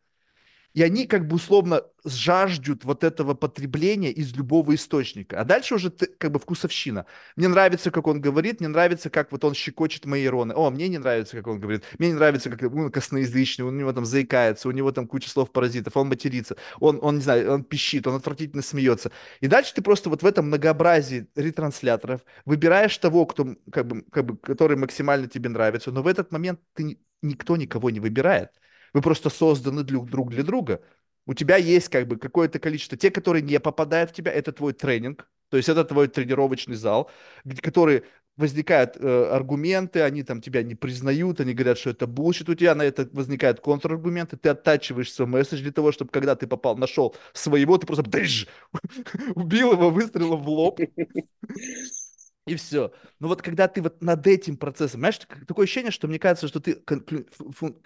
и 0.79 0.83
они 0.83 1.09
как 1.09 1.27
бы 1.27 1.35
условно 1.35 1.83
жаждут 2.05 2.85
вот 2.85 3.03
этого 3.03 3.35
потребления 3.35 4.13
из 4.13 4.33
любого 4.37 4.77
источника. 4.77 5.41
А 5.41 5.45
дальше 5.45 5.75
уже 5.75 5.91
ты, 5.91 6.07
как 6.07 6.31
бы 6.31 6.39
вкусовщина. 6.39 7.05
Мне 7.35 7.49
нравится, 7.49 7.91
как 7.91 8.07
он 8.07 8.21
говорит, 8.21 8.61
мне 8.61 8.69
нравится, 8.69 9.11
как 9.11 9.33
вот 9.33 9.43
он 9.45 9.55
щекочет 9.55 10.07
мои 10.07 10.25
ироны. 10.25 10.53
О, 10.55 10.71
мне 10.71 10.87
не 10.87 10.99
нравится, 10.99 11.37
как 11.37 11.49
он 11.49 11.59
говорит. 11.59 11.83
Мне 11.99 12.11
не 12.11 12.15
нравится, 12.15 12.49
как 12.49 12.73
он 12.73 12.93
косноязычный, 12.93 13.65
у 13.65 13.73
него 13.73 13.93
там 13.93 14.05
заикается, 14.05 14.69
у 14.69 14.71
него 14.71 14.93
там 14.93 15.09
куча 15.09 15.29
слов-паразитов, 15.29 15.97
он 15.97 16.09
матерится, 16.11 16.57
он, 16.79 17.01
он, 17.03 17.17
не 17.17 17.23
знаю, 17.23 17.53
он 17.53 17.65
пищит, 17.65 18.07
он 18.07 18.15
отвратительно 18.15 18.63
смеется. 18.63 19.11
И 19.41 19.49
дальше 19.49 19.75
ты 19.75 19.83
просто 19.83 20.11
вот 20.11 20.23
в 20.23 20.27
этом 20.27 20.47
многообразии 20.47 21.27
ретрансляторов 21.35 22.21
выбираешь 22.45 22.97
того, 22.99 23.27
кто, 23.27 23.57
как 23.73 23.89
бы, 23.89 24.03
как 24.13 24.27
бы, 24.27 24.37
который 24.37 24.77
максимально 24.77 25.27
тебе 25.27 25.49
нравится, 25.49 25.91
но 25.91 26.03
в 26.03 26.07
этот 26.07 26.31
момент 26.31 26.61
ты, 26.75 26.85
ни- 26.85 27.01
никто 27.21 27.57
никого 27.57 27.91
не 27.91 27.99
выбирает. 27.99 28.51
Вы 28.93 29.03
просто 29.03 29.31
созданы 29.31 29.83
друг, 29.83 30.09
друг 30.11 30.31
для 30.31 30.43
друга. 30.43 30.83
У 31.27 31.35
тебя 31.35 31.57
есть 31.57 31.89
как 31.89 32.07
бы 32.09 32.17
какое-то 32.17 32.59
количество. 32.59 32.97
Те, 32.97 33.11
которые 33.11 33.43
не 33.43 33.61
попадают 33.61 34.11
в 34.11 34.15
тебя, 34.15 34.33
это 34.33 34.53
твой 34.53 34.73
тренинг, 34.73 35.29
то 35.51 35.57
есть 35.57 35.69
это 35.69 35.85
твой 35.85 36.09
тренировочный 36.09 36.77
зал, 36.77 37.11
где, 37.45 37.61
который 37.61 38.05
возникают 38.37 38.97
э, 38.97 39.31
аргументы, 39.33 40.01
они 40.03 40.23
там 40.23 40.41
тебя 40.41 40.63
не 40.63 40.75
признают, 40.77 41.41
они 41.41 41.55
говорят, 41.55 41.77
что 41.77 41.91
это 41.91 42.07
bullshit, 42.07 42.49
у 42.49 42.55
тебя 42.55 42.75
на 42.75 42.83
это 42.83 43.09
возникают 43.13 43.61
контраргументы, 43.61 44.37
ты 44.37 44.51
оттачиваешь 44.51 45.13
свой 45.13 45.27
месседж 45.27 45.61
для 45.61 45.73
того, 45.73 45.91
чтобы 45.91 46.11
когда 46.13 46.37
ты 46.37 46.47
попал, 46.47 46.77
нашел 46.77 47.17
своего, 47.33 47.77
ты 47.79 47.87
просто 47.87 48.05
бдыщ, 48.05 48.47
убил 49.35 49.73
его 49.73 49.91
выстрелом 49.91 50.43
в 50.43 50.49
лоб, 50.49 50.79
и 52.49 52.57
все. 52.57 52.93
Но 53.21 53.29
вот 53.29 53.43
когда 53.43 53.69
ты 53.69 53.83
вот 53.83 54.03
над 54.03 54.27
этим 54.27 54.57
процессом, 54.57 55.01
знаешь, 55.01 55.19
так- 55.19 55.47
такое 55.47 55.65
ощущение, 55.65 55.93
что 55.93 56.09
мне 56.09 56.19
кажется, 56.19 56.49
что 56.49 56.61
ты 56.61 56.83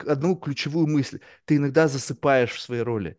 одну 0.07 0.37
ключевую 0.37 0.87
мысль, 0.87 1.21
ты 1.45 1.57
иногда 1.57 1.89
засыпаешь 1.89 2.53
в 2.53 2.61
своей 2.61 2.83
роли. 2.83 3.19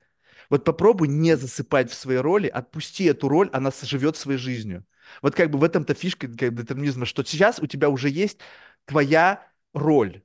Вот 0.49 0.63
попробуй 0.65 1.07
не 1.07 1.37
засыпать 1.37 1.89
в 1.91 1.93
своей 1.95 2.19
роли, 2.19 2.47
отпусти 2.47 3.05
эту 3.05 3.27
роль, 3.29 3.49
она 3.53 3.71
живет 3.83 4.17
своей 4.17 4.39
жизнью. 4.39 4.85
Вот 5.21 5.35
как 5.35 5.51
бы 5.51 5.59
в 5.59 5.63
этом-то 5.63 5.93
фишка 5.93 6.27
детерминизма, 6.27 7.05
что 7.05 7.23
сейчас 7.23 7.59
у 7.59 7.67
тебя 7.67 7.89
уже 7.89 8.09
есть 8.09 8.39
твоя 8.85 9.47
роль 9.73 10.22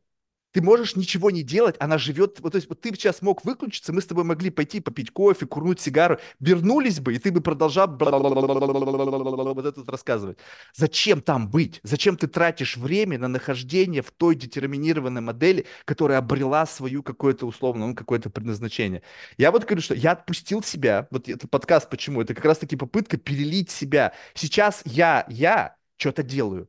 ты 0.53 0.63
можешь 0.63 0.97
ничего 0.97 1.31
не 1.31 1.43
делать, 1.43 1.77
она 1.79 1.99
живет, 1.99 2.41
вот, 2.41 2.53
то 2.53 2.57
есть 2.57 2.69
вот 2.69 2.81
ты 2.81 2.91
сейчас 2.91 3.23
мог 3.23 3.45
выключиться, 3.45 3.93
мы 3.93 4.01
с 4.01 4.07
тобой 4.07 4.25
могли 4.25 4.51
пойти 4.51 4.81
попить 4.81 5.11
кофе, 5.11 5.47
курнуть 5.47 5.81
сигару, 5.81 6.19
вернулись 6.41 7.01
бы, 7.01 7.15
и 7.15 7.19
ты 7.19 7.31
бы 7.31 7.41
продолжал 7.41 7.89
вот 7.89 9.67
это 9.67 9.81
вот 9.81 9.89
рассказывать. 9.89 10.39
Зачем 10.75 11.21
там 11.21 11.51
быть? 11.51 11.81
Зачем 11.83 12.17
ты 12.17 12.27
тратишь 12.27 12.77
время 12.77 13.19
на 13.19 13.29
нахождение 13.29 14.03
в 14.03 14.11
той 14.11 14.35
детерминированной 14.35 15.21
модели, 15.21 15.67
которая 15.85 16.19
обрела 16.19 16.67
свою 16.67 17.03
какое-то 17.03 17.47
условно, 17.47 17.89
ну, 17.89 17.95
какое-то 17.95 18.31
предназначение? 18.31 19.03
Я 19.37 19.51
вот 19.51 19.65
говорю, 19.65 19.83
что 19.83 19.95
я 19.95 20.13
отпустил 20.13 20.63
себя, 20.63 21.09
вот 21.11 21.29
это 21.29 21.47
подкаст 21.47 21.91
почему? 21.91 22.23
Это 22.23 22.35
как 22.35 22.45
раз-таки 22.45 22.77
попытка 22.77 23.17
перелить 23.17 23.71
себя. 23.71 24.13
Сейчас 24.35 24.83
я, 24.85 25.27
я 25.29 25.77
что-то 25.97 26.23
делаю. 26.23 26.69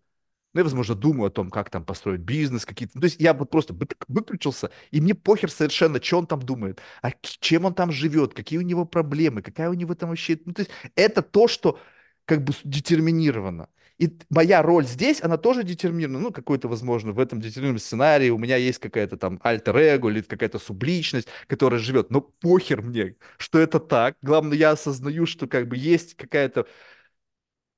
Ну, 0.60 0.62
я, 0.62 0.64
возможно, 0.64 0.96
думаю 0.96 1.28
о 1.28 1.32
том, 1.32 1.50
как 1.50 1.70
там 1.70 1.86
построить 1.86 2.22
бизнес, 2.22 2.66
какие-то... 2.66 2.94
Ну, 2.96 3.02
То 3.02 3.06
есть 3.06 3.20
я 3.20 3.34
вот 3.34 3.50
просто 3.50 3.74
вы- 3.74 3.88
выключился, 4.08 4.72
и 4.92 5.00
мне 5.02 5.16
похер 5.16 5.50
совершенно, 5.50 6.02
что 6.02 6.20
он 6.20 6.28
там 6.28 6.42
думает, 6.42 6.82
а 7.02 7.12
чем 7.22 7.66
он 7.66 7.74
там 7.74 7.92
живет, 7.92 8.34
какие 8.34 8.60
у 8.60 8.62
него 8.64 8.86
проблемы, 8.86 9.42
какая 9.42 9.70
у 9.70 9.74
него 9.74 9.96
там 9.96 10.10
вообще... 10.10 10.40
Ну, 10.46 10.54
то 10.54 10.62
есть 10.62 10.72
это 10.96 11.22
то, 11.22 11.48
что 11.48 11.80
как 12.26 12.44
бы 12.44 12.54
детерминировано. 12.64 13.70
И 13.98 14.18
моя 14.30 14.62
роль 14.62 14.86
здесь, 14.86 15.22
она 15.22 15.38
тоже 15.38 15.64
детерминирована. 15.64 16.20
Ну, 16.20 16.32
какой-то, 16.32 16.70
возможно, 16.70 17.12
в 17.12 17.20
этом 17.20 17.42
детерминированном 17.42 17.80
сценарии 17.80 18.30
у 18.30 18.38
меня 18.38 18.56
есть 18.56 18.80
какая-то 18.80 19.18
там 19.18 19.40
альтер-эго 19.44 20.10
или 20.10 20.22
какая-то 20.22 20.58
субличность, 20.58 21.28
которая 21.48 21.80
живет. 21.80 22.10
Но 22.10 22.22
похер 22.22 22.82
мне, 22.82 23.16
что 23.38 23.60
это 23.60 23.80
так. 23.80 24.16
Главное, 24.22 24.58
я 24.58 24.72
осознаю, 24.72 25.26
что 25.26 25.48
как 25.48 25.68
бы 25.68 25.76
есть 25.76 26.16
какая-то 26.16 26.66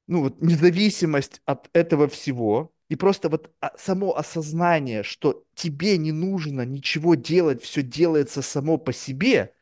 ну, 0.07 0.21
вот 0.23 0.41
независимость 0.41 1.41
от 1.45 1.69
этого 1.73 2.07
всего, 2.07 2.73
и 2.89 2.95
просто 2.95 3.29
вот 3.29 3.51
а, 3.61 3.71
само 3.77 4.17
осознание, 4.17 5.03
что 5.03 5.45
тебе 5.55 5.97
не 5.97 6.11
нужно 6.11 6.65
ничего 6.65 7.15
делать, 7.15 7.63
все 7.63 7.81
делается 7.81 8.41
само 8.41 8.77
по 8.77 8.91
себе, 8.91 9.53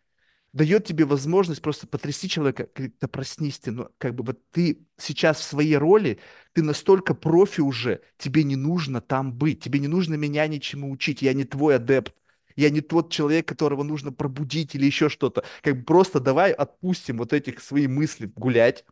дает 0.54 0.86
тебе 0.86 1.06
возможность 1.06 1.62
просто 1.62 1.88
потрясти 1.88 2.28
человека, 2.28 2.68
да 3.00 3.08
проснись 3.08 3.60
ты, 3.60 3.72
ну, 3.72 3.90
как 3.98 4.16
бы 4.16 4.24
вот 4.24 4.40
ты 4.52 4.88
сейчас 4.98 5.40
в 5.40 5.44
своей 5.44 5.78
роли, 5.78 6.20
ты 6.54 6.64
настолько 6.64 7.14
профи 7.14 7.62
уже, 7.62 8.02
тебе 8.18 8.44
не 8.44 8.56
нужно 8.56 9.02
там 9.02 9.32
быть, 9.34 9.64
тебе 9.64 9.80
не 9.80 9.88
нужно 9.88 10.16
меня 10.16 10.48
ничему 10.48 10.90
учить, 10.92 11.22
я 11.22 11.34
не 11.34 11.44
твой 11.44 11.76
адепт, 11.76 12.16
я 12.56 12.70
не 12.70 12.82
тот 12.82 13.12
человек, 13.12 13.48
которого 13.48 13.84
нужно 13.84 14.12
пробудить 14.12 14.76
или 14.76 14.86
еще 14.86 15.08
что-то. 15.10 15.44
Как 15.62 15.78
бы 15.78 15.84
просто 15.84 16.20
давай 16.20 16.52
отпустим 16.52 17.18
вот 17.18 17.32
этих 17.32 17.62
свои 17.62 17.88
мысли 17.88 18.32
гулять, 18.36 18.86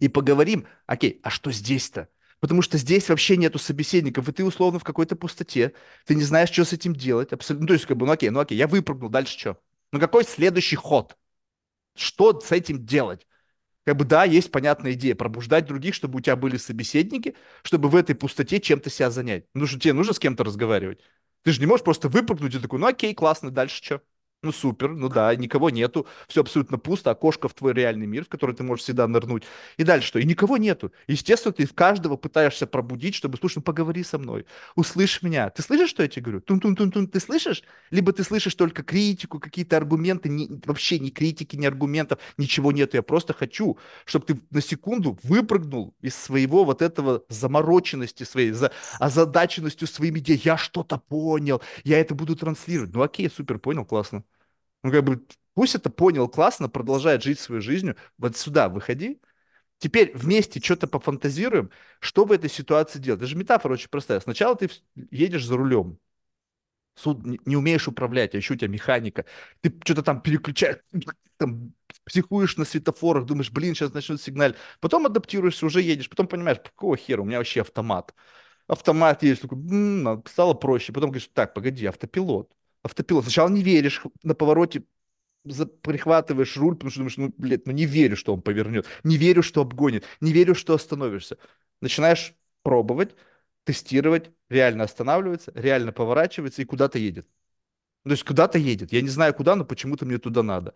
и 0.00 0.08
поговорим, 0.08 0.66
окей, 0.86 1.20
а 1.22 1.30
что 1.30 1.50
здесь-то? 1.52 2.08
Потому 2.40 2.62
что 2.62 2.78
здесь 2.78 3.08
вообще 3.08 3.36
нету 3.36 3.58
собеседников, 3.58 4.28
и 4.28 4.32
ты 4.32 4.44
условно 4.44 4.78
в 4.78 4.84
какой-то 4.84 5.16
пустоте, 5.16 5.72
ты 6.06 6.14
не 6.14 6.22
знаешь, 6.22 6.50
что 6.50 6.64
с 6.64 6.72
этим 6.72 6.94
делать. 6.94 7.32
Абсолютно. 7.32 7.64
Ну, 7.64 7.68
то 7.68 7.74
есть, 7.74 7.86
как 7.86 7.96
бы, 7.96 8.06
ну 8.06 8.12
окей, 8.12 8.30
ну 8.30 8.40
окей, 8.40 8.56
я 8.56 8.68
выпрыгнул, 8.68 9.10
дальше 9.10 9.36
что? 9.38 9.58
Ну 9.92 9.98
какой 9.98 10.24
следующий 10.24 10.76
ход? 10.76 11.16
Что 11.96 12.38
с 12.40 12.52
этим 12.52 12.84
делать? 12.86 13.26
Как 13.84 13.96
бы 13.96 14.04
да, 14.04 14.24
есть 14.24 14.52
понятная 14.52 14.92
идея, 14.92 15.14
пробуждать 15.14 15.66
других, 15.66 15.94
чтобы 15.94 16.18
у 16.18 16.20
тебя 16.20 16.36
были 16.36 16.58
собеседники, 16.58 17.36
чтобы 17.62 17.88
в 17.88 17.96
этой 17.96 18.14
пустоте 18.14 18.60
чем-то 18.60 18.90
себя 18.90 19.10
занять. 19.10 19.46
Ну 19.54 19.66
что 19.66 19.80
тебе 19.80 19.94
нужно 19.94 20.12
с 20.12 20.18
кем-то 20.18 20.44
разговаривать. 20.44 21.00
Ты 21.42 21.52
же 21.52 21.60
не 21.60 21.66
можешь 21.66 21.84
просто 21.84 22.08
выпрыгнуть 22.08 22.54
и 22.54 22.58
такой, 22.60 22.78
ну 22.78 22.86
окей, 22.86 23.14
классно, 23.14 23.50
дальше 23.50 23.82
что? 23.82 24.02
Ну 24.40 24.52
супер, 24.52 24.90
ну 24.94 25.08
да, 25.08 25.34
никого 25.34 25.68
нету, 25.68 26.06
все 26.28 26.42
абсолютно 26.42 26.78
пусто, 26.78 27.10
окошко 27.10 27.48
в 27.48 27.54
твой 27.54 27.72
реальный 27.72 28.06
мир, 28.06 28.24
в 28.24 28.28
который 28.28 28.54
ты 28.54 28.62
можешь 28.62 28.84
всегда 28.84 29.08
нырнуть. 29.08 29.42
И 29.78 29.82
дальше 29.82 30.06
что? 30.06 30.20
И 30.20 30.24
никого 30.24 30.58
нету. 30.58 30.92
Естественно, 31.08 31.52
ты 31.52 31.66
каждого 31.66 32.16
пытаешься 32.16 32.68
пробудить, 32.68 33.16
чтобы, 33.16 33.36
слушай, 33.36 33.56
ну 33.58 33.62
поговори 33.62 34.04
со 34.04 34.16
мной, 34.16 34.46
услышь 34.76 35.22
меня. 35.22 35.50
Ты 35.50 35.62
слышишь, 35.62 35.90
что 35.90 36.04
я 36.04 36.08
тебе 36.08 36.22
говорю? 36.22 36.40
Тун-тун-тун-тун, 36.42 37.08
ты 37.08 37.18
слышишь? 37.18 37.64
Либо 37.90 38.12
ты 38.12 38.22
слышишь 38.22 38.54
только 38.54 38.84
критику, 38.84 39.40
какие-то 39.40 39.76
аргументы, 39.76 40.28
ни- 40.28 40.48
вообще 40.66 41.00
ни 41.00 41.10
критики, 41.10 41.56
ни 41.56 41.66
аргументов, 41.66 42.20
ничего 42.36 42.70
нету. 42.70 42.96
Я 42.96 43.02
просто 43.02 43.32
хочу, 43.34 43.76
чтобы 44.04 44.24
ты 44.26 44.40
на 44.50 44.60
секунду 44.62 45.18
выпрыгнул 45.24 45.96
из 46.00 46.14
своего 46.14 46.64
вот 46.64 46.80
этого 46.80 47.24
замороченности 47.28 48.22
своей, 48.22 48.52
за 48.52 48.70
озадаченностью 49.00 49.88
своими 49.88 50.20
идеями. 50.20 50.42
Я 50.44 50.56
что-то 50.56 50.98
понял, 50.98 51.60
я 51.82 51.98
это 51.98 52.14
буду 52.14 52.36
транслировать. 52.36 52.94
Ну 52.94 53.02
окей, 53.02 53.28
супер, 53.28 53.58
понял, 53.58 53.84
классно. 53.84 54.22
Ну 54.82 54.90
как 54.92 55.04
бы 55.04 55.26
пусть 55.54 55.74
это 55.74 55.90
понял, 55.90 56.28
классно, 56.28 56.68
продолжает 56.68 57.22
жить 57.22 57.38
своей 57.40 57.60
жизнью. 57.62 57.96
Вот 58.18 58.36
сюда 58.36 58.68
выходи. 58.68 59.20
Теперь 59.78 60.12
вместе 60.16 60.60
что-то 60.60 60.88
пофантазируем, 60.88 61.70
что 62.00 62.24
в 62.24 62.32
этой 62.32 62.50
ситуации 62.50 62.98
делать. 63.00 63.20
Даже 63.20 63.36
метафора 63.36 63.74
очень 63.74 63.90
простая. 63.90 64.20
Сначала 64.20 64.56
ты 64.56 64.70
едешь 65.10 65.46
за 65.46 65.56
рулем, 65.56 65.98
суд 66.96 67.24
не 67.46 67.56
умеешь 67.56 67.88
управлять, 67.88 68.34
а 68.34 68.38
еще 68.38 68.54
у 68.54 68.56
тебя 68.56 68.68
механика, 68.68 69.24
ты 69.60 69.72
что-то 69.84 70.02
там 70.02 70.20
переключаешь, 70.20 70.78
там 71.38 71.74
психуешь 72.04 72.56
на 72.56 72.64
светофорах, 72.64 73.26
думаешь, 73.26 73.50
блин, 73.52 73.74
сейчас 73.74 73.92
начнут 73.94 74.20
сигналить. 74.20 74.56
Потом 74.80 75.06
адаптируешься, 75.06 75.66
уже 75.66 75.82
едешь, 75.82 76.08
потом 76.10 76.26
понимаешь, 76.28 76.58
какого 76.62 76.96
хера, 76.96 77.22
у 77.22 77.24
меня 77.24 77.38
вообще 77.38 77.60
автомат. 77.62 78.14
Автомат 78.68 79.22
есть, 79.24 79.42
такой, 79.42 79.58
м-м, 79.58 80.24
стало 80.28 80.54
проще. 80.54 80.92
Потом 80.94 81.10
говоришь, 81.10 81.30
так, 81.34 81.54
погоди, 81.54 81.86
автопилот. 81.86 82.52
Автопилот. 82.88 83.24
Сначала 83.24 83.50
не 83.50 83.62
веришь, 83.62 84.02
на 84.22 84.34
повороте 84.34 84.84
за, 85.44 85.66
прихватываешь 85.66 86.56
руль, 86.56 86.74
потому 86.74 86.90
что 86.90 87.00
думаешь, 87.00 87.16
ну, 87.18 87.34
блядь, 87.36 87.66
ну 87.66 87.72
не 87.72 87.84
верю, 87.84 88.16
что 88.16 88.32
он 88.32 88.40
повернет, 88.40 88.86
не 89.04 89.16
верю, 89.18 89.42
что 89.42 89.60
обгонит, 89.60 90.04
не 90.20 90.32
верю, 90.32 90.54
что 90.54 90.74
остановишься. 90.74 91.36
Начинаешь 91.82 92.34
пробовать, 92.62 93.14
тестировать, 93.64 94.30
реально 94.48 94.84
останавливается, 94.84 95.52
реально 95.54 95.92
поворачивается 95.92 96.62
и 96.62 96.64
куда-то 96.64 96.98
едет. 96.98 97.26
То 98.04 98.10
есть 98.12 98.24
куда-то 98.24 98.58
едет. 98.58 98.90
Я 98.90 99.02
не 99.02 99.08
знаю 99.08 99.34
куда, 99.34 99.54
но 99.54 99.66
почему-то 99.66 100.06
мне 100.06 100.16
туда 100.16 100.42
надо. 100.42 100.72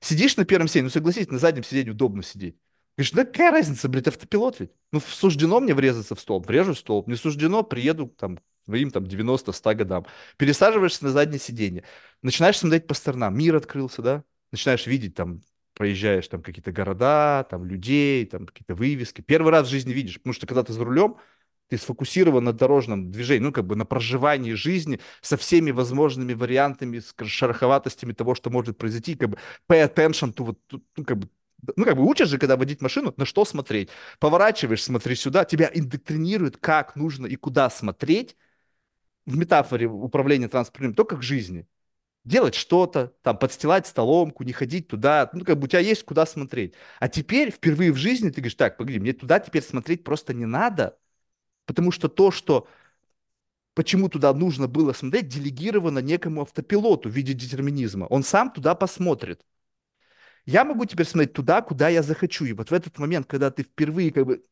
Сидишь 0.00 0.36
на 0.36 0.44
первом 0.44 0.68
сиденье, 0.68 0.84
ну 0.84 0.90
согласись, 0.90 1.28
на 1.28 1.38
заднем 1.38 1.64
сиденье 1.64 1.92
удобно 1.92 2.22
сидеть. 2.22 2.56
Говоришь, 2.96 3.12
да 3.12 3.24
какая 3.24 3.50
разница, 3.50 3.88
блядь, 3.88 4.06
автопилот 4.06 4.60
ведь? 4.60 4.70
Ну, 4.92 5.00
суждено 5.00 5.58
мне 5.58 5.74
врезаться 5.74 6.14
в 6.14 6.20
столб, 6.20 6.46
врежу 6.46 6.74
в 6.74 6.78
столб. 6.78 7.08
Не 7.08 7.16
суждено, 7.16 7.64
приеду 7.64 8.06
там 8.08 8.38
своим 8.68 8.90
там 8.90 9.04
90-100 9.04 9.74
годам. 9.74 10.06
Пересаживаешься 10.36 11.04
на 11.04 11.10
заднее 11.10 11.40
сиденье. 11.40 11.84
Начинаешь 12.20 12.58
смотреть 12.58 12.86
по 12.86 12.92
сторонам. 12.92 13.36
Мир 13.36 13.56
открылся, 13.56 14.02
да? 14.02 14.24
Начинаешь 14.52 14.86
видеть 14.86 15.14
там, 15.14 15.40
проезжаешь 15.72 16.28
там 16.28 16.42
какие-то 16.42 16.70
города, 16.70 17.46
там 17.48 17.64
людей, 17.64 18.26
там 18.26 18.44
какие-то 18.44 18.74
вывески. 18.74 19.22
Первый 19.22 19.52
раз 19.52 19.66
в 19.66 19.70
жизни 19.70 19.94
видишь, 19.94 20.18
потому 20.18 20.34
что 20.34 20.46
когда 20.46 20.62
ты 20.62 20.74
за 20.74 20.84
рулем, 20.84 21.16
ты 21.68 21.78
сфокусирован 21.78 22.44
на 22.44 22.52
дорожном 22.52 23.10
движении, 23.10 23.44
ну, 23.44 23.52
как 23.52 23.66
бы 23.66 23.74
на 23.74 23.86
проживании 23.86 24.52
жизни 24.52 25.00
со 25.22 25.38
всеми 25.38 25.70
возможными 25.70 26.34
вариантами, 26.34 26.98
с 26.98 27.14
шероховатостями 27.24 28.12
того, 28.12 28.34
что 28.34 28.50
может 28.50 28.76
произойти, 28.76 29.14
как 29.14 29.30
бы 29.30 29.38
pay 29.70 29.86
attention 29.86 30.34
to, 30.34 30.44
вот, 30.44 30.58
ну, 30.96 31.04
как 31.04 31.18
бы, 31.18 31.28
ну, 31.76 31.84
как 31.84 31.96
бы 31.96 32.06
учишь 32.06 32.28
же, 32.28 32.38
когда 32.38 32.56
водить 32.56 32.80
машину, 32.82 33.14
на 33.16 33.24
что 33.24 33.44
смотреть. 33.44 33.90
Поворачиваешь, 34.18 34.82
смотри 34.82 35.14
сюда, 35.14 35.44
тебя 35.44 35.70
индоктринируют, 35.72 36.56
как 36.56 36.96
нужно 36.96 37.26
и 37.26 37.36
куда 37.36 37.70
смотреть 37.70 38.36
в 39.28 39.36
метафоре 39.36 39.86
управления 39.86 40.48
транспортным, 40.48 40.94
только 40.94 41.16
к 41.16 41.22
жизни. 41.22 41.66
Делать 42.24 42.54
что-то, 42.54 43.14
там, 43.22 43.38
подстилать 43.38 43.86
столомку, 43.86 44.44
не 44.44 44.52
ходить 44.52 44.88
туда, 44.88 45.30
ну, 45.32 45.44
как 45.44 45.58
бы 45.58 45.64
у 45.66 45.68
тебя 45.68 45.80
есть 45.80 46.04
куда 46.04 46.26
смотреть. 46.26 46.74
А 47.00 47.08
теперь, 47.08 47.50
впервые 47.50 47.92
в 47.92 47.96
жизни, 47.96 48.30
ты 48.30 48.40
говоришь, 48.42 48.54
так, 48.56 48.76
погоди, 48.78 49.00
мне 49.00 49.12
туда 49.14 49.40
теперь 49.40 49.62
смотреть 49.62 50.04
просто 50.04 50.34
не 50.34 50.46
надо, 50.46 50.98
Потому 51.66 51.92
что 51.92 52.08
то, 52.08 52.30
что 52.30 52.66
почему 53.74 54.08
туда 54.08 54.32
нужно 54.34 54.68
было 54.68 54.92
смотреть, 54.94 55.28
делегировано 55.28 55.98
некому 56.00 56.42
автопилоту 56.42 57.10
в 57.10 57.12
виде 57.12 57.34
детерминизма. 57.34 58.06
Он 58.06 58.22
сам 58.22 58.50
туда 58.50 58.74
посмотрит. 58.74 59.44
Я 60.46 60.64
могу 60.64 60.84
теперь 60.86 61.06
смотреть 61.06 61.34
туда, 61.34 61.62
куда 61.62 61.88
я 61.88 62.02
захочу. 62.02 62.44
И 62.46 62.52
вот 62.52 62.70
в 62.70 62.74
этот 62.74 62.98
момент, 62.98 63.26
когда 63.26 63.50
ты 63.50 63.62
впервые 63.62 64.10
как 64.10 64.26
бы 64.26 64.42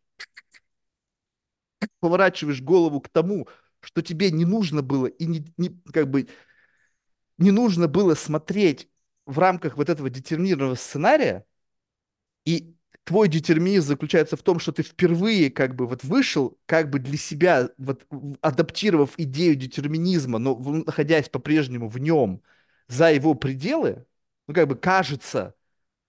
поворачиваешь 2.01 2.63
голову 2.63 3.01
к 3.01 3.09
тому, 3.09 3.49
что 3.81 4.03
тебе 4.03 4.31
не 4.31 4.45
нужно 4.45 4.83
было 4.83 5.07
и 5.07 5.27
не, 5.27 5.45
не, 5.57 5.71
как 5.93 6.11
бы 6.11 6.29
не 7.39 7.51
нужно 7.51 7.89
было 7.89 8.15
смотреть 8.15 8.89
в 9.27 9.39
рамках 9.39 9.77
вот 9.77 9.89
этого 9.89 10.11
детерминированного 10.11 10.77
сценария, 10.77 11.45
и 12.45 12.77
твой 13.05 13.29
детерминизм 13.29 13.89
заключается 13.89 14.37
в 14.37 14.43
том, 14.43 14.59
что 14.59 14.73
ты 14.73 14.83
впервые 14.83 15.51
как 15.51 15.75
бы 15.75 15.87
вот 15.87 16.05
вышел 16.05 16.59
как 16.67 16.91
бы 16.91 16.99
для 16.99 17.17
себя, 17.19 17.71
вот 17.79 18.07
адаптировав 18.41 19.15
идею 19.17 19.57
детерминизма, 19.57 20.39
но 20.39 20.57
находясь 20.57 21.29
по-прежнему 21.29 21.89
в 21.89 21.99
нем, 21.99 22.43
за 22.89 23.13
его 23.13 23.35
пределы, 23.35 24.07
ну 24.47 24.55
как 24.55 24.69
бы 24.69 24.77
кажется, 24.77 25.55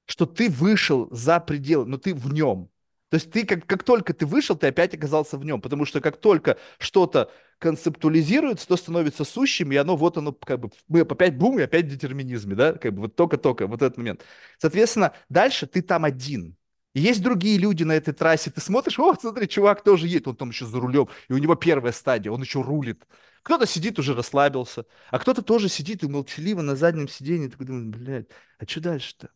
что 0.06 0.26
ты 0.26 0.50
вышел 0.50 1.08
за 1.12 1.40
пределы, 1.40 1.86
но 1.86 1.98
ты 1.98 2.14
в 2.16 2.32
нем. 2.34 2.70
То 3.10 3.16
есть 3.16 3.32
ты 3.32 3.45
как, 3.45 3.66
как 3.66 3.84
только 3.84 4.14
ты 4.14 4.26
вышел, 4.26 4.56
ты 4.58 4.68
опять 4.68 4.94
оказался 4.94 5.38
в 5.38 5.45
нем, 5.45 5.61
потому 5.61 5.86
что 5.86 6.02
как 6.02 6.18
только 6.18 6.58
что-то 6.77 7.32
концептуализируется, 7.60 8.68
то 8.68 8.76
становится 8.76 9.24
сущим, 9.24 9.72
и 9.72 9.77
оно 9.77 9.95
вот 9.95 10.18
оно 10.18 10.34
как 10.34 10.60
бы, 10.60 10.72
мы 10.88 11.02
опять 11.02 11.38
бум, 11.38 11.58
и 11.60 11.64
опять 11.64 11.86
в 11.86 11.90
детерминизме, 11.90 12.56
да, 12.56 12.74
как 12.74 12.94
бы 12.94 13.03
вот 13.03 13.16
только-только, 13.16 13.68
вот 13.68 13.82
этот 13.82 13.98
момент. 13.98 14.24
Соответственно, 14.58 15.14
дальше 15.30 15.68
ты 15.68 15.82
там 15.82 16.03
один, 16.03 16.58
есть 16.94 17.22
другие 17.24 17.58
люди 17.58 17.84
на 17.84 17.94
этой 17.94 18.14
трассе, 18.14 18.52
ты 18.52 18.60
смотришь, 18.60 19.00
о, 19.00 19.16
смотри, 19.16 19.48
чувак 19.48 19.84
тоже 19.84 20.08
едет, 20.08 20.27
он 20.27 20.36
там 20.36 20.50
еще 20.50 20.66
за 20.66 20.80
рулем, 20.80 21.08
и 21.30 21.34
у 21.34 21.38
него 21.38 21.56
первая 21.56 21.94
стадия, 21.94 22.32
он 22.32 22.42
еще 22.42 22.61
рулит. 22.61 23.06
Кто-то 23.44 23.66
сидит, 23.66 24.00
уже 24.00 24.14
расслабился, 24.16 24.86
а 25.11 25.19
кто-то 25.19 25.42
тоже 25.42 25.69
сидит 25.69 26.03
и 26.03 26.08
молчаливо 26.08 26.61
на 26.61 26.76
заднем 26.76 27.08
сиденье, 27.08 27.50
такой 27.50 27.68
думает, 27.68 27.88
блядь, 27.88 28.27
а 28.60 28.66
что 28.66 28.82
дальше-то? 28.82 29.30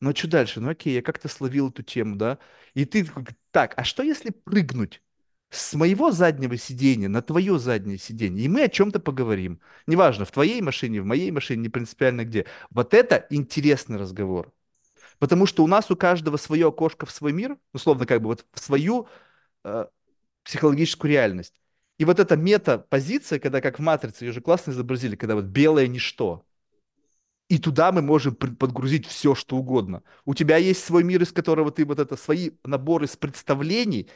Ну 0.00 0.10
а 0.10 0.14
что 0.14 0.28
дальше? 0.28 0.60
Ну 0.60 0.70
окей, 0.70 0.94
я 0.94 1.02
как-то 1.02 1.28
словил 1.28 1.68
эту 1.68 1.82
тему, 1.82 2.16
да? 2.16 2.38
И 2.74 2.84
ты 2.84 3.06
так, 3.50 3.74
а 3.76 3.84
что 3.84 4.02
если 4.02 4.30
прыгнуть 4.30 5.02
с 5.50 5.74
моего 5.74 6.10
заднего 6.12 6.56
сиденья 6.56 7.08
на 7.08 7.22
твое 7.22 7.58
заднее 7.58 7.98
сиденье, 7.98 8.44
и 8.44 8.48
мы 8.48 8.62
о 8.64 8.68
чем-то 8.68 9.00
поговорим. 9.00 9.60
Неважно, 9.86 10.24
в 10.24 10.30
твоей 10.30 10.60
машине, 10.62 11.02
в 11.02 11.04
моей 11.06 11.30
машине, 11.32 11.62
не 11.62 11.68
принципиально 11.68 12.24
где. 12.24 12.46
Вот 12.70 12.94
это 12.94 13.26
интересный 13.30 13.98
разговор. 13.98 14.52
Потому 15.18 15.46
что 15.46 15.64
у 15.64 15.66
нас 15.66 15.90
у 15.90 15.96
каждого 15.96 16.36
свое 16.38 16.68
окошко 16.68 17.06
в 17.06 17.10
свой 17.10 17.32
мир, 17.32 17.58
условно 17.72 18.06
как 18.06 18.22
бы 18.22 18.28
вот 18.28 18.46
в 18.52 18.60
свою 18.60 19.08
э, 19.64 19.86
психологическую 20.44 21.10
реальность. 21.10 21.54
И 21.98 22.04
вот 22.06 22.20
эта 22.20 22.36
мета-позиция, 22.36 23.38
когда 23.40 23.60
как 23.60 23.78
в 23.78 23.82
«Матрице», 23.82 24.24
ее 24.26 24.32
же 24.32 24.40
классно 24.40 24.72
изобразили, 24.72 25.16
когда 25.16 25.34
вот 25.36 25.46
белое 25.46 25.86
ничто. 25.88 26.46
И 27.50 27.58
туда 27.58 27.90
мы 27.90 28.00
можем 28.00 28.36
подгрузить 28.36 29.06
все, 29.06 29.34
что 29.34 29.56
угодно. 29.56 30.04
У 30.24 30.34
тебя 30.34 30.56
есть 30.56 30.84
свой 30.84 31.02
мир, 31.02 31.20
из 31.22 31.32
которого 31.32 31.72
ты 31.72 31.84
вот 31.84 31.98
это, 31.98 32.16
свои 32.16 32.52
наборы 32.64 33.06
из 33.06 33.16
представлений, 33.16 34.08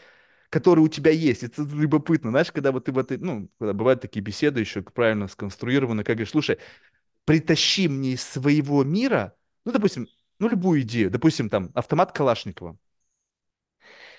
которые 0.50 0.84
у 0.84 0.88
тебя 0.88 1.10
есть. 1.10 1.42
Это 1.42 1.62
любопытно, 1.62 2.30
знаешь, 2.30 2.52
когда 2.52 2.70
вот 2.70 2.84
ты 2.84 2.92
в 2.92 2.98
этой, 2.98 3.18
ну, 3.18 3.50
когда 3.58 3.72
бывают 3.72 4.00
такие 4.00 4.22
беседы 4.22 4.60
еще 4.60 4.82
правильно 4.82 5.26
сконструированы, 5.26 6.04
как 6.04 6.14
говоришь, 6.14 6.30
слушай, 6.30 6.58
притащи 7.24 7.88
мне 7.88 8.12
из 8.12 8.22
своего 8.22 8.84
мира, 8.84 9.36
ну, 9.64 9.72
допустим, 9.72 10.06
ну, 10.38 10.48
любую 10.48 10.82
идею, 10.82 11.10
допустим, 11.10 11.50
там, 11.50 11.72
автомат 11.74 12.12
Калашникова. 12.12 12.78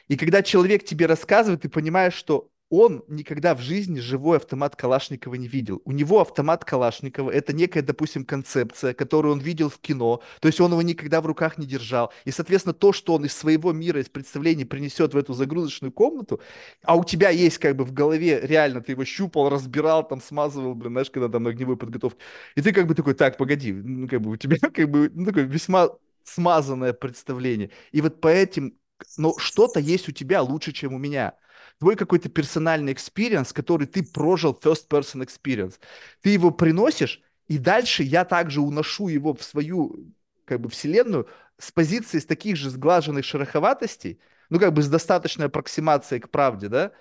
И 0.10 0.18
когда 0.18 0.44
человек 0.44 0.84
тебе 0.84 1.06
рассказывает, 1.06 1.62
ты 1.62 1.70
понимаешь, 1.70 2.16
что 2.16 2.52
он 2.78 3.04
никогда 3.08 3.56
в 3.56 3.62
жизни 3.62 4.00
живой 4.00 4.38
автомат 4.38 4.76
Калашникова 4.76 5.36
не 5.36 5.48
видел. 5.48 5.82
У 5.86 5.92
него 5.92 6.22
автомат 6.22 6.66
Калашникова– 6.66 7.32
это 7.32 7.54
некая, 7.54 7.82
допустим, 7.82 8.26
концепция, 8.26 8.94
которую 8.94 9.34
он 9.34 9.40
видел 9.40 9.70
в 9.70 9.80
кино, 9.80 10.22
то 10.40 10.48
есть 10.48 10.60
он 10.60 10.72
его 10.72 10.82
никогда 10.82 11.22
в 11.22 11.26
руках 11.26 11.58
не 11.58 11.66
держал. 11.66 12.12
И, 12.26 12.32
соответственно, 12.32 12.74
то, 12.74 12.94
что 12.94 13.14
он 13.16 13.26
из 13.26 13.34
своего 13.34 13.72
мира, 13.72 14.02
из 14.02 14.10
представлений 14.10 14.66
принесет 14.66 15.14
в 15.14 15.18
эту 15.18 15.34
загрузочную 15.34 15.92
комнату, 15.92 16.42
а 16.84 16.96
у 16.96 17.04
тебя 17.04 17.30
есть 17.30 17.58
как 17.58 17.76
бы 17.76 17.86
в 17.86 17.94
голове, 17.94 18.40
реально, 18.42 18.82
ты 18.82 18.94
его 18.94 19.06
щупал, 19.06 19.50
разбирал, 19.50 20.08
там, 20.08 20.22
смазывал, 20.22 20.76
блин, 20.76 20.92
знаешь, 20.94 21.10
когда 21.10 21.30
там 21.30 21.44
на 21.44 21.52
огневой 21.52 21.78
подготовке, 21.78 22.20
и 22.56 22.62
ты 22.62 22.72
как 22.72 22.88
бы 22.88 22.96
такой, 22.96 23.14
так, 23.14 23.38
погоди, 23.38 23.74
ну, 23.74 24.08
как 24.08 24.22
бы 24.22 24.32
у 24.32 24.36
тебя 24.38 24.58
как 24.74 24.90
бы, 24.90 25.10
ну, 25.14 25.26
такой 25.26 25.44
весьма 25.44 25.90
смазанное 26.24 26.94
представление. 26.94 27.72
И 27.92 28.02
вот 28.02 28.22
по 28.22 28.28
этим, 28.28 28.78
ну, 29.18 29.38
что-то 29.38 29.80
есть 29.80 30.10
у 30.10 30.12
тебя 30.12 30.42
лучше, 30.42 30.72
чем 30.72 30.94
у 30.94 30.98
меня. 30.98 31.34
Твой 31.80 31.96
какой-то 31.96 32.30
персональный 32.30 32.94
experience, 32.94 33.52
который 33.54 33.88
ты 33.88 34.04
прожил 34.04 34.58
first 34.62 34.88
person 34.90 35.26
experience. 35.26 35.80
Ты 36.22 36.30
его 36.30 36.52
приносишь, 36.52 37.22
и 37.48 37.58
дальше 37.58 38.04
я 38.04 38.26
также 38.26 38.62
уношу 38.62 39.08
его 39.08 39.34
в 39.34 39.44
свою 39.44 40.14
как 40.46 40.62
бы 40.62 40.70
вселенную 40.70 41.28
с 41.58 41.72
позиции 41.72 42.20
с 42.20 42.26
таких 42.26 42.56
же 42.56 42.70
сглаженных 42.70 43.26
шероховатостей, 43.26 44.20
ну 44.50 44.60
как 44.60 44.74
бы 44.74 44.82
с 44.82 44.90
достаточной 44.90 45.48
аппроксимацией 45.48 46.22
к 46.22 46.30
правде, 46.30 46.70
да, 46.70 46.92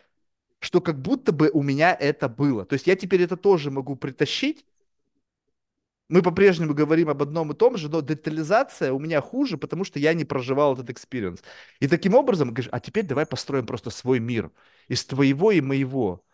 что 0.61 0.81
как 0.81 1.01
будто 1.01 1.33
бы 1.33 1.51
у 1.53 1.63
меня 1.63 1.95
это 1.99 2.29
было. 2.29 2.65
То 2.65 2.75
есть 2.75 2.87
я 2.87 2.97
теперь 2.97 3.23
это 3.23 3.37
тоже 3.37 3.71
могу 3.71 3.97
притащить, 3.97 4.65
мы 6.09 6.23
по-прежнему 6.23 6.75
говорим 6.75 7.09
об 7.09 7.23
одном 7.23 7.53
и 7.53 7.55
том 7.55 7.77
же, 7.77 7.89
но 7.89 8.01
детализация 8.01 8.93
у 8.93 8.99
меня 8.99 9.21
хуже, 9.21 9.57
потому 9.59 9.85
что 9.85 9.99
я 9.99 10.15
не 10.15 10.25
проживал 10.25 10.75
этот 10.75 10.91
experience. 10.91 11.41
И 11.81 11.89
таким 11.89 12.15
образом, 12.15 12.49
говоришь, 12.49 12.69
а 12.73 12.81
теперь 12.81 13.05
давай 13.07 13.27
построим 13.27 13.67
просто 13.67 13.91
свой 13.91 14.21
мир 14.21 14.51
из 14.89 15.05
твоего 15.07 15.51
и 15.51 15.61
моего. 15.61 16.25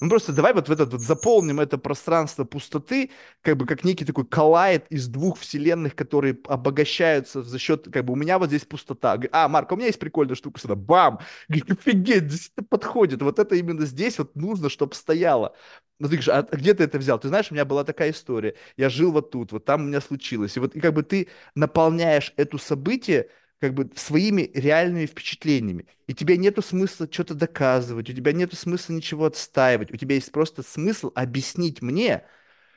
Ну 0.00 0.08
просто 0.08 0.32
давай 0.32 0.54
вот 0.54 0.68
в 0.68 0.72
этот 0.72 0.92
вот 0.92 1.02
заполним 1.02 1.60
это 1.60 1.76
пространство 1.76 2.44
пустоты, 2.44 3.10
как 3.42 3.58
бы 3.58 3.66
как 3.66 3.84
некий 3.84 4.06
такой 4.06 4.24
collide 4.26 4.86
из 4.88 5.08
двух 5.08 5.38
вселенных, 5.38 5.94
которые 5.94 6.38
обогащаются 6.46 7.42
за 7.42 7.58
счет, 7.58 7.86
как 7.92 8.06
бы 8.06 8.14
у 8.14 8.16
меня 8.16 8.38
вот 8.38 8.48
здесь 8.48 8.64
пустота. 8.64 9.18
А, 9.30 9.46
Марк, 9.48 9.72
у 9.72 9.76
меня 9.76 9.88
есть 9.88 9.98
прикольная 9.98 10.36
штука 10.36 10.58
сюда. 10.58 10.74
Бам! 10.74 11.18
Офигеть, 11.50 12.30
здесь 12.30 12.50
это 12.56 12.66
подходит. 12.66 13.20
Вот 13.20 13.38
это 13.38 13.54
именно 13.56 13.84
здесь 13.84 14.18
вот 14.18 14.34
нужно, 14.36 14.70
чтобы 14.70 14.94
стояло. 14.94 15.54
Ну 15.98 16.08
ты 16.08 16.16
говоришь, 16.16 16.28
а 16.30 16.42
где 16.56 16.72
ты 16.72 16.84
это 16.84 16.98
взял? 16.98 17.18
Ты 17.18 17.28
знаешь, 17.28 17.50
у 17.50 17.54
меня 17.54 17.66
была 17.66 17.84
такая 17.84 18.10
история. 18.12 18.56
Я 18.78 18.88
жил 18.88 19.12
вот 19.12 19.30
тут, 19.30 19.52
вот 19.52 19.66
там 19.66 19.82
у 19.82 19.84
меня 19.84 20.00
случилось. 20.00 20.56
И 20.56 20.60
вот 20.60 20.74
и 20.74 20.80
как 20.80 20.94
бы 20.94 21.02
ты 21.02 21.28
наполняешь 21.54 22.32
это 22.36 22.56
событие 22.56 23.28
как 23.60 23.74
бы 23.74 23.90
своими 23.94 24.50
реальными 24.54 25.06
впечатлениями. 25.06 25.86
И 26.06 26.14
тебе 26.14 26.36
нету 26.38 26.62
смысла 26.62 27.08
что-то 27.10 27.34
доказывать, 27.34 28.08
у 28.08 28.12
тебя 28.12 28.32
нету 28.32 28.56
смысла 28.56 28.94
ничего 28.94 29.26
отстаивать, 29.26 29.92
у 29.92 29.96
тебя 29.96 30.14
есть 30.14 30.32
просто 30.32 30.62
смысл 30.62 31.12
объяснить 31.14 31.82
мне, 31.82 32.24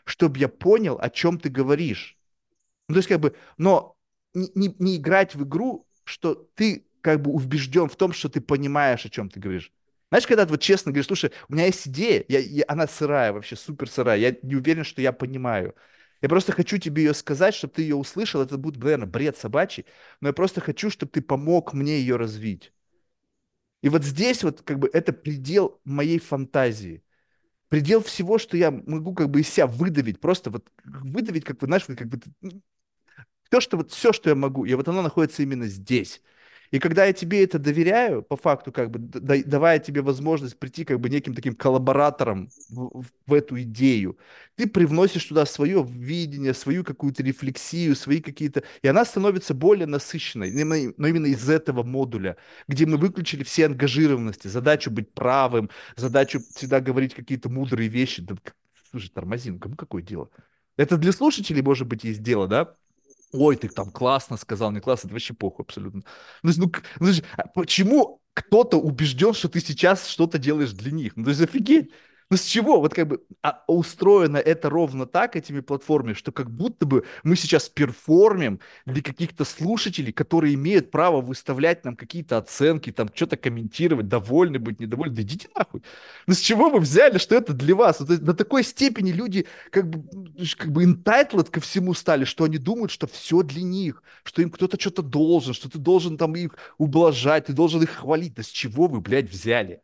чтобы 0.04 0.40
я 0.40 0.50
понял, 0.50 1.00
о 1.02 1.10
чем 1.10 1.40
ты 1.40 1.50
говоришь. 1.50 2.18
Ну, 2.90 2.96
то 2.96 3.00
есть 3.00 3.08
как 3.08 3.22
бы, 3.22 3.36
но 3.58 3.96
не, 4.34 4.52
не, 4.56 4.76
не 4.78 4.98
играть 4.98 5.36
в 5.36 5.44
игру, 5.46 5.88
что 6.04 6.36
ты 6.36 6.86
как 7.02 7.22
бы 7.22 7.32
убежден 7.32 7.88
в 7.88 7.96
том, 7.96 8.12
что 8.12 8.28
ты 8.28 8.42
понимаешь, 8.42 9.06
о 9.06 9.10
чем 9.10 9.30
ты 9.30 9.40
говоришь. 9.40 9.72
Знаешь, 10.10 10.28
когда 10.28 10.46
ты 10.46 10.52
вот 10.52 10.62
честно 10.62 10.92
говоришь, 10.92 11.08
слушай, 11.08 11.32
у 11.48 11.54
меня 11.54 11.66
есть 11.66 11.88
идея, 11.88 12.24
я, 12.28 12.40
я, 12.40 12.66
она 12.68 12.88
сырая 12.88 13.34
вообще, 13.34 13.56
супер 13.56 13.90
сырая, 13.90 14.18
я 14.20 14.36
не 14.44 14.56
уверен, 14.56 14.84
что 14.84 15.02
я 15.02 15.12
понимаю. 15.12 15.76
Я 16.24 16.30
просто 16.30 16.54
хочу 16.54 16.78
тебе 16.78 17.04
ее 17.04 17.14
сказать, 17.14 17.54
чтобы 17.54 17.74
ты 17.74 17.82
ее 17.82 17.96
услышал. 17.96 18.42
Это 18.42 18.58
будет, 18.58 18.82
наверное, 18.82 19.08
бред 19.08 19.38
собачий, 19.38 19.86
но 20.22 20.30
я 20.30 20.34
просто 20.34 20.62
хочу, 20.62 20.90
чтобы 20.90 21.12
ты 21.12 21.22
помог 21.22 21.74
мне 21.74 22.00
ее 22.00 22.16
развить. 22.16 22.72
И 23.82 23.90
вот 23.90 24.06
здесь 24.06 24.42
вот 24.44 24.62
как 24.62 24.80
бы 24.80 24.90
это 24.94 25.12
предел 25.12 25.82
моей 25.84 26.20
фантазии. 26.20 27.04
Предел 27.70 28.02
всего, 28.04 28.38
что 28.38 28.58
я 28.58 28.72
могу 28.72 29.14
как 29.14 29.30
бы 29.30 29.42
из 29.42 29.50
себя 29.50 29.68
выдавить, 29.68 30.22
просто 30.22 30.50
вот 30.50 30.70
выдавить, 30.86 31.46
как 31.46 31.58
бы, 31.58 31.68
знаешь, 31.68 31.86
как 31.86 32.08
бы 32.08 32.22
все, 33.50 33.60
что, 33.60 33.78
вот, 33.78 33.92
все, 33.92 34.14
что 34.14 34.30
я 34.30 34.36
могу, 34.36 34.66
и 34.66 34.74
вот 34.76 34.88
оно 34.88 35.02
находится 35.02 35.44
именно 35.44 35.68
здесь. 35.68 36.22
И 36.74 36.80
когда 36.80 37.06
я 37.06 37.14
тебе 37.14 37.44
это 37.44 37.60
доверяю, 37.60 38.24
по 38.24 38.36
факту, 38.36 38.72
как 38.72 38.90
бы 38.90 38.98
давая 38.98 39.78
тебе 39.78 40.02
возможность 40.02 40.58
прийти 40.58 40.86
как 40.86 41.00
бы 41.00 41.08
неким 41.08 41.36
таким 41.36 41.54
коллаборатором 41.54 42.50
в, 42.68 43.06
в 43.28 43.34
эту 43.34 43.62
идею, 43.62 44.18
ты 44.56 44.68
привносишь 44.68 45.26
туда 45.26 45.46
свое 45.46 45.86
видение, 45.88 46.56
свою 46.56 46.84
какую-то 46.84 47.22
рефлексию, 47.22 47.96
свои 47.96 48.22
какие-то... 48.22 48.64
И 48.82 48.88
она 48.88 49.06
становится 49.06 49.54
более 49.54 49.86
насыщенной, 49.86 50.52
но 50.98 51.08
именно 51.08 51.28
из 51.28 51.48
этого 51.48 51.84
модуля, 51.84 52.38
где 52.68 52.88
мы 52.88 52.98
выключили 52.98 53.44
все 53.44 53.68
ангажированности, 53.68 54.48
задачу 54.48 54.90
быть 54.90 55.14
правым, 55.14 55.70
задачу 55.96 56.42
всегда 56.56 56.80
говорить 56.80 57.14
какие-то 57.14 57.50
мудрые 57.50 57.88
вещи. 57.88 58.24
Да, 58.24 58.34
слушай, 58.90 59.12
тормозин, 59.14 59.60
кому 59.60 59.76
какое 59.76 60.02
дело? 60.02 60.32
Это 60.76 60.98
для 60.98 61.12
слушателей, 61.12 61.62
может 61.62 61.88
быть, 61.88 62.04
есть 62.04 62.24
дело, 62.24 62.48
да? 62.48 62.76
Ой, 63.34 63.56
ты 63.58 63.68
там 63.70 63.92
классно 63.92 64.38
сказал, 64.38 64.72
не 64.72 64.80
классно, 64.80 65.08
это 65.08 65.14
вообще 65.16 65.34
похуй 65.34 65.66
абсолютно. 65.66 66.04
Ну, 66.44 66.52
ну, 66.58 66.72
ну 67.00 67.12
а 67.38 67.48
почему 67.48 68.22
кто-то 68.34 68.78
убежден, 68.78 69.34
что 69.34 69.50
ты 69.50 69.60
сейчас 69.60 70.08
что-то 70.08 70.38
делаешь 70.38 70.72
для 70.72 70.92
них? 70.92 71.16
Ну, 71.16 71.24
то 71.26 71.30
есть 71.32 71.42
офигеть. 71.42 71.92
Ну 72.34 72.38
с 72.38 72.46
чего? 72.46 72.80
Вот 72.80 72.96
как 72.96 73.08
бы 73.08 73.24
а 73.44 73.64
устроено 73.68 74.38
это 74.38 74.68
ровно 74.68 75.06
так 75.06 75.36
этими 75.36 75.60
платформами, 75.60 76.16
что 76.16 76.32
как 76.32 76.50
будто 76.50 76.88
бы 76.88 77.06
мы 77.24 77.36
сейчас 77.36 77.70
перформим 77.70 78.60
для 78.88 79.04
каких-то 79.04 79.46
слушателей, 79.46 80.12
которые 80.12 80.56
имеют 80.56 80.90
право 80.90 81.22
выставлять 81.22 81.86
нам 81.86 81.96
какие-то 81.96 82.40
оценки, 82.40 82.92
там 82.92 83.12
что-то 83.14 83.38
комментировать, 83.38 84.08
довольны 84.08 84.58
быть, 84.58 84.80
недовольны. 84.80 85.14
Да 85.14 85.22
идите 85.22 85.48
нахуй. 85.56 85.84
Ну 86.26 86.34
с 86.34 86.40
чего 86.40 86.72
вы 86.72 86.80
взяли, 86.80 87.20
что 87.20 87.36
это 87.36 87.54
для 87.54 87.76
вас? 87.76 88.00
Вот, 88.00 88.10
до 88.10 88.34
такой 88.34 88.64
степени 88.64 89.12
люди 89.12 89.46
как 89.70 89.88
бы, 89.88 90.04
как 90.58 90.72
бы 90.72 90.86
entitled 90.86 91.52
ко 91.52 91.62
всему 91.62 91.94
стали, 91.94 92.26
что 92.26 92.46
они 92.46 92.58
думают, 92.58 92.90
что 92.90 93.06
все 93.06 93.44
для 93.44 93.62
них, 93.62 94.02
что 94.24 94.42
им 94.42 94.50
кто-то 94.50 94.80
что-то 94.80 95.04
должен, 95.04 95.54
что 95.54 95.70
ты 95.70 95.78
должен 95.78 96.18
там 96.18 96.36
их 96.36 96.56
ублажать, 96.80 97.46
ты 97.46 97.54
должен 97.54 97.84
их 97.84 97.92
хвалить. 97.92 98.34
Да 98.34 98.42
с 98.42 98.48
чего 98.48 98.88
вы, 98.88 99.02
блядь, 99.02 99.30
взяли? 99.30 99.84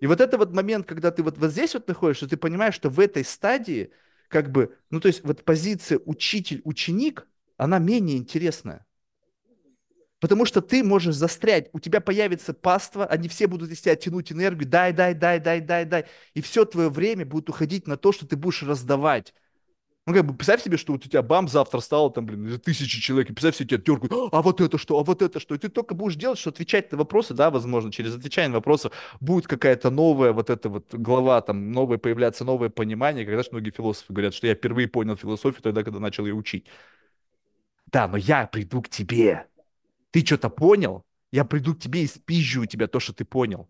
И 0.00 0.06
вот 0.06 0.20
это 0.20 0.38
вот 0.38 0.52
момент, 0.52 0.86
когда 0.86 1.10
ты 1.10 1.22
вот, 1.22 1.38
вот 1.38 1.50
здесь 1.50 1.74
вот 1.74 1.88
находишься, 1.88 2.28
ты 2.28 2.36
понимаешь, 2.36 2.74
что 2.74 2.90
в 2.90 3.00
этой 3.00 3.24
стадии, 3.24 3.90
как 4.28 4.50
бы, 4.50 4.76
ну 4.90 5.00
то 5.00 5.08
есть 5.08 5.24
вот 5.24 5.44
позиция 5.44 6.00
учитель-ученик, 6.04 7.26
она 7.56 7.78
менее 7.78 8.18
интересная. 8.18 8.86
Потому 10.20 10.46
что 10.46 10.62
ты 10.62 10.82
можешь 10.82 11.16
застрять, 11.16 11.68
у 11.74 11.80
тебя 11.80 12.00
появится 12.00 12.54
паства, 12.54 13.04
они 13.04 13.28
все 13.28 13.46
будут 13.46 13.70
из 13.70 13.82
тебя 13.82 13.94
тянуть 13.94 14.32
энергию, 14.32 14.66
дай, 14.66 14.92
дай, 14.92 15.12
дай, 15.12 15.38
дай, 15.38 15.60
дай, 15.60 15.84
дай. 15.84 16.06
И 16.32 16.40
все 16.40 16.64
твое 16.64 16.88
время 16.88 17.26
будет 17.26 17.50
уходить 17.50 17.86
на 17.86 17.96
то, 17.98 18.10
что 18.10 18.26
ты 18.26 18.34
будешь 18.34 18.62
раздавать. 18.62 19.34
Ну, 20.06 20.12
как 20.12 20.26
бы, 20.26 20.34
представь 20.34 20.62
себе, 20.62 20.76
что 20.76 20.92
вот 20.92 21.06
у 21.06 21.08
тебя 21.08 21.22
бам, 21.22 21.48
завтра 21.48 21.80
стало 21.80 22.10
там, 22.12 22.26
блин, 22.26 22.60
тысячи 22.60 23.00
человек, 23.00 23.30
и 23.30 23.32
представь 23.32 23.56
себе, 23.56 23.68
тебя 23.68 23.80
теркают, 23.80 24.34
а 24.34 24.42
вот 24.42 24.60
это 24.60 24.76
что, 24.76 24.98
а 24.98 25.02
вот 25.02 25.22
это 25.22 25.40
что, 25.40 25.54
и 25.54 25.58
ты 25.58 25.70
только 25.70 25.94
будешь 25.94 26.16
делать, 26.16 26.38
что 26.38 26.50
отвечать 26.50 26.92
на 26.92 26.98
вопросы, 26.98 27.32
да, 27.32 27.50
возможно, 27.50 27.90
через 27.90 28.14
отвечание 28.14 28.50
на 28.50 28.56
вопросы 28.56 28.90
будет 29.20 29.46
какая-то 29.46 29.88
новая 29.88 30.32
вот 30.32 30.50
эта 30.50 30.68
вот 30.68 30.92
глава, 30.94 31.40
там, 31.40 31.72
новое 31.72 31.96
появляться, 31.96 32.44
новое 32.44 32.68
понимание, 32.68 33.24
когда 33.24 33.42
же 33.42 33.48
многие 33.52 33.70
философы 33.70 34.12
говорят, 34.12 34.34
что 34.34 34.46
я 34.46 34.54
впервые 34.54 34.88
понял 34.88 35.16
философию 35.16 35.62
тогда, 35.62 35.82
когда 35.82 36.00
начал 36.00 36.26
ее 36.26 36.34
учить. 36.34 36.66
Да, 37.86 38.08
но 38.08 38.16
я 38.18 38.46
приду 38.46 38.82
к 38.82 38.88
тебе. 38.90 39.46
Ты 40.10 40.24
что-то 40.24 40.50
понял? 40.50 41.04
Я 41.32 41.44
приду 41.44 41.74
к 41.74 41.80
тебе 41.80 42.04
и 42.04 42.06
спизжу 42.06 42.62
у 42.62 42.66
тебя 42.66 42.88
то, 42.88 43.00
что 43.00 43.12
ты 43.14 43.24
понял. 43.24 43.68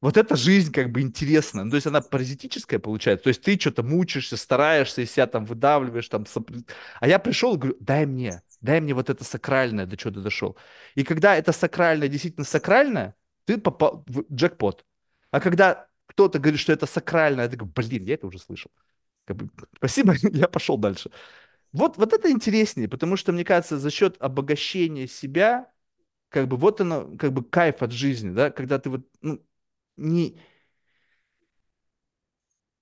Вот 0.00 0.16
эта 0.16 0.36
жизнь 0.36 0.72
как 0.72 0.92
бы 0.92 1.00
интересная. 1.00 1.64
Ну, 1.64 1.70
то 1.70 1.76
есть 1.76 1.86
она 1.86 2.00
паразитическая 2.00 2.78
получается. 2.78 3.24
То 3.24 3.28
есть 3.28 3.42
ты 3.42 3.58
что-то 3.58 3.82
мучаешься, 3.82 4.36
стараешься, 4.36 5.02
из 5.02 5.10
себя 5.10 5.26
там 5.26 5.44
выдавливаешь. 5.44 6.08
Там... 6.08 6.24
А 7.00 7.08
я 7.08 7.18
пришел 7.18 7.54
и 7.56 7.58
говорю, 7.58 7.76
дай 7.80 8.06
мне, 8.06 8.42
дай 8.60 8.80
мне 8.80 8.94
вот 8.94 9.10
это 9.10 9.24
сакральное, 9.24 9.86
до 9.86 9.96
чего 9.96 10.12
ты 10.12 10.20
дошел. 10.20 10.56
И 10.94 11.02
когда 11.02 11.36
это 11.36 11.52
сакральное 11.52 12.08
действительно 12.08 12.44
сакральное, 12.44 13.16
ты 13.44 13.58
попал 13.58 14.04
в 14.06 14.32
джекпот. 14.32 14.84
А 15.32 15.40
когда 15.40 15.88
кто-то 16.06 16.38
говорит, 16.38 16.60
что 16.60 16.72
это 16.72 16.86
сакральное, 16.86 17.44
я 17.44 17.50
такой, 17.50 17.68
блин, 17.68 18.04
я 18.04 18.14
это 18.14 18.26
уже 18.28 18.38
слышал. 18.38 18.70
Как 19.24 19.36
бы, 19.36 19.50
спасибо, 19.76 20.14
я 20.32 20.46
пошел 20.48 20.78
дальше. 20.78 21.10
Вот, 21.72 21.96
вот 21.96 22.12
это 22.12 22.30
интереснее, 22.30 22.88
потому 22.88 23.16
что, 23.16 23.32
мне 23.32 23.44
кажется, 23.44 23.78
за 23.78 23.90
счет 23.90 24.16
обогащения 24.20 25.06
себя, 25.06 25.70
как 26.28 26.48
бы 26.48 26.56
вот 26.56 26.80
оно, 26.80 27.16
как 27.16 27.32
бы 27.32 27.44
кайф 27.44 27.82
от 27.82 27.92
жизни, 27.92 28.30
да, 28.30 28.50
когда 28.50 28.78
ты 28.78 28.90
вот, 28.90 29.06
ну, 29.20 29.42
не 29.98 30.38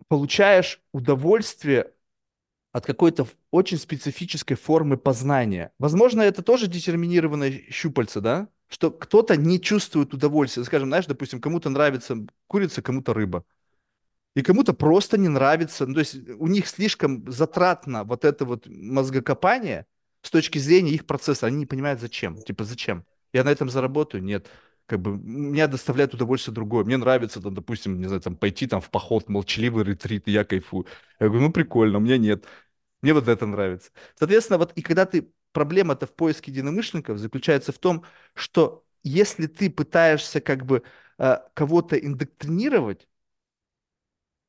получаешь 0.08 0.80
удовольствие 0.92 1.92
от 2.72 2.84
какой-то 2.84 3.26
очень 3.50 3.78
специфической 3.78 4.54
формы 4.54 4.96
познания. 4.96 5.72
Возможно, 5.78 6.22
это 6.22 6.42
тоже 6.42 6.66
детерминированное 6.66 7.62
щупальце, 7.70 8.20
да? 8.20 8.48
Что 8.68 8.90
кто-то 8.90 9.36
не 9.36 9.60
чувствует 9.60 10.12
удовольствия. 10.12 10.64
Скажем, 10.64 10.88
знаешь, 10.88 11.06
допустим, 11.06 11.40
кому-то 11.40 11.70
нравится 11.70 12.26
курица, 12.46 12.82
кому-то 12.82 13.14
рыба. 13.14 13.44
И 14.34 14.42
кому-то 14.42 14.74
просто 14.74 15.16
не 15.16 15.28
нравится. 15.28 15.86
Ну, 15.86 15.94
то 15.94 16.00
есть 16.00 16.16
у 16.38 16.46
них 16.46 16.66
слишком 16.68 17.30
затратно 17.30 18.04
вот 18.04 18.24
это 18.24 18.44
вот 18.44 18.66
мозгокопание 18.66 19.86
с 20.20 20.30
точки 20.30 20.58
зрения 20.58 20.92
их 20.92 21.06
процесса. 21.06 21.46
Они 21.46 21.56
не 21.56 21.66
понимают, 21.66 22.00
зачем. 22.00 22.36
Типа, 22.42 22.64
зачем? 22.64 23.06
Я 23.32 23.44
на 23.44 23.50
этом 23.50 23.70
заработаю? 23.70 24.22
Нет 24.22 24.48
как 24.86 25.00
бы 25.00 25.16
меня 25.18 25.66
доставляет 25.68 26.14
удовольствие 26.14 26.54
другое. 26.54 26.84
Мне 26.84 26.96
нравится, 26.96 27.40
там, 27.40 27.54
допустим, 27.54 27.98
не 28.00 28.06
знаю, 28.06 28.20
там, 28.22 28.36
пойти 28.36 28.66
там 28.66 28.80
в 28.80 28.90
поход, 28.90 29.28
молчаливый 29.28 29.84
ретрит, 29.84 30.28
и 30.28 30.32
я 30.32 30.44
кайфую. 30.44 30.86
Я 31.20 31.28
говорю, 31.28 31.44
ну 31.46 31.52
прикольно, 31.52 31.98
у 31.98 32.00
меня 32.00 32.18
нет. 32.18 32.46
Мне 33.02 33.14
вот 33.14 33.28
это 33.28 33.46
нравится. 33.46 33.90
Соответственно, 34.18 34.58
вот 34.58 34.72
и 34.74 34.82
когда 34.82 35.06
ты 35.06 35.30
проблема-то 35.52 36.06
в 36.06 36.14
поиске 36.14 36.50
единомышленников 36.52 37.18
заключается 37.18 37.72
в 37.72 37.78
том, 37.78 38.04
что 38.34 38.84
если 39.02 39.46
ты 39.46 39.70
пытаешься 39.70 40.40
как 40.40 40.64
бы 40.66 40.82
э, 41.18 41.38
кого-то 41.54 41.96
индоктринировать, 41.96 43.08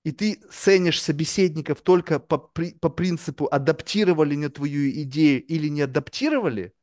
и 0.04 0.12
ты 0.12 0.40
ценишь 0.52 1.02
собеседников 1.02 1.82
только 1.82 2.20
по, 2.20 2.38
при, 2.38 2.74
по 2.74 2.90
принципу, 2.90 3.48
адаптировали 3.52 4.36
не 4.36 4.50
твою 4.50 4.90
идею 5.04 5.44
или 5.46 5.68
не 5.68 5.82
адаптировали, 5.82 6.74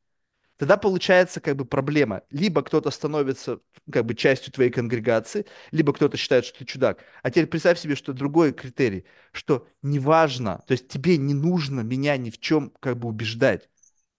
тогда 0.57 0.77
получается 0.77 1.41
как 1.41 1.55
бы 1.55 1.65
проблема. 1.65 2.23
Либо 2.29 2.63
кто-то 2.63 2.91
становится 2.91 3.59
как 3.91 4.05
бы 4.05 4.15
частью 4.15 4.53
твоей 4.53 4.71
конгрегации, 4.71 5.45
либо 5.71 5.93
кто-то 5.93 6.17
считает, 6.17 6.45
что 6.45 6.59
ты 6.59 6.65
чудак. 6.65 7.03
А 7.23 7.29
теперь 7.29 7.47
представь 7.47 7.79
себе, 7.79 7.95
что 7.95 8.13
другой 8.13 8.53
критерий, 8.53 9.05
что 9.31 9.67
неважно, 9.81 10.63
то 10.67 10.71
есть 10.73 10.87
тебе 10.87 11.17
не 11.17 11.33
нужно 11.33 11.81
меня 11.81 12.17
ни 12.17 12.29
в 12.29 12.39
чем 12.39 12.71
как 12.79 12.97
бы 12.97 13.07
убеждать. 13.09 13.69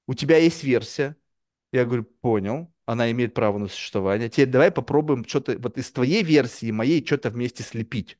У 0.06 0.14
тебя 0.14 0.38
есть 0.38 0.62
версия, 0.64 1.16
я 1.72 1.84
говорю, 1.84 2.04
понял, 2.04 2.72
она 2.86 3.10
имеет 3.10 3.34
право 3.34 3.58
на 3.58 3.68
существование. 3.68 4.28
Теперь 4.28 4.48
давай 4.48 4.70
попробуем 4.70 5.24
что-то 5.26 5.58
вот 5.58 5.78
из 5.78 5.90
твоей 5.92 6.22
версии 6.22 6.70
моей 6.70 7.04
что-то 7.04 7.30
вместе 7.30 7.62
слепить. 7.62 8.18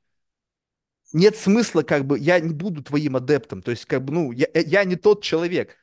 Нет 1.12 1.36
смысла, 1.36 1.82
как 1.82 2.04
бы, 2.04 2.18
я 2.18 2.40
не 2.40 2.52
буду 2.52 2.82
твоим 2.82 3.16
адептом. 3.16 3.62
То 3.62 3.70
есть, 3.70 3.86
как 3.86 4.04
бы, 4.04 4.12
ну, 4.12 4.32
я, 4.32 4.48
я 4.54 4.84
не 4.84 4.96
тот 4.96 5.22
человек. 5.22 5.76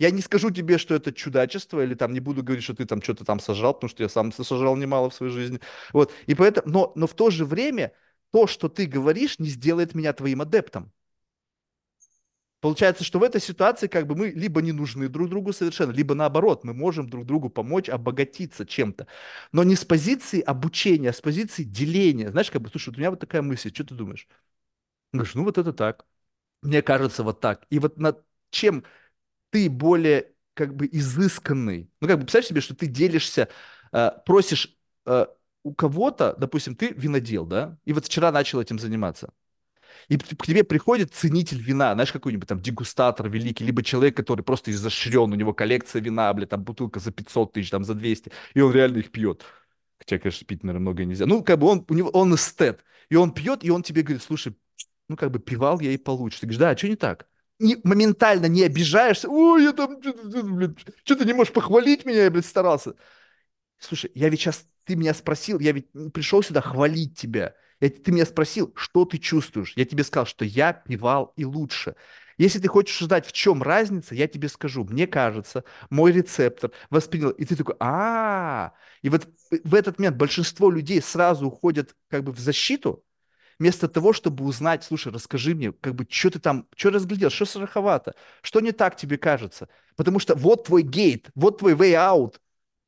Я 0.00 0.10
не 0.10 0.22
скажу 0.22 0.50
тебе, 0.50 0.78
что 0.78 0.94
это 0.94 1.12
чудачество, 1.12 1.84
или 1.84 1.94
там 1.94 2.12
не 2.14 2.20
буду 2.20 2.42
говорить, 2.42 2.64
что 2.64 2.74
ты 2.74 2.86
там 2.86 3.02
что-то 3.02 3.24
там 3.24 3.38
сажал, 3.38 3.74
потому 3.74 3.90
что 3.90 4.02
я 4.02 4.08
сам 4.08 4.32
сажал 4.32 4.74
немало 4.76 5.10
в 5.10 5.14
своей 5.14 5.32
жизни. 5.32 5.60
Вот. 5.92 6.12
И 6.26 6.34
поэтому, 6.34 6.68
но, 6.72 6.92
но 6.96 7.06
в 7.06 7.14
то 7.14 7.30
же 7.30 7.44
время 7.44 7.92
то, 8.32 8.46
что 8.48 8.68
ты 8.68 8.86
говоришь, 8.86 9.38
не 9.38 9.48
сделает 9.48 9.94
меня 9.94 10.12
твоим 10.14 10.40
адептом. 10.40 10.90
Получается, 12.60 13.04
что 13.04 13.18
в 13.18 13.22
этой 13.22 13.40
ситуации 13.40 13.86
как 13.86 14.06
бы 14.06 14.14
мы 14.14 14.28
либо 14.28 14.60
не 14.60 14.72
нужны 14.72 15.08
друг 15.08 15.30
другу 15.30 15.52
совершенно, 15.52 15.92
либо 15.92 16.14
наоборот, 16.14 16.64
мы 16.64 16.74
можем 16.74 17.08
друг 17.08 17.24
другу 17.24 17.48
помочь 17.48 17.88
обогатиться 17.88 18.66
чем-то. 18.66 19.06
Но 19.52 19.64
не 19.64 19.76
с 19.76 19.84
позиции 19.84 20.40
обучения, 20.42 21.10
а 21.10 21.12
с 21.14 21.22
позиции 21.22 21.62
деления. 21.64 22.30
Знаешь, 22.30 22.50
как 22.50 22.60
бы, 22.60 22.68
слушай, 22.68 22.90
вот 22.90 22.96
у 22.96 23.00
меня 23.00 23.10
вот 23.10 23.20
такая 23.20 23.40
мысль, 23.40 23.72
что 23.72 23.84
ты 23.84 23.94
думаешь? 23.94 24.28
Говоришь, 25.12 25.34
ну 25.34 25.44
вот 25.44 25.58
это 25.58 25.72
так. 25.72 26.06
Мне 26.62 26.82
кажется, 26.82 27.24
вот 27.24 27.40
так. 27.40 27.66
И 27.70 27.78
вот 27.78 27.98
над 27.98 28.24
чем 28.50 28.84
ты 29.50 29.68
более 29.70 30.32
как 30.54 30.74
бы 30.74 30.88
изысканный. 30.90 31.90
Ну, 32.00 32.08
как 32.08 32.18
бы 32.18 32.24
представь 32.24 32.46
себе, 32.46 32.60
что 32.60 32.74
ты 32.74 32.86
делишься, 32.86 33.48
э, 33.92 34.10
просишь 34.26 34.76
э, 35.06 35.26
у 35.62 35.74
кого-то, 35.74 36.34
допустим, 36.38 36.76
ты 36.76 36.88
винодел, 36.90 37.46
да, 37.46 37.78
и 37.84 37.92
вот 37.92 38.06
вчера 38.06 38.32
начал 38.32 38.60
этим 38.60 38.78
заниматься. 38.78 39.32
И 40.08 40.16
к 40.18 40.46
тебе 40.46 40.64
приходит 40.64 41.14
ценитель 41.14 41.60
вина, 41.60 41.94
знаешь, 41.94 42.12
какой-нибудь 42.12 42.48
там 42.48 42.60
дегустатор 42.60 43.28
великий, 43.28 43.64
либо 43.64 43.82
человек, 43.82 44.16
который 44.16 44.42
просто 44.42 44.70
изощрен, 44.70 45.32
у 45.32 45.36
него 45.36 45.52
коллекция 45.54 46.02
вина, 46.02 46.32
блядь, 46.34 46.50
там 46.50 46.62
бутылка 46.64 47.00
за 47.00 47.12
500 47.12 47.52
тысяч, 47.52 47.70
там 47.70 47.84
за 47.84 47.94
200, 47.94 48.32
и 48.54 48.60
он 48.60 48.72
реально 48.72 48.98
их 48.98 49.12
пьет. 49.12 49.44
Хотя, 49.98 50.18
конечно, 50.18 50.46
пить, 50.46 50.62
наверное, 50.64 50.82
много 50.82 51.04
нельзя. 51.04 51.26
Ну, 51.26 51.44
как 51.44 51.58
бы 51.58 51.66
он, 51.68 51.84
у 51.88 51.94
него, 51.94 52.08
он 52.10 52.34
эстет. 52.34 52.84
И 53.10 53.16
он 53.16 53.32
пьет, 53.32 53.64
и 53.64 53.70
он 53.70 53.82
тебе 53.82 54.02
говорит, 54.02 54.22
слушай, 54.22 54.56
ну, 55.08 55.16
как 55.16 55.30
бы 55.30 55.38
пивал 55.38 55.80
я 55.80 55.92
и 55.92 55.98
получше. 55.98 56.40
Ты 56.40 56.46
говоришь, 56.46 56.60
да, 56.60 56.70
а 56.70 56.76
что 56.76 56.88
не 56.88 56.96
так? 56.96 57.28
Не, 57.60 57.78
моментально 57.84 58.46
не 58.46 58.62
обижаешься. 58.64 59.28
Ой, 59.28 59.64
я 59.64 59.72
там, 59.72 60.00
что 61.04 61.14
ты 61.14 61.24
не 61.26 61.34
можешь 61.34 61.52
похвалить 61.52 62.06
меня, 62.06 62.24
я, 62.24 62.30
блядь, 62.30 62.46
старался. 62.46 62.94
Слушай, 63.78 64.10
я 64.14 64.30
ведь 64.30 64.40
сейчас, 64.40 64.66
ты 64.84 64.96
меня 64.96 65.14
спросил, 65.14 65.58
я 65.60 65.72
ведь 65.72 65.88
пришел 66.12 66.42
сюда 66.42 66.62
хвалить 66.62 67.18
тебя. 67.18 67.54
Я, 67.80 67.90
ты 67.90 68.12
меня 68.12 68.26
спросил, 68.26 68.72
что 68.76 69.04
ты 69.04 69.18
чувствуешь. 69.18 69.74
Я 69.76 69.84
тебе 69.84 70.04
сказал, 70.04 70.26
что 70.26 70.44
я 70.44 70.72
пивал 70.72 71.32
и 71.36 71.44
лучше. 71.44 71.96
Если 72.38 72.58
ты 72.58 72.68
хочешь 72.68 73.00
узнать, 73.02 73.26
в 73.26 73.32
чем 73.32 73.62
разница, 73.62 74.14
я 74.14 74.26
тебе 74.26 74.48
скажу. 74.48 74.84
Мне 74.84 75.06
кажется, 75.06 75.64
мой 75.90 76.12
рецептор 76.12 76.72
воспринял, 76.88 77.30
и 77.30 77.44
ты 77.44 77.56
такой, 77.56 77.74
а, 77.78 78.72
и 79.02 79.10
вот 79.10 79.28
в 79.64 79.74
этот 79.74 79.98
момент 79.98 80.16
большинство 80.16 80.70
людей 80.70 81.02
сразу 81.02 81.48
уходят 81.48 81.94
как 82.08 82.24
бы 82.24 82.32
в 82.32 82.38
защиту, 82.38 83.04
вместо 83.60 83.88
того, 83.88 84.12
чтобы 84.12 84.44
узнать, 84.44 84.82
слушай, 84.82 85.12
расскажи 85.12 85.54
мне, 85.54 85.72
как 85.72 85.94
бы, 85.94 86.06
что 86.10 86.30
ты 86.30 86.40
там, 86.40 86.66
что 86.74 86.90
разглядел, 86.90 87.30
что 87.30 87.44
страховато, 87.44 88.16
что 88.42 88.60
не 88.60 88.72
так 88.72 88.96
тебе 88.96 89.18
кажется. 89.18 89.68
Потому 89.96 90.18
что 90.18 90.34
вот 90.34 90.64
твой 90.66 90.82
гейт, 90.82 91.30
вот 91.36 91.58
твой 91.58 91.74
way 91.74 91.92
out, 91.92 92.40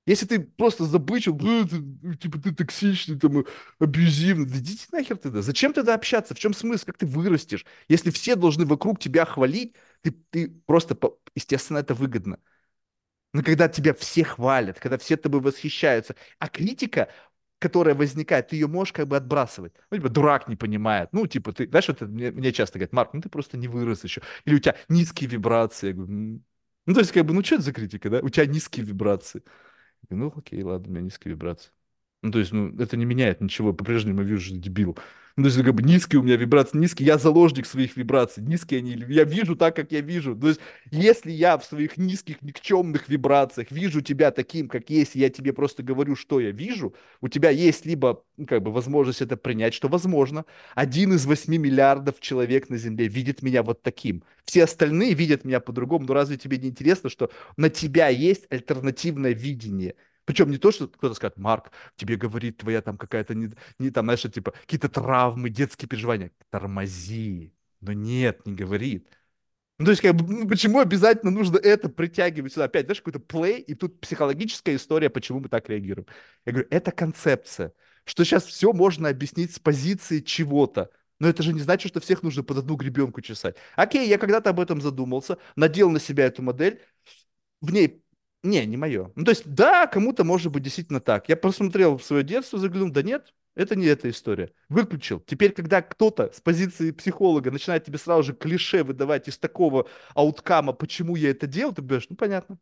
если 0.07 0.27
ты 0.27 0.41
просто 0.41 0.85
забычил, 0.85 1.39
ты, 1.39 2.17
типа 2.17 2.39
ты 2.41 2.53
токсичный, 2.53 3.19
там, 3.19 3.45
абьюзивный, 3.79 4.47
да 4.47 4.59
идите 4.59 4.87
нахер 4.91 5.17
тогда. 5.17 5.43
Зачем 5.43 5.73
тогда 5.73 5.95
общаться? 5.95 6.35
В 6.35 6.39
чем 6.41 6.55
смысл? 6.55 6.87
Как 6.87 6.99
ты 6.99 7.07
вырастешь? 7.07 7.65
Если 7.89 8.11
все 8.11 8.35
должны 8.35 8.67
вокруг 8.67 8.99
тебя 8.99 9.25
хвалить, 9.25 9.77
ты, 10.01 10.11
ты 10.31 10.49
просто, 10.67 10.99
естественно, 11.37 11.79
это 11.79 11.95
выгодно. 11.95 12.39
Но 13.33 13.43
когда 13.43 13.69
тебя 13.69 13.95
все 13.95 14.25
хвалят, 14.25 14.79
когда 14.79 14.99
все 14.99 15.17
тобой 15.17 15.41
восхищаются, 15.41 16.17
а 16.39 16.49
критика, 16.49 17.09
которая 17.63 17.95
возникает, 17.95 18.49
ты 18.49 18.57
ее 18.57 18.67
можешь 18.69 18.93
как 18.93 19.09
бы 19.09 19.17
отбрасывать. 19.17 19.73
Ну, 19.91 19.97
типа, 19.99 20.09
дурак 20.11 20.49
не 20.49 20.57
понимает. 20.57 21.11
Ну, 21.13 21.27
типа, 21.27 21.53
ты, 21.53 21.69
знаешь, 21.69 21.89
это 21.89 22.07
мне, 22.07 22.31
мне 22.31 22.53
часто 22.53 22.79
говорят, 22.79 22.93
Марк, 22.93 23.15
ну 23.15 23.21
ты 23.21 23.29
просто 23.29 23.57
не 23.57 23.69
вырос 23.69 24.05
еще. 24.05 24.23
Или 24.45 24.57
у 24.57 24.59
тебя 24.59 24.77
низкие 24.89 25.31
вибрации. 25.31 25.89
Я 25.89 25.93
говорю, 25.95 26.43
ну, 26.87 26.95
то 26.95 27.01
есть, 27.01 27.13
как 27.13 27.25
бы, 27.25 27.35
ну, 27.35 27.45
что 27.45 27.57
это 27.57 27.65
за 27.65 27.73
критика, 27.73 28.11
да? 28.11 28.21
У 28.21 28.29
тебя 28.29 28.47
низкие 28.47 28.85
вибрации. 28.85 29.43
Ну, 30.11 30.33
окей, 30.37 30.63
ладно, 30.63 30.89
у 30.89 30.91
меня 30.93 31.03
низкие 31.03 31.35
вибрации. 31.35 31.71
Ну, 32.23 32.31
то 32.31 32.39
есть, 32.39 32.53
ну, 32.53 32.73
это 32.79 32.97
не 32.97 33.05
меняет 33.05 33.41
ничего, 33.41 33.73
по-прежнему 33.73 34.23
вижу, 34.23 34.43
что 34.43 34.57
дебил. 34.57 34.97
Ну, 35.35 35.45
то 35.45 35.49
есть, 35.49 35.61
как 35.65 35.75
бы 35.75 35.83
низкие 35.83 36.21
у 36.21 36.23
меня 36.23 36.37
вибрации, 36.37 36.77
низкие, 36.79 37.07
я 37.07 37.19
заложник 37.19 37.67
своих 37.67 37.97
вибраций, 37.97 38.43
низкие 38.45 38.79
они, 38.79 38.93
я 39.09 39.25
вижу 39.25 39.57
так, 39.57 39.75
как 39.75 39.91
я 39.91 40.03
вижу. 40.03 40.37
То 40.37 40.49
есть, 40.49 40.61
если 40.91 41.33
я 41.33 41.57
в 41.59 41.65
своих 41.65 41.97
низких, 41.97 42.43
никчемных 42.43 43.09
вибрациях 43.09 43.71
вижу 43.73 44.03
тебя 44.03 44.31
таким, 44.31 44.69
как 44.69 44.91
есть, 44.91 45.15
я 45.17 45.31
тебе 45.31 45.53
просто 45.53 45.83
говорю, 45.83 46.15
что 46.15 46.39
я 46.39 46.51
вижу, 46.53 46.95
у 47.23 47.29
тебя 47.29 47.51
есть 47.51 47.87
либо, 47.87 48.23
ну, 48.37 48.47
как 48.47 48.63
бы, 48.63 48.71
возможность 48.73 49.23
это 49.23 49.37
принять, 49.37 49.75
что 49.75 49.89
возможно, 49.89 50.45
один 50.77 51.15
из 51.15 51.25
восьми 51.27 51.59
миллиардов 51.59 52.21
человек 52.21 52.69
на 52.69 52.77
Земле 52.77 53.09
видит 53.09 53.43
меня 53.43 53.63
вот 53.63 53.83
таким. 53.83 54.23
Все 54.45 54.65
остальные 54.65 55.15
видят 55.15 55.45
меня 55.45 55.61
по-другому, 55.61 56.05
но 56.07 56.15
разве 56.15 56.37
тебе 56.37 56.59
не 56.59 56.69
интересно, 56.69 57.09
что 57.11 57.31
на 57.57 57.69
тебя 57.71 58.09
есть 58.09 58.47
альтернативное 58.51 59.33
видение? 59.33 59.95
Причем 60.25 60.51
не 60.51 60.59
то, 60.59 60.71
что 60.71 60.89
кто-то 60.89 61.15
скажет, 61.15 61.37
Марк, 61.37 61.73
тебе 61.97 62.17
говорит 62.17 62.59
твоя 62.59 62.81
там 62.81 62.97
какая-то, 62.97 63.35
не, 63.35 63.51
не 63.79 63.91
там, 63.91 64.07
знаешь, 64.07 64.23
типа, 64.23 64.53
какие-то 64.53 64.89
травмы, 64.89 65.51
детские 65.51 65.89
переживания. 65.89 66.31
Тормози. 66.51 67.55
Но 67.81 67.93
нет, 67.93 68.47
не 68.47 68.55
говорит. 68.55 69.09
Ну, 69.79 69.87
то 69.87 69.91
есть, 69.91 70.03
как 70.03 70.15
бы, 70.15 70.47
почему 70.47 70.79
обязательно 70.79 71.33
нужно 71.33 71.59
это 71.59 71.89
притягивать 71.89 72.53
сюда? 72.53 72.67
Опять, 72.67 72.85
знаешь, 72.87 73.01
какой-то 73.01 73.19
плей, 73.19 73.61
и 73.61 73.75
тут 73.75 74.01
психологическая 74.01 74.77
история, 74.77 75.11
почему 75.11 75.41
мы 75.41 75.49
так 75.49 75.69
реагируем. 75.69 76.07
Я 76.47 76.53
говорю, 76.53 76.69
это 76.71 76.93
концепция, 76.93 77.73
что 78.05 78.25
сейчас 78.25 78.45
все 78.45 78.73
можно 78.73 79.09
объяснить 79.09 79.55
с 79.55 79.59
позиции 79.59 80.21
чего-то. 80.21 80.91
Но 81.19 81.29
это 81.29 81.43
же 81.43 81.53
не 81.53 81.61
значит, 81.61 81.91
что 81.91 82.01
всех 82.01 82.23
нужно 82.23 82.43
под 82.43 82.59
одну 82.59 82.77
гребенку 82.77 83.21
чесать. 83.23 83.57
Окей, 83.77 84.09
я 84.09 84.19
когда-то 84.19 84.51
об 84.51 84.61
этом 84.61 84.81
задумался, 84.81 85.39
надел 85.57 85.91
на 85.91 86.01
себя 86.01 86.27
эту 86.27 86.43
модель, 86.43 86.81
в 87.61 87.73
ней 87.73 88.02
не, 88.43 88.65
не 88.67 88.77
мое. 88.77 89.13
Ну, 89.15 89.25
то 89.25 89.31
есть, 89.31 89.45
да, 89.47 89.87
кому-то 89.87 90.25
может 90.25 90.51
быть 90.51 90.63
действительно 90.63 91.01
так. 91.01 91.29
Я 91.29 91.37
посмотрел 91.37 91.97
в 91.97 92.05
свое 92.05 92.25
детство, 92.25 92.59
заглянул, 92.59 92.91
да 92.91 93.03
нет, 93.03 93.33
это 93.55 93.77
не 93.77 93.87
эта 93.87 94.11
история. 94.11 94.53
Выключил. 94.69 95.21
Теперь, 95.21 95.53
когда 95.53 95.83
кто-то 95.83 96.33
с 96.33 96.41
позиции 96.41 96.91
психолога 96.91 97.51
начинает 97.51 97.85
тебе 97.85 97.99
сразу 97.99 98.23
же 98.25 98.33
клише 98.35 98.83
выдавать 98.83 99.29
из 99.29 99.39
такого 99.39 99.89
ауткама, 100.15 100.73
почему 100.73 101.17
я 101.17 101.31
это 101.31 101.47
делал, 101.47 101.73
ты 101.73 101.83
говоришь, 101.83 102.09
ну, 102.09 102.17
понятно. 102.17 102.59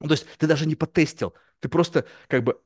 Ну, 0.00 0.08
то 0.08 0.14
есть, 0.14 0.26
ты 0.38 0.46
даже 0.46 0.66
не 0.66 0.76
потестил. 0.76 1.34
Ты 1.58 1.68
просто, 1.68 2.06
как 2.26 2.42
бы, 2.44 2.60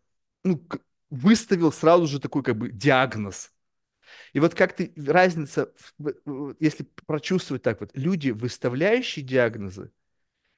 ну, 0.45 0.65
выставил 1.11 1.73
сразу 1.73 2.07
же 2.07 2.21
такой, 2.21 2.43
как 2.43 2.57
бы, 2.57 2.71
диагноз. 2.71 3.51
И 4.33 4.41
вот 4.41 4.55
как 4.55 4.75
ты, 4.75 4.93
разница, 4.97 5.73
если 6.61 6.87
прочувствовать 7.07 7.63
так 7.63 7.81
вот, 7.81 7.91
люди, 7.95 8.31
выставляющие 8.31 9.25
диагнозы, 9.25 9.91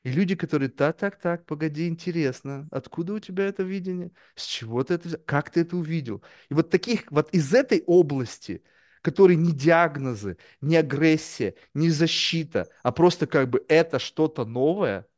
и 0.07 0.11
люди, 0.13 0.37
которые, 0.37 0.69
так, 0.69 0.97
так, 0.97 1.19
так, 1.19 1.45
погоди, 1.47 1.89
интересно, 1.89 2.69
откуда 2.71 3.15
у 3.15 3.19
тебя 3.19 3.47
это 3.47 3.65
видение, 3.65 4.13
с 4.37 4.47
чего 4.47 4.85
ты 4.85 4.95
это, 4.95 5.19
как 5.19 5.51
ты 5.51 5.63
это 5.63 5.77
увидел? 5.77 6.23
И 6.49 6.55
вот 6.55 6.71
таких, 6.71 7.11
вот 7.11 7.29
из 7.35 7.53
этой 7.53 7.83
области, 7.89 8.63
которые 9.03 9.37
не 9.37 9.51
диагнозы, 9.51 10.39
не 10.61 10.77
агрессия, 10.77 11.57
не 11.75 11.91
защита, 11.91 12.69
а 12.85 12.93
просто 12.93 13.27
как 13.27 13.51
бы 13.51 13.65
это 13.69 13.99
что-то 13.99 14.45
новое, 14.45 15.09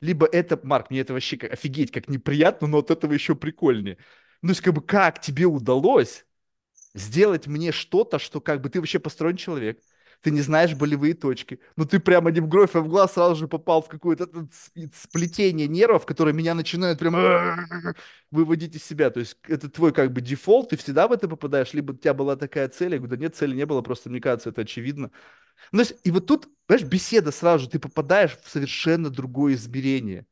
либо 0.00 0.24
это, 0.24 0.58
Марк, 0.62 0.88
мне 0.88 1.00
это 1.00 1.12
вообще 1.12 1.36
офигеть, 1.36 1.90
как 1.90 2.08
неприятно, 2.08 2.68
но 2.68 2.78
от 2.78 2.90
этого 2.90 3.12
еще 3.12 3.34
прикольнее. 3.34 3.98
Ну, 4.40 4.48
то 4.48 4.52
есть, 4.52 4.62
как 4.62 4.72
бы, 4.72 4.80
как 4.80 5.20
тебе 5.20 5.44
удалось 5.44 6.24
сделать 6.94 7.46
мне 7.46 7.70
что-то, 7.70 8.18
что 8.18 8.40
как 8.40 8.62
бы 8.62 8.70
ты 8.70 8.80
вообще 8.80 8.98
построен 8.98 9.36
человек, 9.36 9.78
ты 10.20 10.30
не 10.30 10.40
знаешь 10.40 10.74
болевые 10.74 11.14
точки. 11.14 11.60
Ну, 11.76 11.84
ты 11.84 12.00
прямо 12.00 12.30
не 12.30 12.40
в 12.40 12.48
кровь, 12.48 12.74
а 12.74 12.80
в 12.80 12.88
глаз 12.88 13.14
сразу 13.14 13.36
же 13.36 13.48
попал 13.48 13.82
в 13.82 13.88
какое-то 13.88 14.28
сплетение 14.94 15.68
нервов, 15.68 16.06
которые 16.06 16.34
меня 16.34 16.54
начинают 16.54 16.98
прям 16.98 17.14
выводить 18.30 18.74
из 18.74 18.84
себя. 18.84 19.10
То 19.10 19.20
есть 19.20 19.36
это 19.46 19.68
твой 19.70 19.92
как 19.92 20.12
бы 20.12 20.20
дефолт, 20.20 20.70
ты 20.70 20.76
всегда 20.76 21.08
в 21.08 21.12
это 21.12 21.28
попадаешь, 21.28 21.72
либо 21.72 21.92
у 21.92 21.96
тебя 21.96 22.14
была 22.14 22.36
такая 22.36 22.68
цель, 22.68 22.92
я 22.92 22.98
говорю, 22.98 23.16
да 23.16 23.22
нет, 23.22 23.36
цели 23.36 23.54
не 23.54 23.66
было, 23.66 23.80
просто 23.82 24.10
мне 24.10 24.20
кажется, 24.20 24.50
это 24.50 24.62
очевидно. 24.62 25.10
Ну, 25.72 25.82
и 26.04 26.10
вот 26.10 26.26
тут, 26.26 26.48
знаешь, 26.68 26.84
беседа 26.84 27.32
сразу 27.32 27.64
же, 27.64 27.70
ты 27.70 27.78
попадаешь 27.78 28.36
в 28.42 28.50
совершенно 28.50 29.10
другое 29.10 29.54
измерение 29.54 30.26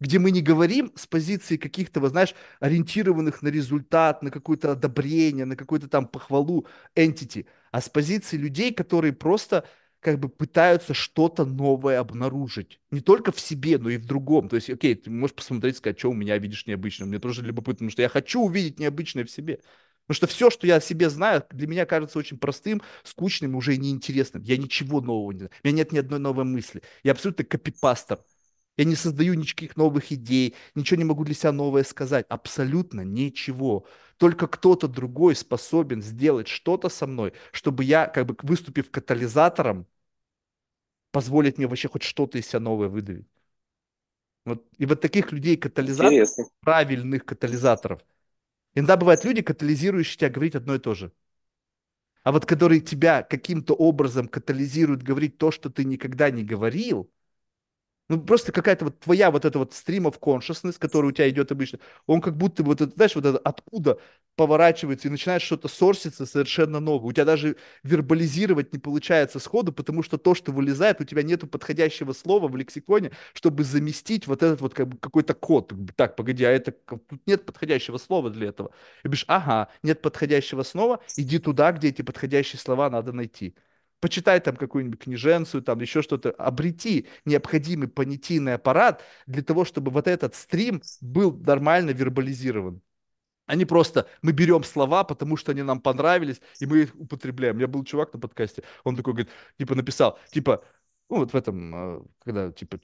где 0.00 0.18
мы 0.18 0.30
не 0.30 0.42
говорим 0.42 0.92
с 0.96 1.06
позиции 1.06 1.56
каких-то, 1.56 2.00
вот, 2.00 2.10
знаешь, 2.10 2.34
ориентированных 2.60 3.42
на 3.42 3.48
результат, 3.48 4.22
на 4.22 4.30
какое-то 4.30 4.72
одобрение, 4.72 5.44
на 5.46 5.56
какую-то 5.56 5.88
там 5.88 6.06
похвалу 6.06 6.66
entity, 6.94 7.46
а 7.74 7.80
с 7.80 7.88
позиции 7.88 8.36
людей, 8.36 8.72
которые 8.72 9.12
просто 9.12 9.64
как 9.98 10.20
бы 10.20 10.28
пытаются 10.28 10.94
что-то 10.94 11.44
новое 11.44 11.98
обнаружить. 11.98 12.78
Не 12.92 13.00
только 13.00 13.32
в 13.32 13.40
себе, 13.40 13.78
но 13.78 13.90
и 13.90 13.96
в 13.96 14.06
другом. 14.06 14.48
То 14.48 14.54
есть, 14.54 14.70
окей, 14.70 14.94
ты 14.94 15.10
можешь 15.10 15.34
посмотреть, 15.34 15.78
сказать, 15.78 15.98
что 15.98 16.10
у 16.10 16.14
меня 16.14 16.38
видишь 16.38 16.68
необычное. 16.68 17.08
Мне 17.08 17.18
тоже 17.18 17.42
любопытно, 17.42 17.78
потому 17.78 17.90
что 17.90 18.02
я 18.02 18.08
хочу 18.08 18.42
увидеть 18.42 18.78
необычное 18.78 19.24
в 19.24 19.30
себе. 19.30 19.58
Потому 20.06 20.16
что 20.18 20.26
все, 20.28 20.50
что 20.50 20.68
я 20.68 20.76
о 20.76 20.80
себе 20.80 21.10
знаю, 21.10 21.42
для 21.50 21.66
меня 21.66 21.84
кажется 21.84 22.16
очень 22.16 22.38
простым, 22.38 22.80
скучным 23.02 23.56
уже 23.56 23.76
неинтересным. 23.76 24.44
Я 24.44 24.56
ничего 24.56 25.00
нового 25.00 25.32
не 25.32 25.38
знаю. 25.38 25.50
У 25.64 25.66
меня 25.66 25.78
нет 25.78 25.90
ни 25.90 25.98
одной 25.98 26.20
новой 26.20 26.44
мысли. 26.44 26.80
Я 27.02 27.10
абсолютно 27.10 27.44
копипастер. 27.44 28.20
Я 28.76 28.84
не 28.84 28.94
создаю 28.94 29.34
никаких 29.34 29.76
новых 29.76 30.12
идей, 30.12 30.54
ничего 30.76 30.98
не 30.98 31.04
могу 31.04 31.24
для 31.24 31.34
себя 31.34 31.50
новое 31.50 31.82
сказать. 31.82 32.24
Абсолютно 32.28 33.00
ничего. 33.00 33.84
Только 34.16 34.46
кто-то 34.46 34.88
другой 34.88 35.34
способен 35.34 36.02
сделать 36.02 36.48
что-то 36.48 36.88
со 36.88 37.06
мной, 37.06 37.32
чтобы 37.52 37.84
я, 37.84 38.06
как 38.06 38.26
бы 38.26 38.36
выступив 38.42 38.90
катализатором, 38.90 39.86
позволить 41.10 41.58
мне 41.58 41.66
вообще 41.66 41.88
хоть 41.88 42.02
что-то 42.02 42.38
из 42.38 42.46
себя 42.46 42.60
новое 42.60 42.88
выдавить. 42.88 43.28
Вот, 44.44 44.66
и 44.76 44.86
вот 44.86 45.00
таких 45.00 45.32
людей 45.32 45.56
катализаторов, 45.56 46.12
Интересно. 46.12 46.44
правильных 46.60 47.24
катализаторов. 47.24 48.02
Иногда 48.74 48.96
бывают 48.96 49.24
люди, 49.24 49.42
катализирующие 49.42 50.18
тебя 50.18 50.30
говорить 50.30 50.54
одно 50.54 50.74
и 50.74 50.78
то 50.78 50.94
же. 50.94 51.12
А 52.22 52.32
вот 52.32 52.46
которые 52.46 52.80
тебя 52.80 53.22
каким-то 53.22 53.74
образом 53.74 54.28
катализируют 54.28 55.02
говорить 55.02 55.38
то, 55.38 55.50
что 55.50 55.70
ты 55.70 55.84
никогда 55.84 56.30
не 56.30 56.44
говорил– 56.44 57.10
ну, 58.08 58.20
просто 58.20 58.52
какая-то 58.52 58.86
вот 58.86 59.00
твоя 59.00 59.30
вот 59.30 59.44
эта 59.44 59.58
вот 59.58 59.72
stream 59.72 60.02
of 60.04 60.18
consciousness, 60.20 60.76
который 60.78 61.06
у 61.06 61.12
тебя 61.12 61.28
идет 61.30 61.50
обычно, 61.52 61.78
он 62.06 62.20
как 62.20 62.36
будто 62.36 62.62
вот 62.62 62.80
это, 62.82 62.92
знаешь, 62.94 63.14
вот 63.14 63.24
это 63.24 63.38
откуда 63.38 63.98
поворачивается 64.36 65.08
и 65.08 65.10
начинает 65.10 65.42
что-то 65.42 65.68
сорситься 65.68 66.26
совершенно 66.26 66.80
новое. 66.80 67.08
У 67.08 67.12
тебя 67.12 67.24
даже 67.24 67.56
вербализировать 67.82 68.72
не 68.72 68.78
получается 68.78 69.38
сходу, 69.38 69.72
потому 69.72 70.02
что 70.02 70.18
то, 70.18 70.34
что 70.34 70.52
вылезает, 70.52 71.00
у 71.00 71.04
тебя 71.04 71.22
нету 71.22 71.46
подходящего 71.46 72.12
слова 72.12 72.48
в 72.48 72.56
лексиконе, 72.56 73.12
чтобы 73.32 73.64
заместить 73.64 74.26
вот 74.26 74.42
этот 74.42 74.60
вот 74.60 74.74
как 74.74 74.88
бы 74.88 74.98
какой-то 74.98 75.34
код. 75.34 75.72
Так, 75.96 76.16
погоди, 76.16 76.44
а 76.44 76.50
это 76.50 76.72
тут 76.72 77.02
нет 77.26 77.46
подходящего 77.46 77.96
слова 77.98 78.28
для 78.30 78.48
этого. 78.48 78.70
И 79.02 79.08
говоришь, 79.08 79.24
ага, 79.28 79.68
нет 79.82 80.02
подходящего 80.02 80.62
слова, 80.62 81.00
иди 81.16 81.38
туда, 81.38 81.72
где 81.72 81.88
эти 81.88 82.02
подходящие 82.02 82.58
слова 82.60 82.90
надо 82.90 83.12
найти. 83.12 83.54
Почитай 84.04 84.38
там 84.38 84.54
какую-нибудь 84.56 85.00
книженцию, 85.00 85.62
там 85.62 85.80
еще 85.80 86.02
что-то, 86.02 86.30
обрети 86.32 87.06
необходимый 87.24 87.88
понятийный 87.88 88.52
аппарат 88.52 89.02
для 89.26 89.42
того, 89.42 89.64
чтобы 89.64 89.90
вот 89.90 90.06
этот 90.06 90.34
стрим 90.34 90.82
был 91.00 91.34
нормально 91.38 91.88
вербализирован. 91.92 92.82
Они 93.46 93.64
просто, 93.64 94.06
мы 94.20 94.32
берем 94.32 94.62
слова, 94.62 95.04
потому 95.04 95.38
что 95.38 95.52
они 95.52 95.62
нам 95.62 95.80
понравились, 95.80 96.42
и 96.60 96.66
мы 96.66 96.82
их 96.82 96.94
употребляем. 96.96 97.56
Меня 97.56 97.66
был 97.66 97.82
чувак 97.82 98.12
на 98.12 98.20
подкасте, 98.20 98.62
он 98.84 98.94
такой 98.94 99.14
говорит, 99.14 99.32
типа 99.56 99.74
написал, 99.74 100.18
типа, 100.30 100.62
ну 101.08 101.16
вот 101.20 101.32
в 101.32 101.36
этом, 101.36 101.74
э, 101.74 102.02
когда 102.22 102.52
типа 102.52 102.78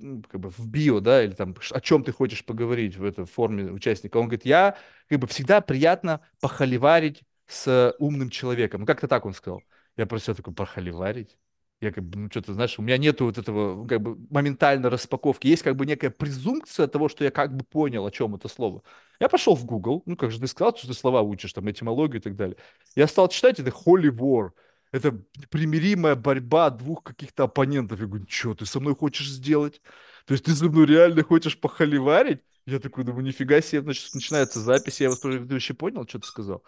ну, 0.00 0.22
как 0.30 0.38
бы 0.38 0.50
в 0.50 0.68
био, 0.68 1.00
да, 1.00 1.24
или 1.24 1.32
там 1.32 1.54
о 1.70 1.80
чем 1.80 2.04
ты 2.04 2.12
хочешь 2.12 2.44
поговорить 2.44 2.98
в 2.98 3.04
этой 3.04 3.24
форме 3.24 3.72
участника, 3.72 4.18
он 4.18 4.24
говорит, 4.24 4.44
я 4.44 4.76
как 5.08 5.18
бы 5.18 5.26
всегда 5.28 5.62
приятно 5.62 6.20
похоливарить 6.40 7.22
с 7.46 7.94
умным 7.98 8.28
человеком. 8.28 8.80
Ну 8.82 8.86
как-то 8.86 9.08
так 9.08 9.24
он 9.24 9.32
сказал. 9.32 9.62
Я 9.98 10.06
просто 10.06 10.34
такой, 10.34 10.54
похоливарить? 10.54 11.36
Я 11.80 11.92
как 11.92 12.04
бы, 12.04 12.18
ну, 12.18 12.30
что-то, 12.30 12.54
знаешь, 12.54 12.78
у 12.78 12.82
меня 12.82 12.98
нету 12.98 13.26
вот 13.26 13.36
этого, 13.36 13.86
как 13.86 14.00
бы, 14.00 14.16
моментальной 14.30 14.88
распаковки. 14.88 15.46
Есть 15.46 15.62
как 15.62 15.76
бы 15.76 15.86
некая 15.86 16.10
презумпция 16.10 16.86
того, 16.86 17.08
что 17.08 17.24
я 17.24 17.30
как 17.30 17.54
бы 17.54 17.64
понял, 17.64 18.06
о 18.06 18.10
чем 18.10 18.34
это 18.34 18.48
слово. 18.48 18.82
Я 19.20 19.28
пошел 19.28 19.54
в 19.54 19.64
Google, 19.64 20.02
ну, 20.06 20.16
как 20.16 20.30
же 20.30 20.40
ты 20.40 20.46
сказал, 20.46 20.74
что 20.76 20.88
ты 20.88 20.94
слова 20.94 21.22
учишь, 21.22 21.52
там, 21.52 21.70
этимологию 21.70 22.20
и 22.20 22.22
так 22.22 22.36
далее. 22.36 22.56
Я 22.96 23.06
стал 23.08 23.28
читать, 23.28 23.60
это 23.60 23.70
Holy 23.70 24.10
War. 24.10 24.52
Это 24.90 25.12
примиримая 25.50 26.14
борьба 26.14 26.70
двух 26.70 27.02
каких-то 27.02 27.44
оппонентов. 27.44 28.00
Я 28.00 28.06
говорю, 28.06 28.26
что 28.28 28.54
ты 28.54 28.64
со 28.66 28.80
мной 28.80 28.94
хочешь 28.96 29.28
сделать? 29.28 29.82
То 30.26 30.32
есть 30.32 30.44
ты 30.44 30.54
со 30.54 30.66
мной 30.66 30.86
реально 30.86 31.22
хочешь 31.24 31.60
похоливарить? 31.60 32.40
Я 32.66 32.80
такой 32.80 33.04
думаю, 33.04 33.24
нифига 33.24 33.60
себе, 33.60 33.82
значит, 33.82 34.14
начинается 34.14 34.60
запись. 34.60 35.00
Я 35.00 35.10
вас 35.10 35.22
вообще 35.22 35.74
понял, 35.74 36.06
что 36.08 36.20
ты 36.20 36.26
сказал? 36.26 36.62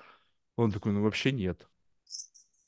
Он 0.57 0.73
такой, 0.73 0.93
ну 0.93 1.03
вообще 1.03 1.33
нет. 1.33 1.69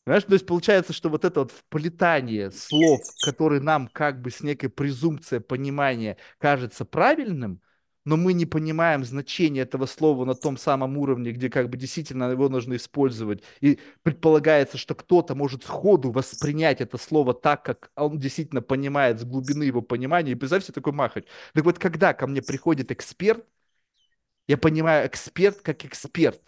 Понимаешь, 0.04 0.24
то 0.24 0.32
есть 0.32 0.46
получается, 0.46 0.92
что 0.92 1.08
вот 1.08 1.24
это 1.24 1.40
вот 1.40 1.52
вплетание 1.52 2.50
слов, 2.50 3.00
которые 3.24 3.60
нам 3.60 3.86
как 3.86 4.20
бы 4.20 4.30
с 4.30 4.40
некой 4.42 4.68
презумпцией 4.68 5.40
понимания 5.40 6.16
кажется 6.38 6.84
правильным, 6.84 7.60
но 8.04 8.16
мы 8.16 8.32
не 8.32 8.44
понимаем 8.44 9.04
значение 9.04 9.62
этого 9.62 9.86
слова 9.86 10.24
на 10.24 10.34
том 10.34 10.56
самом 10.56 10.98
уровне, 10.98 11.30
где 11.30 11.48
как 11.48 11.70
бы 11.70 11.76
действительно 11.76 12.30
его 12.32 12.48
нужно 12.48 12.74
использовать. 12.74 13.44
И 13.60 13.78
предполагается, 14.02 14.76
что 14.76 14.96
кто-то 14.96 15.36
может 15.36 15.62
сходу 15.62 16.10
воспринять 16.10 16.80
это 16.80 16.98
слово 16.98 17.32
так, 17.32 17.64
как 17.64 17.92
он 17.94 18.18
действительно 18.18 18.60
понимает 18.60 19.20
с 19.20 19.24
глубины 19.24 19.62
его 19.62 19.82
понимания. 19.82 20.32
И 20.32 20.34
представь 20.34 20.64
себе 20.64 20.74
такой 20.74 20.92
махать. 20.94 21.26
Так 21.54 21.64
вот, 21.64 21.78
когда 21.78 22.12
ко 22.12 22.26
мне 22.26 22.42
приходит 22.42 22.90
эксперт, 22.90 23.46
я 24.48 24.56
понимаю 24.58 25.06
эксперт 25.08 25.60
как 25.62 25.84
эксперт. 25.84 26.40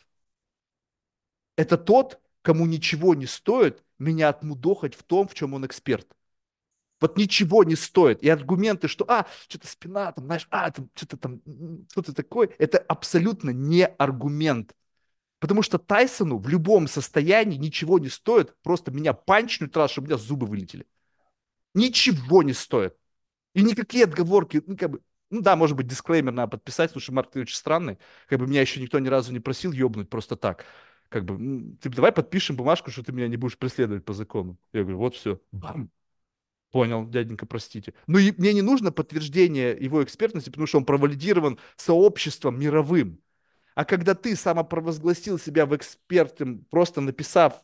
Это 1.56 1.76
тот, 1.78 2.20
кому 2.44 2.66
ничего 2.66 3.14
не 3.14 3.26
стоит 3.26 3.82
меня 3.98 4.28
отмудохать 4.28 4.94
в 4.94 5.02
том, 5.02 5.26
в 5.26 5.34
чем 5.34 5.54
он 5.54 5.64
эксперт. 5.66 6.06
Вот 7.00 7.16
ничего 7.16 7.64
не 7.64 7.74
стоит. 7.74 8.22
И 8.22 8.28
аргументы, 8.28 8.86
что, 8.86 9.04
а, 9.08 9.26
что-то 9.48 9.66
спина, 9.66 10.12
там, 10.12 10.26
знаешь, 10.26 10.46
а, 10.50 10.70
там, 10.70 10.90
что-то 10.94 11.16
там, 11.16 11.40
что-то 11.90 12.14
такое, 12.14 12.50
это 12.58 12.78
абсолютно 12.78 13.50
не 13.50 13.86
аргумент. 13.86 14.74
Потому 15.40 15.62
что 15.62 15.78
Тайсону 15.78 16.38
в 16.38 16.46
любом 16.48 16.86
состоянии 16.86 17.56
ничего 17.56 17.98
не 17.98 18.10
стоит 18.10 18.54
просто 18.62 18.90
меня 18.90 19.14
панчнуть 19.14 19.74
раз, 19.74 19.90
чтобы 19.90 20.06
у 20.06 20.08
меня 20.10 20.18
зубы 20.18 20.46
вылетели. 20.46 20.86
Ничего 21.72 22.42
не 22.42 22.52
стоит. 22.52 22.94
И 23.54 23.62
никакие 23.62 24.04
отговорки, 24.04 24.62
ну, 24.66 24.76
как 24.76 24.90
бы, 24.90 25.00
ну 25.30 25.40
да, 25.40 25.56
может 25.56 25.76
быть, 25.76 25.86
дисклеймер 25.86 26.32
надо 26.32 26.52
подписать, 26.52 26.90
слушай, 26.92 27.10
Марк, 27.10 27.30
ты 27.30 27.40
очень 27.40 27.56
странный, 27.56 27.98
как 28.28 28.38
бы 28.38 28.46
меня 28.46 28.60
еще 28.60 28.80
никто 28.80 28.98
ни 28.98 29.08
разу 29.08 29.32
не 29.32 29.40
просил 29.40 29.72
ебнуть 29.72 30.10
просто 30.10 30.36
так 30.36 30.66
как 31.14 31.26
бы, 31.26 31.76
ты 31.80 31.90
давай 31.90 32.10
подпишем 32.10 32.56
бумажку, 32.56 32.90
что 32.90 33.04
ты 33.04 33.12
меня 33.12 33.28
не 33.28 33.36
будешь 33.36 33.56
преследовать 33.56 34.04
по 34.04 34.12
закону. 34.12 34.58
Я 34.72 34.80
говорю, 34.80 34.98
вот 34.98 35.14
все, 35.14 35.40
бам. 35.52 35.88
Понял, 36.72 37.06
дяденька, 37.06 37.46
простите. 37.46 37.94
Ну 38.08 38.18
и 38.18 38.32
мне 38.36 38.52
не 38.52 38.62
нужно 38.62 38.90
подтверждение 38.90 39.76
его 39.78 40.02
экспертности, 40.02 40.50
потому 40.50 40.66
что 40.66 40.78
он 40.78 40.84
провалидирован 40.84 41.60
сообществом 41.76 42.58
мировым. 42.58 43.20
А 43.76 43.84
когда 43.84 44.16
ты 44.16 44.34
самопровозгласил 44.34 45.38
себя 45.38 45.66
в 45.66 45.76
экспертом, 45.76 46.64
просто 46.68 47.00
написав 47.00 47.62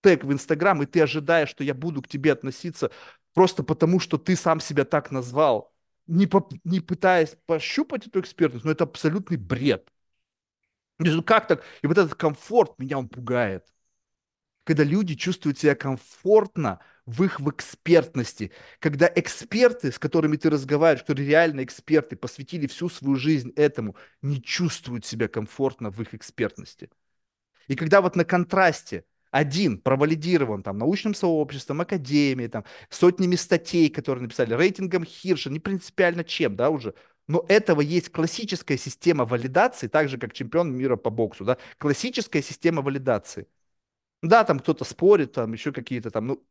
тег 0.00 0.22
в 0.22 0.32
Инстаграм, 0.32 0.80
и 0.80 0.86
ты 0.86 1.00
ожидаешь, 1.00 1.48
что 1.48 1.64
я 1.64 1.74
буду 1.74 2.02
к 2.02 2.08
тебе 2.08 2.30
относиться 2.30 2.92
просто 3.34 3.64
потому, 3.64 3.98
что 3.98 4.16
ты 4.16 4.36
сам 4.36 4.60
себя 4.60 4.84
так 4.84 5.10
назвал, 5.10 5.74
не, 6.06 6.28
по, 6.28 6.48
не 6.62 6.78
пытаясь 6.78 7.36
пощупать 7.46 8.06
эту 8.06 8.20
экспертность, 8.20 8.64
но 8.64 8.70
это 8.70 8.84
абсолютный 8.84 9.38
бред. 9.38 9.91
Ну 11.10 11.22
как 11.22 11.46
так? 11.46 11.64
И 11.82 11.86
вот 11.86 11.98
этот 11.98 12.14
комфорт, 12.14 12.78
меня 12.78 12.98
он 12.98 13.08
пугает. 13.08 13.66
Когда 14.64 14.84
люди 14.84 15.14
чувствуют 15.14 15.58
себя 15.58 15.74
комфортно 15.74 16.80
в 17.06 17.24
их 17.24 17.40
в 17.40 17.50
экспертности. 17.50 18.52
Когда 18.78 19.10
эксперты, 19.14 19.90
с 19.90 19.98
которыми 19.98 20.36
ты 20.36 20.50
разговариваешь, 20.50 21.02
которые 21.02 21.28
реально 21.28 21.64
эксперты, 21.64 22.16
посвятили 22.16 22.66
всю 22.66 22.88
свою 22.88 23.16
жизнь 23.16 23.52
этому, 23.56 23.96
не 24.22 24.40
чувствуют 24.40 25.04
себя 25.04 25.28
комфортно 25.28 25.90
в 25.90 26.00
их 26.00 26.14
экспертности. 26.14 26.90
И 27.66 27.74
когда 27.74 28.00
вот 28.00 28.16
на 28.16 28.24
контрасте 28.24 29.04
один 29.30 29.78
провалидирован 29.78 30.62
там 30.62 30.78
научным 30.78 31.14
сообществом, 31.14 31.80
академией, 31.80 32.50
там, 32.50 32.64
сотнями 32.90 33.34
статей, 33.34 33.88
которые 33.88 34.22
написали, 34.22 34.54
рейтингом 34.54 35.04
Хирша, 35.04 35.50
не 35.50 35.58
принципиально 35.58 36.22
чем, 36.22 36.54
да, 36.54 36.70
уже, 36.70 36.94
но 37.32 37.46
этого 37.48 37.80
есть 37.80 38.10
классическая 38.10 38.76
система 38.76 39.24
валидации, 39.24 39.88
так 39.88 40.10
же, 40.10 40.18
как 40.18 40.34
чемпион 40.34 40.76
мира 40.76 40.96
по 40.96 41.08
боксу, 41.08 41.46
да, 41.46 41.56
классическая 41.78 42.42
система 42.42 42.82
валидации. 42.82 43.48
Да, 44.22 44.44
там 44.44 44.60
кто-то 44.60 44.84
спорит, 44.84 45.32
там 45.32 45.54
еще 45.54 45.72
какие-то 45.72 46.10
там, 46.10 46.26
ну, 46.26 46.46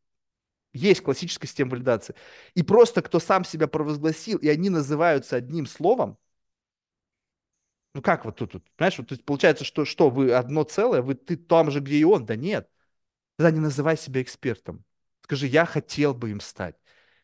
есть 0.72 1.02
классическая 1.02 1.46
система 1.46 1.72
валидации. 1.72 2.16
И 2.54 2.64
просто 2.64 3.00
кто 3.02 3.20
сам 3.20 3.44
себя 3.44 3.68
провозгласил, 3.68 4.38
и 4.38 4.48
они 4.48 4.70
называются 4.70 5.36
одним 5.36 5.66
словом, 5.66 6.18
ну 7.94 8.02
как 8.02 8.24
вот 8.24 8.36
тут, 8.36 8.52
тут 8.52 8.68
понимаешь, 8.76 8.98
вот, 8.98 9.12
есть 9.12 9.24
получается, 9.24 9.64
что, 9.64 9.84
что 9.84 10.10
вы 10.10 10.32
одно 10.32 10.64
целое, 10.64 11.00
вы 11.02 11.14
ты 11.14 11.36
там 11.36 11.70
же, 11.70 11.78
где 11.78 11.98
и 11.98 12.04
он, 12.04 12.26
да 12.26 12.34
нет. 12.34 12.68
Тогда 13.36 13.52
не 13.52 13.60
называй 13.60 13.96
себя 13.96 14.20
экспертом. 14.20 14.84
Скажи, 15.22 15.46
я 15.46 15.64
хотел 15.64 16.12
бы 16.12 16.30
им 16.30 16.40
стать. 16.40 16.76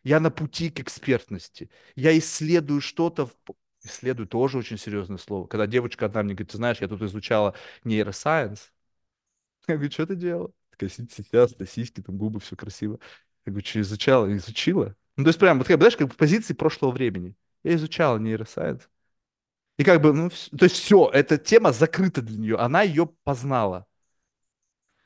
Я 0.09 0.20
на 0.20 0.31
пути 0.31 0.70
к 0.70 0.81
экспертности. 0.81 1.69
Я 1.95 2.17
исследую 2.17 2.81
что-то. 2.81 3.27
В... 3.27 3.35
Исследую 3.85 4.27
тоже 4.27 4.57
очень 4.57 4.78
серьезное 4.78 5.19
слово. 5.19 5.47
Когда 5.47 5.67
девочка 5.67 6.07
одна 6.07 6.23
мне 6.23 6.33
говорит, 6.33 6.51
ты 6.51 6.57
знаешь, 6.57 6.78
я 6.81 6.89
тут 6.89 7.03
изучала 7.03 7.55
нейросайенс. 7.85 8.73
Я 9.67 9.75
говорю, 9.75 9.91
что 9.91 10.07
ты 10.07 10.17
делала? 10.17 10.51
Такая 10.70 10.89
сейчас, 10.89 11.55
сиськи, 11.70 12.01
там 12.01 12.17
губы, 12.17 12.41
все 12.41 12.57
красиво. 12.57 12.99
Я 13.45 13.53
говорю, 13.53 13.67
что 13.67 13.83
изучала? 13.83 14.35
Изучила? 14.35 14.97
Ну, 15.19 15.25
то 15.25 15.28
есть 15.28 15.39
прям, 15.39 15.59
вот, 15.59 15.67
знаешь, 15.67 15.97
как 15.99 16.11
в 16.11 16.17
позиции 16.17 16.55
прошлого 16.55 16.91
времени. 16.91 17.37
Я 17.62 17.75
изучала 17.75 18.17
нейросайенс. 18.17 18.89
И 19.77 19.85
как 19.85 20.01
бы, 20.01 20.15
ну, 20.15 20.31
то 20.31 20.65
есть 20.65 20.77
все, 20.77 21.11
эта 21.12 21.37
тема 21.37 21.70
закрыта 21.73 22.23
для 22.23 22.39
нее, 22.39 22.57
она 22.57 22.81
ее 22.81 23.11
познала. 23.25 23.87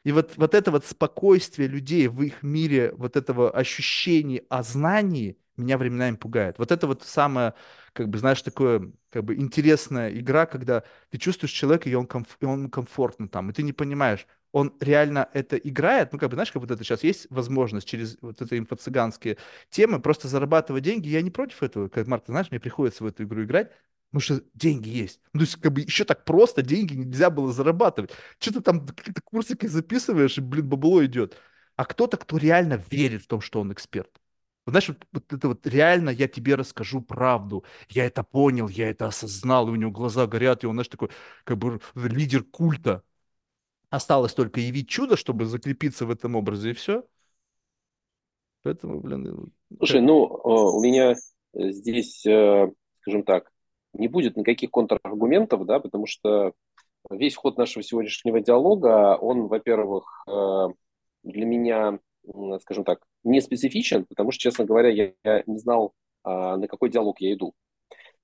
И 0.05 0.13
вот, 0.13 0.33
вот 0.37 0.55
это 0.55 0.71
вот 0.71 0.85
спокойствие 0.85 1.69
людей 1.69 2.09
в 2.09 2.23
их 2.23 2.43
мире, 2.43 2.93
вот 2.97 3.17
этого 3.17 3.51
ощущения 3.51 4.43
о 4.49 4.63
знании 4.63 5.39
меня 5.57 5.79
временами 5.79 6.17
пугает. 6.17 6.59
Вот 6.59 6.73
это 6.73 6.87
вот 6.87 7.03
самое, 7.03 7.55
как 7.93 8.09
бы, 8.09 8.19
знаешь, 8.19 8.43
такое, 8.43 8.91
как 9.11 9.25
бы 9.25 9.35
интересная 9.37 10.11
игра, 10.11 10.47
когда 10.47 10.83
ты 11.11 11.19
чувствуешь 11.19 11.53
человека, 11.53 11.89
и 11.89 11.95
он, 11.95 12.07
комф- 12.07 12.37
и 12.41 12.45
он 12.45 12.69
комфортно 12.71 13.29
там, 13.29 13.51
и 13.51 13.53
ты 13.53 13.63
не 13.63 13.73
понимаешь, 13.73 14.27
он 14.51 14.75
реально 14.81 15.29
это 15.33 15.57
играет, 15.57 16.13
ну, 16.13 16.19
как 16.19 16.31
бы, 16.31 16.35
знаешь, 16.37 16.51
как 16.53 16.63
вот 16.63 16.71
это 16.71 16.83
сейчас 16.85 17.03
есть 17.05 17.27
возможность 17.31 17.87
через 17.87 18.19
вот 18.21 18.41
это 18.43 18.57
инфо-цыганские 18.59 19.39
темы 19.71 20.01
просто 20.01 20.29
зарабатывать 20.29 20.83
деньги, 20.85 21.09
я 21.09 21.23
не 21.23 21.31
против 21.31 21.63
этого, 21.63 21.89
как 21.89 22.07
Марк, 22.07 22.25
ты 22.25 22.33
знаешь, 22.33 22.51
мне 22.51 22.61
приходится 22.61 23.05
в 23.05 23.07
эту 23.07 23.25
игру 23.25 23.45
играть, 23.45 23.71
Потому 24.13 24.21
что 24.21 24.45
деньги 24.53 24.91
есть. 24.91 25.21
Ну, 25.33 25.41
то 25.41 25.45
есть, 25.47 25.57
как 25.57 25.73
бы, 25.73 25.81
еще 25.81 26.05
так 26.05 26.27
просто 26.27 26.61
деньги 26.61 26.93
нельзя 26.93 27.31
было 27.31 27.51
зарабатывать. 27.51 28.11
Что 28.39 28.53
ты 28.53 28.61
там 28.61 28.87
какие-то 28.87 29.23
курсики 29.25 29.65
записываешь, 29.65 30.37
и, 30.37 30.43
блин, 30.43 30.69
бабло 30.69 31.03
идет. 31.07 31.39
А 31.77 31.87
кто-то, 31.87 32.19
кто 32.19 32.37
реально 32.37 32.75
верит 32.91 33.23
в 33.23 33.27
том, 33.27 33.41
что 33.41 33.61
он 33.63 33.73
эксперт. 33.73 34.11
Знаешь, 34.67 34.89
вот, 34.89 35.07
вот 35.13 35.33
это 35.33 35.49
вот 35.49 35.67
реально 35.67 36.11
я 36.11 36.29
тебе 36.29 36.57
расскажу 36.57 37.01
правду. 37.01 37.65
Я 37.89 38.05
это 38.05 38.23
понял, 38.23 38.69
я 38.69 38.91
это 38.91 39.07
осознал, 39.07 39.69
и 39.69 39.71
у 39.73 39.77
него 39.77 39.91
глаза 39.91 40.27
горят, 40.27 40.63
и 40.63 40.67
он, 40.67 40.75
знаешь, 40.75 40.89
такой, 40.89 41.09
как 41.45 41.57
бы, 41.57 41.81
лидер 41.95 42.45
культа. 42.45 43.03
Осталось 43.89 44.35
только 44.35 44.61
явить 44.61 44.91
чудо, 44.91 45.17
чтобы 45.17 45.47
закрепиться 45.47 46.05
в 46.05 46.11
этом 46.11 46.37
образе, 46.37 46.71
и 46.71 46.75
все. 46.75 47.03
Поэтому, 48.63 49.01
блин... 49.01 49.53
Слушай, 49.79 50.03
ну, 50.03 50.27
э, 50.27 50.41
у 50.45 50.83
меня 50.83 51.15
здесь, 51.55 52.27
э, 52.27 52.71
скажем 53.01 53.23
так, 53.25 53.52
не 53.95 54.09
будет 54.09 54.37
никаких 54.37 54.71
контраргументов, 54.71 55.65
да, 55.67 55.81
потому 55.81 56.07
что 56.07 56.53
весь 57.11 57.37
ход 57.37 57.59
нашего 57.59 57.83
сегодняшнего 57.83 58.41
диалога, 58.41 59.17
он, 59.17 59.49
во-первых, 59.49 60.25
э, 60.29 60.69
для 61.25 61.47
меня, 61.47 61.99
скажем 62.61 62.85
так, 62.85 63.01
не 63.25 63.41
специфичен, 63.41 64.05
потому 64.05 64.31
что, 64.31 64.41
честно 64.41 64.65
говоря, 64.65 64.89
я, 64.89 65.13
я 65.25 65.43
не 65.47 65.59
знал, 65.59 65.95
а, 66.25 66.57
на 66.57 66.69
какой 66.69 66.91
диалог 66.91 67.21
я 67.21 67.33
иду. 67.33 67.55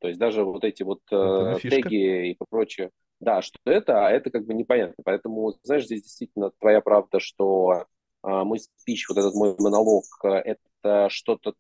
То 0.01 0.09
есть 0.09 0.21
даже 0.21 0.45
вот 0.45 0.63
эти 0.65 0.85
вот 0.85 1.01
э, 1.11 1.57
теги 1.61 2.31
и 2.31 2.39
прочее, 2.49 2.91
да, 3.19 3.43
что 3.43 3.59
это, 3.65 4.07
а 4.07 4.11
это 4.11 4.31
как 4.31 4.47
бы 4.47 4.55
непонятно. 4.55 5.03
Поэтому, 5.05 5.55
знаешь, 5.65 5.87
здесь 5.87 6.03
действительно 6.03 6.53
твоя 6.61 6.81
правда, 6.81 7.19
что 7.19 7.87
э, 8.23 8.29
мой 8.29 8.61
спич, 8.61 9.09
вот 9.09 9.19
этот 9.19 9.35
мой 9.35 9.57
монолог, 9.59 10.05
это 10.23 11.09
что-то, 11.11 11.55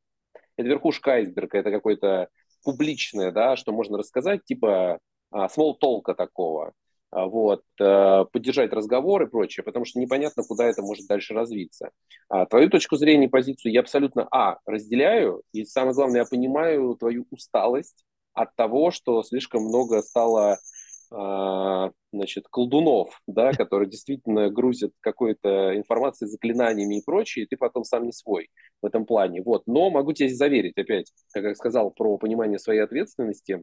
это 0.57 0.69
верхушка 0.69 1.13
айсберга, 1.13 1.59
это 1.59 1.73
какое-то 1.73 2.29
публичное, 2.63 3.33
да, 3.33 3.57
что 3.57 3.73
можно 3.73 3.99
рассказать, 3.99 4.45
типа 4.45 4.99
small 5.33 5.75
толка 5.75 6.15
такого, 6.15 6.73
вот, 7.11 7.63
поддержать 7.77 8.73
разговор 8.73 9.23
и 9.23 9.27
прочее, 9.31 9.65
потому 9.65 9.85
что 9.85 9.99
непонятно, 9.99 10.43
куда 10.43 10.65
это 10.67 10.83
может 10.83 11.07
дальше 11.07 11.35
развиться. 11.35 11.91
А 12.29 12.47
твою 12.47 12.71
точку 12.71 12.97
зрения, 12.97 13.29
позицию 13.29 13.73
я 13.73 13.81
абсолютно, 13.81 14.27
а, 14.31 14.59
разделяю, 14.67 15.43
и 15.53 15.65
самое 15.65 15.95
главное, 15.95 16.21
я 16.21 16.27
понимаю 16.27 16.95
твою 16.97 17.27
усталость 17.31 18.05
от 18.35 18.55
того, 18.57 18.91
что 18.91 19.23
слишком 19.23 19.65
много 19.65 20.03
стало 20.03 20.53
а, 20.53 20.59
значит, 21.11 22.49
колдунов, 22.49 23.21
да, 23.27 23.53
которые 23.53 23.89
действительно 23.89 24.51
грузят 24.51 24.93
какой-то 25.01 25.77
информацией, 25.77 26.29
заклинаниями 26.29 26.99
и 26.99 27.05
прочее, 27.05 27.45
и 27.45 27.49
ты 27.49 27.57
потом 27.57 27.85
сам 27.85 28.05
не 28.05 28.13
свой 28.13 28.51
в 28.83 28.87
этом 28.87 29.07
плане. 29.07 29.43
Вот. 29.43 29.63
Но 29.67 29.91
могу 29.91 30.13
тебе 30.13 30.29
заверить, 30.29 30.77
опять, 30.77 31.13
как 31.33 31.45
я 31.45 31.55
сказал, 31.55 31.91
про 31.91 32.19
понимание 32.19 32.59
своей 32.59 32.81
ответственности. 32.81 33.63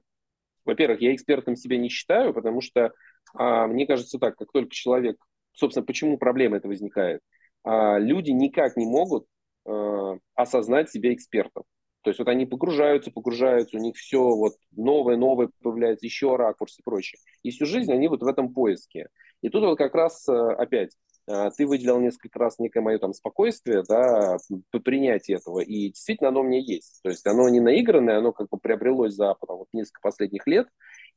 Во-первых, 0.65 1.01
я 1.01 1.13
экспертом 1.13 1.55
себя 1.55 1.77
не 1.77 1.89
считаю, 1.89 2.33
потому 2.33 2.61
что 2.61 2.91
а, 3.35 3.67
мне 3.67 3.85
кажется 3.85 4.19
так, 4.19 4.35
как 4.35 4.51
только 4.51 4.73
человек... 4.73 5.17
Собственно, 5.53 5.85
почему 5.85 6.17
проблема 6.17 6.57
это 6.57 6.67
возникает? 6.67 7.21
А, 7.63 7.97
люди 7.97 8.31
никак 8.31 8.75
не 8.75 8.85
могут 8.85 9.25
а, 9.65 10.17
осознать 10.33 10.89
себя 10.89 11.13
экспертом. 11.13 11.63
То 12.05 12.11
есть 12.11 12.19
вот 12.19 12.27
они 12.27 12.45
погружаются, 12.45 13.09
погружаются, 13.09 13.77
у 13.77 13.79
них 13.79 13.95
все 13.95 14.19
вот 14.19 14.53
новое, 14.75 15.17
новое 15.17 15.49
появляется, 15.63 16.05
еще 16.05 16.35
ракурс 16.35 16.77
и 16.77 16.83
прочее. 16.83 17.19
И 17.41 17.49
всю 17.49 17.65
жизнь 17.65 17.91
они 17.91 18.07
вот 18.07 18.21
в 18.21 18.27
этом 18.27 18.53
поиске. 18.53 19.07
И 19.41 19.49
тут 19.49 19.63
вот 19.63 19.79
как 19.79 19.95
раз 19.95 20.29
э, 20.29 20.31
опять 20.31 20.91
э, 21.27 21.49
ты 21.57 21.65
выделил 21.65 21.99
несколько 21.99 22.37
раз 22.37 22.59
некое 22.59 22.81
мое 22.81 22.99
там 22.99 23.11
спокойствие, 23.11 23.81
да, 23.89 24.37
по 24.69 24.79
принятию 24.79 25.39
этого, 25.39 25.61
и 25.61 25.87
действительно 25.87 26.29
оно 26.29 26.41
у 26.41 26.43
меня 26.43 26.59
есть. 26.59 26.99
То 27.01 27.09
есть 27.09 27.25
оно 27.25 27.49
не 27.49 27.59
наигранное, 27.59 28.19
оно 28.19 28.31
как 28.33 28.49
бы 28.49 28.59
приобрелось 28.59 29.15
за 29.15 29.33
потом, 29.33 29.57
вот, 29.57 29.67
несколько 29.73 30.01
последних 30.01 30.45
лет, 30.45 30.67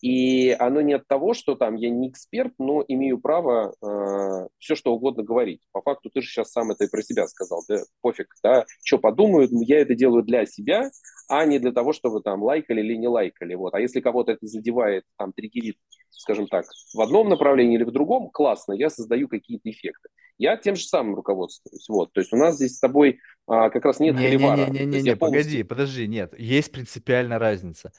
и 0.01 0.51
оно 0.59 0.81
не 0.81 0.95
от 0.95 1.07
того, 1.07 1.35
что 1.35 1.55
там 1.55 1.75
я 1.75 1.91
не 1.91 2.09
эксперт, 2.09 2.53
но 2.59 2.85
имею 2.87 3.19
право 3.19 3.75
э, 3.83 4.49
все 4.59 4.75
что 4.77 4.95
угодно 4.95 5.25
говорить. 5.25 5.63
По 5.73 5.83
факту 5.83 6.11
ты 6.11 6.23
же 6.23 6.29
сейчас 6.29 6.53
сам 6.53 6.71
это 6.71 6.85
и 6.85 6.91
про 6.91 7.03
себя 7.03 7.27
сказал, 7.27 7.65
да, 7.69 7.79
пофиг, 8.01 8.35
да, 8.43 8.65
что 8.85 8.99
подумают, 8.99 9.51
я 9.53 9.81
это 9.81 9.95
делаю 9.95 10.23
для 10.23 10.47
себя, 10.47 10.91
а 11.29 11.45
не 11.45 11.59
для 11.59 11.73
того, 11.73 11.93
чтобы 11.93 12.23
там 12.23 12.43
лайкали 12.43 12.81
или 12.81 12.95
не 12.95 13.09
лайкали. 13.09 13.55
Вот. 13.55 13.75
А 13.75 13.81
если 13.81 14.01
кого-то 14.01 14.33
это 14.33 14.47
задевает, 14.47 15.05
там, 15.17 15.33
триггерит, 15.33 15.77
скажем 16.11 16.47
так, 16.47 16.67
в 16.95 17.01
одном 17.01 17.29
направлении 17.29 17.77
или 17.77 17.85
в 17.85 17.91
другом, 17.91 18.31
классно, 18.31 18.73
я 18.75 18.91
создаю 18.91 19.29
какие-то 19.29 19.69
эффекты. 19.69 20.09
Я 20.39 20.57
тем 20.57 20.77
же 20.77 20.85
самым 20.85 21.17
руководствуюсь. 21.17 21.89
Вот. 21.89 22.13
То 22.13 22.21
есть 22.21 22.33
у 22.33 22.37
нас 22.37 22.55
здесь 22.55 22.77
с 22.77 22.79
тобой 22.79 23.19
а, 23.49 23.71
как 23.71 23.85
раз 23.85 23.99
нет 23.99 24.15
не, 24.15 24.27
холивара. 24.27 24.71
Не-не-не, 24.71 25.17
полностью... 25.17 25.19
погоди, 25.19 25.63
подожди, 25.65 26.07
нет, 26.07 26.39
есть 26.39 26.71
принципиальная 26.71 27.41
разница 27.41 27.93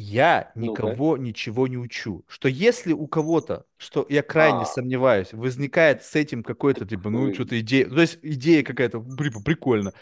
я 0.00 0.52
никого 0.54 1.16
ну 1.16 1.22
ничего 1.24 1.66
не 1.66 1.76
учу. 1.76 2.24
Что 2.28 2.48
если 2.48 2.92
у 2.92 3.08
кого-то, 3.08 3.64
что 3.76 4.06
я 4.08 4.22
крайне 4.22 4.60
а. 4.60 4.64
сомневаюсь, 4.64 5.32
возникает 5.32 6.04
с 6.04 6.14
этим 6.14 6.44
какой-то, 6.44 6.86
типа, 6.86 7.10
ну, 7.10 7.34
что-то 7.34 7.58
идея, 7.58 7.88
то 7.88 8.00
есть 8.00 8.20
идея 8.22 8.62
какая-то, 8.62 9.00
типа, 9.00 9.40
прикольно, 9.40 9.92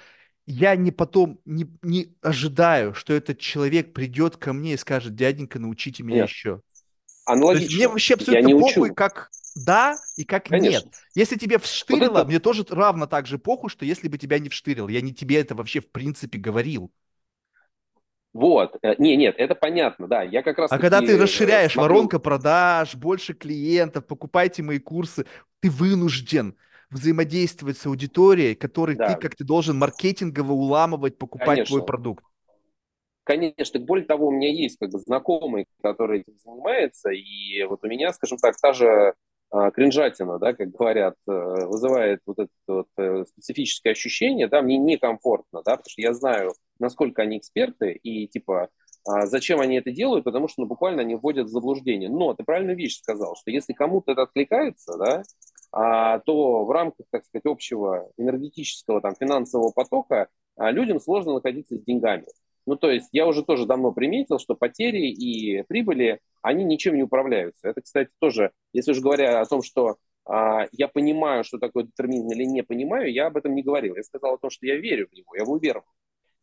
я 0.44 0.76
не 0.76 0.90
потом 0.90 1.40
не, 1.46 1.66
не 1.80 2.14
ожидаю, 2.20 2.92
что 2.92 3.14
этот 3.14 3.38
человек 3.38 3.94
придет 3.94 4.36
ко 4.36 4.52
мне 4.52 4.74
и 4.74 4.76
скажет, 4.76 5.14
дяденька, 5.14 5.58
научите 5.58 6.02
меня 6.02 6.20
Нет. 6.20 6.28
еще. 6.28 6.60
Аналогично. 7.24 7.76
мне 7.76 7.88
вообще 7.88 8.14
абсолютно 8.14 8.48
я 8.48 8.54
похуй, 8.54 8.88
учу. 8.90 8.94
как 8.94 9.30
да 9.54 9.96
и 10.18 10.24
как 10.24 10.44
Конечно. 10.44 10.84
нет. 10.84 10.94
Если 11.14 11.36
тебе 11.38 11.58
вштырило, 11.58 12.10
вот 12.10 12.18
это... 12.18 12.28
мне 12.28 12.38
тоже 12.38 12.66
равно 12.68 13.06
так 13.06 13.26
же 13.26 13.38
похуй, 13.38 13.70
что 13.70 13.86
если 13.86 14.08
бы 14.08 14.18
тебя 14.18 14.38
не 14.38 14.50
вштырил, 14.50 14.88
я 14.88 15.00
не 15.00 15.14
тебе 15.14 15.40
это 15.40 15.54
вообще 15.54 15.80
в 15.80 15.90
принципе 15.90 16.38
говорил. 16.38 16.92
Вот. 18.36 18.76
Э, 18.82 18.94
не, 18.98 19.16
нет, 19.16 19.34
это 19.38 19.54
понятно, 19.54 20.06
да. 20.06 20.22
Я 20.22 20.42
как 20.42 20.58
раз. 20.58 20.70
А 20.70 20.78
когда 20.78 21.00
ты 21.00 21.16
э, 21.16 21.16
расширяешь 21.16 21.72
смотрю... 21.72 21.94
воронка 21.94 22.18
продаж, 22.18 22.94
больше 22.94 23.32
клиентов, 23.32 24.06
покупайте 24.06 24.62
мои 24.62 24.78
курсы, 24.78 25.24
ты 25.60 25.70
вынужден 25.70 26.54
взаимодействовать 26.90 27.78
с 27.78 27.86
аудиторией, 27.86 28.54
которой 28.54 28.94
да. 28.94 29.14
ты 29.14 29.20
как 29.20 29.34
ты 29.34 29.44
должен 29.44 29.78
маркетингово 29.78 30.52
уламывать, 30.52 31.16
покупать 31.16 31.46
Конечно. 31.46 31.76
твой 31.76 31.86
продукт. 31.86 32.24
Конечно, 33.24 33.80
более 33.80 34.06
того, 34.06 34.28
у 34.28 34.30
меня 34.30 34.52
есть 34.52 34.78
как 34.78 34.90
бы 34.90 34.98
знакомый, 35.00 35.66
который 35.82 36.20
этим 36.20 36.38
занимается, 36.38 37.10
и 37.10 37.64
вот 37.64 37.80
у 37.82 37.88
меня, 37.88 38.12
скажем 38.12 38.38
так, 38.38 38.54
та 38.60 38.72
же 38.72 39.14
а, 39.50 39.72
кринжатина, 39.72 40.38
да, 40.38 40.52
как 40.52 40.70
говорят, 40.70 41.16
э, 41.26 41.32
вызывает 41.66 42.20
вот 42.24 42.38
это 42.38 42.50
вот 42.68 42.86
специфическое 43.30 43.94
ощущение, 43.94 44.46
да, 44.46 44.62
мне 44.62 44.78
некомфортно, 44.78 45.62
да, 45.64 45.72
потому 45.72 45.90
что 45.90 46.02
я 46.02 46.14
знаю, 46.14 46.52
насколько 46.78 47.22
они 47.22 47.38
эксперты 47.38 47.92
и 47.92 48.26
типа 48.26 48.70
а, 49.06 49.26
зачем 49.26 49.60
они 49.60 49.76
это 49.76 49.92
делают, 49.92 50.24
потому 50.24 50.48
что 50.48 50.62
ну, 50.62 50.66
буквально 50.66 51.02
они 51.02 51.14
вводят 51.14 51.46
в 51.46 51.50
заблуждение. 51.50 52.08
Но 52.08 52.34
ты 52.34 52.44
правильную 52.44 52.76
вещь 52.76 52.98
сказал, 52.98 53.36
что 53.36 53.50
если 53.50 53.72
кому-то 53.72 54.12
это 54.12 54.22
откликается, 54.22 54.96
да, 54.98 55.22
а, 55.72 56.18
то 56.20 56.64
в 56.64 56.70
рамках, 56.70 57.06
так 57.10 57.24
сказать, 57.24 57.46
общего 57.46 58.10
энергетического 58.16 59.00
там 59.00 59.14
финансового 59.14 59.70
потока 59.70 60.28
а, 60.56 60.70
людям 60.70 61.00
сложно 61.00 61.34
находиться 61.34 61.76
с 61.76 61.84
деньгами. 61.84 62.26
Ну, 62.66 62.74
то 62.76 62.90
есть 62.90 63.08
я 63.12 63.26
уже 63.28 63.44
тоже 63.44 63.64
давно 63.64 63.92
приметил, 63.92 64.40
что 64.40 64.56
потери 64.56 65.08
и 65.08 65.62
прибыли, 65.62 66.20
они 66.42 66.64
ничем 66.64 66.96
не 66.96 67.04
управляются. 67.04 67.68
Это, 67.68 67.80
кстати, 67.80 68.10
тоже, 68.18 68.50
если 68.72 68.90
уже 68.90 69.02
говоря 69.02 69.40
о 69.40 69.46
том, 69.46 69.62
что 69.62 69.98
а, 70.24 70.66
я 70.72 70.88
понимаю, 70.88 71.44
что 71.44 71.58
такое 71.58 71.84
детерминизм 71.84 72.30
или 72.32 72.44
не 72.44 72.62
понимаю, 72.62 73.12
я 73.12 73.26
об 73.26 73.36
этом 73.36 73.54
не 73.54 73.62
говорил. 73.62 73.94
Я 73.94 74.02
сказал 74.02 74.34
о 74.34 74.38
том, 74.38 74.50
что 74.50 74.66
я 74.66 74.76
верю 74.76 75.08
в 75.08 75.12
него, 75.14 75.36
я 75.36 75.44
уверовал. 75.44 75.86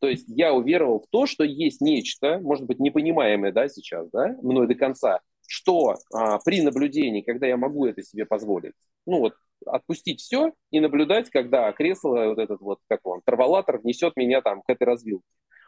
То 0.03 0.09
есть 0.09 0.25
я 0.27 0.53
уверовал 0.53 0.99
в 0.99 1.07
то, 1.09 1.25
что 1.25 1.45
есть 1.45 1.79
нечто, 1.79 2.37
может 2.39 2.65
быть, 2.65 2.77
непонимаемое 2.81 3.53
да, 3.53 3.69
сейчас, 3.69 4.09
да, 4.11 4.35
мной 4.41 4.67
до 4.67 4.75
конца, 4.75 5.21
что 5.47 5.95
а, 6.13 6.39
при 6.39 6.61
наблюдении, 6.61 7.21
когда 7.21 7.47
я 7.47 7.55
могу 7.55 7.85
это 7.85 8.03
себе 8.03 8.25
позволить, 8.25 8.73
ну 9.05 9.19
вот 9.19 9.35
отпустить 9.65 10.19
все 10.19 10.51
и 10.71 10.81
наблюдать, 10.81 11.29
когда 11.29 11.71
кресло, 11.71 12.25
вот 12.25 12.37
этот 12.37 12.59
вот, 12.59 12.79
как 12.89 12.99
он, 13.05 13.21
траволатор 13.23 13.79
несет 13.85 14.17
меня 14.17 14.41
там 14.41 14.61
к 14.61 14.69
этой 14.69 14.83
развилке. 14.83 15.23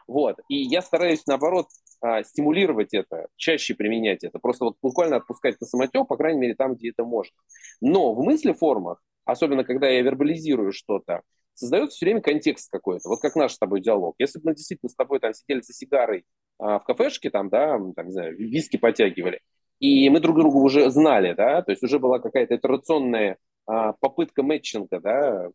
Вот. 0.06 0.36
И 0.50 0.56
я 0.56 0.82
стараюсь, 0.82 1.24
наоборот, 1.26 1.68
а, 2.02 2.22
стимулировать 2.22 2.92
это, 2.92 3.28
чаще 3.36 3.74
применять 3.74 4.22
это, 4.22 4.38
просто 4.38 4.66
вот 4.66 4.76
буквально 4.82 5.16
отпускать 5.16 5.58
на 5.62 5.66
самотек, 5.66 6.06
по 6.08 6.18
крайней 6.18 6.40
мере, 6.40 6.54
там, 6.54 6.74
где 6.74 6.90
это 6.90 7.04
можно. 7.04 7.34
Но 7.80 8.12
в 8.12 8.22
мысли-формах, 8.22 9.02
особенно 9.24 9.64
когда 9.64 9.88
я 9.88 10.02
вербализирую 10.02 10.72
что-то, 10.72 11.22
создается 11.56 11.96
все 11.96 12.06
время 12.06 12.20
контекст 12.20 12.70
какой-то, 12.70 13.08
вот 13.08 13.20
как 13.20 13.34
наш 13.34 13.54
с 13.54 13.58
тобой 13.58 13.80
диалог. 13.80 14.14
Если 14.18 14.38
бы 14.38 14.50
мы 14.50 14.54
действительно 14.54 14.90
с 14.90 14.94
тобой 14.94 15.18
там 15.20 15.34
сидели 15.34 15.60
за 15.60 15.72
сигарой 15.72 16.24
а, 16.58 16.78
в 16.78 16.84
кафешке, 16.84 17.30
там, 17.30 17.48
да, 17.48 17.78
там, 17.96 18.06
не 18.06 18.12
знаю, 18.12 18.36
виски 18.36 18.76
потягивали, 18.76 19.40
и 19.80 20.08
мы 20.10 20.20
друг 20.20 20.36
друга 20.36 20.56
уже 20.56 20.90
знали, 20.90 21.34
да, 21.34 21.62
то 21.62 21.72
есть 21.72 21.82
уже 21.82 21.98
была 21.98 22.18
какая-то 22.18 22.56
итерационная 22.56 23.38
а, 23.66 23.92
попытка 23.94 24.42
мэтчинга, 24.42 25.00
да, 25.00 25.48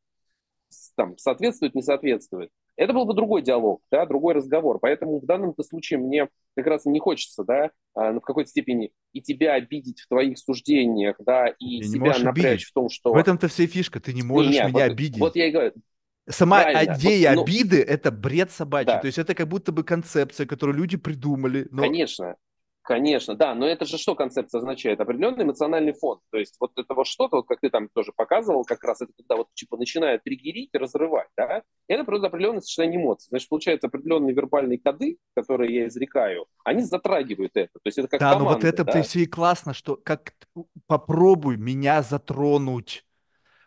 там, 0.95 1.17
соответствует, 1.17 1.75
не 1.75 1.81
соответствует. 1.81 2.49
Это 2.77 2.93
был 2.93 3.05
бы 3.05 3.13
другой 3.13 3.41
диалог, 3.41 3.81
да, 3.91 4.05
другой 4.05 4.33
разговор. 4.33 4.79
Поэтому 4.79 5.19
в 5.19 5.25
данном 5.25 5.53
случае 5.61 5.99
мне 5.99 6.29
как 6.55 6.67
раз 6.67 6.85
не 6.85 6.99
хочется, 6.99 7.43
да, 7.43 7.71
а, 7.93 8.13
в 8.13 8.21
какой-то 8.21 8.49
степени 8.49 8.91
и 9.13 9.21
тебя 9.21 9.53
обидеть 9.53 9.99
в 10.01 10.07
твоих 10.07 10.37
суждениях, 10.37 11.17
да, 11.19 11.47
и 11.47 11.77
я 11.77 11.83
себя 11.83 12.17
напрячь 12.19 12.45
обидеть. 12.45 12.63
в 12.63 12.73
том, 12.73 12.89
что... 12.89 13.13
В 13.13 13.17
этом-то 13.17 13.47
вся 13.49 13.67
фишка, 13.67 13.99
ты 13.99 14.13
не 14.13 14.23
можешь 14.23 14.53
не, 14.53 14.59
меня 14.59 14.71
вот, 14.71 14.81
обидеть. 14.81 15.19
Вот 15.19 15.35
я 15.35 15.47
и 15.47 15.51
говорю, 15.51 15.73
Сама 16.31 16.63
Правильно. 16.63 16.95
идея 16.95 17.29
вот, 17.29 17.35
ну, 17.35 17.43
обиды– 17.43 17.81
это 17.87 18.11
бред 18.11 18.51
собачий. 18.51 18.87
Да. 18.87 18.99
То 18.99 19.07
есть 19.07 19.17
это 19.17 19.35
как 19.35 19.47
будто 19.47 19.71
бы 19.71 19.83
концепция, 19.83 20.45
которую 20.45 20.77
люди 20.77 20.97
придумали. 20.97 21.67
Но... 21.71 21.81
Конечно. 21.83 22.35
Конечно, 22.83 23.35
да, 23.35 23.53
но 23.53 23.67
это 23.67 23.85
же 23.85 23.97
что 23.97 24.15
концепция 24.15 24.57
означает? 24.59 24.99
Определенный 24.99 25.43
эмоциональный 25.43 25.93
фон. 25.93 26.19
То 26.31 26.39
есть 26.39 26.55
вот 26.59 26.71
это 26.77 26.95
вот 26.95 27.05
что-то, 27.05 27.37
вот 27.37 27.47
как 27.47 27.59
ты 27.59 27.69
там 27.69 27.89
тоже 27.93 28.11
показывал, 28.15 28.63
как 28.65 28.83
раз 28.83 29.01
это 29.01 29.11
когда 29.15 29.35
вот 29.35 29.47
типа 29.53 29.77
начинает 29.77 30.23
триггерить 30.23 30.71
разрывать, 30.73 31.27
да, 31.37 31.61
это 31.87 32.03
просто 32.03 32.27
определенное 32.27 32.61
сочетание 32.61 32.99
эмоций. 32.99 33.27
Значит, 33.29 33.49
получается 33.49 33.87
определенные 33.87 34.33
вербальные 34.33 34.79
коды, 34.79 35.19
которые 35.35 35.75
я 35.75 35.87
изрекаю, 35.87 36.47
они 36.65 36.81
затрагивают 36.81 37.51
это. 37.53 37.71
То 37.73 37.85
есть 37.85 37.99
это 37.99 38.07
как 38.07 38.19
Да, 38.19 38.33
команда, 38.33 38.49
но 38.49 38.55
вот 38.55 38.63
это 38.63 38.83
да? 38.83 39.03
все 39.03 39.19
и 39.19 39.25
классно, 39.27 39.75
что 39.75 39.95
как 39.95 40.33
попробуй 40.87 41.57
меня 41.57 42.01
затронуть. 42.01 43.05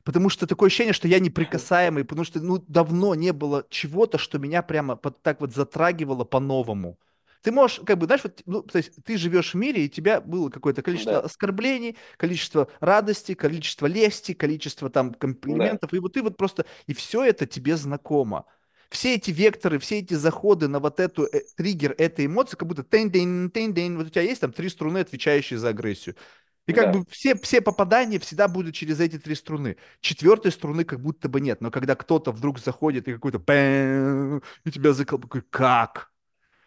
Потому 0.05 0.29
что 0.29 0.47
такое 0.47 0.69
ощущение, 0.69 0.93
что 0.93 1.09
я 1.09 1.19
неприкасаемый, 1.21 2.05
потому 2.05 2.25
что 2.25 2.41
ну 2.41 2.59
давно 2.69 3.15
не 3.15 3.33
было 3.33 3.67
чего-то, 3.71 4.19
что 4.19 4.39
меня 4.39 4.63
прямо 4.63 4.97
под, 4.97 5.23
так 5.23 5.41
вот 5.41 5.55
затрагивало 5.55 6.25
по-новому. 6.25 6.99
Ты 7.43 7.53
можешь, 7.53 7.81
как 7.85 7.99
бы, 7.99 8.07
знаешь, 8.07 8.23
вот, 8.25 8.41
ну, 8.47 8.63
то 8.63 8.79
есть 8.79 8.93
ты 9.05 9.19
живешь 9.19 9.53
в 9.53 9.57
мире, 9.59 9.83
и 9.83 9.87
у 9.87 9.91
тебя 9.91 10.23
было 10.23 10.49
какое-то 10.49 10.81
количество 10.81 11.13
да. 11.13 11.21
оскорблений, 11.21 11.95
количество 12.17 12.69
радости, 12.81 13.35
количество 13.35 13.85
лести, 13.85 14.33
количество 14.33 14.89
там 14.89 15.13
комплиментов, 15.13 15.91
да. 15.91 15.97
и 15.97 16.01
вот 16.01 16.15
ты 16.15 16.23
вот 16.23 16.39
просто, 16.39 16.65
и 16.87 16.95
все 16.95 17.23
это 17.23 17.45
тебе 17.45 17.77
знакомо. 17.77 18.47
Все 18.89 19.17
эти 19.17 19.31
векторы, 19.31 19.79
все 19.79 19.99
эти 19.99 20.15
заходы 20.15 20.69
на 20.69 20.79
вот 20.79 21.01
эту 21.01 21.25
э, 21.25 21.43
триггер 21.57 21.95
этой 21.99 22.27
эмоции, 22.27 22.57
как 22.57 22.67
будто 22.67 22.83
тень 22.83 23.11
день 23.11 23.51
тень 23.51 23.75
день 23.75 23.97
вот 23.97 24.07
у 24.07 24.11
тебя 24.11 24.23
есть 24.23 24.41
там 24.41 24.53
три 24.53 24.71
струны, 24.71 24.99
отвечающие 24.99 25.59
за 25.59 25.69
агрессию. 25.69 26.17
И 26.67 26.73
как 26.73 26.87
Да. 26.87 26.93
бы 26.93 27.05
все, 27.11 27.35
все 27.37 27.61
попадания 27.61 28.19
всегда 28.19 28.49
будут 28.49 28.75
через 28.75 28.99
эти 29.01 29.19
три 29.19 29.35
струны. 29.35 29.77
Четвертой 30.01 30.51
струны 30.51 30.85
как 30.85 31.01
будто 31.01 31.29
бы 31.29 31.41
нет. 31.41 31.61
Но 31.61 31.71
когда 31.71 31.95
кто-то 31.95 32.33
вдруг 32.33 32.59
заходит 32.59 33.07
и 33.09 33.13
какой-то 33.13 33.39
и 34.65 34.71
тебя 34.71 34.93
заколбывает, 34.93 35.47
как? 35.51 36.11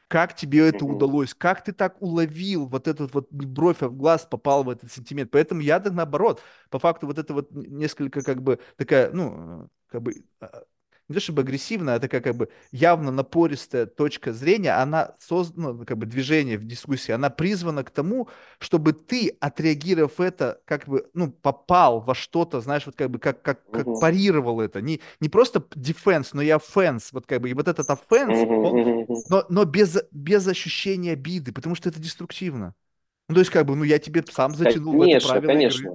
Как 0.08 0.36
тебе 0.36 0.68
это 0.70 0.86
удалось? 0.86 1.34
Как 1.34 1.64
ты 1.64 1.74
так 1.74 2.02
уловил 2.02 2.66
вот 2.68 2.88
этот 2.88 3.14
вот 3.14 3.30
бровь 3.32 3.82
в 3.82 3.96
глаз 3.98 4.26
попал 4.26 4.64
в 4.64 4.70
этот 4.70 4.92
сантиметр? 4.92 5.30
Поэтому 5.34 5.62
я 5.62 5.80
так 5.82 5.94
наоборот. 5.94 6.42
По 6.70 6.80
факту 6.80 7.08
вот 7.08 7.18
это 7.18 7.34
вот 7.34 7.52
несколько 7.52 8.24
как 8.24 8.42
бы 8.42 8.60
такая, 8.78 9.12
ну, 9.12 9.70
как 9.88 10.02
бы 10.04 10.24
а, 10.40 10.64
не 11.10 11.14
то 11.16 11.20
чтобы 11.22 11.42
агрессивная, 11.44 11.96
а 11.96 12.00
такая 12.00 12.22
как 12.22 12.36
бы 12.36 12.50
явно 12.72 13.12
напористая 13.12 13.86
точка 13.86 14.34
зрения, 14.34 14.72
она 14.82 15.16
создана, 15.20 15.74
ну, 15.74 15.86
как 15.86 15.98
бы 15.98 16.06
движение 16.06 16.58
в 16.58 16.66
дискуссии, 16.66 17.12
она 17.12 17.30
призвана 17.30 17.84
к 17.84 17.92
тому, 17.92 18.28
чтобы 18.60 18.94
ты, 18.94 19.38
отреагировав 19.40 20.20
это, 20.20 20.62
как 20.66 20.86
бы, 20.88 21.10
ну, 21.14 21.32
попал 21.32 22.02
во 22.02 22.14
что-то, 22.16 22.60
знаешь, 22.62 22.86
вот 22.86 22.96
как 22.96 23.10
бы, 23.10 23.20
как, 23.20 23.42
как, 23.42 23.70
как 23.72 23.88
Мгм. 23.88 23.98
парировал 23.98 24.62
это. 24.62 24.82
Не, 24.82 25.00
не 25.20 25.30
просто 25.30 25.60
defense, 25.76 26.30
но 26.34 26.42
и 26.42 26.48
offense, 26.50 27.10
вот 27.12 27.26
как 27.26 27.42
бы, 27.42 27.50
и 27.50 27.54
вот 27.54 27.68
этот 27.68 27.88
Мгм. 28.26 28.46
он 28.62 28.84
но, 29.30 29.46
но 29.50 29.66
без, 29.66 29.98
без 30.12 30.48
ощущения 30.48 31.12
обиды, 31.14 31.52
потому 31.52 31.76
что 31.76 31.90
это 31.90 32.00
деструктивно. 32.00 32.76
Ну, 33.30 33.36
то 33.36 33.42
есть, 33.42 33.52
как 33.52 33.66
бы, 33.68 33.76
ну, 33.76 33.84
я 33.86 34.00
тебе 34.00 34.24
сам 34.30 34.56
затянул 34.56 34.98
в 34.98 35.04
это 35.04 35.18
Конечно, 35.18 35.20
правило 35.20 35.58
игры. 35.58 35.94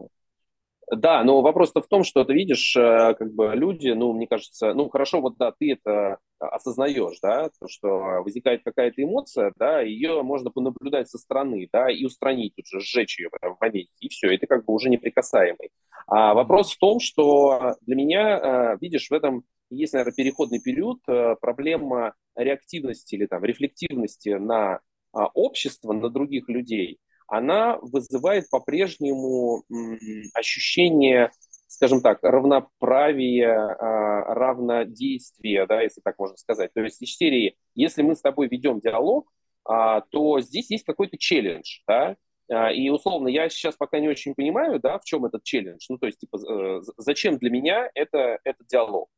Да, 0.95 1.25
но 1.25 1.41
вопрос-то 1.41 1.81
в 1.81 1.89
том, 1.89 2.05
что 2.05 2.23
ты 2.25 2.35
видишь, 2.35 2.77
э, 2.77 3.15
как 3.15 3.33
бы 3.33 3.53
люди, 3.55 3.89
ну, 3.89 4.13
мне 4.13 4.27
кажется, 4.27 4.75
ну, 4.75 4.91
хорошо, 4.91 5.23
вот 5.23 5.39
да, 5.39 5.51
ты 5.51 5.73
это 5.73 6.19
осознаешь, 6.39 7.19
да, 7.23 7.49
то, 7.59 7.67
что 7.67 7.89
возникает 8.23 8.63
какая-то 8.63 9.03
эмоция, 9.03 9.55
да, 9.57 9.81
ее 9.81 10.23
можно 10.23 10.51
понаблюдать 10.51 11.09
со 11.09 11.17
стороны, 11.17 11.67
да, 11.73 11.91
и 11.91 12.05
устранить 12.05 12.55
тут 12.57 12.67
же, 12.67 12.81
сжечь 12.81 13.19
ее 13.19 13.31
в 13.31 13.57
моменте, 13.59 13.89
и 14.01 14.09
все, 14.11 14.35
это 14.35 14.47
как 14.47 14.67
бы 14.67 14.75
уже 14.75 14.91
неприкасаемый. 14.91 15.71
А 16.09 16.35
вопрос 16.35 16.75
в 16.75 16.79
том, 16.79 17.01
что 17.01 17.75
для 17.81 17.97
меня, 17.97 18.75
э, 18.75 18.79
видишь, 18.79 19.09
в 19.09 19.15
этом 19.15 19.45
есть, 19.71 19.95
наверное, 19.95 20.15
переходный 20.15 20.61
период, 20.61 20.99
э, 21.09 21.37
проблема 21.41 22.13
реактивности 22.37 23.15
или 23.15 23.25
там 23.25 23.43
рефлективности 23.45 24.31
на 24.31 24.81
а, 25.15 25.27
общество, 25.29 25.93
на 25.95 26.11
других 26.11 26.51
людей– 26.51 26.99
она 27.33 27.79
вызывает 27.81 28.51
по-прежнему 28.51 29.65
ощущение, 30.35 31.31
скажем 31.67 32.03
так, 32.03 32.19
равноправия, 32.23 33.57
а, 33.57 34.35
равнодействия, 34.35 35.67
да, 35.67 35.81
если 35.81 36.03
так 36.03 36.19
можно 36.19 36.37
сказать. 36.37 36.75
То 36.75 36.83
есть 36.83 37.01
из 37.01 37.17
серии, 37.17 37.57
если 37.75 38.03
мы 38.03 38.17
с 38.17 38.21
тобой 38.21 38.49
ведем 38.49 38.81
диалог, 38.81 39.33
а, 39.65 40.03
то 40.11 40.41
здесь 40.41 40.71
есть 40.71 40.85
какой-то 40.85 41.17
челлендж, 41.17 41.81
да, 41.89 42.17
а, 42.51 42.71
и 42.71 42.91
условно 42.91 43.29
я 43.29 43.49
сейчас 43.49 43.77
пока 43.77 43.99
не 43.99 44.11
очень 44.11 44.35
понимаю, 44.35 44.79
да, 44.79 44.99
в 44.99 45.05
чем 45.05 45.25
этот 45.25 45.43
челлендж. 45.43 45.87
Ну, 45.89 45.97
то 45.97 46.05
есть, 46.05 46.19
типа, 46.19 46.37
э, 46.37 46.83
зачем 46.99 47.39
для 47.39 47.49
меня 47.49 47.91
это, 47.95 48.41
этот 48.45 48.67
диалог? 48.67 49.09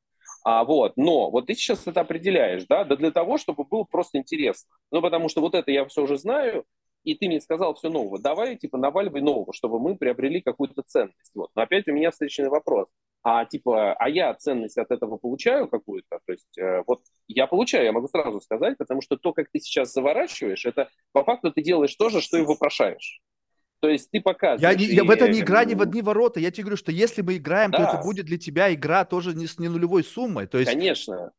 А, 0.44 0.62
вот, 0.62 0.92
но 0.96 1.30
вот 1.30 1.46
ты 1.46 1.54
сейчас 1.54 1.84
это 1.88 2.02
определяешь, 2.02 2.64
да, 2.68 2.84
да 2.84 2.94
для 2.94 3.10
того, 3.10 3.38
чтобы 3.38 3.64
было 3.64 3.82
просто 3.82 4.18
интересно. 4.18 4.70
Ну, 4.92 5.02
потому 5.02 5.28
что 5.28 5.40
вот 5.40 5.56
это 5.56 5.72
я 5.72 5.84
все 5.86 6.02
уже 6.02 6.16
знаю, 6.16 6.64
и 7.04 7.14
ты 7.14 7.26
мне 7.26 7.40
сказал 7.40 7.74
все 7.74 7.90
нового, 7.90 8.18
давай, 8.18 8.56
типа, 8.56 8.78
наваливай 8.78 9.20
нового, 9.20 9.52
чтобы 9.52 9.78
мы 9.78 9.96
приобрели 9.96 10.40
какую-то 10.40 10.82
ценность. 10.86 11.30
Вот. 11.34 11.50
Но 11.54 11.62
опять 11.62 11.86
у 11.86 11.92
меня 11.92 12.10
встречный 12.10 12.48
вопрос. 12.48 12.88
А, 13.22 13.44
типа, 13.46 13.94
а 13.94 14.08
я 14.08 14.34
ценность 14.34 14.76
от 14.76 14.90
этого 14.90 15.16
получаю 15.16 15.68
какую-то? 15.68 16.20
То 16.26 16.32
есть, 16.32 16.58
э, 16.58 16.82
вот 16.86 17.00
я 17.26 17.46
получаю, 17.46 17.84
я 17.84 17.92
могу 17.92 18.08
сразу 18.08 18.40
сказать, 18.40 18.76
потому 18.76 19.00
что 19.00 19.16
то, 19.16 19.32
как 19.32 19.48
ты 19.50 19.60
сейчас 19.60 19.92
заворачиваешь, 19.92 20.66
это 20.66 20.90
по 21.12 21.24
факту 21.24 21.50
ты 21.50 21.62
делаешь 21.62 21.94
то 21.94 22.10
же, 22.10 22.20
что 22.20 22.36
и 22.36 22.42
вопрошаешь. 22.42 23.20
То 23.80 23.88
есть 23.88 24.10
ты 24.10 24.18
Я, 24.18 24.22
показываешь. 24.22 24.78
не, 24.78 24.86
И, 24.86 24.94
я 24.94 25.04
в 25.04 25.10
это 25.10 25.28
не 25.28 25.40
игра 25.40 25.64
не 25.64 25.74
в 25.74 25.82
одни 25.82 26.00
ворота. 26.00 26.40
Я 26.40 26.50
тебе 26.50 26.64
говорю, 26.64 26.76
что 26.76 26.90
если 26.90 27.20
мы 27.22 27.36
играем, 27.36 27.70
то 27.70 27.82
это 27.82 27.92
да, 27.94 28.02
будет 28.02 28.26
для 28.26 28.38
тебя 28.38 28.72
игра 28.72 29.04
тоже 29.04 29.34
не 29.34 29.46
с 29.46 29.58
не 29.58 29.68
нулевой 29.68 30.04
суммой. 30.04 30.46
То 30.46 30.58
есть 30.58 30.70
конечно, 30.72 31.32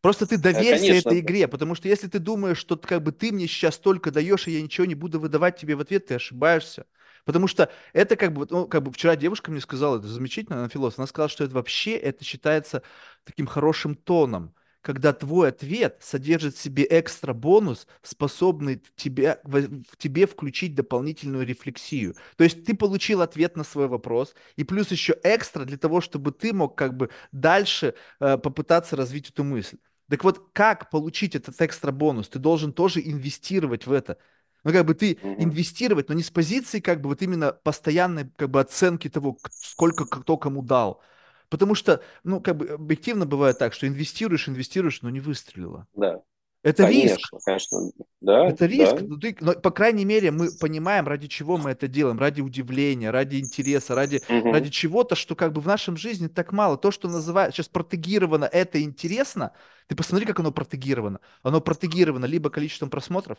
просто 0.00 0.26
ты 0.26 0.36
э, 0.36 0.38
доверься 0.38 0.86
конечно, 0.86 1.08
этой 1.10 1.20
игре, 1.20 1.48
потому 1.48 1.74
что 1.74 1.88
если 1.88 2.08
ты 2.08 2.18
думаешь, 2.18 2.58
что 2.58 2.76
как 2.76 3.02
бы 3.02 3.12
ты 3.12 3.32
мне 3.32 3.46
сейчас 3.46 3.78
только 3.78 4.10
даешь, 4.10 4.48
и 4.48 4.52
я 4.52 4.62
ничего 4.62 4.86
не 4.86 4.94
буду 4.94 5.20
выдавать 5.20 5.58
тебе 5.58 5.76
в 5.76 5.80
ответ, 5.80 6.06
ты 6.06 6.14
ошибаешься. 6.14 6.86
Потому 7.24 7.46
что 7.46 7.70
это 7.92 8.16
как 8.16 8.32
бы, 8.32 8.46
ну, 8.50 8.66
как 8.66 8.82
бы 8.82 8.92
вчера 8.92 9.16
девушка 9.16 9.50
мне 9.50 9.60
сказала, 9.60 9.98
это 9.98 10.08
замечательно, 10.08 10.58
она 10.58 10.68
философ, 10.68 10.98
она 11.00 11.06
сказала, 11.06 11.28
что 11.28 11.44
это 11.44 11.54
вообще, 11.54 11.92
это 11.96 12.24
считается 12.24 12.82
таким 13.24 13.46
хорошим 13.46 13.94
тоном, 13.94 14.54
когда 14.80 15.12
твой 15.12 15.48
ответ 15.50 15.98
содержит 16.00 16.54
в 16.54 16.60
себе 16.60 16.86
экстра 16.88 17.34
бонус, 17.34 17.86
способный 18.02 18.82
тебя, 18.96 19.40
в, 19.44 19.60
в 19.60 19.96
тебе 19.98 20.26
включить 20.26 20.74
дополнительную 20.74 21.46
рефлексию. 21.46 22.16
То 22.36 22.44
есть 22.44 22.64
ты 22.64 22.74
получил 22.74 23.20
ответ 23.20 23.56
на 23.56 23.64
свой 23.64 23.88
вопрос, 23.88 24.34
и 24.56 24.64
плюс 24.64 24.90
еще 24.90 25.16
экстра 25.22 25.64
для 25.64 25.76
того, 25.76 26.00
чтобы 26.00 26.32
ты 26.32 26.52
мог 26.52 26.76
как 26.76 26.96
бы 26.96 27.10
дальше 27.32 27.94
э, 28.20 28.38
попытаться 28.38 28.96
развить 28.96 29.28
эту 29.30 29.44
мысль. 29.44 29.76
Так 30.10 30.24
вот, 30.24 30.50
как 30.52 30.90
получить 30.90 31.36
этот 31.36 31.60
экстра 31.62 31.92
бонус? 31.92 32.28
Ты 32.28 32.38
должен 32.40 32.72
тоже 32.74 33.00
инвестировать 33.00 33.86
в 33.86 33.92
это. 33.92 34.18
Ну, 34.64 34.72
как 34.72 34.86
бы 34.86 34.94
ты 34.94 35.20
Мгм. 35.22 35.38
инвестировать, 35.38 36.08
но 36.10 36.14
не 36.16 36.22
с 36.24 36.30
позиции 36.30 36.80
как 36.80 37.00
бы 37.00 37.08
вот 37.10 37.22
именно 37.22 37.52
постоянной 37.52 38.30
как 38.36 38.50
бы 38.50 38.60
оценки 38.60 39.08
того, 39.08 39.40
сколько 39.60 40.06
кто 40.06 40.36
кому 40.36 40.62
дал. 40.62 41.02
Потому 41.48 41.74
что, 41.74 42.02
ну, 42.24 42.40
как 42.40 42.56
бы 42.58 42.68
объективно 42.68 43.26
бывает 43.26 43.58
так, 43.58 43.72
что 43.74 43.88
инвестируешь, 43.88 44.48
инвестируешь, 44.48 45.02
но 45.02 45.10
не 45.10 45.20
выстрелило. 45.20 45.86
да, 45.94 46.22
Это 46.62 46.84
риск. 46.84 47.20
конечно, 47.20 47.38
конечно, 47.44 47.90
да, 48.20 48.44
Это 48.46 48.64
да, 48.70 48.96
риск. 48.96 49.02
Ну, 49.06 49.18
ты- 49.18 49.36
но, 49.40 49.52
по 49.52 49.70
крайней 49.70 50.04
мере, 50.06 50.30
мы 50.30 50.50
понимаем, 50.50 51.06
ради 51.06 51.28
чего 51.28 51.58
мы 51.58 51.70
это 51.70 51.88
делаем. 51.88 52.18
Ради 52.18 52.40
удивления, 52.40 53.10
ради 53.10 53.36
интереса, 53.36 53.94
ради, 53.94 54.22
Мгм. 54.28 54.50
ради 54.50 54.70
чего-то, 54.70 55.14
что 55.14 55.36
как 55.36 55.52
бы 55.52 55.60
в 55.60 55.66
нашем 55.66 55.96
жизни 55.98 56.26
так 56.26 56.52
мало. 56.52 56.78
То, 56.78 56.90
что 56.90 57.08
называют 57.08 57.54
сейчас 57.54 57.68
протегировано, 57.68 58.46
это 58.46 58.82
интересно. 58.82 59.52
Ты 59.88 59.94
посмотри, 59.94 60.24
как 60.26 60.40
оно 60.40 60.52
протегировано. 60.52 61.20
Оно 61.42 61.60
протегировано 61.60 62.24
либо 62.24 62.48
количеством 62.48 62.88
просмотров, 62.88 63.38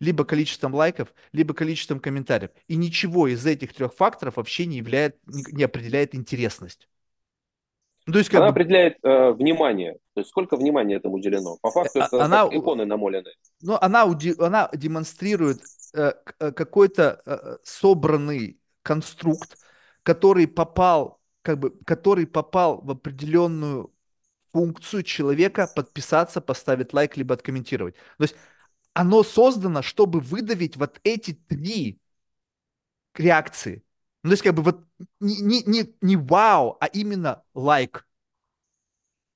либо 0.00 0.24
количеством 0.24 0.74
лайков, 0.74 1.14
либо 1.32 1.54
количеством 1.54 1.98
комментариев. 1.98 2.50
И 2.68 2.76
ничего 2.76 3.28
из 3.28 3.46
этих 3.46 3.72
трех 3.72 3.94
факторов 3.94 4.36
вообще 4.36 4.66
не, 4.66 4.76
являет, 4.76 5.16
не 5.26 5.62
определяет 5.64 6.14
интересность. 6.14 6.88
Ну, 8.06 8.12
то 8.12 8.18
есть, 8.18 8.30
как 8.30 8.40
Она 8.40 8.48
бы, 8.48 8.52
определяет 8.52 8.96
э, 9.02 9.30
внимание, 9.32 9.94
то 10.14 10.20
есть 10.20 10.30
сколько 10.30 10.56
внимания 10.56 10.96
этому 10.96 11.14
уделено. 11.16 11.56
По 11.60 11.70
э, 11.70 11.72
факту 11.72 12.00
а- 12.00 12.06
это 12.06 12.24
она, 12.24 12.48
иконы 12.50 12.84
намолены. 12.84 13.30
Ну, 13.62 13.78
она, 13.80 14.04
уди- 14.06 14.34
она 14.38 14.68
демонстрирует 14.72 15.60
э, 15.94 16.12
э, 16.40 16.52
какой-то 16.52 17.22
э, 17.24 17.56
собранный 17.62 18.58
конструкт, 18.82 19.58
который 20.02 20.48
попал, 20.48 21.20
как 21.42 21.58
бы, 21.58 21.70
который 21.84 22.26
попал 22.26 22.80
в 22.80 22.90
определенную 22.90 23.92
функцию 24.52 25.02
человека 25.02 25.68
подписаться, 25.74 26.40
поставить 26.40 26.92
лайк, 26.92 27.16
либо 27.16 27.34
откомментировать. 27.34 27.94
То 28.18 28.24
есть 28.24 28.36
оно 28.94 29.22
создано, 29.22 29.82
чтобы 29.82 30.20
выдавить 30.20 30.76
вот 30.76 31.00
эти 31.04 31.32
три 31.32 31.98
реакции. 33.14 33.82
Ну, 34.22 34.30
то 34.30 34.32
есть 34.32 34.42
как 34.42 34.54
бы 34.54 34.62
вот 34.62 34.84
не, 35.20 35.40
не, 35.40 35.62
не, 35.64 35.94
не 36.00 36.16
вау, 36.16 36.76
а 36.80 36.86
именно 36.86 37.42
лайк. 37.54 38.06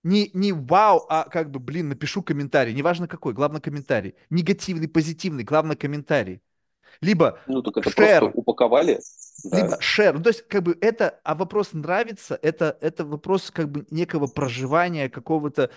Не, 0.05 0.31
не 0.35 0.53
вау, 0.53 1.05
а 1.09 1.25
как 1.25 1.51
бы, 1.51 1.59
блин, 1.59 1.89
напишу 1.89 2.23
комментарий, 2.23 2.73
неважно 2.73 3.09
какой, 3.09 3.35
главное 3.35 3.61
комментарий. 3.61 4.15
Негативный, 4.31 4.87
позитивный, 4.87 5.43
главное 5.43 5.75
комментарий. 5.75 6.41
Либо 7.01 7.41
Ну, 7.47 7.63
так 7.63 7.77
это 7.79 7.91
просто 7.91 8.03
share, 8.03 8.31
упаковали, 8.33 9.01
да. 9.45 9.57
либо 9.57 9.79
share. 9.79 10.13
Ну, 10.13 10.23
то 10.23 10.31
есть, 10.31 10.47
как 10.47 10.63
бы 10.63 10.79
это, 10.81 11.21
а 11.25 11.35
вопрос 11.35 11.73
нравится, 11.73 12.39
это, 12.41 12.79
это 12.81 13.05
вопрос 13.05 13.51
как 13.51 13.71
бы 13.71 13.87
некого 13.91 14.29
проживания 14.29 15.09
какого-то 15.09 15.71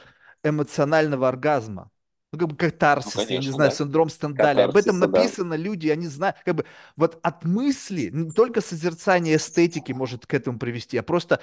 эмоционального 0.44 1.28
оргазма. 1.28 1.92
Ну, 2.32 2.38
как 2.40 2.50
бы 2.50 2.56
Ну, 3.04 3.12
катарсис, 3.12 3.28
я 3.30 3.40
не 3.40 3.48
конечно, 3.48 3.52
знаю, 3.52 3.72
да. 3.72 3.72
синдром 3.72 4.10
Стендаля. 4.10 4.66
Об 4.66 4.78
этом 4.78 5.00
Катарсиса, 5.00 5.08
да. 5.08 5.34
написано, 5.34 5.56
люди, 5.56 5.88
они 5.88 6.08
знают, 6.08 6.38
как 6.46 6.56
бы 6.56 6.66
вот 6.96 7.20
от 7.24 7.44
мысли, 7.44 8.10
не 8.14 8.32
только 8.32 8.62
созерцание 8.62 9.38
эстетики 9.38 9.94
может 9.94 10.28
к 10.28 10.34
этому 10.36 10.60
привести, 10.60 10.98
а 10.98 11.04
просто 11.04 11.40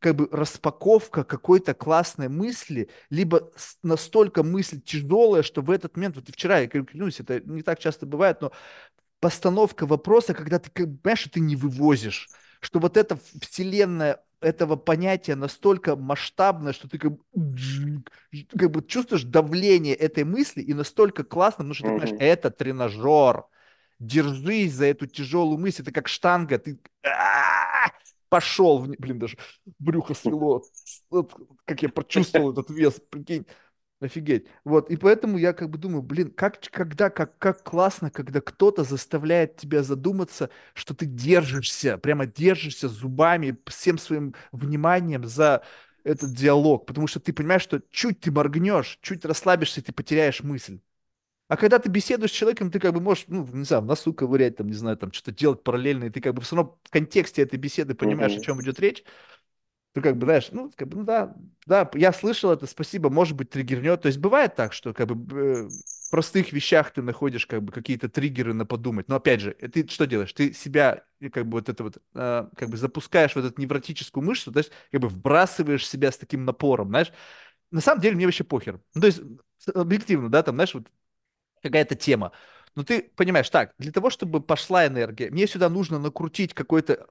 как 0.00 0.16
бы 0.16 0.28
распаковка 0.32 1.24
какой-то 1.24 1.74
классной 1.74 2.28
мысли, 2.28 2.90
либо 3.10 3.52
настолько 3.82 4.42
мысль 4.42 4.80
тяжелая, 4.80 5.42
что 5.42 5.62
в 5.62 5.70
этот 5.70 5.96
момент, 5.96 6.16
вот 6.16 6.28
вчера 6.28 6.58
я 6.58 6.68
клянусь, 6.68 7.20
это 7.20 7.40
не 7.40 7.62
так 7.62 7.78
часто 7.78 8.04
бывает, 8.06 8.40
но 8.40 8.52
постановка 9.20 9.86
вопроса, 9.86 10.34
когда 10.34 10.58
ты, 10.58 10.70
понимаешь, 10.70 11.20
что 11.20 11.30
ты 11.30 11.40
не 11.40 11.56
вывозишь, 11.56 12.28
что 12.60 12.78
вот 12.80 12.96
эта 12.96 13.18
вселенная 13.40 14.22
этого 14.44 14.76
понятия 14.76 15.34
настолько 15.34 15.96
масштабное, 15.96 16.72
что 16.72 16.88
ты 16.88 16.98
как 16.98 17.12
как 18.56 18.70
бы 18.70 18.82
чувствуешь 18.86 19.24
давление 19.24 19.94
этой 19.94 20.24
мысли 20.24 20.62
и 20.62 20.74
настолько 20.74 21.24
классно, 21.24 21.64
потому 21.64 21.74
что 21.74 21.84
ты 21.84 21.90
понимаешь, 21.90 22.16
это 22.20 22.50
тренажер. 22.50 23.44
Держись 23.98 24.74
за 24.74 24.86
эту 24.86 25.06
тяжелую 25.06 25.58
мысль, 25.58 25.82
это 25.82 25.92
как 25.92 26.08
штанга, 26.08 26.58
ты 26.58 26.78
пошел, 28.28 28.80
блин, 28.80 29.18
даже 29.20 29.38
брюхо 29.78 30.14
свело, 30.14 30.62
как 31.64 31.82
я 31.82 31.88
прочувствовал 31.88 32.52
этот 32.52 32.70
вес, 32.70 33.00
прикинь. 33.08 33.46
Офигеть. 34.00 34.46
Вот, 34.64 34.90
и 34.90 34.96
поэтому 34.96 35.38
я 35.38 35.54
как 35.54 35.70
бы 35.70 35.78
думаю, 35.78 36.02
блин, 36.02 36.30
как, 36.30 36.60
когда, 36.70 37.08
как, 37.08 37.38
как 37.38 37.62
классно, 37.62 38.10
когда 38.10 38.40
кто-то 38.42 38.84
заставляет 38.84 39.56
тебя 39.56 39.82
задуматься, 39.82 40.50
что 40.74 40.94
ты 40.94 41.06
держишься, 41.06 41.96
прямо 41.96 42.26
держишься 42.26 42.88
зубами, 42.88 43.56
всем 43.66 43.96
своим 43.96 44.34
вниманием 44.52 45.24
за 45.24 45.62
этот 46.02 46.34
диалог, 46.34 46.84
потому 46.86 47.06
что 47.06 47.18
ты 47.18 47.32
понимаешь, 47.32 47.62
что 47.62 47.80
чуть 47.90 48.20
ты 48.20 48.30
моргнешь, 48.30 48.98
чуть 49.00 49.24
расслабишься, 49.24 49.82
ты 49.82 49.92
потеряешь 49.92 50.42
мысль. 50.42 50.80
А 51.48 51.56
когда 51.56 51.78
ты 51.78 51.90
беседуешь 51.90 52.30
с 52.32 52.34
человеком, 52.34 52.70
ты 52.70 52.80
как 52.80 52.94
бы 52.94 53.00
можешь, 53.00 53.24
ну, 53.28 53.46
не 53.46 53.64
знаю, 53.64 53.82
в 53.82 53.86
носу 53.86 54.14
ковырять, 54.14 54.56
там, 54.56 54.66
не 54.68 54.72
знаю, 54.74 54.96
там, 54.96 55.12
что-то 55.12 55.32
делать 55.32 55.62
параллельно, 55.62 56.04
и 56.04 56.10
ты 56.10 56.20
как 56.22 56.34
бы 56.34 56.40
все 56.42 56.56
равно 56.56 56.78
в 56.84 56.90
контексте 56.90 57.42
этой 57.42 57.58
беседы 57.58 57.94
понимаешь, 57.94 58.36
о 58.36 58.40
Мгм. 58.40 58.42
чем 58.42 58.60
идет 58.62 58.80
речь, 58.80 59.04
ты 59.94 60.00
как 60.00 60.16
бы, 60.18 60.26
знаешь, 60.26 60.48
ну, 60.50 60.72
как 60.74 60.88
бы, 60.88 60.98
ну 60.98 61.04
да, 61.04 61.34
да, 61.66 61.88
я 61.94 62.12
слышал 62.12 62.50
это, 62.50 62.66
спасибо, 62.66 63.10
может 63.10 63.36
быть, 63.36 63.50
триггернет. 63.50 64.02
То 64.02 64.08
есть 64.08 64.18
бывает 64.18 64.56
так, 64.56 64.72
что 64.72 64.92
как 64.92 65.06
бы 65.06 65.40
э, 65.40 65.68
в 65.68 66.10
простых 66.10 66.52
вещах 66.52 66.92
ты 66.92 67.00
находишь 67.00 67.46
как 67.46 67.62
бы 67.62 67.72
какие-то 67.72 68.08
триггеры 68.08 68.54
на 68.54 68.66
подумать. 68.66 69.08
Но 69.08 69.16
опять 69.16 69.40
же, 69.40 69.52
ты 69.52 69.86
что 69.88 70.06
делаешь? 70.06 70.32
Ты 70.32 70.52
себя 70.52 71.04
как 71.32 71.46
бы 71.46 71.58
вот 71.58 71.68
это 71.68 71.84
вот, 71.84 71.98
э, 72.14 72.48
как 72.56 72.68
бы 72.70 72.76
запускаешь 72.76 73.34
в 73.34 73.38
эту 73.38 73.60
невротическую 73.60 74.24
мышцу, 74.24 74.50
то 74.50 74.58
есть 74.58 74.72
как 74.90 75.00
бы 75.00 75.08
вбрасываешь 75.08 75.88
себя 75.88 76.10
с 76.10 76.18
таким 76.18 76.44
напором, 76.44 76.88
знаешь. 76.88 77.12
На 77.70 77.80
самом 77.80 78.00
деле 78.02 78.16
мне 78.16 78.26
вообще 78.26 78.44
похер. 78.44 78.80
Ну, 78.94 79.00
то 79.00 79.06
есть 79.06 79.22
объективно, 79.74 80.28
да, 80.28 80.42
там, 80.42 80.56
знаешь, 80.56 80.74
вот 80.74 80.88
какая-то 81.62 81.94
тема. 81.94 82.32
Но 82.74 82.84
ты 82.84 83.10
понимаешь, 83.16 83.50
так, 83.50 83.74
для 83.78 83.92
того, 83.92 84.10
чтобы 84.10 84.40
пошла 84.40 84.86
энергия, 84.86 85.30
мне 85.30 85.46
сюда 85.46 85.68
нужно 85.68 85.98
накрутить 85.98 86.54
какой-то 86.54 87.06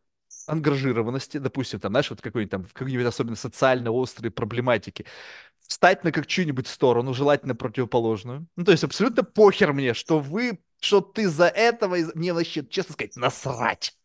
ангажированности, 0.48 1.38
допустим, 1.38 1.80
там, 1.80 1.92
знаешь, 1.92 2.10
вот 2.10 2.22
какой-нибудь 2.22 2.52
там, 2.52 2.66
в 2.66 2.74
какие-нибудь 2.74 3.08
особенно 3.08 3.36
социально 3.36 3.92
острые 3.92 4.32
проблематики, 4.32 5.06
встать 5.68 6.04
на 6.04 6.12
как 6.12 6.28
чью-нибудь 6.28 6.68
сторону, 6.68 7.14
желательно 7.14 7.56
противоположную. 7.56 8.48
Ну, 8.56 8.64
то 8.64 8.72
есть 8.72 8.84
абсолютно 8.84 9.24
похер 9.24 9.74
мне, 9.74 9.94
что 9.94 10.20
вы, 10.20 10.60
что 10.80 11.02
ты 11.02 11.28
за 11.28 11.48
этого, 11.48 11.98
мне 12.16 12.34
вообще, 12.34 12.66
честно 12.66 12.94
сказать, 12.94 13.16
насрать 13.16 13.98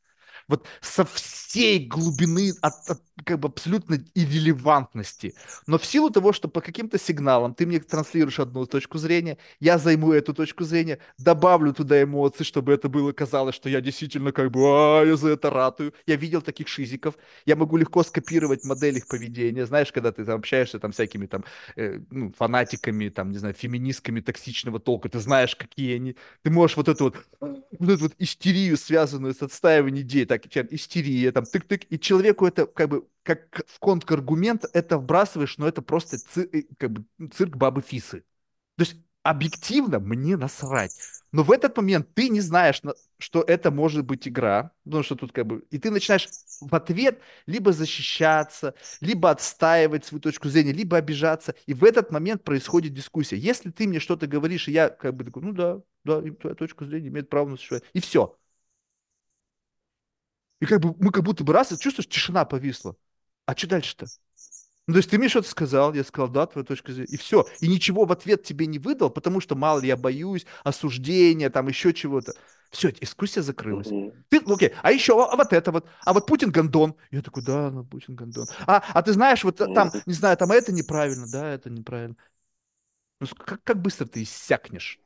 вот 0.49 0.67
со 0.81 1.05
всей 1.05 1.87
глубины, 1.87 2.53
от, 2.63 2.75
от 2.89 3.01
как 3.25 3.41
бы 3.41 3.49
абсолютно 3.49 3.99
иррелевантности. 4.15 5.35
Но 5.67 5.79
в 5.79 5.85
силу 5.85 6.11
того, 6.11 6.33
что 6.33 6.49
по 6.49 6.61
каким-то 6.61 6.99
сигналам 6.99 7.55
ты 7.55 7.67
мне 7.67 7.81
транслируешь 7.81 8.39
одну 8.41 8.67
точку 8.67 8.99
зрения, 8.99 9.39
я 9.61 9.79
займу 9.79 10.13
эту 10.13 10.35
точку 10.35 10.65
зрения, 10.65 10.99
добавлю 11.19 11.73
туда 11.73 12.03
эмоции, 12.03 12.45
чтобы 12.45 12.73
это 12.73 12.89
было 12.89 13.13
казалось, 13.13 13.55
что 13.55 13.69
я 13.69 13.81
действительно 13.81 14.33
как 14.33 14.51
бы, 14.51 14.61
а, 14.65 15.05
я 15.05 15.17
за 15.17 15.31
это 15.31 15.51
ратую. 15.51 15.93
Я 16.07 16.17
видел 16.17 16.43
таких 16.43 16.69
шизиков. 16.69 17.15
Я 17.45 17.57
могу 17.57 17.77
легко 17.77 18.03
скопировать 18.03 18.65
модель 18.65 18.97
их 18.97 19.07
поведения. 19.07 19.67
Знаешь, 19.67 19.93
когда 19.93 20.13
ты 20.13 20.25
там 20.25 20.39
общаешься 20.39 20.79
там 20.79 20.93
всякими 20.93 21.27
там 21.27 21.45
э, 21.77 22.01
ну, 22.11 22.33
фанатиками, 22.37 23.09
там, 23.09 23.31
не 23.31 23.39
знаю, 23.39 23.55
феминистками 23.55 24.21
токсичного 24.21 24.81
толка, 24.81 25.09
ты 25.09 25.19
знаешь, 25.19 25.57
какие 25.57 25.97
они. 25.97 26.17
Ты 26.43 26.51
можешь 26.51 26.77
вот 26.77 26.89
эту 26.89 27.05
вот, 27.05 27.17
вот 27.41 27.91
эту 27.91 28.03
вот 28.05 28.15
истерию, 28.19 28.77
связанную 28.77 29.35
с 29.35 29.43
отстаиванием 29.43 29.99
идей, 29.99 30.27
так, 30.27 30.38
истерия, 30.47 31.33
там, 31.33 31.45
тык-тык, 31.45 31.87
и 31.89 31.99
человеку 31.99 32.47
это 32.47 32.67
как 32.67 32.89
бы 32.89 33.09
как 33.23 33.63
в 33.67 33.79
контраргумент 33.79 34.65
это 34.73 34.99
вбрасываешь, 34.99 35.59
но 35.59 35.69
это 35.69 35.83
просто 35.83 36.19
ци- 36.19 36.49
э, 36.53 36.63
как 36.79 36.91
бы, 36.93 37.05
цирк 37.33 37.57
бабы 37.57 37.83
Фисы. 37.83 38.25
То 38.77 38.85
есть 38.85 38.97
объективно 39.23 39.99
мне 39.99 40.37
насрать. 40.37 40.93
Но 41.33 41.43
в 41.43 41.51
этот 41.53 41.77
момент 41.77 42.09
ты 42.15 42.31
не 42.31 42.41
знаешь, 42.41 42.83
на- 42.83 42.95
что 43.19 43.43
это 43.43 43.71
может 43.71 44.05
быть 44.07 44.27
игра, 44.27 44.73
потому 44.85 45.03
что 45.03 45.17
тут 45.17 45.33
как 45.33 45.47
бы... 45.47 45.65
И 45.71 45.79
ты 45.79 45.91
начинаешь 45.91 46.29
в 46.61 46.75
ответ 46.75 47.21
либо 47.47 47.73
защищаться, 47.73 48.75
либо 49.01 49.31
отстаивать 49.31 50.07
свою 50.07 50.23
точку 50.23 50.49
зрения, 50.49 50.73
либо 50.73 50.97
обижаться. 50.97 51.55
И 51.67 51.75
в 51.75 51.85
этот 51.85 52.11
момент 52.11 52.45
происходит 52.45 52.95
дискуссия. 52.95 53.37
Если 53.37 53.71
ты 53.71 53.87
мне 53.87 54.01
что-то 54.01 54.27
говоришь, 54.27 54.69
и 54.69 54.73
я 54.73 54.89
как 54.89 55.15
бы 55.15 55.25
такой, 55.25 55.43
ну 55.43 55.53
да, 55.53 55.83
да, 56.05 56.23
твоя 56.23 56.55
точка 56.55 56.87
зрения 56.87 57.09
имеет 57.09 57.29
право 57.29 57.49
на 57.49 57.57
существование. 57.57 57.91
И 57.93 58.01
все. 58.01 58.39
И 60.61 60.67
как 60.67 60.81
бы 60.81 60.95
мы 60.99 61.13
как 61.13 61.25
будто 61.25 61.45
бы 61.45 61.53
раз, 61.53 61.73
и 61.73 61.79
чувствуешь, 61.79 62.09
тишина 62.09 62.45
повисла. 62.45 62.97
А 63.47 63.57
что 63.57 63.69
дальше-то? 63.69 64.07
Ну, 64.87 64.95
то 64.95 64.99
есть 64.99 65.11
ты 65.11 65.19
мне 65.19 65.29
что-то 65.29 65.49
сказал, 65.49 65.93
я 65.93 66.03
сказал, 66.03 66.29
да, 66.29 66.47
твоя 66.47 66.65
точка 66.65 66.93
зрения, 66.93 67.13
и 67.13 67.19
все. 67.19 67.47
И 67.61 67.69
ничего 67.69 68.07
в 68.07 68.13
ответ 68.13 68.43
тебе 68.43 68.67
не 68.67 68.79
выдал, 68.79 69.11
потому 69.11 69.41
что, 69.41 69.55
мало 69.55 69.81
ли, 69.81 69.89
я 69.89 69.99
боюсь, 69.99 70.47
осуждения, 70.65 71.51
там 71.51 71.69
еще 71.69 71.93
чего-то. 71.93 72.33
Все, 72.71 72.91
дискуссия 72.93 73.43
закрылась. 73.43 73.89
Мгм. 73.89 74.13
Ты, 74.31 74.39
окей, 74.47 74.73
а 74.83 74.91
еще, 74.91 75.13
а, 75.23 75.37
вот 75.37 75.53
это 75.53 75.73
вот, 75.73 75.87
а 76.07 76.15
вот 76.15 76.27
Путин 76.27 76.51
гондон. 76.51 76.95
Я 77.11 77.21
такой, 77.21 77.43
да, 77.43 77.71
ну, 77.71 77.85
Путин 77.85 78.17
гондон. 78.17 78.47
А, 78.67 78.83
а 78.95 79.03
ты 79.03 79.13
знаешь, 79.13 79.45
вот 79.45 79.61
э, 79.61 79.67
там, 79.75 79.93
не 80.07 80.15
знаю, 80.15 80.39
там 80.39 80.53
это 80.53 80.73
неправильно, 80.73 81.27
да, 81.31 81.51
это 81.51 81.69
неправильно. 81.69 82.17
Ну, 83.21 83.27
как, 83.37 83.63
как 83.63 83.83
быстро 83.83 84.07
ты 84.07 84.23
иссякнешь? 84.23 85.01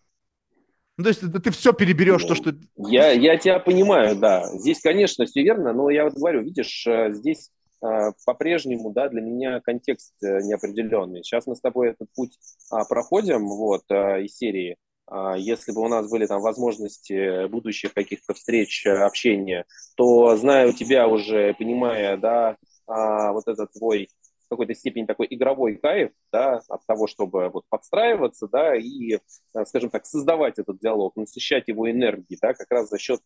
Ну, 1.03 1.05
то 1.05 1.09
есть 1.09 1.21
ты, 1.21 1.41
ты 1.41 1.51
все 1.51 1.73
переберешь, 1.73 2.23
то, 2.23 2.29
Ну, 2.29 2.35
что... 2.37 2.51
И 2.51 2.57
Я, 2.77 3.11
я 3.11 3.37
тебя 3.37 3.59
понимаю, 3.59 4.15
да. 4.15 4.45
Здесь, 4.57 4.81
конечно, 4.81 5.27
все 5.27 5.43
верно, 5.43 5.73
но 5.73 5.91
я 5.91 6.05
вот 6.05 6.15
говорю, 6.15 6.43
видишь, 6.43 6.87
э, 6.87 7.13
здесь 7.13 7.51
э, 7.85 8.13
по-прежнему, 8.25 8.93
да, 8.93 9.09
для 9.09 9.21
меня 9.21 9.61
контекст 9.61 10.15
э, 10.23 10.43
неопределенный. 10.43 11.25
Сейчас 11.25 11.49
мы 11.49 11.57
с 11.57 11.61
тобой 11.61 11.91
этот 11.91 12.09
путь 12.15 12.39
а, 12.71 12.85
проходим, 12.85 13.49
вот, 13.49 13.83
э, 13.91 14.23
из 14.23 14.37
серии. 14.37 14.77
А, 15.09 15.37
Если 15.37 15.73
бы 15.73 15.81
у 15.81 15.89
нас 15.89 16.09
были 16.09 16.27
там 16.27 16.41
возможности 16.41 17.49
будущих 17.49 17.95
каких-то 17.95 18.33
встреч, 18.35 18.87
общения, 18.87 19.65
то, 19.97 20.37
зная 20.37 20.69
у 20.69 20.73
тебя 20.73 21.09
уже, 21.09 21.53
понимая, 21.55 22.17
да, 22.17 22.57
а, 22.87 23.33
вот 23.33 23.49
этот 23.49 23.73
твой 23.73 24.09
какой-то 24.53 24.75
степени 24.75 25.07
такой 25.07 25.27
игровой 25.31 25.77
кайф, 25.77 26.13
да, 26.33 26.61
от 26.69 26.85
того, 26.87 27.07
чтобы 27.07 27.49
вот 27.49 27.65
подстраиваться, 27.69 28.49
да, 28.49 28.77
и 28.77 29.15
э, 29.15 29.65
скажем 29.67 29.91
так, 29.91 30.07
создавать 30.07 30.59
этот 30.59 30.79
диалог, 30.79 31.17
насыщать 31.17 31.69
его 31.69 31.91
энергией, 31.91 32.39
да, 32.41 32.55
как 32.55 32.71
раз 32.71 32.89
за 32.89 32.99
счет 32.99 33.21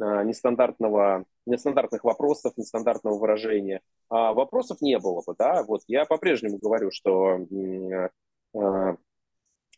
а, 0.00 0.24
нестандартного, 0.24 1.24
нестандартных 1.46 2.04
вопросов, 2.04 2.54
нестандартного 2.56 3.18
выражения. 3.18 3.80
А 4.08 4.32
вопросов 4.32 4.80
не 4.80 4.98
было 4.98 5.22
бы, 5.26 5.34
да, 5.38 5.62
вот 5.64 5.82
я 5.86 6.06
по-прежнему 6.06 6.58
говорю, 6.58 6.90
что 6.90 7.46
м, 7.50 8.08
э, 8.54 8.96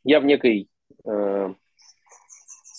я 0.05 0.21
в 0.21 0.25
некой, 0.25 0.71
э, 1.05 1.55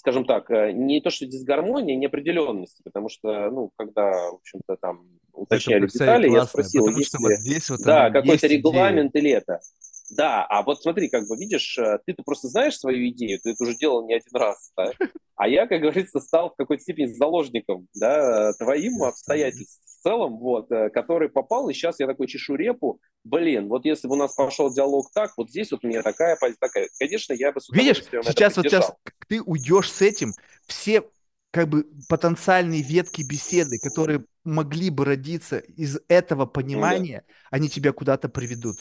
скажем 0.05 0.25
так, 0.25 0.51
э, 0.51 0.71
не 0.71 1.01
то 1.01 1.09
что 1.09 1.25
дисгармонии, 1.25 1.95
неопределенности, 1.95 2.83
потому 2.83 3.09
что, 3.09 3.49
ну, 3.49 3.71
когда, 3.75 4.11
в 4.11 4.35
общем-то, 4.35 4.77
там 4.79 5.01
уточняли 5.33 5.87
детали, 5.87 6.29
я 6.29 6.45
спросил, 6.45 6.85
потому 6.85 7.03
что 7.03 7.17
есть 7.17 7.23
вот 7.23 7.29
ли, 7.29 7.37
здесь 7.37 7.69
вот 7.71 7.79
да, 7.83 8.11
какой-то 8.11 8.31
есть 8.33 8.45
идея. 8.45 8.57
регламент 8.59 9.15
или 9.15 9.31
это. 9.31 9.61
Да, 10.09 10.45
а 10.45 10.61
вот 10.63 10.81
смотри, 10.81 11.09
как 11.09 11.27
бы 11.27 11.35
видишь, 11.35 11.77
э, 11.77 11.99
ты-то 12.05 12.23
просто 12.23 12.47
знаешь 12.47 12.77
свою 12.77 13.09
идею, 13.09 13.39
ты 13.41 13.51
это 13.51 13.63
уже 13.63 13.75
делал 13.75 14.05
не 14.05 14.13
один 14.13 14.35
раз, 14.35 14.71
да? 14.77 14.91
А 15.37 15.49
я, 15.49 15.67
как 15.67 15.81
говорится, 15.81 16.21
стал 16.21 16.51
в 16.51 16.55
какой-то 16.55 16.81
степени 16.81 17.07
заложником, 17.07 17.89
да, 17.93 18.53
твоим 18.53 19.03
обстоятельств 19.03 19.81
в 19.83 20.03
целом, 20.03 20.37
вот, 20.37 20.71
э, 20.71 20.89
который 20.91 21.27
попал, 21.27 21.67
и 21.69 21.73
сейчас 21.73 21.99
я 21.99 22.07
такой 22.07 22.27
чешу 22.27 22.55
репу, 22.55 23.01
блин, 23.25 23.67
вот 23.67 23.83
если 23.83 24.07
бы 24.07 24.13
у 24.13 24.17
нас 24.17 24.33
пошел 24.33 24.73
диалог 24.73 25.11
так, 25.13 25.33
вот 25.35 25.49
здесь 25.49 25.71
вот 25.71 25.83
у 25.83 25.87
меня 25.87 26.03
такая 26.03 26.37
позиция, 26.39 26.59
такая. 26.61 26.87
Конечно, 26.99 27.33
я 27.33 27.51
бы 27.51 27.59
с 27.59 27.69
Видишь, 27.69 28.03
сейчас 28.05 28.55
вот 28.55 28.65
сейчас 28.65 28.93
ты 29.27 29.41
уйдешь 29.41 29.91
с 29.91 30.01
этим, 30.01 30.31
все 30.67 31.03
как 31.51 31.69
бы 31.69 31.85
потенциальные 32.09 32.81
ветки 32.81 33.21
беседы, 33.21 33.79
которые 33.79 34.25
могли 34.43 34.89
бы 34.89 35.05
родиться 35.05 35.57
из 35.57 35.99
этого 36.07 36.45
Да, 36.45 36.51
понимания, 36.51 37.23
они 37.49 37.69
тебя 37.69 37.91
куда-то 37.93 38.29
приведут. 38.29 38.77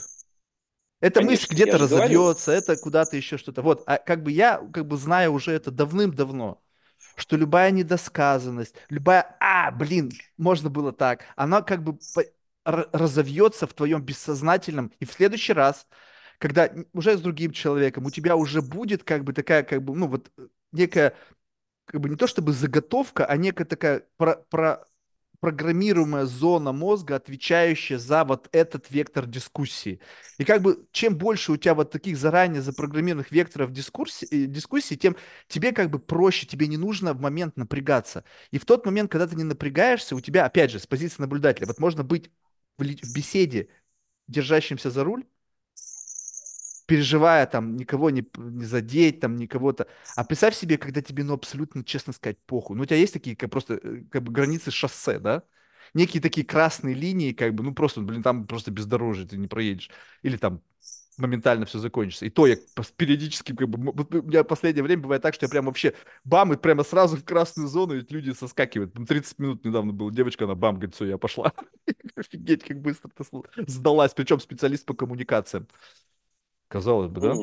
Эта 1.04 1.20
мысль 1.20 1.46
конечно, 1.46 1.54
где-то 1.54 1.76
говорю. 1.76 1.84
разовьется, 1.84 2.52
это 2.52 2.76
куда-то 2.76 3.16
еще 3.16 3.36
что-то. 3.36 3.60
Вот, 3.62 3.82
а 3.86 3.98
как 3.98 4.22
бы 4.22 4.32
я 4.32 4.58
как 4.72 4.86
бы 4.86 4.96
знаю 4.96 5.32
уже 5.32 5.52
это 5.52 5.70
давным-давно, 5.70 6.62
что 7.14 7.36
любая 7.36 7.70
недосказанность, 7.70 8.74
любая, 8.88 9.36
а, 9.40 9.70
блин, 9.70 10.12
можно 10.38 10.70
было 10.70 10.92
так, 10.92 11.24
она 11.36 11.62
как 11.62 11.82
бы 11.82 11.98
разовьется 12.64 13.66
в 13.66 13.74
твоем 13.74 14.02
бессознательном, 14.02 14.92
и 14.98 15.04
в 15.04 15.12
следующий 15.12 15.52
раз, 15.52 15.86
когда 16.38 16.70
уже 16.94 17.18
с 17.18 17.20
другим 17.20 17.52
человеком, 17.52 18.06
у 18.06 18.10
тебя 18.10 18.36
уже 18.36 18.62
будет 18.62 19.04
как 19.04 19.24
бы 19.24 19.34
такая, 19.34 19.62
как 19.62 19.82
бы, 19.82 19.94
ну 19.94 20.08
вот 20.08 20.30
э, 20.38 20.48
некая 20.72 21.14
как 21.86 22.00
бы 22.00 22.08
не 22.08 22.16
то 22.16 22.26
чтобы 22.26 22.52
заготовка, 22.52 23.26
а 23.26 23.36
некая 23.36 23.64
такая 23.64 24.06
про, 24.16 24.36
про- 24.50 24.86
программируемая 25.44 26.24
зона 26.24 26.72
мозга, 26.72 27.16
отвечающая 27.16 27.98
за 27.98 28.24
вот 28.24 28.48
этот 28.52 28.90
вектор 28.90 29.26
дискуссии. 29.26 30.00
И 30.38 30.44
как 30.44 30.62
бы 30.62 30.86
чем 30.90 31.18
больше 31.18 31.52
у 31.52 31.58
тебя 31.58 31.74
вот 31.74 31.90
таких 31.90 32.16
заранее 32.16 32.62
запрограммированных 32.62 33.30
векторов 33.30 33.70
дискурсии, 33.70 34.26
э, 34.30 34.46
дискуссии, 34.46 34.94
тем 34.94 35.16
тебе 35.46 35.72
как 35.72 35.90
бы 35.90 35.98
проще, 35.98 36.46
тебе 36.46 36.66
не 36.66 36.78
нужно 36.78 37.12
в 37.12 37.20
момент 37.20 37.58
напрягаться. 37.58 38.24
И 38.52 38.58
в 38.58 38.64
тот 38.64 38.86
момент, 38.86 39.12
когда 39.12 39.26
ты 39.26 39.36
не 39.36 39.44
напрягаешься, 39.44 40.16
у 40.16 40.20
тебя, 40.22 40.46
опять 40.46 40.70
же, 40.70 40.78
с 40.78 40.86
позиции 40.86 41.20
наблюдателя, 41.20 41.66
вот 41.66 41.78
можно 41.78 42.04
быть 42.04 42.30
в 42.78 43.14
беседе, 43.14 43.68
держащимся 44.28 44.90
за 44.90 45.04
руль, 45.04 45.24
переживая 46.86 47.46
там 47.46 47.76
никого 47.76 48.10
не, 48.10 48.26
не 48.36 48.64
задеть, 48.64 49.20
там 49.20 49.36
никого-то. 49.36 49.86
А 50.16 50.24
представь 50.24 50.54
себе, 50.54 50.78
когда 50.78 51.02
тебе, 51.02 51.24
ну, 51.24 51.34
абсолютно, 51.34 51.84
честно 51.84 52.12
сказать, 52.12 52.38
похуй. 52.46 52.76
Ну, 52.76 52.82
у 52.82 52.86
тебя 52.86 52.96
есть 52.96 53.12
такие, 53.12 53.36
как 53.36 53.50
просто, 53.50 53.74
э, 53.82 54.02
как 54.10 54.22
бы 54.22 54.32
границы 54.32 54.70
шоссе, 54.70 55.18
да? 55.18 55.42
Некие 55.94 56.20
такие 56.22 56.46
красные 56.46 56.94
линии, 56.94 57.32
как 57.32 57.54
бы, 57.54 57.62
ну, 57.64 57.74
просто, 57.74 58.00
блин, 58.00 58.22
там 58.22 58.46
просто 58.46 58.70
бездорожье, 58.70 59.26
ты 59.26 59.36
не 59.36 59.48
проедешь. 59.48 59.90
Или 60.22 60.36
там 60.36 60.62
моментально 61.16 61.66
все 61.66 61.78
закончится. 61.78 62.26
И 62.26 62.30
то 62.30 62.46
я 62.46 62.56
периодически, 62.96 63.54
как 63.54 63.68
бы, 63.68 63.78
у 63.78 64.22
меня 64.22 64.42
в 64.42 64.46
последнее 64.46 64.82
время 64.82 65.02
бывает 65.02 65.22
так, 65.22 65.34
что 65.34 65.46
я 65.46 65.50
прям 65.50 65.66
вообще 65.66 65.94
бам, 66.24 66.52
и 66.52 66.56
прямо 66.56 66.82
сразу 66.84 67.16
в 67.16 67.24
красную 67.24 67.68
зону, 67.68 67.94
и 67.96 68.04
люди 68.12 68.32
соскакивают. 68.32 68.94
30 69.06 69.38
минут 69.38 69.64
недавно 69.64 69.92
была 69.92 70.10
девочка, 70.10 70.44
она 70.44 70.54
бам, 70.54 70.76
говорит, 70.76 70.94
все, 70.94 71.04
я 71.06 71.18
пошла. 71.18 71.52
Офигеть, 72.16 72.64
как 72.64 72.80
быстро 72.80 73.10
ты 73.10 73.24
сдалась. 73.66 74.14
Причем 74.14 74.40
специалист 74.40 74.84
по 74.84 74.94
коммуникациям. 74.94 75.68
Казалось 76.74 77.08
бы, 77.08 77.20
да? 77.20 77.34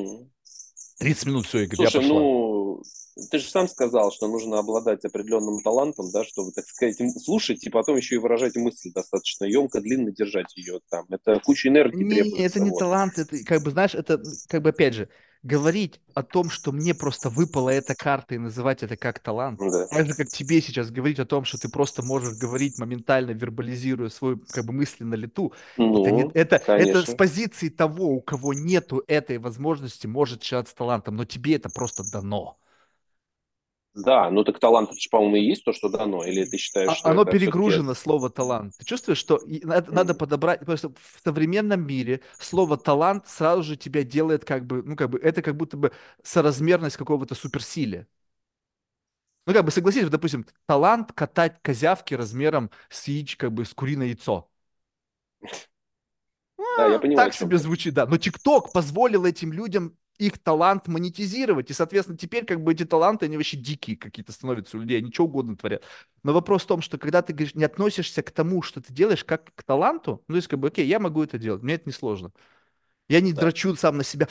30 0.98 1.26
минут, 1.26 1.46
все, 1.46 1.60
я, 1.60 1.66
говорю, 1.66 1.90
Слушай, 1.90 2.04
я 2.04 2.10
пошла. 2.10 2.20
ну, 2.20 2.82
ты 3.30 3.38
же 3.38 3.48
сам 3.48 3.66
сказал, 3.66 4.12
что 4.12 4.28
нужно 4.28 4.58
обладать 4.58 5.02
определенным 5.06 5.62
талантом, 5.62 6.10
да, 6.12 6.22
чтобы, 6.22 6.52
так 6.52 6.66
сказать, 6.66 6.98
слушать 7.24 7.64
и 7.64 7.70
потом 7.70 7.96
еще 7.96 8.16
и 8.16 8.18
выражать 8.18 8.56
мысль 8.56 8.92
достаточно 8.94 9.46
емко, 9.46 9.80
длинно 9.80 10.12
держать 10.12 10.54
ее 10.54 10.80
там. 10.90 11.06
Это 11.08 11.40
куча 11.40 11.70
энергии 11.70 12.04
не, 12.04 12.10
требуется. 12.10 12.42
Это 12.42 12.60
не 12.60 12.70
вот. 12.72 12.78
талант, 12.78 13.18
это 13.18 13.42
как 13.42 13.62
бы, 13.62 13.70
знаешь, 13.70 13.94
это 13.94 14.22
как 14.50 14.60
бы 14.60 14.68
опять 14.68 14.92
же, 14.92 15.08
говорить 15.42 16.00
о 16.14 16.22
том, 16.22 16.50
что 16.50 16.72
мне 16.72 16.94
просто 16.94 17.28
выпала 17.28 17.70
эта 17.70 17.94
карта 17.94 18.34
и 18.34 18.38
называть 18.38 18.82
это 18.82 18.96
как 18.96 19.18
талант. 19.18 19.58
Да. 19.58 19.86
Так 19.88 20.06
же, 20.06 20.14
как 20.14 20.28
тебе 20.28 20.60
сейчас 20.60 20.90
говорить 20.90 21.18
о 21.18 21.24
том, 21.24 21.44
что 21.44 21.58
ты 21.58 21.68
просто 21.68 22.02
можешь 22.02 22.38
говорить 22.38 22.78
моментально, 22.78 23.32
вербализируя 23.32 24.08
свою 24.08 24.40
как 24.48 24.64
бы 24.64 24.72
мысли 24.72 25.04
на 25.04 25.14
лету. 25.14 25.52
Ну, 25.76 26.02
это, 26.02 26.10
не, 26.12 26.30
это, 26.34 26.56
это 26.56 27.10
с 27.10 27.14
позиции 27.14 27.68
того, 27.68 28.10
у 28.10 28.20
кого 28.20 28.54
нету 28.54 29.02
этой 29.06 29.38
возможности, 29.38 30.06
может 30.06 30.42
считаться 30.42 30.76
талантом, 30.76 31.16
но 31.16 31.24
тебе 31.24 31.56
это 31.56 31.68
просто 31.70 32.04
дано. 32.10 32.58
Да, 33.94 34.30
ну 34.30 34.42
так 34.42 34.58
талант, 34.58 34.90
это 34.90 34.98
же, 34.98 35.08
по-моему, 35.10 35.36
и 35.36 35.42
есть 35.42 35.64
то, 35.64 35.72
что 35.72 35.90
дано, 35.90 36.24
или 36.24 36.44
ты 36.46 36.56
считаешь, 36.56 36.88
а, 36.90 36.94
что 36.94 37.10
Оно 37.10 37.26
перегружено, 37.26 37.92
слово 37.92 38.30
талант. 38.30 38.74
Ты 38.78 38.86
чувствуешь, 38.86 39.18
что 39.18 39.40
надо, 39.46 39.92
надо 39.92 40.14
подобрать, 40.14 40.60
потому 40.60 40.78
что 40.78 40.88
в 40.88 41.20
современном 41.22 41.86
мире 41.86 42.22
слово 42.38 42.78
талант 42.78 43.28
сразу 43.28 43.62
же 43.62 43.76
тебя 43.76 44.02
делает 44.02 44.46
как 44.46 44.66
бы, 44.66 44.82
ну 44.82 44.96
как 44.96 45.10
бы, 45.10 45.18
это 45.18 45.42
как 45.42 45.56
будто 45.56 45.76
бы 45.76 45.92
соразмерность 46.22 46.96
какого-то 46.96 47.34
суперсилия. 47.34 48.06
Ну 49.46 49.52
как 49.52 49.64
бы 49.64 49.70
согласись, 49.70 50.08
допустим, 50.08 50.46
талант 50.66 51.12
катать 51.12 51.60
козявки 51.62 52.14
размером 52.14 52.70
с 52.88 53.08
яич, 53.08 53.36
как 53.36 53.52
бы 53.52 53.64
с 53.64 53.74
куриное 53.74 54.06
яйцо. 54.06 54.48
Да, 56.78 56.86
я 56.86 56.98
понимаю. 56.98 57.26
Так 57.26 57.34
себе 57.34 57.58
звучит, 57.58 57.94
да. 57.94 58.06
Но 58.06 58.16
ТикТок 58.16 58.72
позволил 58.72 59.24
этим 59.24 59.52
людям 59.52 59.96
их 60.26 60.38
талант 60.38 60.88
монетизировать. 60.88 61.70
И, 61.70 61.74
соответственно, 61.74 62.18
теперь 62.18 62.44
как 62.44 62.62
бы 62.62 62.72
эти 62.72 62.84
таланты, 62.84 63.26
они 63.26 63.36
вообще 63.36 63.56
дикие 63.56 63.96
какие-то 63.96 64.32
становятся 64.32 64.76
у 64.76 64.80
людей, 64.80 64.98
они 64.98 65.12
что 65.12 65.24
угодно 65.24 65.56
творят. 65.56 65.82
Но 66.22 66.32
вопрос 66.32 66.62
в 66.62 66.66
том, 66.66 66.80
что 66.80 66.98
когда 66.98 67.22
ты 67.22 67.32
говоришь, 67.32 67.54
не 67.54 67.64
относишься 67.64 68.22
к 68.22 68.30
тому, 68.30 68.62
что 68.62 68.80
ты 68.80 68.92
делаешь, 68.92 69.24
как 69.24 69.54
к 69.54 69.62
таланту, 69.62 70.22
ну, 70.28 70.34
то 70.34 70.36
есть 70.36 70.48
как 70.48 70.58
бы, 70.60 70.68
окей, 70.68 70.86
я 70.86 70.98
могу 70.98 71.22
это 71.22 71.38
делать, 71.38 71.62
мне 71.62 71.74
это 71.74 71.84
не 71.86 71.92
сложно. 71.92 72.32
Я 73.08 73.20
не 73.20 73.32
да. 73.32 73.42
драчу 73.42 73.74
сам 73.76 73.98
на 73.98 74.04
себя, 74.04 74.28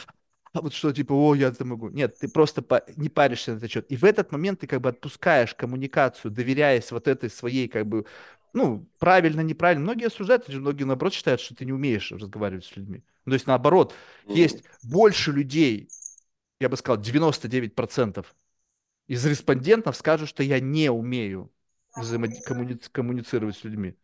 а 0.53 0.61
вот 0.61 0.73
что, 0.73 0.91
типа, 0.91 1.13
о, 1.13 1.33
я 1.35 1.47
это 1.47 1.63
могу. 1.63 1.89
Нет, 1.89 2.17
ты 2.19 2.27
просто 2.27 2.61
по- 2.61 2.83
не 2.97 3.09
паришься 3.09 3.53
на 3.53 3.57
этот 3.57 3.71
счет. 3.71 3.85
И 3.89 3.95
в 3.95 4.03
этот 4.03 4.31
момент 4.31 4.59
ты 4.59 4.67
как 4.67 4.81
бы 4.81 4.89
отпускаешь 4.89 5.55
коммуникацию, 5.55 6.31
доверяясь 6.31 6.91
вот 6.91 7.07
этой 7.07 7.29
своей 7.29 7.69
как 7.69 7.87
бы 7.87 8.05
ну, 8.53 8.87
правильно, 8.99 9.41
неправильно. 9.41 9.83
Многие 9.83 10.07
осуждают, 10.07 10.47
многие, 10.49 10.83
наоборот, 10.83 11.13
считают, 11.13 11.41
что 11.41 11.55
ты 11.55 11.65
не 11.65 11.71
умеешь 11.71 12.11
разговаривать 12.11 12.65
с 12.65 12.75
людьми. 12.75 13.03
То 13.25 13.33
есть, 13.33 13.47
наоборот, 13.47 13.93
mm-hmm. 14.25 14.33
есть 14.33 14.63
больше 14.83 15.31
людей, 15.31 15.89
я 16.59 16.69
бы 16.69 16.77
сказал, 16.77 17.01
99% 17.01 18.25
из 19.07 19.25
респондентов 19.25 19.95
скажут, 19.95 20.29
что 20.29 20.43
я 20.43 20.59
не 20.59 20.89
умею 20.89 21.51
коммуни- 21.95 22.81
коммуницировать 22.91 23.57
с 23.57 23.63
людьми. 23.63 23.95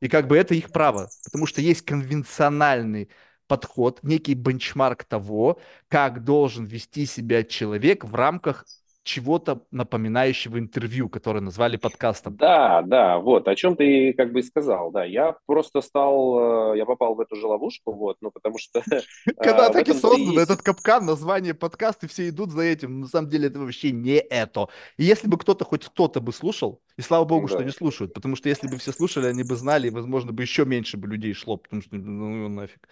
И 0.00 0.08
как 0.08 0.26
бы 0.26 0.36
это 0.36 0.54
их 0.54 0.70
право, 0.72 1.08
потому 1.24 1.46
что 1.46 1.60
есть 1.60 1.82
конвенциональный 1.82 3.08
подход, 3.46 4.00
некий 4.02 4.34
бенчмарк 4.34 5.04
того, 5.04 5.60
как 5.88 6.24
должен 6.24 6.64
вести 6.64 7.06
себя 7.06 7.44
человек 7.44 8.04
в 8.04 8.14
рамках 8.14 8.66
чего-то 9.04 9.64
напоминающего 9.70 10.58
интервью, 10.58 11.08
которое 11.08 11.40
назвали 11.40 11.76
подкастом. 11.76 12.36
Да, 12.36 12.82
да, 12.82 13.18
вот, 13.18 13.48
о 13.48 13.54
чем 13.56 13.76
ты 13.76 14.12
как 14.12 14.32
бы 14.32 14.40
и 14.40 14.42
сказал, 14.42 14.92
да. 14.92 15.04
Я 15.04 15.36
просто 15.46 15.80
стал, 15.80 16.74
э, 16.74 16.78
я 16.78 16.86
попал 16.86 17.14
в 17.14 17.20
эту 17.20 17.36
же 17.36 17.46
ловушку, 17.46 17.92
вот, 17.92 18.16
ну, 18.20 18.30
потому 18.30 18.58
что... 18.58 18.82
Когда 19.38 19.70
так 19.70 19.88
и 19.88 19.92
создан 19.92 20.38
этот 20.38 20.62
капкан, 20.62 21.04
название 21.04 21.54
подкаста, 21.54 22.06
все 22.06 22.28
идут 22.28 22.50
за 22.50 22.62
этим, 22.62 23.00
на 23.00 23.08
самом 23.08 23.28
деле 23.28 23.48
это 23.48 23.58
вообще 23.58 23.90
не 23.90 24.18
это. 24.18 24.68
И 24.96 25.04
если 25.04 25.28
бы 25.28 25.36
кто-то, 25.36 25.64
хоть 25.64 25.84
кто-то 25.84 26.20
бы 26.20 26.32
слушал, 26.32 26.80
и 26.96 27.02
слава 27.02 27.24
богу, 27.24 27.48
что 27.48 27.64
не 27.64 27.70
слушают, 27.70 28.14
потому 28.14 28.36
что 28.36 28.48
если 28.48 28.68
бы 28.68 28.76
все 28.76 28.92
слушали, 28.92 29.26
они 29.26 29.42
бы 29.42 29.56
знали, 29.56 29.88
и, 29.88 29.90
возможно, 29.90 30.32
бы 30.32 30.42
еще 30.42 30.64
меньше 30.64 30.96
бы 30.96 31.08
людей 31.08 31.34
шло, 31.34 31.56
потому 31.56 31.82
что, 31.82 31.96
ну, 31.96 32.48
нафиг. 32.48 32.88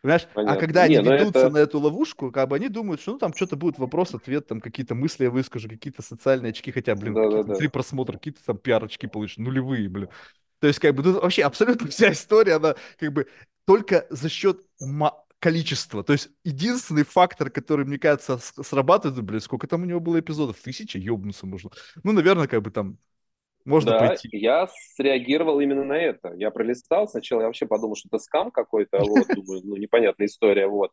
Понимаешь? 0.00 0.28
А 0.30 0.34
Понятно. 0.34 0.56
А 0.56 0.60
когда 0.60 0.88
не, 0.88 0.96
они 0.96 1.08
ведутся 1.08 1.40
это... 1.40 1.50
на 1.50 1.58
эту 1.58 1.80
ловушку, 1.80 2.30
как 2.30 2.48
бы 2.48 2.56
они 2.56 2.68
думают, 2.68 3.00
что 3.00 3.12
ну 3.12 3.18
там 3.18 3.34
что-то 3.34 3.56
будет 3.56 3.78
вопрос, 3.78 4.14
ответ, 4.14 4.46
там 4.46 4.60
какие-то 4.60 4.94
мысли 4.94 5.24
я 5.24 5.30
выскажу, 5.30 5.68
какие-то 5.68 6.02
социальные 6.02 6.50
очки, 6.50 6.70
хотя, 6.70 6.94
блин, 6.94 7.14
да, 7.14 7.28
да, 7.28 7.42
да. 7.42 7.54
три 7.54 7.68
просмотра, 7.68 8.14
какие-то 8.14 8.44
там 8.44 8.58
пиар-очки 8.58 9.08
получишь, 9.08 9.38
нулевые, 9.38 9.88
блин. 9.88 10.08
То 10.60 10.66
есть, 10.66 10.78
как 10.78 10.94
бы, 10.94 11.02
тут 11.02 11.20
вообще 11.22 11.42
абсолютно 11.42 11.88
вся 11.90 12.12
история, 12.12 12.54
она 12.54 12.76
как 12.98 13.12
бы 13.12 13.26
только 13.66 14.06
за 14.10 14.28
счет 14.28 14.60
количества. 15.40 16.04
То 16.04 16.12
есть, 16.12 16.30
единственный 16.44 17.04
фактор, 17.04 17.50
который, 17.50 17.84
мне 17.84 17.98
кажется, 17.98 18.38
срабатывает, 18.38 19.22
блин, 19.22 19.40
сколько 19.40 19.66
там 19.66 19.82
у 19.82 19.84
него 19.84 20.00
было 20.00 20.20
эпизодов? 20.20 20.60
Тысяча, 20.60 20.98
ёбнуться 20.98 21.46
можно. 21.46 21.70
Ну, 22.02 22.12
наверное, 22.12 22.46
как 22.46 22.62
бы 22.62 22.70
там 22.70 22.98
можно 23.68 23.92
да, 23.92 23.98
пойти. 23.98 24.28
я 24.32 24.68
среагировал 24.96 25.60
именно 25.60 25.84
на 25.84 25.96
это. 25.96 26.32
Я 26.34 26.50
пролистал, 26.50 27.08
сначала 27.08 27.42
я 27.42 27.46
вообще 27.46 27.66
подумал, 27.66 27.96
что 27.96 28.08
это 28.08 28.18
скам 28.18 28.50
какой-то, 28.50 28.98
вот, 28.98 29.26
думаю, 29.28 29.60
ну, 29.64 29.76
непонятная 29.76 30.26
история, 30.26 30.66
вот. 30.66 30.90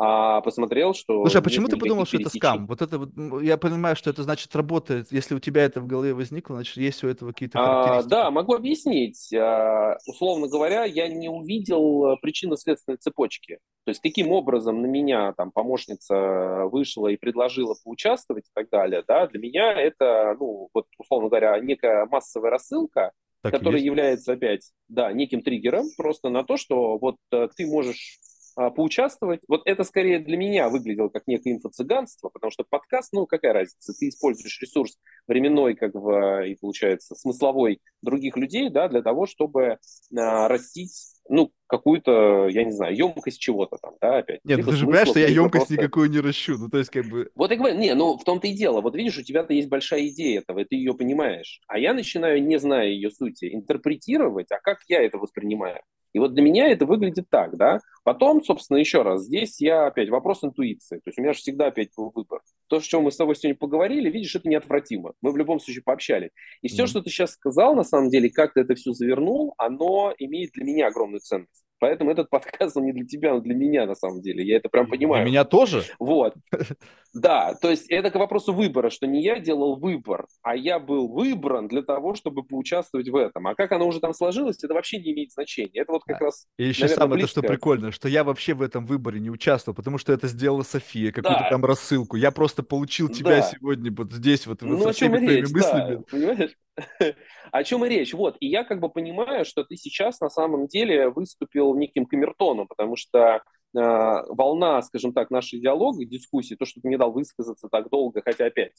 А 0.00 0.40
посмотрел, 0.42 0.94
что... 0.94 1.22
Слушай, 1.22 1.38
а 1.38 1.42
почему 1.42 1.66
ты 1.66 1.76
подумал, 1.76 2.06
что 2.06 2.18
это 2.18 2.30
скам? 2.30 2.68
Вот 2.68 2.82
это 2.82 2.98
вот, 2.98 3.42
я 3.42 3.56
понимаю, 3.56 3.96
что 3.96 4.10
это 4.10 4.22
значит 4.22 4.54
работает. 4.54 5.08
Если 5.10 5.34
у 5.34 5.40
тебя 5.40 5.64
это 5.64 5.80
в 5.80 5.88
голове 5.88 6.14
возникло, 6.14 6.54
значит, 6.54 6.76
есть 6.76 7.02
у 7.02 7.08
этого 7.08 7.32
какие-то 7.32 7.58
характеристики. 7.58 8.06
А, 8.06 8.08
да, 8.08 8.30
могу 8.30 8.54
объяснить. 8.54 9.32
А, 9.34 9.96
условно 10.06 10.46
говоря, 10.46 10.84
я 10.84 11.08
не 11.08 11.28
увидел 11.28 12.16
причинно-следственной 12.22 12.98
цепочки. 12.98 13.58
То 13.84 13.90
есть 13.90 14.00
каким 14.00 14.30
образом 14.30 14.82
на 14.82 14.86
меня 14.86 15.32
там 15.32 15.50
помощница 15.50 16.66
вышла 16.70 17.08
и 17.08 17.16
предложила 17.16 17.74
поучаствовать 17.82 18.44
и 18.44 18.50
так 18.54 18.68
далее, 18.70 19.02
да, 19.08 19.26
для 19.26 19.40
меня 19.40 19.72
это, 19.72 20.36
ну, 20.38 20.68
вот, 20.72 20.86
условно 20.98 21.28
говоря, 21.28 21.58
некая 21.58 22.06
массовая 22.06 22.50
рассылка, 22.50 23.12
так 23.42 23.52
которая 23.52 23.80
является 23.80 24.34
опять, 24.34 24.70
да, 24.88 25.12
неким 25.12 25.42
триггером 25.42 25.86
просто 25.96 26.28
на 26.28 26.44
то, 26.44 26.56
что 26.56 26.98
вот 26.98 27.16
э, 27.32 27.48
ты 27.56 27.66
можешь 27.66 28.18
а, 28.58 28.70
поучаствовать. 28.70 29.40
Вот 29.46 29.62
это 29.66 29.84
скорее 29.84 30.18
для 30.18 30.36
меня 30.36 30.68
выглядело 30.68 31.08
как 31.08 31.28
некое 31.28 31.52
инфо-цыганство, 31.52 32.28
потому 32.28 32.50
что 32.50 32.64
подкаст, 32.68 33.12
ну 33.12 33.24
какая 33.24 33.52
разница, 33.52 33.92
ты 33.92 34.08
используешь 34.08 34.60
ресурс 34.60 34.98
временной, 35.28 35.76
как 35.76 35.92
бы, 35.92 36.48
и 36.48 36.56
получается 36.56 37.14
смысловой 37.14 37.80
других 38.02 38.36
людей, 38.36 38.68
да, 38.68 38.88
для 38.88 39.00
того, 39.00 39.26
чтобы 39.26 39.78
а, 40.16 40.48
растить 40.48 40.90
ну, 41.28 41.52
какую-то, 41.68 42.48
я 42.48 42.64
не 42.64 42.72
знаю, 42.72 42.96
емкость 42.96 43.38
чего-то 43.38 43.76
там, 43.76 43.94
да, 44.00 44.18
опять. 44.18 44.40
Нет, 44.44 44.60
ну 44.64 44.72
ты 44.72 44.76
же 44.76 44.86
понимаешь, 44.86 45.08
что 45.08 45.20
я 45.20 45.28
емкость 45.28 45.66
просто... 45.66 45.74
никакую 45.74 46.10
не 46.10 46.18
ращу, 46.18 46.56
ну, 46.58 46.68
то 46.68 46.78
есть, 46.78 46.90
как 46.90 47.06
бы... 47.06 47.30
Вот 47.36 47.50
я 47.50 47.58
говорю, 47.58 47.76
не, 47.76 47.94
ну, 47.94 48.16
в 48.18 48.24
том-то 48.24 48.48
и 48.48 48.54
дело, 48.54 48.80
вот 48.80 48.96
видишь, 48.96 49.18
у 49.18 49.22
тебя-то 49.22 49.52
есть 49.52 49.68
большая 49.68 50.08
идея 50.08 50.40
этого, 50.40 50.60
и 50.60 50.64
ты 50.64 50.74
ее 50.74 50.94
понимаешь, 50.94 51.60
а 51.68 51.78
я 51.78 51.92
начинаю, 51.92 52.42
не 52.42 52.58
зная 52.58 52.88
ее 52.88 53.10
сути, 53.10 53.54
интерпретировать, 53.54 54.50
а 54.50 54.58
как 54.58 54.78
я 54.88 55.02
это 55.02 55.18
воспринимаю. 55.18 55.80
И 56.12 56.18
вот 56.18 56.34
для 56.34 56.42
меня 56.42 56.68
это 56.68 56.86
выглядит 56.86 57.26
так, 57.30 57.56
да. 57.56 57.80
Потом, 58.04 58.42
собственно, 58.42 58.78
еще 58.78 59.02
раз, 59.02 59.24
здесь 59.24 59.60
я 59.60 59.86
опять 59.86 60.08
вопрос 60.08 60.42
интуиции. 60.42 60.96
То 60.96 61.02
есть 61.06 61.18
у 61.18 61.22
меня 61.22 61.32
же 61.32 61.40
всегда 61.40 61.66
опять 61.66 61.90
был 61.96 62.10
выбор. 62.14 62.40
То, 62.68 62.76
о 62.76 62.80
чем 62.80 63.02
мы 63.02 63.12
с 63.12 63.16
тобой 63.16 63.36
сегодня 63.36 63.58
поговорили, 63.58 64.10
видишь, 64.10 64.34
это 64.34 64.48
неотвратимо. 64.48 65.12
Мы 65.20 65.32
в 65.32 65.36
любом 65.36 65.60
случае 65.60 65.82
пообщались. 65.82 66.30
И 66.62 66.68
все, 66.68 66.84
mm-hmm. 66.84 66.86
что 66.86 67.02
ты 67.02 67.10
сейчас 67.10 67.32
сказал, 67.32 67.74
на 67.74 67.84
самом 67.84 68.10
деле, 68.10 68.30
как 68.30 68.54
ты 68.54 68.60
это 68.60 68.74
все 68.74 68.92
завернул, 68.92 69.54
оно 69.58 70.14
имеет 70.18 70.52
для 70.52 70.64
меня 70.64 70.86
огромную 70.88 71.20
ценность. 71.20 71.64
Поэтому 71.78 72.10
этот 72.10 72.30
подкаст, 72.30 72.76
он 72.76 72.84
не 72.84 72.92
для 72.92 73.04
тебя, 73.04 73.34
он 73.34 73.42
для 73.42 73.54
меня, 73.54 73.86
на 73.86 73.94
самом 73.94 74.20
деле. 74.20 74.44
Я 74.44 74.56
это 74.56 74.68
прям 74.68 74.86
понимаю. 74.88 75.24
Для 75.24 75.30
меня 75.30 75.44
тоже? 75.44 75.84
Вот. 75.98 76.34
Да, 77.14 77.54
то 77.54 77.70
есть 77.70 77.86
это 77.88 78.10
к 78.10 78.16
вопросу 78.16 78.52
выбора, 78.52 78.90
что 78.90 79.06
не 79.06 79.22
я 79.22 79.40
делал 79.40 79.76
выбор, 79.76 80.26
а 80.42 80.54
я 80.54 80.78
был 80.78 81.08
выбран 81.08 81.66
для 81.66 81.82
того, 81.82 82.14
чтобы 82.14 82.42
поучаствовать 82.42 83.08
в 83.08 83.16
этом. 83.16 83.46
А 83.46 83.54
как 83.54 83.72
оно 83.72 83.88
уже 83.88 83.98
там 83.98 84.12
сложилось, 84.12 84.62
это 84.62 84.74
вообще 84.74 84.98
не 84.98 85.12
имеет 85.12 85.32
значения. 85.32 85.80
Это 85.80 85.92
вот 85.92 86.04
как 86.04 86.20
раз, 86.20 86.46
И 86.58 86.64
еще 86.64 86.82
наверное, 86.82 87.02
самое, 87.02 87.18
близко... 87.20 87.40
то, 87.40 87.40
что 87.40 87.48
прикольно, 87.48 87.92
что 87.92 88.08
я 88.08 88.24
вообще 88.24 88.52
в 88.52 88.60
этом 88.60 88.84
выборе 88.84 89.20
не 89.20 89.30
участвовал, 89.30 89.74
потому 89.74 89.96
что 89.96 90.12
это 90.12 90.28
сделала 90.28 90.62
София, 90.62 91.10
какую-то 91.10 91.44
да. 91.44 91.50
там 91.50 91.64
рассылку. 91.64 92.16
Я 92.16 92.30
просто 92.30 92.62
получил 92.62 93.08
тебя 93.08 93.38
да. 93.38 93.42
сегодня 93.42 93.90
вот 93.90 94.12
здесь 94.12 94.46
вот, 94.46 94.62
вот 94.62 94.70
ну, 94.70 94.82
со 94.82 94.92
всеми 94.92 95.16
твоими 95.16 95.40
речь, 95.40 95.50
мыслями. 95.50 95.94
Да, 95.96 96.02
понимаешь? 96.10 96.56
О 97.52 97.64
чем 97.64 97.84
и 97.84 97.88
речь? 97.88 98.14
Вот, 98.14 98.36
и 98.40 98.48
я 98.48 98.64
как 98.64 98.80
бы 98.80 98.88
понимаю, 98.88 99.44
что 99.44 99.64
ты 99.64 99.76
сейчас 99.76 100.20
на 100.20 100.30
самом 100.30 100.66
деле 100.66 101.08
выступил 101.08 101.74
неким 101.74 102.06
камертоном, 102.06 102.66
потому 102.68 102.96
что 102.96 103.42
волна, 103.74 104.80
скажем 104.80 105.12
так, 105.12 105.30
нашей 105.30 105.60
диалога, 105.60 106.04
дискуссии, 106.06 106.54
то, 106.54 106.64
что 106.64 106.80
ты 106.80 106.88
мне 106.88 106.96
дал 106.96 107.12
высказаться 107.12 107.68
так 107.68 107.90
долго, 107.90 108.22
хотя 108.24 108.46
опять, 108.46 108.72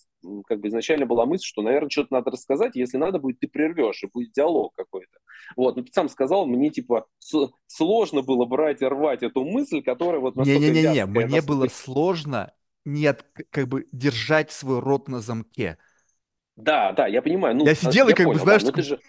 как 0.48 0.60
бы 0.60 0.68
изначально 0.68 1.06
была 1.06 1.28
мысль, 1.28 1.45
что, 1.45 1.61
наверное, 1.61 1.92
что-то 1.92 2.14
надо 2.14 2.32
рассказать, 2.32 2.76
если 2.76 2.98
надо 2.98 3.19
будет, 3.19 3.40
ты 3.40 3.48
прервешь, 3.48 4.03
и 4.03 4.10
будет 4.11 4.32
диалог 4.32 4.74
какой-то. 4.76 5.19
Вот, 5.56 5.76
но 5.76 5.84
ты 5.84 5.92
сам 5.94 6.10
сказал, 6.10 6.48
мне, 6.48 6.72
типа, 6.72 7.06
сложно 7.68 8.24
было 8.24 8.45
брать 8.45 8.82
и 8.82 8.86
рвать 8.86 9.22
эту 9.22 9.44
мысль, 9.45 9.84
которая 9.84 10.22
вот 10.22 10.36
Не-не-не, 10.36 11.06
мне 11.06 11.42
было 11.44 11.68
сложно 11.68 12.52
не 12.84 13.06
от, 13.06 13.24
как 13.52 13.68
бы 13.68 13.86
держать 13.92 14.52
свой 14.52 14.80
рот 14.80 15.08
на 15.08 15.19
замке. 15.19 15.78
Да, 16.61 16.91
да, 16.91 17.07
я 17.07 17.21
понимаю. 17.21 17.55
Ну, 17.55 17.65
я 17.65 17.75
сидел 17.75 18.07
и 18.07 18.13
как 18.13 18.25
понял, 18.25 18.39
бы, 18.39 18.43
знаешь, 18.43 18.63
да, 18.63 18.71
ты 18.71 18.81
же... 18.81 18.99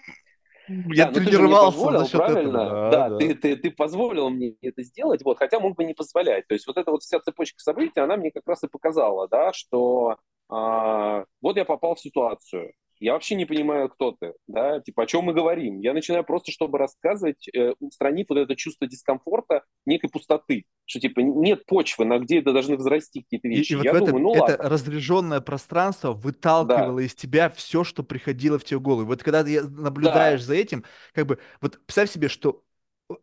Я 0.69 1.07
да, 1.07 1.21
тренировался 1.21 1.79
позволил, 1.79 1.99
за 1.99 2.05
счет 2.07 2.17
правильно? 2.17 2.39
этого. 2.39 2.91
Да, 2.91 3.09
да, 3.09 3.19
Ты, 3.19 3.35
ты, 3.35 3.57
ты 3.57 3.71
позволил 3.73 4.31
мне 4.31 4.55
это 4.63 4.85
сделать, 4.85 5.23
вот, 5.25 5.39
хотя 5.39 5.59
мог 5.59 5.77
бы 5.77 5.85
не 5.85 5.95
позволять. 5.95 6.47
То 6.47 6.55
есть 6.55 6.67
вот 6.69 6.77
эта 6.77 6.93
вот 6.93 7.03
вся 7.03 7.19
цепочка 7.19 7.59
событий, 7.59 7.99
она 7.99 8.17
мне 8.17 8.31
как 8.31 8.47
раз 8.47 8.63
и 8.63 8.69
показала, 8.69 9.27
да, 9.29 9.53
что 9.53 10.19
а, 10.51 11.25
вот 11.41 11.57
я 11.57 11.65
попал 11.65 11.95
в 11.95 12.01
ситуацию, 12.01 12.73
я 13.01 13.15
вообще 13.15 13.35
не 13.35 13.47
понимаю, 13.47 13.89
кто 13.89 14.13
ты, 14.13 14.35
да, 14.47 14.79
типа, 14.81 15.05
о 15.05 15.07
чем 15.07 15.25
мы 15.25 15.33
говорим. 15.33 15.81
Я 15.81 15.95
начинаю 15.95 16.23
просто, 16.23 16.53
чтобы 16.53 16.77
рассказывать, 16.77 17.49
э, 17.49 17.73
устранив 17.81 18.27
вот 18.29 18.37
это 18.37 18.55
чувство 18.55 18.87
дискомфорта, 18.87 19.65
некой 19.87 20.11
пустоты, 20.11 20.67
что, 20.85 21.01
типа, 21.01 21.21
нет 21.21 21.65
почвы, 21.65 22.05
на 22.05 22.19
где 22.19 22.41
это 22.41 22.53
должны 22.53 22.77
взрасти 22.77 23.23
какие-то 23.23 23.49
вещи. 23.49 23.73
И, 23.73 23.75
и 23.75 23.77
вот 23.77 23.85
я 23.87 23.95
в 23.95 23.99
думаю, 24.01 24.19
ну 24.19 24.35
это 24.35 24.43
ладно. 24.43 24.69
разряженное 24.69 25.41
пространство 25.41 26.13
выталкивало 26.13 26.99
да. 26.99 27.07
из 27.07 27.15
тебя 27.15 27.49
все, 27.49 27.85
что 27.85 28.03
приходило 28.03 28.59
в 28.59 28.65
тебе 28.65 28.81
голову. 28.81 29.07
Вот 29.07 29.23
когда 29.23 29.45
ты 29.45 29.63
наблюдаешь 29.63 30.41
да. 30.41 30.47
за 30.47 30.55
этим, 30.57 30.85
как 31.15 31.27
бы, 31.27 31.39
вот 31.63 31.81
представь 31.87 32.11
себе, 32.11 32.29
что 32.29 32.63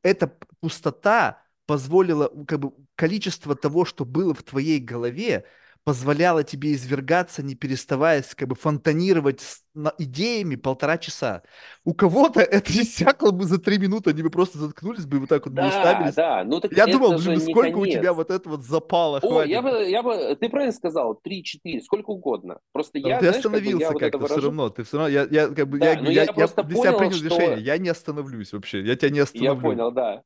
эта 0.02 0.36
пустота 0.60 1.44
позволила, 1.68 2.32
как 2.48 2.60
бы, 2.60 2.72
количество 2.96 3.54
того, 3.56 3.86
что 3.86 4.06
было 4.06 4.34
в 4.34 4.42
твоей 4.42 4.80
голове, 4.80 5.46
позволяло 5.88 6.44
тебе 6.44 6.74
извергаться, 6.74 7.42
не 7.42 7.56
переставая, 7.56 8.22
как 8.36 8.50
бы 8.50 8.56
фонтанировать 8.56 9.40
с, 9.40 9.64
идеями 9.98 10.58
полтора 10.58 10.98
часа. 10.98 11.44
У 11.86 11.94
кого-то 11.94 12.42
это 12.42 12.70
иссякло 12.74 13.32
бы 13.32 13.46
за 13.46 13.58
три 13.58 13.78
минуты, 13.78 14.10
они 14.10 14.22
бы 14.22 14.30
просто 14.30 14.58
заткнулись 14.58 15.06
бы 15.06 15.16
и 15.16 15.20
вот 15.22 15.30
так 15.30 15.46
вот 15.46 15.56
да, 15.56 15.68
уставились. 15.68 16.14
Да, 16.14 16.44
ну 16.44 16.60
так 16.60 16.74
Я 16.74 16.88
думал, 16.88 17.18
блин, 17.18 17.40
сколько 17.40 17.80
конец. 17.80 17.96
у 17.96 18.00
тебя 18.00 18.12
вот 18.12 18.32
это 18.32 18.50
вот 18.50 18.64
запало 18.64 19.20
О, 19.20 19.30
хватит. 19.30 19.50
я 19.50 19.62
бы, 19.62 19.70
я 19.90 20.04
бы, 20.04 20.36
ты 20.36 20.50
правильно 20.50 20.74
сказал, 20.74 21.16
три-четыре, 21.16 21.80
сколько 21.80 22.10
угодно. 22.10 22.60
Просто 22.74 23.00
Но 23.00 23.08
я, 23.08 23.20
ты 23.20 23.28
знаешь, 23.28 23.38
остановился 23.38 23.88
как, 23.88 24.00
как-то 24.00 24.18
вот 24.18 24.24
выражу... 24.24 24.42
все 24.42 24.48
равно, 24.50 24.70
ты 24.70 24.84
все 24.84 24.98
равно, 24.98 25.10
я, 25.10 25.28
я 25.32 25.48
как 25.48 25.70
бы, 25.70 25.80
да, 25.80 25.92
я, 25.94 26.00
я, 26.02 26.10
я, 26.10 26.24
я, 26.24 26.34
просто 26.34 26.68
я 26.68 26.76
понял, 26.76 26.98
принял 26.98 27.14
что... 27.14 27.26
решение, 27.28 27.62
я 27.62 27.78
не 27.78 27.88
остановлюсь 27.88 28.52
вообще, 28.52 28.82
я 28.82 28.98
тебя 28.98 29.12
не 29.12 29.20
остановлю. 29.20 29.56
Я 29.56 29.62
понял, 29.62 29.92
да. 29.94 30.22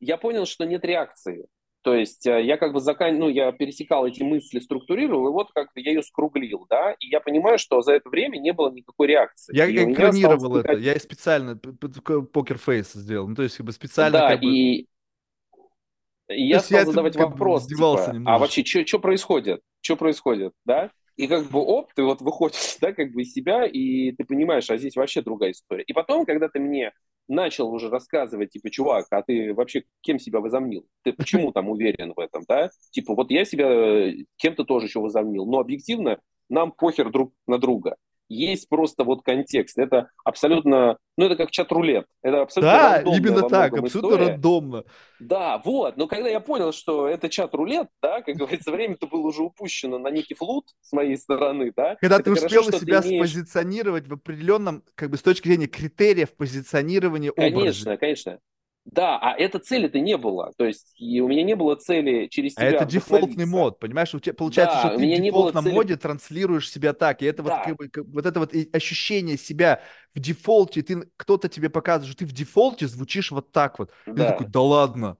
Я 0.00 0.18
понял, 0.18 0.44
что 0.44 0.66
нет 0.66 0.84
реакции. 0.84 1.46
То 1.82 1.94
есть 1.94 2.26
э, 2.26 2.44
я 2.44 2.56
как 2.56 2.72
бы 2.72 2.80
закан... 2.80 3.18
ну, 3.18 3.28
я 3.28 3.50
пересекал 3.50 4.06
эти 4.06 4.22
мысли, 4.22 4.60
структурировал, 4.60 5.28
и 5.28 5.32
вот 5.32 5.50
как 5.52 5.68
я 5.74 5.92
ее 5.92 6.02
скруглил, 6.02 6.66
да, 6.70 6.92
и 7.00 7.08
я 7.08 7.20
понимаю, 7.20 7.58
что 7.58 7.82
за 7.82 7.94
это 7.94 8.08
время 8.08 8.38
не 8.38 8.52
было 8.52 8.70
никакой 8.70 9.08
реакции. 9.08 9.54
Я 9.54 9.66
экранировал 9.68 10.56
это, 10.56 10.72
я 10.74 10.96
специально 10.96 11.56
покер-фейс 11.56 12.92
сделал, 12.92 13.28
ну, 13.28 13.34
то 13.34 13.42
есть 13.42 13.56
как 13.56 13.66
бы 13.66 13.72
специально 13.72 14.18
да, 14.18 14.28
как 14.30 14.40
бы... 14.40 14.46
и 14.46 14.86
и 16.28 16.46
я 16.46 16.60
стал 16.60 16.80
я 16.80 16.86
задавать 16.86 17.16
вопрос, 17.16 17.66
типа, 17.66 18.14
а 18.26 18.38
вообще, 18.38 18.64
что 18.64 18.98
происходит? 18.98 19.60
Что 19.80 19.96
происходит, 19.96 20.52
да? 20.64 20.90
И 21.16 21.26
как 21.26 21.50
бы, 21.50 21.60
оп, 21.60 21.92
ты 21.94 22.02
вот 22.02 22.20
выходишь, 22.20 22.76
да, 22.80 22.92
как 22.92 23.12
бы 23.12 23.22
из 23.22 23.32
себя, 23.32 23.66
и 23.66 24.12
ты 24.12 24.24
понимаешь, 24.24 24.70
а 24.70 24.78
здесь 24.78 24.96
вообще 24.96 25.20
другая 25.20 25.50
история. 25.50 25.84
И 25.84 25.92
потом, 25.92 26.24
когда 26.24 26.48
ты 26.48 26.58
мне 26.58 26.92
начал 27.28 27.72
уже 27.72 27.88
рассказывать, 27.88 28.50
типа, 28.50 28.70
чувак, 28.70 29.06
а 29.10 29.22
ты 29.22 29.54
вообще 29.54 29.84
кем 30.00 30.18
себя 30.18 30.40
возомнил? 30.40 30.86
Ты 31.02 31.12
почему 31.12 31.52
там 31.52 31.68
уверен 31.68 32.12
в 32.14 32.20
этом, 32.20 32.44
да? 32.48 32.70
Типа, 32.90 33.14
вот 33.14 33.30
я 33.30 33.44
себя 33.44 33.68
э, 33.68 34.24
кем-то 34.36 34.64
тоже 34.64 34.86
еще 34.86 35.00
возомнил, 35.00 35.46
но 35.46 35.60
объективно 35.60 36.20
нам 36.48 36.72
похер 36.72 37.10
друг 37.10 37.32
на 37.46 37.58
друга 37.58 37.96
есть 38.32 38.68
просто 38.68 39.04
вот 39.04 39.22
контекст. 39.22 39.78
Это 39.78 40.10
абсолютно, 40.24 40.96
ну 41.16 41.26
это 41.26 41.36
как 41.36 41.50
чат-рулет. 41.50 42.06
Это 42.22 42.42
абсолютно 42.42 42.72
Да, 42.72 43.02
именно 43.02 43.48
так, 43.48 43.72
абсолютно 43.72 44.14
история. 44.14 44.28
рандомно. 44.30 44.84
Да, 45.20 45.60
вот. 45.64 45.96
Но 45.96 46.06
когда 46.06 46.28
я 46.28 46.40
понял, 46.40 46.72
что 46.72 47.06
это 47.06 47.28
чат-рулет, 47.28 47.88
да, 48.02 48.22
как 48.22 48.36
говорится, 48.36 48.70
время-то 48.70 49.06
было 49.06 49.26
уже 49.26 49.42
упущено 49.42 49.98
на 49.98 50.08
некий 50.08 50.34
флут 50.34 50.66
с 50.80 50.92
моей 50.92 51.16
стороны, 51.16 51.72
да. 51.76 51.96
Когда 52.00 52.18
ты 52.18 52.32
успел 52.32 52.64
хорошо, 52.64 52.78
себя 52.78 53.00
имеешь... 53.02 53.30
спозиционировать 53.30 54.08
в 54.08 54.14
определенном, 54.14 54.82
как 54.94 55.10
бы 55.10 55.16
с 55.16 55.22
точки 55.22 55.48
зрения 55.48 55.66
критериев 55.66 56.34
позиционирования 56.36 57.30
образа. 57.30 57.50
Конечно, 57.50 57.96
конечно. 57.96 58.38
Да, 58.84 59.18
а 59.18 59.36
это 59.36 59.58
цели 59.58 59.86
это 59.86 60.00
не 60.00 60.16
было. 60.16 60.52
То 60.56 60.64
есть 60.64 60.92
и 60.98 61.20
у 61.20 61.28
меня 61.28 61.44
не 61.44 61.54
было 61.54 61.76
цели 61.76 62.26
через 62.26 62.54
тебя 62.54 62.66
А 62.66 62.70
это 62.70 62.84
дефолтный 62.84 63.46
мод, 63.46 63.78
понимаешь? 63.78 64.12
У 64.14 64.18
тебя 64.18 64.34
получается, 64.34 64.74
да, 64.74 64.88
что 64.88 64.98
ты 64.98 65.06
в 65.06 65.22
дефолтном 65.22 65.64
цели... 65.64 65.74
моде 65.74 65.96
транслируешь 65.96 66.70
себя 66.70 66.92
так. 66.92 67.22
И 67.22 67.24
это 67.24 67.42
да. 67.42 67.56
вот, 67.56 67.64
как 67.64 67.76
бы, 67.76 67.88
как, 67.88 68.04
вот 68.06 68.26
это 68.26 68.40
вот 68.40 68.52
ощущение 68.72 69.38
себя 69.38 69.82
в 70.14 70.20
дефолте, 70.20 70.82
ты, 70.82 71.08
кто-то 71.16 71.48
тебе 71.48 71.70
показывает, 71.70 72.10
что 72.12 72.24
ты 72.24 72.26
в 72.26 72.32
дефолте 72.32 72.88
звучишь 72.88 73.30
вот 73.30 73.52
так 73.52 73.78
вот. 73.78 73.92
Да. 74.06 74.12
И 74.12 74.16
ты 74.16 74.32
такой, 74.32 74.46
да 74.48 74.60
ладно. 74.60 75.16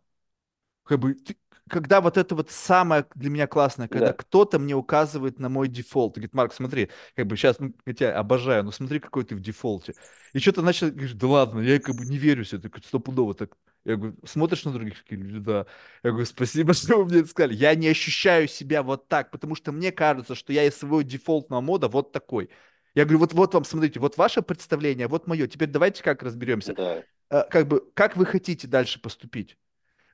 Как 0.84 0.98
бы, 0.98 1.14
ты, 1.14 1.36
когда 1.72 2.02
вот 2.02 2.18
это 2.18 2.34
вот 2.34 2.50
самое 2.50 3.06
для 3.14 3.30
меня 3.30 3.46
классное, 3.46 3.88
когда 3.88 4.08
да. 4.08 4.12
кто-то 4.12 4.58
мне 4.58 4.74
указывает 4.74 5.38
на 5.38 5.48
мой 5.48 5.68
дефолт. 5.68 6.16
Говорит, 6.16 6.34
Марк, 6.34 6.52
смотри, 6.52 6.90
как 7.16 7.26
бы 7.26 7.34
сейчас, 7.34 7.58
ну, 7.60 7.74
я 7.86 7.94
тебя 7.94 8.18
обожаю, 8.18 8.62
но 8.62 8.72
смотри, 8.72 9.00
какой 9.00 9.24
ты 9.24 9.34
в 9.34 9.40
дефолте. 9.40 9.94
И 10.34 10.38
что-то 10.38 10.60
начал, 10.60 10.90
говоришь, 10.90 11.14
да 11.14 11.26
ладно, 11.26 11.60
я 11.60 11.80
как 11.80 11.96
бы 11.96 12.04
не 12.04 12.18
верю 12.18 12.44
себе, 12.44 12.60
так 12.60 12.76
стопудово 12.84 13.32
так. 13.32 13.56
Я 13.86 13.96
говорю, 13.96 14.16
смотришь 14.26 14.66
на 14.66 14.72
других 14.72 15.02
люди, 15.08 15.38
да. 15.38 15.64
Я 16.02 16.10
говорю, 16.10 16.26
спасибо, 16.26 16.74
что 16.74 16.98
вы 16.98 17.06
мне 17.06 17.20
это 17.20 17.28
сказали. 17.28 17.54
Я 17.54 17.74
не 17.74 17.88
ощущаю 17.88 18.48
себя 18.48 18.82
вот 18.82 19.08
так, 19.08 19.30
потому 19.30 19.54
что 19.54 19.72
мне 19.72 19.92
кажется, 19.92 20.34
что 20.34 20.52
я 20.52 20.64
из 20.64 20.76
своего 20.76 21.00
дефолтного 21.00 21.62
мода 21.62 21.88
вот 21.88 22.12
такой. 22.12 22.50
Я 22.94 23.04
говорю, 23.04 23.20
вот, 23.20 23.32
вот 23.32 23.54
вам, 23.54 23.64
смотрите, 23.64 23.98
вот 23.98 24.18
ваше 24.18 24.42
представление, 24.42 25.08
вот 25.08 25.26
мое. 25.26 25.46
Теперь 25.46 25.70
давайте 25.70 26.02
как 26.02 26.22
разберемся. 26.22 26.74
Да. 26.74 27.02
А, 27.30 27.44
как 27.44 27.66
бы, 27.66 27.82
как 27.94 28.18
вы 28.18 28.26
хотите 28.26 28.68
дальше 28.68 29.00
поступить? 29.00 29.56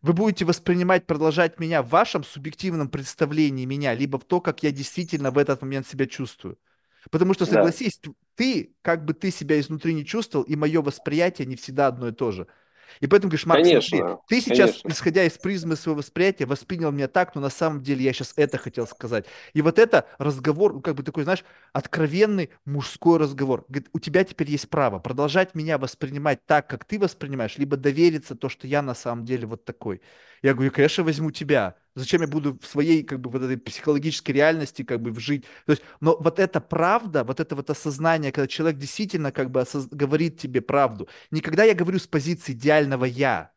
Вы 0.03 0.13
будете 0.13 0.45
воспринимать, 0.45 1.07
продолжать 1.07 1.59
меня 1.59 1.83
в 1.83 1.89
вашем 1.89 2.25
субъективном 2.25 2.89
представлении 2.89 3.65
меня, 3.65 3.95
либо 3.95 4.19
в 4.19 4.25
то, 4.25 4.41
как 4.41 4.63
я 4.63 4.71
действительно 4.71 5.31
в 5.31 5.39
этот 5.39 5.63
момент 5.63 5.87
себя 5.87 6.07
чувствую. 6.07 6.59
Потому 7.11 7.35
что, 7.35 7.47
согласись, 7.47 7.99
да. 8.03 8.11
ты, 8.35 8.75
как 8.83 9.05
бы 9.05 9.15
ты 9.15 9.31
себя 9.31 9.59
изнутри 9.61 9.95
не 9.95 10.05
чувствовал, 10.05 10.45
и 10.45 10.57
мое 10.57 10.83
восприятие 10.83 11.47
не 11.47 11.57
всегда 11.57 11.89
одно 11.89 12.09
и 12.09 12.13
то 12.13 12.31
же. 12.33 12.47
И 13.01 13.07
поэтому 13.07 13.31
говоришь, 13.31 13.47
Марк, 13.47 13.63
конечно, 13.63 13.99
смотри, 13.99 14.17
ты 14.29 14.41
сейчас, 14.41 14.71
конечно. 14.71 14.89
исходя 14.89 15.25
из 15.25 15.33
призмы 15.39 15.77
своего 15.77 15.99
восприятия, 15.99 16.47
воспринял 16.47 16.91
меня 16.93 17.09
так, 17.09 17.35
но 17.35 17.41
на 17.41 17.51
самом 17.51 17.83
деле 17.83 18.05
я 18.05 18.13
сейчас 18.13 18.33
это 18.37 18.59
хотел 18.59 18.87
сказать. 18.87 19.27
И 19.53 19.63
вот 19.63 19.79
это 19.79 20.07
разговор, 20.19 20.81
как 20.81 20.95
бы 20.95 21.03
такой, 21.03 21.25
знаешь, 21.25 21.45
откровенный 21.73 22.51
мужской 22.65 23.19
разговор. 23.19 23.65
Говорит, 23.69 23.89
у 23.93 23.99
тебя 23.99 24.25
теперь 24.25 24.51
есть 24.51 24.69
право 24.69 24.99
продолжать 24.99 25.55
меня 25.55 25.79
воспринимать 25.79 26.45
так, 26.47 26.69
как 26.69 26.85
ты 26.85 26.99
воспринимаешь, 26.99 27.59
либо 27.59 27.77
довериться 27.77 28.35
то, 28.35 28.49
что 28.49 28.67
я 28.67 28.83
на 28.83 28.95
самом 28.95 29.25
деле 29.25 29.47
вот 29.47 29.65
такой. 29.65 30.01
Я 30.43 30.55
говорю, 30.55 30.71
конечно, 30.71 31.05
возьму 31.05 31.31
тебя. 31.31 31.77
Зачем 31.95 32.23
я 32.23 32.29
буду 32.29 32.59
в 32.61 32.67
своей, 32.67 33.03
как 33.03 33.21
бы, 33.21 33.31
вот 33.31 33.43
этой 33.43 33.57
психологической 33.57 34.35
реальности, 34.35 34.83
как 34.83 35.01
бы, 35.01 35.19
жить? 35.19 35.45
То 35.67 35.73
есть, 35.73 35.83
но 36.01 36.17
вот 36.19 36.39
эта 36.39 36.61
правда, 36.61 37.25
вот 37.25 37.41
это 37.41 37.57
вот 37.57 37.71
осознание, 37.71 38.33
когда 38.33 38.47
человек 38.47 38.79
действительно, 38.79 39.33
как 39.33 39.51
бы, 39.51 39.61
осоз... 39.61 39.87
говорит 39.89 40.39
тебе 40.39 40.61
правду. 40.61 41.09
Никогда 41.31 41.65
я 41.65 41.75
говорю 41.75 41.99
с 41.99 42.07
позиции 42.07 42.53
идеального 42.53 43.05
«я». 43.05 43.53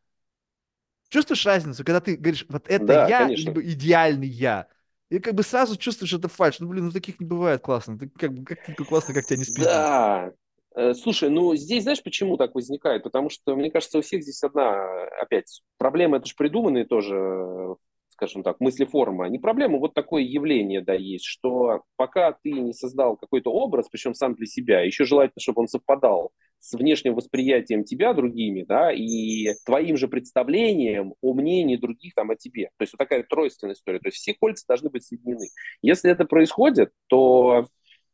Чувствуешь 1.10 1.46
разницу, 1.46 1.84
когда 1.84 2.00
ты 2.00 2.16
говоришь, 2.16 2.46
вот 2.48 2.68
это 2.68 2.86
да, 2.86 3.08
я, 3.08 3.20
конечно. 3.20 3.50
либо 3.50 3.62
идеальный 3.62 4.28
я? 4.28 4.68
И 5.10 5.20
как 5.20 5.36
бы 5.36 5.44
сразу 5.44 5.76
чувствуешь, 5.76 6.14
это 6.14 6.30
фальш. 6.30 6.60
Ну, 6.60 6.70
блин, 6.70 6.86
ну 6.86 6.92
таких 6.92 7.20
не 7.20 7.26
бывает 7.26 7.62
классно. 7.62 8.00
Ты 8.00 8.08
как 8.08 8.32
как 8.46 8.66
ты 8.66 8.74
классно, 8.86 9.14
как 9.14 9.26
тебя 9.26 9.38
не 9.38 9.44
спиздили. 9.44 9.66
Да, 9.66 10.32
э, 10.74 10.94
Слушай, 10.94 11.30
ну 11.30 11.54
здесь 11.58 11.84
знаешь, 11.84 12.02
почему 12.02 12.38
так 12.38 12.56
возникает? 12.56 13.04
Потому 13.04 13.30
что, 13.30 13.58
мне 13.58 13.70
кажется, 13.70 13.98
у 13.98 14.02
всех 14.02 14.24
здесь 14.24 14.42
одна, 14.42 15.04
опять, 15.22 15.62
проблема, 15.78 16.16
это 16.18 16.28
же 16.28 16.36
придуманные 16.38 16.86
тоже 16.86 17.76
скажем 18.22 18.44
так, 18.44 18.60
мыслеформа, 18.60 19.28
не 19.30 19.40
проблема, 19.40 19.80
вот 19.80 19.96
такое 19.96 20.22
явление, 20.22 20.82
да, 20.82 20.94
есть, 20.94 21.26
что 21.26 21.82
пока 21.96 22.38
ты 22.44 22.52
не 22.52 22.72
создал 22.72 23.18
какой-то 23.18 23.52
образ, 23.52 23.88
причем 23.90 24.14
сам 24.14 24.36
для 24.36 24.46
себя, 24.46 24.82
еще 24.82 25.06
желательно, 25.06 25.42
чтобы 25.42 25.62
он 25.62 25.68
совпадал 25.68 26.32
с 26.60 26.74
внешним 26.74 27.16
восприятием 27.16 27.84
тебя 27.84 28.14
другими, 28.14 28.62
да, 28.62 28.92
и 28.94 29.48
твоим 29.66 29.98
же 29.98 30.08
представлением 30.08 31.16
о 31.20 31.34
мнении 31.34 31.78
других 31.78 32.14
там 32.14 32.30
о 32.30 32.36
тебе. 32.36 32.66
То 32.78 32.84
есть 32.84 32.94
вот 32.94 33.00
такая 33.00 33.24
тройственная 33.24 33.74
история. 33.74 33.98
То 33.98 34.10
есть 34.10 34.18
все 34.18 34.36
кольца 34.40 34.66
должны 34.68 34.92
быть 34.92 35.04
соединены. 35.04 35.48
Если 35.82 36.12
это 36.12 36.26
происходит, 36.26 36.92
то 37.08 37.66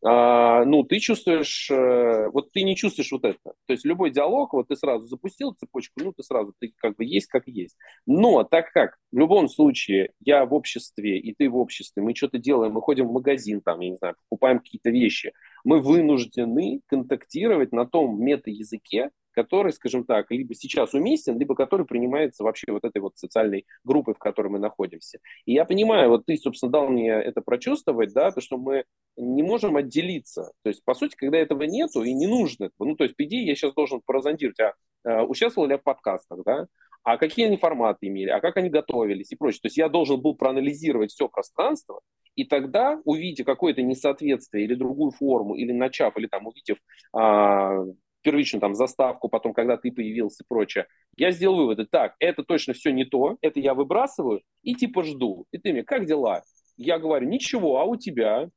ну, 0.04 0.84
ты 0.84 1.00
чувствуешь, 1.00 1.70
э, 1.72 2.30
вот 2.32 2.52
ты 2.52 2.62
не 2.64 2.76
чувствуешь 2.76 3.12
вот 3.12 3.26
это. 3.26 3.40
То 3.66 3.74
есть 3.74 3.84
любой 3.86 4.12
диалог, 4.12 4.54
вот 4.54 4.68
ты 4.68 4.76
сразу 4.76 5.08
запустил 5.08 5.54
цепочку, 5.54 6.02
ну, 6.04 6.14
ты 6.14 6.24
сразу, 6.24 6.54
ты 6.60 6.72
как 6.78 6.96
бы 6.96 7.06
есть, 7.06 7.28
как 7.28 7.48
есть. 7.48 7.76
Но 8.06 8.44
так 8.44 8.72
как 8.74 8.98
в 9.12 9.18
любом 9.18 9.50
случае 9.50 10.12
я 10.20 10.46
в 10.46 10.54
обществе, 10.54 11.20
и 11.20 11.34
ты 11.34 11.50
в 11.50 11.58
обществе, 11.58 12.04
мы 12.04 12.16
что-то 12.16 12.38
делаем, 12.38 12.74
мы 12.74 12.82
ходим 12.82 13.08
в 13.08 13.14
магазин, 13.14 13.62
там, 13.62 13.80
я 13.80 13.90
не 13.90 13.96
знаю, 13.98 14.16
покупаем 14.30 14.60
какие-то 14.60 14.92
вещи, 14.92 15.34
мы 15.64 15.82
вынуждены 15.82 16.82
контактировать 16.88 17.72
на 17.72 17.86
том 17.86 18.22
мета-языке, 18.22 19.10
который, 19.38 19.72
скажем 19.72 20.04
так, 20.04 20.32
либо 20.32 20.56
сейчас 20.56 20.96
уместен, 20.96 21.38
либо 21.38 21.54
который 21.54 21.86
принимается 21.86 22.44
вообще 22.44 22.72
вот 22.72 22.84
этой 22.84 23.00
вот 23.04 23.20
социальной 23.20 23.68
группой, 23.84 24.16
в 24.16 24.18
которой 24.18 24.48
мы 24.48 24.58
находимся. 24.58 25.20
И 25.46 25.54
я 25.54 25.64
понимаю, 25.64 26.10
вот 26.10 26.26
ты, 26.26 26.38
собственно, 26.38 26.72
дал 26.72 26.88
мне 26.88 27.12
это 27.12 27.42
прочувствовать, 27.42 28.14
да, 28.14 28.32
то, 28.32 28.42
что 28.42 28.58
мы 28.58 28.86
не 29.16 29.44
можем 29.44 29.76
отделиться. 29.76 30.52
То 30.64 30.70
есть, 30.70 30.84
по 30.84 30.96
сути, 30.96 31.16
когда 31.16 31.38
этого 31.38 31.62
нету 31.64 32.02
и 32.02 32.14
не 32.14 32.26
нужно, 32.26 32.72
ну, 32.80 32.96
то 32.96 33.04
есть, 33.04 33.16
по 33.16 33.26
идее, 33.26 33.46
я 33.46 33.54
сейчас 33.54 33.76
должен 33.76 34.02
прозондировать, 34.04 34.60
а, 34.60 34.74
а 35.04 35.24
участвовал 35.24 35.68
ли 35.68 35.74
я 35.74 35.78
в 35.78 35.84
подкастах, 35.84 36.40
да, 36.44 36.66
а 37.04 37.18
какие 37.18 37.46
они 37.46 37.58
форматы 37.58 38.08
имели, 38.08 38.32
а 38.32 38.40
как 38.40 38.58
они 38.58 38.70
готовились 38.70 39.32
и 39.32 39.36
прочее. 39.36 39.60
То 39.62 39.68
есть 39.68 39.78
я 39.78 39.88
должен 39.88 40.20
был 40.20 40.34
проанализировать 40.34 41.12
все 41.12 41.30
пространство, 41.30 42.02
и 42.34 42.44
тогда, 42.44 43.00
увидев 43.06 43.46
какое-то 43.46 43.84
несоответствие 43.84 44.66
или 44.66 44.74
другую 44.74 45.12
форму, 45.12 45.54
или 45.54 45.72
начав, 45.72 46.18
или 46.18 46.26
там 46.26 46.48
увидев 46.48 46.78
а, 47.14 47.84
первичную 48.28 48.60
там 48.60 48.76
заставку, 48.76 49.30
потом, 49.30 49.54
когда 49.54 49.78
ты 49.78 49.90
появился 49.90 50.44
и 50.44 50.46
прочее, 50.46 50.88
я 51.16 51.32
сделал 51.32 51.56
выводы. 51.56 51.86
Так, 51.86 52.16
это 52.20 52.44
точно 52.44 52.74
все 52.74 52.92
не 52.92 53.06
то, 53.06 53.38
это 53.40 53.62
я 53.62 53.74
выбрасываю 53.74 54.42
и 54.64 54.76
типа 54.76 55.04
жду. 55.04 55.46
И 55.52 55.58
ты 55.58 55.72
мне, 55.72 55.84
как 55.84 56.06
дела? 56.06 56.44
Я 56.76 57.00
говорю, 57.00 57.30
ничего, 57.30 57.80
а 57.80 57.86
у 57.86 57.96
тебя? 57.96 58.50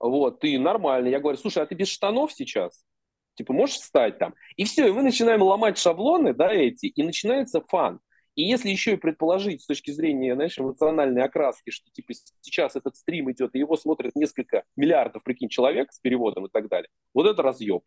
Вот, 0.00 0.40
ты 0.40 0.58
нормально. 0.58 1.08
Я 1.08 1.20
говорю, 1.20 1.36
слушай, 1.36 1.62
а 1.62 1.66
ты 1.66 1.74
без 1.74 1.88
штанов 1.88 2.32
сейчас? 2.32 2.82
Типа, 3.34 3.52
можешь 3.52 3.76
встать 3.76 4.18
там? 4.18 4.34
И 4.56 4.64
все, 4.64 4.88
и 4.88 4.90
мы 4.90 5.02
начинаем 5.02 5.42
ломать 5.42 5.76
шаблоны, 5.76 6.32
да, 6.32 6.50
эти, 6.50 6.86
и 6.86 7.02
начинается 7.02 7.60
фан. 7.60 8.00
И 8.36 8.42
если 8.42 8.70
еще 8.70 8.94
и 8.94 8.96
предположить 8.96 9.62
с 9.62 9.66
точки 9.66 9.90
зрения, 9.90 10.34
знаешь, 10.34 10.58
эмоциональной 10.58 11.22
окраски, 11.22 11.70
что 11.70 11.90
типа 11.90 12.14
сейчас 12.40 12.74
этот 12.74 12.96
стрим 12.96 13.30
идет, 13.30 13.54
и 13.54 13.58
его 13.58 13.76
смотрят 13.76 14.16
несколько 14.16 14.64
миллиардов, 14.76 15.22
прикинь, 15.24 15.50
человек 15.50 15.92
с 15.92 15.98
переводом 15.98 16.46
и 16.46 16.50
так 16.50 16.68
далее, 16.68 16.88
вот 17.12 17.26
это 17.26 17.42
разъеб. 17.42 17.82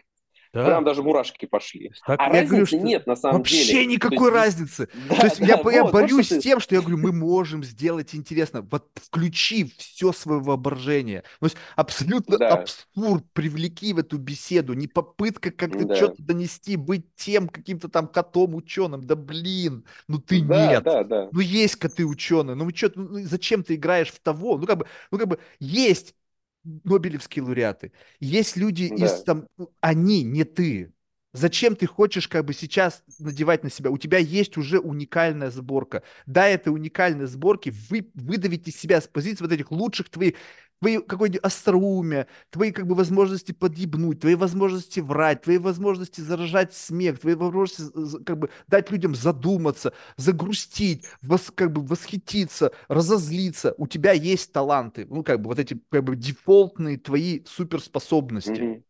Да. 0.52 0.66
Прям 0.66 0.84
даже 0.84 1.03
мурашки 1.03 1.45
пошли. 1.45 1.92
Так, 2.08 2.19
а 2.19 2.28
разницы 2.30 2.48
говорю, 2.48 2.66
что 2.66 2.78
нет 2.80 3.06
на 3.06 3.16
самом 3.16 3.38
вообще 3.38 3.56
деле. 3.56 3.68
Вообще 3.68 3.86
никакой 3.86 4.32
есть, 4.32 4.34
разницы. 4.34 4.90
Да, 5.08 5.16
То 5.19 5.26
есть 5.26 5.40
да, 5.40 5.45
я, 5.45 5.58
вот, 5.58 5.72
я 5.72 5.86
борюсь 5.86 6.32
вот 6.32 6.40
с 6.40 6.42
тем, 6.42 6.60
что 6.60 6.74
я 6.74 6.82
говорю, 6.82 6.98
мы 6.98 7.11
можем 7.11 7.64
сделать 7.64 8.16
интересно. 8.16 8.66
Вот 8.69 8.88
включи 8.95 9.72
все 9.78 10.11
свое 10.11 10.42
воображение. 10.42 11.22
То 11.40 11.45
есть 11.45 11.58
абсолютно 11.76 12.40
да. 12.40 12.50
абсурд 12.50 13.26
привлеки 13.34 13.94
в 13.94 14.00
эту 14.00 14.18
беседу. 14.18 14.74
Не 14.74 14.88
попытка 14.88 15.52
как-то 15.52 15.86
да. 15.86 15.95
что-то 15.95 16.24
донести, 16.24 16.78
быть 16.78 17.06
тем 17.16 17.48
каким-то 17.48 17.88
там 17.88 18.08
котом 18.08 18.56
ученым. 18.56 19.03
Да 19.03 19.16
блин, 19.16 19.86
ну 20.08 20.18
ты 20.18 20.42
да, 20.42 20.72
нет. 20.72 20.84
Да, 20.84 21.03
да. 21.03 21.30
Ну 21.32 21.42
есть 21.42 21.76
коты 21.76 22.06
ученые. 22.06 22.56
Ну, 22.56 22.68
что, 22.76 22.92
ну 22.95 23.19
зачем 23.19 23.64
ты 23.64 23.76
играешь 23.76 24.11
в 24.11 24.19
того? 24.19 24.58
Ну 24.58 24.66
как 24.66 24.80
бы, 24.80 24.88
ну 25.11 25.19
как 25.19 25.28
бы 25.28 25.40
есть 25.60 26.16
Нобелевские 26.64 27.44
лауреаты. 27.44 27.92
Есть 28.20 28.58
люди 28.58 28.90
да. 28.90 29.06
из 29.06 29.24
там, 29.24 29.48
они, 29.82 30.24
не 30.24 30.44
ты. 30.44 30.94
Зачем 31.32 31.76
ты 31.76 31.86
хочешь 31.86 32.28
как 32.28 32.46
бы 32.46 32.54
сейчас 32.54 33.04
надевать 33.20 33.64
на 33.64 33.70
себя? 33.70 33.92
У 33.92 33.98
тебя 33.98 34.18
есть 34.18 34.58
уже 34.58 34.80
уникальная 34.80 35.52
сборка. 35.52 36.02
Да, 36.26 36.48
это 36.48 36.72
уникальные 36.72 37.28
сборки, 37.28 37.72
вы 37.90 38.10
выдавить 38.16 38.68
из 38.68 38.76
себя 38.76 39.00
с 39.00 39.08
позиции 39.08 39.44
вот 39.44 39.54
этих 39.54 39.72
лучших 39.72 40.10
твоих 40.10 40.36
твои 40.80 40.99
какое-нибудь 40.99 41.43
остроумие, 41.43 42.27
твои 42.49 42.72
как 42.72 42.88
бы 42.88 42.95
возможности 42.95 43.51
подъебнуть, 43.51 44.22
твои 44.22 44.35
возможности 44.35 44.99
врать, 44.99 45.43
твои 45.43 45.58
возможности 45.58 46.22
заражать 46.22 46.74
смех, 46.74 47.19
твои 47.19 47.35
возможности 47.35 48.24
как 48.24 48.38
бы 48.38 48.49
дать 48.67 48.90
людям 48.91 49.16
задуматься, 49.16 49.93
загрустить, 50.17 51.06
вос, 51.22 51.51
как 51.53 51.72
бы 51.72 51.82
восхититься, 51.82 52.72
разозлиться. 52.88 53.75
У 53.77 53.88
тебя 53.88 54.14
есть 54.14 54.51
таланты, 54.51 55.06
ну 55.09 55.24
как 55.24 55.41
бы 55.41 55.49
вот 55.49 55.59
эти 55.59 55.80
как 55.90 56.03
бы 56.03 56.16
дефолтные 56.16 56.98
твои 56.98 57.43
суперспособности. 57.45 58.51
Mm-hmm. 58.51 58.83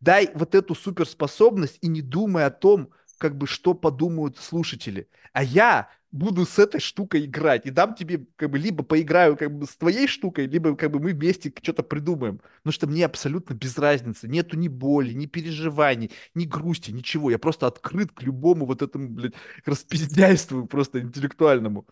Дай 0.00 0.30
вот 0.34 0.54
эту 0.54 0.74
суперспособность 0.74 1.78
и 1.80 1.88
не 1.88 2.02
думай 2.02 2.44
о 2.44 2.50
том, 2.50 2.90
как 3.18 3.36
бы 3.36 3.46
что 3.46 3.74
подумают 3.74 4.38
слушатели. 4.38 5.08
А 5.32 5.42
я 5.42 5.88
буду 6.14 6.46
с 6.46 6.60
этой 6.60 6.80
штукой 6.80 7.24
играть 7.24 7.66
и 7.66 7.70
дам 7.70 7.94
тебе 7.94 8.24
как 8.36 8.50
бы 8.50 8.58
либо 8.58 8.84
поиграю 8.84 9.36
как 9.36 9.52
бы 9.52 9.66
с 9.66 9.76
твоей 9.76 10.06
штукой, 10.06 10.46
либо 10.46 10.76
как 10.76 10.92
бы 10.92 11.00
мы 11.00 11.12
вместе 11.12 11.52
что-то 11.60 11.82
придумаем. 11.82 12.40
Потому 12.58 12.72
что 12.72 12.86
мне 12.86 13.04
абсолютно 13.04 13.54
без 13.54 13.76
разницы. 13.76 14.28
Нету 14.28 14.56
ни 14.56 14.68
боли, 14.68 15.12
ни 15.12 15.26
переживаний, 15.26 16.12
ни 16.34 16.44
грусти, 16.44 16.92
ничего. 16.92 17.30
Я 17.30 17.38
просто 17.38 17.66
открыт 17.66 18.12
к 18.12 18.22
любому 18.22 18.64
вот 18.64 18.80
этому, 18.80 19.08
блядь, 19.08 19.34
распиздяйству 19.66 20.66
просто 20.66 21.00
интеллектуальному. 21.00 21.84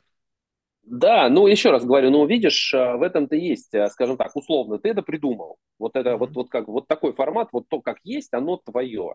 Да, 0.84 1.28
ну 1.28 1.46
еще 1.46 1.70
раз 1.70 1.84
говорю, 1.84 2.10
ну 2.10 2.26
видишь, 2.26 2.74
э, 2.74 2.96
в 2.96 3.02
этом-то 3.02 3.36
есть, 3.36 3.72
э, 3.72 3.88
скажем 3.88 4.16
так, 4.16 4.34
условно, 4.34 4.78
ты 4.78 4.88
это 4.88 5.02
придумал. 5.02 5.56
Вот 5.78 5.94
это, 5.94 6.10
mm-hmm. 6.10 6.16
вот, 6.16 6.30
вот 6.34 6.50
как, 6.50 6.66
вот 6.68 6.88
такой 6.88 7.12
формат, 7.12 7.48
вот 7.52 7.68
то, 7.68 7.80
как 7.80 7.98
есть, 8.02 8.32
оно 8.34 8.56
твое. 8.56 9.14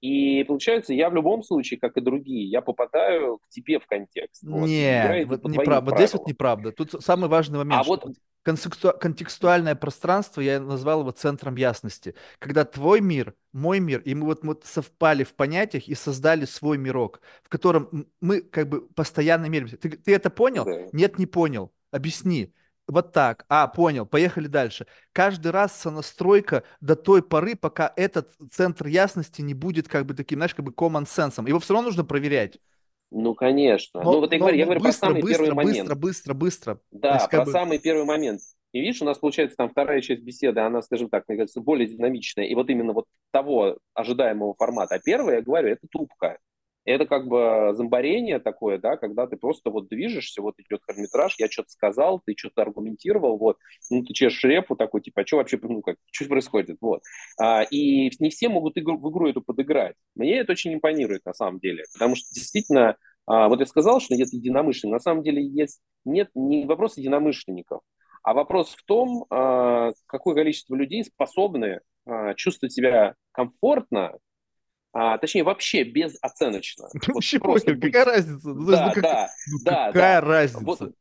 И 0.00 0.44
получается, 0.44 0.94
я 0.94 1.10
в 1.10 1.14
любом 1.14 1.42
случае, 1.42 1.80
как 1.80 1.96
и 1.96 2.00
другие, 2.00 2.48
я 2.48 2.62
попадаю 2.62 3.38
к 3.38 3.48
тебе 3.48 3.78
в 3.78 3.86
контекст. 3.86 4.42
Нет, 4.42 5.26
вот, 5.28 5.42
вот 5.42 5.52
неправда. 5.52 5.90
Вот 5.90 5.98
здесь 5.98 6.12
вот 6.12 6.26
неправда. 6.26 6.72
Тут 6.72 6.92
самый 7.00 7.28
важный 7.28 7.58
момент. 7.58 7.80
А 7.80 7.84
вот 7.84 8.06
контекстуальное 8.42 9.74
пространство, 9.74 10.40
я 10.40 10.60
назвал 10.60 11.00
его 11.00 11.10
центром 11.10 11.56
ясности. 11.56 12.14
Когда 12.38 12.64
твой 12.64 13.00
мир, 13.00 13.34
мой 13.52 13.80
мир, 13.80 14.00
и 14.00 14.14
мы 14.14 14.26
вот, 14.26 14.42
вот 14.42 14.64
совпали 14.64 15.24
в 15.24 15.34
понятиях 15.34 15.88
и 15.88 15.94
создали 15.94 16.44
свой 16.44 16.78
мирок, 16.78 17.20
в 17.42 17.48
котором 17.48 18.06
мы 18.20 18.40
как 18.40 18.68
бы 18.68 18.88
постоянно 18.88 19.46
меряемся. 19.46 19.76
Ты, 19.76 19.90
ты 19.90 20.14
это 20.14 20.30
понял? 20.30 20.64
Да. 20.64 20.86
Нет, 20.92 21.18
не 21.18 21.26
понял. 21.26 21.72
Объясни. 21.90 22.54
Вот 22.88 23.12
так. 23.12 23.44
А, 23.48 23.68
понял. 23.68 24.06
Поехали 24.06 24.46
дальше. 24.46 24.86
Каждый 25.12 25.52
раз 25.52 25.78
сонастройка 25.78 26.64
до 26.80 26.96
той 26.96 27.22
поры, 27.22 27.54
пока 27.54 27.92
этот 27.96 28.30
центр 28.50 28.86
ясности 28.86 29.42
не 29.42 29.52
будет 29.54 29.88
как 29.88 30.06
бы 30.06 30.14
таким, 30.14 30.38
знаешь, 30.38 30.54
как 30.54 30.64
бы 30.64 30.72
common 30.72 31.04
sense. 31.04 31.46
Его 31.46 31.60
все 31.60 31.74
равно 31.74 31.88
нужно 31.88 32.04
проверять. 32.04 32.58
Ну, 33.10 33.34
конечно. 33.34 34.02
Но, 34.02 34.12
ну, 34.12 34.20
вот 34.20 34.32
я 34.32 34.38
но, 34.38 34.44
говорю, 34.44 34.58
я 34.58 34.64
говорю 34.64 34.80
быстро, 34.80 35.00
про 35.00 35.06
самый 35.08 35.22
быстро, 35.22 35.44
первый 35.44 35.54
момент. 35.54 35.78
Быстро, 35.78 35.94
быстро, 35.94 36.34
быстро. 36.34 36.80
Да, 36.90 37.14
есть, 37.14 37.30
про 37.30 37.44
бы... 37.44 37.52
самый 37.52 37.78
первый 37.78 38.04
момент. 38.04 38.40
И 38.72 38.80
видишь, 38.80 39.00
у 39.00 39.04
нас 39.06 39.18
получается 39.18 39.56
там 39.56 39.70
вторая 39.70 40.00
часть 40.00 40.22
беседы, 40.22 40.60
она, 40.60 40.82
скажем 40.82 41.08
так, 41.08 41.24
мне 41.26 41.38
кажется, 41.38 41.60
более 41.60 41.88
динамичная. 41.88 42.44
И 42.44 42.54
вот 42.54 42.68
именно 42.68 42.92
вот 42.92 43.06
того 43.30 43.78
ожидаемого 43.94 44.54
формата. 44.54 44.96
А 44.96 44.98
первое, 44.98 45.36
я 45.36 45.42
говорю, 45.42 45.68
это 45.68 45.86
трубка 45.90 46.38
это 46.88 47.06
как 47.06 47.26
бы 47.26 47.72
зомбарение 47.74 48.38
такое, 48.38 48.78
да, 48.78 48.96
когда 48.96 49.26
ты 49.26 49.36
просто 49.36 49.70
вот 49.70 49.88
движешься, 49.88 50.42
вот 50.42 50.54
идет 50.58 50.80
хронометраж, 50.82 51.34
я 51.38 51.50
что-то 51.50 51.70
сказал, 51.70 52.20
ты 52.24 52.34
что-то 52.36 52.62
аргументировал, 52.62 53.38
вот, 53.38 53.58
ну, 53.90 54.02
ты 54.04 54.12
чешешь 54.14 54.42
репу 54.44 54.76
такой, 54.76 55.02
типа, 55.02 55.22
а 55.22 55.26
что 55.26 55.36
вообще, 55.36 55.58
ну, 55.62 55.82
как, 55.82 55.96
что 56.10 56.26
происходит, 56.26 56.78
вот. 56.80 57.02
А, 57.38 57.62
и 57.62 58.10
не 58.18 58.30
все 58.30 58.48
могут 58.48 58.78
игру, 58.78 58.98
в 58.98 59.10
игру 59.10 59.28
эту 59.28 59.42
подыграть. 59.42 59.96
Мне 60.14 60.38
это 60.38 60.52
очень 60.52 60.74
импонирует, 60.74 61.24
на 61.26 61.34
самом 61.34 61.58
деле, 61.58 61.84
потому 61.92 62.16
что 62.16 62.26
действительно, 62.34 62.96
а, 63.26 63.48
вот 63.48 63.60
я 63.60 63.66
сказал, 63.66 64.00
что 64.00 64.14
нет 64.14 64.32
единомышленников, 64.32 65.00
на 65.00 65.02
самом 65.02 65.22
деле 65.22 65.44
есть, 65.46 65.80
нет, 66.04 66.30
не 66.34 66.64
вопрос 66.64 66.96
единомышленников, 66.96 67.82
а 68.22 68.34
вопрос 68.34 68.74
в 68.74 68.84
том, 68.84 69.26
а, 69.30 69.92
какое 70.06 70.34
количество 70.34 70.74
людей 70.74 71.04
способны 71.04 71.80
а, 72.06 72.34
чувствовать 72.34 72.72
себя 72.72 73.14
комфортно 73.32 74.16
а, 75.00 75.16
точнее 75.16 75.44
вообще 75.44 75.84
безоценочно. 75.84 76.88
Вообще 77.06 77.38
вот 77.38 77.62
похер, 77.62 77.76
быть... 77.76 77.92
какая 77.92 78.04
разница? 78.04 78.48
Ну, 78.48 78.66
да, 78.66 78.86
ну, 78.86 78.94
как... 78.94 79.02
да, 79.04 79.30
ну, 79.46 79.58
да, 79.64 79.86
какая 79.92 80.20
да. 80.20 80.26
разница? 80.26 80.64
Вот, 80.64 80.92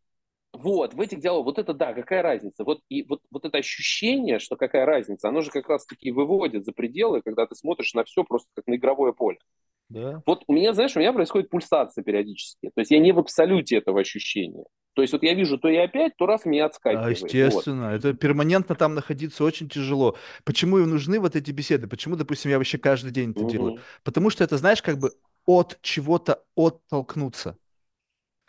вот, 0.53 0.93
в 0.93 1.01
этих 1.01 1.19
диалогах, 1.19 1.45
вот 1.45 1.57
это 1.57 1.73
да, 1.73 1.93
какая 1.93 2.21
разница? 2.21 2.63
Вот, 2.63 2.81
и 2.89 3.01
вот, 3.09 3.21
вот 3.31 3.45
это 3.45 3.57
ощущение, 3.57 4.37
что 4.37 4.55
какая 4.55 4.85
разница, 4.85 5.29
оно 5.29 5.41
же 5.41 5.49
как 5.49 5.67
раз-таки 5.67 6.11
выводит 6.11 6.63
за 6.63 6.73
пределы, 6.73 7.23
когда 7.23 7.47
ты 7.47 7.55
смотришь 7.55 7.95
на 7.95 8.03
все 8.03 8.23
просто 8.23 8.47
как 8.55 8.67
на 8.67 8.75
игровое 8.75 9.13
поле. 9.13 9.39
Да. 9.89 10.21
Вот 10.25 10.43
у 10.47 10.53
меня, 10.53 10.73
знаешь, 10.73 10.95
у 10.95 10.99
меня 10.99 11.13
происходит 11.13 11.49
пульсация 11.49 12.03
периодически. 12.03 12.71
То 12.75 12.81
есть 12.81 12.91
я 12.91 12.99
не 12.99 13.11
в 13.11 13.19
абсолюте 13.19 13.77
этого 13.77 14.01
ощущения. 14.01 14.65
То 14.93 15.01
есть 15.03 15.13
вот 15.13 15.21
я 15.21 15.33
вижу 15.35 15.57
то 15.59 15.69
и 15.69 15.75
опять, 15.75 16.13
то 16.17 16.25
раз 16.25 16.45
меня 16.45 16.65
отскакивает. 16.65 17.07
А, 17.07 17.11
естественно, 17.11 17.91
вот. 17.91 17.97
это 17.97 18.13
перманентно 18.13 18.73
там 18.73 18.95
находиться 18.95 19.43
очень 19.43 19.69
тяжело. 19.69 20.17
Почему 20.43 20.79
им 20.79 20.89
нужны 20.89 21.19
вот 21.19 21.35
эти 21.35 21.51
беседы? 21.51 21.87
Почему, 21.87 22.15
допустим, 22.15 22.49
я 22.49 22.57
вообще 22.57 22.79
каждый 22.79 23.11
день 23.11 23.31
это 23.31 23.41
угу. 23.41 23.49
делаю? 23.49 23.79
Потому 24.03 24.31
что 24.31 24.43
это, 24.43 24.57
знаешь, 24.57 24.81
как 24.81 24.97
бы 24.97 25.11
от 25.45 25.77
чего-то 25.81 26.43
оттолкнуться. 26.55 27.57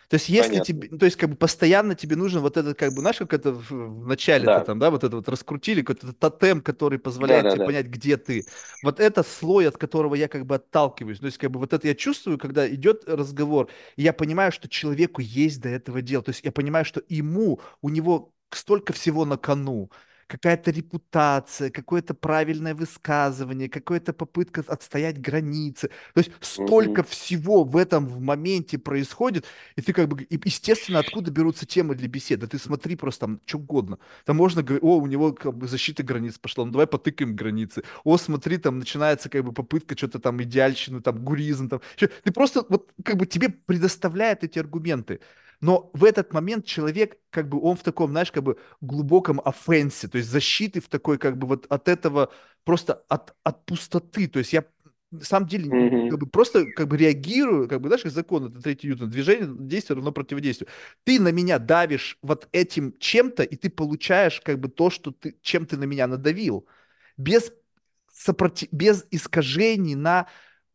То 0.09 0.15
есть, 0.15 0.31
если 0.31 0.53
Понятно. 0.53 0.65
тебе, 0.65 0.99
то 0.99 1.05
есть, 1.05 1.19
как 1.19 1.31
бы 1.31 1.37
постоянно 1.37 1.95
тебе 1.95 2.17
нужен 2.17 2.41
вот 2.41 2.57
этот, 2.57 2.79
как 2.79 2.95
бы, 2.95 3.01
знаешь, 3.01 3.19
как 3.19 3.35
это 3.35 3.53
в, 3.53 4.07
начале 4.07 4.47
да. 4.47 4.61
там, 4.61 4.79
да, 4.79 4.91
вот 4.91 5.05
это 5.05 5.17
вот 5.17 5.29
раскрутили, 5.29 5.83
какой-то 5.83 6.15
тотем, 6.15 6.63
который 6.63 6.99
позволяет 6.99 7.45
да, 7.45 7.51
тебе 7.51 7.61
да, 7.61 7.67
понять, 7.67 7.87
где 7.89 8.17
ты. 8.17 8.47
Вот 8.83 9.01
это 9.01 9.23
слой, 9.23 9.69
от 9.69 9.77
которого 9.77 10.15
я 10.15 10.29
как 10.29 10.47
бы 10.47 10.55
отталкиваюсь. 10.55 11.19
То 11.19 11.27
есть, 11.27 11.37
как 11.37 11.51
бы 11.51 11.61
вот 11.61 11.75
это 11.75 11.87
я 11.87 11.95
чувствую, 11.95 12.39
когда 12.39 12.67
идет 12.67 13.05
разговор, 13.07 13.69
и 13.97 14.03
я 14.03 14.15
понимаю, 14.15 14.51
что 14.51 14.67
человеку 14.67 15.21
есть 15.21 15.61
до 15.61 15.69
этого 15.69 16.01
дела. 16.01 16.23
То 16.23 16.31
есть, 16.31 16.43
я 16.43 16.53
понимаю, 16.53 16.87
что 16.87 17.03
ему, 17.11 17.61
у 17.83 17.91
него 17.91 18.33
столько 18.51 18.95
всего 18.95 19.27
на 19.27 19.37
кону 19.37 19.91
какая-то 20.29 20.71
репутация, 20.71 21.71
какое-то 21.71 22.15
правильное 22.15 22.75
высказывание, 22.75 23.69
какая-то 23.69 24.13
попытка 24.13 24.63
отстоять 24.67 25.21
границы. 25.21 25.89
То 26.15 26.19
есть 26.21 26.31
столько 26.41 27.03
Мгм. 27.03 27.05
всего 27.05 27.65
в 27.65 27.77
этом 27.77 28.07
в 28.07 28.21
моменте 28.21 28.79
происходит, 28.79 29.47
и 29.77 29.83
ты 29.83 29.93
как 29.93 30.09
бы, 30.09 30.23
и, 30.23 30.39
естественно, 30.45 30.99
откуда 31.01 31.31
берутся 31.31 31.67
темы 31.67 31.95
для 31.95 32.09
беседы? 32.09 32.47
Ты 32.47 32.59
смотри 32.59 32.97
просто 32.97 33.21
там 33.27 33.41
что 33.47 33.59
угодно. 33.59 33.99
Там 34.25 34.37
можно 34.37 34.63
говорить, 34.63 34.85
о, 34.85 34.99
у 34.99 35.07
него 35.07 35.33
как 35.33 35.57
бы 35.57 35.67
защита 35.69 36.03
границ 36.03 36.39
пошла, 36.39 36.65
ну 36.65 36.73
давай 36.73 36.87
потыкаем 36.87 37.35
границы. 37.35 37.83
О, 38.05 38.17
смотри, 38.19 38.59
там 38.59 38.79
начинается 38.79 39.29
как 39.29 39.45
бы 39.45 39.53
попытка 39.53 39.97
что-то 39.97 40.19
там 40.19 40.43
идеальщину, 40.43 41.01
там 41.01 41.25
гуризм, 41.25 41.69
там. 41.69 41.81
Ты 41.97 42.33
просто 42.33 42.65
вот 42.69 42.91
как 43.05 43.17
бы 43.17 43.27
тебе 43.27 43.49
предоставляют 43.49 44.45
эти 44.45 44.59
аргументы. 44.59 45.21
Но 45.61 45.91
в 45.93 46.05
этот 46.05 46.33
момент 46.33 46.65
человек, 46.67 47.19
как 47.31 47.49
бы 47.49 47.61
он 47.61 47.77
в 47.77 47.83
таком, 47.83 48.11
знаешь, 48.11 48.31
как 48.33 48.45
бы 48.45 48.59
глубоком 48.81 49.41
офенсе, 49.45 50.09
то 50.09 50.19
есть 50.19 50.31
защиты 50.31 50.81
в 50.81 50.89
такой, 50.89 51.19
как 51.19 51.37
бы 51.37 51.47
вот 51.49 51.67
от 51.69 51.89
этого, 51.89 52.33
просто 52.65 52.95
от, 53.09 53.35
от 53.43 53.65
пустоты. 53.67 54.29
То 54.29 54.39
есть 54.39 54.53
я 54.53 54.65
на 55.11 55.25
самом 55.25 55.49
деле 55.49 55.75
как 56.07 56.19
Мгм. 56.19 56.21
бы 56.21 56.27
просто 56.27 56.65
как 56.67 56.89
бы 56.89 56.97
реагирую, 56.97 57.69
как 57.69 57.81
бы, 57.81 57.89
знаешь, 57.89 58.03
как 58.03 58.13
закон, 58.13 58.47
это 58.47 58.63
третий 58.63 58.89
Ньютон, 58.89 59.11
движение, 59.11 59.47
действие 59.59 59.97
равно 59.97 60.13
противодействию. 60.13 60.69
Ты 61.05 61.21
на 61.21 61.33
меня 61.33 61.59
давишь 61.59 62.19
вот 62.23 62.49
этим 62.53 62.95
чем-то, 62.99 63.43
и 63.43 63.57
ты 63.57 63.69
получаешь 63.69 64.41
как 64.41 64.59
бы 64.59 64.69
то, 64.69 64.89
что 64.91 65.11
ты, 65.11 65.37
чем 65.43 65.67
ты 65.67 65.77
на 65.77 65.85
меня 65.85 66.07
надавил. 66.07 66.67
Без, 67.17 67.53
сопротив... 68.13 68.69
без 68.73 69.07
искажений 69.11 69.95
на 69.95 70.29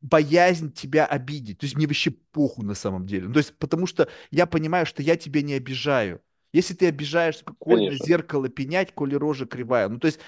боязнь 0.04 0.72
тебя 0.72 1.06
обидеть. 1.06 1.60
То 1.60 1.66
есть 1.66 1.76
мне 1.76 1.88
вообще 1.88 2.12
похуй 2.12 2.66
на 2.66 2.76
самом 2.76 3.08
деле. 3.08 3.28
Ну, 3.28 3.34
То 3.34 3.40
есть 3.40 3.58
потому 3.58 3.88
что 3.88 4.08
я 4.30 4.46
понимаю, 4.46 4.86
что 4.86 5.02
я 5.02 5.16
тебя 5.16 5.42
не 5.42 5.54
обижаю. 5.54 6.22
Если 6.52 6.76
ты 6.76 6.88
обижаешься, 6.88 7.44
какое 7.44 7.90
зеркало 7.98 8.50
пенять, 8.50 8.94
коли 8.94 9.16
рожа 9.16 9.48
кривая. 9.48 9.88
Ну, 9.90 9.98
то 9.98 10.06
есть 10.06 10.20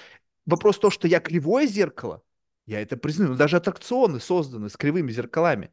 вопрос 0.46 0.78
то, 0.78 0.90
что 0.90 1.06
я 1.06 1.20
кривое 1.20 1.66
зеркало, 1.66 2.22
я 2.66 2.80
это 2.80 2.96
признаю. 2.96 3.32
Но 3.32 3.36
даже 3.36 3.58
аттракционы 3.58 4.18
созданы 4.18 4.70
с 4.70 4.76
кривыми 4.76 5.12
зеркалами. 5.12 5.70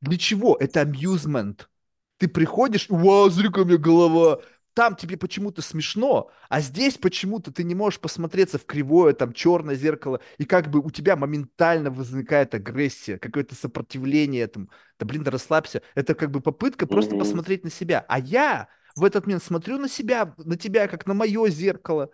Для 0.00 0.18
чего? 0.18 0.56
Это 0.58 0.80
абьюзмент. 0.80 1.68
Ты 2.16 2.26
приходишь, 2.26 2.86
вау, 2.88 3.30
смотри, 3.30 3.62
у 3.62 3.64
меня 3.66 3.76
голова. 3.76 4.40
Там 4.74 4.94
тебе 4.96 5.16
почему-то 5.16 5.62
смешно, 5.62 6.30
а 6.48 6.60
здесь 6.60 6.96
почему-то 6.96 7.52
ты 7.52 7.64
не 7.64 7.74
можешь 7.74 8.00
посмотреться 8.00 8.58
в 8.58 8.64
кривое, 8.66 9.12
там, 9.14 9.32
черное 9.32 9.74
зеркало, 9.74 10.20
и 10.38 10.44
как 10.44 10.70
бы 10.70 10.80
у 10.80 10.90
тебя 10.90 11.16
моментально 11.16 11.90
возникает 11.90 12.54
агрессия, 12.54 13.18
какое-то 13.18 13.54
сопротивление 13.54 14.42
этому. 14.42 14.68
Да 14.98 15.06
блин, 15.06 15.24
да 15.24 15.30
расслабься. 15.32 15.82
Это 15.94 16.14
как 16.14 16.30
бы 16.30 16.40
попытка 16.40 16.86
просто 16.86 17.14
Мгм. 17.14 17.16
посмотреть 17.16 17.64
на 17.64 17.70
себя. 17.70 18.04
А 18.08 18.18
я 18.18 18.68
в 18.94 19.04
этот 19.04 19.26
момент 19.26 19.42
смотрю 19.42 19.78
на 19.78 19.88
себя, 19.88 20.34
на 20.38 20.56
тебя, 20.56 20.86
как 20.88 21.06
на 21.06 21.14
мое 21.14 21.48
зеркало. 21.48 22.10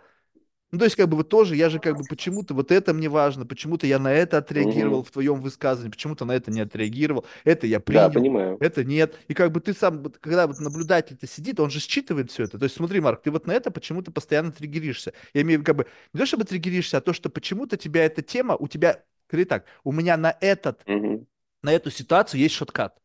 Ну, 0.73 0.79
то 0.79 0.85
есть, 0.85 0.97
как 0.97 1.09
бы 1.09 1.17
вот 1.17 1.29
тоже, 1.29 1.55
я 1.57 1.71
же 1.71 1.79
как 1.79 1.97
бы 1.97 2.05
почему-то 2.05 2.53
вот 2.55 2.73
это 2.73 2.93
мне 2.93 3.09
важно, 3.09 3.47
почему-то 3.47 3.87
я 3.87 3.99
на 3.99 4.13
это 4.13 4.39
отреагировал 4.39 5.03
Мгм. 5.03 5.05
в 5.05 5.11
твоем 5.11 5.41
высказывании, 5.41 5.91
почему-то 5.93 6.25
на 6.25 6.33
это 6.33 6.51
не 6.51 6.61
отреагировал, 6.61 7.25
это 7.45 7.67
я 7.69 7.79
Да, 7.87 8.09
принял, 8.09 8.11
понимаю. 8.11 8.61
это 8.61 8.83
нет. 8.85 9.15
И 9.29 9.35
как 9.35 9.53
бы 9.53 9.61
ты 9.61 9.73
сам, 9.75 10.03
когда 10.21 10.47
вот 10.49 10.59
наблюдатель-то 10.59 11.27
сидит, 11.29 11.61
он 11.61 11.71
же 11.71 11.79
считывает 11.81 12.31
все 12.33 12.45
это. 12.45 12.59
То 12.59 12.65
есть 12.65 12.77
смотри, 12.77 13.01
Марк, 13.01 13.23
ты 13.23 13.31
вот 13.31 13.47
на 13.47 13.53
это 13.53 13.71
почему-то 13.71 14.11
постоянно 14.11 14.51
триггеришься. 14.51 15.13
Я 15.35 15.43
имею 15.43 15.61
в 15.61 15.63
виду 15.63 15.67
как 15.67 15.77
бы 15.77 15.87
не 16.13 16.19
то, 16.21 16.27
чтобы 16.27 16.45
триггеришься, 16.45 16.99
а 16.99 17.01
то, 17.01 17.13
что 17.13 17.31
почему-то 17.31 17.77
тебя 17.77 18.05
эта 18.05 18.23
тема, 18.23 18.57
у 18.57 18.67
тебя, 18.67 19.05
скажи 19.29 19.45
так, 19.45 19.67
у 19.85 19.93
меня 19.93 20.17
на 20.17 20.37
этот, 20.41 20.85
Мгм. 20.87 21.27
на 21.63 21.73
эту 21.73 21.91
ситуацию 21.91 22.41
есть 22.41 22.55
шоткат. 22.57 22.99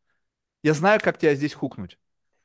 Я 0.64 0.74
знаю, 0.74 1.00
как 1.02 1.18
тебя 1.18 1.34
здесь 1.36 1.54
хукнуть. 1.54 1.98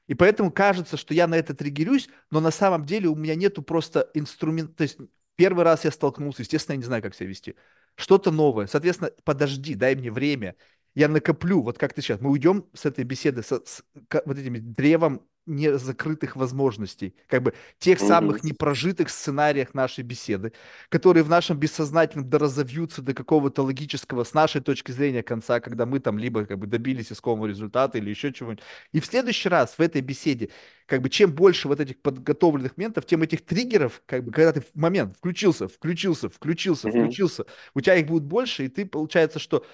И 0.07 0.13
поэтому 0.13 0.51
кажется, 0.51 0.97
что 0.97 1.13
я 1.13 1.27
на 1.27 1.35
это 1.35 1.53
триггерюсь, 1.53 2.09
но 2.31 2.39
на 2.39 2.51
самом 2.51 2.85
деле 2.85 3.09
у 3.09 3.15
меня 3.15 3.35
нету 3.35 3.61
просто 3.61 4.09
инструмента. 4.13 4.73
То 4.73 4.83
есть 4.83 4.97
первый 5.35 5.63
раз 5.63 5.85
я 5.85 5.91
столкнулся, 5.91 6.41
естественно, 6.41 6.73
я 6.73 6.77
не 6.77 6.83
знаю, 6.85 7.01
как 7.01 7.13
себя 7.15 7.29
вести. 7.29 7.55
Что-то 7.95 8.31
новое. 8.31 8.67
Соответственно, 8.67 9.11
подожди, 9.23 9.75
дай 9.75 9.95
мне 9.95 10.11
время. 10.11 10.55
Я 10.95 11.07
накоплю, 11.07 11.61
вот 11.61 11.77
как 11.77 11.93
ты 11.93 12.01
сейчас. 12.01 12.21
Мы 12.21 12.31
уйдем 12.31 12.65
с 12.73 12.85
этой 12.85 13.03
беседы 13.03 13.43
с, 13.43 13.51
с 13.51 13.83
ка- 14.07 14.23
вот 14.25 14.37
этим 14.37 14.73
древом 14.73 15.21
незакрытых 15.47 16.35
возможностей, 16.35 17.15
как 17.27 17.43
бы 17.43 17.53
тех 17.79 17.99
Мгм. 17.99 18.01
самых 18.01 18.43
непрожитых 18.43 19.09
сценариях 19.09 19.73
нашей 19.73 20.03
беседы, 20.03 20.53
которые 20.89 21.23
в 21.23 21.29
нашем 21.29 21.57
бессознательном 21.57 22.29
доразовьются 22.29 23.01
до 23.01 23.13
какого-то 23.13 23.63
логического, 23.63 24.23
с 24.23 24.33
нашей 24.33 24.61
точки 24.61 24.91
зрения, 24.91 25.23
конца, 25.23 25.59
когда 25.59 25.85
мы 25.85 25.99
там 25.99 26.17
либо 26.17 26.45
как 26.45 26.59
бы 26.59 26.67
добились 26.67 27.11
искомого 27.11 27.47
результата 27.47 27.97
или 27.97 28.09
еще 28.09 28.33
чего-нибудь. 28.33 28.63
И 28.91 28.99
в 28.99 29.05
следующий 29.05 29.49
раз 29.49 29.75
в 29.77 29.81
этой 29.81 30.01
беседе, 30.01 30.49
как 30.85 31.01
бы 31.01 31.09
чем 31.09 31.33
больше 31.33 31.67
вот 31.67 31.79
этих 31.79 32.01
подготовленных 32.01 32.77
моментов, 32.77 33.05
тем 33.05 33.21
этих 33.21 33.45
триггеров, 33.45 34.01
как 34.05 34.23
бы 34.23 34.31
когда 34.31 34.53
ты 34.53 34.61
в 34.61 34.75
момент 34.75 35.17
включился, 35.17 35.67
включился, 35.67 36.29
включился, 36.29 36.89
включился, 36.89 37.45
у 37.73 37.81
тебя 37.81 37.95
их 37.95 38.07
будет 38.07 38.23
больше, 38.23 38.65
и 38.65 38.69
ты, 38.69 38.85
получается, 38.85 39.39
что 39.39 39.65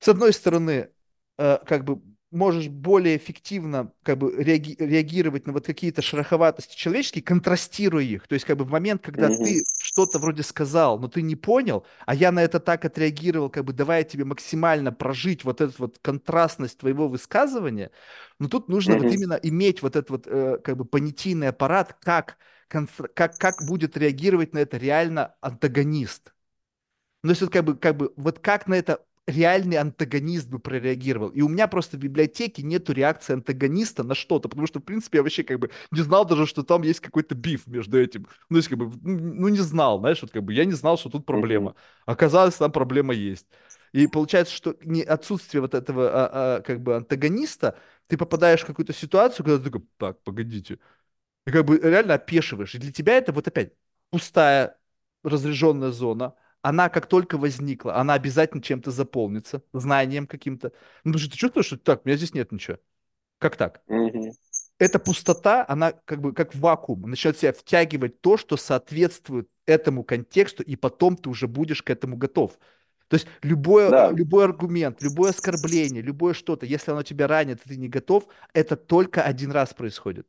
с 0.00 0.08
одной 0.08 0.32
стороны, 0.32 0.90
э, 1.38 1.58
как 1.66 1.84
бы 1.84 2.00
можешь 2.30 2.68
более 2.68 3.16
эффективно 3.16 3.92
как 4.02 4.18
бы 4.18 4.32
реаги- 4.42 4.76
реагировать 4.78 5.46
на 5.46 5.52
вот 5.54 5.66
какие-то 5.66 6.02
шероховатости 6.02 6.76
человеческие, 6.76 7.22
контрастируя 7.24 8.04
их. 8.04 8.28
То 8.28 8.34
есть 8.34 8.44
как 8.44 8.58
бы 8.58 8.64
в 8.64 8.70
момент, 8.70 9.02
когда 9.02 9.30
Мгм. 9.30 9.30
ты 9.30 9.66
что-то 9.78 10.18
вроде 10.18 10.42
сказал, 10.42 10.98
но 10.98 11.08
ты 11.08 11.22
не 11.22 11.36
понял, 11.36 11.86
а 12.06 12.14
я 12.14 12.30
на 12.32 12.42
это 12.42 12.60
так 12.60 12.84
отреагировал, 12.84 13.48
как 13.50 13.64
бы 13.64 13.72
давая 13.72 14.04
тебе 14.04 14.24
максимально 14.26 14.92
прожить 14.92 15.44
вот 15.44 15.60
эту 15.62 15.74
вот 15.78 15.98
контрастность 16.02 16.78
твоего 16.78 17.08
высказывания, 17.08 17.90
но 18.38 18.48
тут 18.48 18.68
нужно 18.68 18.96
вот 18.96 19.10
Мгм. 19.10 19.12
именно 19.12 19.34
иметь 19.42 19.82
вот 19.82 19.96
этот 19.96 20.10
вот 20.10 20.26
э, 20.26 20.58
как 20.62 20.76
бы 20.76 20.84
понятийный 20.84 21.48
аппарат, 21.48 21.96
как, 22.00 22.36
как, 22.68 23.38
как 23.38 23.62
будет 23.62 23.96
реагировать 23.96 24.52
на 24.54 24.58
это 24.58 24.76
реально 24.76 25.34
антагонист. 25.40 26.32
Ну, 27.22 27.28
то 27.28 27.30
есть 27.32 27.42
вот 27.42 27.52
как 27.52 27.64
бы, 27.64 27.76
как 27.76 27.96
бы, 27.96 28.12
вот 28.16 28.38
как 28.38 28.66
на 28.68 28.74
это 28.74 29.04
реальный 29.28 29.76
антагонист 29.76 30.48
бы 30.48 30.58
прореагировал. 30.58 31.28
И 31.28 31.42
у 31.42 31.48
меня 31.48 31.68
просто 31.68 31.98
в 31.98 32.00
библиотеке 32.00 32.62
нету 32.62 32.92
реакции 32.94 33.34
антагониста 33.34 34.02
на 34.02 34.14
что-то, 34.14 34.48
потому 34.48 34.66
что, 34.66 34.80
в 34.80 34.82
принципе, 34.82 35.18
я 35.18 35.22
вообще 35.22 35.42
как 35.44 35.58
бы 35.58 35.70
не 35.90 36.00
знал 36.00 36.24
даже, 36.24 36.46
что 36.46 36.62
там 36.62 36.82
есть 36.82 37.00
какой-то 37.00 37.34
биф 37.34 37.66
между 37.66 38.00
этим. 38.00 38.26
Ну, 38.48 38.56
есть 38.56 38.68
как 38.68 38.78
бы, 38.78 38.86
ну, 39.02 39.18
ну, 39.34 39.48
не 39.48 39.58
знал, 39.58 40.00
знаешь, 40.00 40.22
вот 40.22 40.30
как 40.30 40.42
бы 40.42 40.54
я 40.54 40.64
не 40.64 40.72
знал, 40.72 40.96
что 40.96 41.10
тут 41.10 41.26
проблема. 41.26 41.74
Оказалось, 42.06 42.54
там 42.56 42.72
проблема 42.72 43.12
есть. 43.12 43.46
И 43.92 44.06
получается, 44.06 44.54
что 44.54 44.76
не 44.82 45.02
отсутствие 45.02 45.60
вот 45.60 45.74
этого 45.74 46.10
а, 46.10 46.56
а, 46.56 46.60
как 46.62 46.80
бы 46.82 46.96
антагониста, 46.96 47.78
ты 48.06 48.16
попадаешь 48.16 48.62
в 48.62 48.66
какую-то 48.66 48.94
ситуацию, 48.94 49.44
когда 49.44 49.58
ты 49.58 49.64
такой, 49.70 49.86
так, 49.98 50.22
погодите, 50.22 50.78
и 51.46 51.50
как 51.50 51.64
бы 51.66 51.78
реально 51.78 52.14
опешиваешь. 52.14 52.74
И 52.74 52.78
для 52.78 52.92
тебя 52.92 53.16
это 53.18 53.32
вот 53.32 53.48
опять 53.48 53.72
пустая 54.10 54.78
разряженная 55.22 55.90
зона. 55.90 56.34
Она 56.62 56.88
как 56.88 57.06
только 57.06 57.38
возникла, 57.38 57.96
она 57.96 58.14
обязательно 58.14 58.62
чем-то 58.62 58.90
заполнится, 58.90 59.62
знанием 59.72 60.26
каким-то. 60.26 60.72
Ну, 61.04 61.12
потому 61.12 61.18
что 61.20 61.30
ты 61.30 61.36
чувствуешь, 61.38 61.66
что 61.66 61.78
так, 61.78 62.04
у 62.04 62.08
меня 62.08 62.16
здесь 62.16 62.34
нет 62.34 62.52
ничего. 62.52 62.78
Как 63.38 63.56
так? 63.56 63.82
Эта 64.78 64.98
пустота, 65.00 65.64
она 65.68 65.92
как 65.92 66.20
бы 66.20 66.32
как 66.32 66.54
вакуум, 66.54 67.02
начнет 67.10 67.36
себя 67.36 67.52
втягивать 67.52 68.20
то, 68.20 68.36
что 68.36 68.56
соответствует 68.56 69.48
этому 69.66 70.04
контексту, 70.04 70.62
и 70.62 70.76
потом 70.76 71.16
ты 71.16 71.28
уже 71.28 71.48
будешь 71.48 71.82
к 71.82 71.90
этому 71.90 72.16
готов. 72.16 72.58
То 73.08 73.14
есть 73.16 73.26
любое, 73.42 73.90
Да. 73.90 74.10
любой 74.12 74.44
аргумент, 74.44 75.02
любое 75.02 75.30
оскорбление, 75.30 76.02
любое 76.02 76.34
что-то, 76.34 76.66
если 76.66 76.92
оно 76.92 77.02
тебя 77.02 77.26
ранит, 77.26 77.60
и 77.64 77.68
ты 77.70 77.76
не 77.76 77.88
готов, 77.88 78.28
это 78.52 78.76
только 78.76 79.22
один 79.22 79.50
раз 79.50 79.74
происходит. 79.74 80.26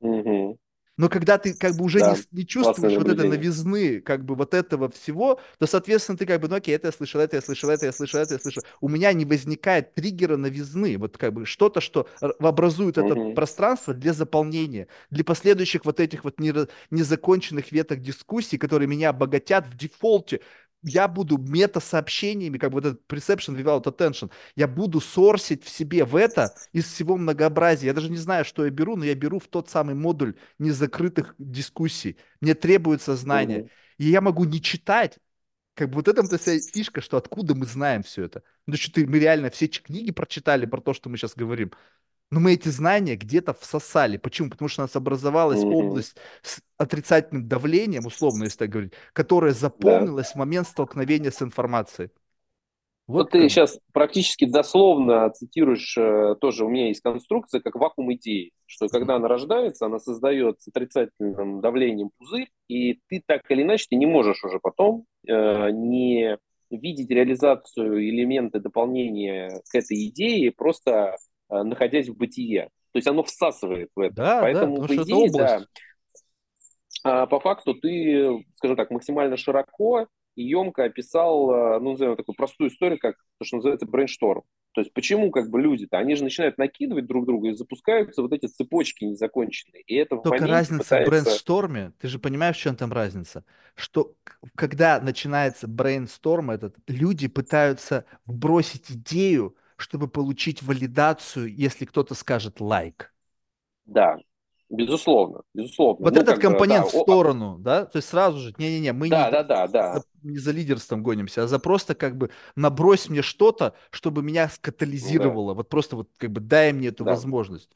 Мгм. 0.00 0.56
Но 0.96 1.08
когда 1.08 1.36
ты 1.38 1.54
как 1.54 1.76
бы 1.76 1.84
уже 1.84 2.02
не, 2.02 2.14
Да. 2.14 2.24
не 2.32 2.46
Классное 2.58 2.90
чувствуешь 2.90 2.96
вот 2.96 3.08
этой 3.08 3.24
новизны, 3.26 4.00
как 4.00 4.24
бы 4.24 4.34
вот 4.34 4.54
этого 4.54 4.90
всего, 4.90 5.40
то, 5.58 5.66
соответственно, 5.66 6.16
ты 6.18 6.24
как 6.26 6.40
бы, 6.40 6.48
ну 6.48 6.56
окей, 6.56 6.74
это 6.74 6.88
я 6.88 6.92
слышал, 6.92 7.20
это 7.20 7.36
я 7.36 7.42
слышал, 7.42 7.68
это 7.70 7.86
я 7.86 7.92
слышал, 7.92 8.20
это 8.20 8.34
я 8.34 8.38
слышал. 8.40 8.64
У 8.80 8.88
меня 8.88 9.12
не 9.12 9.24
возникает 9.26 9.94
триггера 9.94 10.36
новизны, 10.36 10.96
вот 10.98 11.18
как 11.18 11.34
бы 11.34 11.44
что-то, 11.44 11.80
что 11.80 12.08
образует 12.40 12.96
это 12.98 13.16
Мгм. 13.16 13.34
пространство 13.34 13.92
для 13.94 14.12
заполнения, 14.14 14.88
для 15.10 15.24
последующих 15.24 15.84
вот 15.84 16.00
этих 16.00 16.24
вот 16.24 16.38
незаконченных 16.90 17.72
веток 17.72 18.00
дискуссий, 18.00 18.58
которые 18.58 18.88
меня 18.88 19.10
обогатят 19.10 19.66
в 19.66 19.76
дефолте. 19.76 20.40
Я 20.82 21.08
буду 21.08 21.38
мета-сообщениями, 21.38 22.58
как 22.58 22.70
бы 22.70 22.80
вот 22.80 22.86
этот 22.86 23.06
perception 23.08 23.56
without 23.56 23.84
attention, 23.84 24.30
я 24.54 24.68
буду 24.68 25.00
сорсить 25.00 25.64
в 25.64 25.68
себе 25.68 26.04
в 26.04 26.14
это 26.14 26.54
из 26.72 26.84
всего 26.84 27.16
многообразия. 27.16 27.86
Я 27.86 27.94
даже 27.94 28.10
не 28.10 28.16
знаю, 28.16 28.44
что 28.44 28.64
я 28.64 28.70
беру, 28.70 28.96
но 28.96 29.04
я 29.04 29.14
беру 29.14 29.38
в 29.38 29.48
тот 29.48 29.68
самый 29.68 29.94
модуль 29.94 30.36
незакрытых 30.58 31.34
дискуссий. 31.38 32.18
Мне 32.40 32.54
требуется 32.54 33.16
знание. 33.16 33.60
Мгм. 33.60 33.70
И 33.98 34.04
я 34.10 34.20
могу 34.20 34.44
не 34.44 34.60
читать, 34.60 35.18
как 35.74 35.90
бы 35.90 35.96
вот 35.96 36.08
этом-то 36.08 36.38
вся 36.38 36.58
фишка, 36.58 37.00
что 37.00 37.16
откуда 37.16 37.54
мы 37.54 37.66
знаем 37.66 38.02
все 38.02 38.24
это. 38.24 38.42
Ну, 38.66 38.76
что 38.76 38.92
ты, 38.92 39.06
мы 39.06 39.18
реально 39.18 39.50
все 39.50 39.68
книги 39.68 40.10
прочитали 40.10 40.66
про 40.66 40.80
то, 40.80 40.94
что 40.94 41.08
мы 41.08 41.16
сейчас 41.16 41.34
говорим. 41.34 41.72
Но 42.30 42.40
мы 42.40 42.54
эти 42.54 42.68
знания 42.68 43.16
где-то 43.16 43.54
всосали. 43.54 44.16
Почему? 44.16 44.50
Потому 44.50 44.68
что 44.68 44.82
у 44.82 44.84
нас 44.84 44.96
образовалась 44.96 45.64
Мгм. 45.64 45.66
область 45.68 46.16
с 46.42 46.60
отрицательным 46.76 47.48
давлением, 47.48 48.06
условно, 48.06 48.44
если 48.44 48.58
так 48.58 48.70
говорить, 48.70 48.94
которая 49.12 49.52
Да. 49.78 50.08
заполнилась 50.08 50.32
в 50.32 50.34
момент 50.36 50.66
столкновения 50.68 51.30
с 51.30 51.40
информацией. 51.42 52.10
Вот 53.06 53.30
Вот 53.30 53.30
ты 53.30 53.38
как 53.38 53.48
сейчас 53.48 53.78
практически 53.92 54.46
дословно 54.46 55.30
цитируешь, 55.30 55.96
э, 55.96 56.34
тоже 56.40 56.64
у 56.64 56.68
меня 56.68 56.88
есть 56.88 57.00
конструкция, 57.02 57.60
как 57.60 57.76
вакуум 57.76 58.12
идеи. 58.14 58.50
что 58.66 58.88
когда 58.88 59.14
она 59.16 59.28
рождается, 59.28 59.86
она 59.86 60.00
создает 60.00 60.60
с 60.60 60.66
отрицательным 60.68 61.60
давлением 61.60 62.10
пузырь, 62.18 62.48
и 62.66 62.98
ты 63.08 63.22
так 63.24 63.42
или 63.48 63.62
иначе 63.62 63.86
ты 63.88 63.94
не 63.96 64.06
можешь 64.06 64.42
уже 64.44 64.58
потом 64.58 65.04
э, 65.26 65.70
не 65.70 66.36
видеть 66.70 67.08
реализацию 67.10 68.02
элементы 68.10 68.58
дополнения 68.58 69.62
к 69.70 69.74
этой 69.76 70.08
идее, 70.08 70.50
просто 70.50 71.16
находясь 71.48 72.08
в 72.08 72.16
бытие. 72.16 72.70
То 72.92 72.98
есть 72.98 73.06
оно 73.06 73.22
всасывает 73.22 73.90
в 73.94 74.00
это. 74.00 74.14
Да, 74.14 74.24
да, 74.36 74.40
Поэтому, 74.40 74.76
потому 74.82 74.88
по 74.88 75.04
идее, 75.04 75.30
да, 75.30 75.66
а 77.04 77.26
по 77.26 77.38
факту 77.40 77.74
ты, 77.74 78.44
скажем 78.56 78.76
так, 78.76 78.90
максимально 78.90 79.36
широко 79.36 80.08
и 80.34 80.42
емко 80.42 80.84
описал, 80.84 81.50
э, 81.50 81.78
ну, 81.78 81.92
назовем 81.92 82.16
такую 82.16 82.34
простую 82.34 82.70
историю, 82.70 82.98
как 82.98 83.16
то, 83.38 83.44
что 83.44 83.56
называется 83.56 83.86
брейншторм. 83.86 84.42
То 84.72 84.82
есть 84.82 84.92
почему 84.92 85.30
как 85.30 85.48
бы 85.48 85.60
люди-то, 85.60 85.96
они 85.96 86.16
же 86.16 86.24
начинают 86.24 86.58
накидывать 86.58 87.06
друг 87.06 87.24
друга 87.24 87.48
и 87.48 87.54
запускаются 87.54 88.20
вот 88.20 88.32
эти 88.32 88.46
цепочки 88.46 89.04
незаконченные. 89.04 89.82
И 89.82 89.94
это 89.94 90.16
в 90.16 90.22
Только 90.22 90.46
разница 90.46 90.82
в 90.82 90.84
пытается... 90.84 91.10
брейнсторме, 91.10 91.92
ты 91.98 92.08
же 92.08 92.18
понимаешь, 92.18 92.56
в 92.56 92.60
чем 92.60 92.76
там 92.76 92.92
разница? 92.92 93.44
Что 93.74 94.12
когда 94.54 95.00
начинается 95.00 95.66
брейнсторм 95.66 96.50
этот, 96.50 96.76
люди 96.88 97.28
пытаются 97.28 98.04
вбросить 98.26 98.90
идею, 98.90 99.56
чтобы 99.76 100.08
получить 100.08 100.62
валидацию, 100.62 101.54
если 101.54 101.84
кто-то 101.84 102.14
скажет 102.14 102.60
лайк. 102.60 103.12
Да, 103.86 104.18
безусловно, 104.70 105.42
безусловно. 105.54 106.02
Вот 106.02 106.16
Ну, 106.16 106.22
этот 106.22 106.38
бы, 106.44 106.64
да, 106.64 106.64
компонент 106.64 106.88
в 106.88 106.92
о- 106.92 107.06
сторону, 107.06 107.58
да, 107.58 107.86
то 107.86 107.96
есть 107.98 108.08
сразу 108.08 108.38
же, 108.38 108.54
не-не-не, 108.58 108.92
мы 108.92 109.08
не, 109.08 109.24
да, 109.24 109.30
да, 109.30 109.42
да, 109.42 109.66
за, 109.92 110.02
да, 110.02 110.04
не 110.22 110.38
за 110.38 110.52
лидерством 110.52 111.02
гонимся, 111.02 111.44
а 111.44 111.48
за 111.48 111.58
просто 111.58 111.94
как 111.94 112.16
бы 112.18 112.30
набрось 112.56 113.08
мне 113.08 113.22
что-то, 113.22 113.74
чтобы 113.90 114.22
меня 114.22 114.48
да, 115.00 115.30
скатализировало, 115.30 115.54
вот 115.54 115.68
просто 115.70 115.96
вот 115.96 116.10
как 116.18 116.32
бы 116.32 116.40
дай 116.40 116.72
мне 116.72 116.88
эту 116.88 117.04
да. 117.04 117.06
возможность. 117.06 117.70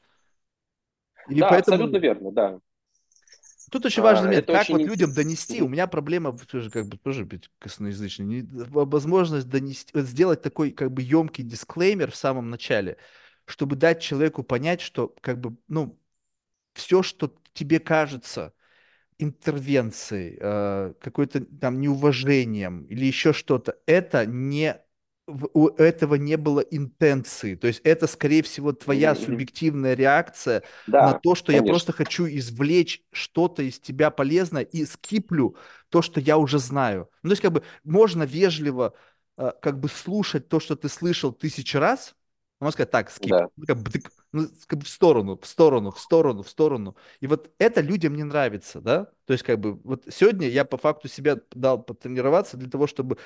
И 1.25 1.41
Да, 1.41 1.55
абсолютно 1.57 1.97
поэтому 1.97 1.97
верно, 1.97 2.31
да. 2.31 2.59
Тут 3.71 3.85
очень 3.85 4.03
важный 4.03 4.25
А, 4.25 4.27
момент, 4.27 4.43
Это 4.43 4.53
как 4.53 4.61
очень... 4.63 4.77
вот 4.77 4.87
людям 4.87 5.13
донести. 5.13 5.61
У 5.61 5.67
меня 5.69 5.87
проблема 5.87 6.37
тоже 6.37 6.69
как 6.69 6.87
бы 6.87 6.97
тоже 6.97 7.25
в- 7.25 8.89
возможность 8.89 9.47
донести, 9.49 9.91
сделать 10.01 10.41
такой 10.41 10.71
как 10.71 10.91
бы 10.91 11.01
емкий 11.01 11.43
дисклеймер 11.43 12.11
в 12.11 12.15
самом 12.15 12.49
начале, 12.49 12.97
чтобы 13.45 13.75
дать 13.75 14.01
человеку 14.01 14.43
понять, 14.43 14.81
что 14.81 15.15
как 15.21 15.39
бы, 15.39 15.55
ну, 15.67 15.97
все, 16.73 17.03
что 17.03 17.35
тебе 17.53 17.79
кажется 17.79 18.53
интервенцией, 19.19 20.37
э, 20.41 20.93
какой-то 21.01 21.41
там 21.45 21.79
неуважением 21.81 22.85
или 22.85 23.05
еще 23.05 23.33
что-то, 23.33 23.77
это 23.85 24.25
не 24.25 24.81
у 25.27 25.67
этого 25.77 26.15
не 26.15 26.35
было 26.37 26.59
интенции. 26.59 27.55
То 27.55 27.67
есть 27.67 27.81
это, 27.83 28.07
скорее 28.07 28.43
всего, 28.43 28.73
твоя 28.73 29.15
мгм. 29.15 29.15
субъективная 29.15 29.93
реакция 29.93 30.63
на 30.99 31.13
Да, 31.13 31.13
то, 31.13 31.35
что 31.35 31.51
я 31.53 31.63
просто 31.63 31.93
конечно. 31.93 31.93
хочу 31.93 32.27
извлечь 32.27 33.03
что-то 33.11 33.63
из 33.63 33.79
тебя 33.79 34.11
полезное 34.11 34.63
и 34.63 34.85
скиплю 34.85 35.55
то, 35.89 36.01
что 36.01 36.19
я 36.19 36.37
уже 36.37 36.59
знаю. 36.59 37.09
Ну, 37.23 37.29
то 37.29 37.33
есть 37.33 37.41
как 37.41 37.53
бы 37.53 37.63
можно 37.83 38.23
вежливо 38.23 38.93
э, 39.37 39.51
как 39.61 39.79
бы 39.79 39.89
слушать 39.89 40.49
то, 40.49 40.59
что 40.59 40.75
ты 40.75 40.89
слышал 40.89 41.31
тысячу 41.31 41.79
раз, 41.79 42.15
можно 42.59 42.73
сказать, 42.73 42.91
так, 42.91 43.09
скип, 43.09 43.37
Да. 43.37 43.49
ну, 43.55 43.65
как 43.65 43.77
бы, 43.81 43.91
ну, 44.31 44.47
как 44.67 44.79
бы 44.79 44.85
в 44.85 44.89
сторону, 44.89 45.37
в 45.41 45.47
сторону, 45.47 45.91
в 45.91 45.99
сторону, 45.99 46.43
в 46.43 46.49
сторону. 46.49 46.95
И 47.19 47.27
вот 47.27 47.51
это 47.57 47.81
людям 47.81 48.15
не 48.15 48.23
нравится, 48.23 48.81
да? 48.81 49.05
То 49.25 49.33
есть, 49.33 49.43
как 49.43 49.59
бы, 49.59 49.73
вот 49.83 50.03
сегодня 50.11 50.47
я 50.47 50.63
по 50.65 50.77
факту 50.77 51.07
себя 51.07 51.37
дал 51.53 51.81
потренироваться 51.81 52.57
для 52.57 52.69
того, 52.69 52.85
чтобы 52.87 53.17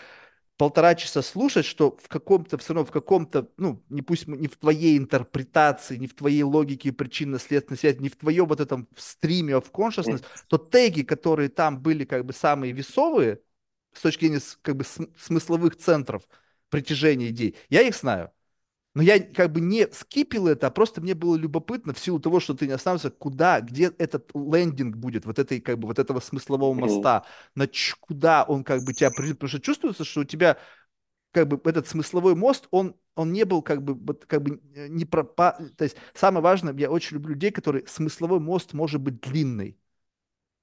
полтора 0.57 0.95
часа 0.95 1.21
слушать, 1.21 1.65
что 1.65 1.97
в 2.01 2.07
каком-то, 2.07 2.57
все 2.57 2.73
равно 2.73 2.85
в 2.87 2.91
каком-то, 2.91 3.49
ну, 3.57 3.83
не 3.89 4.01
пусть 4.01 4.27
не 4.27 4.47
в 4.47 4.57
твоей 4.57 4.97
интерпретации, 4.97 5.97
не 5.97 6.07
в 6.07 6.15
твоей 6.15 6.43
логике 6.43 6.91
причинно-следственной 6.93 7.77
связи, 7.77 7.97
не 7.99 8.09
в 8.09 8.15
твоем 8.15 8.47
вот 8.47 8.59
этом 8.61 8.87
стриме 8.97 9.53
of 9.53 9.71
consciousness, 9.71 10.23
то 10.47 10.57
теги, 10.57 11.01
которые 11.03 11.49
там 11.49 11.81
были 11.81 12.05
как 12.05 12.25
бы 12.25 12.33
самые 12.33 12.73
весовые 12.73 13.41
с 13.93 14.01
точки 14.01 14.25
зрения 14.25 14.41
как 14.61 14.75
бы 14.77 14.83
см- 14.83 15.13
смысловых 15.19 15.75
центров 15.77 16.23
притяжения 16.69 17.29
идей, 17.29 17.57
я 17.69 17.81
их 17.81 17.95
знаю. 17.95 18.31
Но 18.95 19.03
я 19.03 19.19
как 19.19 19.51
бы 19.51 19.61
не 19.61 19.87
скипил 19.91 20.47
это, 20.47 20.67
а 20.67 20.71
просто 20.71 21.01
мне 21.01 21.13
было 21.13 21.35
любопытно 21.35 21.93
в 21.93 21.99
силу 21.99 22.19
того, 22.19 22.39
что 22.39 22.53
ты 22.53 22.65
не 22.65 22.73
останавливаешься, 22.73 23.11
куда, 23.11 23.61
где 23.61 23.91
этот 23.97 24.31
лендинг 24.33 24.95
будет, 24.95 25.25
вот 25.25 25.37
этой 25.37 25.59
как 25.59 25.79
бы 25.79 25.87
вот 25.87 25.99
этого 25.99 26.21
смыслового 26.21 26.73
моста, 26.73 27.25
на 27.55 27.67
ч- 27.67 27.93
куда 27.99 28.43
он 28.45 28.63
как 28.63 28.83
бы 28.83 28.93
тебя 28.93 29.11
приведет, 29.11 29.37
потому 29.37 29.49
что 29.49 29.59
чувствуется, 29.59 30.05
что 30.05 30.21
у 30.21 30.23
тебя 30.23 30.57
как 31.31 31.47
бы 31.47 31.59
этот 31.69 31.87
смысловой 31.87 32.35
мост, 32.35 32.67
он, 32.71 32.95
он 33.15 33.33
не 33.33 33.45
был 33.45 33.61
как 33.61 33.83
бы, 33.83 33.95
вот, 33.95 34.25
как 34.25 34.41
бы 34.43 34.61
э, 34.75 34.87
не 34.87 35.05
пропа... 35.05 35.57
То 35.77 35.83
есть 35.83 35.97
самое 36.13 36.43
важное, 36.43 36.73
я 36.75 36.89
очень 36.89 37.15
люблю 37.15 37.33
людей, 37.33 37.51
которые 37.51 37.87
смысловой 37.87 38.39
мост 38.39 38.73
может 38.73 39.01
быть 39.01 39.19
длинный. 39.19 39.77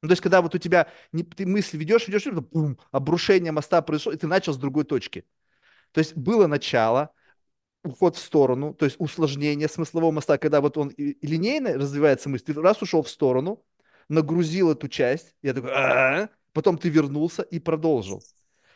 Ну, 0.02 0.08
то 0.08 0.12
есть, 0.12 0.22
когда 0.22 0.42
вот 0.42 0.54
у 0.54 0.58
тебя 0.58 0.88
не, 1.12 1.22
ты 1.22 1.46
мысли 1.46 1.78
ведешь, 1.78 2.08
ведешь, 2.08 2.26
бум, 2.26 2.78
обрушение 2.90 3.52
моста 3.52 3.82
произошло, 3.82 4.12
и 4.12 4.16
ты 4.16 4.26
начал 4.26 4.52
с 4.52 4.58
другой 4.58 4.84
точки. 4.84 5.24
То 5.92 6.00
есть 6.00 6.16
было 6.16 6.46
начало, 6.46 7.12
уход 7.84 8.16
в 8.16 8.20
сторону, 8.20 8.74
то 8.74 8.84
есть 8.84 8.96
усложнение 8.98 9.68
смыслового 9.68 10.10
моста, 10.12 10.38
когда 10.38 10.60
вот 10.60 10.78
он 10.78 10.92
линейно 10.96 11.74
развивается 11.74 12.28
мысль, 12.28 12.44
ты 12.44 12.54
раз 12.54 12.82
ушел 12.82 13.02
в 13.02 13.08
сторону, 13.08 13.64
нагрузил 14.08 14.70
эту 14.70 14.88
часть, 14.88 15.34
я 15.42 15.54
такой, 15.54 16.28
потом 16.52 16.78
ты 16.78 16.88
вернулся 16.88 17.42
и 17.42 17.58
продолжил. 17.58 18.22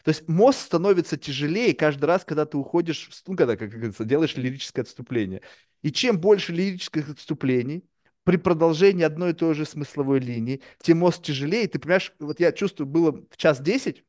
То 0.04 0.10
есть 0.10 0.28
мост 0.28 0.60
становится 0.60 1.16
тяжелее 1.16 1.74
каждый 1.74 2.04
раз, 2.04 2.24
когда 2.24 2.46
ты 2.46 2.56
уходишь, 2.56 3.10
ну, 3.26 3.36
когда, 3.36 3.56
как 3.56 3.70
говорится, 3.70 4.04
делаешь 4.04 4.36
лирическое 4.36 4.84
отступление. 4.84 5.42
И 5.82 5.90
чем 5.90 6.18
больше 6.18 6.52
лирических 6.52 7.10
отступлений, 7.10 7.84
при 8.22 8.38
продолжении 8.38 9.04
одной 9.04 9.30
и 9.30 9.34
той 9.34 9.54
же 9.54 9.64
смысловой 9.64 10.18
линии, 10.18 10.60
тем 10.80 10.98
мост 10.98 11.22
тяжелее. 11.22 11.68
Ты 11.68 11.78
понимаешь, 11.78 12.12
вот 12.18 12.40
я 12.40 12.50
чувствую, 12.50 12.88
было 12.88 13.12
в 13.30 13.36
час 13.36 13.60
десять, 13.60 14.02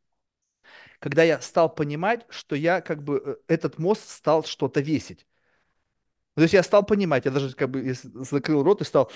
когда 0.99 1.23
я 1.23 1.41
стал 1.41 1.73
понимать, 1.73 2.25
что 2.29 2.55
я 2.55 2.81
как 2.81 3.03
бы, 3.03 3.21
э, 3.25 3.35
этот 3.53 3.79
мост 3.79 4.09
стал 4.09 4.43
что-то 4.43 4.81
весить. 4.81 5.25
То 6.35 6.43
есть 6.43 6.53
я 6.53 6.61
стал 6.63 6.85
понимать, 6.85 7.25
я 7.25 7.31
даже 7.31 7.53
как 7.55 7.71
бы 7.71 7.93
закрыл 7.93 8.61
рот 8.63 8.81
и 8.81 8.85
стал 8.85 9.11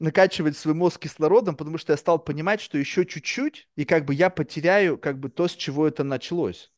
накачивать 0.00 0.56
свой 0.56 0.74
мозг 0.74 1.00
кислородом, 1.02 1.54
потому 1.56 1.78
что 1.78 1.92
я 1.92 1.96
стал 1.96 2.18
понимать, 2.18 2.60
что 2.60 2.78
еще 2.78 3.04
чуть-чуть, 3.06 3.68
и 3.76 3.84
как 3.84 4.04
бы 4.04 4.14
я 4.14 4.28
потеряю 4.30 4.98
как 4.98 5.18
бы 5.20 5.28
то, 5.28 5.46
с 5.48 5.52
чего 5.54 5.86
это 5.86 6.02
началось. 6.04 6.72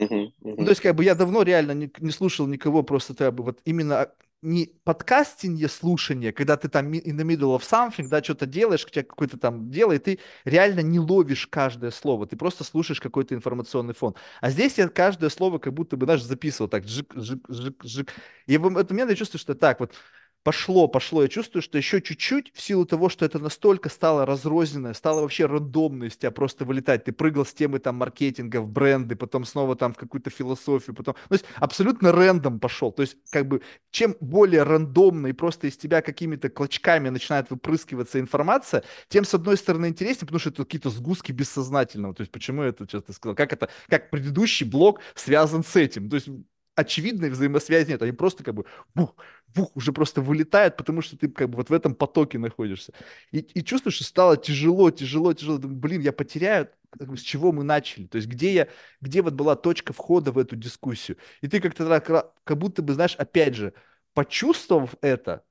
Мгм, 0.00 0.32
Ну, 0.56 0.64
то 0.64 0.70
есть, 0.70 0.80
как 0.82 0.94
бы 0.96 1.04
я 1.04 1.14
давно 1.14 1.42
реально 1.42 1.72
не, 1.72 1.90
не 1.98 2.10
слушал 2.10 2.46
никого, 2.46 2.82
просто 2.82 3.14
как 3.14 3.34
бы 3.34 3.44
вот 3.44 3.60
именно 3.64 4.02
а, 4.02 4.14
не 4.42 4.72
подкастинге 4.84 5.68
слушание, 5.68 6.32
когда 6.32 6.56
ты 6.56 6.68
там 6.68 6.92
in 6.92 7.16
the 7.16 7.24
middle 7.24 7.56
of 7.56 7.62
something, 7.62 8.08
да, 8.08 8.22
что-то 8.22 8.46
делаешь, 8.46 8.84
у 8.84 8.88
тебя 8.88 9.02
какое-то 9.04 9.38
там 9.38 9.70
дело, 9.70 9.92
и 9.92 9.98
ты 9.98 10.18
реально 10.44 10.80
не 10.80 10.98
ловишь 10.98 11.46
каждое 11.46 11.90
слово, 11.90 12.26
ты 12.26 12.36
просто 12.36 12.64
слушаешь 12.64 13.00
какой-то 13.00 13.34
информационный 13.34 13.94
фон. 13.94 14.14
А 14.40 14.50
здесь 14.50 14.78
я 14.78 14.88
каждое 14.88 15.30
слово 15.30 15.58
как 15.58 15.74
будто 15.74 15.96
бы, 15.96 16.06
знаешь, 16.06 16.22
записывал 16.22 16.68
так, 16.68 16.86
жик, 16.88 17.12
жик, 17.14 17.44
жик, 17.48 17.84
жик. 17.84 18.12
И 18.46 18.56
в 18.56 18.66
этот 18.66 18.90
момент 18.90 19.10
я 19.10 19.16
чувствую, 19.16 19.40
что 19.40 19.54
так 19.54 19.80
вот, 19.80 19.94
Пошло, 20.42 20.88
пошло. 20.88 21.22
Я 21.22 21.28
чувствую, 21.28 21.60
что 21.60 21.76
еще 21.76 22.00
чуть-чуть, 22.00 22.50
в 22.54 22.62
силу 22.62 22.86
того, 22.86 23.10
что 23.10 23.26
это 23.26 23.38
настолько 23.38 23.90
стало 23.90 24.24
разрозненное, 24.24 24.94
стало 24.94 25.20
вообще 25.20 25.44
рандомно 25.44 26.04
из 26.04 26.16
тебя 26.16 26.30
просто 26.30 26.64
вылетать. 26.64 27.04
Ты 27.04 27.12
прыгал 27.12 27.44
с 27.44 27.52
темы 27.52 27.78
там 27.78 27.96
маркетинга 27.96 28.62
в 28.62 28.68
бренды, 28.68 29.16
потом 29.16 29.44
снова 29.44 29.76
там 29.76 29.92
в 29.92 29.98
какую-то 29.98 30.30
философию, 30.30 30.96
потом... 30.96 31.14
То 31.28 31.34
есть 31.34 31.44
абсолютно 31.56 32.10
рэндом 32.10 32.58
пошел. 32.58 32.90
То 32.90 33.02
есть 33.02 33.18
как 33.30 33.48
бы 33.48 33.60
чем 33.90 34.16
более 34.20 34.62
рандомно 34.62 35.26
и 35.26 35.32
просто 35.32 35.66
из 35.66 35.76
тебя 35.76 36.00
какими-то 36.00 36.48
клочками 36.48 37.10
начинает 37.10 37.50
выпрыскиваться 37.50 38.18
информация, 38.18 38.82
тем, 39.08 39.26
с 39.26 39.34
одной 39.34 39.58
стороны, 39.58 39.88
интереснее, 39.88 40.26
потому 40.26 40.38
что 40.38 40.48
это 40.48 40.64
какие-то 40.64 40.88
сгустки 40.88 41.32
бессознательного. 41.32 42.14
То 42.14 42.22
есть 42.22 42.32
почему 42.32 42.62
я 42.62 42.70
это 42.70 42.86
сейчас 42.86 43.02
сказал? 43.14 43.34
Как 43.34 43.52
это, 43.52 43.68
как 43.88 44.08
предыдущий 44.08 44.64
блок 44.64 45.00
связан 45.14 45.62
с 45.64 45.76
этим? 45.76 46.08
То 46.08 46.16
есть 46.16 46.28
очевидной 46.74 47.30
взаимосвязи 47.30 47.90
нет. 47.90 48.02
Они 48.02 48.12
просто 48.12 48.44
как 48.44 48.54
бы 48.54 48.64
бух, 48.94 49.14
бух, 49.54 49.70
уже 49.76 49.92
просто 49.92 50.20
вылетают, 50.20 50.76
потому 50.76 51.02
что 51.02 51.16
ты 51.16 51.28
как 51.28 51.50
бы 51.50 51.56
вот 51.56 51.70
в 51.70 51.72
этом 51.72 51.94
потоке 51.94 52.38
находишься. 52.38 52.92
И, 53.32 53.38
и 53.38 53.62
чувствуешь, 53.62 53.96
что 53.96 54.04
стало 54.04 54.36
тяжело, 54.36 54.90
тяжело, 54.90 55.32
тяжело. 55.32 55.58
Думаю, 55.58 55.78
блин, 55.78 56.00
я 56.00 56.12
потеряю, 56.12 56.68
с 56.98 57.20
чего 57.20 57.52
мы 57.52 57.64
начали. 57.64 58.06
То 58.06 58.16
есть 58.16 58.28
где 58.28 58.52
я, 58.52 58.68
где 59.00 59.22
вот 59.22 59.34
была 59.34 59.56
точка 59.56 59.92
входа 59.92 60.32
в 60.32 60.38
эту 60.38 60.56
дискуссию. 60.56 61.16
И 61.40 61.48
ты 61.48 61.60
как-то 61.60 62.32
как 62.44 62.58
будто 62.58 62.82
бы, 62.82 62.94
знаешь, 62.94 63.14
опять 63.16 63.54
же, 63.54 63.74
почувствовав 64.14 64.94
это, 65.00 65.44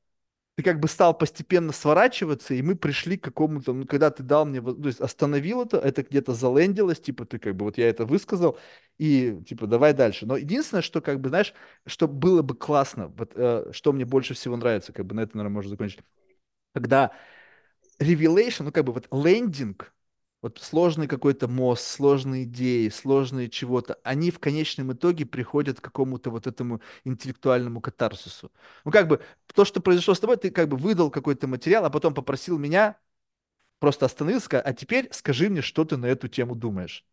ты 0.59 0.63
как 0.63 0.81
бы 0.81 0.89
стал 0.89 1.17
постепенно 1.17 1.71
сворачиваться, 1.71 2.53
и 2.53 2.61
мы 2.61 2.75
пришли 2.75 3.15
к 3.17 3.23
какому-то, 3.23 3.71
ну, 3.71 3.85
когда 3.85 4.11
ты 4.11 4.23
дал 4.23 4.45
мне, 4.45 4.61
то 4.61 4.88
есть 4.88 4.99
остановил 4.99 5.61
это, 5.61 5.77
это 5.77 6.03
где-то 6.03 6.33
залендилось, 6.33 6.99
типа 6.99 7.23
ты 7.23 7.39
как 7.39 7.55
бы, 7.55 7.63
вот 7.63 7.77
я 7.77 7.88
это 7.88 8.05
высказал, 8.05 8.59
и 8.97 9.41
типа 9.47 9.67
давай 9.67 9.93
дальше. 9.93 10.25
Но 10.25 10.35
единственное, 10.35 10.81
что 10.81 10.99
как 10.99 11.21
бы, 11.21 11.29
знаешь, 11.29 11.53
что 11.85 12.09
было 12.09 12.41
бы 12.41 12.55
классно, 12.55 13.07
вот 13.07 13.31
э, 13.35 13.71
что 13.71 13.93
мне 13.93 14.03
больше 14.03 14.33
всего 14.33 14.57
нравится, 14.57 14.91
как 14.91 15.05
бы 15.05 15.15
на 15.15 15.21
это, 15.21 15.38
наверное, 15.38 15.55
можно 15.55 15.69
закончить, 15.69 16.01
когда 16.73 17.11
revelation, 17.97 18.63
ну 18.63 18.73
как 18.73 18.83
бы 18.83 18.91
вот 18.91 19.07
лендинг, 19.13 19.93
вот 20.42 20.59
сложный 20.59 21.08
какой-то 21.08 21.48
мост, 21.48 21.85
сложные 21.85 22.43
идеи, 22.43 22.90
сложные 22.90 23.50
чего-то, 23.50 23.98
они 24.03 24.32
в 24.32 24.40
конечном 24.40 24.93
итоге 24.93 25.26
приходят 25.26 25.80
к 25.80 25.84
какому-то 25.84 26.30
вот 26.32 26.48
этому 26.48 26.82
интеллектуальному 27.03 27.82
катарсису. 27.82 28.51
Ну, 28.85 28.92
как 28.92 29.08
бы, 29.08 29.22
то, 29.53 29.66
что 29.66 29.82
произошло 29.82 30.14
с 30.14 30.19
тобой, 30.19 30.38
ты 30.38 30.51
как 30.51 30.69
бы 30.69 30.77
выдал 30.77 31.11
какой-то 31.11 31.48
материал, 31.48 31.85
а 31.85 31.90
потом 31.90 32.14
попросил 32.14 32.58
меня, 32.58 32.98
просто 33.80 34.06
остановился, 34.08 34.61
а 34.61 34.74
теперь 34.74 35.09
скажи 35.14 35.50
мне, 35.50 35.61
что 35.61 35.85
ты 35.85 35.98
на 35.98 36.08
эту 36.08 36.27
тему 36.27 36.56
думаешь. 36.56 37.06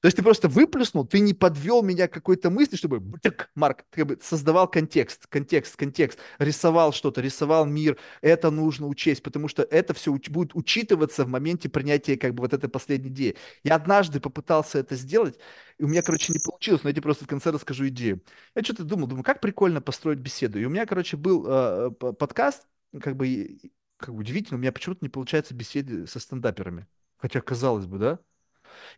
То 0.00 0.06
есть 0.06 0.16
ты 0.16 0.22
просто 0.22 0.48
выплюснул, 0.48 1.04
ты 1.04 1.18
не 1.18 1.34
подвел 1.34 1.82
меня 1.82 2.06
какой-то 2.06 2.50
мысли, 2.50 2.76
чтобы, 2.76 3.00
бтык, 3.00 3.50
Марк, 3.56 3.84
ты 3.90 4.02
как 4.02 4.06
бы 4.06 4.18
создавал 4.22 4.68
контекст, 4.70 5.26
контекст, 5.26 5.74
контекст, 5.74 6.20
рисовал 6.38 6.92
что-то, 6.92 7.20
рисовал 7.20 7.66
мир, 7.66 7.98
это 8.20 8.50
нужно 8.52 8.86
учесть, 8.86 9.24
потому 9.24 9.48
что 9.48 9.64
это 9.64 9.94
все 9.94 10.14
уч- 10.14 10.30
будет 10.30 10.54
учитываться 10.54 11.24
в 11.24 11.28
моменте 11.28 11.68
принятия 11.68 12.16
как 12.16 12.34
бы 12.34 12.42
вот 12.42 12.52
этой 12.52 12.70
последней 12.70 13.08
идеи. 13.08 13.36
Я 13.64 13.74
однажды 13.74 14.20
попытался 14.20 14.78
это 14.78 14.94
сделать, 14.94 15.36
и 15.78 15.84
у 15.84 15.88
меня, 15.88 16.02
короче, 16.02 16.32
не 16.32 16.38
получилось, 16.38 16.82
но 16.84 16.90
я 16.90 16.92
тебе 16.94 17.02
просто 17.02 17.24
в 17.24 17.28
конце 17.28 17.50
расскажу 17.50 17.88
идею. 17.88 18.22
Я 18.54 18.62
что-то 18.62 18.84
думал, 18.84 19.08
думаю, 19.08 19.24
как 19.24 19.40
прикольно 19.40 19.80
построить 19.80 20.18
беседу. 20.20 20.58
И 20.60 20.64
у 20.64 20.70
меня, 20.70 20.86
короче, 20.86 21.16
был 21.16 21.44
э, 21.48 21.90
п- 21.90 22.12
подкаст, 22.12 22.66
как 23.00 23.16
бы, 23.16 23.58
как 23.96 24.14
бы 24.14 24.20
удивительно, 24.20 24.58
у 24.58 24.60
меня 24.60 24.72
почему-то 24.72 25.04
не 25.04 25.08
получается 25.08 25.54
беседы 25.54 26.06
со 26.06 26.20
стендаперами. 26.20 26.86
Хотя, 27.16 27.40
казалось 27.40 27.86
бы, 27.86 27.98
да? 27.98 28.18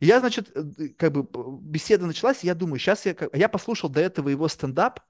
И 0.01 0.07
я, 0.07 0.21
значит, 0.21 0.51
э, 0.55 0.89
как 0.97 1.13
бы 1.13 1.27
беседа 1.61 2.07
началась, 2.07 2.45
и 2.45 2.47
я 2.47 2.55
думаю, 2.55 2.79
сейчас 2.79 3.07
я, 3.07 3.15
я 3.33 3.49
послушал 3.49 3.89
до 3.91 4.01
этого 4.01 4.29
его 4.29 4.49
стендап, 4.49 5.01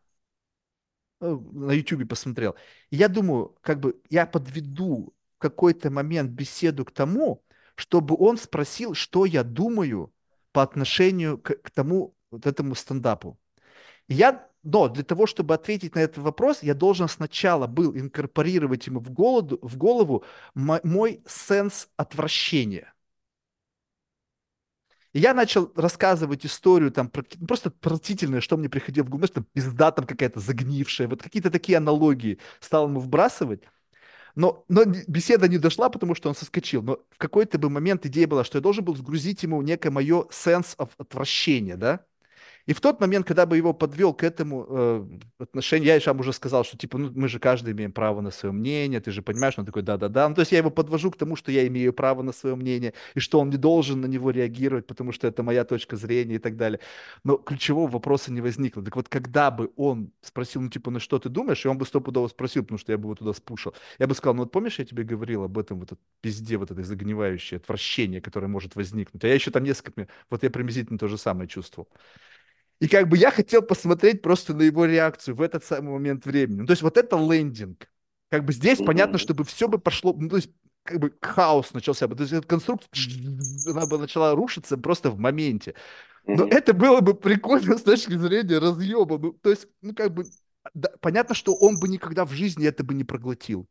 э, 1.20 1.38
на 1.52 1.72
Ютубе 1.72 2.06
посмотрел, 2.06 2.56
и 2.90 2.96
я 2.96 3.08
думаю, 3.08 3.56
как 3.60 3.80
бы 3.80 4.00
я 4.08 4.26
подведу 4.26 5.14
в 5.36 5.38
какой-то 5.38 5.90
момент 5.90 6.30
беседу 6.30 6.84
к 6.84 6.90
тому, 6.92 7.42
чтобы 7.74 8.16
он 8.18 8.36
спросил, 8.36 8.94
что 8.94 9.24
я 9.24 9.42
думаю 9.42 10.12
по 10.52 10.62
отношению 10.62 11.38
к, 11.38 11.54
к 11.62 11.70
тому 11.70 12.14
вот 12.30 12.46
этому 12.46 12.74
стендапу. 12.74 13.38
И 14.08 14.14
я, 14.14 14.48
но 14.62 14.88
для 14.88 15.04
того, 15.04 15.26
чтобы 15.26 15.54
ответить 15.54 15.94
на 15.94 16.00
этот 16.00 16.18
вопрос, 16.18 16.62
я 16.62 16.74
должен 16.74 17.08
сначала 17.08 17.66
был 17.66 17.96
инкорпорировать 17.96 18.86
ему 18.86 19.00
в 19.00 19.10
голову, 19.10 19.58
в 19.62 19.76
голову 19.76 20.24
мо- 20.54 20.80
мой 20.82 21.22
сенс 21.26 21.88
отвращения. 21.96 22.92
И 25.12 25.18
я 25.18 25.34
начал 25.34 25.72
рассказывать 25.74 26.46
историю 26.46 26.92
там 26.92 27.08
про, 27.10 27.24
ну, 27.38 27.46
просто 27.46 27.70
отвратительное, 27.70 28.40
что 28.40 28.56
мне 28.56 28.68
приходило 28.68 29.04
в 29.04 29.08
голову, 29.08 29.26
знаешь, 29.26 29.34
там 29.34 29.44
пизда 29.52 29.90
там 29.90 30.06
какая-то 30.06 30.38
загнившая, 30.40 31.08
вот 31.08 31.22
какие-то 31.22 31.50
такие 31.50 31.78
аналогии 31.78 32.38
стал 32.60 32.88
ему 32.88 33.00
вбрасывать. 33.00 33.62
Но, 34.36 34.64
но 34.68 34.84
беседа 34.84 35.48
не 35.48 35.58
дошла, 35.58 35.90
потому 35.90 36.14
что 36.14 36.28
он 36.28 36.34
соскочил. 36.34 36.82
Но 36.82 37.00
в 37.10 37.18
какой-то 37.18 37.58
бы 37.58 37.70
момент 37.70 38.06
идея 38.06 38.28
была, 38.28 38.44
что 38.44 38.58
я 38.58 38.62
должен 38.62 38.84
был 38.84 38.96
сгрузить 38.96 39.42
ему 39.42 39.62
некое 39.62 39.90
мое 39.90 40.26
sense 40.30 40.76
of 40.78 40.90
отвращения, 40.98 41.76
да? 41.76 42.06
И 42.66 42.72
в 42.72 42.80
тот 42.80 43.00
момент, 43.00 43.26
когда 43.26 43.46
бы 43.46 43.56
его 43.56 43.74
подвел 43.74 44.14
к 44.14 44.22
этому 44.22 44.66
э, 44.68 45.06
отношению, 45.38 45.88
я 45.88 46.00
же 46.00 46.10
уже 46.12 46.32
сказал, 46.32 46.64
что 46.64 46.78
типа, 46.78 46.98
ну, 46.98 47.12
мы 47.14 47.28
же 47.28 47.38
каждый 47.38 47.72
имеем 47.72 47.92
право 47.92 48.20
на 48.20 48.30
свое 48.30 48.52
мнение, 48.52 49.00
ты 49.00 49.10
же 49.10 49.22
понимаешь, 49.22 49.54
он 49.58 49.66
такой, 49.66 49.82
да-да-да. 49.82 50.28
Ну, 50.28 50.34
то 50.34 50.40
есть 50.40 50.52
я 50.52 50.58
его 50.58 50.70
подвожу 50.70 51.10
к 51.10 51.16
тому, 51.16 51.36
что 51.36 51.52
я 51.52 51.66
имею 51.66 51.92
право 51.92 52.22
на 52.22 52.32
свое 52.32 52.56
мнение, 52.56 52.94
и 53.14 53.20
что 53.20 53.40
он 53.40 53.50
не 53.50 53.56
должен 53.56 54.00
на 54.00 54.06
него 54.06 54.30
реагировать, 54.30 54.86
потому 54.86 55.12
что 55.12 55.26
это 55.26 55.42
моя 55.42 55.64
точка 55.64 55.96
зрения 55.96 56.36
и 56.36 56.38
так 56.38 56.56
далее. 56.56 56.80
Но 57.24 57.36
ключевого 57.36 57.90
вопроса 57.90 58.32
не 58.32 58.40
возникло. 58.40 58.82
Так 58.82 58.96
вот, 58.96 59.08
когда 59.08 59.50
бы 59.50 59.70
он 59.76 60.12
спросил, 60.22 60.62
ну, 60.62 60.70
типа, 60.70 60.90
ну, 60.90 61.00
что 61.00 61.18
ты 61.18 61.28
думаешь, 61.28 61.64
и 61.64 61.68
он 61.68 61.78
бы 61.78 61.84
стопудово 61.86 62.28
спросил, 62.28 62.62
потому 62.62 62.78
что 62.78 62.92
я 62.92 62.98
бы 62.98 63.04
его 63.04 63.14
туда 63.14 63.32
спушил, 63.32 63.74
я 63.98 64.06
бы 64.06 64.14
сказал, 64.14 64.34
ну, 64.34 64.42
вот 64.42 64.52
помнишь, 64.52 64.78
я 64.78 64.84
тебе 64.84 65.04
говорил 65.04 65.44
об 65.44 65.58
этом, 65.58 65.78
вот 65.80 65.90
этом 65.90 65.98
пизде, 66.20 66.56
вот 66.56 66.70
этой 66.70 66.84
загнивающее 66.84 67.58
отвращение, 67.58 68.20
которое 68.20 68.48
может 68.48 68.76
возникнуть. 68.76 69.24
А 69.24 69.28
я 69.28 69.34
еще 69.34 69.50
там 69.50 69.64
несколько, 69.64 70.08
вот 70.30 70.42
я 70.42 70.50
приблизительно 70.50 70.98
то 70.98 71.08
же 71.08 71.18
самое 71.18 71.48
чувствовал. 71.48 71.88
И 72.80 72.88
как 72.88 73.08
бы 73.08 73.16
я 73.18 73.30
хотел 73.30 73.62
посмотреть 73.62 74.22
просто 74.22 74.54
на 74.54 74.62
его 74.62 74.86
реакцию 74.86 75.34
в 75.36 75.42
этот 75.42 75.64
самый 75.64 75.92
момент 75.92 76.24
времени. 76.24 76.60
Ну, 76.60 76.66
то 76.66 76.72
есть 76.72 76.82
вот 76.82 76.96
это 76.96 77.16
лендинг. 77.16 77.88
Как 78.30 78.44
бы 78.44 78.52
здесь 78.52 78.80
понятно, 78.80 79.18
Мгм. 79.18 79.18
чтобы 79.18 79.44
все 79.44 79.68
бы 79.68 79.78
пошло, 79.78 80.14
ну, 80.14 80.28
то 80.28 80.36
есть 80.36 80.50
как 80.84 80.98
бы 80.98 81.12
хаос 81.20 81.74
начался 81.74 82.08
бы. 82.08 82.16
То 82.16 82.22
есть 82.22 82.32
эта 82.32 82.46
конструкция, 82.46 82.90
она 83.70 83.86
бы 83.86 83.98
начала 83.98 84.34
рушиться 84.34 84.78
просто 84.78 85.10
в 85.10 85.18
моменте. 85.18 85.74
Но 86.34 86.44
Мгм. 86.44 86.50
это 86.50 86.74
было 86.74 87.00
бы 87.00 87.14
прикольно 87.14 87.78
с 87.78 87.82
точки 87.82 88.16
зрения 88.16 88.58
разъеба. 88.58 89.18
Ну, 89.18 89.32
то 89.32 89.50
есть, 89.50 89.68
ну, 89.82 89.94
как 89.94 90.14
бы, 90.14 90.26
да, 90.74 90.90
понятно, 91.00 91.34
что 91.34 91.54
он 91.54 91.80
бы 91.80 91.88
никогда 91.88 92.24
в 92.24 92.32
жизни 92.32 92.66
это 92.66 92.84
бы 92.84 92.94
не 92.94 93.04
проглотил. 93.04 93.68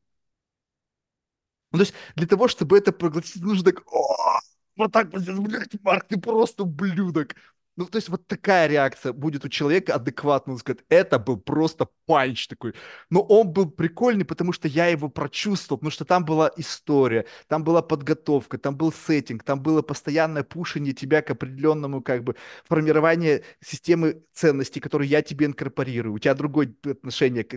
Ну, 1.72 1.78
то 1.80 1.84
есть 1.84 1.94
для 2.16 2.28
того, 2.28 2.48
чтобы 2.48 2.78
это 2.78 2.92
проглотить, 2.92 3.42
нужно 3.42 3.64
так, 3.72 3.84
«О, 3.92 4.40
вот 4.76 4.92
так, 4.92 5.10
блядь, 5.12 5.82
Марк, 5.84 6.08
ты 6.08 6.20
просто 6.20 6.64
ублюдок. 6.64 7.36
Ну, 7.80 7.86
то 7.86 7.96
есть 7.96 8.10
вот 8.10 8.28
такая 8.28 8.68
реакция 8.68 9.14
будет 9.14 9.46
у 9.46 9.50
человека 9.50 9.96
адекватно, 9.96 10.52
он 10.52 10.60
скажет, 10.60 10.84
это 10.90 11.18
был 11.18 11.38
просто 11.38 11.88
панч 12.06 12.50
такой. 12.50 12.74
Но 13.10 13.22
он 13.22 13.54
был 13.54 13.72
прикольный, 13.72 14.26
потому 14.26 14.52
что 14.52 14.68
я 14.68 14.88
его 14.88 15.08
прочувствовал, 15.08 15.78
потому 15.80 15.92
что 15.92 16.04
там 16.04 16.26
была 16.26 16.52
история, 16.58 17.26
там 17.48 17.64
была 17.64 17.82
подготовка, 17.82 18.58
там 18.58 18.76
был 18.76 18.92
сеттинг, 18.92 19.44
там 19.44 19.62
было 19.64 19.82
постоянное 19.82 20.44
пушение 20.44 20.94
тебя 20.94 21.22
к 21.22 21.32
определенному 21.32 22.02
как 22.02 22.26
бы 22.26 22.36
формирование 22.66 23.46
системы 23.62 24.24
ценностей, 24.34 24.82
которые 24.82 25.10
я 25.10 25.22
тебе 25.22 25.46
инкорпорирую. 25.46 26.16
У 26.16 26.20
тебя 26.20 26.34
другое 26.34 26.76
отношение 26.84 27.46
к, 27.46 27.56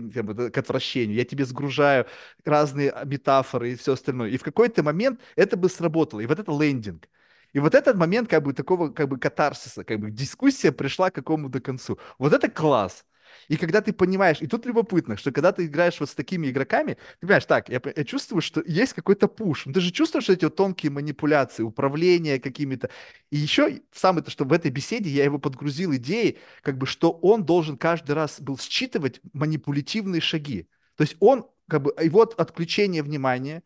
к 0.53 0.57
отвращению. 0.59 1.17
Я 1.17 1.25
тебе 1.25 1.45
сгружаю 1.45 2.07
разные 2.45 2.95
метафоры 3.07 3.73
и 3.73 3.75
все 3.75 3.95
остальное. 3.95 4.31
И 4.31 4.37
в 4.37 4.45
какой-то 4.45 4.85
момент 4.85 5.21
это 5.35 5.57
бы 5.57 5.69
сработало. 5.69 6.21
И 6.21 6.27
вот 6.27 6.39
это 6.39 6.53
лендинг. 6.53 7.09
И 7.53 7.59
вот 7.59 7.75
этот 7.75 7.97
момент 7.97 8.29
как 8.29 8.43
бы 8.43 8.53
такого 8.53 8.89
как 8.91 9.09
бы 9.09 9.19
катарсиса, 9.19 9.85
как 9.85 10.01
бы 10.01 10.11
дискуссия 10.11 10.73
пришла 10.73 11.11
к 11.11 11.15
какому-то 11.15 11.61
концу. 11.61 11.99
Вот 12.19 12.33
это 12.33 12.51
класс. 12.51 13.05
И 13.49 13.57
когда 13.57 13.81
ты 13.81 13.93
понимаешь, 13.93 14.39
и 14.41 14.47
тут 14.47 14.67
любопытно, 14.67 15.17
что 15.17 15.33
когда 15.33 15.53
ты 15.53 15.67
играешь 15.67 15.99
вот 16.01 16.11
с 16.11 16.15
такими 16.15 16.49
игроками, 16.49 16.95
ты 17.21 17.27
понимаешь, 17.27 17.45
так, 17.45 17.69
я, 17.69 17.81
я 17.97 18.05
чувствую, 18.05 18.41
что 18.41 18.63
есть 18.67 18.93
какой-то 18.93 19.29
пуш. 19.29 19.67
Ну, 19.67 19.73
ты 19.73 19.81
же 19.81 19.91
чувствуешь 19.91 20.29
эти 20.29 20.45
вот 20.45 20.57
тонкие 20.57 20.93
манипуляции, 20.93 21.63
управление 21.63 22.39
какими-то. 22.41 22.91
И 23.31 23.37
еще 23.37 23.81
самое 23.93 24.25
то, 24.25 24.31
что 24.31 24.45
в 24.45 24.53
этой 24.53 24.71
беседе 24.71 25.11
я 25.11 25.25
его 25.25 25.39
подгрузил 25.39 25.95
идеей, 25.97 26.39
как 26.63 26.79
бы, 26.79 26.87
что 26.87 27.11
он 27.11 27.45
должен 27.45 27.77
каждый 27.77 28.13
раз 28.13 28.41
был 28.41 28.59
считывать 28.59 29.21
манипулятивные 29.33 30.21
шаги. 30.21 30.69
То 30.97 31.03
есть 31.03 31.17
он, 31.21 31.47
как 31.69 31.83
бы, 31.83 31.95
его 32.01 32.23
отключение 32.23 33.03
внимания, 33.03 33.63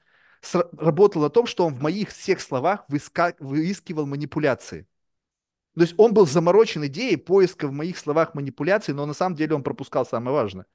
работал 0.78 1.22
на 1.22 1.30
том, 1.30 1.46
что 1.46 1.66
он 1.66 1.74
в 1.74 1.82
моих 1.82 2.10
всех 2.10 2.40
словах 2.40 2.84
выиска... 2.88 3.34
выискивал 3.38 4.06
манипуляции. 4.06 4.86
То 5.74 5.82
есть 5.82 5.94
он 5.98 6.14
был 6.14 6.26
заморочен 6.26 6.86
идеей 6.86 7.16
поиска 7.16 7.68
в 7.68 7.72
моих 7.72 7.98
словах 7.98 8.34
манипуляций, 8.34 8.94
но 8.94 9.04
на 9.04 9.12
самом 9.14 9.36
деле 9.36 9.54
он 9.54 9.62
пропускал 9.62 10.06
самое 10.06 10.34
важное. 10.34 10.66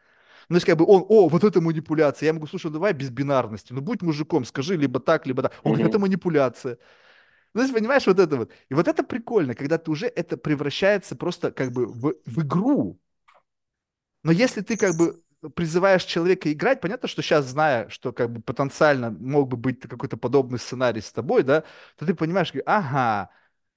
Ну, 0.49 0.53
то 0.53 0.57
есть, 0.57 0.65
как 0.65 0.77
бы 0.77 0.85
он, 0.85 1.05
о, 1.07 1.27
вот 1.27 1.43
это 1.43 1.61
манипуляция. 1.61 2.27
Я 2.27 2.33
могу, 2.33 2.45
слушай, 2.45 2.67
ну, 2.67 2.73
давай 2.73 2.93
без 2.93 3.09
бинарности. 3.09 3.73
Ну, 3.73 3.81
будь 3.81 4.01
мужиком, 4.01 4.45
скажи 4.45 4.75
либо 4.75 4.99
так, 4.99 5.25
либо 5.25 5.43
так. 5.43 5.53
Он 5.63 5.73
говорит, 5.73 5.89
это 5.89 5.99
манипуляция. 5.99 6.77
Ну, 7.53 7.59
то 7.59 7.61
есть, 7.61 7.73
понимаешь, 7.73 8.05
вот 8.05 8.19
это 8.19 8.37
вот. 8.37 8.51
И 8.69 8.73
вот 8.73 8.87
это 8.87 9.03
прикольно, 9.03 9.55
когда 9.55 9.77
ты 9.77 9.89
уже 9.91 10.07
это 10.07 10.37
превращается 10.37 11.15
просто 11.15 11.51
как 11.51 11.71
бы 11.71 11.85
в, 11.85 12.15
в 12.25 12.41
игру. 12.41 12.99
Но 14.23 14.31
если 14.31 14.61
ты 14.61 14.77
как 14.77 14.95
бы 14.95 15.21
призываешь 15.49 16.03
человека 16.03 16.51
играть, 16.51 16.81
понятно, 16.81 17.07
что 17.07 17.21
сейчас, 17.21 17.45
зная, 17.45 17.89
что 17.89 18.13
как 18.13 18.31
бы 18.31 18.41
потенциально 18.41 19.11
мог 19.11 19.49
бы 19.49 19.57
быть 19.57 19.79
какой-то 19.81 20.17
подобный 20.17 20.59
сценарий 20.59 21.01
с 21.01 21.11
тобой, 21.11 21.43
да, 21.43 21.63
то 21.97 22.05
ты 22.05 22.13
понимаешь, 22.13 22.53
ага, 22.65 23.29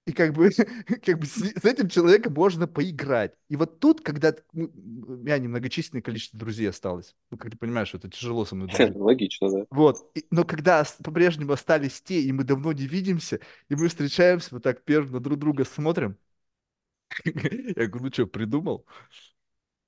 и 0.06 0.12
как 0.12 0.34
бы, 0.34 0.50
как 1.04 1.18
бы 1.18 1.26
с, 1.26 1.36
с 1.36 1.64
этим 1.64 1.88
человеком 1.88 2.34
можно 2.34 2.66
поиграть. 2.66 3.32
И 3.48 3.56
вот 3.56 3.80
тут, 3.80 4.02
когда 4.02 4.34
ну, 4.52 4.70
у 4.74 5.16
меня 5.16 5.38
немногочисленное 5.38 6.02
количество 6.02 6.38
друзей 6.38 6.68
осталось, 6.68 7.16
ну, 7.30 7.38
как 7.38 7.50
ты 7.50 7.56
понимаешь, 7.56 7.94
это 7.94 8.10
тяжело 8.10 8.44
со 8.44 8.54
мной 8.54 8.68
дружить. 8.68 8.94
Логично, 8.96 9.50
да. 9.50 9.64
Вот, 9.70 10.10
и, 10.14 10.26
но 10.30 10.44
когда 10.44 10.84
по-прежнему 11.02 11.52
остались 11.52 12.02
те, 12.02 12.20
и 12.20 12.32
мы 12.32 12.44
давно 12.44 12.72
не 12.72 12.86
видимся, 12.86 13.40
и 13.68 13.74
мы 13.74 13.88
встречаемся, 13.88 14.48
вот 14.52 14.62
так 14.62 14.84
первым 14.84 15.12
на 15.12 15.20
друг 15.20 15.38
друга 15.38 15.64
смотрим, 15.64 16.18
я 17.24 17.86
говорю, 17.86 18.04
ну 18.06 18.12
что, 18.12 18.26
придумал? 18.26 18.86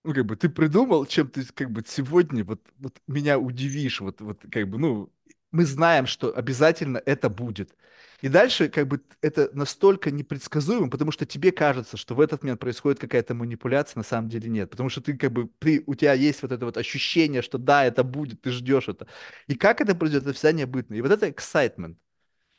Ну, 0.07 0.15
как 0.15 0.27
бы 0.27 0.37
ты 0.37 0.49
придумал, 0.49 1.07
чем 1.07 1.29
ты 1.29 1.45
как 1.55 1.71
бы 1.71 1.83
сегодня 1.87 2.45
вот, 2.45 2.61
вот 2.79 3.01
меня 3.09 3.39
удивишь, 3.39 4.01
вот, 4.01 4.21
вот 4.21 4.41
как 4.51 4.69
бы, 4.69 4.79
ну, 4.79 5.13
мы 5.51 5.65
знаем, 5.65 6.07
что 6.07 6.37
обязательно 6.37 7.03
это 7.05 7.29
будет. 7.29 7.75
И 8.23 8.29
дальше 8.29 8.69
как 8.69 8.89
бы 8.89 9.03
это 9.21 9.51
настолько 9.53 10.11
непредсказуемо, 10.11 10.89
потому 10.91 11.13
что 11.13 11.27
тебе 11.27 11.53
кажется, 11.53 11.97
что 11.97 12.15
в 12.15 12.21
этот 12.21 12.43
момент 12.43 12.61
происходит 12.61 12.99
какая-то 13.01 13.35
манипуляция, 13.35 13.99
на 13.99 14.05
самом 14.05 14.29
деле 14.29 14.49
нет. 14.49 14.71
Потому 14.71 14.89
что 14.89 15.01
ты 15.01 15.17
как 15.17 15.33
бы, 15.33 15.51
ты, 15.59 15.83
у 15.87 15.95
тебя 15.95 16.15
есть 16.15 16.43
вот 16.43 16.53
это 16.53 16.65
вот 16.65 16.77
ощущение, 16.77 17.43
что 17.43 17.59
да, 17.59 17.85
это 17.85 18.05
будет, 18.05 18.41
ты 18.43 18.51
ждешь 18.53 18.89
это. 18.89 19.07
И 19.49 19.55
как 19.55 19.81
это 19.81 19.95
произойдет, 19.95 20.29
это 20.29 20.33
всегда 20.35 20.53
необычно. 20.53 20.95
И 20.95 21.03
вот 21.03 21.11
это 21.11 21.29
excitement, 21.29 21.97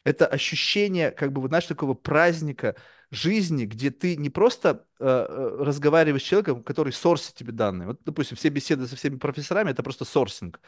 это 0.07 0.25
ощущение, 0.27 1.11
как 1.11 1.33
бы, 1.33 1.45
знаешь, 1.47 1.65
такого 1.65 1.93
праздника 1.93 2.75
жизни, 3.11 3.65
где 3.65 3.91
ты 3.91 4.15
не 4.15 4.29
просто 4.29 4.87
э, 4.99 5.05
э, 5.05 5.63
разговариваешь 5.63 6.23
с 6.23 6.25
человеком, 6.25 6.63
который 6.63 6.93
сорсит 6.93 7.35
тебе 7.35 7.51
данные. 7.51 7.87
Вот, 7.87 8.01
допустим, 8.05 8.37
все 8.37 8.49
беседы 8.49 8.87
со 8.87 8.95
всеми 8.95 9.17
профессорами— 9.17 9.71
это 9.71 9.83
просто 9.83 10.05
сорсинг. 10.05 10.61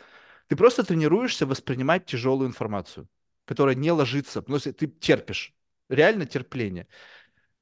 Ты 0.48 0.56
просто 0.56 0.84
тренируешься 0.84 1.46
воспринимать 1.46 2.06
тяжелую 2.06 2.50
информацию. 2.50 3.08
которая 3.46 3.76
не 3.76 3.92
ложится, 3.92 4.44
ну, 4.48 4.56
если 4.56 4.72
ты 4.72 4.88
терпишь, 4.88 5.56
реально 5.90 6.26
терпление. 6.28 6.88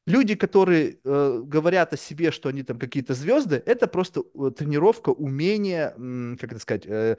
Люди, 0.05 0.35
которые 0.35 0.99
э, 1.03 1.41
говорят 1.45 1.93
о 1.93 1.97
себе, 1.97 2.31
что 2.31 2.49
они 2.49 2.63
там 2.63 2.79
какие-то 2.79 3.13
звезды, 3.13 3.61
это 3.65 3.87
просто 3.87 4.21
э, 4.21 4.51
тренировка, 4.51 5.09
умение, 5.09 5.91
как 6.39 6.51
это 6.51 6.59
сказать, 6.59 6.85
э, 6.87 7.17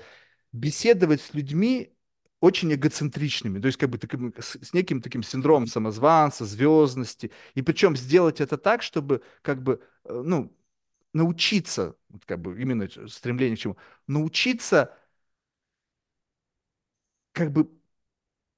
беседовать 0.53 1.20
с 1.20 1.35
людьми 1.35 1.95
очень 2.41 2.73
эгоцентричными, 2.73 3.60
то 3.60 3.67
есть 3.67 3.78
как 3.78 3.91
бы 3.91 3.99
таким, 3.99 4.33
с, 4.39 4.57
с 4.62 4.73
неким 4.73 5.02
таким 5.02 5.23
синдромом 5.23 5.67
самозванца, 5.67 6.44
звездности, 6.44 7.33
и 7.55 7.62
причем 7.62 7.97
сделать 7.97 8.41
это 8.41 8.57
так, 8.58 8.83
чтобы 8.83 9.23
как 9.42 9.62
бы, 9.62 9.81
э, 10.05 10.23
ну, 10.25 10.55
научиться, 11.12 11.97
как 12.26 12.41
бы 12.41 12.60
именно 12.60 12.89
стремление 13.08 13.57
к 13.57 13.60
чему, 13.60 13.76
научиться 14.07 14.97
как 17.33 17.52
бы 17.52 17.70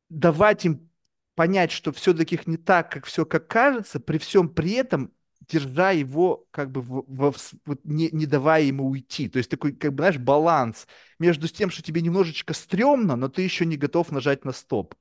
давать 0.08 0.64
им 0.64 0.90
понять, 1.34 1.70
что 1.72 1.92
все-таки 1.92 2.40
не 2.46 2.56
так, 2.56 2.90
как 2.90 3.06
все 3.06 3.24
как 3.26 3.48
кажется, 3.48 4.00
при 4.00 4.18
всем 4.18 4.48
при 4.48 4.72
этом 4.72 5.12
держа 5.50 5.90
его, 5.90 6.46
как 6.50 6.70
бы, 6.70 6.80
в, 6.80 7.04
в, 7.06 7.34
вот 7.66 7.80
не, 7.84 8.08
не 8.12 8.26
давая 8.26 8.62
ему 8.62 8.88
уйти. 8.88 9.28
То 9.28 9.38
есть 9.38 9.50
такой, 9.50 9.72
как 9.72 9.92
бы, 9.92 10.02
знаешь, 10.02 10.18
баланс 10.18 10.86
между 11.18 11.48
тем, 11.48 11.70
что 11.70 11.82
тебе 11.82 12.00
немножечко 12.00 12.54
стрёмно, 12.54 13.16
но 13.16 13.28
ты 13.28 13.42
еще 13.42 13.66
не 13.66 13.76
готов 13.76 14.12
нажать 14.12 14.44
на 14.44 14.52
стоп. 14.52 14.94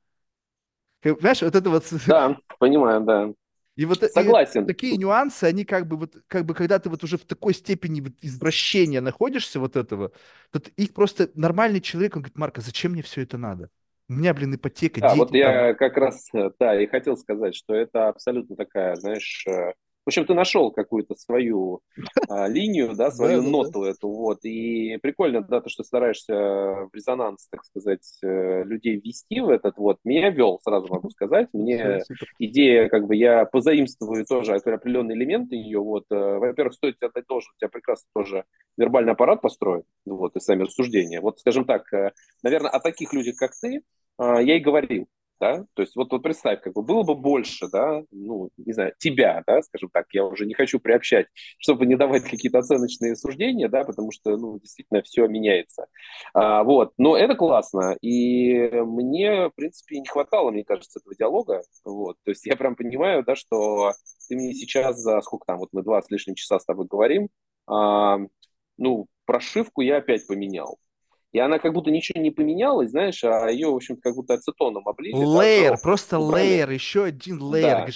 Понимаешь, 1.02 1.42
вот 1.42 1.56
это 1.56 1.70
вот... 1.70 1.86
Да, 2.08 2.38
понимаю, 2.60 3.02
да. 3.02 3.30
И 3.76 3.86
вот 3.86 4.04
Согласен. 4.04 4.64
И 4.64 4.68
такие 4.68 4.98
нюансы, 4.98 5.46
они 5.46 5.64
как 5.64 5.88
бы 5.88 5.96
вот, 5.96 6.14
как 6.28 6.44
бы, 6.46 6.54
когда 6.54 6.80
ты 6.80 6.90
вот 6.90 7.02
уже 7.06 7.18
в 7.18 7.24
такой 7.24 7.54
степени 7.54 8.02
вот 8.02 8.12
извращения 8.22 9.00
находишься 9.00 9.62
вот 9.62 9.78
этого, 9.78 10.12
то 10.52 10.62
их 10.76 10.94
просто 10.94 11.30
нормальный 11.36 11.80
человек, 11.80 12.18
он 12.18 12.24
говорит, 12.24 12.38
Марка, 12.38 12.60
зачем 12.60 12.92
мне 12.92 13.02
все 13.02 13.22
это 13.22 13.38
надо? 13.38 13.70
У 14.10 14.14
меня, 14.14 14.34
блин, 14.34 14.56
ипотека, 14.56 15.00
да, 15.00 15.10
дети. 15.10 15.20
Вот 15.20 15.34
я 15.34 15.68
там... 15.68 15.76
как 15.78 15.96
раз, 15.96 16.28
э, 16.34 16.50
да, 16.60 16.82
и 16.82 16.88
хотел 16.88 17.16
сказать, 17.16 17.56
что 17.56 17.74
это 17.74 18.10
абсолютно 18.10 18.58
такая, 18.58 18.96
знаешь, 18.96 19.46
э, 19.48 19.74
в 20.10 20.12
общем, 20.12 20.26
ты 20.26 20.34
нашел 20.34 20.72
какую-то 20.72 21.14
свою 21.14 21.82
а, 22.28 22.48
линию, 22.48 22.96
да, 22.96 23.12
свою 23.12 23.44
ноту 23.44 23.84
эту, 23.84 24.10
вот, 24.10 24.40
и 24.44 24.98
прикольно, 25.04 25.42
да, 25.42 25.62
то, 25.62 25.70
что 25.70 25.84
стараешься 25.84 26.34
в 26.34 26.90
резонанс, 26.94 27.48
так 27.52 27.64
сказать, 27.64 28.18
э, 28.24 28.64
людей 28.64 28.96
ввести 28.96 29.40
в 29.40 29.50
этот, 29.50 29.78
вот, 29.78 30.00
меня 30.04 30.32
вел, 30.32 30.60
сразу 30.64 30.88
могу 30.88 31.12
сказать, 31.12 31.50
мне 31.54 32.02
идея, 32.40 32.90
как 32.90 33.06
бы, 33.06 33.16
я 33.16 33.46
позаимствую 33.46 34.26
тоже 34.26 34.56
определенные 34.56 35.16
элементы 35.16 35.56
ее, 35.56 35.80
вот, 35.80 36.06
э, 36.10 36.16
во-первых, 36.16 36.74
стоит 36.74 36.98
тебе 36.98 37.10
отдать 37.10 37.28
должен, 37.28 37.52
у 37.56 37.60
тебя 37.60 37.70
прекрасно 37.70 38.10
тоже 38.16 38.46
вербальный 38.78 39.12
аппарат 39.12 39.44
построен, 39.44 39.84
вот, 40.08 40.36
и 40.36 40.40
сами 40.40 40.64
рассуждения, 40.64 41.22
вот, 41.22 41.38
скажем 41.38 41.66
так, 41.66 41.94
э, 41.94 42.14
наверное, 42.42 42.72
о 42.72 42.80
таких 42.80 43.14
людях, 43.14 43.36
как 43.36 43.52
ты, 43.62 43.84
я 44.18 44.58
и 44.58 44.60
говорил, 44.60 45.08
да, 45.40 45.66
то 45.74 45.82
есть 45.82 45.96
вот, 45.96 46.12
вот 46.12 46.24
представь, 46.24 46.62
как 46.62 46.74
бы 46.74 46.82
было 46.82 47.04
бы 47.04 47.16
больше, 47.16 47.68
да, 47.72 48.02
ну, 48.12 48.50
не 48.58 48.74
знаю, 48.74 48.94
тебя, 48.98 49.44
да, 49.48 49.62
скажем 49.62 49.90
так, 49.92 50.06
я 50.14 50.26
уже 50.26 50.46
не 50.46 50.54
хочу 50.54 50.80
приобщать, 50.80 51.28
чтобы 51.58 51.86
не 51.86 51.96
давать 51.96 52.24
какие-то 52.24 52.60
оценочные 52.60 53.16
суждения, 53.16 53.70
да, 53.70 53.84
потому 53.84 54.12
что, 54.12 54.38
ну, 54.38 54.60
действительно 54.60 55.02
все 55.04 55.28
меняется, 55.28 55.88
а, 56.34 56.64
вот, 56.64 56.94
но 56.98 57.18
это 57.18 57.36
классно, 57.36 57.98
и 58.02 58.70
мне, 58.72 59.50
в 59.50 59.56
принципе, 59.56 60.00
не 60.00 60.08
хватало, 60.08 60.52
мне 60.52 60.64
кажется, 60.64 61.00
этого 61.00 61.16
диалога, 61.16 61.62
вот, 61.86 62.18
то 62.24 62.32
есть 62.32 62.46
я 62.46 62.56
прям 62.56 62.76
понимаю, 62.76 63.24
да, 63.24 63.36
что 63.36 63.94
ты 64.28 64.36
мне 64.36 64.54
сейчас 64.54 64.98
за 64.98 65.22
сколько 65.22 65.46
там, 65.46 65.60
вот 65.60 65.70
мы 65.72 65.84
два 65.84 66.02
с 66.02 66.10
лишним 66.10 66.36
часа 66.36 66.60
с 66.60 66.66
тобой 66.66 66.86
говорим, 66.88 67.30
а, 67.68 68.20
ну, 68.78 69.08
прошивку 69.26 69.82
я 69.82 69.98
опять 69.98 70.26
поменял, 70.28 70.80
и 71.32 71.40
она 71.40 71.60
как 71.60 71.74
будто 71.74 71.92
ничего 71.92 72.22
не 72.22 72.32
поменялась, 72.32 72.90
знаешь, 72.90 73.24
а 73.24 73.50
ее, 73.50 73.68
в 73.68 73.76
общем 73.76 73.98
как 73.98 74.16
будто 74.16 74.34
ацетоном 74.34 74.88
облили. 74.88 75.14
Лейер, 75.14 75.72
да, 75.72 75.78
просто 75.78 76.18
лейер, 76.18 76.70
еще 76.72 77.04
один 77.04 77.42
лейер. 77.42 77.86
Да. 77.86 77.94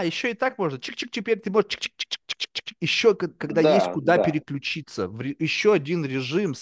а, 0.00 0.04
еще 0.04 0.30
и 0.30 0.34
так 0.34 0.58
можно. 0.58 0.76
Чик-чик, 0.76 1.08
теперь 1.10 1.38
ты 1.38 1.50
можешь 1.50 1.68
чик-чик-чик-чик-чик. 1.70 2.74
Еще 2.80 3.14
когда 3.14 3.62
да, 3.62 3.74
есть 3.74 3.90
куда 3.92 4.18
да. 4.18 4.24
переключиться. 4.24 5.10
Еще 5.38 5.72
один 5.72 6.04
режим 6.04 6.54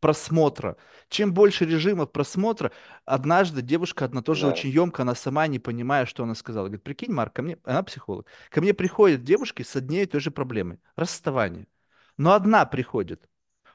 просмотра. 0.00 0.76
Чем 1.08 1.32
больше 1.32 1.64
режимов 1.64 2.12
просмотра, 2.12 2.72
однажды 3.04 3.62
девушка 3.62 4.04
одна 4.04 4.22
тоже 4.22 4.46
да. 4.46 4.52
очень 4.52 4.70
емко, 4.70 5.02
она 5.02 5.14
сама 5.14 5.46
не 5.46 5.58
понимая, 5.58 6.06
что 6.06 6.24
она 6.24 6.34
сказала. 6.34 6.66
Говорит, 6.66 6.82
прикинь, 6.82 7.12
Марк, 7.12 7.34
ко 7.34 7.42
мне, 7.42 7.58
она 7.64 7.82
психолог, 7.82 8.26
ко 8.50 8.60
мне 8.60 8.74
приходят 8.74 9.22
девушки 9.22 9.62
с 9.62 9.76
одной 9.76 10.02
и 10.02 10.06
той 10.06 10.20
же 10.20 10.30
проблемой. 10.30 10.78
Расставание. 10.96 11.66
Но 12.16 12.32
одна 12.32 12.66
приходит, 12.66 13.28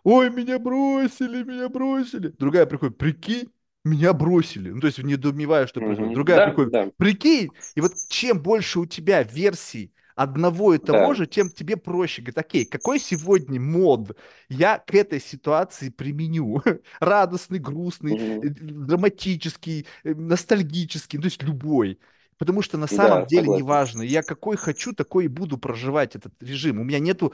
ой, 0.06 0.30
меня 0.30 0.58
бросили, 0.60 1.44
меня 1.44 1.68
бросили. 1.68 2.30
Другая 2.40 2.66
приходит, 2.66 2.98
прикинь, 2.98 3.50
меня 3.84 4.14
бросили. 4.14 4.70
Ну, 4.70 4.80
то 4.80 4.88
есть 4.88 5.00
недоумеваю, 5.00 5.68
что 5.68 5.82
происходит. 5.82 6.14
Другая 6.14 6.38
да, 6.38 6.46
приходит, 6.48 6.72
да. 6.72 6.92
прикинь. 6.96 7.50
И 7.76 7.82
вот 7.82 7.92
чем 8.08 8.42
больше 8.42 8.80
у 8.80 8.86
тебя 8.86 9.24
версий 9.24 9.92
одного 10.16 10.74
и 10.74 10.78
того 10.78 11.10
да. 11.10 11.16
же, 11.16 11.28
тем 11.28 11.50
тебе 11.50 11.76
проще. 11.76 12.22
Говорит, 12.22 12.38
окей, 12.38 12.66
какой 12.66 13.00
сегодня 13.00 13.60
мод 13.60 14.18
я 14.48 14.78
к 14.80 14.94
этой 14.96 15.20
ситуации 15.20 15.90
применю? 15.90 16.62
Радостный, 17.00 17.60
грустный, 17.60 18.14
угу. 18.14 18.50
драматический, 18.50 19.86
э, 20.04 20.14
ностальгический, 20.14 21.20
то 21.20 21.26
есть 21.26 21.44
любой. 21.44 22.00
Потому 22.38 22.62
что 22.62 22.78
на 22.78 22.88
самом 22.88 23.22
да, 23.22 23.26
деле 23.26 23.44
согласен. 23.44 23.64
неважно. 23.64 24.02
Я 24.02 24.22
какой 24.22 24.58
хочу, 24.58 24.94
такой 24.94 25.26
и 25.26 25.30
буду 25.30 25.58
проживать 25.58 26.16
этот 26.16 26.34
режим. 26.42 26.80
У 26.80 26.84
меня 26.84 27.00
нету 27.00 27.34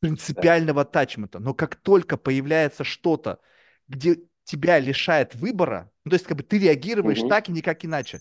принципиального 0.00 0.84
тачмента. 0.84 1.38
Но 1.38 1.54
как 1.54 1.76
только 1.76 2.16
появляется 2.16 2.82
что-то, 2.82 3.38
где 3.86 4.18
тебя 4.44 4.80
лишает 4.80 5.36
выбора, 5.36 5.90
ну, 6.04 6.10
то 6.10 6.14
есть 6.16 6.26
как 6.26 6.36
бы 6.36 6.42
ты 6.42 6.58
реагируешь 6.58 7.20
угу. 7.20 7.28
так 7.28 7.48
и 7.48 7.52
никак 7.52 7.84
иначе. 7.84 8.20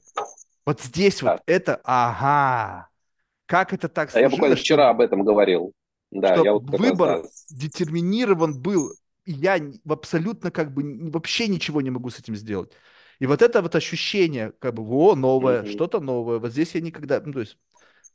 Вот 0.66 0.82
здесь 0.82 1.22
да. 1.22 1.34
вот 1.34 1.42
это, 1.48 1.82
ага, 1.84 2.90
как 3.48 3.74
это 3.74 3.90
так 3.90 4.16
а 4.16 4.20
Я 4.20 4.30
буквально 4.30 4.56
что, 4.56 4.64
вчера 4.64 4.90
об 4.92 5.02
этом 5.02 5.24
говорил. 5.24 5.74
Да, 6.12 6.36
что 6.36 6.46
я 6.46 6.54
вот 6.54 6.70
выбор 6.70 7.22
раз, 7.22 7.46
детерминирован 7.50 8.60
был, 8.60 8.92
и 9.26 9.32
я 9.32 9.60
абсолютно 9.88 10.52
как 10.52 10.72
бы 10.74 11.10
вообще 11.10 11.48
ничего 11.48 11.82
не 11.82 11.90
могу 11.90 12.12
с 12.12 12.20
этим 12.20 12.36
сделать. 12.36 12.74
И 13.20 13.26
вот 13.26 13.42
это 13.42 13.62
вот 13.62 13.76
ощущение, 13.76 14.54
как 14.60 14.74
бы, 14.74 14.84
о, 14.84 15.16
новое, 15.16 15.64
mm-hmm. 15.64 15.72
что-то 15.72 16.00
новое, 16.00 16.40
вот 16.40 16.52
здесь 16.52 16.74
я 16.76 16.82
никогда, 16.82 17.22
ну, 17.24 17.34
то 17.34 17.42
есть, 17.42 17.58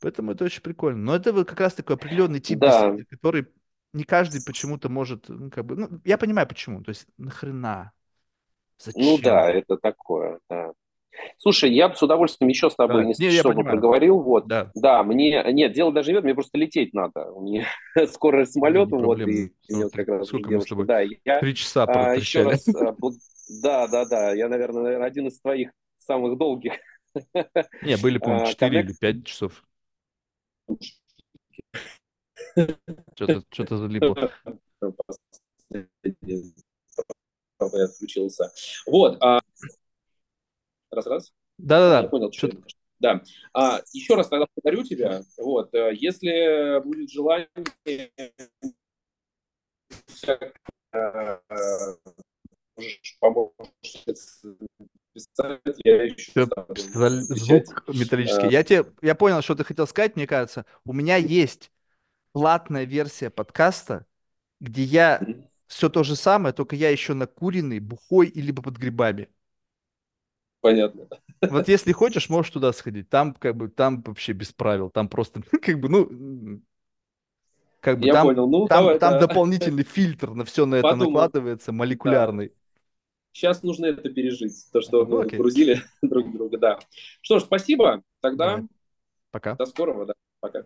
поэтому 0.01 0.33
это 0.33 0.45
очень 0.45 0.63
прикольно. 0.63 0.99
Но 0.99 1.15
это 1.15 1.33
вот 1.33 1.49
как 1.49 1.61
раз 1.61 1.75
такой 1.75 1.97
определенный 1.97 2.41
тип 2.41 2.59
да. 2.59 2.91
беседы, 2.91 3.07
который 3.11 3.47
не 3.93 4.05
каждый 4.05 4.43
почему-то 4.45 4.89
может, 4.89 5.29
ну, 5.29 5.51
как 5.51 5.67
бы, 5.67 5.77
ну, 5.77 6.01
я 6.05 6.17
понимаю 6.19 6.49
почему, 6.49 6.83
то 6.83 6.89
есть, 6.89 7.07
нахрена? 7.19 7.93
Зачем? 8.79 9.03
Ну 9.03 9.19
да, 9.19 9.51
это 9.51 9.77
такое, 9.77 10.41
да. 10.49 10.73
Слушай, 11.39 11.73
я 11.73 11.89
бы 11.89 11.97
с 11.97 12.03
удовольствием 12.03 12.49
еще 12.49 12.71
с 12.71 12.75
тобой 12.75 13.03
да. 13.03 13.09
не, 13.09 13.15
часов 13.15 13.55
проговорил. 13.55 14.21
Вот. 14.21 14.47
Да. 14.47 14.71
да, 14.75 15.03
мне... 15.03 15.43
Нет, 15.53 15.73
дело 15.73 15.93
даже 15.93 16.13
нет, 16.13 16.25
мне 16.25 16.35
просто 16.35 16.59
лететь 16.59 16.93
надо. 16.95 17.33
Меня 17.39 17.67
скоро 18.13 18.45
самолет, 18.45 18.91
вот, 18.91 19.21
и 19.21 19.51
ну, 19.69 19.91
как 19.91 20.09
раз 20.09 20.29
сколько 20.29 20.51
мы 20.51 20.61
с 20.61 20.67
тобой? 20.67 20.87
Да, 20.87 21.01
я, 21.01 21.41
Три 21.41 21.55
часа 21.55 21.85
а, 21.85 22.15
еще 22.15 22.43
раз, 22.43 22.67
а, 22.69 22.95
да, 23.63 23.89
да, 23.89 24.05
да. 24.05 24.35
Я, 24.35 24.49
наверное, 24.49 25.03
один 25.03 25.29
из 25.29 25.41
твоих 25.41 25.71
самых 25.99 26.39
долгих. 26.39 26.75
Не, 27.83 27.97
были, 27.97 28.19
по-моему, 28.19 28.47
4 28.47 28.79
а, 28.79 28.83
или 28.83 28.93
5 28.93 29.27
часов. 29.27 29.65
Что-то 33.15 33.43
что 33.51 33.77
залипло. 33.77 34.31
Я 37.73 37.85
отключился. 37.85 38.53
Вот. 38.87 39.17
А... 39.23 39.41
Раз-раз. 40.95 41.33
Да-да-да. 41.59 42.09
понял, 42.09 42.33
что 42.33 42.51
да. 43.01 43.23
А, 43.53 43.83
еще 43.93 44.15
раз 44.15 44.29
тогда 44.29 44.47
повторю 44.55 44.83
тебя. 44.83 45.23
Вот, 45.39 45.75
э, 45.75 45.93
если 45.95 46.83
будет 46.83 47.11
желание 47.11 47.49
э, 47.85 48.09
я 55.85 56.07
Звук 57.29 57.85
металлический. 57.89 58.49
Я, 58.49 58.65
тебе, 58.65 58.85
я 59.03 59.15
понял, 59.15 59.43
что 59.43 59.55
ты 59.55 59.65
хотел 59.65 59.87
сказать, 59.87 60.17
мне 60.17 60.27
кажется. 60.27 60.65
У 60.85 60.93
меня 60.93 61.17
есть 61.17 61.71
платная 62.33 62.85
версия 62.85 63.31
подкаста, 63.31 64.07
где 64.61 64.83
я 64.83 65.21
все 65.67 65.89
то 65.89 66.03
же 66.05 66.17
самое, 66.17 66.55
только 66.55 66.75
я 66.77 66.91
еще 66.91 67.15
накуренный, 67.15 67.81
бухой 67.81 68.29
или 68.29 68.51
под 68.51 68.77
грибами. 68.77 69.29
Понятно. 70.65 71.07
Вот 71.43 71.69
если 71.69 71.93
хочешь, 71.93 72.31
можешь 72.31 72.51
туда 72.51 72.73
сходить. 72.73 73.11
Там 73.11 73.35
как 73.35 73.55
бы 73.55 73.69
там 73.69 74.03
вообще 74.03 74.33
без 74.33 74.51
правил. 74.51 74.89
Там 74.89 75.11
просто 75.11 75.43
как 75.63 75.79
бы 75.79 75.91
ну 75.91 76.63
как 77.81 77.99
бы 77.99 78.07
я 78.07 78.15
там, 78.15 78.29
понял. 78.29 78.49
Ну, 78.49 78.67
там, 78.67 78.85
давай, 78.85 78.99
там 78.99 79.13
да. 79.13 79.27
дополнительный 79.27 79.85
фильтр 79.85 80.31
на 80.31 80.47
все 80.47 80.65
на 80.65 80.77
это 80.77 80.97
накладывается, 80.97 81.71
молекулярный. 81.71 82.49
Да. 82.49 82.55
Сейчас 83.33 83.63
нужно 83.63 83.85
это 83.85 84.09
пережить, 84.09 84.55
то, 84.73 84.81
что 84.81 85.05
ну, 85.05 85.19
мы 85.19 85.25
окей. 85.25 85.39
грузили 85.39 85.83
друг 86.03 86.33
друга, 86.33 86.57
да. 86.57 86.79
Что 87.21 87.41
ж, 87.41 87.43
спасибо. 87.43 88.03
Тогда 88.23 88.47
Давай. 88.47 88.69
Пока. 89.33 89.57
До 89.57 89.67
скорого, 89.67 90.07
да. 90.07 90.15
Пока. 90.41 90.65